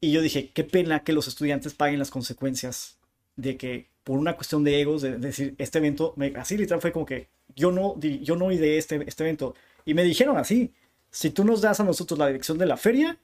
Y 0.00 0.12
yo 0.12 0.20
dije, 0.20 0.50
qué 0.50 0.64
pena 0.64 1.04
que 1.04 1.12
los 1.12 1.28
estudiantes 1.28 1.74
paguen 1.74 1.98
las 1.98 2.10
consecuencias 2.10 2.98
de 3.36 3.56
que 3.56 3.88
por 4.04 4.18
una 4.18 4.36
cuestión 4.36 4.62
de 4.62 4.80
egos, 4.80 5.02
de, 5.02 5.18
decir, 5.18 5.54
este 5.58 5.78
evento, 5.78 6.14
me, 6.16 6.32
así 6.36 6.56
literal 6.56 6.80
fue 6.80 6.92
como 6.92 7.06
que 7.06 7.28
yo 7.54 7.72
no, 7.72 7.98
yo 8.00 8.36
no 8.36 8.52
ideé 8.52 8.78
este, 8.78 9.02
este 9.06 9.24
evento. 9.24 9.54
Y 9.84 9.94
me 9.94 10.04
dijeron 10.04 10.36
así, 10.36 10.72
si 11.10 11.30
tú 11.30 11.44
nos 11.44 11.60
das 11.60 11.80
a 11.80 11.84
nosotros 11.84 12.18
la 12.18 12.26
dirección 12.26 12.58
de 12.58 12.66
la 12.66 12.76
feria, 12.76 13.18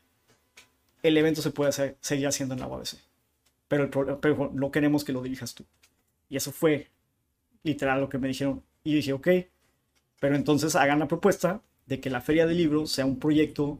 el 1.03 1.17
evento 1.17 1.43
se 1.43 1.51
puede 1.51 1.71
hacer, 1.71 1.97
seguir 2.01 2.27
haciendo 2.27 2.55
en 2.55 2.61
la 2.61 2.67
UABC. 2.67 2.97
Pero, 3.69 3.85
el, 3.85 4.19
pero 4.19 4.51
no 4.53 4.71
queremos 4.71 5.05
que 5.05 5.13
lo 5.13 5.23
dirijas 5.23 5.55
tú. 5.55 5.65
Y 6.29 6.37
eso 6.37 6.53
fue 6.53 6.89
literal 7.63 8.01
lo 8.01 8.09
que 8.09 8.19
me 8.19 8.29
dijeron. 8.29 8.63
Y 8.85 8.95
dije, 8.95 9.13
ok, 9.13 9.29
pero 10.21 10.37
entonces 10.37 10.75
hagan 10.75 10.99
la 10.99 11.09
propuesta 11.09 11.63
de 11.87 12.01
que 12.01 12.11
la 12.11 12.21
feria 12.21 12.47
de 12.47 12.55
libros 12.55 12.91
sea 12.91 13.05
un 13.05 13.19
proyecto 13.19 13.79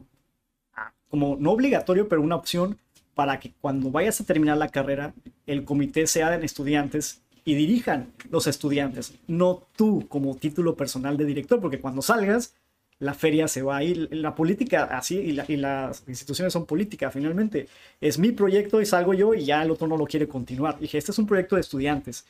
ah, 0.75 0.93
como 1.09 1.35
no 1.39 1.51
obligatorio, 1.51 2.07
pero 2.07 2.21
una 2.21 2.35
opción 2.35 2.77
para 3.15 3.39
que 3.39 3.51
cuando 3.61 3.91
vayas 3.91 4.19
a 4.21 4.25
terminar 4.25 4.57
la 4.57 4.69
carrera, 4.69 5.13
el 5.45 5.65
comité 5.65 6.07
sea 6.07 6.37
de 6.37 6.45
estudiantes 6.45 7.21
y 7.45 7.55
dirijan 7.55 8.11
los 8.29 8.47
estudiantes, 8.47 9.13
no 9.27 9.67
tú 9.75 10.07
como 10.07 10.35
título 10.35 10.75
personal 10.75 11.17
de 11.17 11.25
director, 11.25 11.59
porque 11.59 11.79
cuando 11.79 12.01
salgas, 12.01 12.55
la 12.99 13.13
feria 13.13 13.47
se 13.47 13.61
va 13.61 13.77
a 13.77 13.83
ir. 13.83 14.07
La 14.11 14.33
política 14.33 14.85
así 14.85 15.17
y, 15.17 15.57
las 15.57 16.03
instituciones 16.07 16.53
son 16.53 16.65
políticas 16.65 17.13
finalmente. 17.13 17.67
Es 17.99 18.17
mi 18.17 18.31
proyecto 18.31 18.81
y 18.81 18.85
salgo 18.85 19.13
yo 19.13 19.33
y 19.33 19.43
ya 19.43 19.61
el 19.61 19.71
otro 19.71 19.87
no 19.87 19.97
lo 19.97 20.05
quiere 20.05 20.27
continuar. 20.27 20.79
Dije, 20.79 20.97
este 20.97 21.11
es 21.11 21.19
un 21.19 21.27
proyecto 21.27 21.55
de 21.55 21.61
estudiantes, 21.61 22.25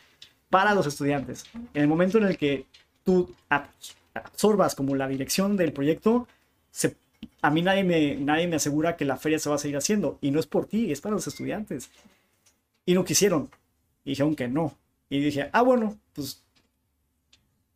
para 0.49 0.73
los 0.73 0.87
estudiantes. 0.87 1.45
En 1.73 1.83
el 1.83 1.87
momento 1.87 2.17
en 2.17 2.25
el 2.25 2.37
que 2.37 2.65
tú 3.03 3.33
absorbas 4.15 4.75
como 4.75 4.95
la 4.95 5.07
dirección 5.07 5.57
del 5.57 5.73
proyecto, 5.73 6.27
se 6.71 6.95
a 7.43 7.49
mí 7.49 7.61
nadie 7.61 7.83
me, 7.83 8.15
nadie 8.15 8.47
me 8.47 8.55
asegura 8.55 8.95
que 8.95 9.03
la 9.03 9.17
feria 9.17 9.37
se 9.37 9.49
va 9.49 9.55
a 9.55 9.59
seguir 9.59 9.75
haciendo. 9.75 10.17
Y 10.21 10.31
no 10.31 10.39
es 10.39 10.47
por 10.47 10.65
ti, 10.65 10.93
es 10.93 11.01
para 11.01 11.13
los 11.13 11.27
estudiantes. 11.27 11.91
Y 12.85 12.93
no 12.93 13.03
quisieron. 13.03 13.49
Y 14.05 14.11
dijeron 14.11 14.33
que 14.33 14.47
no. 14.47 14.77
Y 15.09 15.19
dije, 15.19 15.49
ah, 15.51 15.61
bueno, 15.61 15.99
pues 16.13 16.41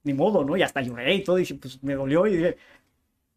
ni 0.03 0.13
modo, 0.13 0.45
¿no? 0.45 0.55
Y 0.55 0.61
hasta 0.61 0.81
lloré 0.81 1.13
y 1.15 1.23
todo. 1.23 1.35
Dije, 1.35 1.55
pues 1.55 1.83
me 1.83 1.95
dolió. 1.95 2.25
Y 2.27 2.37
dije, 2.37 2.57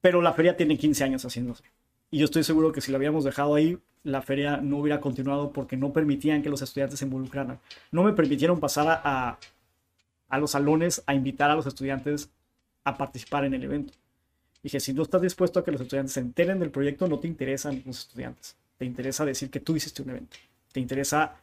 pero 0.00 0.22
la 0.22 0.32
feria 0.32 0.56
tiene 0.56 0.78
15 0.78 1.02
años 1.02 1.24
haciéndose. 1.24 1.64
Y 2.12 2.18
yo 2.18 2.26
estoy 2.26 2.44
seguro 2.44 2.70
que 2.70 2.80
si 2.80 2.92
la 2.92 2.98
habíamos 2.98 3.24
dejado 3.24 3.56
ahí, 3.56 3.76
la 4.04 4.22
feria 4.22 4.58
no 4.58 4.78
hubiera 4.78 5.00
continuado 5.00 5.52
porque 5.52 5.76
no 5.76 5.92
permitían 5.92 6.42
que 6.42 6.48
los 6.48 6.62
estudiantes 6.62 7.00
se 7.00 7.06
involucraran. 7.06 7.58
No 7.90 8.04
me 8.04 8.12
permitieron 8.12 8.60
pasar 8.60 9.02
a, 9.02 9.36
a 10.28 10.38
los 10.38 10.52
salones 10.52 11.02
a 11.06 11.14
invitar 11.14 11.50
a 11.50 11.56
los 11.56 11.66
estudiantes 11.66 12.30
a 12.84 12.96
participar 12.96 13.44
en 13.46 13.54
el 13.54 13.64
evento. 13.64 13.94
Dije, 14.62 14.78
si 14.80 14.92
no 14.92 15.02
estás 15.02 15.22
dispuesto 15.22 15.60
a 15.60 15.64
que 15.64 15.72
los 15.72 15.80
estudiantes 15.80 16.12
se 16.12 16.20
enteren 16.20 16.58
del 16.58 16.70
proyecto, 16.70 17.08
no 17.08 17.18
te 17.18 17.28
interesan 17.28 17.82
los 17.86 18.00
estudiantes. 18.00 18.56
Te 18.76 18.84
interesa 18.84 19.24
decir 19.24 19.50
que 19.50 19.60
tú 19.60 19.76
hiciste 19.76 20.02
un 20.02 20.10
evento. 20.10 20.36
Te 20.72 20.80
interesa 20.80 21.34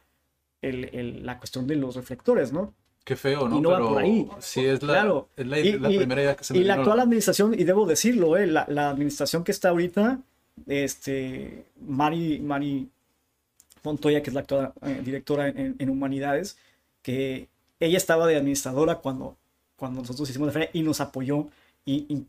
la 0.62 1.38
cuestión 1.38 1.66
de 1.66 1.76
los 1.76 1.96
reflectores, 1.96 2.52
¿no? 2.52 2.74
Qué 3.04 3.16
feo, 3.16 3.48
¿no? 3.48 3.58
Y 3.58 3.60
no 3.60 3.70
va 3.70 3.78
por 3.78 4.02
ahí. 4.02 4.28
Sí, 4.38 4.64
es 4.64 4.82
la, 4.82 5.24
es 5.36 5.46
la, 5.46 5.88
primera 5.88 6.22
idea 6.22 6.36
que 6.36 6.44
se 6.44 6.52
me 6.52 6.60
Y 6.60 6.64
la 6.64 6.74
actual 6.74 7.00
administración, 7.00 7.54
y 7.54 7.64
debo 7.64 7.86
decirlo, 7.86 8.36
eh, 8.36 8.46
la, 8.46 8.90
administración 8.90 9.44
que 9.44 9.52
está 9.52 9.70
ahorita, 9.70 10.20
este, 10.66 11.64
Mari, 11.80 12.38
Mari 12.40 12.88
Montoya, 13.82 14.22
que 14.22 14.30
es 14.30 14.34
la 14.34 14.40
actual 14.40 14.72
eh, 14.82 15.00
directora 15.04 15.48
en, 15.48 15.90
Humanidades, 15.90 16.58
que 17.02 17.48
ella 17.80 17.96
estaba 17.96 18.26
de 18.26 18.36
administradora 18.36 18.96
cuando, 18.96 19.36
cuando 19.76 20.02
nosotros 20.02 20.28
hicimos 20.28 20.46
la 20.46 20.52
feria 20.52 20.70
y 20.72 20.82
nos 20.82 21.00
apoyó 21.00 21.48
y 21.86 22.26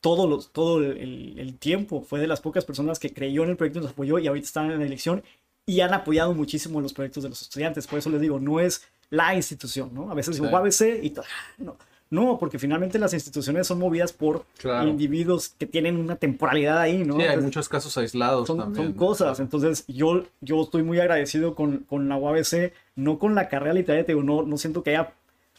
todo, 0.00 0.26
los, 0.26 0.52
todo 0.52 0.82
el, 0.82 1.56
tiempo. 1.58 2.02
Fue 2.02 2.20
de 2.20 2.26
las 2.26 2.40
pocas 2.40 2.64
personas 2.64 2.98
que 2.98 3.12
creyó 3.12 3.44
en 3.44 3.50
el 3.50 3.56
proyecto 3.56 3.80
y 3.80 3.82
nos 3.82 3.92
apoyó 3.92 4.18
y 4.18 4.26
ahorita 4.26 4.46
están 4.46 4.70
en 4.70 4.78
la 4.78 4.86
elección 4.86 5.22
y 5.66 5.80
han 5.80 5.92
apoyado 5.92 6.34
muchísimo 6.34 6.80
los 6.80 6.92
proyectos 6.92 7.22
de 7.22 7.28
los 7.28 7.42
estudiantes. 7.42 7.86
Por 7.86 7.98
eso 7.98 8.10
les 8.10 8.20
digo, 8.20 8.40
no 8.40 8.60
es 8.60 8.82
la 9.10 9.34
institución, 9.34 9.90
¿no? 9.92 10.10
A 10.10 10.14
veces 10.14 10.40
digo 10.40 10.56
ABC 10.56 11.02
y. 11.02 11.14
No, 11.58 11.76
no, 12.10 12.38
porque 12.38 12.58
finalmente 12.58 12.98
las 12.98 13.12
instituciones 13.12 13.66
son 13.66 13.78
movidas 13.78 14.12
por 14.12 14.46
individuos 14.82 15.50
que 15.58 15.66
tienen 15.66 15.98
una 15.98 16.16
temporalidad 16.16 16.78
ahí, 16.78 17.04
¿no? 17.04 17.16
Sí, 17.16 17.22
hay 17.22 17.36
muchos 17.36 17.68
casos 17.68 17.96
aislados 17.98 18.46
son, 18.46 18.58
también. 18.58 18.86
Son 18.86 18.92
cosas. 18.94 19.40
Entonces, 19.40 19.84
yo, 19.88 20.24
yo 20.40 20.62
estoy 20.62 20.82
muy 20.82 20.98
agradecido 21.00 21.54
con, 21.54 21.78
con 21.80 22.08
la 22.08 22.16
UABC, 22.16 22.72
no 22.96 23.18
con 23.18 23.34
la 23.34 23.48
carrera 23.48 23.74
literaria, 23.74 24.04
digo, 24.04 24.22
no, 24.22 24.42
no 24.42 24.56
siento 24.56 24.82
que 24.82 24.90
haya 24.90 25.12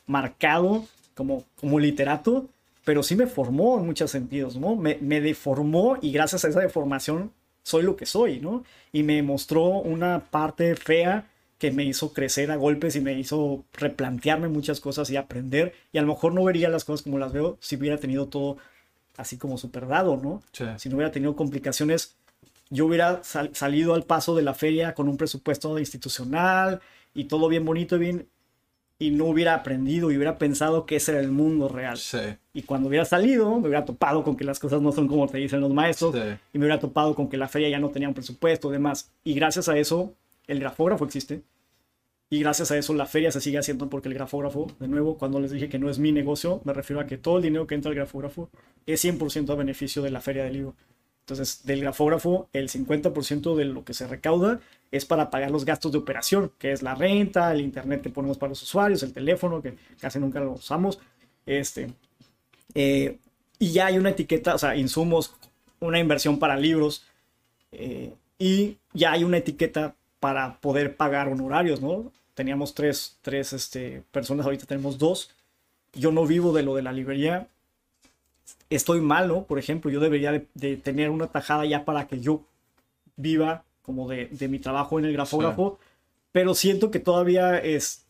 marcado 0.07 0.85
como, 1.13 1.43
como 1.59 1.79
literato, 1.79 2.47
pero 2.89 3.03
sí 3.03 3.15
me 3.15 3.27
formó 3.27 3.77
en 3.77 3.85
muchos 3.85 4.09
sentidos, 4.09 4.55
¿no? 4.55 4.75
Me, 4.75 4.97
me, 4.99 5.21
deformó 5.21 5.99
y 6.01 6.11
gracias 6.11 6.43
a 6.43 6.47
esa 6.47 6.59
deformación 6.59 7.31
soy 7.61 7.83
lo 7.83 7.95
que 7.95 8.07
soy, 8.07 8.39
¿no? 8.39 8.63
Y 8.91 9.03
me 9.03 9.21
mostró 9.21 9.65
una 9.65 10.21
parte 10.31 10.75
fea 10.75 11.29
que 11.59 11.69
me 11.71 11.83
hizo 11.83 12.13
crecer 12.13 12.49
a 12.49 12.55
golpes 12.55 12.95
y 12.95 12.99
me 12.99 13.13
hizo 13.13 13.63
replantearme 13.73 14.47
muchas 14.47 14.79
cosas 14.79 15.07
y 15.11 15.17
aprender. 15.17 15.75
Y 15.93 15.99
a 15.99 16.01
lo 16.01 16.07
mejor 16.07 16.33
no 16.33 16.43
vería 16.43 16.67
las 16.67 16.83
cosas 16.83 17.03
como 17.03 17.19
las 17.19 17.31
veo 17.31 17.59
si 17.61 17.75
hubiera 17.75 17.99
tenido 17.99 18.25
todo 18.27 18.57
así 19.17 19.37
como 19.37 19.59
super 19.59 19.87
dado, 19.87 20.17
¿no? 20.17 20.41
Si 20.79 20.89
no 20.89 20.95
hubiera 20.95 21.11
tenido 21.11 21.35
complicaciones, 21.35 22.15
yo 22.71 22.87
hubiera 22.87 23.21
salido 23.23 23.93
al 23.93 24.01
paso 24.01 24.33
de 24.33 24.41
la 24.41 24.55
feria 24.55 24.95
con 24.95 25.07
un 25.07 25.17
presupuesto 25.17 25.77
institucional 25.77 26.81
y 27.13 27.25
todo 27.25 27.49
bien 27.49 27.65
bonito 27.65 27.97
y 27.97 27.99
bien 27.99 28.27
y 29.01 29.11
no 29.11 29.25
hubiera 29.25 29.55
aprendido 29.55 30.11
y 30.11 30.17
hubiera 30.17 30.37
pensado 30.37 30.85
que 30.85 30.97
ese 30.97 31.13
era 31.13 31.21
el 31.21 31.31
mundo 31.31 31.69
real. 31.69 31.97
Y 32.53 32.63
cuando 32.63 32.89
hubiera 32.89 33.05
salido, 33.05 33.49
me 33.59 33.69
hubiera 33.69 33.85
topado 33.85 34.23
con 34.25 34.35
que 34.35 34.43
las 34.43 34.59
cosas 34.59 34.81
no 34.81 34.91
son 34.91 35.07
como 35.07 35.27
te 35.27 35.37
dicen 35.37 35.61
los 35.61 35.73
maestros 35.73 36.13
y 36.53 36.59
me 36.59 36.65
hubiera 36.65 36.79
topado 36.79 37.15
con 37.15 37.29
que 37.29 37.37
la 37.37 37.47
feria 37.47 37.69
ya 37.69 37.79
no 37.79 37.89
tenía 37.89 38.09
un 38.09 38.13
presupuesto 38.13 38.69
y 38.69 38.73
demás. 38.73 39.09
Y 39.23 39.33
gracias 39.33 39.69
a 39.69 39.77
eso, 39.77 40.13
el 40.47 40.59
grafógrafo 40.59 41.05
existe. 41.05 41.43
Y 42.29 42.41
gracias 42.41 42.69
a 42.69 42.77
eso 42.77 42.93
la 42.93 43.07
feria 43.07 43.31
se 43.31 43.41
sigue 43.41 43.57
haciendo 43.57 43.89
porque 43.89 44.09
el 44.09 44.13
grafógrafo, 44.13 44.67
de 44.79 44.87
nuevo, 44.87 45.17
cuando 45.17 45.39
les 45.39 45.49
dije 45.49 45.69
que 45.69 45.79
no 45.79 45.89
es 45.89 45.97
mi 45.97 46.11
negocio, 46.11 46.61
me 46.63 46.73
refiero 46.73 46.99
a 46.99 47.07
que 47.07 47.17
todo 47.17 47.37
el 47.37 47.43
dinero 47.43 47.65
que 47.65 47.75
entra 47.75 47.89
al 47.89 47.95
grafógrafo 47.95 48.49
es 48.85 49.03
100% 49.03 49.49
a 49.49 49.55
beneficio 49.55 50.03
de 50.03 50.11
la 50.11 50.21
feria 50.21 50.43
del 50.43 50.53
libro. 50.53 50.75
Entonces, 51.29 51.63
del 51.63 51.81
grafógrafo, 51.81 52.49
el 52.53 52.69
50% 52.69 53.55
de 53.55 53.65
lo 53.65 53.83
que 53.83 53.93
se 53.93 54.07
recauda 54.07 54.59
es 54.91 55.05
para 55.05 55.29
pagar 55.29 55.51
los 55.51 55.63
gastos 55.63 55.91
de 55.91 55.99
operación, 55.99 56.51
que 56.57 56.71
es 56.71 56.81
la 56.81 56.95
renta, 56.95 57.51
el 57.51 57.61
internet 57.61 58.01
que 58.01 58.09
ponemos 58.09 58.39
para 58.39 58.49
los 58.49 58.63
usuarios, 58.63 59.03
el 59.03 59.13
teléfono, 59.13 59.61
que 59.61 59.75
casi 59.99 60.17
nunca 60.17 60.39
lo 60.39 60.53
usamos. 60.53 60.97
Este, 61.45 61.93
eh, 62.73 63.19
y 63.59 63.71
ya 63.71 63.85
hay 63.85 63.99
una 63.99 64.09
etiqueta, 64.09 64.55
o 64.55 64.57
sea, 64.57 64.75
insumos, 64.75 65.35
una 65.79 65.99
inversión 65.99 66.39
para 66.39 66.57
libros, 66.57 67.05
eh, 67.71 68.11
y 68.39 68.77
ya 68.93 69.11
hay 69.11 69.23
una 69.23 69.37
etiqueta 69.37 69.93
para 70.19 70.59
poder 70.59 70.97
pagar 70.97 71.27
honorarios, 71.27 71.79
¿no? 71.79 72.11
Teníamos 72.33 72.73
tres, 72.73 73.19
tres 73.21 73.53
este, 73.53 74.01
personas, 74.11 74.47
ahorita 74.47 74.65
tenemos 74.65 74.97
dos. 74.97 75.29
Yo 75.93 76.11
no 76.11 76.25
vivo 76.25 76.53
de 76.53 76.63
lo 76.63 76.73
de 76.73 76.81
la 76.81 76.91
librería, 76.91 77.47
estoy 78.69 79.01
malo, 79.01 79.45
por 79.45 79.59
ejemplo, 79.59 79.91
yo 79.91 79.99
debería 79.99 80.31
de, 80.31 80.77
tener 80.77 81.09
una 81.09 81.27
tajada 81.27 81.65
ya 81.65 81.85
para 81.85 82.07
que 82.07 82.19
yo 82.19 82.43
viva 83.15 83.63
como 83.81 84.07
de, 84.07 84.29
mi 84.49 84.59
trabajo 84.59 84.99
en 84.99 85.05
el 85.05 85.13
grafógrafo, 85.13 85.79
pero 86.31 86.53
siento 86.53 86.91
que 86.91 86.99
todavía 86.99 87.57
es, 87.57 88.05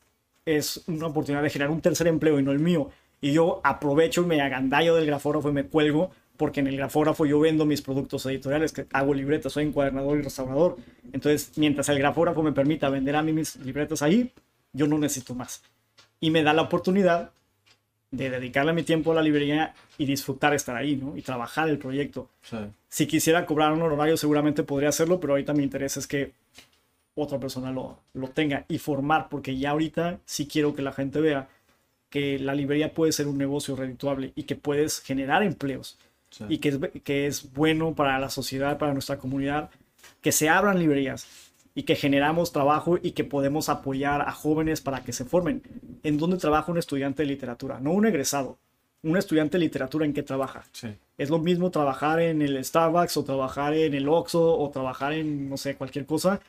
es 0.46 0.84
una 0.88 1.08
oportunidad 1.08 1.42
de 1.44 1.50
generar 1.50 1.72
un 1.72 1.82
tercer 1.82 2.08
empleo 2.08 2.40
y 2.40 2.44
no 2.44 2.52
el 2.52 2.60
mío. 2.60 2.90
Y 3.22 3.34
yo 3.34 3.62
aprovecho 3.64 4.24
y 4.24 4.26
me 4.26 4.42
agandallo 4.42 4.96
del 4.96 5.06
grafógrafo 5.06 5.50
y 5.50 5.54
me 5.54 5.66
cuelgo, 5.66 6.12
porque 6.38 6.60
en 6.62 6.68
el 6.68 6.78
grafógrafo 6.78 7.26
yo 7.26 7.40
vendo 7.40 7.66
mis 7.66 7.82
productos 7.82 8.26
editoriales, 8.26 8.72
que 8.72 8.88
hago 8.94 9.14
libretas, 9.14 9.54
soy 9.54 9.66
encuadernador 9.66 10.18
y 10.20 10.22
restaurador. 10.22 10.78
Entonces, 11.12 11.52
mientras 11.58 11.90
el 11.90 12.00
grafógrafo 12.00 12.44
me 12.44 12.54
permita 12.54 12.90
vender 12.90 13.16
a 13.16 13.24
mí 13.24 13.34
mis 13.34 13.58
libretas 13.58 14.02
ahí, 14.02 14.32
yo 14.74 14.88
no 14.88 14.98
necesito 14.98 15.36
más. 15.36 15.64
Y 16.20 16.32
me 16.32 16.44
da 16.44 16.54
la 16.54 16.62
oportunidad 16.64 17.32
de 18.12 18.30
dedicarle 18.30 18.74
mi 18.74 18.84
tiempo 18.84 19.12
a 19.12 19.16
la 19.16 19.22
librería 19.22 19.74
y 19.98 20.06
disfrutar 20.06 20.54
estar 20.54 20.76
ahí, 20.76 20.96
¿no? 20.96 21.16
Y 21.16 21.22
trabajar 21.22 21.70
el 21.70 21.78
proyecto. 21.78 22.30
Si 22.88 23.06
quisiera 23.06 23.46
cobrar 23.46 23.72
un 23.72 23.82
horario, 23.82 24.18
seguramente 24.18 24.64
podría 24.64 24.90
hacerlo, 24.90 25.20
pero 25.20 25.34
ahorita 25.34 25.54
mi 25.54 25.64
interés 25.64 25.98
es 25.98 26.08
que 26.08 26.32
otra 27.16 27.40
persona 27.40 27.72
lo, 27.72 28.00
lo 28.14 28.30
tenga 28.30 28.66
y 28.68 28.80
formar, 28.80 29.30
porque 29.30 29.58
ya 29.58 29.72
ahorita 29.72 30.20
sí 30.26 30.48
quiero 30.48 30.74
que 30.74 30.82
la 30.82 30.94
gente 30.94 31.20
vea 31.20 31.48
que 32.10 32.40
la 32.40 32.56
librería 32.56 32.94
puede 32.94 33.12
ser 33.12 33.28
un 33.28 33.38
negocio 33.38 33.76
redituable 33.76 34.32
y 34.36 34.44
que 34.44 34.56
puedes 34.56 35.00
generar 35.02 35.44
empleos 35.44 36.00
y 36.48 36.60
que 36.60 36.70
es, 36.70 36.80
que 37.04 37.28
es 37.28 37.54
bueno 37.54 37.94
para 37.94 38.20
la 38.20 38.30
sociedad, 38.30 38.78
para 38.78 38.94
nuestra 38.94 39.18
comunidad, 39.18 39.70
que 40.22 40.32
se 40.32 40.50
abran 40.50 40.80
librerías 40.80 41.28
y 41.80 41.84
que 41.84 41.96
generamos 41.96 42.52
trabajo 42.52 42.98
y 43.02 43.12
que 43.12 43.24
podemos 43.24 43.70
apoyar 43.70 44.20
a 44.22 44.34
jóvenes 44.34 44.82
para 44.82 45.02
que 45.02 45.14
se 45.14 45.24
formen. 45.24 45.62
¿En 46.04 46.18
dónde 46.18 46.36
trabaja 46.36 46.70
un 46.74 46.78
estudiante 46.78 47.24
de 47.24 47.28
literatura? 47.30 47.80
No 47.80 47.92
un 47.94 48.06
egresado. 48.06 48.58
Un 49.02 49.16
estudiante 49.16 49.58
de 49.58 49.64
literatura 49.64 50.06
en 50.06 50.12
qué 50.12 50.22
trabaja. 50.22 50.66
Es 51.18 51.30
lo 51.30 51.40
mismo 51.40 51.72
trabajar 51.72 52.20
en 52.20 52.42
el 52.42 52.62
Starbucks 52.66 53.16
o 53.16 53.24
trabajar 53.24 53.74
en 53.76 53.94
el 53.94 54.10
Oxxo 54.10 54.58
o 54.60 54.70
trabajar 54.72 55.14
en, 55.14 55.50
no 55.50 55.56
sé, 55.56 55.76
cualquier 55.76 56.06
cosa, 56.06 56.42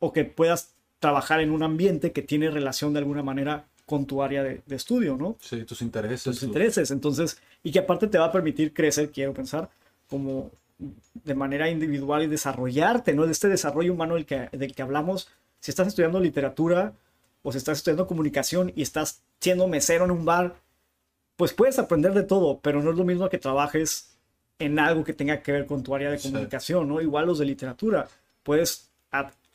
o 0.00 0.12
que 0.12 0.26
puedas 0.26 0.74
trabajar 0.98 1.40
en 1.40 1.50
un 1.50 1.62
ambiente 1.62 2.12
que 2.12 2.20
tiene 2.20 2.50
relación 2.50 2.92
de 2.92 2.98
alguna 2.98 3.22
manera 3.22 3.64
con 3.86 4.04
tu 4.04 4.22
área 4.22 4.42
de, 4.42 4.60
de 4.66 4.76
estudio, 4.76 5.16
¿no? 5.16 5.36
Sí, 5.40 5.64
tus 5.64 5.80
intereses. 5.80 6.24
tus 6.24 6.40
tu- 6.40 6.46
intereses. 6.46 6.90
Entonces, 6.90 7.38
y 7.62 7.72
que 7.72 7.78
aparte 7.78 8.06
te 8.06 8.18
va 8.18 8.26
a 8.26 8.32
permitir 8.32 8.74
crecer, 8.74 9.10
quiero 9.10 9.32
pensar, 9.32 9.70
como 10.10 10.50
de 10.78 11.34
manera 11.34 11.70
individual 11.70 12.22
y 12.22 12.26
desarrollarte, 12.26 13.14
¿no? 13.14 13.26
De 13.26 13.32
este 13.32 13.48
desarrollo 13.48 13.92
humano 13.92 14.14
del 14.14 14.26
que, 14.26 14.48
del 14.52 14.74
que 14.74 14.82
hablamos. 14.82 15.28
Si 15.60 15.70
estás 15.70 15.88
estudiando 15.88 16.20
literatura 16.20 16.92
o 17.42 17.52
si 17.52 17.58
estás 17.58 17.78
estudiando 17.78 18.06
comunicación 18.06 18.72
y 18.74 18.82
estás 18.82 19.22
siendo 19.40 19.68
mesero 19.68 20.04
en 20.04 20.10
un 20.10 20.24
bar, 20.24 20.56
pues 21.36 21.52
puedes 21.52 21.78
aprender 21.78 22.12
de 22.12 22.22
todo, 22.22 22.60
pero 22.60 22.82
no 22.82 22.90
es 22.90 22.96
lo 22.96 23.04
mismo 23.04 23.28
que 23.28 23.38
trabajes 23.38 24.16
en 24.58 24.78
algo 24.78 25.04
que 25.04 25.12
tenga 25.12 25.42
que 25.42 25.52
ver 25.52 25.66
con 25.66 25.82
tu 25.82 25.94
área 25.94 26.10
de 26.10 26.18
comunicación, 26.18 26.88
¿no? 26.88 27.00
Igual 27.00 27.26
los 27.26 27.38
de 27.38 27.44
literatura. 27.44 28.08
Puedes 28.42 28.90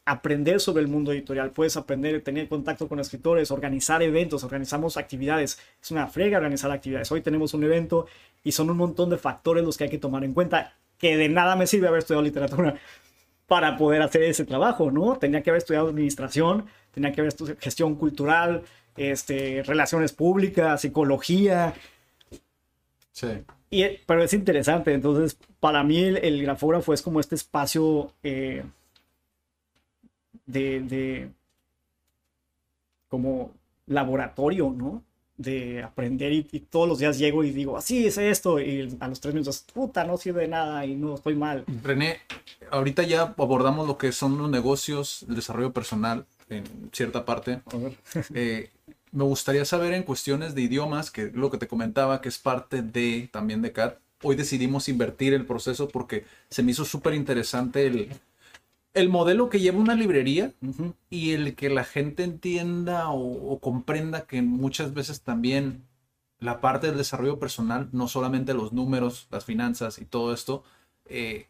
aprender 0.06 0.60
sobre 0.60 0.82
el 0.82 0.88
mundo 0.88 1.12
editorial, 1.12 1.52
puedes 1.52 1.78
aprender, 1.78 2.22
tener 2.24 2.48
contacto 2.50 2.88
con 2.88 3.00
escritores, 3.00 3.52
organizar 3.52 4.02
eventos, 4.02 4.44
organizamos 4.44 4.98
actividades. 4.98 5.60
Es 5.82 5.92
una 5.92 6.08
frega 6.08 6.38
organizar 6.38 6.72
actividades. 6.72 7.12
Hoy 7.12 7.22
tenemos 7.22 7.54
un 7.54 7.64
evento 7.64 8.08
y 8.44 8.52
son 8.52 8.70
un 8.70 8.78
montón 8.78 9.10
de 9.10 9.18
factores 9.18 9.64
los 9.64 9.78
que 9.78 9.86
hay 9.86 9.90
que 9.90 10.00
tomar 10.00 10.24
en 10.24 10.34
cuenta, 10.34 10.74
que 11.00 11.18
de 11.18 11.30
nada 11.30 11.56
me 11.56 11.66
sirve 11.66 11.88
haber 11.88 12.00
estudiado 12.00 12.22
literatura 12.22 12.76
para 13.48 13.78
poder 13.78 14.04
hacer 14.04 14.22
ese 14.24 14.46
trabajo, 14.46 14.92
¿no? 14.92 15.18
Tenía 15.18 15.42
que 15.42 15.50
haber 15.50 15.58
estudiado 15.60 15.88
administración, 15.90 16.66
tenía 16.92 17.12
que 17.12 17.22
haber 17.22 17.30
estudiado 17.30 17.60
gestión 17.60 17.96
cultural, 17.96 18.62
este, 18.96 19.64
relaciones 19.66 20.14
públicas, 20.14 20.82
psicología, 20.82 21.74
Sí. 23.12 23.28
y, 23.70 23.84
pero 24.06 24.24
es 24.24 24.34
interesante, 24.34 24.94
entonces 24.94 25.38
para 25.60 25.84
mí 25.84 25.98
el, 26.00 26.18
el 26.18 26.42
grafógrafo 26.44 26.94
es 26.94 27.02
como 27.02 27.20
este 27.20 27.36
espacio 27.36 28.14
eh, 28.24 28.64
de, 30.46 30.80
de 30.82 31.30
como 33.10 33.52
laboratorio, 33.88 34.70
¿no? 34.76 35.04
De 35.40 35.82
aprender 35.82 36.34
y, 36.34 36.48
y 36.52 36.60
todos 36.60 36.88
los 36.88 37.00
días 37.00 37.18
llego 37.18 37.46
y 37.46 37.52
digo, 37.52 37.78
así 37.78 38.06
es 38.06 38.18
esto, 38.18 38.60
y 38.60 38.96
a 39.00 39.08
los 39.08 39.22
tres 39.22 39.34
minutos, 39.34 39.66
puta, 39.74 40.04
no 40.04 40.18
sirve 40.18 40.42
de 40.42 40.50
nada 40.50 40.86
y 40.86 40.96
no 40.96 41.16
estoy 41.16 41.36
mal. 41.36 41.64
René, 41.82 42.18
ahorita 42.72 43.04
ya 43.04 43.34
abordamos 43.38 43.88
lo 43.88 43.98
que 43.98 44.12
son 44.12 44.38
los 44.38 44.50
negocios, 44.50 45.26
el 45.30 45.36
desarrollo 45.36 45.72
personal 45.72 46.26
en 46.50 46.66
cierta 46.92 47.26
parte. 47.26 47.62
A 47.72 47.78
ver. 47.78 47.98
Eh, 48.34 48.70
me 49.12 49.24
gustaría 49.24 49.66
saber 49.66 49.94
en 49.94 50.04
cuestiones 50.04 50.54
de 50.54 50.62
idiomas, 50.62 51.10
que 51.10 51.32
lo 51.34 51.50
que 51.50 51.58
te 51.58 51.68
comentaba, 51.68 52.22
que 52.22 52.30
es 52.30 52.38
parte 52.38 52.82
de 52.82 53.30
también 53.32 53.62
de 53.62 53.72
CAT. 53.72 53.98
Hoy 54.22 54.36
decidimos 54.36 54.90
invertir 54.90 55.34
el 55.34 55.46
proceso 55.46 55.88
porque 55.88 56.26
se 56.50 56.62
me 56.62 56.72
hizo 56.72 56.86
súper 56.86 57.14
interesante 57.14 57.88
el, 57.88 58.10
el 58.94 59.10
modelo 59.10 59.50
que 59.50 59.60
lleva 59.60 59.78
una 59.80 59.96
librería 59.96 60.54
y 61.10 61.32
el 61.32 61.56
que 61.56 61.70
la 61.70 61.84
gente 61.84 62.24
entienda 62.24 63.10
o, 63.10 63.54
o 63.54 63.60
comprenda 63.60 64.26
que 64.26 64.42
muchas 64.42 64.94
veces 64.94 65.22
también 65.22 65.84
la 66.40 66.62
parte 66.62 66.88
del 66.88 66.98
desarrollo 66.98 67.40
personal, 67.40 67.90
no 67.92 68.08
solamente 68.08 68.54
los 68.54 68.74
números, 68.74 69.28
las 69.32 69.46
finanzas 69.46 70.00
y 70.00 70.06
todo 70.06 70.34
esto, 70.34 70.64
eh, 71.06 71.48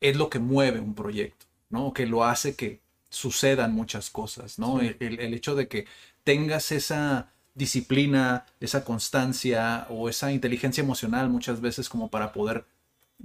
es 0.00 0.16
lo 0.16 0.30
que 0.30 0.38
mueve 0.38 0.80
un 0.80 0.94
proyecto, 0.94 1.46
¿no? 1.70 1.92
Que 1.92 2.06
lo 2.06 2.24
hace 2.24 2.54
que 2.56 2.80
sucedan 3.10 3.74
muchas 3.74 4.10
cosas, 4.10 4.58
¿no? 4.58 4.80
El- 4.80 4.96
el 5.00 5.34
hecho 5.34 5.54
de 5.54 5.68
que 5.68 5.86
tengas 6.24 6.72
esa 6.72 7.32
disciplina, 7.54 8.46
esa 8.60 8.84
constancia 8.84 9.86
o 9.90 10.08
esa 10.08 10.32
inteligencia 10.32 10.82
emocional 10.82 11.30
muchas 11.30 11.60
veces 11.60 11.88
como 11.88 12.10
para 12.10 12.32
poder 12.32 12.66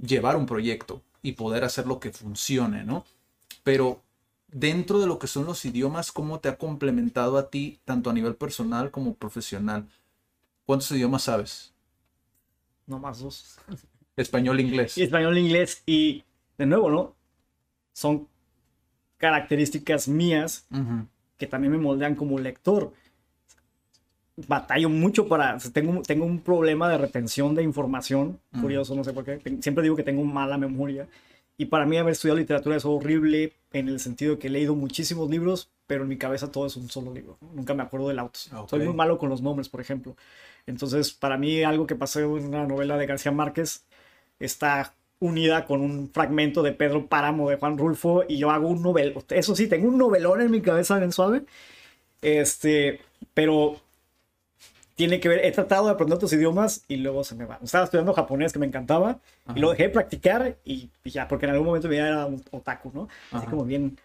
llevar 0.00 0.36
un 0.36 0.46
proyecto 0.46 1.02
y 1.22 1.32
poder 1.32 1.64
hacer 1.64 1.86
lo 1.86 2.00
que 2.00 2.12
funcione, 2.12 2.84
¿no? 2.84 3.04
Pero 3.62 4.02
dentro 4.48 4.98
de 5.00 5.06
lo 5.06 5.18
que 5.18 5.26
son 5.26 5.46
los 5.46 5.64
idiomas, 5.64 6.12
¿cómo 6.12 6.40
te 6.40 6.48
ha 6.48 6.58
complementado 6.58 7.38
a 7.38 7.50
ti, 7.50 7.80
tanto 7.84 8.10
a 8.10 8.12
nivel 8.12 8.34
personal 8.34 8.90
como 8.90 9.14
profesional? 9.14 9.88
¿Cuántos 10.64 10.90
idiomas 10.92 11.22
sabes? 11.22 11.72
No 12.86 12.98
más 12.98 13.20
dos. 13.20 13.58
Español, 14.16 14.60
inglés. 14.60 14.98
Y 14.98 15.02
español, 15.02 15.38
inglés 15.38 15.82
y 15.86 16.24
de 16.58 16.66
nuevo, 16.66 16.90
¿no? 16.90 17.14
Son 17.92 18.28
características 19.18 20.08
mías 20.08 20.66
Ujú. 20.70 21.06
que 21.38 21.46
también 21.46 21.72
me 21.72 21.78
moldean 21.78 22.14
como 22.14 22.38
lector. 22.38 22.92
Batallo 24.48 24.88
mucho 24.88 25.28
para. 25.28 25.58
Tengo, 25.58 26.02
tengo 26.02 26.24
un 26.24 26.40
problema 26.40 26.88
de 26.88 26.98
retención 26.98 27.54
de 27.54 27.62
información. 27.62 28.40
Curioso, 28.60 28.94
no 28.94 29.04
sé 29.04 29.12
por 29.12 29.24
qué. 29.24 29.38
Siempre 29.60 29.82
digo 29.82 29.96
que 29.96 30.02
tengo 30.02 30.24
mala 30.24 30.56
memoria. 30.56 31.06
Y 31.60 31.66
para 31.66 31.84
mí, 31.84 31.98
haber 31.98 32.12
estudiado 32.12 32.38
literatura 32.38 32.76
es 32.76 32.86
horrible 32.86 33.52
en 33.74 33.88
el 33.88 34.00
sentido 34.00 34.38
que 34.38 34.46
he 34.46 34.50
leído 34.50 34.74
muchísimos 34.74 35.28
libros, 35.28 35.68
pero 35.86 36.04
en 36.04 36.08
mi 36.08 36.16
cabeza 36.16 36.50
todo 36.50 36.64
es 36.64 36.74
un 36.74 36.88
solo 36.88 37.12
libro. 37.12 37.36
Nunca 37.52 37.74
me 37.74 37.82
acuerdo 37.82 38.08
del 38.08 38.18
auto. 38.18 38.40
Ok. 38.56 38.70
Soy 38.70 38.80
muy 38.80 38.94
malo 38.94 39.18
con 39.18 39.28
los 39.28 39.42
nombres, 39.42 39.68
por 39.68 39.82
ejemplo. 39.82 40.16
Entonces, 40.66 41.12
para 41.12 41.36
mí, 41.36 41.62
algo 41.62 41.86
que 41.86 41.94
pasó 41.94 42.20
en 42.38 42.46
una 42.46 42.66
novela 42.66 42.96
de 42.96 43.04
García 43.04 43.30
Márquez 43.30 43.84
está 44.38 44.94
unida 45.18 45.66
con 45.66 45.82
un 45.82 46.08
fragmento 46.10 46.62
de 46.62 46.72
Pedro 46.72 47.08
Páramo 47.08 47.50
de 47.50 47.56
Juan 47.56 47.76
Rulfo 47.76 48.24
y 48.26 48.38
yo 48.38 48.50
hago 48.50 48.66
un 48.66 48.80
novel. 48.80 49.14
Eso 49.28 49.54
sí, 49.54 49.66
tengo 49.66 49.86
un 49.86 49.98
novelón 49.98 50.40
en 50.40 50.50
mi 50.50 50.62
cabeza 50.62 50.96
bien 50.96 51.12
suave. 51.12 51.42
Este, 52.22 53.02
pero 53.34 53.82
tiene 55.00 55.18
que 55.20 55.28
ver, 55.28 55.44
he 55.44 55.50
tratado 55.52 55.86
de 55.86 55.92
aprender 55.92 56.16
otros 56.16 56.32
idiomas 56.32 56.84
y 56.88 56.96
luego 56.96 57.24
se 57.24 57.34
me 57.34 57.44
va. 57.46 57.58
Estaba 57.62 57.84
estudiando 57.84 58.12
japonés 58.12 58.52
que 58.52 58.58
me 58.58 58.66
encantaba 58.66 59.18
y 59.54 59.60
lo 59.60 59.70
dejé 59.70 59.84
de 59.84 59.88
practicar 59.90 60.56
y, 60.64 60.90
y 61.04 61.10
ya, 61.10 61.26
porque 61.26 61.46
en 61.46 61.52
algún 61.52 61.66
momento 61.66 61.90
ya 61.90 62.06
era 62.06 62.26
un 62.26 62.42
otaku, 62.50 62.90
¿no? 62.94 63.02
Así 63.32 63.42
Ajá. 63.44 63.50
como 63.50 63.64
bien 63.64 63.96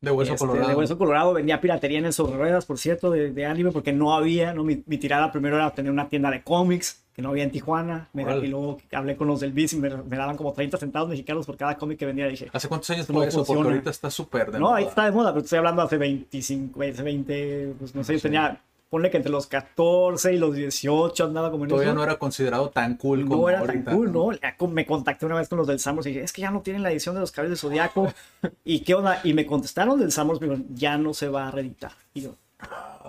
De 0.00 0.10
hueso 0.10 0.34
este, 0.34 0.46
colorado. 0.46 0.68
de 0.68 0.74
hueso 0.74 0.98
colorado. 0.98 1.32
Vendía 1.34 1.60
piratería 1.60 1.98
en 1.98 2.06
el 2.06 2.12
sobre 2.12 2.36
ruedas, 2.36 2.64
por 2.66 2.78
cierto, 2.78 3.10
de, 3.10 3.32
de 3.32 3.46
anime, 3.46 3.72
porque 3.72 3.92
no 3.92 4.14
había, 4.14 4.52
¿no? 4.54 4.64
Mi, 4.64 4.82
mi 4.86 4.98
tirada 4.98 5.30
primero 5.32 5.56
era 5.56 5.70
tener 5.72 5.90
una 5.92 6.08
tienda 6.08 6.30
de 6.30 6.42
cómics, 6.42 7.02
que 7.14 7.22
no 7.22 7.30
había 7.30 7.44
en 7.44 7.50
Tijuana. 7.50 8.08
Me- 8.12 8.22
y 8.38 8.46
luego 8.48 8.78
hablé 8.92 9.16
con 9.16 9.26
los 9.26 9.40
del 9.40 9.52
BIS 9.52 9.72
y 9.72 9.76
me, 9.78 9.88
me 9.90 10.16
daban 10.16 10.36
como 10.36 10.52
30 10.52 10.76
centavos 10.76 11.08
mexicanos 11.08 11.46
por 11.46 11.56
cada 11.56 11.76
cómic 11.76 11.98
que 11.98 12.06
vendía. 12.06 12.26
Dije, 12.28 12.48
¿Hace 12.52 12.68
cuántos 12.68 12.90
años 12.90 13.06
fue 13.06 13.14
no 13.16 13.22
eso? 13.24 13.38
Porque 13.38 13.46
funciona. 13.54 13.70
ahorita 13.70 13.90
está 13.90 14.10
súper 14.10 14.50
de 14.52 14.58
no, 14.58 14.74
ahí 14.74 14.84
moda. 14.84 14.90
está 14.90 15.04
de 15.06 15.12
moda, 15.12 15.32
pero 15.32 15.44
estoy 15.44 15.58
hablando 15.58 15.82
hace 15.82 15.96
25, 15.96 16.82
hace 16.82 17.02
20, 17.02 17.74
pues 17.78 17.94
no 17.94 18.04
sé, 18.04 18.14
yo 18.16 18.20
tenía, 18.20 18.60
ponle 18.88 19.10
que 19.10 19.16
entre 19.16 19.32
los 19.32 19.46
14 19.46 20.32
y 20.34 20.38
los 20.38 20.54
18 20.54 21.24
andaba 21.24 21.50
como 21.50 21.64
en 21.64 21.68
Todavía 21.70 21.90
eso. 21.90 21.96
no 21.98 22.04
era 22.04 22.18
considerado 22.18 22.70
tan 22.70 22.96
cool 22.96 23.26
como 23.26 23.42
No 23.42 23.48
era 23.48 23.60
ahorita. 23.60 23.84
tan 23.84 23.94
cool, 23.96 24.12
¿no? 24.12 24.68
Me 24.68 24.86
contacté 24.86 25.26
una 25.26 25.34
vez 25.36 25.48
con 25.48 25.58
los 25.58 25.66
del 25.66 25.78
Samos 25.80 26.06
y 26.06 26.10
dije, 26.10 26.22
es 26.22 26.32
que 26.32 26.42
ya 26.42 26.50
no 26.50 26.60
tienen 26.62 26.82
la 26.82 26.90
edición 26.92 27.14
de 27.14 27.20
los 27.20 27.32
caballos 27.32 27.50
del 27.50 27.58
Zodiaco. 27.58 28.12
¿Y 28.64 28.80
qué 28.80 28.94
onda? 28.94 29.20
Y 29.24 29.32
me 29.34 29.44
contestaron 29.46 29.98
del 29.98 30.12
Samos, 30.12 30.40
me 30.40 30.46
dijeron, 30.48 30.66
ya 30.74 30.96
no 30.98 31.14
se 31.14 31.28
va 31.28 31.48
a 31.48 31.50
reeditar. 31.50 31.92
Y 32.14 32.22
yo, 32.22 32.36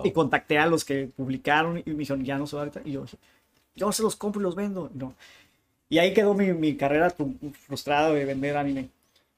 y 0.04 0.10
contacté 0.12 0.58
a 0.58 0.66
los 0.66 0.84
que 0.84 1.08
publicaron 1.16 1.78
y 1.78 1.90
me 1.90 1.98
dijeron, 1.98 2.24
ya 2.24 2.38
no 2.38 2.46
se 2.46 2.56
va 2.56 2.62
a 2.62 2.64
reeditar. 2.66 2.86
Y 2.86 2.92
yo 2.92 3.04
yo 3.74 3.92
se 3.92 4.02
los 4.02 4.16
compro 4.16 4.40
y 4.40 4.44
los 4.44 4.56
vendo. 4.56 4.90
No. 4.94 5.14
Y 5.88 5.98
ahí 5.98 6.12
quedó 6.12 6.34
mi, 6.34 6.52
mi 6.52 6.76
carrera 6.76 7.14
fru- 7.16 7.52
frustrada 7.54 8.10
de 8.10 8.24
vender 8.24 8.56
anime. 8.56 8.88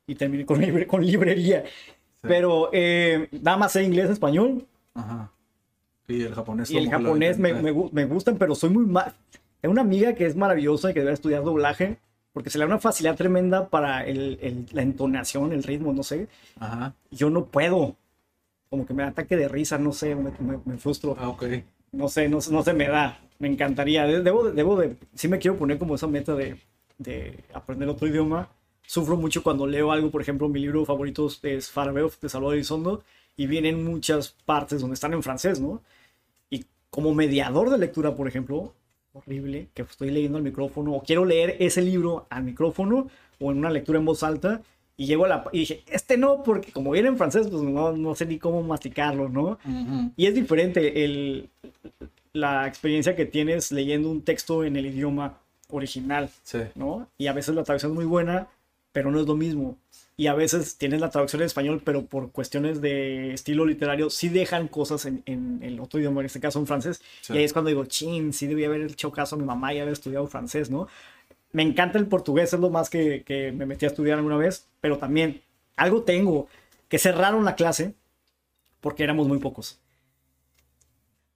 Y 0.06 0.14
terminé 0.14 0.46
con, 0.46 0.58
libre- 0.62 0.86
con 0.86 1.04
librería. 1.04 1.62
Pero 2.22 2.70
eh, 2.72 3.28
nada 3.42 3.56
más 3.58 3.72
sé 3.72 3.84
inglés, 3.84 4.08
español. 4.10 4.66
Ajá. 4.94 5.30
Y 6.10 6.22
el 6.22 6.34
japonés. 6.34 6.70
Y 6.70 6.76
el 6.78 6.90
japonés 6.90 7.38
me, 7.38 7.54
me, 7.54 7.72
me 7.92 8.04
gustan, 8.04 8.36
pero 8.36 8.54
soy 8.54 8.70
muy 8.70 8.86
mal. 8.86 9.12
Tengo 9.60 9.72
una 9.72 9.82
amiga 9.82 10.14
que 10.14 10.26
es 10.26 10.36
maravillosa 10.36 10.90
y 10.90 10.94
que 10.94 11.00
debe 11.00 11.12
estudiar 11.12 11.42
doblaje, 11.44 11.98
porque 12.32 12.48
se 12.50 12.58
le 12.58 12.62
da 12.64 12.68
una 12.68 12.78
facilidad 12.78 13.16
tremenda 13.16 13.68
para 13.68 14.06
el, 14.06 14.38
el- 14.40 14.66
la 14.72 14.82
entonación, 14.82 15.52
el 15.52 15.62
ritmo, 15.62 15.92
no 15.92 16.02
sé. 16.02 16.28
Ajá. 16.58 16.94
Yo 17.10 17.30
no 17.30 17.46
puedo. 17.46 17.96
Como 18.68 18.86
que 18.86 18.94
me 18.94 19.02
da 19.02 19.08
ataque 19.10 19.36
de 19.36 19.48
risa, 19.48 19.78
no 19.78 19.92
sé, 19.92 20.14
me, 20.14 20.30
me- 20.64 20.78
frustro. 20.78 21.16
Ah, 21.18 21.28
ok. 21.28 21.44
No 21.92 22.08
sé, 22.08 22.28
no, 22.28 22.38
no 22.50 22.62
se 22.62 22.72
me 22.72 22.88
da. 22.88 23.18
Me 23.38 23.48
encantaría. 23.48 24.04
De- 24.06 24.22
Debo, 24.22 24.44
de- 24.44 24.52
debo 24.52 24.76
de. 24.76 24.96
Sí 25.14 25.28
me 25.28 25.38
quiero 25.38 25.56
poner 25.58 25.78
como 25.78 25.94
esa 25.96 26.06
meta 26.06 26.34
de, 26.34 26.56
de 26.98 27.40
aprender 27.52 27.88
otro 27.88 28.06
idioma. 28.06 28.48
Sufro 28.86 29.16
mucho 29.16 29.42
cuando 29.42 29.66
leo 29.66 29.92
algo, 29.92 30.10
por 30.10 30.20
ejemplo, 30.22 30.48
mi 30.48 30.60
libro 30.60 30.84
favorito 30.84 31.28
es 31.42 31.70
Farabeuf 31.70 32.20
de 32.20 32.28
Salvador 32.28 32.54
Elizondo 32.56 33.02
y 33.36 33.46
vienen 33.46 33.84
muchas 33.84 34.30
partes 34.44 34.80
donde 34.80 34.94
están 34.94 35.12
en 35.12 35.22
francés, 35.22 35.60
¿no? 35.60 35.80
Como 36.90 37.14
mediador 37.14 37.70
de 37.70 37.78
lectura, 37.78 38.14
por 38.14 38.26
ejemplo, 38.28 38.74
horrible, 39.12 39.68
que 39.74 39.82
estoy 39.82 40.10
leyendo 40.10 40.38
al 40.38 40.44
micrófono 40.44 40.92
o 40.94 41.02
quiero 41.02 41.24
leer 41.24 41.56
ese 41.58 41.82
libro 41.82 42.26
al 42.30 42.42
micrófono 42.44 43.08
o 43.40 43.50
en 43.52 43.58
una 43.58 43.70
lectura 43.70 43.98
en 43.98 44.04
voz 44.04 44.22
alta 44.22 44.60
y 44.96 45.06
llego 45.06 45.24
a 45.24 45.28
la... 45.28 45.44
y 45.52 45.60
dije, 45.60 45.82
este 45.90 46.16
no, 46.18 46.42
porque 46.42 46.72
como 46.72 46.90
viene 46.90 47.08
en 47.08 47.16
francés, 47.16 47.48
pues 47.48 47.62
no, 47.62 47.92
no 47.92 48.14
sé 48.14 48.26
ni 48.26 48.38
cómo 48.38 48.62
masticarlo, 48.62 49.28
¿no? 49.28 49.58
Y 50.16 50.26
es 50.26 50.34
diferente 50.34 51.04
el, 51.04 51.48
la 52.32 52.66
experiencia 52.66 53.16
que 53.16 53.24
tienes 53.24 53.72
leyendo 53.72 54.10
un 54.10 54.22
texto 54.22 54.62
en 54.64 54.76
el 54.76 54.86
idioma 54.86 55.38
original, 55.70 56.28
Sí. 56.42 56.58
¿no? 56.74 57.08
Y 57.16 57.28
a 57.28 57.32
veces 57.32 57.54
la 57.54 57.62
traducción 57.64 57.92
es 57.92 57.96
muy 57.96 58.04
buena, 58.04 58.48
pero 58.92 59.10
no 59.10 59.20
es 59.20 59.26
lo 59.26 59.36
mismo. 59.36 59.78
Y 60.16 60.26
a 60.26 60.34
veces 60.34 60.76
tienes 60.76 61.00
la 61.00 61.10
traducción 61.10 61.40
en 61.40 61.46
español, 61.46 61.80
pero 61.84 62.04
por 62.04 62.30
cuestiones 62.30 62.80
de 62.80 63.32
estilo 63.32 63.64
literario 63.64 64.10
sí 64.10 64.28
dejan 64.28 64.68
cosas 64.68 65.06
en, 65.06 65.22
en 65.24 65.60
el 65.62 65.80
otro 65.80 65.98
idioma, 65.98 66.20
en 66.20 66.26
este 66.26 66.40
caso 66.40 66.58
en 66.58 66.66
francés. 66.66 67.00
Sí. 67.22 67.32
Y 67.32 67.38
ahí 67.38 67.44
es 67.44 67.52
cuando 67.52 67.68
digo, 67.68 67.86
chin, 67.86 68.32
sí 68.32 68.46
debía 68.46 68.66
haber 68.66 68.82
hecho 68.82 69.10
caso 69.12 69.36
a 69.36 69.38
mi 69.38 69.44
mamá 69.44 69.72
y 69.72 69.78
haber 69.78 69.94
estudiado 69.94 70.26
francés, 70.26 70.70
¿no? 70.70 70.88
Me 71.52 71.62
encanta 71.62 71.98
el 71.98 72.06
portugués, 72.06 72.52
es 72.52 72.60
lo 72.60 72.70
más 72.70 72.90
que, 72.90 73.22
que 73.24 73.50
me 73.52 73.66
metí 73.66 73.86
a 73.86 73.88
estudiar 73.88 74.18
alguna 74.18 74.36
vez, 74.36 74.66
pero 74.80 74.98
también 74.98 75.40
algo 75.76 76.02
tengo, 76.02 76.48
que 76.88 76.98
cerraron 76.98 77.44
la 77.44 77.56
clase 77.56 77.94
porque 78.80 79.04
éramos 79.04 79.26
muy 79.26 79.38
pocos. 79.38 79.80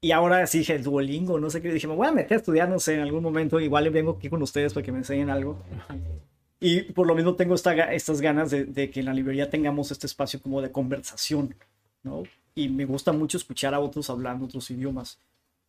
Y 0.00 0.12
ahora 0.12 0.46
sí 0.46 0.58
dije, 0.58 0.74
el 0.74 0.82
Duolingo, 0.82 1.40
no 1.40 1.48
sé 1.48 1.62
qué, 1.62 1.72
dije, 1.72 1.86
me 1.86 1.94
voy 1.94 2.06
a 2.06 2.12
meter 2.12 2.34
a 2.34 2.36
estudiar, 2.36 2.68
no 2.68 2.78
sé, 2.78 2.94
en 2.94 3.00
algún 3.00 3.22
momento, 3.22 3.58
igual 3.58 3.88
vengo 3.88 4.12
aquí 4.18 4.28
con 4.28 4.42
ustedes 4.42 4.74
para 4.74 4.84
que 4.84 4.92
me 4.92 4.98
enseñen 4.98 5.30
algo. 5.30 5.62
Y 6.66 6.80
por 6.92 7.06
lo 7.06 7.14
mismo 7.14 7.34
tengo 7.34 7.54
esta, 7.54 7.74
estas 7.92 8.20
ganas 8.22 8.50
de, 8.50 8.64
de, 8.64 8.90
que 8.90 9.00
en 9.00 9.06
la 9.06 9.12
librería 9.12 9.50
tengamos 9.50 9.90
este 9.90 10.06
espacio 10.06 10.40
como 10.40 10.62
de 10.62 10.70
conversación, 10.72 11.54
¿no? 12.02 12.22
Y 12.54 12.68
me 12.68 12.84
gusta 12.86 13.12
mucho 13.12 13.36
escuchar 13.36 13.74
a 13.74 13.80
otros 13.80 14.08
hablando 14.08 14.46
otros 14.46 14.70
idiomas. 14.70 15.18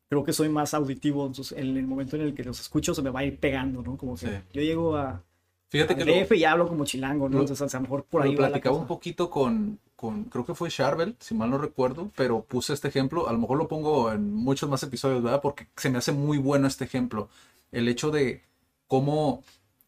Creo 0.07 0.23
que 0.23 0.31
soy 0.31 0.47
más 0.49 0.73
auditivo, 0.73 1.25
entonces 1.25 1.57
en 1.57 1.75
el 1.75 1.85
momento 1.87 2.15
en 2.15 2.21
el 2.21 2.33
que 2.33 2.43
los 2.43 2.59
escucho 2.61 2.93
se 2.95 3.01
me 3.01 3.09
va 3.09 3.21
a 3.21 3.25
ir 3.25 3.37
pegando, 3.39 3.81
¿no? 3.81 3.97
Como 3.97 4.15
que 4.15 4.27
Sí. 4.27 4.33
yo 4.53 4.61
llego 4.61 4.95
a, 4.95 5.21
Fíjate 5.67 5.93
al 5.93 5.99
que 5.99 6.05
lo- 6.05 6.13
DF 6.13 6.31
y 6.37 6.43
hablo 6.45 6.67
como 6.67 6.85
chilango, 6.85 7.27
¿no? 7.27 7.37
lo- 7.37 7.41
Entonces 7.41 7.73
a 7.73 7.77
lo 7.77 7.81
mejor 7.81 8.03
por 8.05 8.21
Lo 8.23 8.29
ahí 8.29 8.35
platicaba 8.37 8.77
un 8.77 8.87
poquito 8.87 9.29
con, 9.29 9.79
con, 9.97 10.25
creo 10.25 10.45
que 10.45 10.53
fue 10.55 10.69
Charbel, 10.69 11.15
si 11.19 11.33
mal 11.35 11.49
no 11.49 11.57
recuerdo, 11.57 12.11
pero 12.15 12.41
puse 12.43 12.71
este 12.73 12.87
ejemplo, 12.87 13.27
a 13.27 13.33
lo 13.33 13.39
mejor 13.39 13.57
lo 13.57 13.67
pongo 13.67 14.11
en 14.13 14.31
muchos 14.33 14.69
más 14.69 14.81
episodios, 14.83 15.21
¿verdad? 15.23 15.41
Porque 15.41 15.67
se 15.75 15.89
me 15.89 15.97
hace 15.97 16.11
muy 16.13 16.37
bueno 16.37 16.67
este 16.67 16.85
ejemplo. 16.85 17.27
El 17.73 17.89
hecho 17.89 18.11
de 18.11 18.43
cómo 18.87 19.43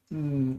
mm, 0.10 0.56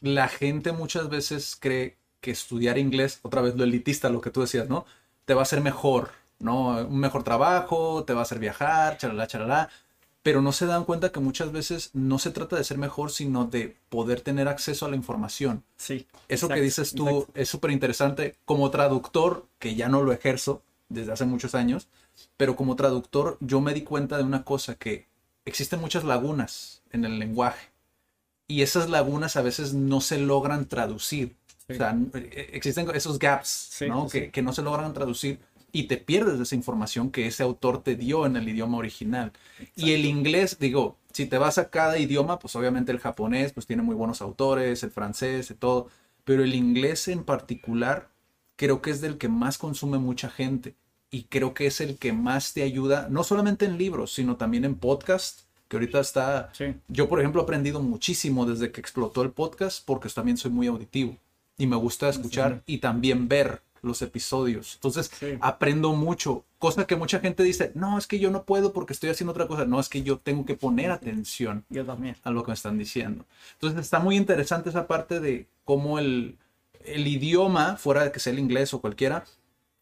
la 0.00 0.28
gente 0.28 0.72
muchas 0.72 1.08
veces 1.08 1.56
cree 1.58 1.96
que 2.20 2.30
estudiar 2.30 2.78
inglés, 2.78 3.20
otra 3.22 3.40
vez 3.40 3.56
lo 3.56 3.64
elitista, 3.64 4.08
lo 4.08 4.20
que 4.20 4.30
tú 4.30 4.40
decías, 4.40 4.68
¿no? 4.68 4.84
Te 5.24 5.34
va 5.34 5.40
a 5.40 5.42
hacer 5.42 5.60
mejor, 5.60 6.10
¿no? 6.38 6.86
Un 6.86 6.98
mejor 6.98 7.24
trabajo, 7.24 8.04
te 8.04 8.14
va 8.14 8.20
a 8.20 8.22
hacer 8.22 8.38
viajar, 8.38 8.98
charalá, 8.98 9.26
charalá. 9.26 9.68
Pero 10.22 10.42
no 10.42 10.50
se 10.50 10.66
dan 10.66 10.84
cuenta 10.84 11.12
que 11.12 11.20
muchas 11.20 11.52
veces 11.52 11.90
no 11.92 12.18
se 12.18 12.32
trata 12.32 12.56
de 12.56 12.64
ser 12.64 12.78
mejor, 12.78 13.12
sino 13.12 13.44
de 13.44 13.76
poder 13.88 14.22
tener 14.22 14.48
acceso 14.48 14.86
a 14.86 14.90
la 14.90 14.96
información. 14.96 15.62
Sí. 15.76 16.06
Eso 16.28 16.46
exacto, 16.46 16.54
que 16.54 16.60
dices 16.60 16.92
tú 16.94 17.08
exacto. 17.08 17.32
es 17.40 17.48
súper 17.48 17.70
interesante. 17.70 18.34
Como 18.44 18.70
traductor, 18.70 19.46
que 19.60 19.76
ya 19.76 19.88
no 19.88 20.02
lo 20.02 20.12
ejerzo 20.12 20.62
desde 20.88 21.12
hace 21.12 21.26
muchos 21.26 21.54
años, 21.54 21.86
pero 22.36 22.56
como 22.56 22.74
traductor 22.74 23.36
yo 23.40 23.60
me 23.60 23.72
di 23.72 23.82
cuenta 23.82 24.16
de 24.16 24.24
una 24.24 24.42
cosa, 24.42 24.74
que 24.74 25.06
existen 25.44 25.80
muchas 25.80 26.02
lagunas 26.02 26.82
en 26.90 27.04
el 27.04 27.20
lenguaje 27.20 27.75
y 28.48 28.62
esas 28.62 28.88
lagunas 28.88 29.36
a 29.36 29.42
veces 29.42 29.74
no 29.74 30.00
se 30.00 30.18
logran 30.18 30.66
traducir. 30.66 31.36
Sí. 31.66 31.74
O 31.74 31.76
sea, 31.76 31.98
eh, 32.14 32.50
existen 32.52 32.88
esos 32.94 33.18
gaps 33.18 33.48
Sí, 33.72 33.88
¿no? 33.88 34.08
sí, 34.08 34.30
que, 34.30 34.42
no 34.42 34.52
se 34.52 34.62
logran 34.62 34.92
traducir 34.92 35.40
y 35.72 35.84
te 35.84 35.96
pierdes 35.96 36.38
de 36.38 36.44
esa 36.44 36.54
información 36.54 37.10
que 37.10 37.26
ese 37.26 37.42
autor 37.42 37.82
te 37.82 37.96
dio 37.96 38.24
en 38.24 38.36
el 38.36 38.48
idioma 38.48 38.78
original. 38.78 39.32
Y 39.74 39.92
el 39.92 40.04
inglés, 40.04 40.58
digo, 40.58 40.96
si 41.12 41.26
te 41.26 41.38
vas 41.38 41.58
a 41.58 41.70
cada 41.70 41.98
idioma, 41.98 42.38
pues 42.38 42.54
obviamente 42.56 42.92
el 42.92 42.98
japonés 42.98 43.52
pues 43.52 43.66
tiene 43.66 43.82
muy 43.82 43.94
buenos 43.94 44.22
autores, 44.22 44.82
el 44.82 44.90
francés 44.90 45.50
y 45.50 45.54
todo, 45.54 45.88
pero 46.24 46.42
el 46.42 46.54
inglés 46.54 47.08
en 47.08 47.24
particular 47.24 48.08
creo 48.56 48.80
que 48.80 48.90
es 48.90 49.00
del 49.00 49.18
que 49.18 49.28
más 49.28 49.58
consume 49.58 49.98
mucha 49.98 50.30
gente 50.30 50.76
y 51.10 51.24
creo 51.24 51.54
que 51.54 51.66
es 51.66 51.80
el 51.80 51.98
que 51.98 52.12
más 52.12 52.52
te 52.52 52.62
ayuda, 52.62 53.08
no 53.10 53.24
solamente 53.24 53.64
en 53.64 53.78
libros, 53.78 54.12
sino 54.12 54.36
también 54.36 54.64
en 54.64 54.76
podcast, 54.76 55.45
que 55.68 55.76
ahorita 55.76 56.00
está... 56.00 56.50
Sí. 56.52 56.74
Yo, 56.88 57.08
por 57.08 57.20
ejemplo, 57.20 57.40
he 57.40 57.44
aprendido 57.44 57.80
muchísimo 57.80 58.46
desde 58.46 58.70
que 58.70 58.80
explotó 58.80 59.22
el 59.22 59.30
podcast 59.30 59.84
porque 59.84 60.08
también 60.08 60.36
soy 60.36 60.50
muy 60.50 60.66
auditivo 60.66 61.16
y 61.58 61.66
me 61.66 61.76
gusta 61.76 62.08
escuchar 62.08 62.62
y 62.66 62.78
también 62.78 63.28
ver 63.28 63.62
los 63.82 64.02
episodios. 64.02 64.74
Entonces, 64.74 65.10
Sí. 65.18 65.38
aprendo 65.40 65.92
mucho, 65.94 66.44
cosa 66.58 66.86
que 66.86 66.96
mucha 66.96 67.20
gente 67.20 67.42
dice, 67.42 67.70
no, 67.74 67.98
es 67.98 68.06
que 68.06 68.18
yo 68.18 68.30
no 68.30 68.42
puedo 68.44 68.72
porque 68.72 68.92
estoy 68.92 69.10
haciendo 69.10 69.30
otra 69.32 69.46
cosa. 69.46 69.64
No, 69.64 69.78
es 69.78 69.88
que 69.88 70.02
yo 70.02 70.18
tengo 70.18 70.44
que 70.44 70.54
poner 70.54 70.90
atención 70.90 71.64
Yo 71.68 71.84
también. 71.84 72.16
a 72.24 72.30
lo 72.30 72.42
que 72.42 72.48
me 72.50 72.54
están 72.54 72.78
diciendo. 72.78 73.24
Entonces 73.52 73.80
está 73.80 73.98
muy 74.00 74.16
interesante 74.16 74.70
esa 74.70 74.86
parte 74.86 75.20
de 75.20 75.46
cómo 75.64 75.98
el, 75.98 76.36
el 76.84 77.06
idioma, 77.06 77.76
fuera 77.76 78.04
de 78.04 78.12
que 78.12 78.18
sea 78.20 78.32
el 78.32 78.38
inglés 78.40 78.74
o 78.74 78.80
cualquiera, 78.80 79.24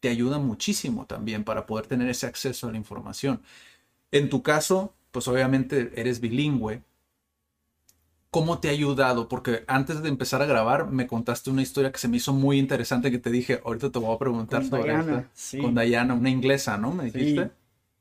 te 0.01 0.09
ayuda 0.09 0.37
muchísimo 0.37 1.05
también 1.07 1.43
para 1.43 1.65
poder 1.65 1.87
tener 1.87 2.07
ese 2.09 2.27
acceso 2.27 2.67
a 2.67 2.71
la 2.71 2.77
información. 2.77 3.41
En 4.11 4.29
tu 4.29 4.43
caso, 4.43 4.93
pues 5.15 5.29
obviamente 5.29 5.93
eres 5.95 6.19
bilingüe. 6.19 6.81
¿Cómo 8.31 8.59
te 8.59 8.67
ha 8.67 8.71
ayudado? 8.71 9.29
Porque 9.29 9.63
antes 9.65 10.03
de 10.03 10.09
empezar 10.09 10.41
a 10.41 10.45
grabar 10.45 10.91
me 10.91 11.07
contaste 11.07 11.49
una 11.49 11.61
historia 11.61 11.89
que 11.93 11.99
se 11.99 12.09
me 12.09 12.17
hizo 12.17 12.33
muy 12.33 12.59
interesante 12.59 13.09
que 13.11 13.17
te 13.17 13.29
dije, 13.29 13.61
ahorita 13.63 13.91
te 13.93 13.99
voy 13.99 14.13
a 14.13 14.19
preguntar 14.19 14.59
Con 14.59 14.69
sobre 14.71 14.83
Diana, 14.91 15.19
esta. 15.19 15.29
sí. 15.33 15.57
Con 15.59 15.73
Diana, 15.73 16.13
una 16.15 16.29
inglesa, 16.29 16.77
¿no? 16.77 16.91
Me 16.91 17.09
Sí. 17.09 17.17
dijiste. 17.17 17.51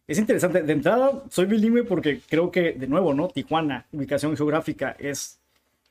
Es 0.09 0.19
interesante. 0.19 0.63
De 0.65 0.73
entrada, 0.73 1.23
soy 1.31 1.47
bilingüe 1.47 1.85
porque 1.85 2.21
creo 2.29 2.51
que, 2.51 2.73
de 2.73 2.89
nuevo, 2.89 3.15
¿no? 3.15 3.29
Tijuana, 3.29 3.87
ubicación 3.93 4.37
geográfica, 4.37 4.97
es, 4.99 5.39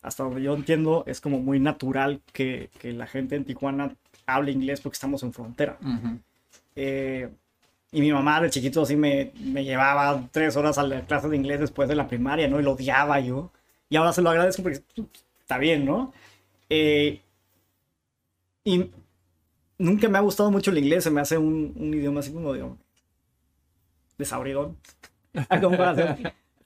hasta 0.02 0.24
donde 0.26 0.41
yo 0.41 0.54
entiendo, 0.54 1.06
es 1.08 1.22
como 1.22 1.40
muy 1.40 1.62
natural 1.62 2.20
que, 2.34 2.70
que 2.80 2.91
la 2.91 3.08
gente 3.08 3.38
en 3.38 3.45
Tijuana 3.45 3.95
hable 4.26 4.52
inglés 4.52 4.82
porque 4.82 4.95
estamos 4.95 5.24
en 5.24 5.32
frontera. 5.32 5.78
Ujú. 5.82 6.20
Eh, 6.76 7.30
y 7.94 8.02
mi 8.02 8.11
mamá 8.11 8.41
de 8.41 8.49
chiquito 8.49 8.82
así 8.82 8.95
me, 8.95 9.32
me 9.40 9.64
llevaba 9.64 10.28
tres 10.32 10.56
horas 10.57 10.78
a 10.78 10.84
la 10.84 11.06
clase 11.06 11.30
de 11.30 11.36
inglés 11.38 11.60
después 11.60 11.88
de 11.88 11.95
la 11.95 12.07
primaria, 12.07 12.48
¿no? 12.48 12.60
Y 12.60 12.64
lo 12.64 12.72
odiaba 12.74 13.20
yo. 13.20 13.52
Y 13.88 13.95
ahora 13.95 14.11
se 14.11 14.22
lo 14.24 14.32
agradezco 14.32 14.64
porque 14.64 14.82
está 15.40 15.60
bien, 15.60 15.86
¿no? 15.86 16.11
Eh, 16.70 17.22
y 18.65 18.90
nunca 19.78 20.10
me 20.10 20.18
ha 20.18 20.22
gustado 20.22 20.49
mucho 20.49 20.72
el 20.72 20.80
inglés, 20.80 21.03
se 21.03 21.11
me 21.11 21.22
hace 21.22 21.38
un, 21.38 21.74
un 21.76 21.94
idioma 21.94 22.22
así 22.22 22.32
como 22.34 22.52
de 22.52 22.65
desabridón. 24.18 24.78
A 25.49 25.60
comparación. 25.61 26.18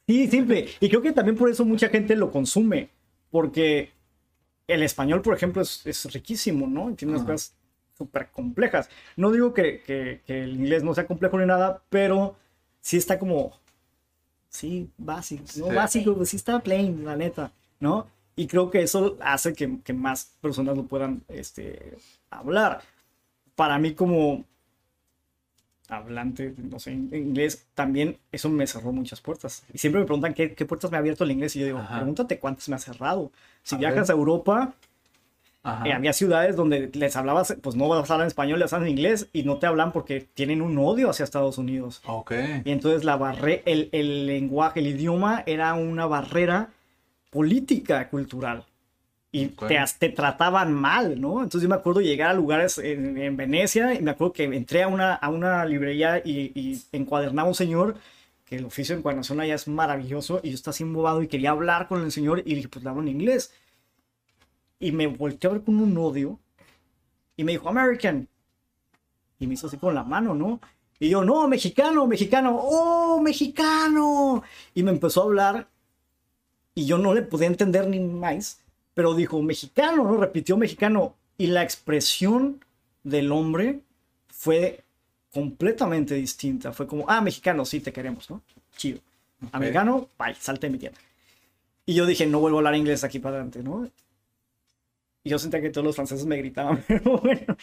Sí, 0.07 0.27
simple. 0.27 0.69
Y 0.79 0.87
creo 0.87 1.01
que 1.01 1.11
también 1.11 1.35
por 1.35 1.49
eso 1.49 1.65
mucha 1.65 1.89
gente 1.89 2.15
lo 2.15 2.31
consume, 2.31 2.89
porque 3.29 3.91
el 4.67 4.83
español, 4.83 5.21
por 5.21 5.35
ejemplo, 5.35 5.61
es, 5.61 5.85
es 5.85 6.11
riquísimo, 6.13 6.67
¿no? 6.67 6.93
Tiene 6.95 7.13
unas 7.13 7.23
Ajá. 7.23 7.33
cosas 7.33 7.56
súper 7.97 8.27
complejas. 8.29 8.89
No 9.15 9.31
digo 9.31 9.53
que, 9.53 9.81
que- 9.81 10.21
que 10.25 10.43
el 10.43 10.55
inglés 10.55 10.83
no 10.83 10.93
sea 10.93 11.07
complejo 11.07 11.37
ni 11.39 11.45
nada, 11.45 11.81
pero 11.89 12.35
sí 12.81 12.97
está 12.97 13.17
como, 13.19 13.53
sí, 14.49 14.89
básico, 14.97 15.43
no 15.57 15.67
Sí. 15.69 15.75
básico, 15.75 16.15
pues 16.15 16.29
sí 16.29 16.35
está 16.37 16.59
plain, 16.59 17.05
la 17.05 17.15
neta, 17.15 17.51
¿no? 17.79 18.07
Y 18.35 18.47
creo 18.47 18.69
que 18.69 18.81
eso 18.83 19.17
hace 19.21 19.53
que, 19.53 19.79
que 19.83 19.93
más 19.93 20.33
personas 20.41 20.77
lo 20.77 20.83
puedan 20.85 21.23
este, 21.29 21.97
hablar. 22.29 22.81
Para 23.55 23.79
mí 23.79 23.93
como 23.95 24.45
hablante, 25.89 26.53
no 26.57 26.79
sé, 26.79 26.91
inglés, 26.91 27.65
también 27.73 28.17
eso 28.31 28.49
me 28.49 28.67
cerró 28.67 28.91
muchas 28.91 29.21
puertas. 29.21 29.63
Y 29.73 29.77
siempre 29.77 30.01
me 30.01 30.05
preguntan 30.05 30.33
qué, 30.33 30.53
qué 30.53 30.65
puertas 30.65 30.91
me 30.91 30.97
ha 30.97 30.99
abierto 30.99 31.23
el 31.23 31.31
inglés 31.31 31.55
y 31.55 31.59
yo 31.61 31.65
digo, 31.65 31.79
Ajá. 31.79 31.95
pregúntate 31.97 32.39
cuántas 32.39 32.67
me 32.67 32.75
ha 32.75 32.79
cerrado. 32.79 33.31
Si 33.63 33.75
A 33.75 33.77
viajas 33.77 34.07
ver. 34.09 34.15
a 34.15 34.19
Europa. 34.19 34.73
Eh, 35.83 35.91
había 35.93 36.13
ciudades 36.13 36.55
donde 36.55 36.89
les 36.93 37.15
hablabas, 37.15 37.55
pues 37.61 37.75
no 37.75 37.87
vas 37.87 38.09
a 38.09 38.13
hablar 38.13 38.25
en 38.25 38.27
español, 38.27 38.59
les 38.59 38.71
hablan 38.73 38.87
en 38.89 38.97
inglés 38.97 39.27
y 39.33 39.43
no 39.43 39.57
te 39.57 39.67
hablan 39.67 39.91
porque 39.91 40.21
tienen 40.33 40.61
un 40.61 40.77
odio 40.77 41.09
hacia 41.09 41.23
Estados 41.23 41.57
Unidos. 41.57 42.01
Ok. 42.05 42.31
Y 42.63 42.71
entonces 42.71 43.03
la 43.03 43.17
barre 43.17 43.63
el, 43.65 43.89
el 43.91 44.25
lenguaje, 44.27 44.79
el 44.79 44.87
idioma 44.87 45.43
era 45.45 45.73
una 45.73 46.05
barrera 46.05 46.69
política, 47.29 48.09
cultural. 48.09 48.63
Y 49.31 49.47
Ok. 49.47 49.67
te, 49.67 49.77
te 49.99 50.09
trataban 50.09 50.73
mal, 50.73 51.19
¿no? 51.19 51.43
Entonces 51.43 51.63
yo 51.63 51.69
me 51.69 51.75
acuerdo 51.75 51.99
llegar 52.01 52.29
a 52.31 52.33
lugares 52.33 52.77
en, 52.77 53.17
en 53.17 53.35
Venecia 53.35 53.93
y 53.93 54.01
me 54.01 54.11
acuerdo 54.11 54.33
que 54.33 54.45
entré 54.45 54.83
a 54.83 54.87
una, 54.87 55.13
a 55.15 55.29
una 55.29 55.65
librería 55.65 56.19
y, 56.23 56.51
y 56.55 56.81
encuadernaba 56.93 57.45
a 57.45 57.49
un 57.49 57.55
señor, 57.55 57.95
que 58.45 58.55
el 58.55 58.65
oficio 58.65 58.95
de 58.95 58.99
encuadernación 58.99 59.41
allá 59.41 59.55
es 59.55 59.67
maravilloso, 59.67 60.39
y 60.41 60.49
yo 60.51 60.55
estaba 60.55 60.71
así 60.71 60.83
embobado 60.83 61.21
y 61.21 61.27
quería 61.27 61.51
hablar 61.51 61.89
con 61.89 62.01
el 62.03 62.11
señor 62.13 62.39
y 62.45 62.51
le 62.51 62.55
dije, 62.57 62.69
pues 62.69 62.83
le 62.83 62.89
hablo 62.89 63.01
en 63.01 63.09
inglés. 63.09 63.53
Y 64.79 64.91
me 64.91 65.07
volteé 65.07 65.49
a 65.49 65.53
ver 65.53 65.63
con 65.63 65.79
un 65.79 65.97
odio 65.97 66.39
y 67.35 67.43
me 67.43 67.53
dijo, 67.53 67.69
American. 67.69 68.27
Y 69.39 69.47
me 69.47 69.53
hizo 69.53 69.67
así 69.67 69.77
con 69.77 69.93
la 69.93 70.03
mano, 70.03 70.33
¿no? 70.33 70.59
Y 70.99 71.09
yo, 71.09 71.23
no, 71.23 71.47
mexicano, 71.47 72.07
mexicano, 72.07 72.57
oh, 72.59 73.21
mexicano. 73.21 74.43
Y 74.73 74.83
me 74.83 74.91
empezó 74.91 75.21
a 75.21 75.25
hablar 75.25 75.67
y 76.73 76.85
yo 76.85 76.97
no 76.97 77.13
le 77.13 77.21
podía 77.21 77.47
entender 77.47 77.87
ni 77.87 77.99
más, 77.99 78.61
pero 78.93 79.13
dijo 79.13 79.41
mexicano, 79.41 80.03
¿no? 80.03 80.17
Repitió 80.17 80.57
mexicano. 80.57 81.15
Y 81.37 81.47
la 81.47 81.63
expresión 81.63 82.63
del 83.03 83.31
hombre 83.31 83.81
fue 84.27 84.83
completamente 85.31 86.15
distinta. 86.15 86.71
Fue 86.71 86.87
como, 86.87 87.05
ah, 87.07 87.21
mexicano, 87.21 87.63
sí, 87.63 87.79
te 87.79 87.93
queremos, 87.93 88.29
¿no? 88.29 88.41
Chido. 88.75 88.99
Americano, 89.51 90.09
bye, 90.17 90.35
salte 90.35 90.67
de 90.67 90.71
mi 90.71 90.79
tienda. 90.79 90.99
Y 91.85 91.93
yo 91.93 92.05
dije, 92.07 92.25
no 92.25 92.39
vuelvo 92.39 92.57
a 92.57 92.59
hablar 92.59 92.75
inglés 92.75 93.03
aquí 93.03 93.19
para 93.19 93.35
adelante, 93.35 93.61
¿no? 93.61 93.87
Y 95.27 95.29
yo 95.29 95.37
sentía 95.37 95.59
que 95.61 95.69
todos 95.69 95.83
los 95.85 95.95
franceses 95.97 96.25
me 96.25 96.37
gritaban, 96.37 96.81
pero 96.87 97.17
bueno. 97.17 97.57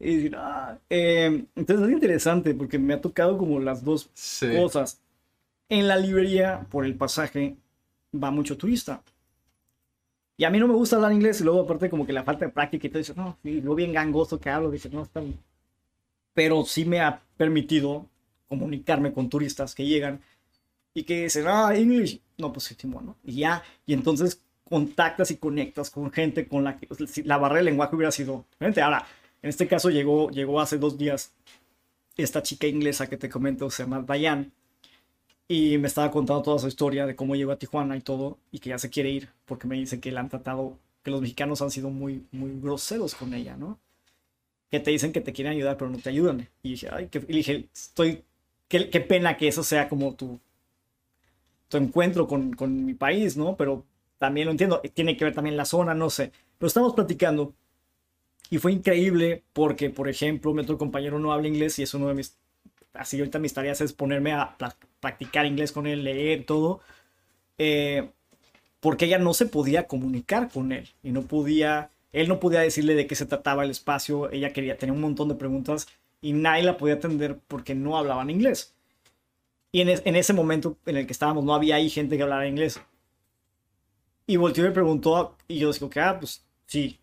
Y 0.00 0.16
decir, 0.16 0.34
ah, 0.36 0.76
eh, 0.90 1.44
entonces 1.54 1.86
es 1.86 1.92
interesante 1.92 2.52
porque 2.54 2.76
me 2.76 2.94
ha 2.94 3.00
tocado 3.00 3.38
como 3.38 3.60
las 3.60 3.84
dos 3.84 4.10
Sí. 4.14 4.48
cosas. 4.56 5.00
En 5.68 5.86
la 5.86 5.96
librería, 5.96 6.66
por 6.68 6.84
el 6.84 6.96
pasaje, 6.96 7.56
va 8.12 8.32
mucho 8.32 8.56
turista. 8.56 9.00
Y 10.36 10.42
a 10.44 10.50
mí 10.50 10.58
no 10.58 10.66
me 10.66 10.74
gusta 10.74 10.96
hablar 10.96 11.12
inglés 11.12 11.40
y 11.40 11.44
luego 11.44 11.60
aparte 11.60 11.88
como 11.88 12.04
que 12.04 12.12
la 12.12 12.24
falta 12.24 12.46
de 12.46 12.50
práctica 12.52 12.88
y 12.88 12.90
todo 12.90 13.00
eso, 13.00 13.14
no, 13.16 13.38
y 13.44 13.60
luego 13.60 13.76
bien 13.76 13.92
gangoso 13.92 14.40
que 14.40 14.50
hablo, 14.50 14.72
dice, 14.72 14.90
no, 14.90 15.02
está 15.02 15.20
bien". 15.20 15.38
Pero 16.34 16.64
sí 16.64 16.84
me 16.84 16.98
ha 17.00 17.22
permitido 17.36 18.06
comunicarme 18.48 19.12
con 19.12 19.28
turistas 19.28 19.72
que 19.72 19.86
llegan 19.86 20.20
y 20.94 21.04
que 21.04 21.24
dicen, 21.24 21.44
ah, 21.46 21.76
English. 21.76 22.20
No, 22.38 22.52
pues 22.52 22.64
sí, 22.66 22.74
Simón, 22.76 23.06
¿no? 23.06 23.16
Y 23.22 23.36
ya, 23.36 23.62
y 23.86 23.94
entonces 23.94 24.42
contactas 24.68 25.30
y 25.30 25.36
conectas 25.36 25.90
con 25.90 26.10
gente 26.12 26.46
con 26.46 26.64
la 26.64 26.76
que 26.76 26.88
la 27.24 27.38
barrera 27.38 27.58
del 27.58 27.66
lenguaje 27.66 27.96
hubiera 27.96 28.12
sido 28.12 28.44
diferente. 28.52 28.80
Ahora, 28.82 29.06
en 29.42 29.48
este 29.50 29.66
caso 29.66 29.90
llegó, 29.90 30.30
llegó 30.30 30.60
hace 30.60 30.78
dos 30.78 30.98
días 30.98 31.32
esta 32.16 32.42
chica 32.42 32.66
inglesa 32.66 33.06
que 33.06 33.16
te 33.16 33.28
comento 33.28 33.70
se 33.70 33.84
llama 33.84 34.04
Diane. 34.06 34.50
Y 35.50 35.78
me 35.78 35.88
estaba 35.88 36.10
contando 36.10 36.42
toda 36.42 36.58
su 36.58 36.68
historia 36.68 37.06
de 37.06 37.16
cómo 37.16 37.34
llegó 37.34 37.52
a 37.52 37.58
Tijuana 37.58 37.96
y 37.96 38.02
todo, 38.02 38.38
y 38.52 38.58
que 38.58 38.68
ya 38.68 38.78
se 38.78 38.90
quiere 38.90 39.08
ir, 39.08 39.30
porque 39.46 39.66
me 39.66 39.76
dice 39.76 39.98
que 39.98 40.12
la 40.12 40.20
han 40.20 40.28
tratado, 40.28 40.76
que 41.02 41.10
los 41.10 41.22
mexicanos 41.22 41.62
han 41.62 41.70
sido 41.70 41.88
muy, 41.88 42.26
muy 42.32 42.60
groseros 42.60 43.14
con 43.14 43.32
ella, 43.32 43.56
¿no? 43.56 43.78
Que 44.70 44.78
te 44.80 44.90
dicen 44.90 45.10
que 45.10 45.22
te 45.22 45.32
quieren 45.32 45.54
ayudar, 45.54 45.78
pero 45.78 45.88
no 45.90 45.96
te 45.98 46.10
ayudan. 46.10 46.46
Y 46.62 46.72
dije, 46.72 46.88
ay, 46.92 47.06
que, 47.06 47.20
y 47.20 47.32
dije, 47.32 47.68
estoy, 47.72 48.24
qué, 48.68 48.90
qué 48.90 49.00
pena 49.00 49.38
que 49.38 49.48
eso 49.48 49.62
sea 49.62 49.88
como 49.88 50.14
tu, 50.14 50.38
tu 51.68 51.78
encuentro 51.78 52.26
con, 52.26 52.52
con 52.52 52.84
mi 52.84 52.92
país, 52.92 53.36
¿no? 53.38 53.56
Pero 53.56 53.84
también 54.18 54.46
lo 54.46 54.52
entiendo, 54.52 54.80
tiene 54.94 55.16
que 55.16 55.24
ver 55.24 55.34
también 55.34 55.56
la 55.56 55.64
zona, 55.64 55.94
no 55.94 56.10
sé. 56.10 56.32
Pero 56.58 56.68
estamos 56.68 56.94
platicando 56.94 57.54
y 58.50 58.58
fue 58.58 58.72
increíble 58.72 59.44
porque, 59.52 59.90
por 59.90 60.08
ejemplo, 60.08 60.54
mi 60.54 60.62
otro 60.62 60.78
compañero 60.78 61.18
no 61.18 61.32
habla 61.32 61.48
inglés 61.48 61.78
y 61.78 61.82
es 61.82 61.94
uno 61.94 62.08
de 62.08 62.14
mis... 62.14 62.36
Así 62.94 63.18
ahorita 63.18 63.38
mis 63.38 63.54
tareas 63.54 63.80
es 63.80 63.92
ponerme 63.92 64.32
a 64.32 64.56
practicar 65.00 65.46
inglés 65.46 65.72
con 65.72 65.86
él, 65.86 66.04
leer 66.04 66.44
todo. 66.46 66.80
eh, 67.58 68.10
porque 68.80 69.06
ella 69.06 69.18
no 69.18 69.34
se 69.34 69.46
podía 69.46 69.86
comunicar 69.88 70.50
con 70.50 70.72
él 70.72 70.88
y 71.02 71.12
no 71.12 71.22
podía... 71.22 71.90
Él 72.12 72.28
no 72.28 72.40
podía 72.40 72.60
decirle 72.60 72.94
de 72.94 73.06
qué 73.06 73.14
se 73.16 73.26
trataba 73.26 73.64
el 73.64 73.70
espacio, 73.70 74.30
ella 74.32 74.52
quería, 74.52 74.78
tenía 74.78 74.94
un 74.94 75.00
montón 75.02 75.28
de 75.28 75.34
preguntas 75.36 75.88
y 76.22 76.32
nadie 76.32 76.64
la 76.64 76.76
podía 76.78 76.94
atender 76.94 77.38
porque 77.48 77.74
no 77.74 77.98
hablaban 77.98 78.30
inglés. 78.30 78.74
Y 79.72 79.80
en, 79.82 79.88
en 79.90 80.16
ese 80.16 80.32
momento 80.34 80.76
en 80.86 80.96
el 80.98 81.06
que 81.06 81.12
estábamos 81.12 81.44
no 81.44 81.54
había 81.54 81.76
ahí 81.76 81.90
gente 81.90 82.16
que 82.16 82.22
hablara 82.22 82.48
inglés. 82.48 82.80
Y 84.28 84.36
volteó 84.36 84.64
y 84.64 84.68
me 84.68 84.74
preguntó, 84.74 85.36
y 85.48 85.58
yo 85.58 85.72
digo 85.72 85.88
que, 85.88 86.00
ah, 86.00 86.18
pues 86.20 86.44
sí. 86.66 87.00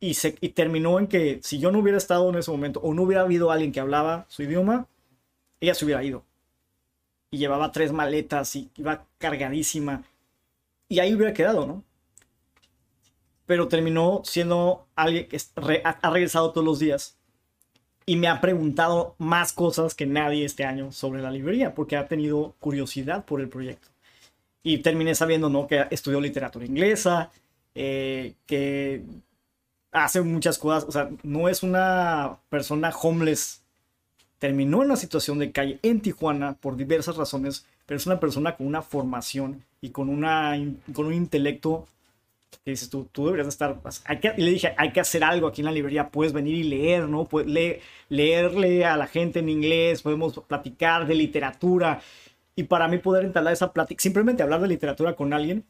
Y, 0.00 0.14
se, 0.14 0.36
y 0.40 0.48
terminó 0.48 0.98
en 0.98 1.06
que 1.06 1.38
si 1.42 1.58
yo 1.58 1.70
no 1.70 1.80
hubiera 1.80 1.98
estado 1.98 2.30
en 2.30 2.36
ese 2.36 2.50
momento 2.50 2.80
o 2.80 2.94
no 2.94 3.02
hubiera 3.02 3.24
habido 3.24 3.50
alguien 3.50 3.72
que 3.72 3.80
hablaba 3.80 4.24
su 4.30 4.42
idioma, 4.42 4.88
ella 5.60 5.74
se 5.74 5.84
hubiera 5.84 6.02
ido. 6.02 6.24
Y 7.30 7.36
llevaba 7.36 7.72
tres 7.72 7.92
maletas 7.92 8.56
y 8.56 8.70
iba 8.76 9.06
cargadísima. 9.18 10.02
Y 10.88 11.00
ahí 11.00 11.14
hubiera 11.14 11.34
quedado, 11.34 11.66
¿no? 11.66 11.84
Pero 13.44 13.68
terminó 13.68 14.22
siendo 14.24 14.86
alguien 14.96 15.28
que 15.28 15.38
ha 15.84 16.10
regresado 16.10 16.52
todos 16.52 16.64
los 16.64 16.78
días 16.78 17.18
y 18.06 18.16
me 18.16 18.28
ha 18.28 18.40
preguntado 18.40 19.14
más 19.18 19.52
cosas 19.52 19.94
que 19.94 20.06
nadie 20.06 20.46
este 20.46 20.64
año 20.64 20.90
sobre 20.90 21.20
la 21.20 21.30
librería 21.30 21.74
porque 21.74 21.98
ha 21.98 22.08
tenido 22.08 22.54
curiosidad 22.60 23.26
por 23.26 23.42
el 23.42 23.50
proyecto. 23.50 23.89
Y 24.62 24.78
terminé 24.78 25.14
sabiendo, 25.14 25.48
¿no? 25.48 25.66
Que 25.66 25.86
estudió 25.90 26.20
literatura 26.20 26.66
inglesa, 26.66 27.30
eh, 27.74 28.34
que 28.46 29.02
hace 29.92 30.20
muchas 30.22 30.58
cosas, 30.58 30.84
o 30.88 30.92
sea, 30.92 31.10
no 31.22 31.48
es 31.48 31.62
una 31.62 32.38
persona 32.48 32.90
homeless. 32.90 33.62
Terminó 34.38 34.78
en 34.82 34.86
una 34.86 34.96
situación 34.96 35.38
de 35.38 35.52
calle 35.52 35.78
en 35.82 36.00
Tijuana 36.00 36.54
por 36.54 36.76
diversas 36.76 37.16
razones, 37.16 37.66
pero 37.86 37.98
es 37.98 38.06
una 38.06 38.20
persona 38.20 38.56
con 38.56 38.66
una 38.66 38.82
formación 38.82 39.62
y 39.80 39.90
con, 39.90 40.08
una, 40.08 40.56
con 40.94 41.06
un 41.06 41.14
intelecto 41.14 41.86
que 42.64 42.72
dices 42.72 42.90
tú, 42.90 43.06
tú 43.12 43.26
deberías 43.26 43.48
estar, 43.48 43.80
pues, 43.80 44.02
hay 44.06 44.18
que, 44.18 44.32
y 44.36 44.42
le 44.42 44.50
dije, 44.50 44.74
hay 44.76 44.92
que 44.92 45.00
hacer 45.00 45.22
algo 45.24 45.46
aquí 45.46 45.60
en 45.60 45.66
la 45.66 45.72
librería, 45.72 46.08
puedes 46.08 46.32
venir 46.32 46.54
y 46.56 46.64
leer, 46.64 47.08
¿no? 47.08 47.24
Puedes 47.24 47.48
le- 47.48 47.80
leerle 48.08 48.84
a 48.84 48.96
la 48.96 49.06
gente 49.06 49.38
en 49.38 49.48
inglés, 49.48 50.02
podemos 50.02 50.34
platicar 50.46 51.06
de 51.06 51.14
literatura. 51.14 52.00
Y 52.56 52.64
para 52.64 52.88
mí 52.88 52.98
poder 52.98 53.24
entablar 53.24 53.52
esa 53.52 53.72
plática, 53.72 54.02
simplemente 54.02 54.42
hablar 54.42 54.60
de 54.60 54.68
literatura 54.68 55.14
con 55.14 55.32
alguien, 55.32 55.64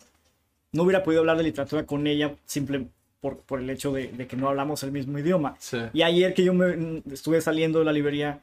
no 0.72 0.82
hubiera 0.84 1.02
podido 1.02 1.20
hablar 1.20 1.36
de 1.36 1.44
literatura 1.44 1.84
con 1.86 2.06
ella 2.06 2.34
simple 2.46 2.86
por, 3.20 3.38
por 3.38 3.60
el 3.60 3.68
hecho 3.70 3.92
de, 3.92 4.08
de 4.08 4.26
que 4.26 4.36
no 4.36 4.48
hablamos 4.48 4.82
el 4.82 4.92
mismo 4.92 5.18
idioma. 5.18 5.56
Sí. 5.58 5.78
Y 5.92 6.02
ayer 6.02 6.32
que 6.34 6.42
yo 6.44 6.54
me 6.54 7.02
estuve 7.12 7.40
saliendo 7.40 7.78
de 7.80 7.84
la 7.84 7.92
librería, 7.92 8.40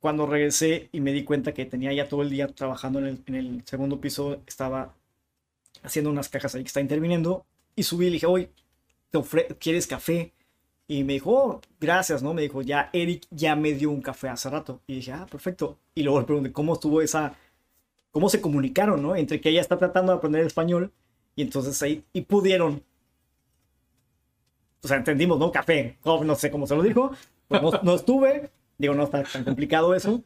cuando 0.00 0.26
regresé 0.26 0.88
y 0.92 1.00
me 1.00 1.12
di 1.12 1.24
cuenta 1.24 1.52
que 1.52 1.66
tenía 1.66 1.92
ya 1.92 2.08
todo 2.08 2.22
el 2.22 2.30
día 2.30 2.46
trabajando 2.48 3.00
en 3.00 3.06
el, 3.06 3.18
en 3.26 3.34
el 3.34 3.62
segundo 3.66 4.00
piso, 4.00 4.40
estaba 4.46 4.94
haciendo 5.82 6.10
unas 6.10 6.28
cajas 6.28 6.54
ahí 6.54 6.62
que 6.62 6.68
está 6.68 6.80
interviniendo 6.80 7.44
y 7.76 7.82
subí 7.82 8.06
y 8.06 8.08
le 8.10 8.14
dije, 8.14 8.26
oye, 8.26 8.50
¿te 9.10 9.18
ofre- 9.18 9.56
¿quieres 9.58 9.86
café? 9.86 10.32
Y 10.90 11.04
me 11.04 11.12
dijo, 11.12 11.30
oh, 11.32 11.60
gracias, 11.80 12.20
¿no? 12.20 12.34
Me 12.34 12.42
dijo, 12.42 12.62
ya 12.62 12.90
Eric 12.92 13.22
ya 13.30 13.54
me 13.54 13.74
dio 13.74 13.90
un 13.92 14.02
café 14.02 14.28
hace 14.28 14.50
rato. 14.50 14.80
Y 14.88 14.96
dije, 14.96 15.12
ah, 15.12 15.24
perfecto. 15.30 15.78
Y 15.94 16.02
luego 16.02 16.18
le 16.18 16.26
pregunté, 16.26 16.50
¿cómo 16.50 16.72
estuvo 16.74 17.00
esa, 17.00 17.32
cómo 18.10 18.28
se 18.28 18.40
comunicaron, 18.40 19.00
¿no? 19.00 19.14
Entre 19.14 19.40
que 19.40 19.50
ella 19.50 19.60
está 19.60 19.78
tratando 19.78 20.10
de 20.10 20.18
aprender 20.18 20.44
español 20.44 20.90
y 21.36 21.42
entonces 21.42 21.80
ahí, 21.82 22.02
y 22.12 22.22
pudieron. 22.22 22.82
O 24.82 24.88
sea, 24.88 24.96
entendimos, 24.96 25.38
¿no? 25.38 25.52
Café, 25.52 25.96
oh, 26.02 26.24
no 26.24 26.34
sé 26.34 26.50
cómo 26.50 26.66
se 26.66 26.74
lo 26.74 26.82
dijo. 26.82 27.12
Pues 27.46 27.62
no, 27.62 27.70
no 27.84 27.94
estuve, 27.94 28.50
digo, 28.76 28.94
no 28.94 29.04
está 29.04 29.22
tan 29.22 29.44
complicado 29.44 29.94
eso. 29.94 30.24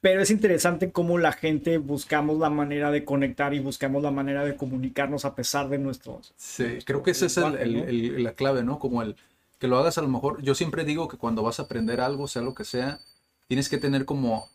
Pero 0.00 0.22
es 0.22 0.30
interesante 0.30 0.92
cómo 0.92 1.18
la 1.18 1.32
gente 1.32 1.78
buscamos 1.78 2.38
la 2.38 2.48
manera 2.48 2.92
de 2.92 3.04
conectar 3.04 3.54
y 3.54 3.58
buscamos 3.58 4.04
la 4.04 4.12
manera 4.12 4.44
de 4.44 4.54
comunicarnos 4.54 5.24
a 5.24 5.34
pesar 5.34 5.68
de 5.68 5.78
nuestros... 5.78 6.32
Sí, 6.36 6.78
creo 6.86 7.02
que 7.02 7.10
esa 7.10 7.26
es 7.26 7.36
el- 7.36 8.22
la 8.22 8.34
clave, 8.34 8.62
¿no? 8.62 8.78
Como 8.78 9.02
el 9.02 9.16
que 9.60 9.68
lo 9.68 9.78
hagas 9.78 9.98
a 9.98 10.02
lo 10.02 10.08
mejor. 10.08 10.42
Yo 10.42 10.56
siempre 10.56 10.84
digo 10.84 11.06
que 11.06 11.18
cuando 11.18 11.42
vas 11.44 11.60
a 11.60 11.64
aprender 11.64 12.00
algo, 12.00 12.26
sea 12.26 12.42
lo 12.42 12.54
que 12.54 12.64
sea, 12.64 12.98
tienes 13.46 13.68
que 13.68 13.78
tener 13.78 14.06
como. 14.06 14.48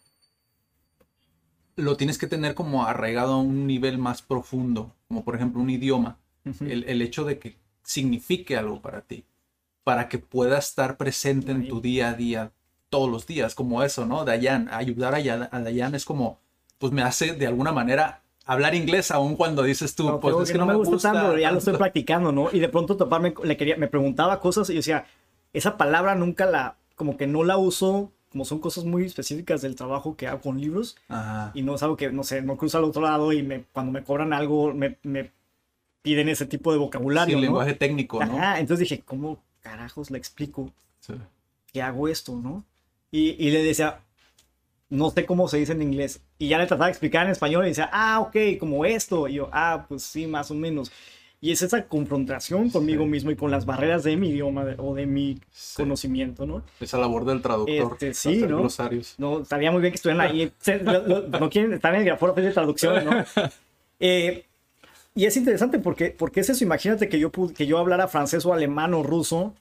Lo 1.77 1.95
tienes 1.95 2.17
que 2.17 2.27
tener 2.27 2.55
como 2.55 2.85
arraigado 2.85 3.33
a 3.33 3.37
un 3.37 3.67
nivel 3.67 3.97
más 3.97 4.21
profundo, 4.21 4.95
como 5.07 5.23
por 5.23 5.35
ejemplo 5.35 5.61
un 5.61 5.69
idioma. 5.69 6.17
el, 6.61 6.83
el 6.85 7.01
hecho 7.01 7.23
de 7.23 7.39
que 7.39 7.57
signifique 7.83 8.57
algo 8.57 8.81
para 8.81 9.01
ti, 9.01 9.25
para 9.83 10.09
que 10.09 10.17
pueda 10.17 10.57
estar 10.57 10.97
presente 10.97 11.51
en 11.51 11.67
tu 11.67 11.81
día 11.81 12.09
a 12.09 12.13
día 12.13 12.51
todos 12.89 13.09
los 13.09 13.27
días, 13.27 13.55
como 13.55 13.83
eso, 13.83 14.05
¿no? 14.05 14.25
Dayan, 14.25 14.69
ayudar 14.69 15.15
a, 15.15 15.49
a 15.51 15.59
Dayan 15.59 15.95
es 15.95 16.05
como, 16.05 16.39
pues 16.79 16.93
me 16.93 17.03
hace 17.03 17.33
de 17.33 17.47
alguna 17.47 17.71
manera 17.71 18.21
hablar 18.45 18.75
inglés 18.75 19.11
aún 19.11 19.35
cuando 19.35 19.63
dices 19.63 19.95
tú, 19.95 20.07
No, 20.07 20.19
pues 20.19 20.35
es 20.35 20.47
que 20.47 20.51
que 20.53 20.57
no 20.59 20.65
me 20.65 20.75
gusta, 20.75 20.97
tanto, 21.11 21.27
pero 21.29 21.39
ya 21.39 21.51
lo 21.51 21.57
estoy 21.57 21.73
tanto". 21.73 21.79
practicando, 21.79 22.31
¿no? 22.31 22.49
Y 22.51 22.59
de 22.59 22.69
pronto 22.69 22.95
toparme, 22.95 23.33
le 23.43 23.57
quería, 23.57 23.75
me 23.77 23.87
preguntaba 23.87 24.39
cosas 24.39 24.69
y 24.69 24.73
yo 24.73 24.77
decía, 24.77 25.05
esa 25.53 25.77
palabra 25.77 26.15
nunca 26.15 26.45
la, 26.45 26.75
como 26.95 27.17
que 27.17 27.27
no 27.27 27.43
la 27.43 27.57
uso, 27.57 28.11
como 28.31 28.45
son 28.45 28.59
cosas 28.59 28.83
muy 28.83 29.05
específicas 29.05 29.61
del 29.61 29.75
trabajo 29.75 30.15
que 30.15 30.27
hago 30.27 30.41
con 30.41 30.59
libros 30.59 30.95
Ajá. 31.07 31.51
y 31.53 31.61
no 31.61 31.75
es 31.75 31.83
algo 31.83 31.95
que, 31.97 32.11
no 32.11 32.23
sé, 32.23 32.41
no 32.41 32.57
cruza 32.57 32.77
al 32.77 32.83
otro 32.83 33.01
lado 33.01 33.31
y 33.33 33.41
me, 33.43 33.63
cuando 33.71 33.91
me 33.91 34.03
cobran 34.03 34.33
algo 34.33 34.73
me, 34.73 34.97
me 35.03 35.31
piden 36.01 36.29
ese 36.29 36.45
tipo 36.45 36.71
de 36.71 36.77
Sí, 36.77 36.83
vocabulario, 36.83 37.35
¿no? 37.37 37.41
lenguaje 37.41 37.73
técnico, 37.73 38.23
¿no? 38.23 38.37
Ajá, 38.37 38.59
entonces 38.59 38.87
dije, 38.89 39.01
¿cómo 39.05 39.39
carajos 39.61 40.11
le 40.11 40.17
explico 40.17 40.71
Sí. 40.99 41.13
que 41.71 41.81
hago 41.81 42.07
esto, 42.07 42.35
no? 42.35 42.63
Y, 43.11 43.29
y 43.43 43.49
le 43.51 43.63
decía, 43.63 44.01
no 44.89 45.09
sé 45.09 45.25
cómo 45.25 45.47
se 45.47 45.57
dice 45.57 45.71
en 45.73 45.81
inglés. 45.81 46.21
Y 46.37 46.47
ya 46.49 46.57
le 46.57 46.67
trataba 46.67 46.85
de 46.85 46.91
explicar 46.91 47.25
en 47.25 47.31
español 47.31 47.65
y 47.65 47.69
decía, 47.69 47.89
ah, 47.91 48.19
ok, 48.21 48.35
como 48.59 48.85
esto. 48.85 49.27
Y 49.27 49.35
yo, 49.35 49.49
ah, 49.51 49.85
pues 49.87 50.03
sí, 50.03 50.27
más 50.27 50.51
o 50.51 50.53
menos. 50.55 50.91
Y 51.41 51.51
es 51.51 51.61
esa 51.61 51.85
confrontación 51.85 52.69
conmigo 52.71 53.05
mismo 53.05 53.29
y 53.29 53.35
con 53.35 53.51
las 53.51 53.65
barreras 53.65 54.03
de 54.03 54.15
mi 54.17 54.29
idioma 54.29 54.65
de- 54.65 54.75
o 54.79 54.95
de 54.95 55.05
mi 55.05 55.39
conocimiento, 55.75 56.45
¿no? 56.47 56.63
Esa 56.79 56.97
labor 56.97 57.25
del 57.25 57.41
traductor. 57.41 57.93
Este, 57.93 58.13
sí, 58.13 58.37
¿no? 58.47 58.59
glosarios. 58.59 59.15
No, 59.17 59.41
estaría 59.41 59.71
muy 59.71 59.81
bien 59.81 59.91
que 59.91 59.95
estuvieran 59.97 60.25
ahí. 60.27 60.51
Lo- 60.83 61.27
no 61.27 61.49
quieren 61.49 61.73
estar 61.73 61.93
en 61.93 61.99
el 62.01 62.05
grafógrafo 62.07 62.41
de 62.41 62.51
traducción, 62.51 63.05
¿no? 63.05 63.11
Eh, 63.99 64.45
y 65.13 65.25
es 65.25 65.37
interesante 65.37 65.79
porque, 65.79 66.09
porque 66.09 66.41
es 66.41 66.49
eso. 66.49 66.63
Imagínate 66.63 67.07
que 67.07 67.17
yo, 67.19 67.31
que 67.31 67.65
yo 67.65 67.77
hablara 67.77 68.07
francés 68.09 68.45
o 68.45 68.51
alemán 68.53 68.93
o 68.93 69.03
ruso 69.03 69.53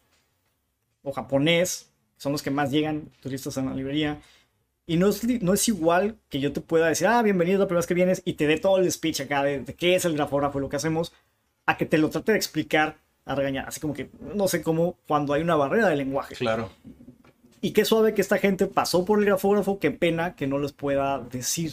o 1.02 1.12
japonés, 1.12 1.90
son 2.16 2.32
los 2.32 2.42
que 2.42 2.50
más 2.50 2.70
llegan 2.70 3.10
turistas 3.22 3.58
a 3.58 3.62
la 3.62 3.74
librería. 3.74 4.20
Y 4.86 4.96
no 4.96 5.08
es, 5.08 5.24
no 5.42 5.54
es 5.54 5.66
igual 5.68 6.18
que 6.28 6.40
yo 6.40 6.52
te 6.52 6.60
pueda 6.60 6.88
decir, 6.88 7.06
ah, 7.06 7.22
bienvenido, 7.22 7.58
la 7.58 7.66
primera 7.66 7.80
vez 7.80 7.86
que 7.86 7.94
vienes, 7.94 8.22
y 8.24 8.34
te 8.34 8.46
dé 8.46 8.58
todo 8.58 8.78
el 8.78 8.90
speech 8.92 9.22
acá 9.22 9.42
de, 9.42 9.60
de 9.60 9.74
qué 9.74 9.94
es 9.94 10.04
el 10.04 10.14
grafógrafo 10.14 10.58
y 10.58 10.62
lo 10.62 10.68
que 10.68 10.76
hacemos, 10.76 11.12
a 11.64 11.76
que 11.76 11.86
te 11.86 11.96
lo 11.96 12.10
trate 12.10 12.32
de 12.32 12.38
explicar 12.38 12.98
a 13.24 13.34
regañar. 13.34 13.66
Así 13.66 13.80
como 13.80 13.94
que 13.94 14.10
no 14.34 14.46
sé 14.48 14.62
cómo, 14.62 14.98
cuando 15.06 15.32
hay 15.32 15.42
una 15.42 15.56
barrera 15.56 15.88
de 15.88 15.96
lenguaje. 15.96 16.34
Claro. 16.34 16.70
Y 17.62 17.70
qué 17.70 17.86
suave 17.86 18.12
que 18.12 18.20
esta 18.20 18.36
gente 18.36 18.66
pasó 18.66 19.06
por 19.06 19.18
el 19.18 19.24
grafógrafo, 19.24 19.78
qué 19.78 19.90
pena 19.90 20.36
que 20.36 20.46
no 20.46 20.58
les 20.58 20.72
pueda 20.72 21.18
decir 21.18 21.72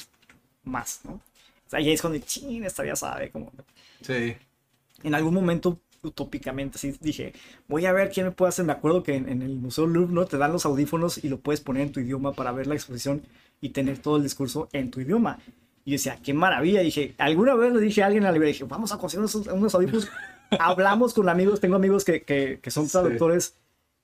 más, 0.64 1.02
¿no? 1.04 1.16
O 1.16 1.70
sea, 1.70 1.80
ahí 1.80 1.92
es 1.92 2.02
cuando, 2.02 2.20
ching, 2.20 2.64
esta 2.64 2.86
ya 2.86 2.96
sabe, 2.96 3.30
como... 3.30 3.52
Sí. 4.02 4.36
En 5.04 5.16
algún 5.16 5.34
momento, 5.34 5.80
utópicamente, 6.04 6.78
así 6.78 6.96
dije, 7.00 7.34
voy 7.68 7.86
a 7.86 7.94
ver 7.94 8.12
quién 8.12 8.26
me 8.28 8.32
puede 8.32 8.50
hacer. 8.50 8.66
Me 8.66 8.74
acuerdo 8.74 9.04
que 9.04 9.16
en, 9.16 9.30
en 9.30 9.42
el 9.42 9.56
Museo 9.56 9.88
Louvre, 9.88 10.14
¿no? 10.14 10.26
Te 10.26 10.38
dan 10.38 10.52
los 10.52 10.66
audífonos 10.66 11.24
y 11.24 11.30
lo 11.30 11.40
puedes 11.40 11.62
poner 11.62 11.84
en 11.84 11.92
tu 11.92 12.00
idioma 12.00 12.34
para 12.34 12.52
ver 12.52 12.68
la 12.68 12.76
exposición 12.76 13.24
y 13.62 13.70
tener 13.70 14.00
todo 14.00 14.18
el 14.18 14.24
discurso 14.24 14.70
en 14.74 14.92
tu 14.92 15.00
idioma. 15.00 15.40
Y 15.86 15.92
yo 15.92 15.96
decía, 15.96 16.20
qué 16.22 16.34
maravilla. 16.34 16.82
Dije, 16.82 17.16
alguna 17.18 17.56
vez 17.56 17.74
le 17.74 17.82
dije 17.82 18.04
a 18.04 18.08
alguien 18.08 18.26
en 18.26 18.34
la 18.34 18.46
dije, 18.46 18.64
vamos 18.66 18.92
a 18.92 18.98
conseguir 18.98 19.22
unos, 19.22 19.36
unos 19.36 19.76
audífonos. 19.76 20.10
Hablamos 20.60 21.14
con 21.14 21.30
amigos, 21.30 21.60
tengo 21.60 21.76
amigos 21.76 22.04
que, 22.04 22.24
que, 22.24 22.60
que 22.62 22.72
son 22.72 22.88
traductores. 22.88 23.56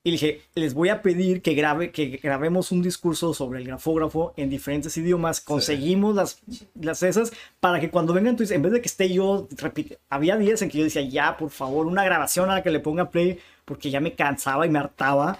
Y 0.08 0.12
dije, 0.12 0.40
les 0.54 0.72
voy 0.72 0.88
a 0.88 1.02
pedir 1.02 1.42
que, 1.42 1.52
grabe, 1.52 1.90
que 1.90 2.18
grabemos 2.22 2.72
un 2.72 2.80
discurso 2.80 3.34
sobre 3.34 3.58
el 3.58 3.66
grafógrafo 3.66 4.32
en 4.38 4.48
diferentes 4.48 4.96
idiomas. 4.96 5.42
Conseguimos 5.42 6.14
las, 6.14 6.40
las 6.80 7.02
esas 7.02 7.30
para 7.60 7.78
que 7.78 7.90
cuando 7.90 8.14
vengan, 8.14 8.34
en 8.40 8.62
vez 8.62 8.72
de 8.72 8.80
que 8.80 8.88
esté 8.88 9.12
yo, 9.12 9.46
repite, 9.58 9.98
había 10.08 10.38
días 10.38 10.62
en 10.62 10.70
que 10.70 10.78
yo 10.78 10.84
decía, 10.84 11.02
ya, 11.02 11.36
por 11.36 11.50
favor, 11.50 11.86
una 11.86 12.04
grabación 12.04 12.48
a 12.48 12.54
la 12.54 12.62
que 12.62 12.70
le 12.70 12.80
ponga 12.80 13.10
play, 13.10 13.38
porque 13.66 13.90
ya 13.90 14.00
me 14.00 14.14
cansaba 14.14 14.64
y 14.66 14.70
me 14.70 14.78
hartaba. 14.78 15.38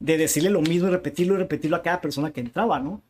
de 0.00 0.16
decirle 0.16 0.48
lo 0.48 0.62
mismo 0.62 0.88
y 0.88 0.92
repetirlo 0.92 1.34
y 1.34 1.38
repetirlo 1.38 1.76
a 1.76 1.82
cada 1.82 2.00
persona 2.00 2.30
que 2.30 2.40
entraba, 2.40 2.78
¿no? 2.80 3.02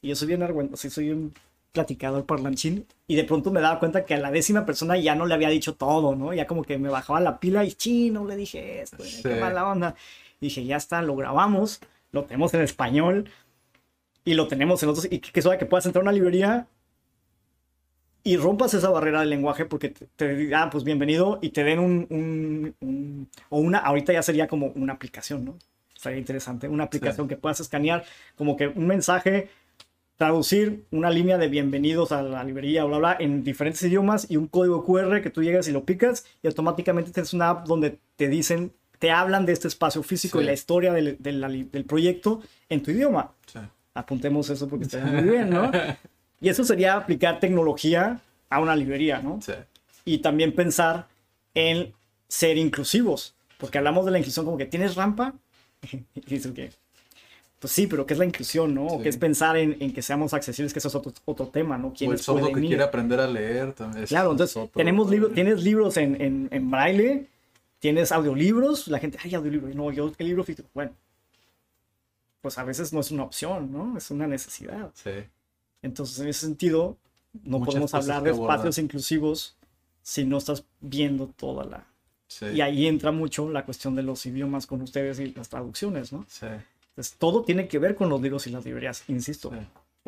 Y 0.00 0.08
yo 0.08 0.16
soy 0.16 0.28
bien 0.28 0.42
argüento, 0.42 0.76
sí, 0.78 0.88
soy 0.88 1.10
un 1.10 1.34
platicador 1.72 2.24
parlanchín 2.24 2.86
y 3.06 3.16
de 3.16 3.24
pronto 3.24 3.50
me 3.50 3.60
daba 3.60 3.78
cuenta 3.78 4.06
que 4.06 4.14
a 4.14 4.18
la 4.18 4.30
décima 4.30 4.64
persona 4.64 4.96
ya 4.96 5.14
no 5.14 5.26
le 5.26 5.34
había 5.34 5.50
dicho 5.50 5.74
todo, 5.74 6.16
¿no? 6.16 6.32
Ya 6.32 6.46
como 6.46 6.62
que 6.62 6.78
me 6.78 6.88
bajaba 6.88 7.20
la 7.20 7.38
pila 7.38 7.64
y 7.66 7.72
chino, 7.72 8.24
le 8.24 8.36
dije 8.36 8.80
esto, 8.80 9.04
Sí. 9.04 9.22
qué 9.22 9.34
mala 9.34 9.66
onda. 9.68 9.94
Y 10.40 10.46
dije, 10.46 10.64
ya 10.64 10.76
está, 10.76 11.02
lo 11.02 11.16
grabamos, 11.16 11.80
lo 12.12 12.24
tenemos 12.24 12.54
en 12.54 12.62
español 12.62 13.30
y 14.24 14.34
lo 14.34 14.48
tenemos 14.48 14.82
en 14.82 14.90
otros. 14.90 15.06
Y 15.10 15.18
que, 15.20 15.32
que 15.32 15.58
que 15.58 15.66
puedas 15.66 15.86
entrar 15.86 16.02
a 16.02 16.04
una 16.04 16.12
librería 16.12 16.68
y 18.24 18.36
rompas 18.36 18.74
esa 18.74 18.90
barrera 18.90 19.20
del 19.20 19.30
lenguaje 19.30 19.64
porque 19.64 19.88
te, 19.90 20.06
te 20.16 20.34
digan, 20.34 20.64
ah, 20.64 20.70
pues 20.70 20.84
bienvenido 20.84 21.38
y 21.40 21.50
te 21.50 21.64
den 21.64 21.78
un, 21.78 22.06
un- 22.10 22.74
un- 22.80 23.28
o 23.48 23.58
una, 23.58 23.78
ahorita 23.78 24.12
ya 24.12 24.22
sería 24.22 24.46
como 24.48 24.66
una 24.74 24.94
aplicación, 24.94 25.44
¿no? 25.44 25.56
Sería 25.94 26.18
interesante, 26.18 26.68
una 26.68 26.84
aplicación 26.84 27.26
que 27.26 27.36
puedas 27.36 27.60
escanear 27.60 28.04
como 28.36 28.56
que 28.56 28.68
un 28.68 28.86
mensaje, 28.86 29.48
traducir 30.16 30.84
una 30.90 31.10
línea 31.10 31.38
de 31.38 31.48
bienvenidos 31.48 32.12
a 32.12 32.22
la 32.22 32.44
librería, 32.44 32.84
bla, 32.84 32.98
bla, 32.98 33.16
en 33.18 33.44
diferentes 33.44 33.82
idiomas 33.82 34.30
y 34.30 34.36
un 34.36 34.46
código 34.48 34.84
QR 34.84 35.22
que 35.22 35.30
tú 35.30 35.42
llegas 35.42 35.68
y 35.68 35.72
lo 35.72 35.84
picas 35.84 36.26
y 36.42 36.48
automáticamente 36.48 37.12
tienes 37.12 37.32
una 37.34 37.50
app 37.50 37.66
donde 37.66 37.98
te 38.16 38.28
dicen, 38.28 38.72
te 38.98 39.10
hablan 39.10 39.46
de 39.46 39.52
este 39.52 39.68
espacio 39.68 40.02
físico 40.02 40.38
Sí. 40.38 40.44
y 40.44 40.46
la 40.46 40.52
historia 40.52 40.92
del, 40.92 41.16
de 41.18 41.32
la 41.32 41.48
li- 41.48 41.68
del 41.70 41.84
proyecto 41.84 42.42
en 42.68 42.82
tu 42.82 42.90
idioma. 42.90 43.32
Sí. 43.46 43.58
Apuntemos 43.94 44.50
eso 44.50 44.68
porque 44.68 44.84
está 44.84 44.98
muy 45.04 45.22
bien, 45.22 45.50
¿no? 45.50 45.70
Y 46.40 46.48
eso 46.48 46.64
sería 46.64 46.94
aplicar 46.96 47.40
tecnología 47.40 48.20
a 48.50 48.60
una 48.60 48.74
librería, 48.76 49.20
¿no? 49.20 49.40
Sí. 49.42 49.52
Y 50.04 50.18
también 50.18 50.54
pensar 50.54 51.06
en 51.54 51.92
ser 52.28 52.56
inclusivos, 52.56 53.34
porque 53.58 53.78
hablamos 53.78 54.04
de 54.04 54.12
la 54.12 54.18
inclusión 54.18 54.44
como 54.44 54.56
que 54.58 54.66
tienes 54.66 54.94
rampa, 54.94 55.34
y 55.92 56.20
dices 56.26 56.52
que, 56.52 56.70
pues 57.58 57.72
sí, 57.72 57.86
pero 57.88 58.06
¿qué 58.06 58.14
es 58.14 58.18
la 58.18 58.24
inclusión, 58.24 58.74
no? 58.74 58.86
O 58.86 59.02
qué 59.02 59.08
es 59.08 59.16
pensar 59.16 59.56
en, 59.56 59.76
en 59.80 59.92
que 59.92 60.00
seamos 60.02 60.32
accesibles, 60.32 60.72
que 60.72 60.78
eso 60.78 60.88
es 60.88 60.94
otro, 60.94 61.12
otro 61.24 61.48
tema, 61.48 61.76
¿no? 61.76 61.88
O 61.88 61.90
el 61.90 61.96
¿Quiénes 61.96 62.22
sordo 62.22 62.52
que 62.52 62.60
ir? 62.60 62.66
quiere 62.68 62.82
aprender 62.84 63.18
a 63.20 63.26
leer 63.26 63.72
también. 63.72 64.06
Claro, 64.06 64.28
es 64.28 64.32
entonces 64.40 64.70
tenemos 64.74 65.10
libros, 65.10 65.32
tienes 65.34 65.62
libros 65.64 65.96
en, 65.96 66.20
en, 66.20 66.48
en 66.52 66.70
braille, 66.70 67.26
tienes 67.78 68.12
audiolibros, 68.12 68.88
la 68.88 68.98
gente, 68.98 69.18
ay, 69.22 69.34
audiolibro, 69.34 69.68
no, 69.74 69.92
yo 69.92 70.12
el 70.18 70.26
libro 70.26 70.44
físico, 70.44 70.68
bueno, 70.74 70.92
pues 72.40 72.58
a 72.58 72.64
veces 72.64 72.92
no 72.92 73.00
es 73.00 73.10
una 73.10 73.24
opción, 73.24 73.72
¿no? 73.72 73.96
Es 73.96 74.10
una 74.10 74.26
necesidad. 74.26 74.90
Sí. 74.94 75.10
Entonces, 75.82 76.18
en 76.20 76.28
ese 76.28 76.40
sentido, 76.46 76.96
no 77.42 77.58
Muchas 77.58 77.74
podemos 77.74 77.94
hablar 77.94 78.22
de 78.22 78.30
espacios 78.30 78.78
inclusivos 78.78 79.56
si 80.02 80.24
no 80.24 80.38
estás 80.38 80.64
viendo 80.80 81.26
toda 81.26 81.64
la... 81.64 81.86
Sí. 82.28 82.46
Y 82.46 82.60
ahí 82.60 82.86
entra 82.86 83.10
mucho 83.10 83.48
la 83.50 83.64
cuestión 83.64 83.94
de 83.94 84.02
los 84.02 84.24
idiomas 84.26 84.66
con 84.66 84.82
ustedes 84.82 85.18
y 85.18 85.32
las 85.32 85.48
traducciones, 85.48 86.12
¿no? 86.12 86.24
Sí. 86.28 86.46
Entonces, 86.90 87.16
todo 87.18 87.42
tiene 87.42 87.68
que 87.68 87.78
ver 87.78 87.94
con 87.94 88.08
los 88.08 88.20
libros 88.20 88.46
y 88.46 88.50
las 88.50 88.64
librerías, 88.64 89.04
insisto. 89.08 89.50
Sí. 89.50 89.56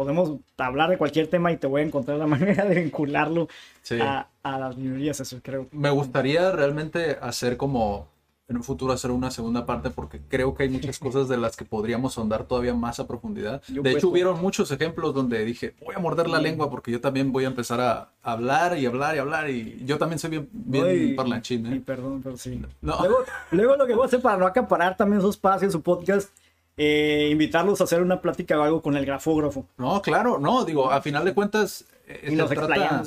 Podemos 0.01 0.39
hablar 0.57 0.89
de 0.89 0.97
cualquier 0.97 1.27
tema 1.27 1.53
y 1.53 1.59
te 1.59 1.67
voy 1.67 1.83
a 1.83 1.85
encontrar 1.85 2.17
la 2.17 2.27
manera 2.35 2.65
de 2.65 2.81
vincularlo 2.81 3.49
Sí. 3.83 3.99
a, 4.01 4.29
a 4.43 4.59
las 4.59 4.79
librerías, 4.79 5.21
eso 5.21 5.41
creo. 5.43 5.67
Me 5.73 5.91
gustaría 5.91 6.51
realmente 6.53 7.19
hacer 7.21 7.59
como 7.59 8.09
en 8.49 8.57
un 8.57 8.65
futuro 8.65 8.93
hacer 8.95 9.11
una 9.11 9.31
segunda 9.31 9.67
parte 9.67 9.91
porque 9.91 10.21
creo 10.27 10.55
que 10.55 10.63
hay 10.63 10.71
muchas 10.71 10.99
cosas 11.07 11.29
de 11.29 11.37
las 11.37 11.55
que 11.55 11.67
podríamos 11.67 12.15
sondar 12.15 12.45
todavía 12.45 12.73
más 12.73 12.99
a 12.99 13.07
profundidad. 13.07 13.61
Yo 13.69 13.83
de 13.83 13.93
hecho, 13.93 14.09
hubieron 14.09 14.41
muchos 14.41 14.71
ejemplos 14.73 15.15
donde 15.15 15.45
dije, 15.45 15.75
voy 15.85 15.95
a 15.95 15.99
morder 15.99 16.29
la 16.31 16.41
lengua 16.41 16.71
porque 16.71 16.91
yo 16.91 17.01
también 17.03 17.31
voy 17.31 17.45
a 17.45 17.49
empezar 17.49 17.81
a 17.83 18.09
hablar 18.23 18.79
y 18.79 18.87
hablar 18.87 19.17
y 19.17 19.19
hablar 19.19 19.51
y 19.51 19.83
yo 19.85 19.99
también 19.99 20.19
soy 20.19 20.31
bien, 20.31 20.49
bien 20.51 20.85
Ay, 20.87 21.15
parlanchín. 21.15 21.67
y 21.67 21.77
¿eh? 21.77 21.83
perdón, 21.85 22.23
pero 22.25 22.39
sí. 22.39 22.61
No. 22.81 22.97
Luego, 23.01 23.19
luego 23.51 23.77
lo 23.77 23.87
que 23.87 23.95
voy 23.95 24.05
a 24.05 24.07
hacer 24.07 24.23
para 24.23 24.39
no 24.39 24.47
acaparar 24.47 24.97
también 24.97 25.21
su 25.21 25.29
espacio 25.29 25.67
en 25.67 25.73
su 25.73 25.83
podcast, 25.83 26.31
eh, 26.77 27.29
invitarlos 27.31 27.81
a 27.81 27.85
hacer 27.85 28.03
una 28.03 28.21
plática 28.21 28.59
o 28.59 28.63
algo 28.63 28.83
con 28.83 28.97
el 28.97 29.05
grafógrafo. 29.05 29.67
No, 29.77 30.01
claro, 30.03 30.39
no, 30.39 30.65
digo, 30.65 30.91
a 30.91 31.03
final 31.03 31.25
de 31.25 31.35
cuentas 31.35 31.85
eh, 32.07 32.31
Y 32.33 32.37
se 32.37 32.47
trata-. 32.47 33.03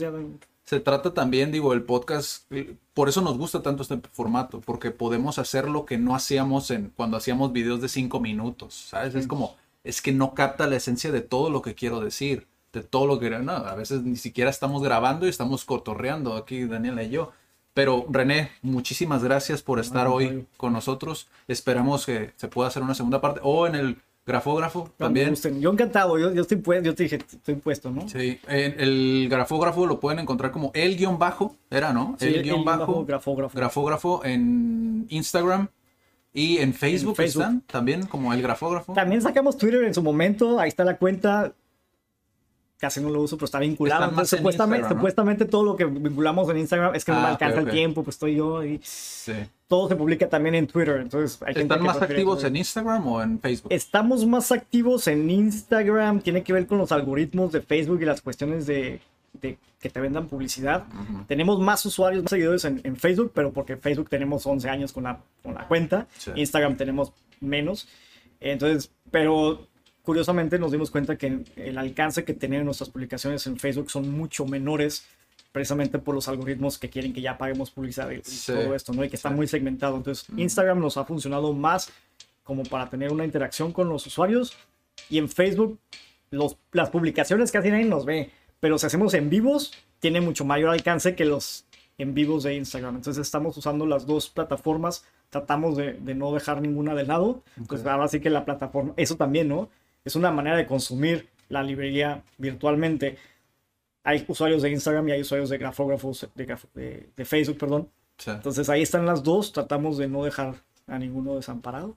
Se 0.65 0.79
trata 0.79 1.13
también, 1.13 1.51
digo, 1.51 1.73
el 1.73 1.83
podcast, 1.83 2.49
eh, 2.51 2.75
por 2.93 3.09
eso 3.09 3.21
nos 3.21 3.37
gusta 3.37 3.61
tanto 3.61 3.83
este 3.83 3.99
formato, 4.13 4.61
porque 4.61 4.91
podemos 4.91 5.37
hacer 5.37 5.67
lo 5.67 5.85
que 5.85 5.97
no 5.97 6.15
hacíamos 6.15 6.71
en, 6.71 6.91
cuando 6.95 7.17
hacíamos 7.17 7.51
videos 7.51 7.81
de 7.81 7.89
cinco 7.89 8.21
minutos, 8.21 8.73
¿sabes? 8.73 9.13
Es 9.13 9.27
como, 9.27 9.57
es 9.83 10.01
que 10.01 10.13
no 10.13 10.33
capta 10.33 10.65
la 10.65 10.77
esencia 10.77 11.11
de 11.11 11.19
todo 11.19 11.49
lo 11.49 11.61
que 11.61 11.75
quiero 11.75 11.99
decir, 11.99 12.47
de 12.71 12.81
todo 12.81 13.07
lo 13.07 13.19
que, 13.19 13.29
no, 13.29 13.51
a 13.51 13.75
veces 13.75 14.03
ni 14.03 14.15
siquiera 14.15 14.49
estamos 14.49 14.81
grabando 14.81 15.25
y 15.25 15.29
estamos 15.29 15.65
cotorreando 15.65 16.35
aquí, 16.37 16.63
Daniela 16.63 17.03
y 17.03 17.09
yo. 17.09 17.33
Pero 17.73 18.05
René, 18.09 18.51
muchísimas 18.61 19.23
gracias 19.23 19.61
por 19.63 19.79
estar 19.79 20.07
no, 20.07 20.15
hoy 20.15 20.29
no. 20.29 20.45
con 20.57 20.73
nosotros. 20.73 21.27
Esperamos 21.47 22.05
que 22.05 22.31
se 22.35 22.47
pueda 22.47 22.67
hacer 22.67 22.83
una 22.83 22.93
segunda 22.93 23.19
parte 23.19 23.39
o 23.43 23.65
en 23.67 23.75
el 23.75 23.97
grafógrafo 24.25 24.91
también. 24.97 25.31
gusten. 25.31 25.59
Yo 25.59 25.71
encantado, 25.71 26.17
yo, 26.17 26.31
yo 26.33 26.43
estoy 26.43 26.61
yo 26.83 26.95
te 26.95 27.03
dije, 27.03 27.15
estoy 27.15 27.55
puesto, 27.55 27.91
¿no? 27.91 28.07
Sí, 28.07 28.39
en 28.47 28.79
el 28.79 29.27
grafógrafo 29.29 29.85
lo 29.85 29.99
pueden 29.99 30.19
encontrar 30.19 30.51
como 30.51 30.71
el 30.73 30.97
guion 30.97 31.17
bajo, 31.19 31.55
era, 31.69 31.91
¿no? 31.93 32.15
Sí, 32.19 32.27
el, 32.27 32.35
el 32.35 32.43
guion 32.43 32.63
bajo, 32.63 32.79
bajo 32.79 33.05
grafógrafo. 33.05 33.57
grafógrafo 33.57 34.25
en 34.25 35.05
Instagram 35.09 35.67
y 36.33 36.57
en 36.59 36.73
Facebook, 36.73 37.15
Facebook. 37.15 37.43
están 37.43 37.61
también 37.61 38.05
como 38.05 38.33
el 38.33 38.41
grafógrafo. 38.41 38.93
También 38.93 39.21
sacamos 39.21 39.57
Twitter 39.57 39.83
en 39.83 39.93
su 39.93 40.01
momento, 40.01 40.59
ahí 40.59 40.69
está 40.69 40.83
la 40.83 40.97
cuenta. 40.97 41.53
Casi 42.83 42.99
no 42.99 43.09
lo 43.09 43.21
uso, 43.21 43.37
pero 43.37 43.45
está 43.45 43.59
vinculado. 43.59 44.09
Entonces, 44.09 44.37
supuestamente, 44.37 44.79
Instagram, 44.81 44.97
¿no? 44.97 44.99
supuestamente 44.99 45.45
todo 45.45 45.63
lo 45.63 45.75
que 45.77 45.85
vinculamos 45.85 46.49
en 46.49 46.57
Instagram 46.57 46.93
es 46.95 47.05
que 47.05 47.13
no 47.13 47.21
me 47.21 47.27
Ah, 47.27 47.29
alcanza 47.29 47.59
el 47.61 47.69
tiempo, 47.69 48.03
pues 48.03 48.15
estoy 48.17 48.35
yo 48.35 48.61
y 48.61 48.81
Sí. 48.83 49.31
todo 49.69 49.87
se 49.87 49.95
publica 49.95 50.27
también 50.27 50.55
en 50.55 50.67
Twitter. 50.67 50.97
Entonces, 50.99 51.41
hay 51.43 51.53
¿Están 51.55 51.81
más 51.81 52.01
activos 52.01 52.39
Twitter. 52.39 52.49
en 52.51 52.55
Instagram 52.57 53.07
o 53.07 53.21
en 53.21 53.39
Facebook? 53.39 53.71
Estamos 53.71 54.25
más 54.25 54.51
activos 54.51 55.07
en 55.07 55.29
Instagram, 55.29 56.19
tiene 56.19 56.43
que 56.43 56.51
ver 56.51 56.67
con 56.67 56.77
los 56.77 56.91
algoritmos 56.91 57.53
de 57.53 57.61
Facebook 57.61 58.01
y 58.01 58.05
las 58.05 58.19
cuestiones 58.21 58.65
de, 58.67 58.99
de 59.41 59.57
que 59.79 59.89
te 59.89 60.01
vendan 60.01 60.27
publicidad. 60.27 60.83
Tenemos 61.29 61.61
más 61.61 61.85
usuarios, 61.85 62.23
más 62.23 62.31
seguidores 62.31 62.65
en, 62.65 62.81
en 62.83 62.97
Facebook, 62.97 63.31
pero 63.33 63.53
porque 63.53 63.77
Facebook 63.77 64.09
tenemos 64.09 64.45
11 64.45 64.69
años 64.69 64.91
con 64.91 65.03
la, 65.05 65.19
con 65.41 65.53
la 65.53 65.65
cuenta, 65.69 66.05
Sí. 66.17 66.31
Instagram 66.35 66.75
tenemos 66.75 67.13
menos. 67.39 67.87
Entonces, 68.41 68.91
pero 69.09 69.67
curiosamente 70.03 70.59
nos 70.59 70.71
dimos 70.71 70.91
cuenta 70.91 71.17
que 71.17 71.43
el 71.55 71.77
alcance 71.77 72.23
que 72.23 72.33
tienen 72.33 72.65
nuestras 72.65 72.89
publicaciones 72.89 73.47
en 73.47 73.57
Facebook 73.57 73.89
son 73.89 74.11
mucho 74.11 74.45
menores 74.45 75.05
precisamente 75.51 75.99
por 75.99 76.15
los 76.15 76.27
algoritmos 76.27 76.77
que 76.77 76.89
quieren 76.89 77.13
que 77.13 77.21
ya 77.21 77.37
paguemos 77.37 77.71
publicidad 77.71 78.09
y, 78.09 78.21
Sí. 78.23 78.51
todo 78.51 78.75
esto, 78.75 78.91
¿no? 78.93 79.03
Y 79.03 79.09
que 79.09 79.15
está 79.15 79.29
muy 79.29 79.47
segmentado. 79.47 79.95
Entonces, 79.97 80.25
Instagram 80.35 80.79
nos 80.79 80.97
ha 80.97 81.05
funcionado 81.05 81.53
más 81.53 81.91
como 82.43 82.63
para 82.63 82.89
tener 82.89 83.11
una 83.11 83.23
interacción 83.23 83.71
con 83.71 83.87
los 83.87 84.05
usuarios 84.05 84.53
y 85.09 85.17
en 85.19 85.29
Facebook 85.29 85.79
los, 86.31 86.57
las 86.71 86.89
publicaciones 86.89 87.51
casi 87.51 87.69
nadie 87.69 87.85
nos 87.85 88.05
ve, 88.05 88.31
pero 88.59 88.77
si 88.79 88.87
hacemos 88.87 89.13
en 89.13 89.29
vivos 89.29 89.71
tiene 89.99 90.19
mucho 90.19 90.43
mayor 90.43 90.71
alcance 90.71 91.15
que 91.15 91.25
los 91.25 91.65
en 91.99 92.15
vivos 92.15 92.43
de 92.43 92.55
Instagram. 92.55 92.95
Entonces 92.95 93.21
estamos 93.21 93.55
usando 93.55 93.85
las 93.85 94.07
dos 94.07 94.29
plataformas, 94.29 95.05
tratamos 95.29 95.77
de, 95.77 95.93
de 95.93 96.15
no 96.15 96.33
dejar 96.33 96.59
ninguna 96.61 96.95
de 96.95 97.05
lado. 97.05 97.43
Pues 97.67 97.85
ahora 97.85 98.07
sí 98.07 98.19
que 98.19 98.31
la 98.31 98.43
plataforma, 98.45 98.93
eso 98.97 99.15
también, 99.15 99.47
¿no? 99.47 99.69
Es 100.05 100.15
una 100.15 100.31
manera 100.31 100.57
de 100.57 100.65
consumir 100.65 101.29
la 101.49 101.63
librería 101.63 102.23
virtualmente. 102.37 103.17
Hay 104.03 104.25
usuarios 104.27 104.61
de 104.61 104.71
Instagram 104.71 105.07
y 105.07 105.11
hay 105.13 105.21
usuarios 105.21 105.49
de 105.49 105.57
grafógrafos, 105.57 106.27
de, 106.35 106.57
de- 106.73 107.09
de 107.15 107.25
Facebook, 107.25 107.57
perdón. 107.57 107.89
Sí. 108.17 108.31
Entonces 108.31 108.69
ahí 108.69 108.81
están 108.81 109.05
las 109.05 109.23
dos, 109.23 109.53
tratamos 109.53 109.97
de 109.97 110.07
no 110.07 110.23
dejar 110.23 110.55
a 110.87 110.99
ninguno 110.99 111.35
desamparado. 111.35 111.95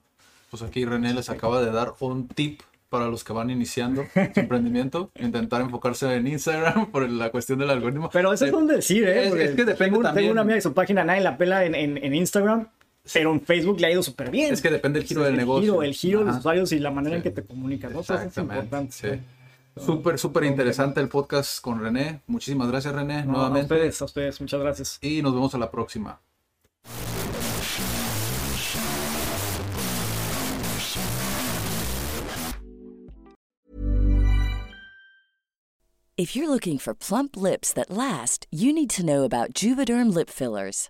Pues 0.49 0.63
aquí 0.63 0.85
René 0.85 1.13
les 1.13 1.29
acaba 1.29 1.61
de 1.61 1.71
dar 1.71 1.93
un 1.99 2.27
tip 2.29 2.61
para 2.89 3.07
los 3.09 3.25
que 3.25 3.33
van 3.33 3.49
iniciando 3.49 4.05
su 4.33 4.39
emprendimiento, 4.39 5.11
intentar 5.19 5.59
enfocarse 5.59 6.13
en 6.15 6.27
Instagram 6.27 6.89
por 6.91 7.09
la 7.09 7.29
cuestión 7.31 7.59
del 7.59 7.69
algoritmo. 7.69 8.09
Pero 8.13 8.31
eso 8.31 8.45
es 8.45 8.53
un 8.53 8.67
decir, 8.67 9.03
¿eh? 9.05 9.27
es- 9.27 9.33
es 9.33 9.49
que 9.55 9.65
depende 9.65 9.75
tengo, 9.75 10.01
también. 10.01 10.15
tengo 10.23 10.31
una 10.31 10.41
amiga 10.41 10.55
que 10.55 10.61
su 10.61 10.73
página 10.73 11.03
nadie 11.03 11.21
la 11.21 11.37
pela 11.37 11.65
en, 11.65 11.75
en- 11.75 11.97
en 11.97 12.15
Instagram, 12.15 12.69
pero 13.13 13.31
en 13.31 13.41
Facebook 13.41 13.79
le 13.79 13.87
ha 13.87 13.91
ido 13.91 14.03
súper 14.03 14.29
bien. 14.31 14.53
Es 14.53 14.61
que 14.61 14.69
depende 14.69 14.99
del 14.99 15.07
giro 15.07 15.23
del 15.23 15.33
el 15.33 15.37
negocio. 15.37 15.73
Giro, 15.73 15.83
el 15.83 15.93
giro 15.93 16.19
de 16.19 16.25
los 16.25 16.37
usuarios 16.37 16.71
y 16.71 16.79
la 16.79 16.91
manera 16.91 17.15
en 17.17 17.21
que 17.23 17.31
te 17.31 17.43
comunicas. 17.43 17.91
¿no? 17.91 18.01
Eso 18.01 18.15
es 18.15 18.37
importante. 18.37 18.91
sí. 18.93 19.07
Súper, 19.79 20.17
súper 20.17 20.43
interesante 20.45 20.99
el 20.99 21.07
podcast 21.07 21.61
con 21.61 21.79
René. 21.79 22.21
Muchísimas 22.25 22.67
gracias, 22.67 22.95
René, 22.95 23.23
No, 23.25 23.33
a 23.33 23.49
nuevamente. 23.49 23.75
ustedes, 23.75 24.01
a 24.01 24.05
ustedes, 24.05 24.41
muchas 24.41 24.59
gracias. 24.59 24.97
Y 25.03 25.21
nos 25.21 25.35
vemos 25.35 25.53
a 25.53 25.59
la 25.59 25.69
próxima. 25.69 26.19
If 36.17 36.35
you're 36.35 36.49
looking 36.49 36.79
for 36.79 36.95
plump 36.95 37.37
lips 37.37 37.71
that 37.73 37.91
last, 37.91 38.47
you 38.51 38.73
need 38.73 38.89
to 38.91 39.05
know 39.05 39.23
about 39.23 39.53
Juvederm 39.53 40.11
lip 40.13 40.29
fillers. 40.29 40.89